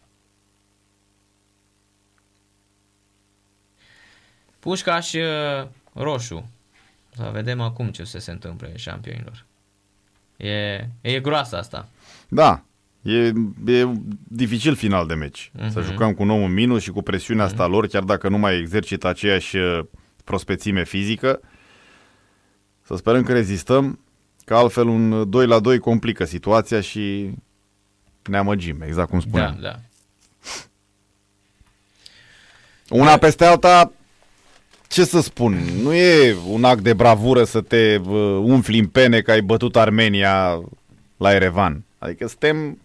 Pușcaș 4.60 5.14
uh, 5.14 5.68
roșu. 5.94 6.50
Să 7.16 7.30
vedem 7.34 7.62
acum 7.62 7.90
ce 7.90 8.04
se, 8.04 8.20
se 8.20 8.32
întâmplă 8.32 8.70
șampionilor. 8.76 9.46
E, 10.38 10.88
e 11.02 11.20
groasă 11.20 11.58
asta. 11.58 11.88
Da, 12.28 12.64
e, 13.02 13.18
e 13.66 13.88
dificil 14.28 14.76
final 14.76 15.08
de 15.08 15.14
meci. 15.14 15.52
Mhm. 15.60 15.72
Să 15.72 15.82
jucăm 15.82 16.14
cu 16.14 16.24
9 16.24 16.46
în 16.46 16.54
minus 16.54 16.82
și 16.82 16.90
cu 16.92 17.02
presiunea 17.02 17.46
asta 17.46 17.68
lor, 17.68 17.88
chiar 17.88 18.04
dacă 18.04 18.30
nu 18.30 18.38
mai 18.38 18.58
exercită 18.58 19.08
aceeași 19.08 19.58
uh, 19.58 19.80
prospețime 20.24 20.84
fizică. 20.84 21.40
Să 22.86 22.96
sperăm 22.96 23.24
că 23.24 23.34
rezistăm, 23.34 24.00
că 24.46 24.56
altfel 24.56 24.88
un 24.88 25.30
2 25.30 25.48
la 25.48 25.60
2 25.60 25.80
complică 25.80 26.26
situația 26.26 26.82
și 26.82 27.30
ne 28.26 28.38
amăgim, 28.38 28.82
exact 28.82 29.10
cum 29.10 29.20
Da, 29.20 29.26
spuneam. 29.28 29.58
da. 29.62 29.76
Una 32.90 33.18
peste 33.18 33.46
alta, 33.46 33.92
ce 34.88 35.04
să 35.04 35.22
spun, 35.22 35.54
nu 35.82 35.94
e 35.94 36.36
un 36.48 36.64
act 36.64 36.82
de 36.82 36.94
bravură 36.94 37.44
să 37.44 37.62
te 37.62 37.98
uh, 37.98 38.40
umfli 38.44 38.80
în 38.80 38.88
pene 38.88 39.22
că 39.22 39.32
ai 39.32 39.42
bătut 39.42 39.76
Armenia 39.76 40.62
la 41.18 41.34
Erevan. 41.34 41.84
Adică 41.98 42.28
suntem, 42.28 42.78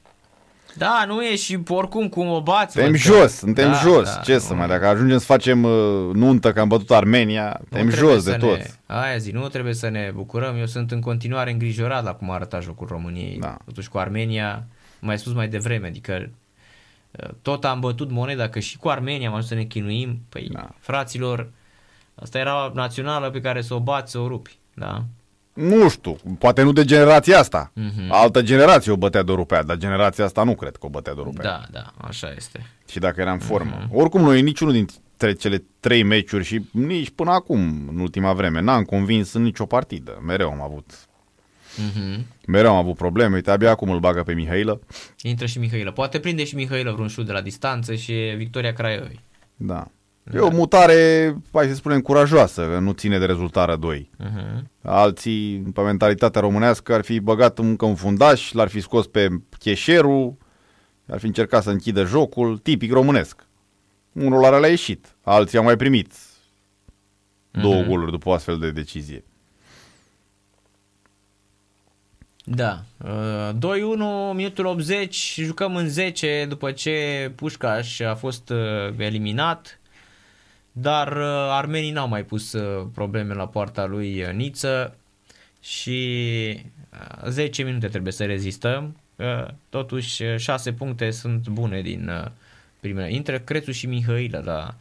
Da, 0.76 1.04
nu 1.06 1.22
e 1.24 1.36
și 1.36 1.58
oricum 1.68 2.08
cum 2.08 2.28
o 2.28 2.42
bați. 2.42 2.72
suntem 2.72 2.90
văd 2.92 3.00
că- 3.00 3.06
jos, 3.06 3.32
suntem 3.32 3.70
Da, 3.70 3.78
jos. 3.78 4.14
da, 4.14 4.20
ce 4.20 4.32
nu. 4.32 4.38
să 4.38 4.54
mai, 4.54 4.68
dacă 4.68 4.86
ajungem 4.86 5.18
să 5.18 5.24
facem 5.24 5.64
uh, 5.64 6.10
nuntă 6.12 6.52
că 6.52 6.60
am 6.60 6.68
bătut 6.68 6.90
Armenia, 6.90 7.52
suntem 7.56 7.88
trebuie 7.88 8.12
jos 8.12 8.24
de 8.24 8.30
să 8.30 8.36
tot. 8.36 8.56
Ne, 8.56 8.64
aia 8.86 9.16
zi, 9.16 9.30
nu 9.30 9.48
trebuie 9.48 9.74
să 9.74 9.88
ne 9.88 10.10
bucurăm. 10.14 10.56
Eu 10.58 10.66
sunt 10.66 10.90
în 10.90 11.00
continuare 11.00 11.50
îngrijorat 11.50 12.04
la 12.04 12.14
cum 12.14 12.30
arăta 12.30 12.60
jocul 12.60 12.86
României. 12.86 13.38
Da. 13.38 13.56
Totuși 13.64 13.88
cu 13.88 13.98
Armenia, 13.98 14.66
mai 15.00 15.18
spus 15.18 15.32
mai 15.32 15.48
devreme, 15.48 15.86
adică 15.86 16.30
uh, 17.10 17.28
tot 17.42 17.64
am 17.64 17.80
bătut 17.80 18.10
moneda 18.10 18.48
că 18.48 18.58
și 18.58 18.76
cu 18.78 18.88
Armenia 18.88 19.26
am 19.28 19.34
ajuns 19.34 19.48
să 19.48 19.54
ne 19.54 19.64
chinuim. 19.64 20.18
Păi, 20.28 20.48
Da. 20.52 20.68
fraților, 20.78 21.48
asta 22.14 22.38
era 22.38 22.72
națională 22.74 23.30
pe 23.30 23.40
care 23.40 23.62
să 23.62 23.74
o 23.74 23.80
bați, 23.80 24.10
să 24.10 24.18
o 24.18 24.28
rupi. 24.28 24.58
Da? 24.74 25.04
Nu 25.54 25.88
știu, 25.88 26.16
poate 26.38 26.62
nu 26.62 26.72
de 26.72 26.84
generația 26.84 27.38
asta. 27.38 27.70
Mhm. 27.74 28.12
Altă 28.12 28.42
generație 28.42 28.92
o 28.92 28.96
bătea 28.96 29.22
de 29.22 29.30
o 29.32 29.34
rupea, 29.34 29.62
dar 29.62 29.76
generația 29.76 30.24
asta 30.24 30.42
nu 30.44 30.54
cred 30.54 30.76
că 30.76 30.86
o 30.86 30.88
bătea 30.88 31.14
de 31.14 31.20
o 31.20 31.22
rupea. 31.24 31.42
Da, 31.44 31.62
da, 31.70 31.92
așa 32.08 32.32
este. 32.36 32.66
Și 32.88 32.98
dacă 32.98 33.20
era 33.20 33.32
în 33.32 33.38
formă. 33.38 33.86
Oricum, 33.92 34.20
noi 34.20 34.42
niciunul 34.42 34.72
dintre 34.72 35.32
cele 35.32 35.64
trei 35.80 36.02
meciuri 36.02 36.44
și 36.44 36.64
nici 36.70 37.10
până 37.10 37.30
acum, 37.30 37.88
în 37.88 37.98
ultima 37.98 38.32
vreme, 38.32 38.60
n-am 38.60 38.82
convins 38.82 39.32
în 39.32 39.42
nicio 39.42 39.66
partidă. 39.66 40.22
Mereu 40.26 40.50
am 40.50 40.60
avut 40.62 40.92
Mhm. 41.76 42.26
Mereu 42.46 42.70
am 42.70 42.76
avut 42.76 42.96
probleme, 42.96 43.34
uite, 43.34 43.50
abia 43.50 43.70
acum 43.70 43.90
îl 43.90 43.98
bagă 43.98 44.22
pe 44.22 44.32
Mihailă. 44.34 44.80
Intră 45.22 45.46
și 45.46 45.58
Mihailă. 45.58 45.90
Poate 45.90 46.18
prinde 46.18 46.44
și 46.44 46.54
Mihailă 46.54 46.92
vreun 46.92 47.08
șut 47.08 47.26
de 47.26 47.32
la 47.32 47.40
distanță 47.40 47.94
și 47.94 48.12
e 48.12 48.34
victoria 48.34 48.72
Craiovei. 48.72 49.20
Da. 49.56 49.86
E 50.32 50.38
o 50.38 50.50
mutare, 50.50 51.34
hai 51.52 51.66
să 51.66 51.74
spunem, 51.74 52.00
curajoasă, 52.00 52.68
că 52.68 52.78
nu 52.78 52.92
ține 52.92 53.18
de 53.18 53.24
rezultare 53.24 53.76
2. 53.76 54.10
Uh-huh. 54.24 54.62
Alții, 54.82 55.58
pe 55.58 55.80
mentalitatea 55.80 56.40
românească, 56.40 56.94
ar 56.94 57.04
fi 57.04 57.20
băgat 57.20 57.58
încă 57.58 57.84
un 57.84 57.94
fundaș, 57.94 58.52
l-ar 58.52 58.68
fi 58.68 58.80
scos 58.80 59.06
pe 59.06 59.28
cheșerul, 59.58 60.36
ar 61.08 61.18
fi 61.18 61.26
încercat 61.26 61.62
să 61.62 61.70
închidă 61.70 62.04
jocul, 62.04 62.58
tipic 62.58 62.92
românesc. 62.92 63.46
Unul 64.12 64.40
la 64.40 64.58
le-a 64.58 64.68
ieșit, 64.68 65.16
alții 65.22 65.58
au 65.58 65.64
mai 65.64 65.76
primit 65.76 66.12
două 67.50 67.80
Mhm. 67.80 67.88
goluri 67.88 68.10
după 68.10 68.28
o 68.28 68.32
astfel 68.32 68.58
de 68.58 68.70
decizie. 68.70 69.24
Da. 72.44 72.82
Uh, 73.04 73.50
2-1, 73.58 74.32
minutul 74.34 74.64
80, 74.66 75.34
jucăm 75.40 75.76
în 75.76 75.88
10 75.88 76.46
după 76.48 76.72
ce 76.72 77.32
Pușcaș 77.34 78.00
a 78.00 78.14
fost 78.14 78.50
uh, 78.50 78.94
eliminat, 78.96 79.80
dar 80.76 81.16
uh, 81.16 81.24
armenii 81.50 81.90
n-au 81.90 82.08
mai 82.08 82.22
pus 82.22 82.52
uh, 82.52 82.86
probleme 82.94 83.34
la 83.34 83.46
poarta 83.46 83.84
lui 83.86 84.22
uh, 84.22 84.32
Niță 84.32 84.96
și 85.60 86.58
uh, 87.22 87.28
10 87.28 87.62
minute 87.62 87.86
trebuie 87.88 88.12
să 88.12 88.24
rezistăm. 88.24 88.96
Uh, 89.16 89.46
Totuși 89.68 90.22
6 90.36 90.72
puncte 90.72 91.10
sunt 91.10 91.48
bune 91.48 91.80
din 91.80 92.10
uh, 92.24 92.30
primele. 92.80 93.12
Intră 93.14 93.38
Crețu 93.38 93.70
și 93.70 93.86
Mihailă 93.86 94.42
la 94.44 94.74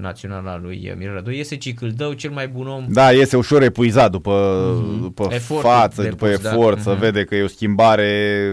naționala 0.00 0.56
lui 0.56 0.94
Mirela 0.96 1.20
2. 1.20 1.36
Iese 1.36 1.56
Cicâldău, 1.56 2.12
cel 2.12 2.30
mai 2.30 2.48
bun 2.48 2.66
om 2.68 2.86
Da, 2.88 3.12
iese 3.12 3.36
ușor 3.36 3.62
epuizat 3.62 4.10
după, 4.10 4.62
Mhm. 4.82 5.00
după 5.00 5.28
Efortul 5.30 5.70
față, 5.70 6.02
depus, 6.02 6.28
după 6.30 6.42
da. 6.42 6.50
efort, 6.50 6.80
să 6.80 6.90
Mhm. 6.90 6.98
vede 6.98 7.24
că 7.24 7.34
e 7.34 7.42
o 7.42 7.46
schimbare 7.46 8.52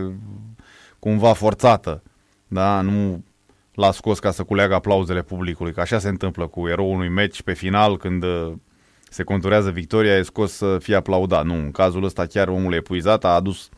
cumva 0.99 1.33
forțată. 1.33 2.03
Da, 2.47 2.81
nu 2.81 3.23
l-a 3.75 3.91
scos 3.91 4.19
ca 4.19 4.31
să 4.31 4.43
culeagă 4.43 4.73
aplauzele 4.73 5.21
publicului, 5.21 5.73
că 5.73 5.81
așa 5.81 5.99
se 5.99 6.09
întâmplă 6.09 6.47
cu 6.47 6.67
eroul 6.67 6.93
unui 6.93 7.09
meci 7.09 7.41
pe 7.41 7.53
final, 7.53 7.97
când 7.97 8.23
uh, 8.23 8.51
se 9.09 9.23
conturează 9.23 9.69
victoria, 9.69 10.17
e 10.17 10.21
scos 10.21 10.51
să 10.51 10.77
fie 10.79 10.95
aplaudat. 10.95 11.45
Nu, 11.45 11.53
în 11.53 11.71
cazul 11.71 12.03
ăsta 12.03 12.25
chiar 12.25 12.47
omul 12.47 12.73
e 12.73 12.75
epuizat, 12.75 13.25
a 13.25 13.29
adus 13.29 13.69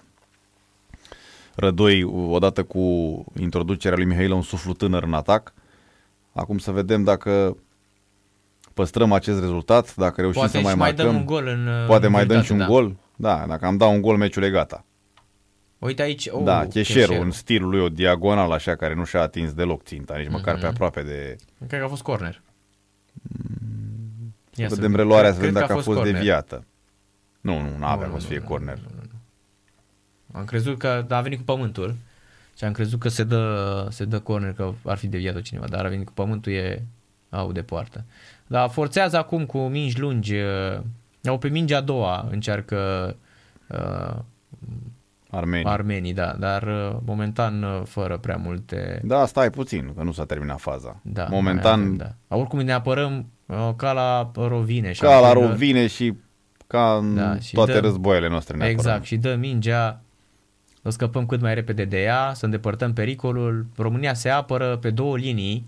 Rădoi 1.60 2.04
odată 2.30 2.64
cu 2.64 2.80
introducerea 3.40 3.98
lui 3.98 4.06
Mihailă 4.06 4.34
un 4.34 4.42
suflu 4.42 4.74
tânăr 4.74 5.04
în 5.04 5.14
atac. 5.14 5.54
Acum 6.34 6.58
să 6.58 6.72
vedem 6.72 7.04
dacă 7.04 7.58
păstrăm 8.74 9.12
acest 9.12 9.40
rezultat, 9.40 9.96
dacă 9.96 10.22
reușim 10.22 10.40
Poate 10.42 10.58
să 10.58 10.64
mai 10.64 10.72
și 10.72 10.78
mai 10.78 10.88
marcăm. 10.88 11.06
dăm 11.06 11.16
un 11.16 11.26
gol 11.26 11.48
în 11.48 11.68
uh, 11.68 11.86
Poate 11.88 12.08
mai 12.08 12.26
dăm 12.26 12.42
și 12.42 12.52
un 12.52 12.58
da. 12.58 12.66
gol. 12.66 12.96
Da, 13.16 13.46
dacă 13.48 13.66
am 13.66 13.78
dat 13.78 13.90
un 13.90 14.02
gol, 14.02 14.18
meciul 14.18 14.44
e 14.44 14.50
gata. 14.50 14.86
Uite 15.80 16.02
aici, 16.02 16.28
oh, 16.32 16.44
da, 16.44 16.66
Cheșerul, 16.68 17.16
în 17.22 17.32
stilul 17.32 17.70
lui 17.70 17.80
o 17.80 17.90
diagonal 17.90 18.52
așa, 18.52 18.76
care 18.76 18.94
nu 18.94 19.04
și-a 19.04 19.22
atins 19.22 19.54
deloc 19.54 19.84
ținta, 19.84 20.18
nici 20.18 20.30
măcar 20.30 20.54
Mhm. 20.54 20.62
pe 20.62 20.68
aproape 20.68 21.02
de... 21.04 21.36
Cred 21.68 21.80
că 21.80 21.86
a 21.86 21.90
fost 21.90 22.02
corner. 22.02 22.42
Ia 24.56 24.68
Să 24.70 24.76
vedem 24.76 24.96
reluarea, 24.96 25.32
să 25.32 25.38
vedem 25.40 25.54
cred 25.54 25.62
dacă 25.62 25.74
că 25.74 25.80
a 25.80 25.84
fost 25.84 25.98
corner. 25.98 26.14
deviată. 26.14 26.66
Nu, 27.42 27.62
nu, 27.62 27.78
nu 27.78 27.86
avea 27.86 28.06
Nu, 28.06 28.12
cum 28.12 28.20
să 28.22 28.26
nu, 28.28 28.32
fie 28.32 28.42
nu, 28.42 28.48
corner. 28.48 28.78
nu, 28.78 28.88
nu, 28.96 29.02
nu. 30.32 30.40
Am 30.40 30.46
crezut 30.46 30.78
că 30.78 31.06
a 31.10 31.22
venit 31.22 31.38
cu 31.38 31.44
pământul 31.44 31.96
și 32.58 32.64
am 32.64 32.72
crezut 32.72 33.00
că 33.00 33.10
se 33.10 33.24
dă, 33.24 33.88
se 33.90 34.06
dă 34.06 34.20
corner, 34.20 34.54
că 34.54 34.72
ar 34.86 34.98
fi 34.98 35.08
deviat 35.08 35.42
cineva, 35.42 35.68
dar 35.68 35.86
a 35.86 35.90
venit 35.90 36.06
cu 36.06 36.14
pământul, 36.14 36.52
e 36.52 36.84
au 37.30 37.52
de 37.52 37.62
poartă. 37.62 38.04
Dar 38.48 38.70
forțează 38.70 39.18
acum 39.18 39.46
cu 39.46 39.58
mingi 39.60 40.00
lungi 40.00 40.36
uh, 40.36 40.80
Au 41.24 41.38
pe 41.38 41.48
mingea 41.48 41.78
a 41.78 41.82
doua 41.82 42.28
încearcă 42.32 43.16
uh, 43.68 44.16
Armenia. 45.38 45.72
armenii, 45.72 46.14
da, 46.14 46.36
dar 46.40 46.64
uh, 46.64 46.98
momentan 47.06 47.64
uh, 47.64 47.82
fără 47.86 48.18
prea 48.18 48.36
multe... 48.36 49.02
Da, 49.04 49.26
stai 49.26 49.50
puțin, 49.50 49.94
că 49.96 50.04
nu 50.04 50.12
s-a 50.12 50.26
terminat 50.26 50.60
faza. 50.60 51.00
Da, 51.04 51.22
mai 51.22 51.30
Momentan, 51.32 51.80
avem, 51.82 51.96
da. 51.96 52.36
Oricum 52.38 52.60
ne 52.60 52.72
apărăm 52.72 53.26
uh, 53.46 53.70
ca 53.76 53.92
la 53.92 54.32
Rovine. 54.36 54.92
ca 55.00 55.08
la 55.08 55.14
șampionilor. 55.14 55.50
rovine 55.50 55.88
și 55.88 56.14
ca 56.68 56.96
în 57.02 57.16
Da, 57.16 57.40
și 57.40 57.54
toate 57.54 57.72
dă- 57.72 57.80
războaiele 57.82 58.30
noastre. 58.30 58.58
ne 58.58 58.66
Exact, 58.66 58.88
apărăm. 58.88 59.04
și 59.04 59.18
dă 59.18 59.36
mingea, 59.36 60.02
să 60.84 60.90
scăpăm 60.90 61.26
cât 61.26 61.42
mai 61.42 61.54
repede 61.54 61.86
de 61.86 62.02
ea, 62.02 62.32
să 62.34 62.46
îndepărtăm 62.46 62.94
pericolul. 62.94 63.66
România 63.78 64.14
se 64.14 64.30
apără 64.30 64.78
pe 64.78 64.90
două 64.90 65.18
linii, 65.18 65.68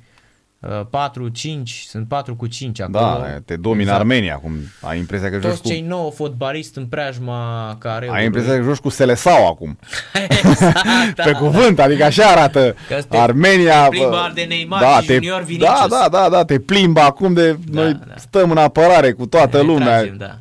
4-5, 0.68 1.86
sunt 1.88 2.08
4 2.08 2.36
cu 2.36 2.48
5 2.48 2.82
acolo. 2.82 3.04
Da, 3.04 3.26
te 3.46 3.56
domină 3.56 3.82
Exact. 3.82 4.00
Armenia 4.00 4.34
acum. 4.34 4.52
Ai 4.82 4.98
impresia 4.98 5.30
că 5.30 5.34
joci 5.36 5.44
Toți 5.50 5.62
cu... 5.62 5.68
cei 5.68 5.82
nouă 5.82 6.12
fotbaliști 6.12 6.78
în 6.78 6.86
preajma 6.86 7.76
care 7.80 8.10
Ai 8.12 8.26
impresia 8.26 8.56
că 8.56 8.62
joci 8.62 8.78
cu 8.78 8.90
Selesau 8.90 9.48
acum. 9.48 9.80
exact, 10.30 10.84
da. 11.16 11.24
Pe 11.24 11.32
cuvânt, 11.32 11.80
adică 11.80 12.04
așa 12.04 12.24
arată 12.26 12.76
Că 12.88 13.02
te 13.10 13.18
Armenia. 13.18 13.88
plimbă 13.88 14.10
bă, 14.10 14.32
de 14.34 14.42
Neymar 14.44 15.02
și 15.04 15.14
Junior 15.14 15.42
Vinicius. 15.42 15.70
Da, 15.70 15.86
da, 15.90 16.08
da, 16.12 16.30
da, 16.30 16.46
te 16.46 16.60
plimbă 16.60 17.00
acum 17.02 17.34
de 17.34 17.52
Da, 17.52 17.82
noi 17.82 17.94
da. 17.94 18.14
stăm 18.18 18.52
în 18.52 18.58
apărare 18.58 19.12
cu 19.12 19.26
toată 19.26 19.58
Ne 19.58 19.64
lumea. 19.64 19.98
tragem, 19.98 20.18
da. 20.18 20.36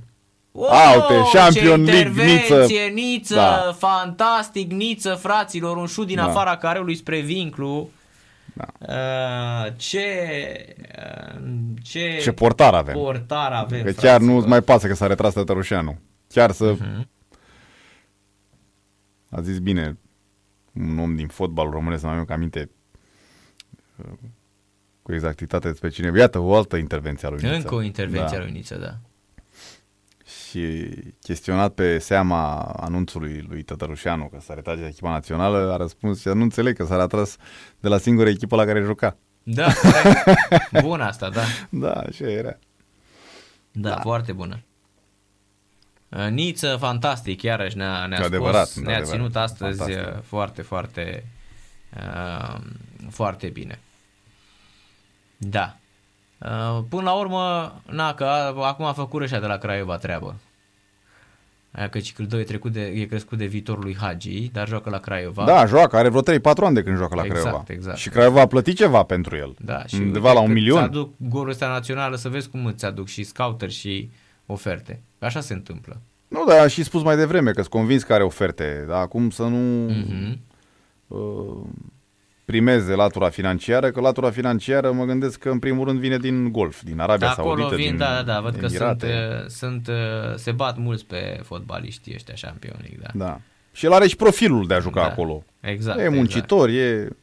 Aute, 0.93 1.13
Wow, 1.13 1.31
Champion 1.33 1.85
ce 1.85 1.91
League, 1.93 2.09
intervenție, 2.23 2.57
Niță. 2.57 2.93
Niță, 2.95 3.35
Da. 3.35 3.77
fantastic, 3.79 4.73
Niță, 4.73 5.19
fraților, 5.23 5.77
un 5.77 5.87
șut 5.87 6.07
din 6.07 6.17
Da. 6.17 6.25
afara 6.25 6.57
careului 6.57 6.97
spre 6.97 7.21
vinclu. 7.21 7.91
Da. 8.59 8.67
Uh, 9.67 9.73
ce, 9.77 10.07
uh, 10.99 11.41
ce, 11.83 12.19
Ce 12.23 12.33
portar 12.33 12.75
avem. 12.75 12.95
portar 12.95 13.53
avem, 13.53 13.83
Că 13.85 13.91
chiar 13.91 13.95
fraților. 14.05 14.35
nu-ți 14.35 14.49
mai 14.49 14.61
pasă 14.63 14.87
că 14.87 14.95
s-a 14.95 15.07
retras 15.07 15.33
Tătărușeanu. 15.33 15.99
Chiar 16.29 16.51
să... 16.51 16.73
Mhm. 16.73 17.09
A 19.31 19.41
zis 19.41 19.59
bine 19.59 19.99
un 20.73 20.99
om 20.99 21.17
din 21.17 21.27
fotbalul 21.27 21.73
românesc, 21.73 22.01
să 22.01 22.07
mai 22.07 22.17
am 22.17 22.27
aminte 22.29 22.71
uh, 23.97 24.13
cu 25.03 25.13
exactitate 25.13 25.69
despre 25.69 25.89
cine. 25.89 26.13
Iată 26.19 26.39
o 26.39 26.55
altă 26.57 26.77
intervenție 26.77 27.27
a 27.27 27.31
lui 27.31 27.41
Niță. 27.43 27.55
Încă 27.55 27.75
o 27.75 27.83
intervenție 27.83 28.37
Da. 28.37 28.43
a 28.43 28.45
lui 28.45 28.53
Niță, 28.53 28.75
da. 28.77 28.97
Și 30.51 30.89
chestionat 31.23 31.73
pe 31.75 31.99
seama 31.99 32.63
anunțului 32.63 33.45
lui 33.49 33.63
Tătărușeanu 33.63 34.25
că 34.29 34.39
s-a 34.41 34.55
retrage 34.55 34.81
de 34.81 34.87
echipa 34.87 35.11
națională, 35.11 35.73
a 35.73 35.77
răspuns 35.77 36.23
că 36.23 36.33
nu 36.33 36.43
înțeleg 36.43 36.77
că 36.77 36.85
s-a 36.85 37.01
retras 37.01 37.37
de 37.81 37.89
la 37.89 37.99
singura 37.99 38.29
echipă 38.29 38.57
la 38.57 38.65
care 38.65 38.81
juca. 38.83 39.17
Da, 39.43 39.73
corect. 39.83 40.81
Bun 40.83 41.01
asta, 41.01 41.31
da. 41.31 41.43
Da, 41.71 41.93
așa 41.93 42.31
era. 42.31 42.59
Da, 43.73 43.89
da. 43.89 44.01
foarte 44.01 44.33
bună. 44.33 44.59
Uh, 46.09 46.27
Niță, 46.31 46.77
fantastic, 46.81 47.43
iarăși 47.43 47.77
ne-a, 47.77 48.07
ne-a, 48.07 48.09
De 48.09 48.15
scos, 48.15 48.27
adevărat, 48.27 48.75
de 48.75 48.81
ne-a 48.81 48.95
adevărat. 48.97 49.17
ținut 49.19 49.37
astăzi 49.37 49.79
Fantastic. 49.79 50.15
uh, 50.17 50.23
foarte, 50.23 50.63
foarte, 50.63 51.25
uh, 51.97 52.61
foarte 53.11 53.47
bine. 53.49 53.79
Da. 55.37 55.77
Uh, 56.39 56.79
până 56.89 57.03
la 57.03 57.13
urmă, 57.13 57.75
na, 57.91 58.15
că 58.15 58.25
a, 58.25 58.67
acum 58.67 58.85
a 58.85 58.93
făcut 58.93 59.23
ăștia 59.23 59.41
de 59.41 59.47
la 59.47 59.57
Craiova 59.57 59.97
treabă. 59.97 60.35
Aia 61.71 61.89
că 61.89 61.99
Cicâldău 61.99 62.39
e, 62.39 62.43
trecut 62.43 62.73
de, 62.73 62.81
e 62.87 63.05
crescut 63.05 63.39
de 63.39 63.45
viitorul 63.47 63.83
lui 63.83 63.97
Hagi, 64.01 64.51
dar 64.53 64.69
joacă 64.69 64.91
la 64.91 64.99
Craiova. 64.99 65.45
Da, 65.45 65.67
joacă, 65.67 65.97
are 65.97 66.09
vreo 66.09 66.39
3-4 66.39 66.45
ani 66.65 66.75
de 66.75 66.83
când 66.83 66.97
joacă 66.97 67.15
la 67.15 67.23
Exact, 67.25 67.43
Craiova. 67.43 67.65
exact. 67.69 67.97
Și 67.97 68.09
Craiova 68.09 68.41
a 68.41 68.47
plătit 68.47 68.77
ceva 68.77 69.03
pentru 69.03 69.37
el. 69.37 69.55
Da, 69.59 69.87
și 69.87 69.95
Undeva 69.95 70.27
uite 70.29 70.33
la 70.35 70.41
un 70.41 70.47
că 70.47 70.53
milion. 70.53 70.77
Îți 70.79 70.87
aduc 70.89 71.13
golul 71.17 71.49
ăsta 71.49 71.69
național 71.69 72.17
să 72.17 72.29
vezi 72.29 72.49
cum 72.49 72.67
îți 72.67 72.85
aduc 72.85 73.07
și 73.07 73.23
scouter 73.23 73.71
și 73.71 74.11
oferte. 74.47 75.01
Așa 75.19 75.41
se 75.41 75.53
întâmplă. 75.53 76.01
Nu, 76.29 76.45
dar 76.45 76.59
am 76.59 76.69
și 76.69 76.83
spus 76.83 77.03
mai 77.03 77.17
devreme 77.17 77.51
că 77.51 77.61
sunt 77.61 77.73
convins 77.73 78.03
că 78.03 78.13
are 78.13 78.23
oferte. 78.23 78.85
Dar 78.89 79.01
acum 79.01 79.31
să 79.31 79.43
nu 79.43 79.93
Mhm. 79.93 80.39
uh, 81.07 81.65
primeze 82.53 82.95
latura 82.95 83.29
financiară, 83.29 83.91
că 83.91 84.01
latura 84.01 84.31
financiară 84.31 84.93
mă 84.93 85.05
gândesc 85.05 85.39
că 85.39 85.51
în 85.51 85.59
primul 85.59 85.85
rând 85.87 85.99
vine 85.99 86.19
din 86.19 86.53
Golf, 86.53 86.83
din 86.83 87.01
Arabia 87.01 87.31
Acolo 87.31 87.49
Saudită, 87.57 87.75
vin, 87.77 87.87
din 87.89 87.97
da, 87.97 88.15
da, 88.15 88.23
da, 88.23 88.41
văd 88.41 88.57
că 88.57 88.67
sunt, 88.67 88.81
Emirate. 88.81 89.39
uh, 89.43 89.47
sunt, 89.49 89.87
uh, 89.89 89.95
se 90.37 90.53
bat 90.53 90.77
mulți 90.77 91.05
pe 91.05 91.41
fotbaliștii 91.45 92.13
ăștia 92.15 92.35
șampionic, 92.35 93.01
da. 93.01 93.09
Da. 93.15 93.41
Și 93.73 93.85
el 93.87 93.93
are 93.93 94.07
și 94.07 94.17
profilul 94.17 94.67
de 94.67 94.75
a 94.75 94.79
juca 94.79 95.01
Da. 95.01 95.07
acolo. 95.07 95.45
Exact. 95.61 95.99
e 95.99 96.09
muncitor, 96.09 96.69
e... 96.69 96.73
Exact. 96.91 97.17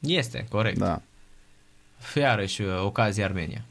Este, 0.00 0.46
corect. 0.50 0.78
Da. 0.78 0.86
Da. 2.14 2.20
Iarăși 2.20 2.62
uh, 2.62 2.68
ocazia 2.84 3.24
Armenia. 3.24 3.64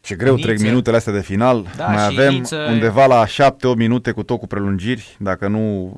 Ce 0.00 0.14
greu 0.14 0.34
Niță. 0.34 0.46
trec 0.46 0.60
minutele 0.60 0.96
astea 0.96 1.12
de 1.12 1.22
final. 1.22 1.66
Da, 1.76 1.86
Mai 1.86 1.96
și 2.12 2.18
avem 2.20 2.32
Niță- 2.34 2.66
undeva 2.70 3.06
la 3.06 3.24
7-8 3.26 3.76
minute 3.76 4.10
cu 4.10 4.22
tot 4.22 4.38
cu 4.38 4.46
prelungiri, 4.46 5.16
dacă 5.18 5.48
nu 5.48 5.94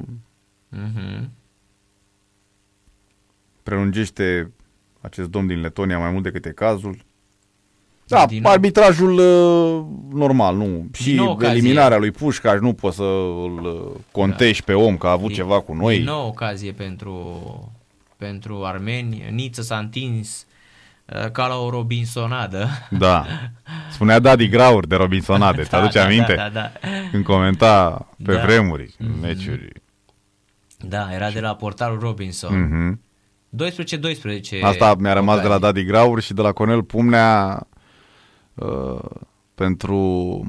Mhm. 0.69 1.31
Prelungește 3.69 4.53
acest 5.01 5.29
domn 5.29 5.47
din 5.47 5.61
Letonia 5.61 5.99
mai 5.99 6.11
mult 6.11 6.23
decât 6.23 6.45
e 6.47 6.51
cazul. 6.51 6.97
Da, 8.07 8.27
Din 8.27 8.43
nou. 8.43 8.53
arbitrajul 8.53 9.13
uh, 9.19 9.85
normal, 10.19 10.57
nu. 10.57 10.87
Și 10.93 11.15
nou 11.15 11.31
ocazie. 11.31 11.57
eliminarea 11.57 11.99
lui 11.99 12.11
Pușcaș 12.11 12.59
nu 12.61 12.73
poți 12.73 12.97
să 12.97 13.03
îl 13.03 13.65
uh, 13.65 14.01
contești 14.13 14.65
pe 14.65 14.73
om 14.75 14.97
că 14.97 15.07
a 15.07 15.11
avut 15.11 15.27
Din- 15.27 15.37
ceva 15.37 15.61
cu 15.61 15.75
noi. 15.75 15.97
Din 15.97 16.05
nou 16.05 16.27
ocazie 16.27 16.73
pentru, 16.73 17.41
pentru 18.17 18.65
armeni. 18.65 19.25
Niță 19.31 19.63
s-a 19.63 19.79
întins 19.79 20.47
uh, 21.07 21.31
ca 21.31 21.47
la 21.47 21.57
o 21.57 21.71
Robinsonadă. 21.71 22.69
Da. 22.91 23.27
Spunea 23.95 24.19
Daddy 24.19 24.49
Graur 24.49 24.87
de 24.87 24.97
Robinsonade, 24.97 25.63
ți 25.69 25.75
aduce 25.75 25.99
da, 25.99 26.05
aminte? 26.05 26.35
Da, 26.35 26.49
da, 26.49 26.61
da. 26.81 26.89
Când 27.11 27.25
comenta 27.25 28.07
pe 28.25 28.35
Da. 28.35 28.43
vremuri, 28.43 28.95
meciuri. 29.21 29.69
Da, 30.79 31.09
era 31.13 31.31
de 31.31 31.41
la 31.41 31.55
portarul 31.55 31.99
Robinson. 31.99 32.61
Mhm. 32.61 33.01
12-12. 33.57 34.63
Asta 34.63 34.95
mi-a 34.99 35.13
rămas 35.13 35.41
de 35.41 35.49
la 35.49 35.55
ocazii. 35.55 35.61
Daddy 35.61 35.85
Graur 35.85 36.21
și 36.21 36.35
de 36.35 36.43
la 36.43 36.53
Conel 36.53 36.83
Pumnea 36.83 37.67
uh, 38.55 38.99
pentru 39.55 40.43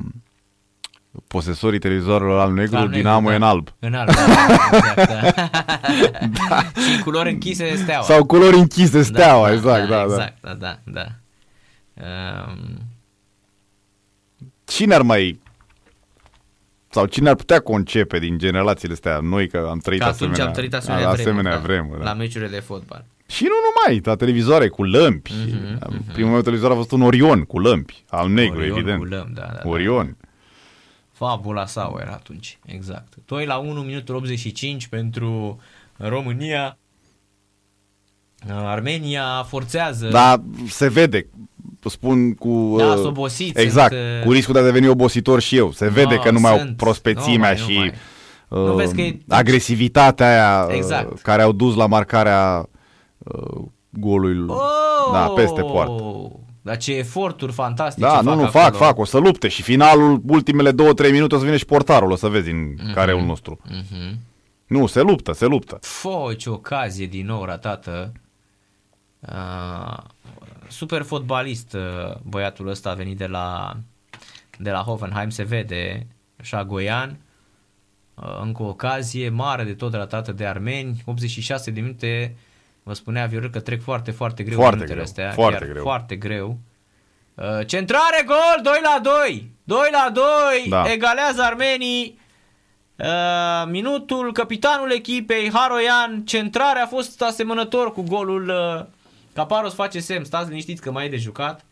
posesorii 1.27 1.79
televizorilor 1.79 2.39
al 2.39 2.53
negru, 2.53 2.75
Al 2.75 2.81
negru, 2.81 2.97
Dinamo 2.97 3.27
da. 3.27 3.33
e 3.33 3.35
în 3.35 3.43
alb. 3.43 3.69
În 3.79 3.93
alb, 3.93 4.09
da, 4.13 4.21
exact, 4.71 5.07
da. 5.09 5.21
Și 6.83 6.95
în 6.95 7.01
culori 7.03 7.29
închise 7.29 7.75
steaua. 7.75 8.03
Sau 8.03 8.25
culori 8.25 8.57
închise 8.57 9.01
steaua, 9.01 9.47
da, 9.47 9.53
exact, 9.53 9.87
da, 9.89 9.95
da. 9.95 10.03
Exact, 10.03 10.41
da, 10.41 10.53
da, 10.53 10.79
da. 10.83 11.05
Um, 11.93 12.77
Cine 14.65 14.93
ar 14.93 15.01
mai 15.01 15.39
sau 16.89 17.05
cine 17.05 17.29
ar 17.29 17.35
putea 17.35 17.59
concepe 17.59 18.19
din 18.19 18.37
generațiile 18.37 18.93
astea 18.93 19.19
noi 19.19 19.47
că 19.47 19.67
am 19.69 19.77
trăit 19.79 19.99
că 20.01 20.05
atunci 20.05 20.21
asemenea, 20.21 20.45
am 20.45 20.51
trăit 20.51 20.73
asemenea, 20.73 21.07
a- 21.07 21.11
vremuri, 21.11 21.29
asemenea 21.29 21.55
da, 21.57 21.61
vremuri, 21.65 21.99
da. 21.99 22.05
La 22.05 22.13
meciurile 22.13 22.49
de 22.49 22.59
fotbal. 22.59 23.05
Și 23.27 23.43
nu 23.43 23.49
numai, 23.49 24.01
la 24.03 24.15
televizoare 24.15 24.67
cu 24.67 24.83
lămpi. 24.83 25.31
Mhm, 25.47 26.11
Primul 26.13 26.31
meu 26.31 26.41
televizor 26.41 26.71
a 26.71 26.75
fost 26.75 26.91
un 26.91 27.01
Orion 27.01 27.41
cu 27.43 27.59
lămpi, 27.59 28.03
al 28.09 28.29
negru, 28.29 28.57
Orion 28.59 28.77
evident. 28.77 28.99
cu 28.99 29.05
lămpi, 29.05 29.33
da, 29.33 29.41
da, 29.41 29.59
da. 29.63 29.69
Orion. 29.69 30.17
Fabula 31.11 31.65
sau 31.65 31.97
era 32.01 32.11
atunci, 32.11 32.59
exact. 32.65 33.13
2 33.25 33.45
la 33.45 33.57
1, 33.57 33.81
minutul 33.81 34.15
85 34.15 34.87
pentru 34.87 35.59
România. 35.97 36.77
Armenia 38.49 39.43
forțează. 39.43 40.07
Dar 40.07 40.41
se 40.67 40.89
vede, 40.89 41.27
spun 41.85 42.33
cu... 42.33 42.75
Da, 42.77 42.85
uh, 42.85 42.93
sunt 42.93 43.05
obosiți, 43.05 43.61
Exact, 43.61 43.91
sunt, 43.93 44.03
uh, 44.19 44.23
cu 44.25 44.31
riscul 44.31 44.53
de 44.53 44.59
a 44.59 44.63
deveni 44.63 44.87
obositor 44.87 45.39
și 45.39 45.55
eu. 45.57 45.71
Se 45.71 45.89
vede 45.89 46.15
No, 46.15 46.21
că 46.21 46.31
nu 46.31 46.39
mai 46.39 46.51
au 46.51 46.57
sunt. 46.57 46.77
prospețimea 46.77 47.33
Nu 47.35 47.39
mai, 47.39 47.51
nu 47.51 47.67
și 47.67 47.77
mai. 47.77 47.87
uh, 48.47 48.67
Nu 48.67 48.73
vezi 48.75 48.95
că 48.95 49.01
e- 49.01 49.19
agresivitatea 49.27 50.27
aia 50.29 50.65
uh, 50.67 50.75
Exact. 50.75 51.21
care 51.21 51.41
au 51.41 51.51
dus 51.51 51.75
la 51.75 51.85
marcarea 51.85 52.69
uh, 53.17 53.61
golului. 53.89 54.45
Oh! 54.47 55.11
Da, 55.13 55.19
peste 55.27 55.61
poartă. 55.61 56.03
Dar 56.61 56.77
ce 56.77 56.93
eforturi 56.95 57.51
fantastice 57.51 58.05
Da, 58.07 58.13
fac 58.13 58.23
nu, 58.23 58.29
nu, 58.29 58.43
acolo. 58.43 58.49
fac, 58.49 58.75
fac, 58.75 58.97
o 58.97 59.05
să 59.05 59.17
lupte 59.17 59.47
și 59.47 59.61
finalul, 59.61 60.21
ultimele 60.27 60.71
două, 60.71 60.93
trei 60.93 61.11
minute 61.11 61.35
o 61.35 61.37
să 61.37 61.43
vină 61.45 61.57
și 61.57 61.65
portarul, 61.65 62.11
o 62.11 62.15
să 62.15 62.27
vezi 62.27 62.49
în 62.49 62.75
careul 62.93 63.21
nostru. 63.21 63.59
Mhm. 63.69 64.19
Nu, 64.67 64.87
se 64.87 65.01
luptă, 65.01 65.33
se 65.33 65.45
luptă. 65.45 65.77
Fo, 65.81 66.33
ce 66.37 66.49
ocazie 66.49 67.05
din 67.05 67.25
nou 67.25 67.43
ratată. 67.45 68.11
Uh, 69.19 69.97
super 70.69 71.01
fotbalist 71.03 71.73
uh, 71.73 72.15
băiatul 72.23 72.67
ăsta 72.67 72.89
a 72.89 72.93
venit 72.93 73.17
de 73.17 73.27
la, 73.27 73.77
de 74.57 74.71
la 74.71 74.79
Hoffenheim, 74.79 75.29
se 75.29 75.43
vede, 75.43 76.07
Șagoian. 76.41 77.17
Uh, 78.15 78.39
încă 78.41 78.63
o 78.63 78.67
ocazie 78.67 79.29
mare 79.29 79.63
de 79.63 79.73
tot 79.73 79.93
ratată 79.93 80.31
de 80.31 80.45
armeni, 80.45 81.01
86 81.05 81.71
de 81.71 81.79
minute, 81.81 82.35
vă 82.83 82.93
spunea 82.93 83.25
Viorel 83.25 83.49
că 83.49 83.59
trec 83.59 83.81
foarte, 83.81 84.11
foarte 84.11 84.43
greu 84.43 84.57
Foarte 84.57 84.75
minutele 84.75 84.99
greu, 84.99 85.09
astea, 85.09 85.31
foarte 85.31 85.57
chiar 85.59 85.69
greu. 85.69 85.83
foarte 85.83 86.15
greu. 86.15 86.57
Uh, 87.35 87.65
centrare, 87.65 88.23
gol, 88.25 88.59
2 88.63 88.73
la 88.83 88.99
2, 89.03 89.49
2 89.63 89.77
la 89.91 90.09
2, 90.13 90.23
Da. 90.69 90.91
egalează 90.91 91.41
armenii. 91.41 92.19
Uh, 92.95 93.67
minutul, 93.69 94.31
capitanul 94.33 94.91
echipei, 94.91 95.51
Haroian, 95.53 96.25
centrarea 96.25 96.83
a 96.83 96.87
fost 96.87 97.21
asemănător 97.21 97.93
cu 97.93 98.01
golul 98.01 98.49
uh, 98.49 98.85
Caparos 99.39 99.73
face 99.73 99.99
semn, 99.99 100.23
stați 100.23 100.49
liniștiți 100.49 100.81
că 100.81 100.91
mai 100.91 101.05
e 101.05 101.09
de 101.09 101.17
jucat. 101.17 101.65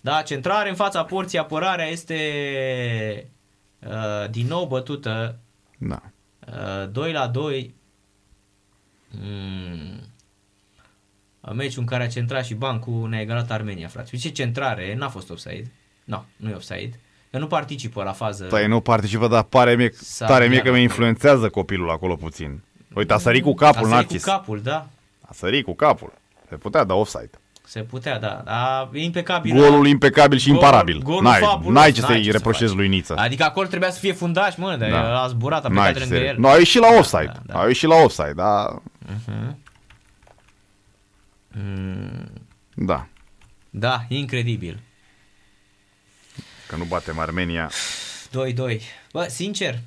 Da, 0.00 0.22
centrare 0.22 0.68
în 0.68 0.74
fața 0.74 1.04
porții, 1.04 1.38
apărarea 1.38 1.86
este 1.86 2.16
uh, 3.86 4.30
din 4.30 4.46
nou 4.46 4.66
bătută 4.66 5.38
Da. 5.78 6.02
uh, 6.82 6.90
2 6.90 7.12
la 7.12 7.26
2. 7.26 7.74
Mm. 9.10 10.00
Meciul 11.54 11.80
în 11.80 11.86
care 11.86 12.02
a 12.02 12.08
centrat 12.08 12.44
și 12.44 12.54
bancul 12.54 13.08
ne-a 13.08 13.20
egalat 13.20 13.50
Armenia, 13.50 13.88
frate. 13.88 14.16
Ce 14.16 14.28
centrare? 14.28 14.94
N-a 14.94 15.08
fost 15.08 15.30
offside. 15.30 15.72
Nu, 16.04 16.24
nu 16.36 16.50
e 16.50 16.54
offside. 16.54 17.00
Că 17.30 17.38
nu 17.38 17.46
participă 17.46 18.02
la 18.02 18.12
fază. 18.12 18.44
Păi 18.44 18.66
nu 18.66 18.80
participă, 18.80 19.28
dar 19.28 19.42
pare 19.42 19.74
mie, 19.76 19.90
S-a 19.92 20.26
tare 20.26 20.46
mie 20.46 20.60
pliat 20.60 20.64
că 20.64 20.70
mi 20.70 20.76
acolo. 20.76 20.82
influențează 20.90 21.48
copilul 21.48 21.90
acolo 21.90 22.16
puțin. 22.16 22.62
Uite, 22.94 23.12
a 23.12 23.18
sărit 23.18 23.42
cu 23.42 23.54
capul, 23.54 23.76
a 23.78 23.80
sărit 23.82 23.94
Narcis. 23.94 24.24
cu 24.24 24.30
capul, 24.30 24.60
da. 24.62 24.88
A 25.20 25.32
sărit 25.32 25.64
cu 25.64 25.74
capul. 25.74 26.12
Se 26.48 26.56
putea 26.56 26.84
da 26.84 26.94
offside. 26.94 27.30
Se 27.68 27.80
putea, 27.80 28.18
da. 28.18 28.42
Dar 28.44 28.88
e 28.92 29.02
impecabil. 29.02 29.54
Golul 29.56 29.86
impecabil 29.86 30.38
și 30.38 30.46
Golul- 30.46 30.62
imparabil. 30.62 30.98
golul 31.02 31.22
N-ai, 31.22 31.40
fabulos, 31.40 31.74
n-ai 31.74 31.92
ce 31.92 32.00
n-ai 32.00 32.10
să-i 32.10 32.22
ce 32.22 32.30
să 32.30 32.36
reproșezi 32.36 32.66
faci. 32.70 32.76
lui 32.78 32.88
Niță. 32.88 33.14
Adică 33.16 33.44
acolo 33.44 33.66
trebuia 33.66 33.90
să 33.90 33.98
fie 33.98 34.12
fundaș, 34.12 34.56
mă, 34.56 34.76
dar 34.76 34.90
Da. 34.90 35.20
a 35.22 35.26
zburat, 35.28 35.64
a 35.64 35.68
N-ai 35.68 35.92
plecat 35.92 35.92
ce 35.92 35.98
de 35.98 36.04
să 36.04 36.10
lângă 36.12 36.24
re- 36.26 36.32
el. 36.34 36.40
Nu, 36.40 36.48
a 36.48 36.56
ieșit 36.56 36.80
la 36.80 36.88
offside. 36.98 37.24
Da, 37.46 37.54
da. 37.54 37.60
A 37.60 37.66
ieșit 37.66 37.88
la 37.88 37.94
offside, 37.96 38.32
da. 38.32 38.82
Da. 42.74 43.06
Da, 43.70 44.04
incredibil. 44.08 44.80
Că 46.68 46.76
nu 46.76 46.84
batem 46.84 47.18
Armenia. 47.18 47.70
2-2. 48.30 48.80
Bă, 49.12 49.26
sincer, 49.28 49.78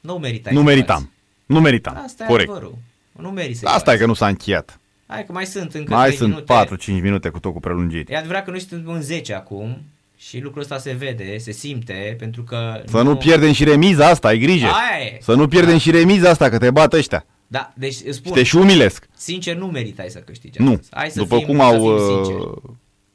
nu 0.00 0.18
meritai. 0.18 0.52
Nu 0.52 0.58
să 0.58 0.64
meritam. 0.64 1.00
faci. 1.02 1.10
Nu 1.46 1.60
meritam. 1.60 2.00
Asta 2.04 2.24
e 2.24 2.26
Corect. 2.26 2.50
adevărul. 2.50 2.78
Nu 3.12 3.30
meriți 3.30 3.58
să 3.60 3.68
Asta 3.68 3.92
e 3.92 3.96
că 3.96 4.06
nu 4.06 4.14
s-a 4.14 4.26
încheiat. 4.26 4.78
Hai 5.08 5.24
că 5.26 5.32
mai 5.32 5.46
sunt 5.46 5.74
încă 5.74 5.94
Mai 5.94 6.04
3 6.06 6.16
sunt 6.18 6.28
minute. 6.30 6.76
4-5 6.98 7.02
minute 7.02 7.28
cu 7.28 7.38
tot 7.40 7.52
cu 7.52 7.60
prelungiri. 7.60 8.12
E 8.12 8.16
adevărat 8.16 8.44
că 8.44 8.50
noi 8.50 8.60
suntem 8.60 8.92
în 8.94 9.02
10 9.02 9.34
acum 9.34 9.82
și 10.16 10.38
lucrul 10.40 10.62
ăsta 10.62 10.78
se 10.78 10.92
vede, 10.92 11.38
se 11.38 11.52
simte, 11.52 12.16
pentru 12.18 12.42
că... 12.42 12.82
Să 12.86 13.02
nu 13.02 13.16
pierdem 13.16 13.52
și 13.52 13.64
remiza 13.64 14.06
asta, 14.06 14.28
ai 14.28 14.38
grijă. 14.38 14.66
Aia 14.66 15.04
e. 15.04 15.18
Să 15.20 15.34
nu 15.34 15.48
pierdem 15.48 15.78
și 15.78 15.90
remiza 15.90 16.30
asta, 16.30 16.48
că 16.48 16.58
te 16.58 16.70
bat 16.70 16.92
ăștia. 16.92 17.26
Da, 17.46 17.72
deci 17.76 17.94
îți 17.94 18.02
Și 18.04 18.12
spun, 18.12 18.32
te 18.32 18.42
și 18.42 18.56
umilesc. 18.56 19.08
sincer, 19.16 19.56
nu 19.56 19.66
meritai 19.66 20.08
să 20.08 20.18
câștigi 20.18 20.60
Nu. 20.62 20.68
astăzi. 20.70 20.88
Hai 20.90 21.10
să 21.10 21.18
După 21.18 21.36
fim, 21.36 21.46
cum 21.46 21.56
să 21.56 21.62
au 21.62 21.72
fim 21.72 21.82
uh, 21.84 21.98
sinceri. 22.24 22.44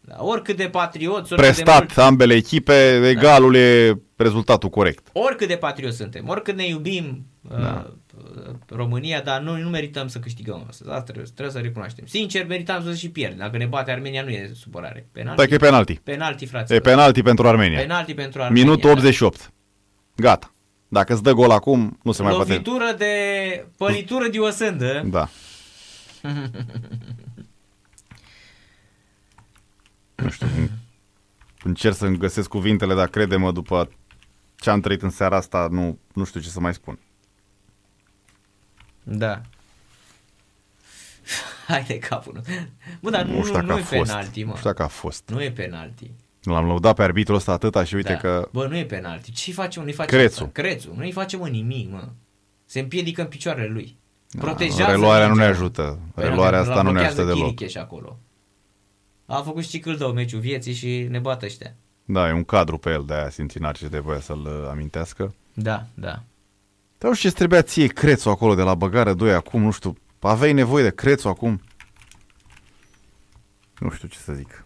Da, 0.01 0.15
oricât 0.23 0.57
de 0.57 0.63
patrioți, 0.71 1.33
oricât 1.33 1.37
de, 1.37 1.41
prestat 1.63 1.79
mult, 1.79 1.97
ambele 1.97 2.33
echipe, 2.33 3.01
egalul 3.09 3.55
e 3.55 3.93
rezultatul 4.15 4.69
corect. 4.69 5.07
oricât 5.13 5.47
de 5.47 5.55
patrioți 5.55 5.97
suntem, 5.97 6.27
oricât 6.27 6.55
ne 6.55 6.67
iubim 6.67 7.25
Da. 7.41 7.83
uh, 7.87 7.91
România, 8.69 9.21
dar 9.21 9.41
noi 9.41 9.61
nu 9.61 9.69
merităm 9.69 10.07
să 10.07 10.19
câștigăm 10.19 10.65
astăzi. 10.69 10.89
Asta 10.89 11.01
trebuie, 11.03 11.23
trebuie 11.33 11.55
să 11.55 11.59
recunoaștem. 11.61 12.05
Sincer, 12.05 12.45
meritam 12.47 12.83
să 12.83 12.93
și 12.93 13.09
pierdem. 13.09 13.37
Dacă 13.37 13.57
ne 13.57 13.65
bate 13.65 13.91
Armenia, 13.91 14.23
nu 14.23 14.29
e 14.29 14.51
supărare. 14.55 15.07
Penalti, 15.11 15.35
Stai 15.41 15.47
că 15.47 15.53
e 15.53 15.67
penalti. 15.67 15.93
penalti 16.03 16.43
E 16.43 16.47
frate. 16.47 16.79
penalti 16.79 17.21
pentru 17.21 17.47
Armenia. 17.47 17.79
Penalti 17.79 18.13
pentru 18.13 18.41
Armenia. 18.41 18.63
Minutul 18.63 18.89
88. 18.89 19.51
Gata. 20.15 20.53
Dacă 20.87 21.13
îți 21.13 21.23
dă 21.23 21.31
gol 21.33 21.51
acum, 21.51 21.99
nu 22.03 22.11
se 22.11 22.21
Da. 22.21 22.27
mai 22.27 22.35
poate. 22.37 22.51
Lovitură 22.51 22.95
de 22.97 23.13
pălitură 23.77 24.27
de 24.27 24.39
osândă. 24.39 25.01
Da. 25.05 25.29
nu 30.15 30.29
știu. 30.29 30.47
Încerc 31.63 31.95
să-mi 31.95 32.17
găsesc 32.17 32.49
cuvintele, 32.49 32.93
dar 32.93 33.07
crede-mă, 33.07 33.51
după 33.51 33.89
ce 34.55 34.69
am 34.69 34.79
trăit 34.79 35.01
în 35.01 35.09
seara 35.09 35.35
asta, 35.35 35.67
nu, 35.71 35.97
nu 36.13 36.23
știu 36.23 36.39
ce 36.39 36.49
să 36.49 36.59
mai 36.59 36.73
spun. 36.73 36.99
Da. 39.03 39.41
Hai 41.67 41.83
de 41.87 41.99
capul. 41.99 42.41
Bă, 42.99 43.09
dar 43.09 43.25
nu, 43.25 43.35
Nu 43.37 43.43
știu 43.43 43.51
nu, 43.51 43.55
dacă 43.59 43.65
nu 43.65 43.73
a 43.73 43.77
e 43.79 43.81
fost. 43.81 44.09
penalti, 44.11 44.43
mă. 44.43 44.49
Nu 44.51 44.57
știu 44.57 44.69
dacă 44.69 44.83
a 44.83 44.87
fost. 44.87 45.29
Nu 45.29 45.43
e 45.43 45.51
penalti. 45.51 46.11
L-am 46.43 46.65
lăudat 46.65 46.95
pe 46.95 47.03
arbitrul 47.03 47.35
ăsta 47.35 47.51
atâta 47.51 47.83
și 47.83 47.95
uite 47.95 48.11
da. 48.11 48.17
că... 48.17 48.47
Bă, 48.51 48.67
nu 48.67 48.77
e 48.77 48.85
penalti. 48.85 49.31
Ce 49.31 49.51
facem? 49.53 49.83
Nu-i 49.83 49.91
facem 49.93 50.17
Crețu. 50.17 50.43
asta? 50.43 50.61
Crețu. 50.61 50.93
Nu-i 50.97 51.11
facem 51.11 51.39
mă, 51.39 51.47
nimic, 51.47 51.91
mă. 51.91 52.07
Se 52.65 52.79
împiedică 52.79 53.21
în 53.21 53.27
picioarele 53.27 53.67
lui. 53.67 53.97
Da, 54.29 54.41
Protejează 54.41 54.91
reluarea 54.91 55.27
nu 55.27 55.33
ne 55.35 55.45
mingea. 55.45 55.59
ajută. 55.59 55.99
Păi, 56.13 56.23
Reluarea 56.23 56.61
l-a 56.61 56.69
asta 56.69 56.81
nu 56.81 56.87
ne 56.87 56.91
blochează 56.91 57.21
ajută 57.21 57.33
deloc. 57.35 57.43
Chiriche 57.43 57.67
și 57.67 57.77
acolo. 57.77 58.17
A 59.25 59.41
făcut 59.41 59.65
și 59.65 59.79
câldău 59.79 60.11
meciul 60.11 60.39
vieții 60.39 60.73
și 60.73 61.07
ne 61.09 61.19
bat 61.19 61.43
ăștia. 61.43 61.73
Da, 62.05 62.27
e 62.27 62.31
un 62.31 62.43
cadru 62.43 62.77
pe 62.77 62.89
el, 62.89 63.03
de-aia 63.07 63.29
simți 63.29 63.59
Narcis 63.59 63.89
de 63.89 63.99
voia 63.99 64.19
să-l 64.19 64.39
uh, 64.45 64.67
amintească. 64.69 65.33
Da, 65.53 65.85
da. 65.93 66.23
Dar 67.03 67.11
nu 67.11 67.17
știu 67.17 67.29
ce 67.29 67.35
trebuia 67.35 67.61
ție 67.61 67.87
Crețu 67.87 68.29
acolo 68.29 68.55
de 68.55 68.61
la 68.61 68.75
băgare 68.75 69.13
2 69.13 69.33
acum, 69.33 69.61
nu 69.61 69.71
știu. 69.71 69.97
Aveai 70.19 70.53
nevoie 70.53 70.83
de 70.83 70.91
Crețu 70.91 71.27
acum? 71.27 71.61
Nu 73.79 73.89
știu 73.89 74.07
ce 74.07 74.17
să 74.17 74.33
zic. 74.33 74.63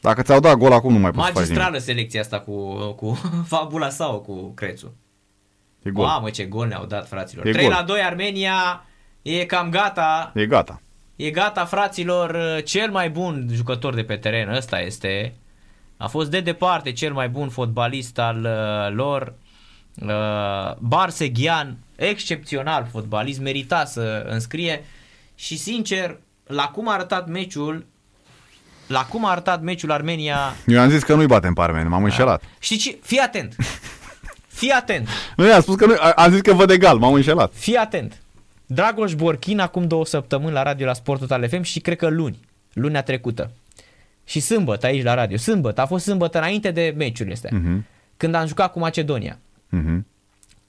Dacă 0.00 0.22
ți-au 0.22 0.40
dat 0.40 0.56
gol 0.56 0.72
acum, 0.72 0.92
nu 0.92 0.98
mai 0.98 1.10
poți 1.10 1.26
să 1.26 1.32
faci 1.32 1.42
nimic. 1.42 1.58
Magistrală 1.58 1.84
selecția 1.84 2.20
asta 2.20 2.40
cu, 2.40 2.76
cu 2.92 3.18
Fabula 3.50 3.88
sau 3.88 4.20
cu 4.20 4.52
Crețu. 4.54 4.94
E 5.82 5.90
gol. 5.90 6.04
Mamă, 6.04 6.30
ce 6.30 6.44
gol 6.44 6.66
ne-au 6.66 6.86
dat, 6.86 7.08
fraților. 7.08 7.46
E 7.46 7.50
3 7.50 7.64
gol. 7.64 7.72
la 7.72 7.82
2 7.82 8.00
Armenia 8.00 8.86
e 9.22 9.44
cam 9.44 9.70
gata. 9.70 10.32
E 10.34 10.46
gata. 10.46 10.80
E 11.16 11.30
gata, 11.30 11.64
fraților, 11.64 12.62
cel 12.62 12.90
mai 12.90 13.10
bun 13.10 13.48
jucător 13.52 13.94
de 13.94 14.04
pe 14.04 14.16
teren, 14.16 14.48
ăsta 14.48 14.80
este. 14.80 15.34
A 15.96 16.06
fost 16.06 16.30
de 16.30 16.40
departe 16.40 16.92
cel 16.92 17.12
mai 17.12 17.28
bun 17.28 17.48
fotbalist 17.48 18.18
al 18.18 18.44
uh, 18.44 18.94
lor. 18.94 19.34
Uh, 20.02 20.74
Barseghian, 20.78 21.76
excepțional 21.96 22.88
fotbalist, 22.90 23.40
merita 23.40 23.84
să 23.84 24.26
înscrie 24.28 24.84
și 25.34 25.58
sincer, 25.58 26.18
la 26.46 26.64
cum 26.64 26.88
a 26.88 26.92
arătat 26.92 27.28
meciul, 27.28 27.86
la 28.86 29.04
cum 29.04 29.24
a 29.24 29.30
arătat 29.30 29.62
meciul 29.62 29.92
Armenia, 29.92 30.38
Eu 30.66 30.80
am 30.80 30.88
zis 30.90 31.02
că 31.02 31.14
nu-i 31.14 31.26
batem 31.26 31.54
pe 31.54 31.60
armeni, 31.60 31.88
m-am 31.88 32.04
înșelat. 32.04 32.42
știi 32.58 32.76
ce? 32.76 32.98
Fii 33.02 33.18
atent. 33.18 33.56
Fii 34.46 34.70
atent. 34.70 35.08
Nu, 35.36 35.46
i-am 35.46 35.60
spus 35.60 35.74
că 35.74 35.86
nu, 35.86 35.94
a- 35.98 36.10
am 36.10 36.30
zis 36.30 36.40
că 36.40 36.52
văd 36.52 36.70
egal, 36.70 36.98
m-am 36.98 37.12
înșelat. 37.14 37.52
Fii 37.54 37.76
atent. 37.76 38.20
Dragoș 38.66 39.14
Borchin 39.14 39.60
acum 39.60 39.86
două 39.86 40.04
săptămâni 40.06 40.52
la 40.52 40.62
radio 40.62 40.86
la 40.86 40.92
Sport 40.92 41.20
Total 41.20 41.48
FM 41.48 41.62
și 41.62 41.80
cred 41.80 41.96
că 41.96 42.08
luni, 42.08 42.38
lunea 42.72 43.02
trecută. 43.02 43.50
Și 44.24 44.40
sâmbătă 44.40 44.86
aici 44.86 45.02
la 45.02 45.14
radio. 45.14 45.36
Sâmbătă, 45.36 45.80
a 45.80 45.86
fost 45.86 46.04
sâmbătă 46.04 46.38
înainte 46.38 46.70
de 46.70 46.94
meciurile 46.96 47.34
astea. 47.34 47.50
Mhm. 47.52 47.86
Când 48.16 48.34
am 48.34 48.46
jucat 48.46 48.72
cu 48.72 48.78
Macedonia. 48.78 49.38
Mhm. 49.68 50.06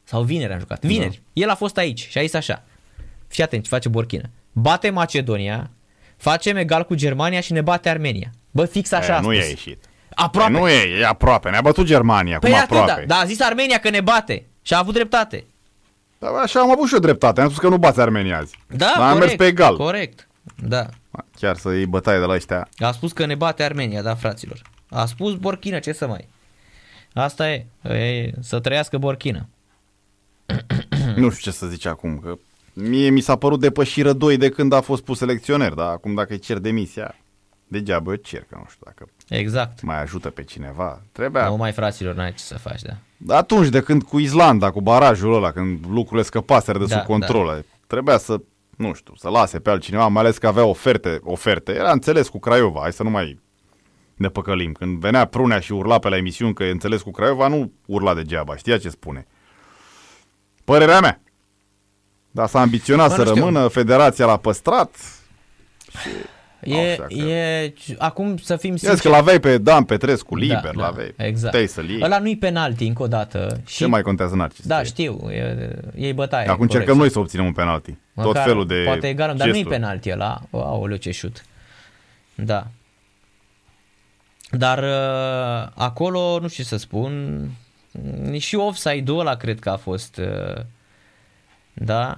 Sau 0.04 0.22
vineri 0.24 0.54
am 0.54 0.60
jucat. 0.60 0.86
Vineri. 0.86 1.14
Da. 1.34 1.42
El 1.42 1.50
a 1.50 1.56
fost 1.56 1.78
aici 1.78 2.08
și 2.10 2.18
a 2.18 2.22
zis 2.22 2.34
așa. 2.34 2.64
Fii 3.28 3.44
atent 3.44 3.64
ce 3.64 3.70
face 3.70 3.90
Borchină. 3.90 4.30
Bate 4.52 4.90
Macedonia, 4.90 5.70
facem 6.18 6.56
egal 6.58 6.84
cu 6.86 6.96
Germania 6.96 7.40
și 7.40 7.52
ne 7.52 7.62
bate 7.62 7.90
Armenia. 7.90 8.30
Bă, 8.52 8.66
fix 8.66 8.92
așa 8.92 9.14
E, 9.14 9.16
a 9.16 9.20
nu 9.20 9.32
spus. 9.32 9.36
i-a 9.44 9.50
ieșit. 9.50 9.84
Aproape. 10.16 10.52
E, 10.52 10.60
nu 10.60 10.68
e, 10.70 11.00
e 11.00 11.06
aproape. 11.06 11.50
Ne-a 11.50 11.62
bătut 11.62 11.86
Germania, 11.86 12.40
păi 12.40 12.50
cum 12.50 12.60
atât, 12.60 12.78
aproape. 12.78 13.00
da. 13.06 13.16
Dar 13.16 13.24
a 13.24 13.26
zis 13.28 13.42
Armenia 13.42 13.80
că 13.80 13.90
ne 13.90 14.02
bate. 14.02 14.46
Și 14.62 14.74
a 14.74 14.78
avut 14.78 14.94
dreptate. 14.94 15.46
Dar 16.20 16.32
așa 16.44 16.60
am 16.60 16.72
avut 16.72 16.88
și 16.88 16.94
eu 16.94 17.00
dreptate. 17.00 17.42
Am 17.42 17.48
spus 17.48 17.60
că 17.60 17.68
nu 17.70 17.78
bați 17.78 18.00
Armenia 18.00 18.38
azi. 18.38 18.56
Da, 18.68 18.76
Dar 18.76 18.88
corect. 18.96 19.12
am 19.12 19.18
mers 19.18 19.34
pe 19.36 19.46
egal. 19.46 19.78
Corect. 19.78 20.28
Da. 20.64 20.86
Chiar 21.40 21.56
să 21.56 21.70
iei 21.74 21.86
bătaie 21.86 22.20
de 22.20 22.26
la 22.26 22.34
ăștia. 22.34 22.68
A 22.78 22.92
spus 22.92 23.12
că 23.12 23.26
ne 23.26 23.36
bate 23.36 23.64
Armenia, 23.64 24.02
da, 24.02 24.16
fraților. 24.16 24.62
A 24.90 25.06
spus 25.06 25.34
Borchină, 25.36 25.80
ce 25.80 25.92
să 25.94 26.08
mai... 26.08 26.28
Asta 27.18 27.52
e, 27.52 27.66
e 27.82 28.32
să 28.40 28.60
trăiască 28.60 28.98
Borchină. 28.98 29.48
Nu 31.16 31.30
știu 31.30 31.52
ce 31.52 31.58
să 31.58 31.66
zici 31.68 31.86
acum, 31.86 32.20
că 32.20 32.38
mie 32.74 33.10
mi 33.10 33.22
s-a 33.22 33.36
părut 33.36 33.60
depășiră 33.60 34.14
2 34.14 34.38
de 34.38 34.50
când 34.50 34.74
a 34.74 34.82
fost 34.82 35.04
pus 35.04 35.18
selecționer, 35.18 35.74
dar 35.74 35.92
acum 35.92 36.14
dacă 36.14 36.34
îi 36.34 36.40
cer 36.40 36.58
demisia, 36.58 37.16
degeaba 37.68 38.12
eu 38.12 38.16
cer, 38.16 38.46
că 38.50 38.56
nu 38.58 38.66
știu 38.70 38.82
dacă 38.86 39.08
Exact. 39.28 39.82
mai 39.82 40.02
ajută 40.02 40.30
pe 40.30 40.44
cineva. 40.44 41.02
Trebuia. 41.12 41.48
Nu 41.48 41.56
mai 41.56 41.72
fraților, 41.72 42.16
n-ai 42.16 42.34
ce 42.34 42.44
să 42.44 42.58
faci, 42.58 42.82
da. 42.82 43.36
Atunci 43.36 43.68
de 43.68 43.82
când 43.82 44.04
cu 44.04 44.20
Islanda, 44.20 44.72
cu 44.72 44.82
barajul 44.82 45.34
ăla, 45.34 45.52
când 45.52 45.86
lucrurile 45.90 46.24
scăpaseră 46.26 46.78
de 46.78 46.86
Da, 46.86 46.98
sub 46.98 47.06
control, 47.06 47.66
trebuia 47.88 48.18
să, 48.18 48.42
nu 48.78 48.94
știu, 48.94 49.14
să 49.16 49.30
lase 49.30 49.60
pe 49.60 49.70
altcineva, 49.70 50.08
mai 50.08 50.22
ales 50.22 50.38
că 50.38 50.48
avea 50.48 50.66
oferte, 50.66 51.20
oferte. 51.24 51.72
Era 51.72 51.92
înțeles 51.92 52.28
cu 52.28 52.40
Craiova, 52.40 52.80
hai 52.82 52.94
să 52.94 53.04
nu 53.04 53.10
mai 53.10 53.40
ne 54.18 54.28
păcălim. 54.28 54.72
Când 54.72 55.00
venea 55.00 55.26
Prunea 55.26 55.60
și 55.60 55.72
urla 55.74 56.00
pe 56.00 56.10
la 56.10 56.18
emisiuni 56.18 56.54
că 56.54 56.64
e 56.64 56.70
înțeles 56.72 57.02
cu 57.02 57.12
Craiova, 57.12 57.48
nu 57.48 57.72
urla 57.86 58.14
degeaba, 58.14 58.56
știa 58.56 58.78
ce 58.78 58.90
spune. 58.90 59.28
Părerea 60.64 61.00
mea. 61.00 61.22
Dar 62.32 62.48
s-a 62.48 62.60
ambiționat 62.60 63.08
Bă, 63.08 63.14
să 63.16 63.22
nu 63.22 63.28
știu. 63.30 63.40
rămână, 63.46 63.68
federația 63.68 64.26
l-a 64.26 64.38
păstrat. 64.38 64.96
E, 66.62 66.92
Așa 66.92 67.04
că- 67.04 67.14
e, 67.14 67.74
acum 67.98 68.38
să 68.38 68.56
fim 68.56 68.72
Ies 68.72 68.80
sinceri. 68.80 69.02
că 69.02 69.10
l-aveai 69.10 69.40
pe 69.40 69.58
Dan 69.58 69.84
Petrescu 69.84 70.36
liber, 70.36 70.62
da, 70.76 70.82
l-aveai. 70.82 71.14
exact. 71.18 71.52
Puteai 71.52 71.68
să-l 71.68 71.90
iei. 71.90 72.02
Ăla 72.04 72.20
nu-i 72.20 72.38
penalti 72.38 72.86
încă 72.88 73.04
o 73.04 73.08
dată. 73.08 73.62
Și, 73.66 73.76
Ce 73.78 73.86
mai 73.86 74.02
contează 74.02 74.36
Narcis? 74.36 74.66
Da, 74.66 74.84
știu, 74.84 75.20
e, 75.32 75.70
e 75.96 76.12
bătaie. 76.14 76.44
Acum 76.48 76.56
corect. 76.56 76.74
încercăm 76.74 76.98
noi 76.98 77.12
să 77.12 77.20
obținem 77.20 77.46
un 77.46 77.52
penalti. 77.54 77.98
Tot 78.16 78.26
Măcar 78.26 78.44
felul 78.44 78.68
de 78.68 78.82
Poate 78.86 79.08
egal, 79.08 79.28
dar 79.36 79.48
nu-i 79.48 79.56
gesturi. 79.56 79.76
penalti 79.80 80.12
ăla. 80.12 80.40
Aoleu, 80.52 80.98
ce 80.98 81.12
șut. 81.12 81.46
Da. 82.36 82.68
Dar 84.52 84.78
uh, 84.84 85.72
acolo, 85.76 86.40
nu 86.40 86.48
știu 86.48 86.64
ce 86.64 86.70
să 86.70 86.78
spun, 86.78 87.40
mm, 87.92 88.38
și 88.38 88.56
offside-ul 88.56 89.20
ăla 89.20 89.36
cred 89.36 89.60
că 89.60 89.70
a 89.70 89.78
fost, 89.78 90.18
uh, 90.18 90.62
da? 91.74 92.18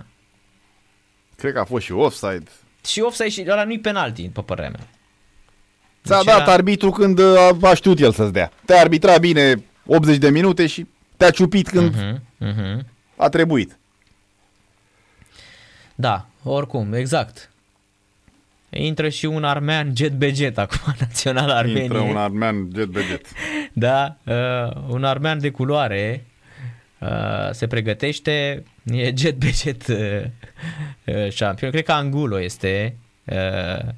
Cred 1.36 1.54
că 1.54 1.60
a 1.60 1.64
fost 1.64 1.86
și 1.86 1.92
offside. 1.92 2.44
Și 2.86 3.00
offside 3.02 3.30
și 3.30 3.46
ăla 3.48 3.64
nu-i 3.64 3.80
penalti, 3.80 4.24
după 4.24 4.44
părerea 4.44 4.70
mea. 4.70 4.88
Ți-a 6.06 6.16
Deci 6.16 6.26
dat 6.26 6.42
era- 6.42 6.52
arbitru 6.52 6.92
când 6.92 7.20
uh, 7.20 7.50
a 7.62 7.74
știut 7.74 8.00
el 8.00 8.12
să-ți 8.12 8.34
dea. 8.34 8.52
Te-a 8.66 8.80
arbitrat 8.80 9.20
bine 9.20 9.64
80 9.86 10.18
de 10.18 10.30
minute 10.30 10.68
și 10.68 10.86
te-a 11.18 11.30
ciupit 11.32 11.70
când 11.70 11.96
Mhm, 11.96 12.22
mhm. 12.38 12.86
a 13.16 13.30
trebuit. 13.30 13.78
Da, 15.96 16.26
oricum, 16.44 16.94
exact. 16.94 17.50
Intră 18.70 19.10
și 19.10 19.26
un 19.26 19.44
armean 19.44 19.92
jet 19.96 20.12
be 20.12 20.34
jet 20.34 20.58
acum, 20.58 20.94
național 21.00 21.50
Armeniei. 21.50 21.84
Intră 21.84 22.00
un 22.00 22.18
armean 22.18 22.70
jet 22.76 22.88
be 22.88 23.02
jet. 23.10 23.26
Da, 23.74 24.16
uh, 24.26 24.72
un 24.88 25.04
armean 25.04 25.40
de 25.40 25.50
culoare 25.50 26.26
uh, 27.00 27.10
se 27.52 27.68
pregătește, 27.68 28.64
e 28.84 29.14
jet 29.18 29.36
be 29.36 29.52
jet 29.52 29.88
uh, 29.88 29.98
uh, 31.06 31.32
șampion. 31.32 31.72
Cred 31.72 31.84
că 31.84 31.92
Angulo 31.92 32.42
este, 32.42 32.96
uh, 33.26 33.90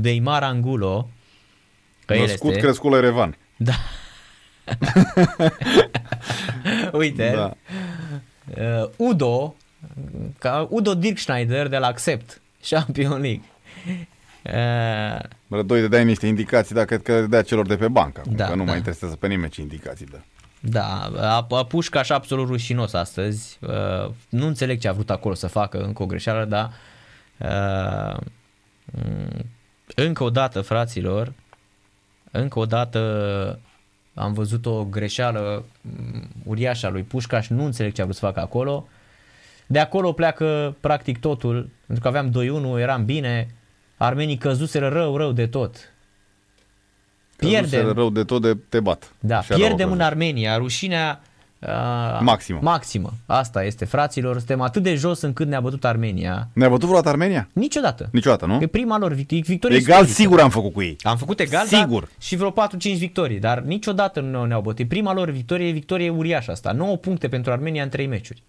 Beimar 0.00 0.42
Angulo. 0.42 1.08
Că 2.04 2.14
el 2.14 2.20
Născut, 2.20 2.50
este. 2.50 2.62
crescut 2.62 2.90
la 2.90 2.96
Erevan. 2.96 3.36
Da. 3.56 3.74
Uite, 6.92 7.32
Da. 7.34 7.52
uh, 8.82 8.88
Udo, 8.96 9.54
ca 10.38 10.66
Udo 10.70 10.94
Dirkschneider 10.94 11.68
de 11.68 11.76
la 11.76 11.86
Accept, 11.86 12.40
Champion 12.68 13.20
League. 13.20 13.42
Uh, 14.44 15.18
Rădoi 15.48 15.80
de 15.80 15.88
dai 15.88 16.04
niște 16.04 16.26
indicații, 16.26 16.74
dar 16.74 16.84
cred 16.84 17.02
că 17.02 17.12
le 17.20 17.26
dea 17.26 17.42
celor 17.42 17.66
de 17.66 17.76
pe 17.76 17.88
bancă. 17.88 18.20
Acum, 18.20 18.36
Da, 18.36 18.44
că 18.44 18.50
nu 18.54 18.58
da. 18.58 18.64
mai 18.64 18.76
interesează 18.76 19.16
pe 19.16 19.26
nimeni 19.26 19.50
ce 19.50 19.60
indicații 19.60 20.06
dă. 20.06 20.20
Da, 20.60 21.10
a, 21.16 21.46
a 21.50 21.64
Pușcaș 21.64 22.10
absolut 22.10 22.46
rușinos 22.46 22.92
astăzi. 22.92 23.58
Uh, 23.60 24.10
nu 24.28 24.46
înțeleg 24.46 24.80
ce 24.80 24.88
a 24.88 24.92
vrut 24.92 25.10
acolo 25.10 25.34
să 25.34 25.46
facă, 25.46 25.82
încă 25.82 26.02
o 26.02 26.06
greșeală, 26.06 26.44
dar 26.44 26.70
uh, 27.38 28.16
m, 28.84 29.44
încă 29.94 30.24
o 30.24 30.30
dată, 30.30 30.60
fraților, 30.60 31.32
încă 32.30 32.58
o 32.58 32.66
dată 32.66 33.58
am 34.14 34.32
văzut 34.32 34.66
o 34.66 34.84
greșeală 34.84 35.64
m, 35.80 36.28
uriașă 36.44 36.86
a 36.86 36.90
lui 36.90 37.02
Pușcaș, 37.02 37.48
nu 37.48 37.64
înțeleg 37.64 37.92
ce 37.92 38.00
a 38.00 38.04
vrut 38.04 38.16
să 38.16 38.24
facă 38.26 38.40
acolo. 38.40 38.88
De 39.66 39.78
acolo 39.78 40.12
pleacă 40.12 40.76
practic 40.80 41.20
totul, 41.20 41.70
pentru 41.86 42.10
că 42.10 42.16
aveam 42.16 42.32
2-1, 42.76 42.80
eram 42.80 43.04
bine, 43.04 43.54
armenii 43.96 44.36
căzuseră 44.36 44.88
rău, 44.88 45.16
rău 45.16 45.32
de 45.32 45.46
tot. 45.46 45.76
Pierdem. 47.36 47.68
Pierdem, 47.70 47.92
rău 47.92 48.10
de 48.10 48.24
tot 48.24 48.42
de 48.42 48.56
te 48.68 48.80
bat. 48.80 49.12
da, 49.20 49.40
Și 49.42 49.52
era 49.52 49.58
pierdem 49.60 49.88
o 49.88 49.92
în 49.92 49.98
căzut. 49.98 50.10
Armenia, 50.12 50.56
rușinea 50.56 51.20
uh, 51.58 51.68
Maximă. 52.20 52.58
Maximă. 52.62 53.12
Asta 53.26 53.64
este, 53.64 53.84
fraților, 53.84 54.36
suntem 54.36 54.60
atât 54.60 54.82
de 54.82 54.94
jos 54.94 55.20
încât 55.20 55.46
ne-a 55.48 55.60
bătut 55.60 55.84
Armenia. 55.84 56.48
Ne-a 56.52 56.68
bătut 56.68 56.82
vreodată 56.84 57.08
Armenia? 57.08 57.48
Niciodată. 57.52 58.08
Niciodată, 58.12 58.46
nu? 58.46 58.58
E 58.62 58.66
prima 58.66 58.98
lor 58.98 59.12
vict- 59.14 59.42
victorie 59.46 59.76
Egal 59.76 59.90
istorică. 60.00 60.12
sigur 60.22 60.40
am 60.40 60.50
făcut 60.50 60.72
cu 60.72 60.82
ei. 60.82 60.96
Am 61.02 61.16
făcut 61.16 61.40
egal, 61.40 61.66
Sigur. 61.66 62.00
Dar 62.00 62.10
și 62.20 62.36
vreo 62.36 62.50
4-5 62.50 62.52
victorii, 62.98 63.38
dar 63.38 63.60
niciodată 63.60 64.20
nu 64.20 64.44
ne-au 64.44 64.60
bătut. 64.60 64.78
E 64.78 64.86
Prima 64.86 65.12
lor 65.14 65.30
victorie, 65.30 65.68
e 65.68 65.72
victorie 65.72 66.10
uriașă 66.10 66.50
asta. 66.50 66.72
9 66.72 66.96
puncte 66.96 67.28
pentru 67.28 67.52
Armenia 67.52 67.82
în 67.82 67.88
3 67.88 68.06
meciuri. 68.06 68.42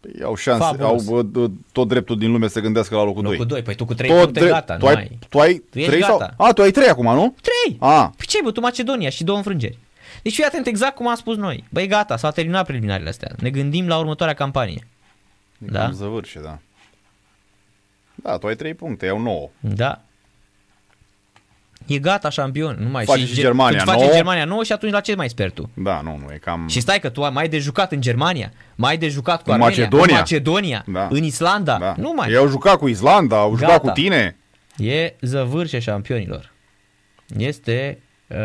Păi 0.00 0.12
au 0.24 0.34
șanse, 0.34 0.64
Fabulos. 0.64 1.08
au 1.08 1.22
bă, 1.22 1.22
dă- 1.48 1.52
tot 1.72 1.88
dreptul 1.88 2.18
din 2.18 2.30
lume 2.32 2.48
să 2.48 2.60
gândească 2.60 2.94
la 2.94 3.04
locul 3.04 3.22
2. 3.22 3.30
Locul 3.32 3.46
2, 3.46 3.62
păi 3.62 3.74
tu 3.74 3.84
cu 3.84 3.94
3 3.94 4.08
Tot 4.10 4.18
puncte 4.18 4.38
drept. 4.40 4.54
gata, 4.54 4.76
tu 4.76 4.84
nu 4.84 4.88
ai, 4.90 4.94
ai. 4.96 5.18
tu 5.28 5.38
ai 5.38 5.54
Tu 5.70 5.78
ești 5.78 5.90
3 5.90 6.02
sau? 6.02 6.18
gata. 6.18 6.34
A, 6.38 6.52
tu 6.52 6.62
ai 6.62 6.70
3 6.70 6.88
acum, 6.88 7.04
nu? 7.14 7.34
3! 7.66 7.76
A, 7.80 8.12
Păi 8.16 8.26
ce 8.26 8.36
ai 8.36 8.42
bătut 8.44 8.62
Macedonia 8.62 9.08
și 9.08 9.24
două 9.24 9.36
înfrângeri. 9.38 9.78
Deci 10.22 10.34
fii 10.34 10.44
atent 10.44 10.66
exact 10.66 10.94
cum 10.94 11.08
am 11.08 11.14
spus 11.14 11.36
noi. 11.36 11.64
Băi 11.70 11.86
gata, 11.86 12.16
s-au 12.16 12.30
terminat 12.30 12.64
preliminarele 12.64 13.08
astea. 13.08 13.30
Ne 13.40 13.50
gândim 13.50 13.88
la 13.88 13.98
următoarea 13.98 14.34
campanie. 14.34 14.86
da? 15.58 15.72
Da? 15.72 15.78
Cam 15.84 15.92
zăvârșe, 15.92 16.40
da. 16.40 16.58
Da, 18.14 18.36
tu 18.38 18.46
ai 18.46 18.54
3 18.56 18.74
puncte, 18.74 19.06
iau 19.06 19.18
9. 19.20 19.48
Da. 19.60 20.02
E 21.88 21.98
gata 21.98 22.28
șampion. 22.30 22.76
Nu 22.80 22.88
mai 22.88 23.04
Face 23.04 23.26
și 23.26 23.34
Ge- 23.34 23.40
Germania 23.40 23.78
Face 23.84 23.98
nouă. 24.00 24.12
Germania 24.12 24.44
9 24.44 24.62
și 24.64 24.72
atunci 24.72 24.92
la 24.92 25.00
ce 25.00 25.14
mai 25.14 25.28
sper 25.28 25.50
tu? 25.50 25.70
Da, 25.74 26.00
nu, 26.00 26.16
nu, 26.16 26.32
e 26.32 26.36
cam... 26.36 26.68
Și 26.68 26.80
stai 26.80 27.00
că 27.00 27.08
tu 27.08 27.24
ai 27.24 27.30
mai 27.30 27.48
de 27.48 27.58
jucat 27.58 27.92
în 27.92 28.00
Germania, 28.00 28.52
mai 28.74 28.98
de 28.98 29.08
jucat 29.08 29.42
cu 29.42 29.50
În 29.50 29.60
Armenia, 29.60 29.82
Macedonia. 29.82 30.14
în 30.14 30.18
Macedonia, 30.20 30.84
Da. 30.86 31.08
în 31.10 31.22
Islanda. 31.22 31.78
da. 31.78 31.94
Nu 31.98 32.12
mai. 32.16 32.28
Ei 32.30 32.36
au 32.36 32.48
jucat 32.48 32.76
cu 32.78 32.88
Islanda, 32.88 33.36
au 33.38 33.50
jucat 33.56 33.68
Gata. 33.68 33.78
cu 33.80 33.90
tine. 33.90 34.36
E 34.76 35.14
zăvârșe 35.20 35.78
șampionilor. 35.78 36.52
Este 37.36 37.98
uh, 38.26 38.36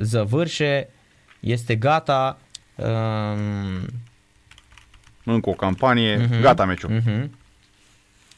zăvârșe, 0.00 0.88
este 1.40 1.74
gata. 1.74 2.38
Uh, 2.74 2.86
Încă 5.24 5.50
o 5.50 5.52
campanie, 5.52 6.16
Mhm. 6.16 6.40
gata 6.40 6.64
meciul. 6.64 6.90
uh-huh. 7.00 7.28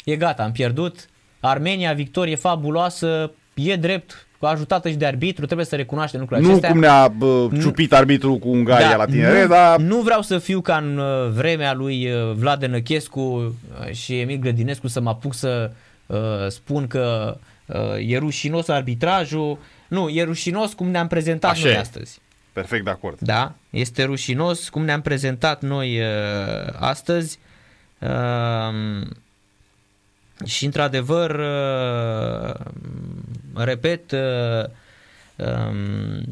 E 0.05 0.17
gata, 0.17 0.43
am 0.43 0.53
pierdut. 0.53 1.07
Armenia, 1.41 1.93
victorie 1.93 2.35
fabuloasă, 2.37 3.31
e 3.55 3.77
drept, 3.77 4.27
ajutată 4.47 4.89
și 4.89 4.97
de 4.97 5.07
arbitru, 5.07 5.45
trebuie 5.45 5.67
să 5.67 5.77
recunoaștem 5.77 6.21
lucrurile 6.21 6.47
Nu 6.47 6.53
acestea. 6.53 6.73
cum 6.73 6.81
ne-a 6.81 7.09
bă, 7.09 7.49
ciupit 7.61 7.93
arbitru 7.93 8.35
cu 8.39 8.49
Ungaria 8.49 8.97
la 8.97 9.05
tinere, 9.05 9.43
nu, 9.43 9.49
dar 9.49 9.79
nu 9.79 10.01
vreau 10.01 10.23
să 10.23 10.39
fiu 10.39 10.61
ca 10.61 10.77
în 10.77 10.99
uh, 10.99 11.31
vremea 11.31 11.75
lui 11.75 12.11
uh, 12.13 12.33
Vlad 12.35 12.65
Năchescu 12.65 13.21
uh, 13.21 13.93
și 13.93 14.21
Emil 14.21 14.39
Grădinescu 14.39 14.89
să 14.89 15.01
mă 15.01 15.09
apuc 15.09 15.35
să 15.35 15.71
uh, 16.07 16.19
spun 16.49 16.87
că 16.87 17.37
uh, 17.67 17.77
e 18.07 18.19
rușinos 18.19 18.69
arbitrajul. 18.69 19.59
Nu, 19.89 20.09
e 20.09 20.23
rușinos 20.25 20.73
cum 20.73 20.89
ne-am 20.91 21.07
prezentat 21.07 21.51
Așa 21.51 21.65
noi 21.67 21.75
e. 21.75 21.79
astăzi. 21.79 22.19
perfect 22.53 22.85
de 22.85 22.91
acord. 22.91 23.19
Da, 23.21 23.53
este 23.71 24.05
rușinos 24.05 24.69
cum 24.69 24.85
ne-am 24.85 25.01
prezentat 25.01 25.63
noi 25.63 25.99
uh, 26.01 26.73
astăzi. 26.79 27.39
Uh, 27.99 29.07
și 30.45 30.65
într-adevăr, 30.65 31.31
uh, 31.31 32.55
repet, 33.65 34.13
uh, 34.13 34.65
um, 35.37 36.25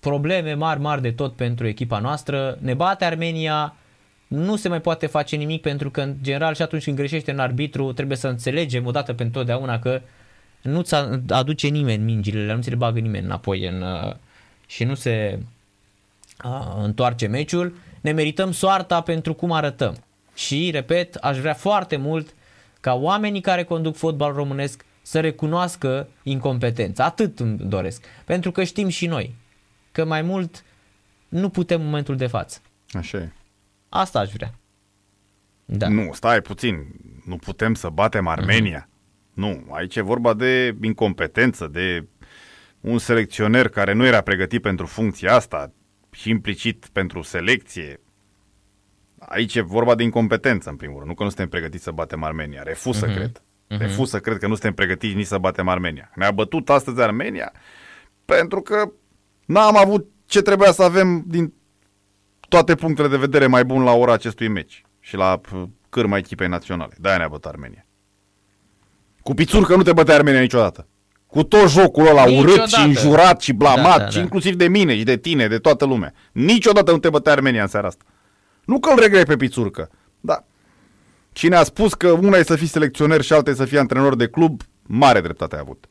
probleme 0.00 0.54
mari, 0.54 0.80
mari 0.80 1.02
de 1.02 1.10
tot 1.10 1.34
pentru 1.34 1.66
echipa 1.66 1.98
noastră. 1.98 2.58
Ne 2.60 2.74
bate 2.74 3.04
Armenia, 3.04 3.74
nu 4.26 4.56
se 4.56 4.68
mai 4.68 4.80
poate 4.80 5.06
face 5.06 5.36
nimic 5.36 5.62
pentru 5.62 5.90
că, 5.90 6.00
în 6.00 6.14
general, 6.22 6.54
și 6.54 6.62
atunci 6.62 6.84
când 6.84 6.96
greșește 6.96 7.30
în 7.30 7.38
arbitru, 7.38 7.92
trebuie 7.92 8.16
să 8.16 8.28
înțelegem 8.28 8.86
odată 8.86 9.12
pentru 9.12 9.38
totdeauna 9.38 9.78
că 9.78 10.00
nu-ți 10.62 10.94
aduce 11.28 11.68
nimeni 11.68 12.02
mingile, 12.02 12.54
nu 12.54 12.62
ți 12.62 12.70
le 12.70 12.76
bagă 12.76 12.98
nimeni 12.98 13.24
înapoi 13.24 13.66
în, 13.66 13.82
uh, 13.82 14.14
și 14.66 14.84
nu 14.84 14.94
se 14.94 15.38
a, 16.36 16.78
întoarce 16.82 17.26
meciul, 17.26 17.74
ne 18.00 18.12
merităm 18.12 18.52
soarta 18.52 19.00
pentru 19.00 19.34
cum 19.34 19.52
arătăm. 19.52 19.96
Și, 20.34 20.70
repet, 20.70 21.14
aș 21.14 21.38
vrea 21.38 21.54
foarte 21.54 21.96
mult 21.96 22.34
ca 22.80 22.94
oamenii 22.94 23.40
care 23.40 23.64
conduc 23.64 23.96
fotbal 23.96 24.32
românesc 24.32 24.85
să 25.06 25.20
recunoască 25.20 26.08
incompetența. 26.22 27.04
Atât 27.04 27.40
îmi 27.40 27.56
doresc. 27.58 28.04
Pentru 28.24 28.50
că 28.50 28.64
știm 28.64 28.88
și 28.88 29.06
noi 29.06 29.34
că 29.92 30.04
mai 30.04 30.22
mult 30.22 30.64
nu 31.28 31.48
putem 31.48 31.80
în 31.80 31.86
momentul 31.86 32.16
de 32.16 32.26
față. 32.26 32.60
Așa 32.90 33.18
e. 33.18 33.32
Asta 33.88 34.18
aș 34.18 34.32
vrea. 34.32 34.54
Da. 35.64 35.88
Nu, 35.88 36.12
stai 36.12 36.40
puțin. 36.40 36.86
Nu 37.24 37.36
putem 37.36 37.74
să 37.74 37.88
batem 37.88 38.26
Armenia. 38.26 38.88
Nu, 39.32 39.66
aici 39.70 39.96
e 39.96 40.00
vorba 40.00 40.34
de 40.34 40.76
incompetență, 40.82 41.66
de 41.66 42.06
un 42.80 42.98
selecționer 42.98 43.68
care 43.68 43.92
nu 43.92 44.06
era 44.06 44.20
pregătit 44.20 44.62
pentru 44.62 44.86
funcția 44.86 45.34
asta 45.34 45.72
și 46.10 46.30
implicit 46.30 46.88
pentru 46.92 47.22
selecție. 47.22 48.00
Aici 49.18 49.54
e 49.54 49.60
vorba 49.60 49.94
de 49.94 50.02
incompetență, 50.02 50.70
în 50.70 50.76
primul 50.76 50.96
rând. 50.96 51.08
Nu 51.08 51.14
că 51.14 51.22
nu 51.22 51.28
suntem 51.28 51.48
pregătiți 51.48 51.84
să 51.84 51.90
batem 51.90 52.22
Armenia. 52.22 52.62
Refuz 52.62 52.96
să 52.98 53.06
cred. 53.06 53.42
Refuz 53.68 54.08
să 54.08 54.18
cred 54.20 54.38
că 54.38 54.46
nu 54.46 54.52
suntem 54.52 54.72
pregătiți 54.74 55.14
nici 55.14 55.26
să 55.26 55.38
batem 55.38 55.68
Armenia. 55.68 56.10
Ne-a 56.14 56.30
bătut 56.30 56.70
astăzi 56.70 57.00
Armenia 57.00 57.52
pentru 58.24 58.60
că 58.60 58.90
n-am 59.46 59.76
avut 59.76 60.06
ce 60.26 60.42
trebuia 60.42 60.72
să 60.72 60.82
avem 60.82 61.24
din 61.26 61.52
toate 62.48 62.74
punctele 62.74 63.08
de 63.08 63.16
vedere 63.16 63.46
mai 63.46 63.64
bun 63.64 63.82
la 63.82 63.92
ora 63.92 64.12
acestui 64.12 64.48
meci 64.48 64.84
și 65.00 65.16
la 65.16 65.40
p- 65.40 65.68
cârma 65.88 66.16
echipei 66.16 66.48
naționale. 66.48 66.94
De-aia 66.98 67.16
ne-a 67.18 67.28
bătut 67.28 67.44
Armenia. 67.44 67.86
Cu 69.22 69.34
pițurcă 69.34 69.76
nu 69.76 69.82
te 69.82 69.92
bătea 69.92 70.14
Armenia 70.14 70.40
niciodată. 70.40 70.86
Cu 71.26 71.42
tot 71.42 71.68
jocul 71.70 72.06
ăla 72.06 72.22
urât 72.22 72.34
Niciodată. 72.34 72.66
și 72.68 72.80
înjurat 72.86 73.40
și 73.40 73.52
blamat 73.52 73.96
Da, 73.98 74.04
da, 74.04 74.08
și 74.08 74.16
da. 74.16 74.22
inclusiv 74.22 74.54
de 74.54 74.68
mine 74.68 74.96
și 74.96 75.02
de 75.04 75.16
tine, 75.16 75.46
de 75.48 75.58
toată 75.58 75.84
lumea. 75.84 76.12
Niciodată 76.32 76.90
nu 76.90 76.98
te 76.98 77.10
bătea 77.10 77.32
Armenia 77.32 77.62
în 77.62 77.68
seara 77.68 77.86
asta. 77.86 78.04
Nu 78.64 78.78
că 78.80 78.90
îl 78.90 78.98
regrei 79.00 79.24
pe 79.24 79.36
pițurcă, 79.36 79.88
da. 79.90 79.96
Cine 81.36 81.56
a 81.56 81.62
spus 81.62 81.94
că 81.94 82.10
una 82.10 82.36
e 82.36 82.42
să 82.42 82.56
fii 82.56 82.66
selecționer 82.66 83.20
și 83.20 83.32
alta 83.32 83.50
e 83.50 83.54
să 83.54 83.64
fii 83.64 83.78
antrenor 83.78 84.16
de 84.16 84.26
club, 84.28 84.60
mare 84.82 85.20
dreptate 85.20 85.56
a 85.56 85.60
avut. 85.60 85.84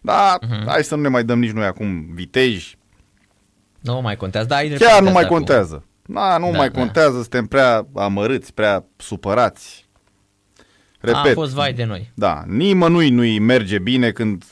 Da, 0.00 0.38
Mhm. 0.42 0.66
hai 0.68 0.84
să 0.84 0.94
nu 0.94 1.00
ne 1.02 1.08
mai 1.08 1.24
dăm 1.24 1.38
nici 1.38 1.50
noi 1.50 1.64
acum 1.64 2.06
viteji, 2.14 2.76
Nu 3.80 4.00
mai 4.00 4.16
contează. 4.16 4.46
Da, 4.46 4.56
ai 4.56 4.68
Chiar 4.68 4.76
dreptate 4.78 5.04
nu 5.04 5.10
mai 5.10 5.22
acum. 5.22 5.36
contează. 5.36 5.84
Da, 6.06 6.38
nu 6.38 6.50
Da, 6.50 6.56
mai 6.56 6.70
da. 6.70 6.78
contează, 6.78 7.20
suntem 7.20 7.46
prea 7.46 7.86
amărâți, 7.94 8.54
prea 8.54 8.84
supărați. 8.96 9.88
Repet, 11.00 11.24
Am 11.24 11.32
fost 11.32 11.52
vai 11.52 11.72
de 11.72 11.84
noi. 11.84 12.10
da, 12.14 12.42
nimănui 12.46 13.10
nu-i 13.10 13.38
merge 13.38 13.78
bine 13.78 14.10
când 14.10 14.44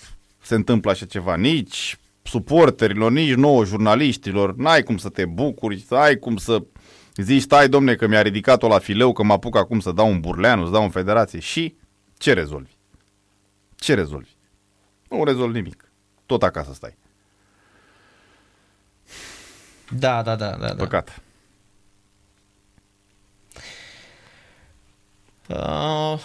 se 0.43 0.55
întâmplă 0.55 0.91
așa 0.91 1.07
ceva, 1.07 1.37
nici 1.37 1.97
suporterilor, 2.23 3.11
nici 3.11 3.35
nouă 3.35 3.65
jurnaliștilor, 3.65 4.55
n-ai 4.57 4.83
cum 4.83 4.97
să 4.97 5.09
te 5.09 5.25
bucuri, 5.25 5.85
ai 5.91 6.17
cum 6.17 6.37
să 6.37 6.63
zici, 7.17 7.43
stai 7.43 7.69
domne 7.69 7.95
că 7.95 8.07
mi-a 8.07 8.23
ridicat-o 8.23 8.69
la 8.69 8.79
fileu, 8.79 9.13
că 9.13 9.23
mă 9.23 9.33
apuc 9.33 9.57
acum 9.57 9.81
să 9.81 9.93
dau 9.93 10.09
un 10.09 10.21
burleanu, 10.21 10.65
să 10.65 10.71
dau 10.71 10.83
în 10.83 10.91
federație 10.91 11.39
și 11.39 11.77
ce 12.19 12.33
rezolvi? 12.33 12.71
Ce 13.77 13.95
rezolvi? 13.95 14.31
Nu 15.09 15.25
rezolvi 15.25 15.57
nimic. 15.57 15.85
tot 16.27 16.43
acasă 16.43 16.73
stai. 16.73 16.97
Da, 19.91 20.23
da, 20.23 20.37
da, 20.37 20.51
da. 20.51 20.67
da. 20.67 20.75
Păcat. 20.75 21.23
Uh, 25.49 26.21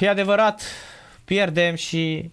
e 0.00 0.08
adevărat, 0.08 0.62
pierdem 1.24 1.74
și 1.74 2.30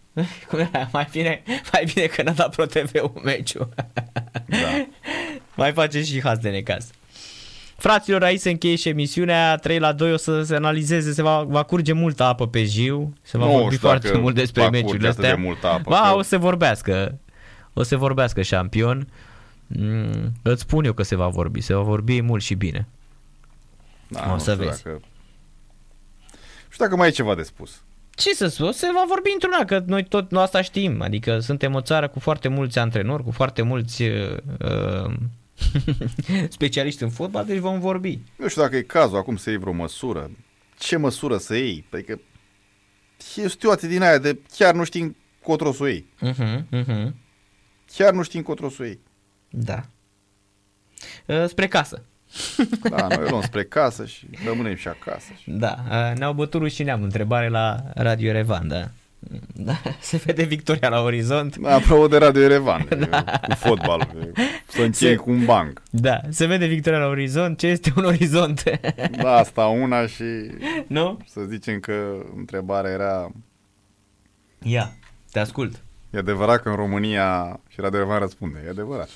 cum 0.47 0.59
era, 0.73 0.89
mai 0.91 1.07
bine, 1.11 1.43
mai 1.71 1.91
bine 1.93 2.05
că 2.05 2.21
n-a 2.21 2.31
dat 2.31 2.55
Pro 2.55 2.65
TV-ul 2.65 3.21
meciul. 3.23 3.69
Da. 4.47 4.87
mai 5.61 5.73
face 5.73 6.03
și 6.03 6.21
haz 6.21 6.37
de 6.37 6.49
necaz. 6.49 6.89
Fraților, 7.79 8.23
aici 8.23 8.39
se 8.39 8.49
încheie 8.49 8.75
și 8.75 8.87
emisiunea 8.89 9.55
3 9.55 9.79
la 9.79 9.91
2 9.93 10.13
o 10.13 10.17
să 10.17 10.41
se 10.43 10.55
analizeze, 10.55 11.11
se 11.13 11.21
va, 11.21 11.43
va 11.43 11.63
curge 11.63 11.93
multă 11.93 12.23
apă 12.23 12.47
pe 12.47 12.63
jiu, 12.63 13.13
se 13.21 13.37
va 13.37 13.45
Nu 13.45 13.51
vorbi 13.51 13.75
știu 13.75 13.87
foarte 13.87 14.07
dacă 14.07 14.19
mult 14.19 14.35
despre 14.35 14.61
va 14.61 14.67
curge 14.67 14.81
meciurile 14.83 15.07
atât 15.07 15.19
astea. 15.23 15.35
de 15.35 15.41
multă 15.41 15.67
apă, 15.67 15.89
ba, 15.89 16.01
că- 16.09 16.15
o 16.15 16.21
să 16.21 16.37
vorbească. 16.37 17.19
O 17.73 17.83
să 17.83 17.97
vorbească 17.97 18.41
șampion. 18.41 19.07
Mm, 19.67 20.31
îți 20.41 20.61
spun 20.61 20.85
eu 20.85 20.93
că 20.93 21.03
se 21.03 21.15
va 21.15 21.27
vorbi, 21.27 21.61
se 21.61 21.73
va 21.73 21.81
vorbi 21.81 22.21
mult 22.21 22.43
și 22.43 22.53
bine. 22.53 22.87
Da, 24.07 24.25
O 24.27 24.31
nu 24.31 24.37
să 24.37 24.51
știu 24.51 24.63
vezi. 24.65 24.83
Dacă... 24.83 24.99
Nu 26.63 26.69
știu 26.75 26.85
dacă 26.85 26.95
mai 26.95 27.07
e 27.07 27.11
ceva 27.11 27.35
de 27.35 27.43
spus. 27.43 27.81
Ce 28.15 28.33
să 28.33 28.47
spun, 28.47 28.71
se 28.71 28.87
va 28.93 29.03
vorbi 29.07 29.29
într-una, 29.33 29.65
că 29.65 29.83
noi 29.85 30.03
tot 30.03 30.31
nu 30.31 30.39
asta 30.39 30.61
știm, 30.61 31.01
adică 31.01 31.39
suntem 31.39 31.73
o 31.75 31.81
țară 31.81 32.07
cu 32.07 32.19
foarte 32.19 32.47
mulți 32.47 32.79
antrenori, 32.79 33.23
cu 33.23 33.31
foarte 33.31 33.61
mulți 33.61 34.01
uh, 34.03 34.37
uh, 34.59 35.13
specialiști 36.49 37.03
în 37.03 37.09
fotbal, 37.09 37.45
deci 37.45 37.57
vom 37.57 37.79
vorbi. 37.79 38.19
Nu 38.35 38.47
știu 38.47 38.61
dacă 38.61 38.75
e 38.75 38.81
cazul 38.81 39.17
acum 39.17 39.35
să 39.35 39.49
iei 39.49 39.59
vreo 39.59 39.73
măsură. 39.73 40.31
Ce 40.77 40.97
măsură 40.97 41.37
să 41.37 41.55
iei? 41.55 41.85
Adică 41.91 42.19
e 43.35 43.45
o 43.45 43.49
situație 43.49 43.87
din 43.87 44.01
aia 44.01 44.17
de 44.17 44.39
chiar 44.57 44.73
nu 44.73 44.83
știi 44.83 45.01
încotro 45.01 45.71
să 45.71 45.83
o 45.83 45.87
iei. 45.87 46.05
Uh-huh, 46.21 46.61
uh-huh. 46.71 47.11
Chiar 47.95 48.13
nu 48.13 48.23
știi 48.23 48.39
încotro 48.39 48.69
să 48.69 48.81
o 48.81 48.85
iei. 48.85 48.99
Da. 49.49 49.85
Uh, 51.25 51.45
spre 51.47 51.67
casă. 51.67 52.03
Da, 52.89 53.07
noi 53.07 53.29
luăm 53.29 53.41
spre 53.41 53.63
casă 53.63 54.05
și 54.05 54.27
rămânem 54.45 54.75
și 54.75 54.87
acasă. 54.87 55.31
Și... 55.41 55.51
Da, 55.51 55.77
uh, 55.89 56.17
ne-au 56.17 56.33
bătut 56.33 56.61
rușineam 56.61 57.03
întrebare 57.03 57.49
la 57.49 57.83
Radio 57.93 58.31
Revan, 58.31 58.67
da. 58.67 58.91
Da, 59.53 59.81
se 59.99 60.21
vede 60.25 60.43
victoria 60.43 60.89
la 60.89 61.01
orizont. 61.01 61.57
Da, 61.57 61.73
apropo 61.79 62.07
de 62.07 62.17
Radio 62.17 62.41
Erevan, 62.41 62.87
da. 63.09 63.23
cu 63.23 63.55
fotbalul, 63.55 64.07
e- 64.35 64.41
să 64.67 64.81
închei 64.81 65.09
Se- 65.09 65.15
cu 65.15 65.29
un 65.29 65.45
banc. 65.45 65.81
Da, 65.89 66.19
se 66.29 66.45
vede 66.45 66.65
victoria 66.65 66.99
la 66.99 67.07
orizont. 67.07 67.57
Ce 67.57 67.67
este 67.67 67.93
un 67.97 68.03
orizont? 68.05 68.63
Da, 69.21 69.31
asta 69.35 69.65
una 69.65 70.07
și 70.07 70.23
nu? 70.87 71.17
să 71.27 71.41
zicem 71.49 71.79
că 71.79 71.93
întrebarea 72.37 72.91
era 72.91 73.31
Ia, 74.63 74.91
te 75.31 75.39
ascult. 75.39 75.81
E 76.09 76.17
adevărat 76.17 76.61
că 76.61 76.69
în 76.69 76.75
România 76.75 77.59
și 77.69 77.81
Radio 77.81 77.99
Erevan 77.99 78.19
răspunde, 78.19 78.63
e 78.65 78.69
adevărat. 78.69 79.09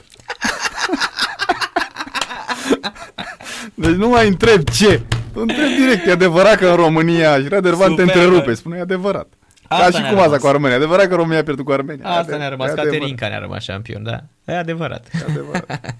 Deci 3.75 3.95
nu 3.95 4.07
mai 4.09 4.27
întreb 4.27 4.63
ce. 4.69 5.01
Întreb 5.33 5.67
direct, 5.77 6.07
e 6.07 6.11
adevărat 6.11 6.57
că 6.57 6.67
în 6.67 6.75
România 6.75 7.35
și 7.41 7.47
Radio 7.47 7.67
Erevan 7.69 7.95
te 7.95 8.01
Superb. 8.01 8.21
întrerupe, 8.21 8.53
spune 8.53 8.77
e 8.77 8.81
adevărat. 8.81 9.27
Asta 9.73 9.83
Ca 9.85 9.91
și 9.91 10.01
ne-a 10.01 10.09
cum 10.09 10.17
asta 10.17 10.23
rămas. 10.25 10.41
cu 10.41 10.47
Armenia. 10.47 10.73
E 10.73 10.75
adevărat 10.77 11.07
că 11.07 11.15
România 11.15 11.39
a 11.39 11.43
pierdut 11.43 11.65
cu 11.65 11.71
Armenia. 11.71 12.05
Asta 12.07 12.19
Ade- 12.19 12.35
ne-a 12.35 12.49
rămas, 12.49 12.67
e 12.67 12.71
adevărat. 12.71 12.93
Caterinca 12.93 13.27
ne-a 13.27 13.39
rămas 13.39 13.63
șampion, 13.63 14.03
da. 14.03 14.23
E 14.45 14.57
adevărat. 14.57 15.07
E 15.13 15.25
adevărat. 15.29 15.65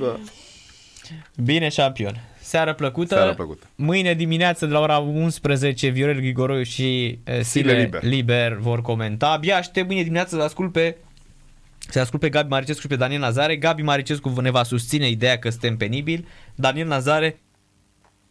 da. 0.00 0.18
Bine, 1.44 1.68
șampion. 1.68 2.20
Seară 2.40 2.74
plăcută. 2.74 3.14
Seară 3.14 3.34
plăcută. 3.34 3.66
Mâine 3.74 4.14
dimineață 4.14 4.66
de 4.66 4.72
la 4.72 4.80
ora 4.80 4.98
11 4.98 5.88
Viorel 5.88 6.18
Grigoroiu 6.20 6.62
și 6.62 7.18
uh, 7.28 7.40
Sile 7.40 7.72
Liber. 7.72 8.02
Liber. 8.02 8.02
Liber 8.02 8.52
vor 8.60 8.82
comenta. 8.82 9.28
Abia 9.30 9.56
aștept 9.56 9.86
mâine 9.86 10.02
dimineață 10.02 10.36
să 10.36 10.42
ascult 10.42 10.72
pe 10.72 10.96
să 11.88 12.00
ascult 12.00 12.20
pe 12.20 12.28
Gabi 12.28 12.48
Maricescu 12.48 12.80
și 12.80 12.86
pe 12.86 12.96
Daniel 12.96 13.20
Nazare. 13.20 13.56
Gabi 13.56 13.82
Maricescu 13.82 14.40
ne 14.40 14.50
va 14.50 14.62
susține 14.62 15.08
ideea 15.08 15.38
că 15.38 15.50
suntem 15.50 15.76
penibili. 15.76 16.26
Daniel 16.54 16.86
Nazare 16.86 17.38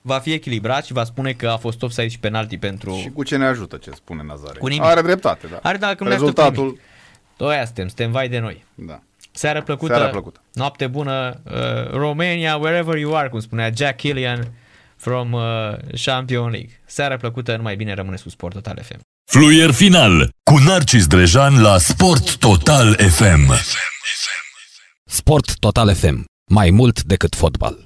va 0.06 0.20
fi 0.20 0.32
echilibrat 0.34 0.86
și 0.86 0.94
va 0.94 1.04
spune 1.04 1.32
că 1.32 1.50
a 1.50 1.58
fost 1.58 1.82
offside 1.84 2.08
și 2.08 2.20
penalti 2.20 2.58
pentru... 2.58 2.96
Și 3.02 3.10
cu 3.10 3.24
ce 3.24 3.38
ne 3.38 3.46
ajută, 3.46 3.78
ce 3.78 3.92
spune 3.96 4.24
Nazare? 4.24 4.60
Cu 4.60 4.68
nimic. 4.68 4.84
Are 4.86 5.02
dreptate, 5.02 5.48
da. 5.48 5.60
Are, 5.62 5.78
dar 5.78 5.96
că 5.96 6.04
nu 6.04 6.10
ne 6.10 6.16
ajută 6.16 6.32
cu 6.32 6.40
Rezultatul, 6.42 6.80
Noi 7.38 7.56
aia 7.56 7.66
suntem, 7.66 7.88
suntem 7.88 8.12
vai 8.12 8.30
de 8.30 8.40
noi. 8.40 8.66
da. 8.76 9.00
Seară 9.36 9.62
plăcută, 9.62 9.94
Seară 9.94 10.10
plăcută. 10.10 10.42
noapte 10.54 10.88
bună, 10.88 11.42
uh, 11.46 11.92
Romania, 11.92 12.56
wherever 12.58 12.98
you 12.98 13.16
are, 13.16 13.30
cum 13.30 13.40
spunea 13.40 13.70
Jack 13.76 13.98
Killian 13.98 14.52
from 14.98 15.32
uh, 15.32 15.42
Champion 16.06 16.50
League. 16.50 16.82
Seară 16.86 17.18
plăcută, 17.18 17.56
numai 17.56 17.76
bine 17.76 17.94
rămâne 17.94 18.18
cu 18.24 18.30
Sport 18.30 18.54
Total 18.54 18.80
FM. 18.84 19.00
Fluier 19.32 19.72
final 19.72 20.30
cu 20.52 20.58
Narcis 20.58 21.08
Drejan 21.08 21.62
la 21.62 21.78
Sport 21.78 22.36
Total 22.38 22.96
FM. 23.10 23.54
Sport 25.06 25.58
Total 25.60 25.96
FM. 25.96 26.26
Mai 26.52 26.70
mult 26.70 27.04
decât 27.04 27.36
fotbal. 27.36 27.84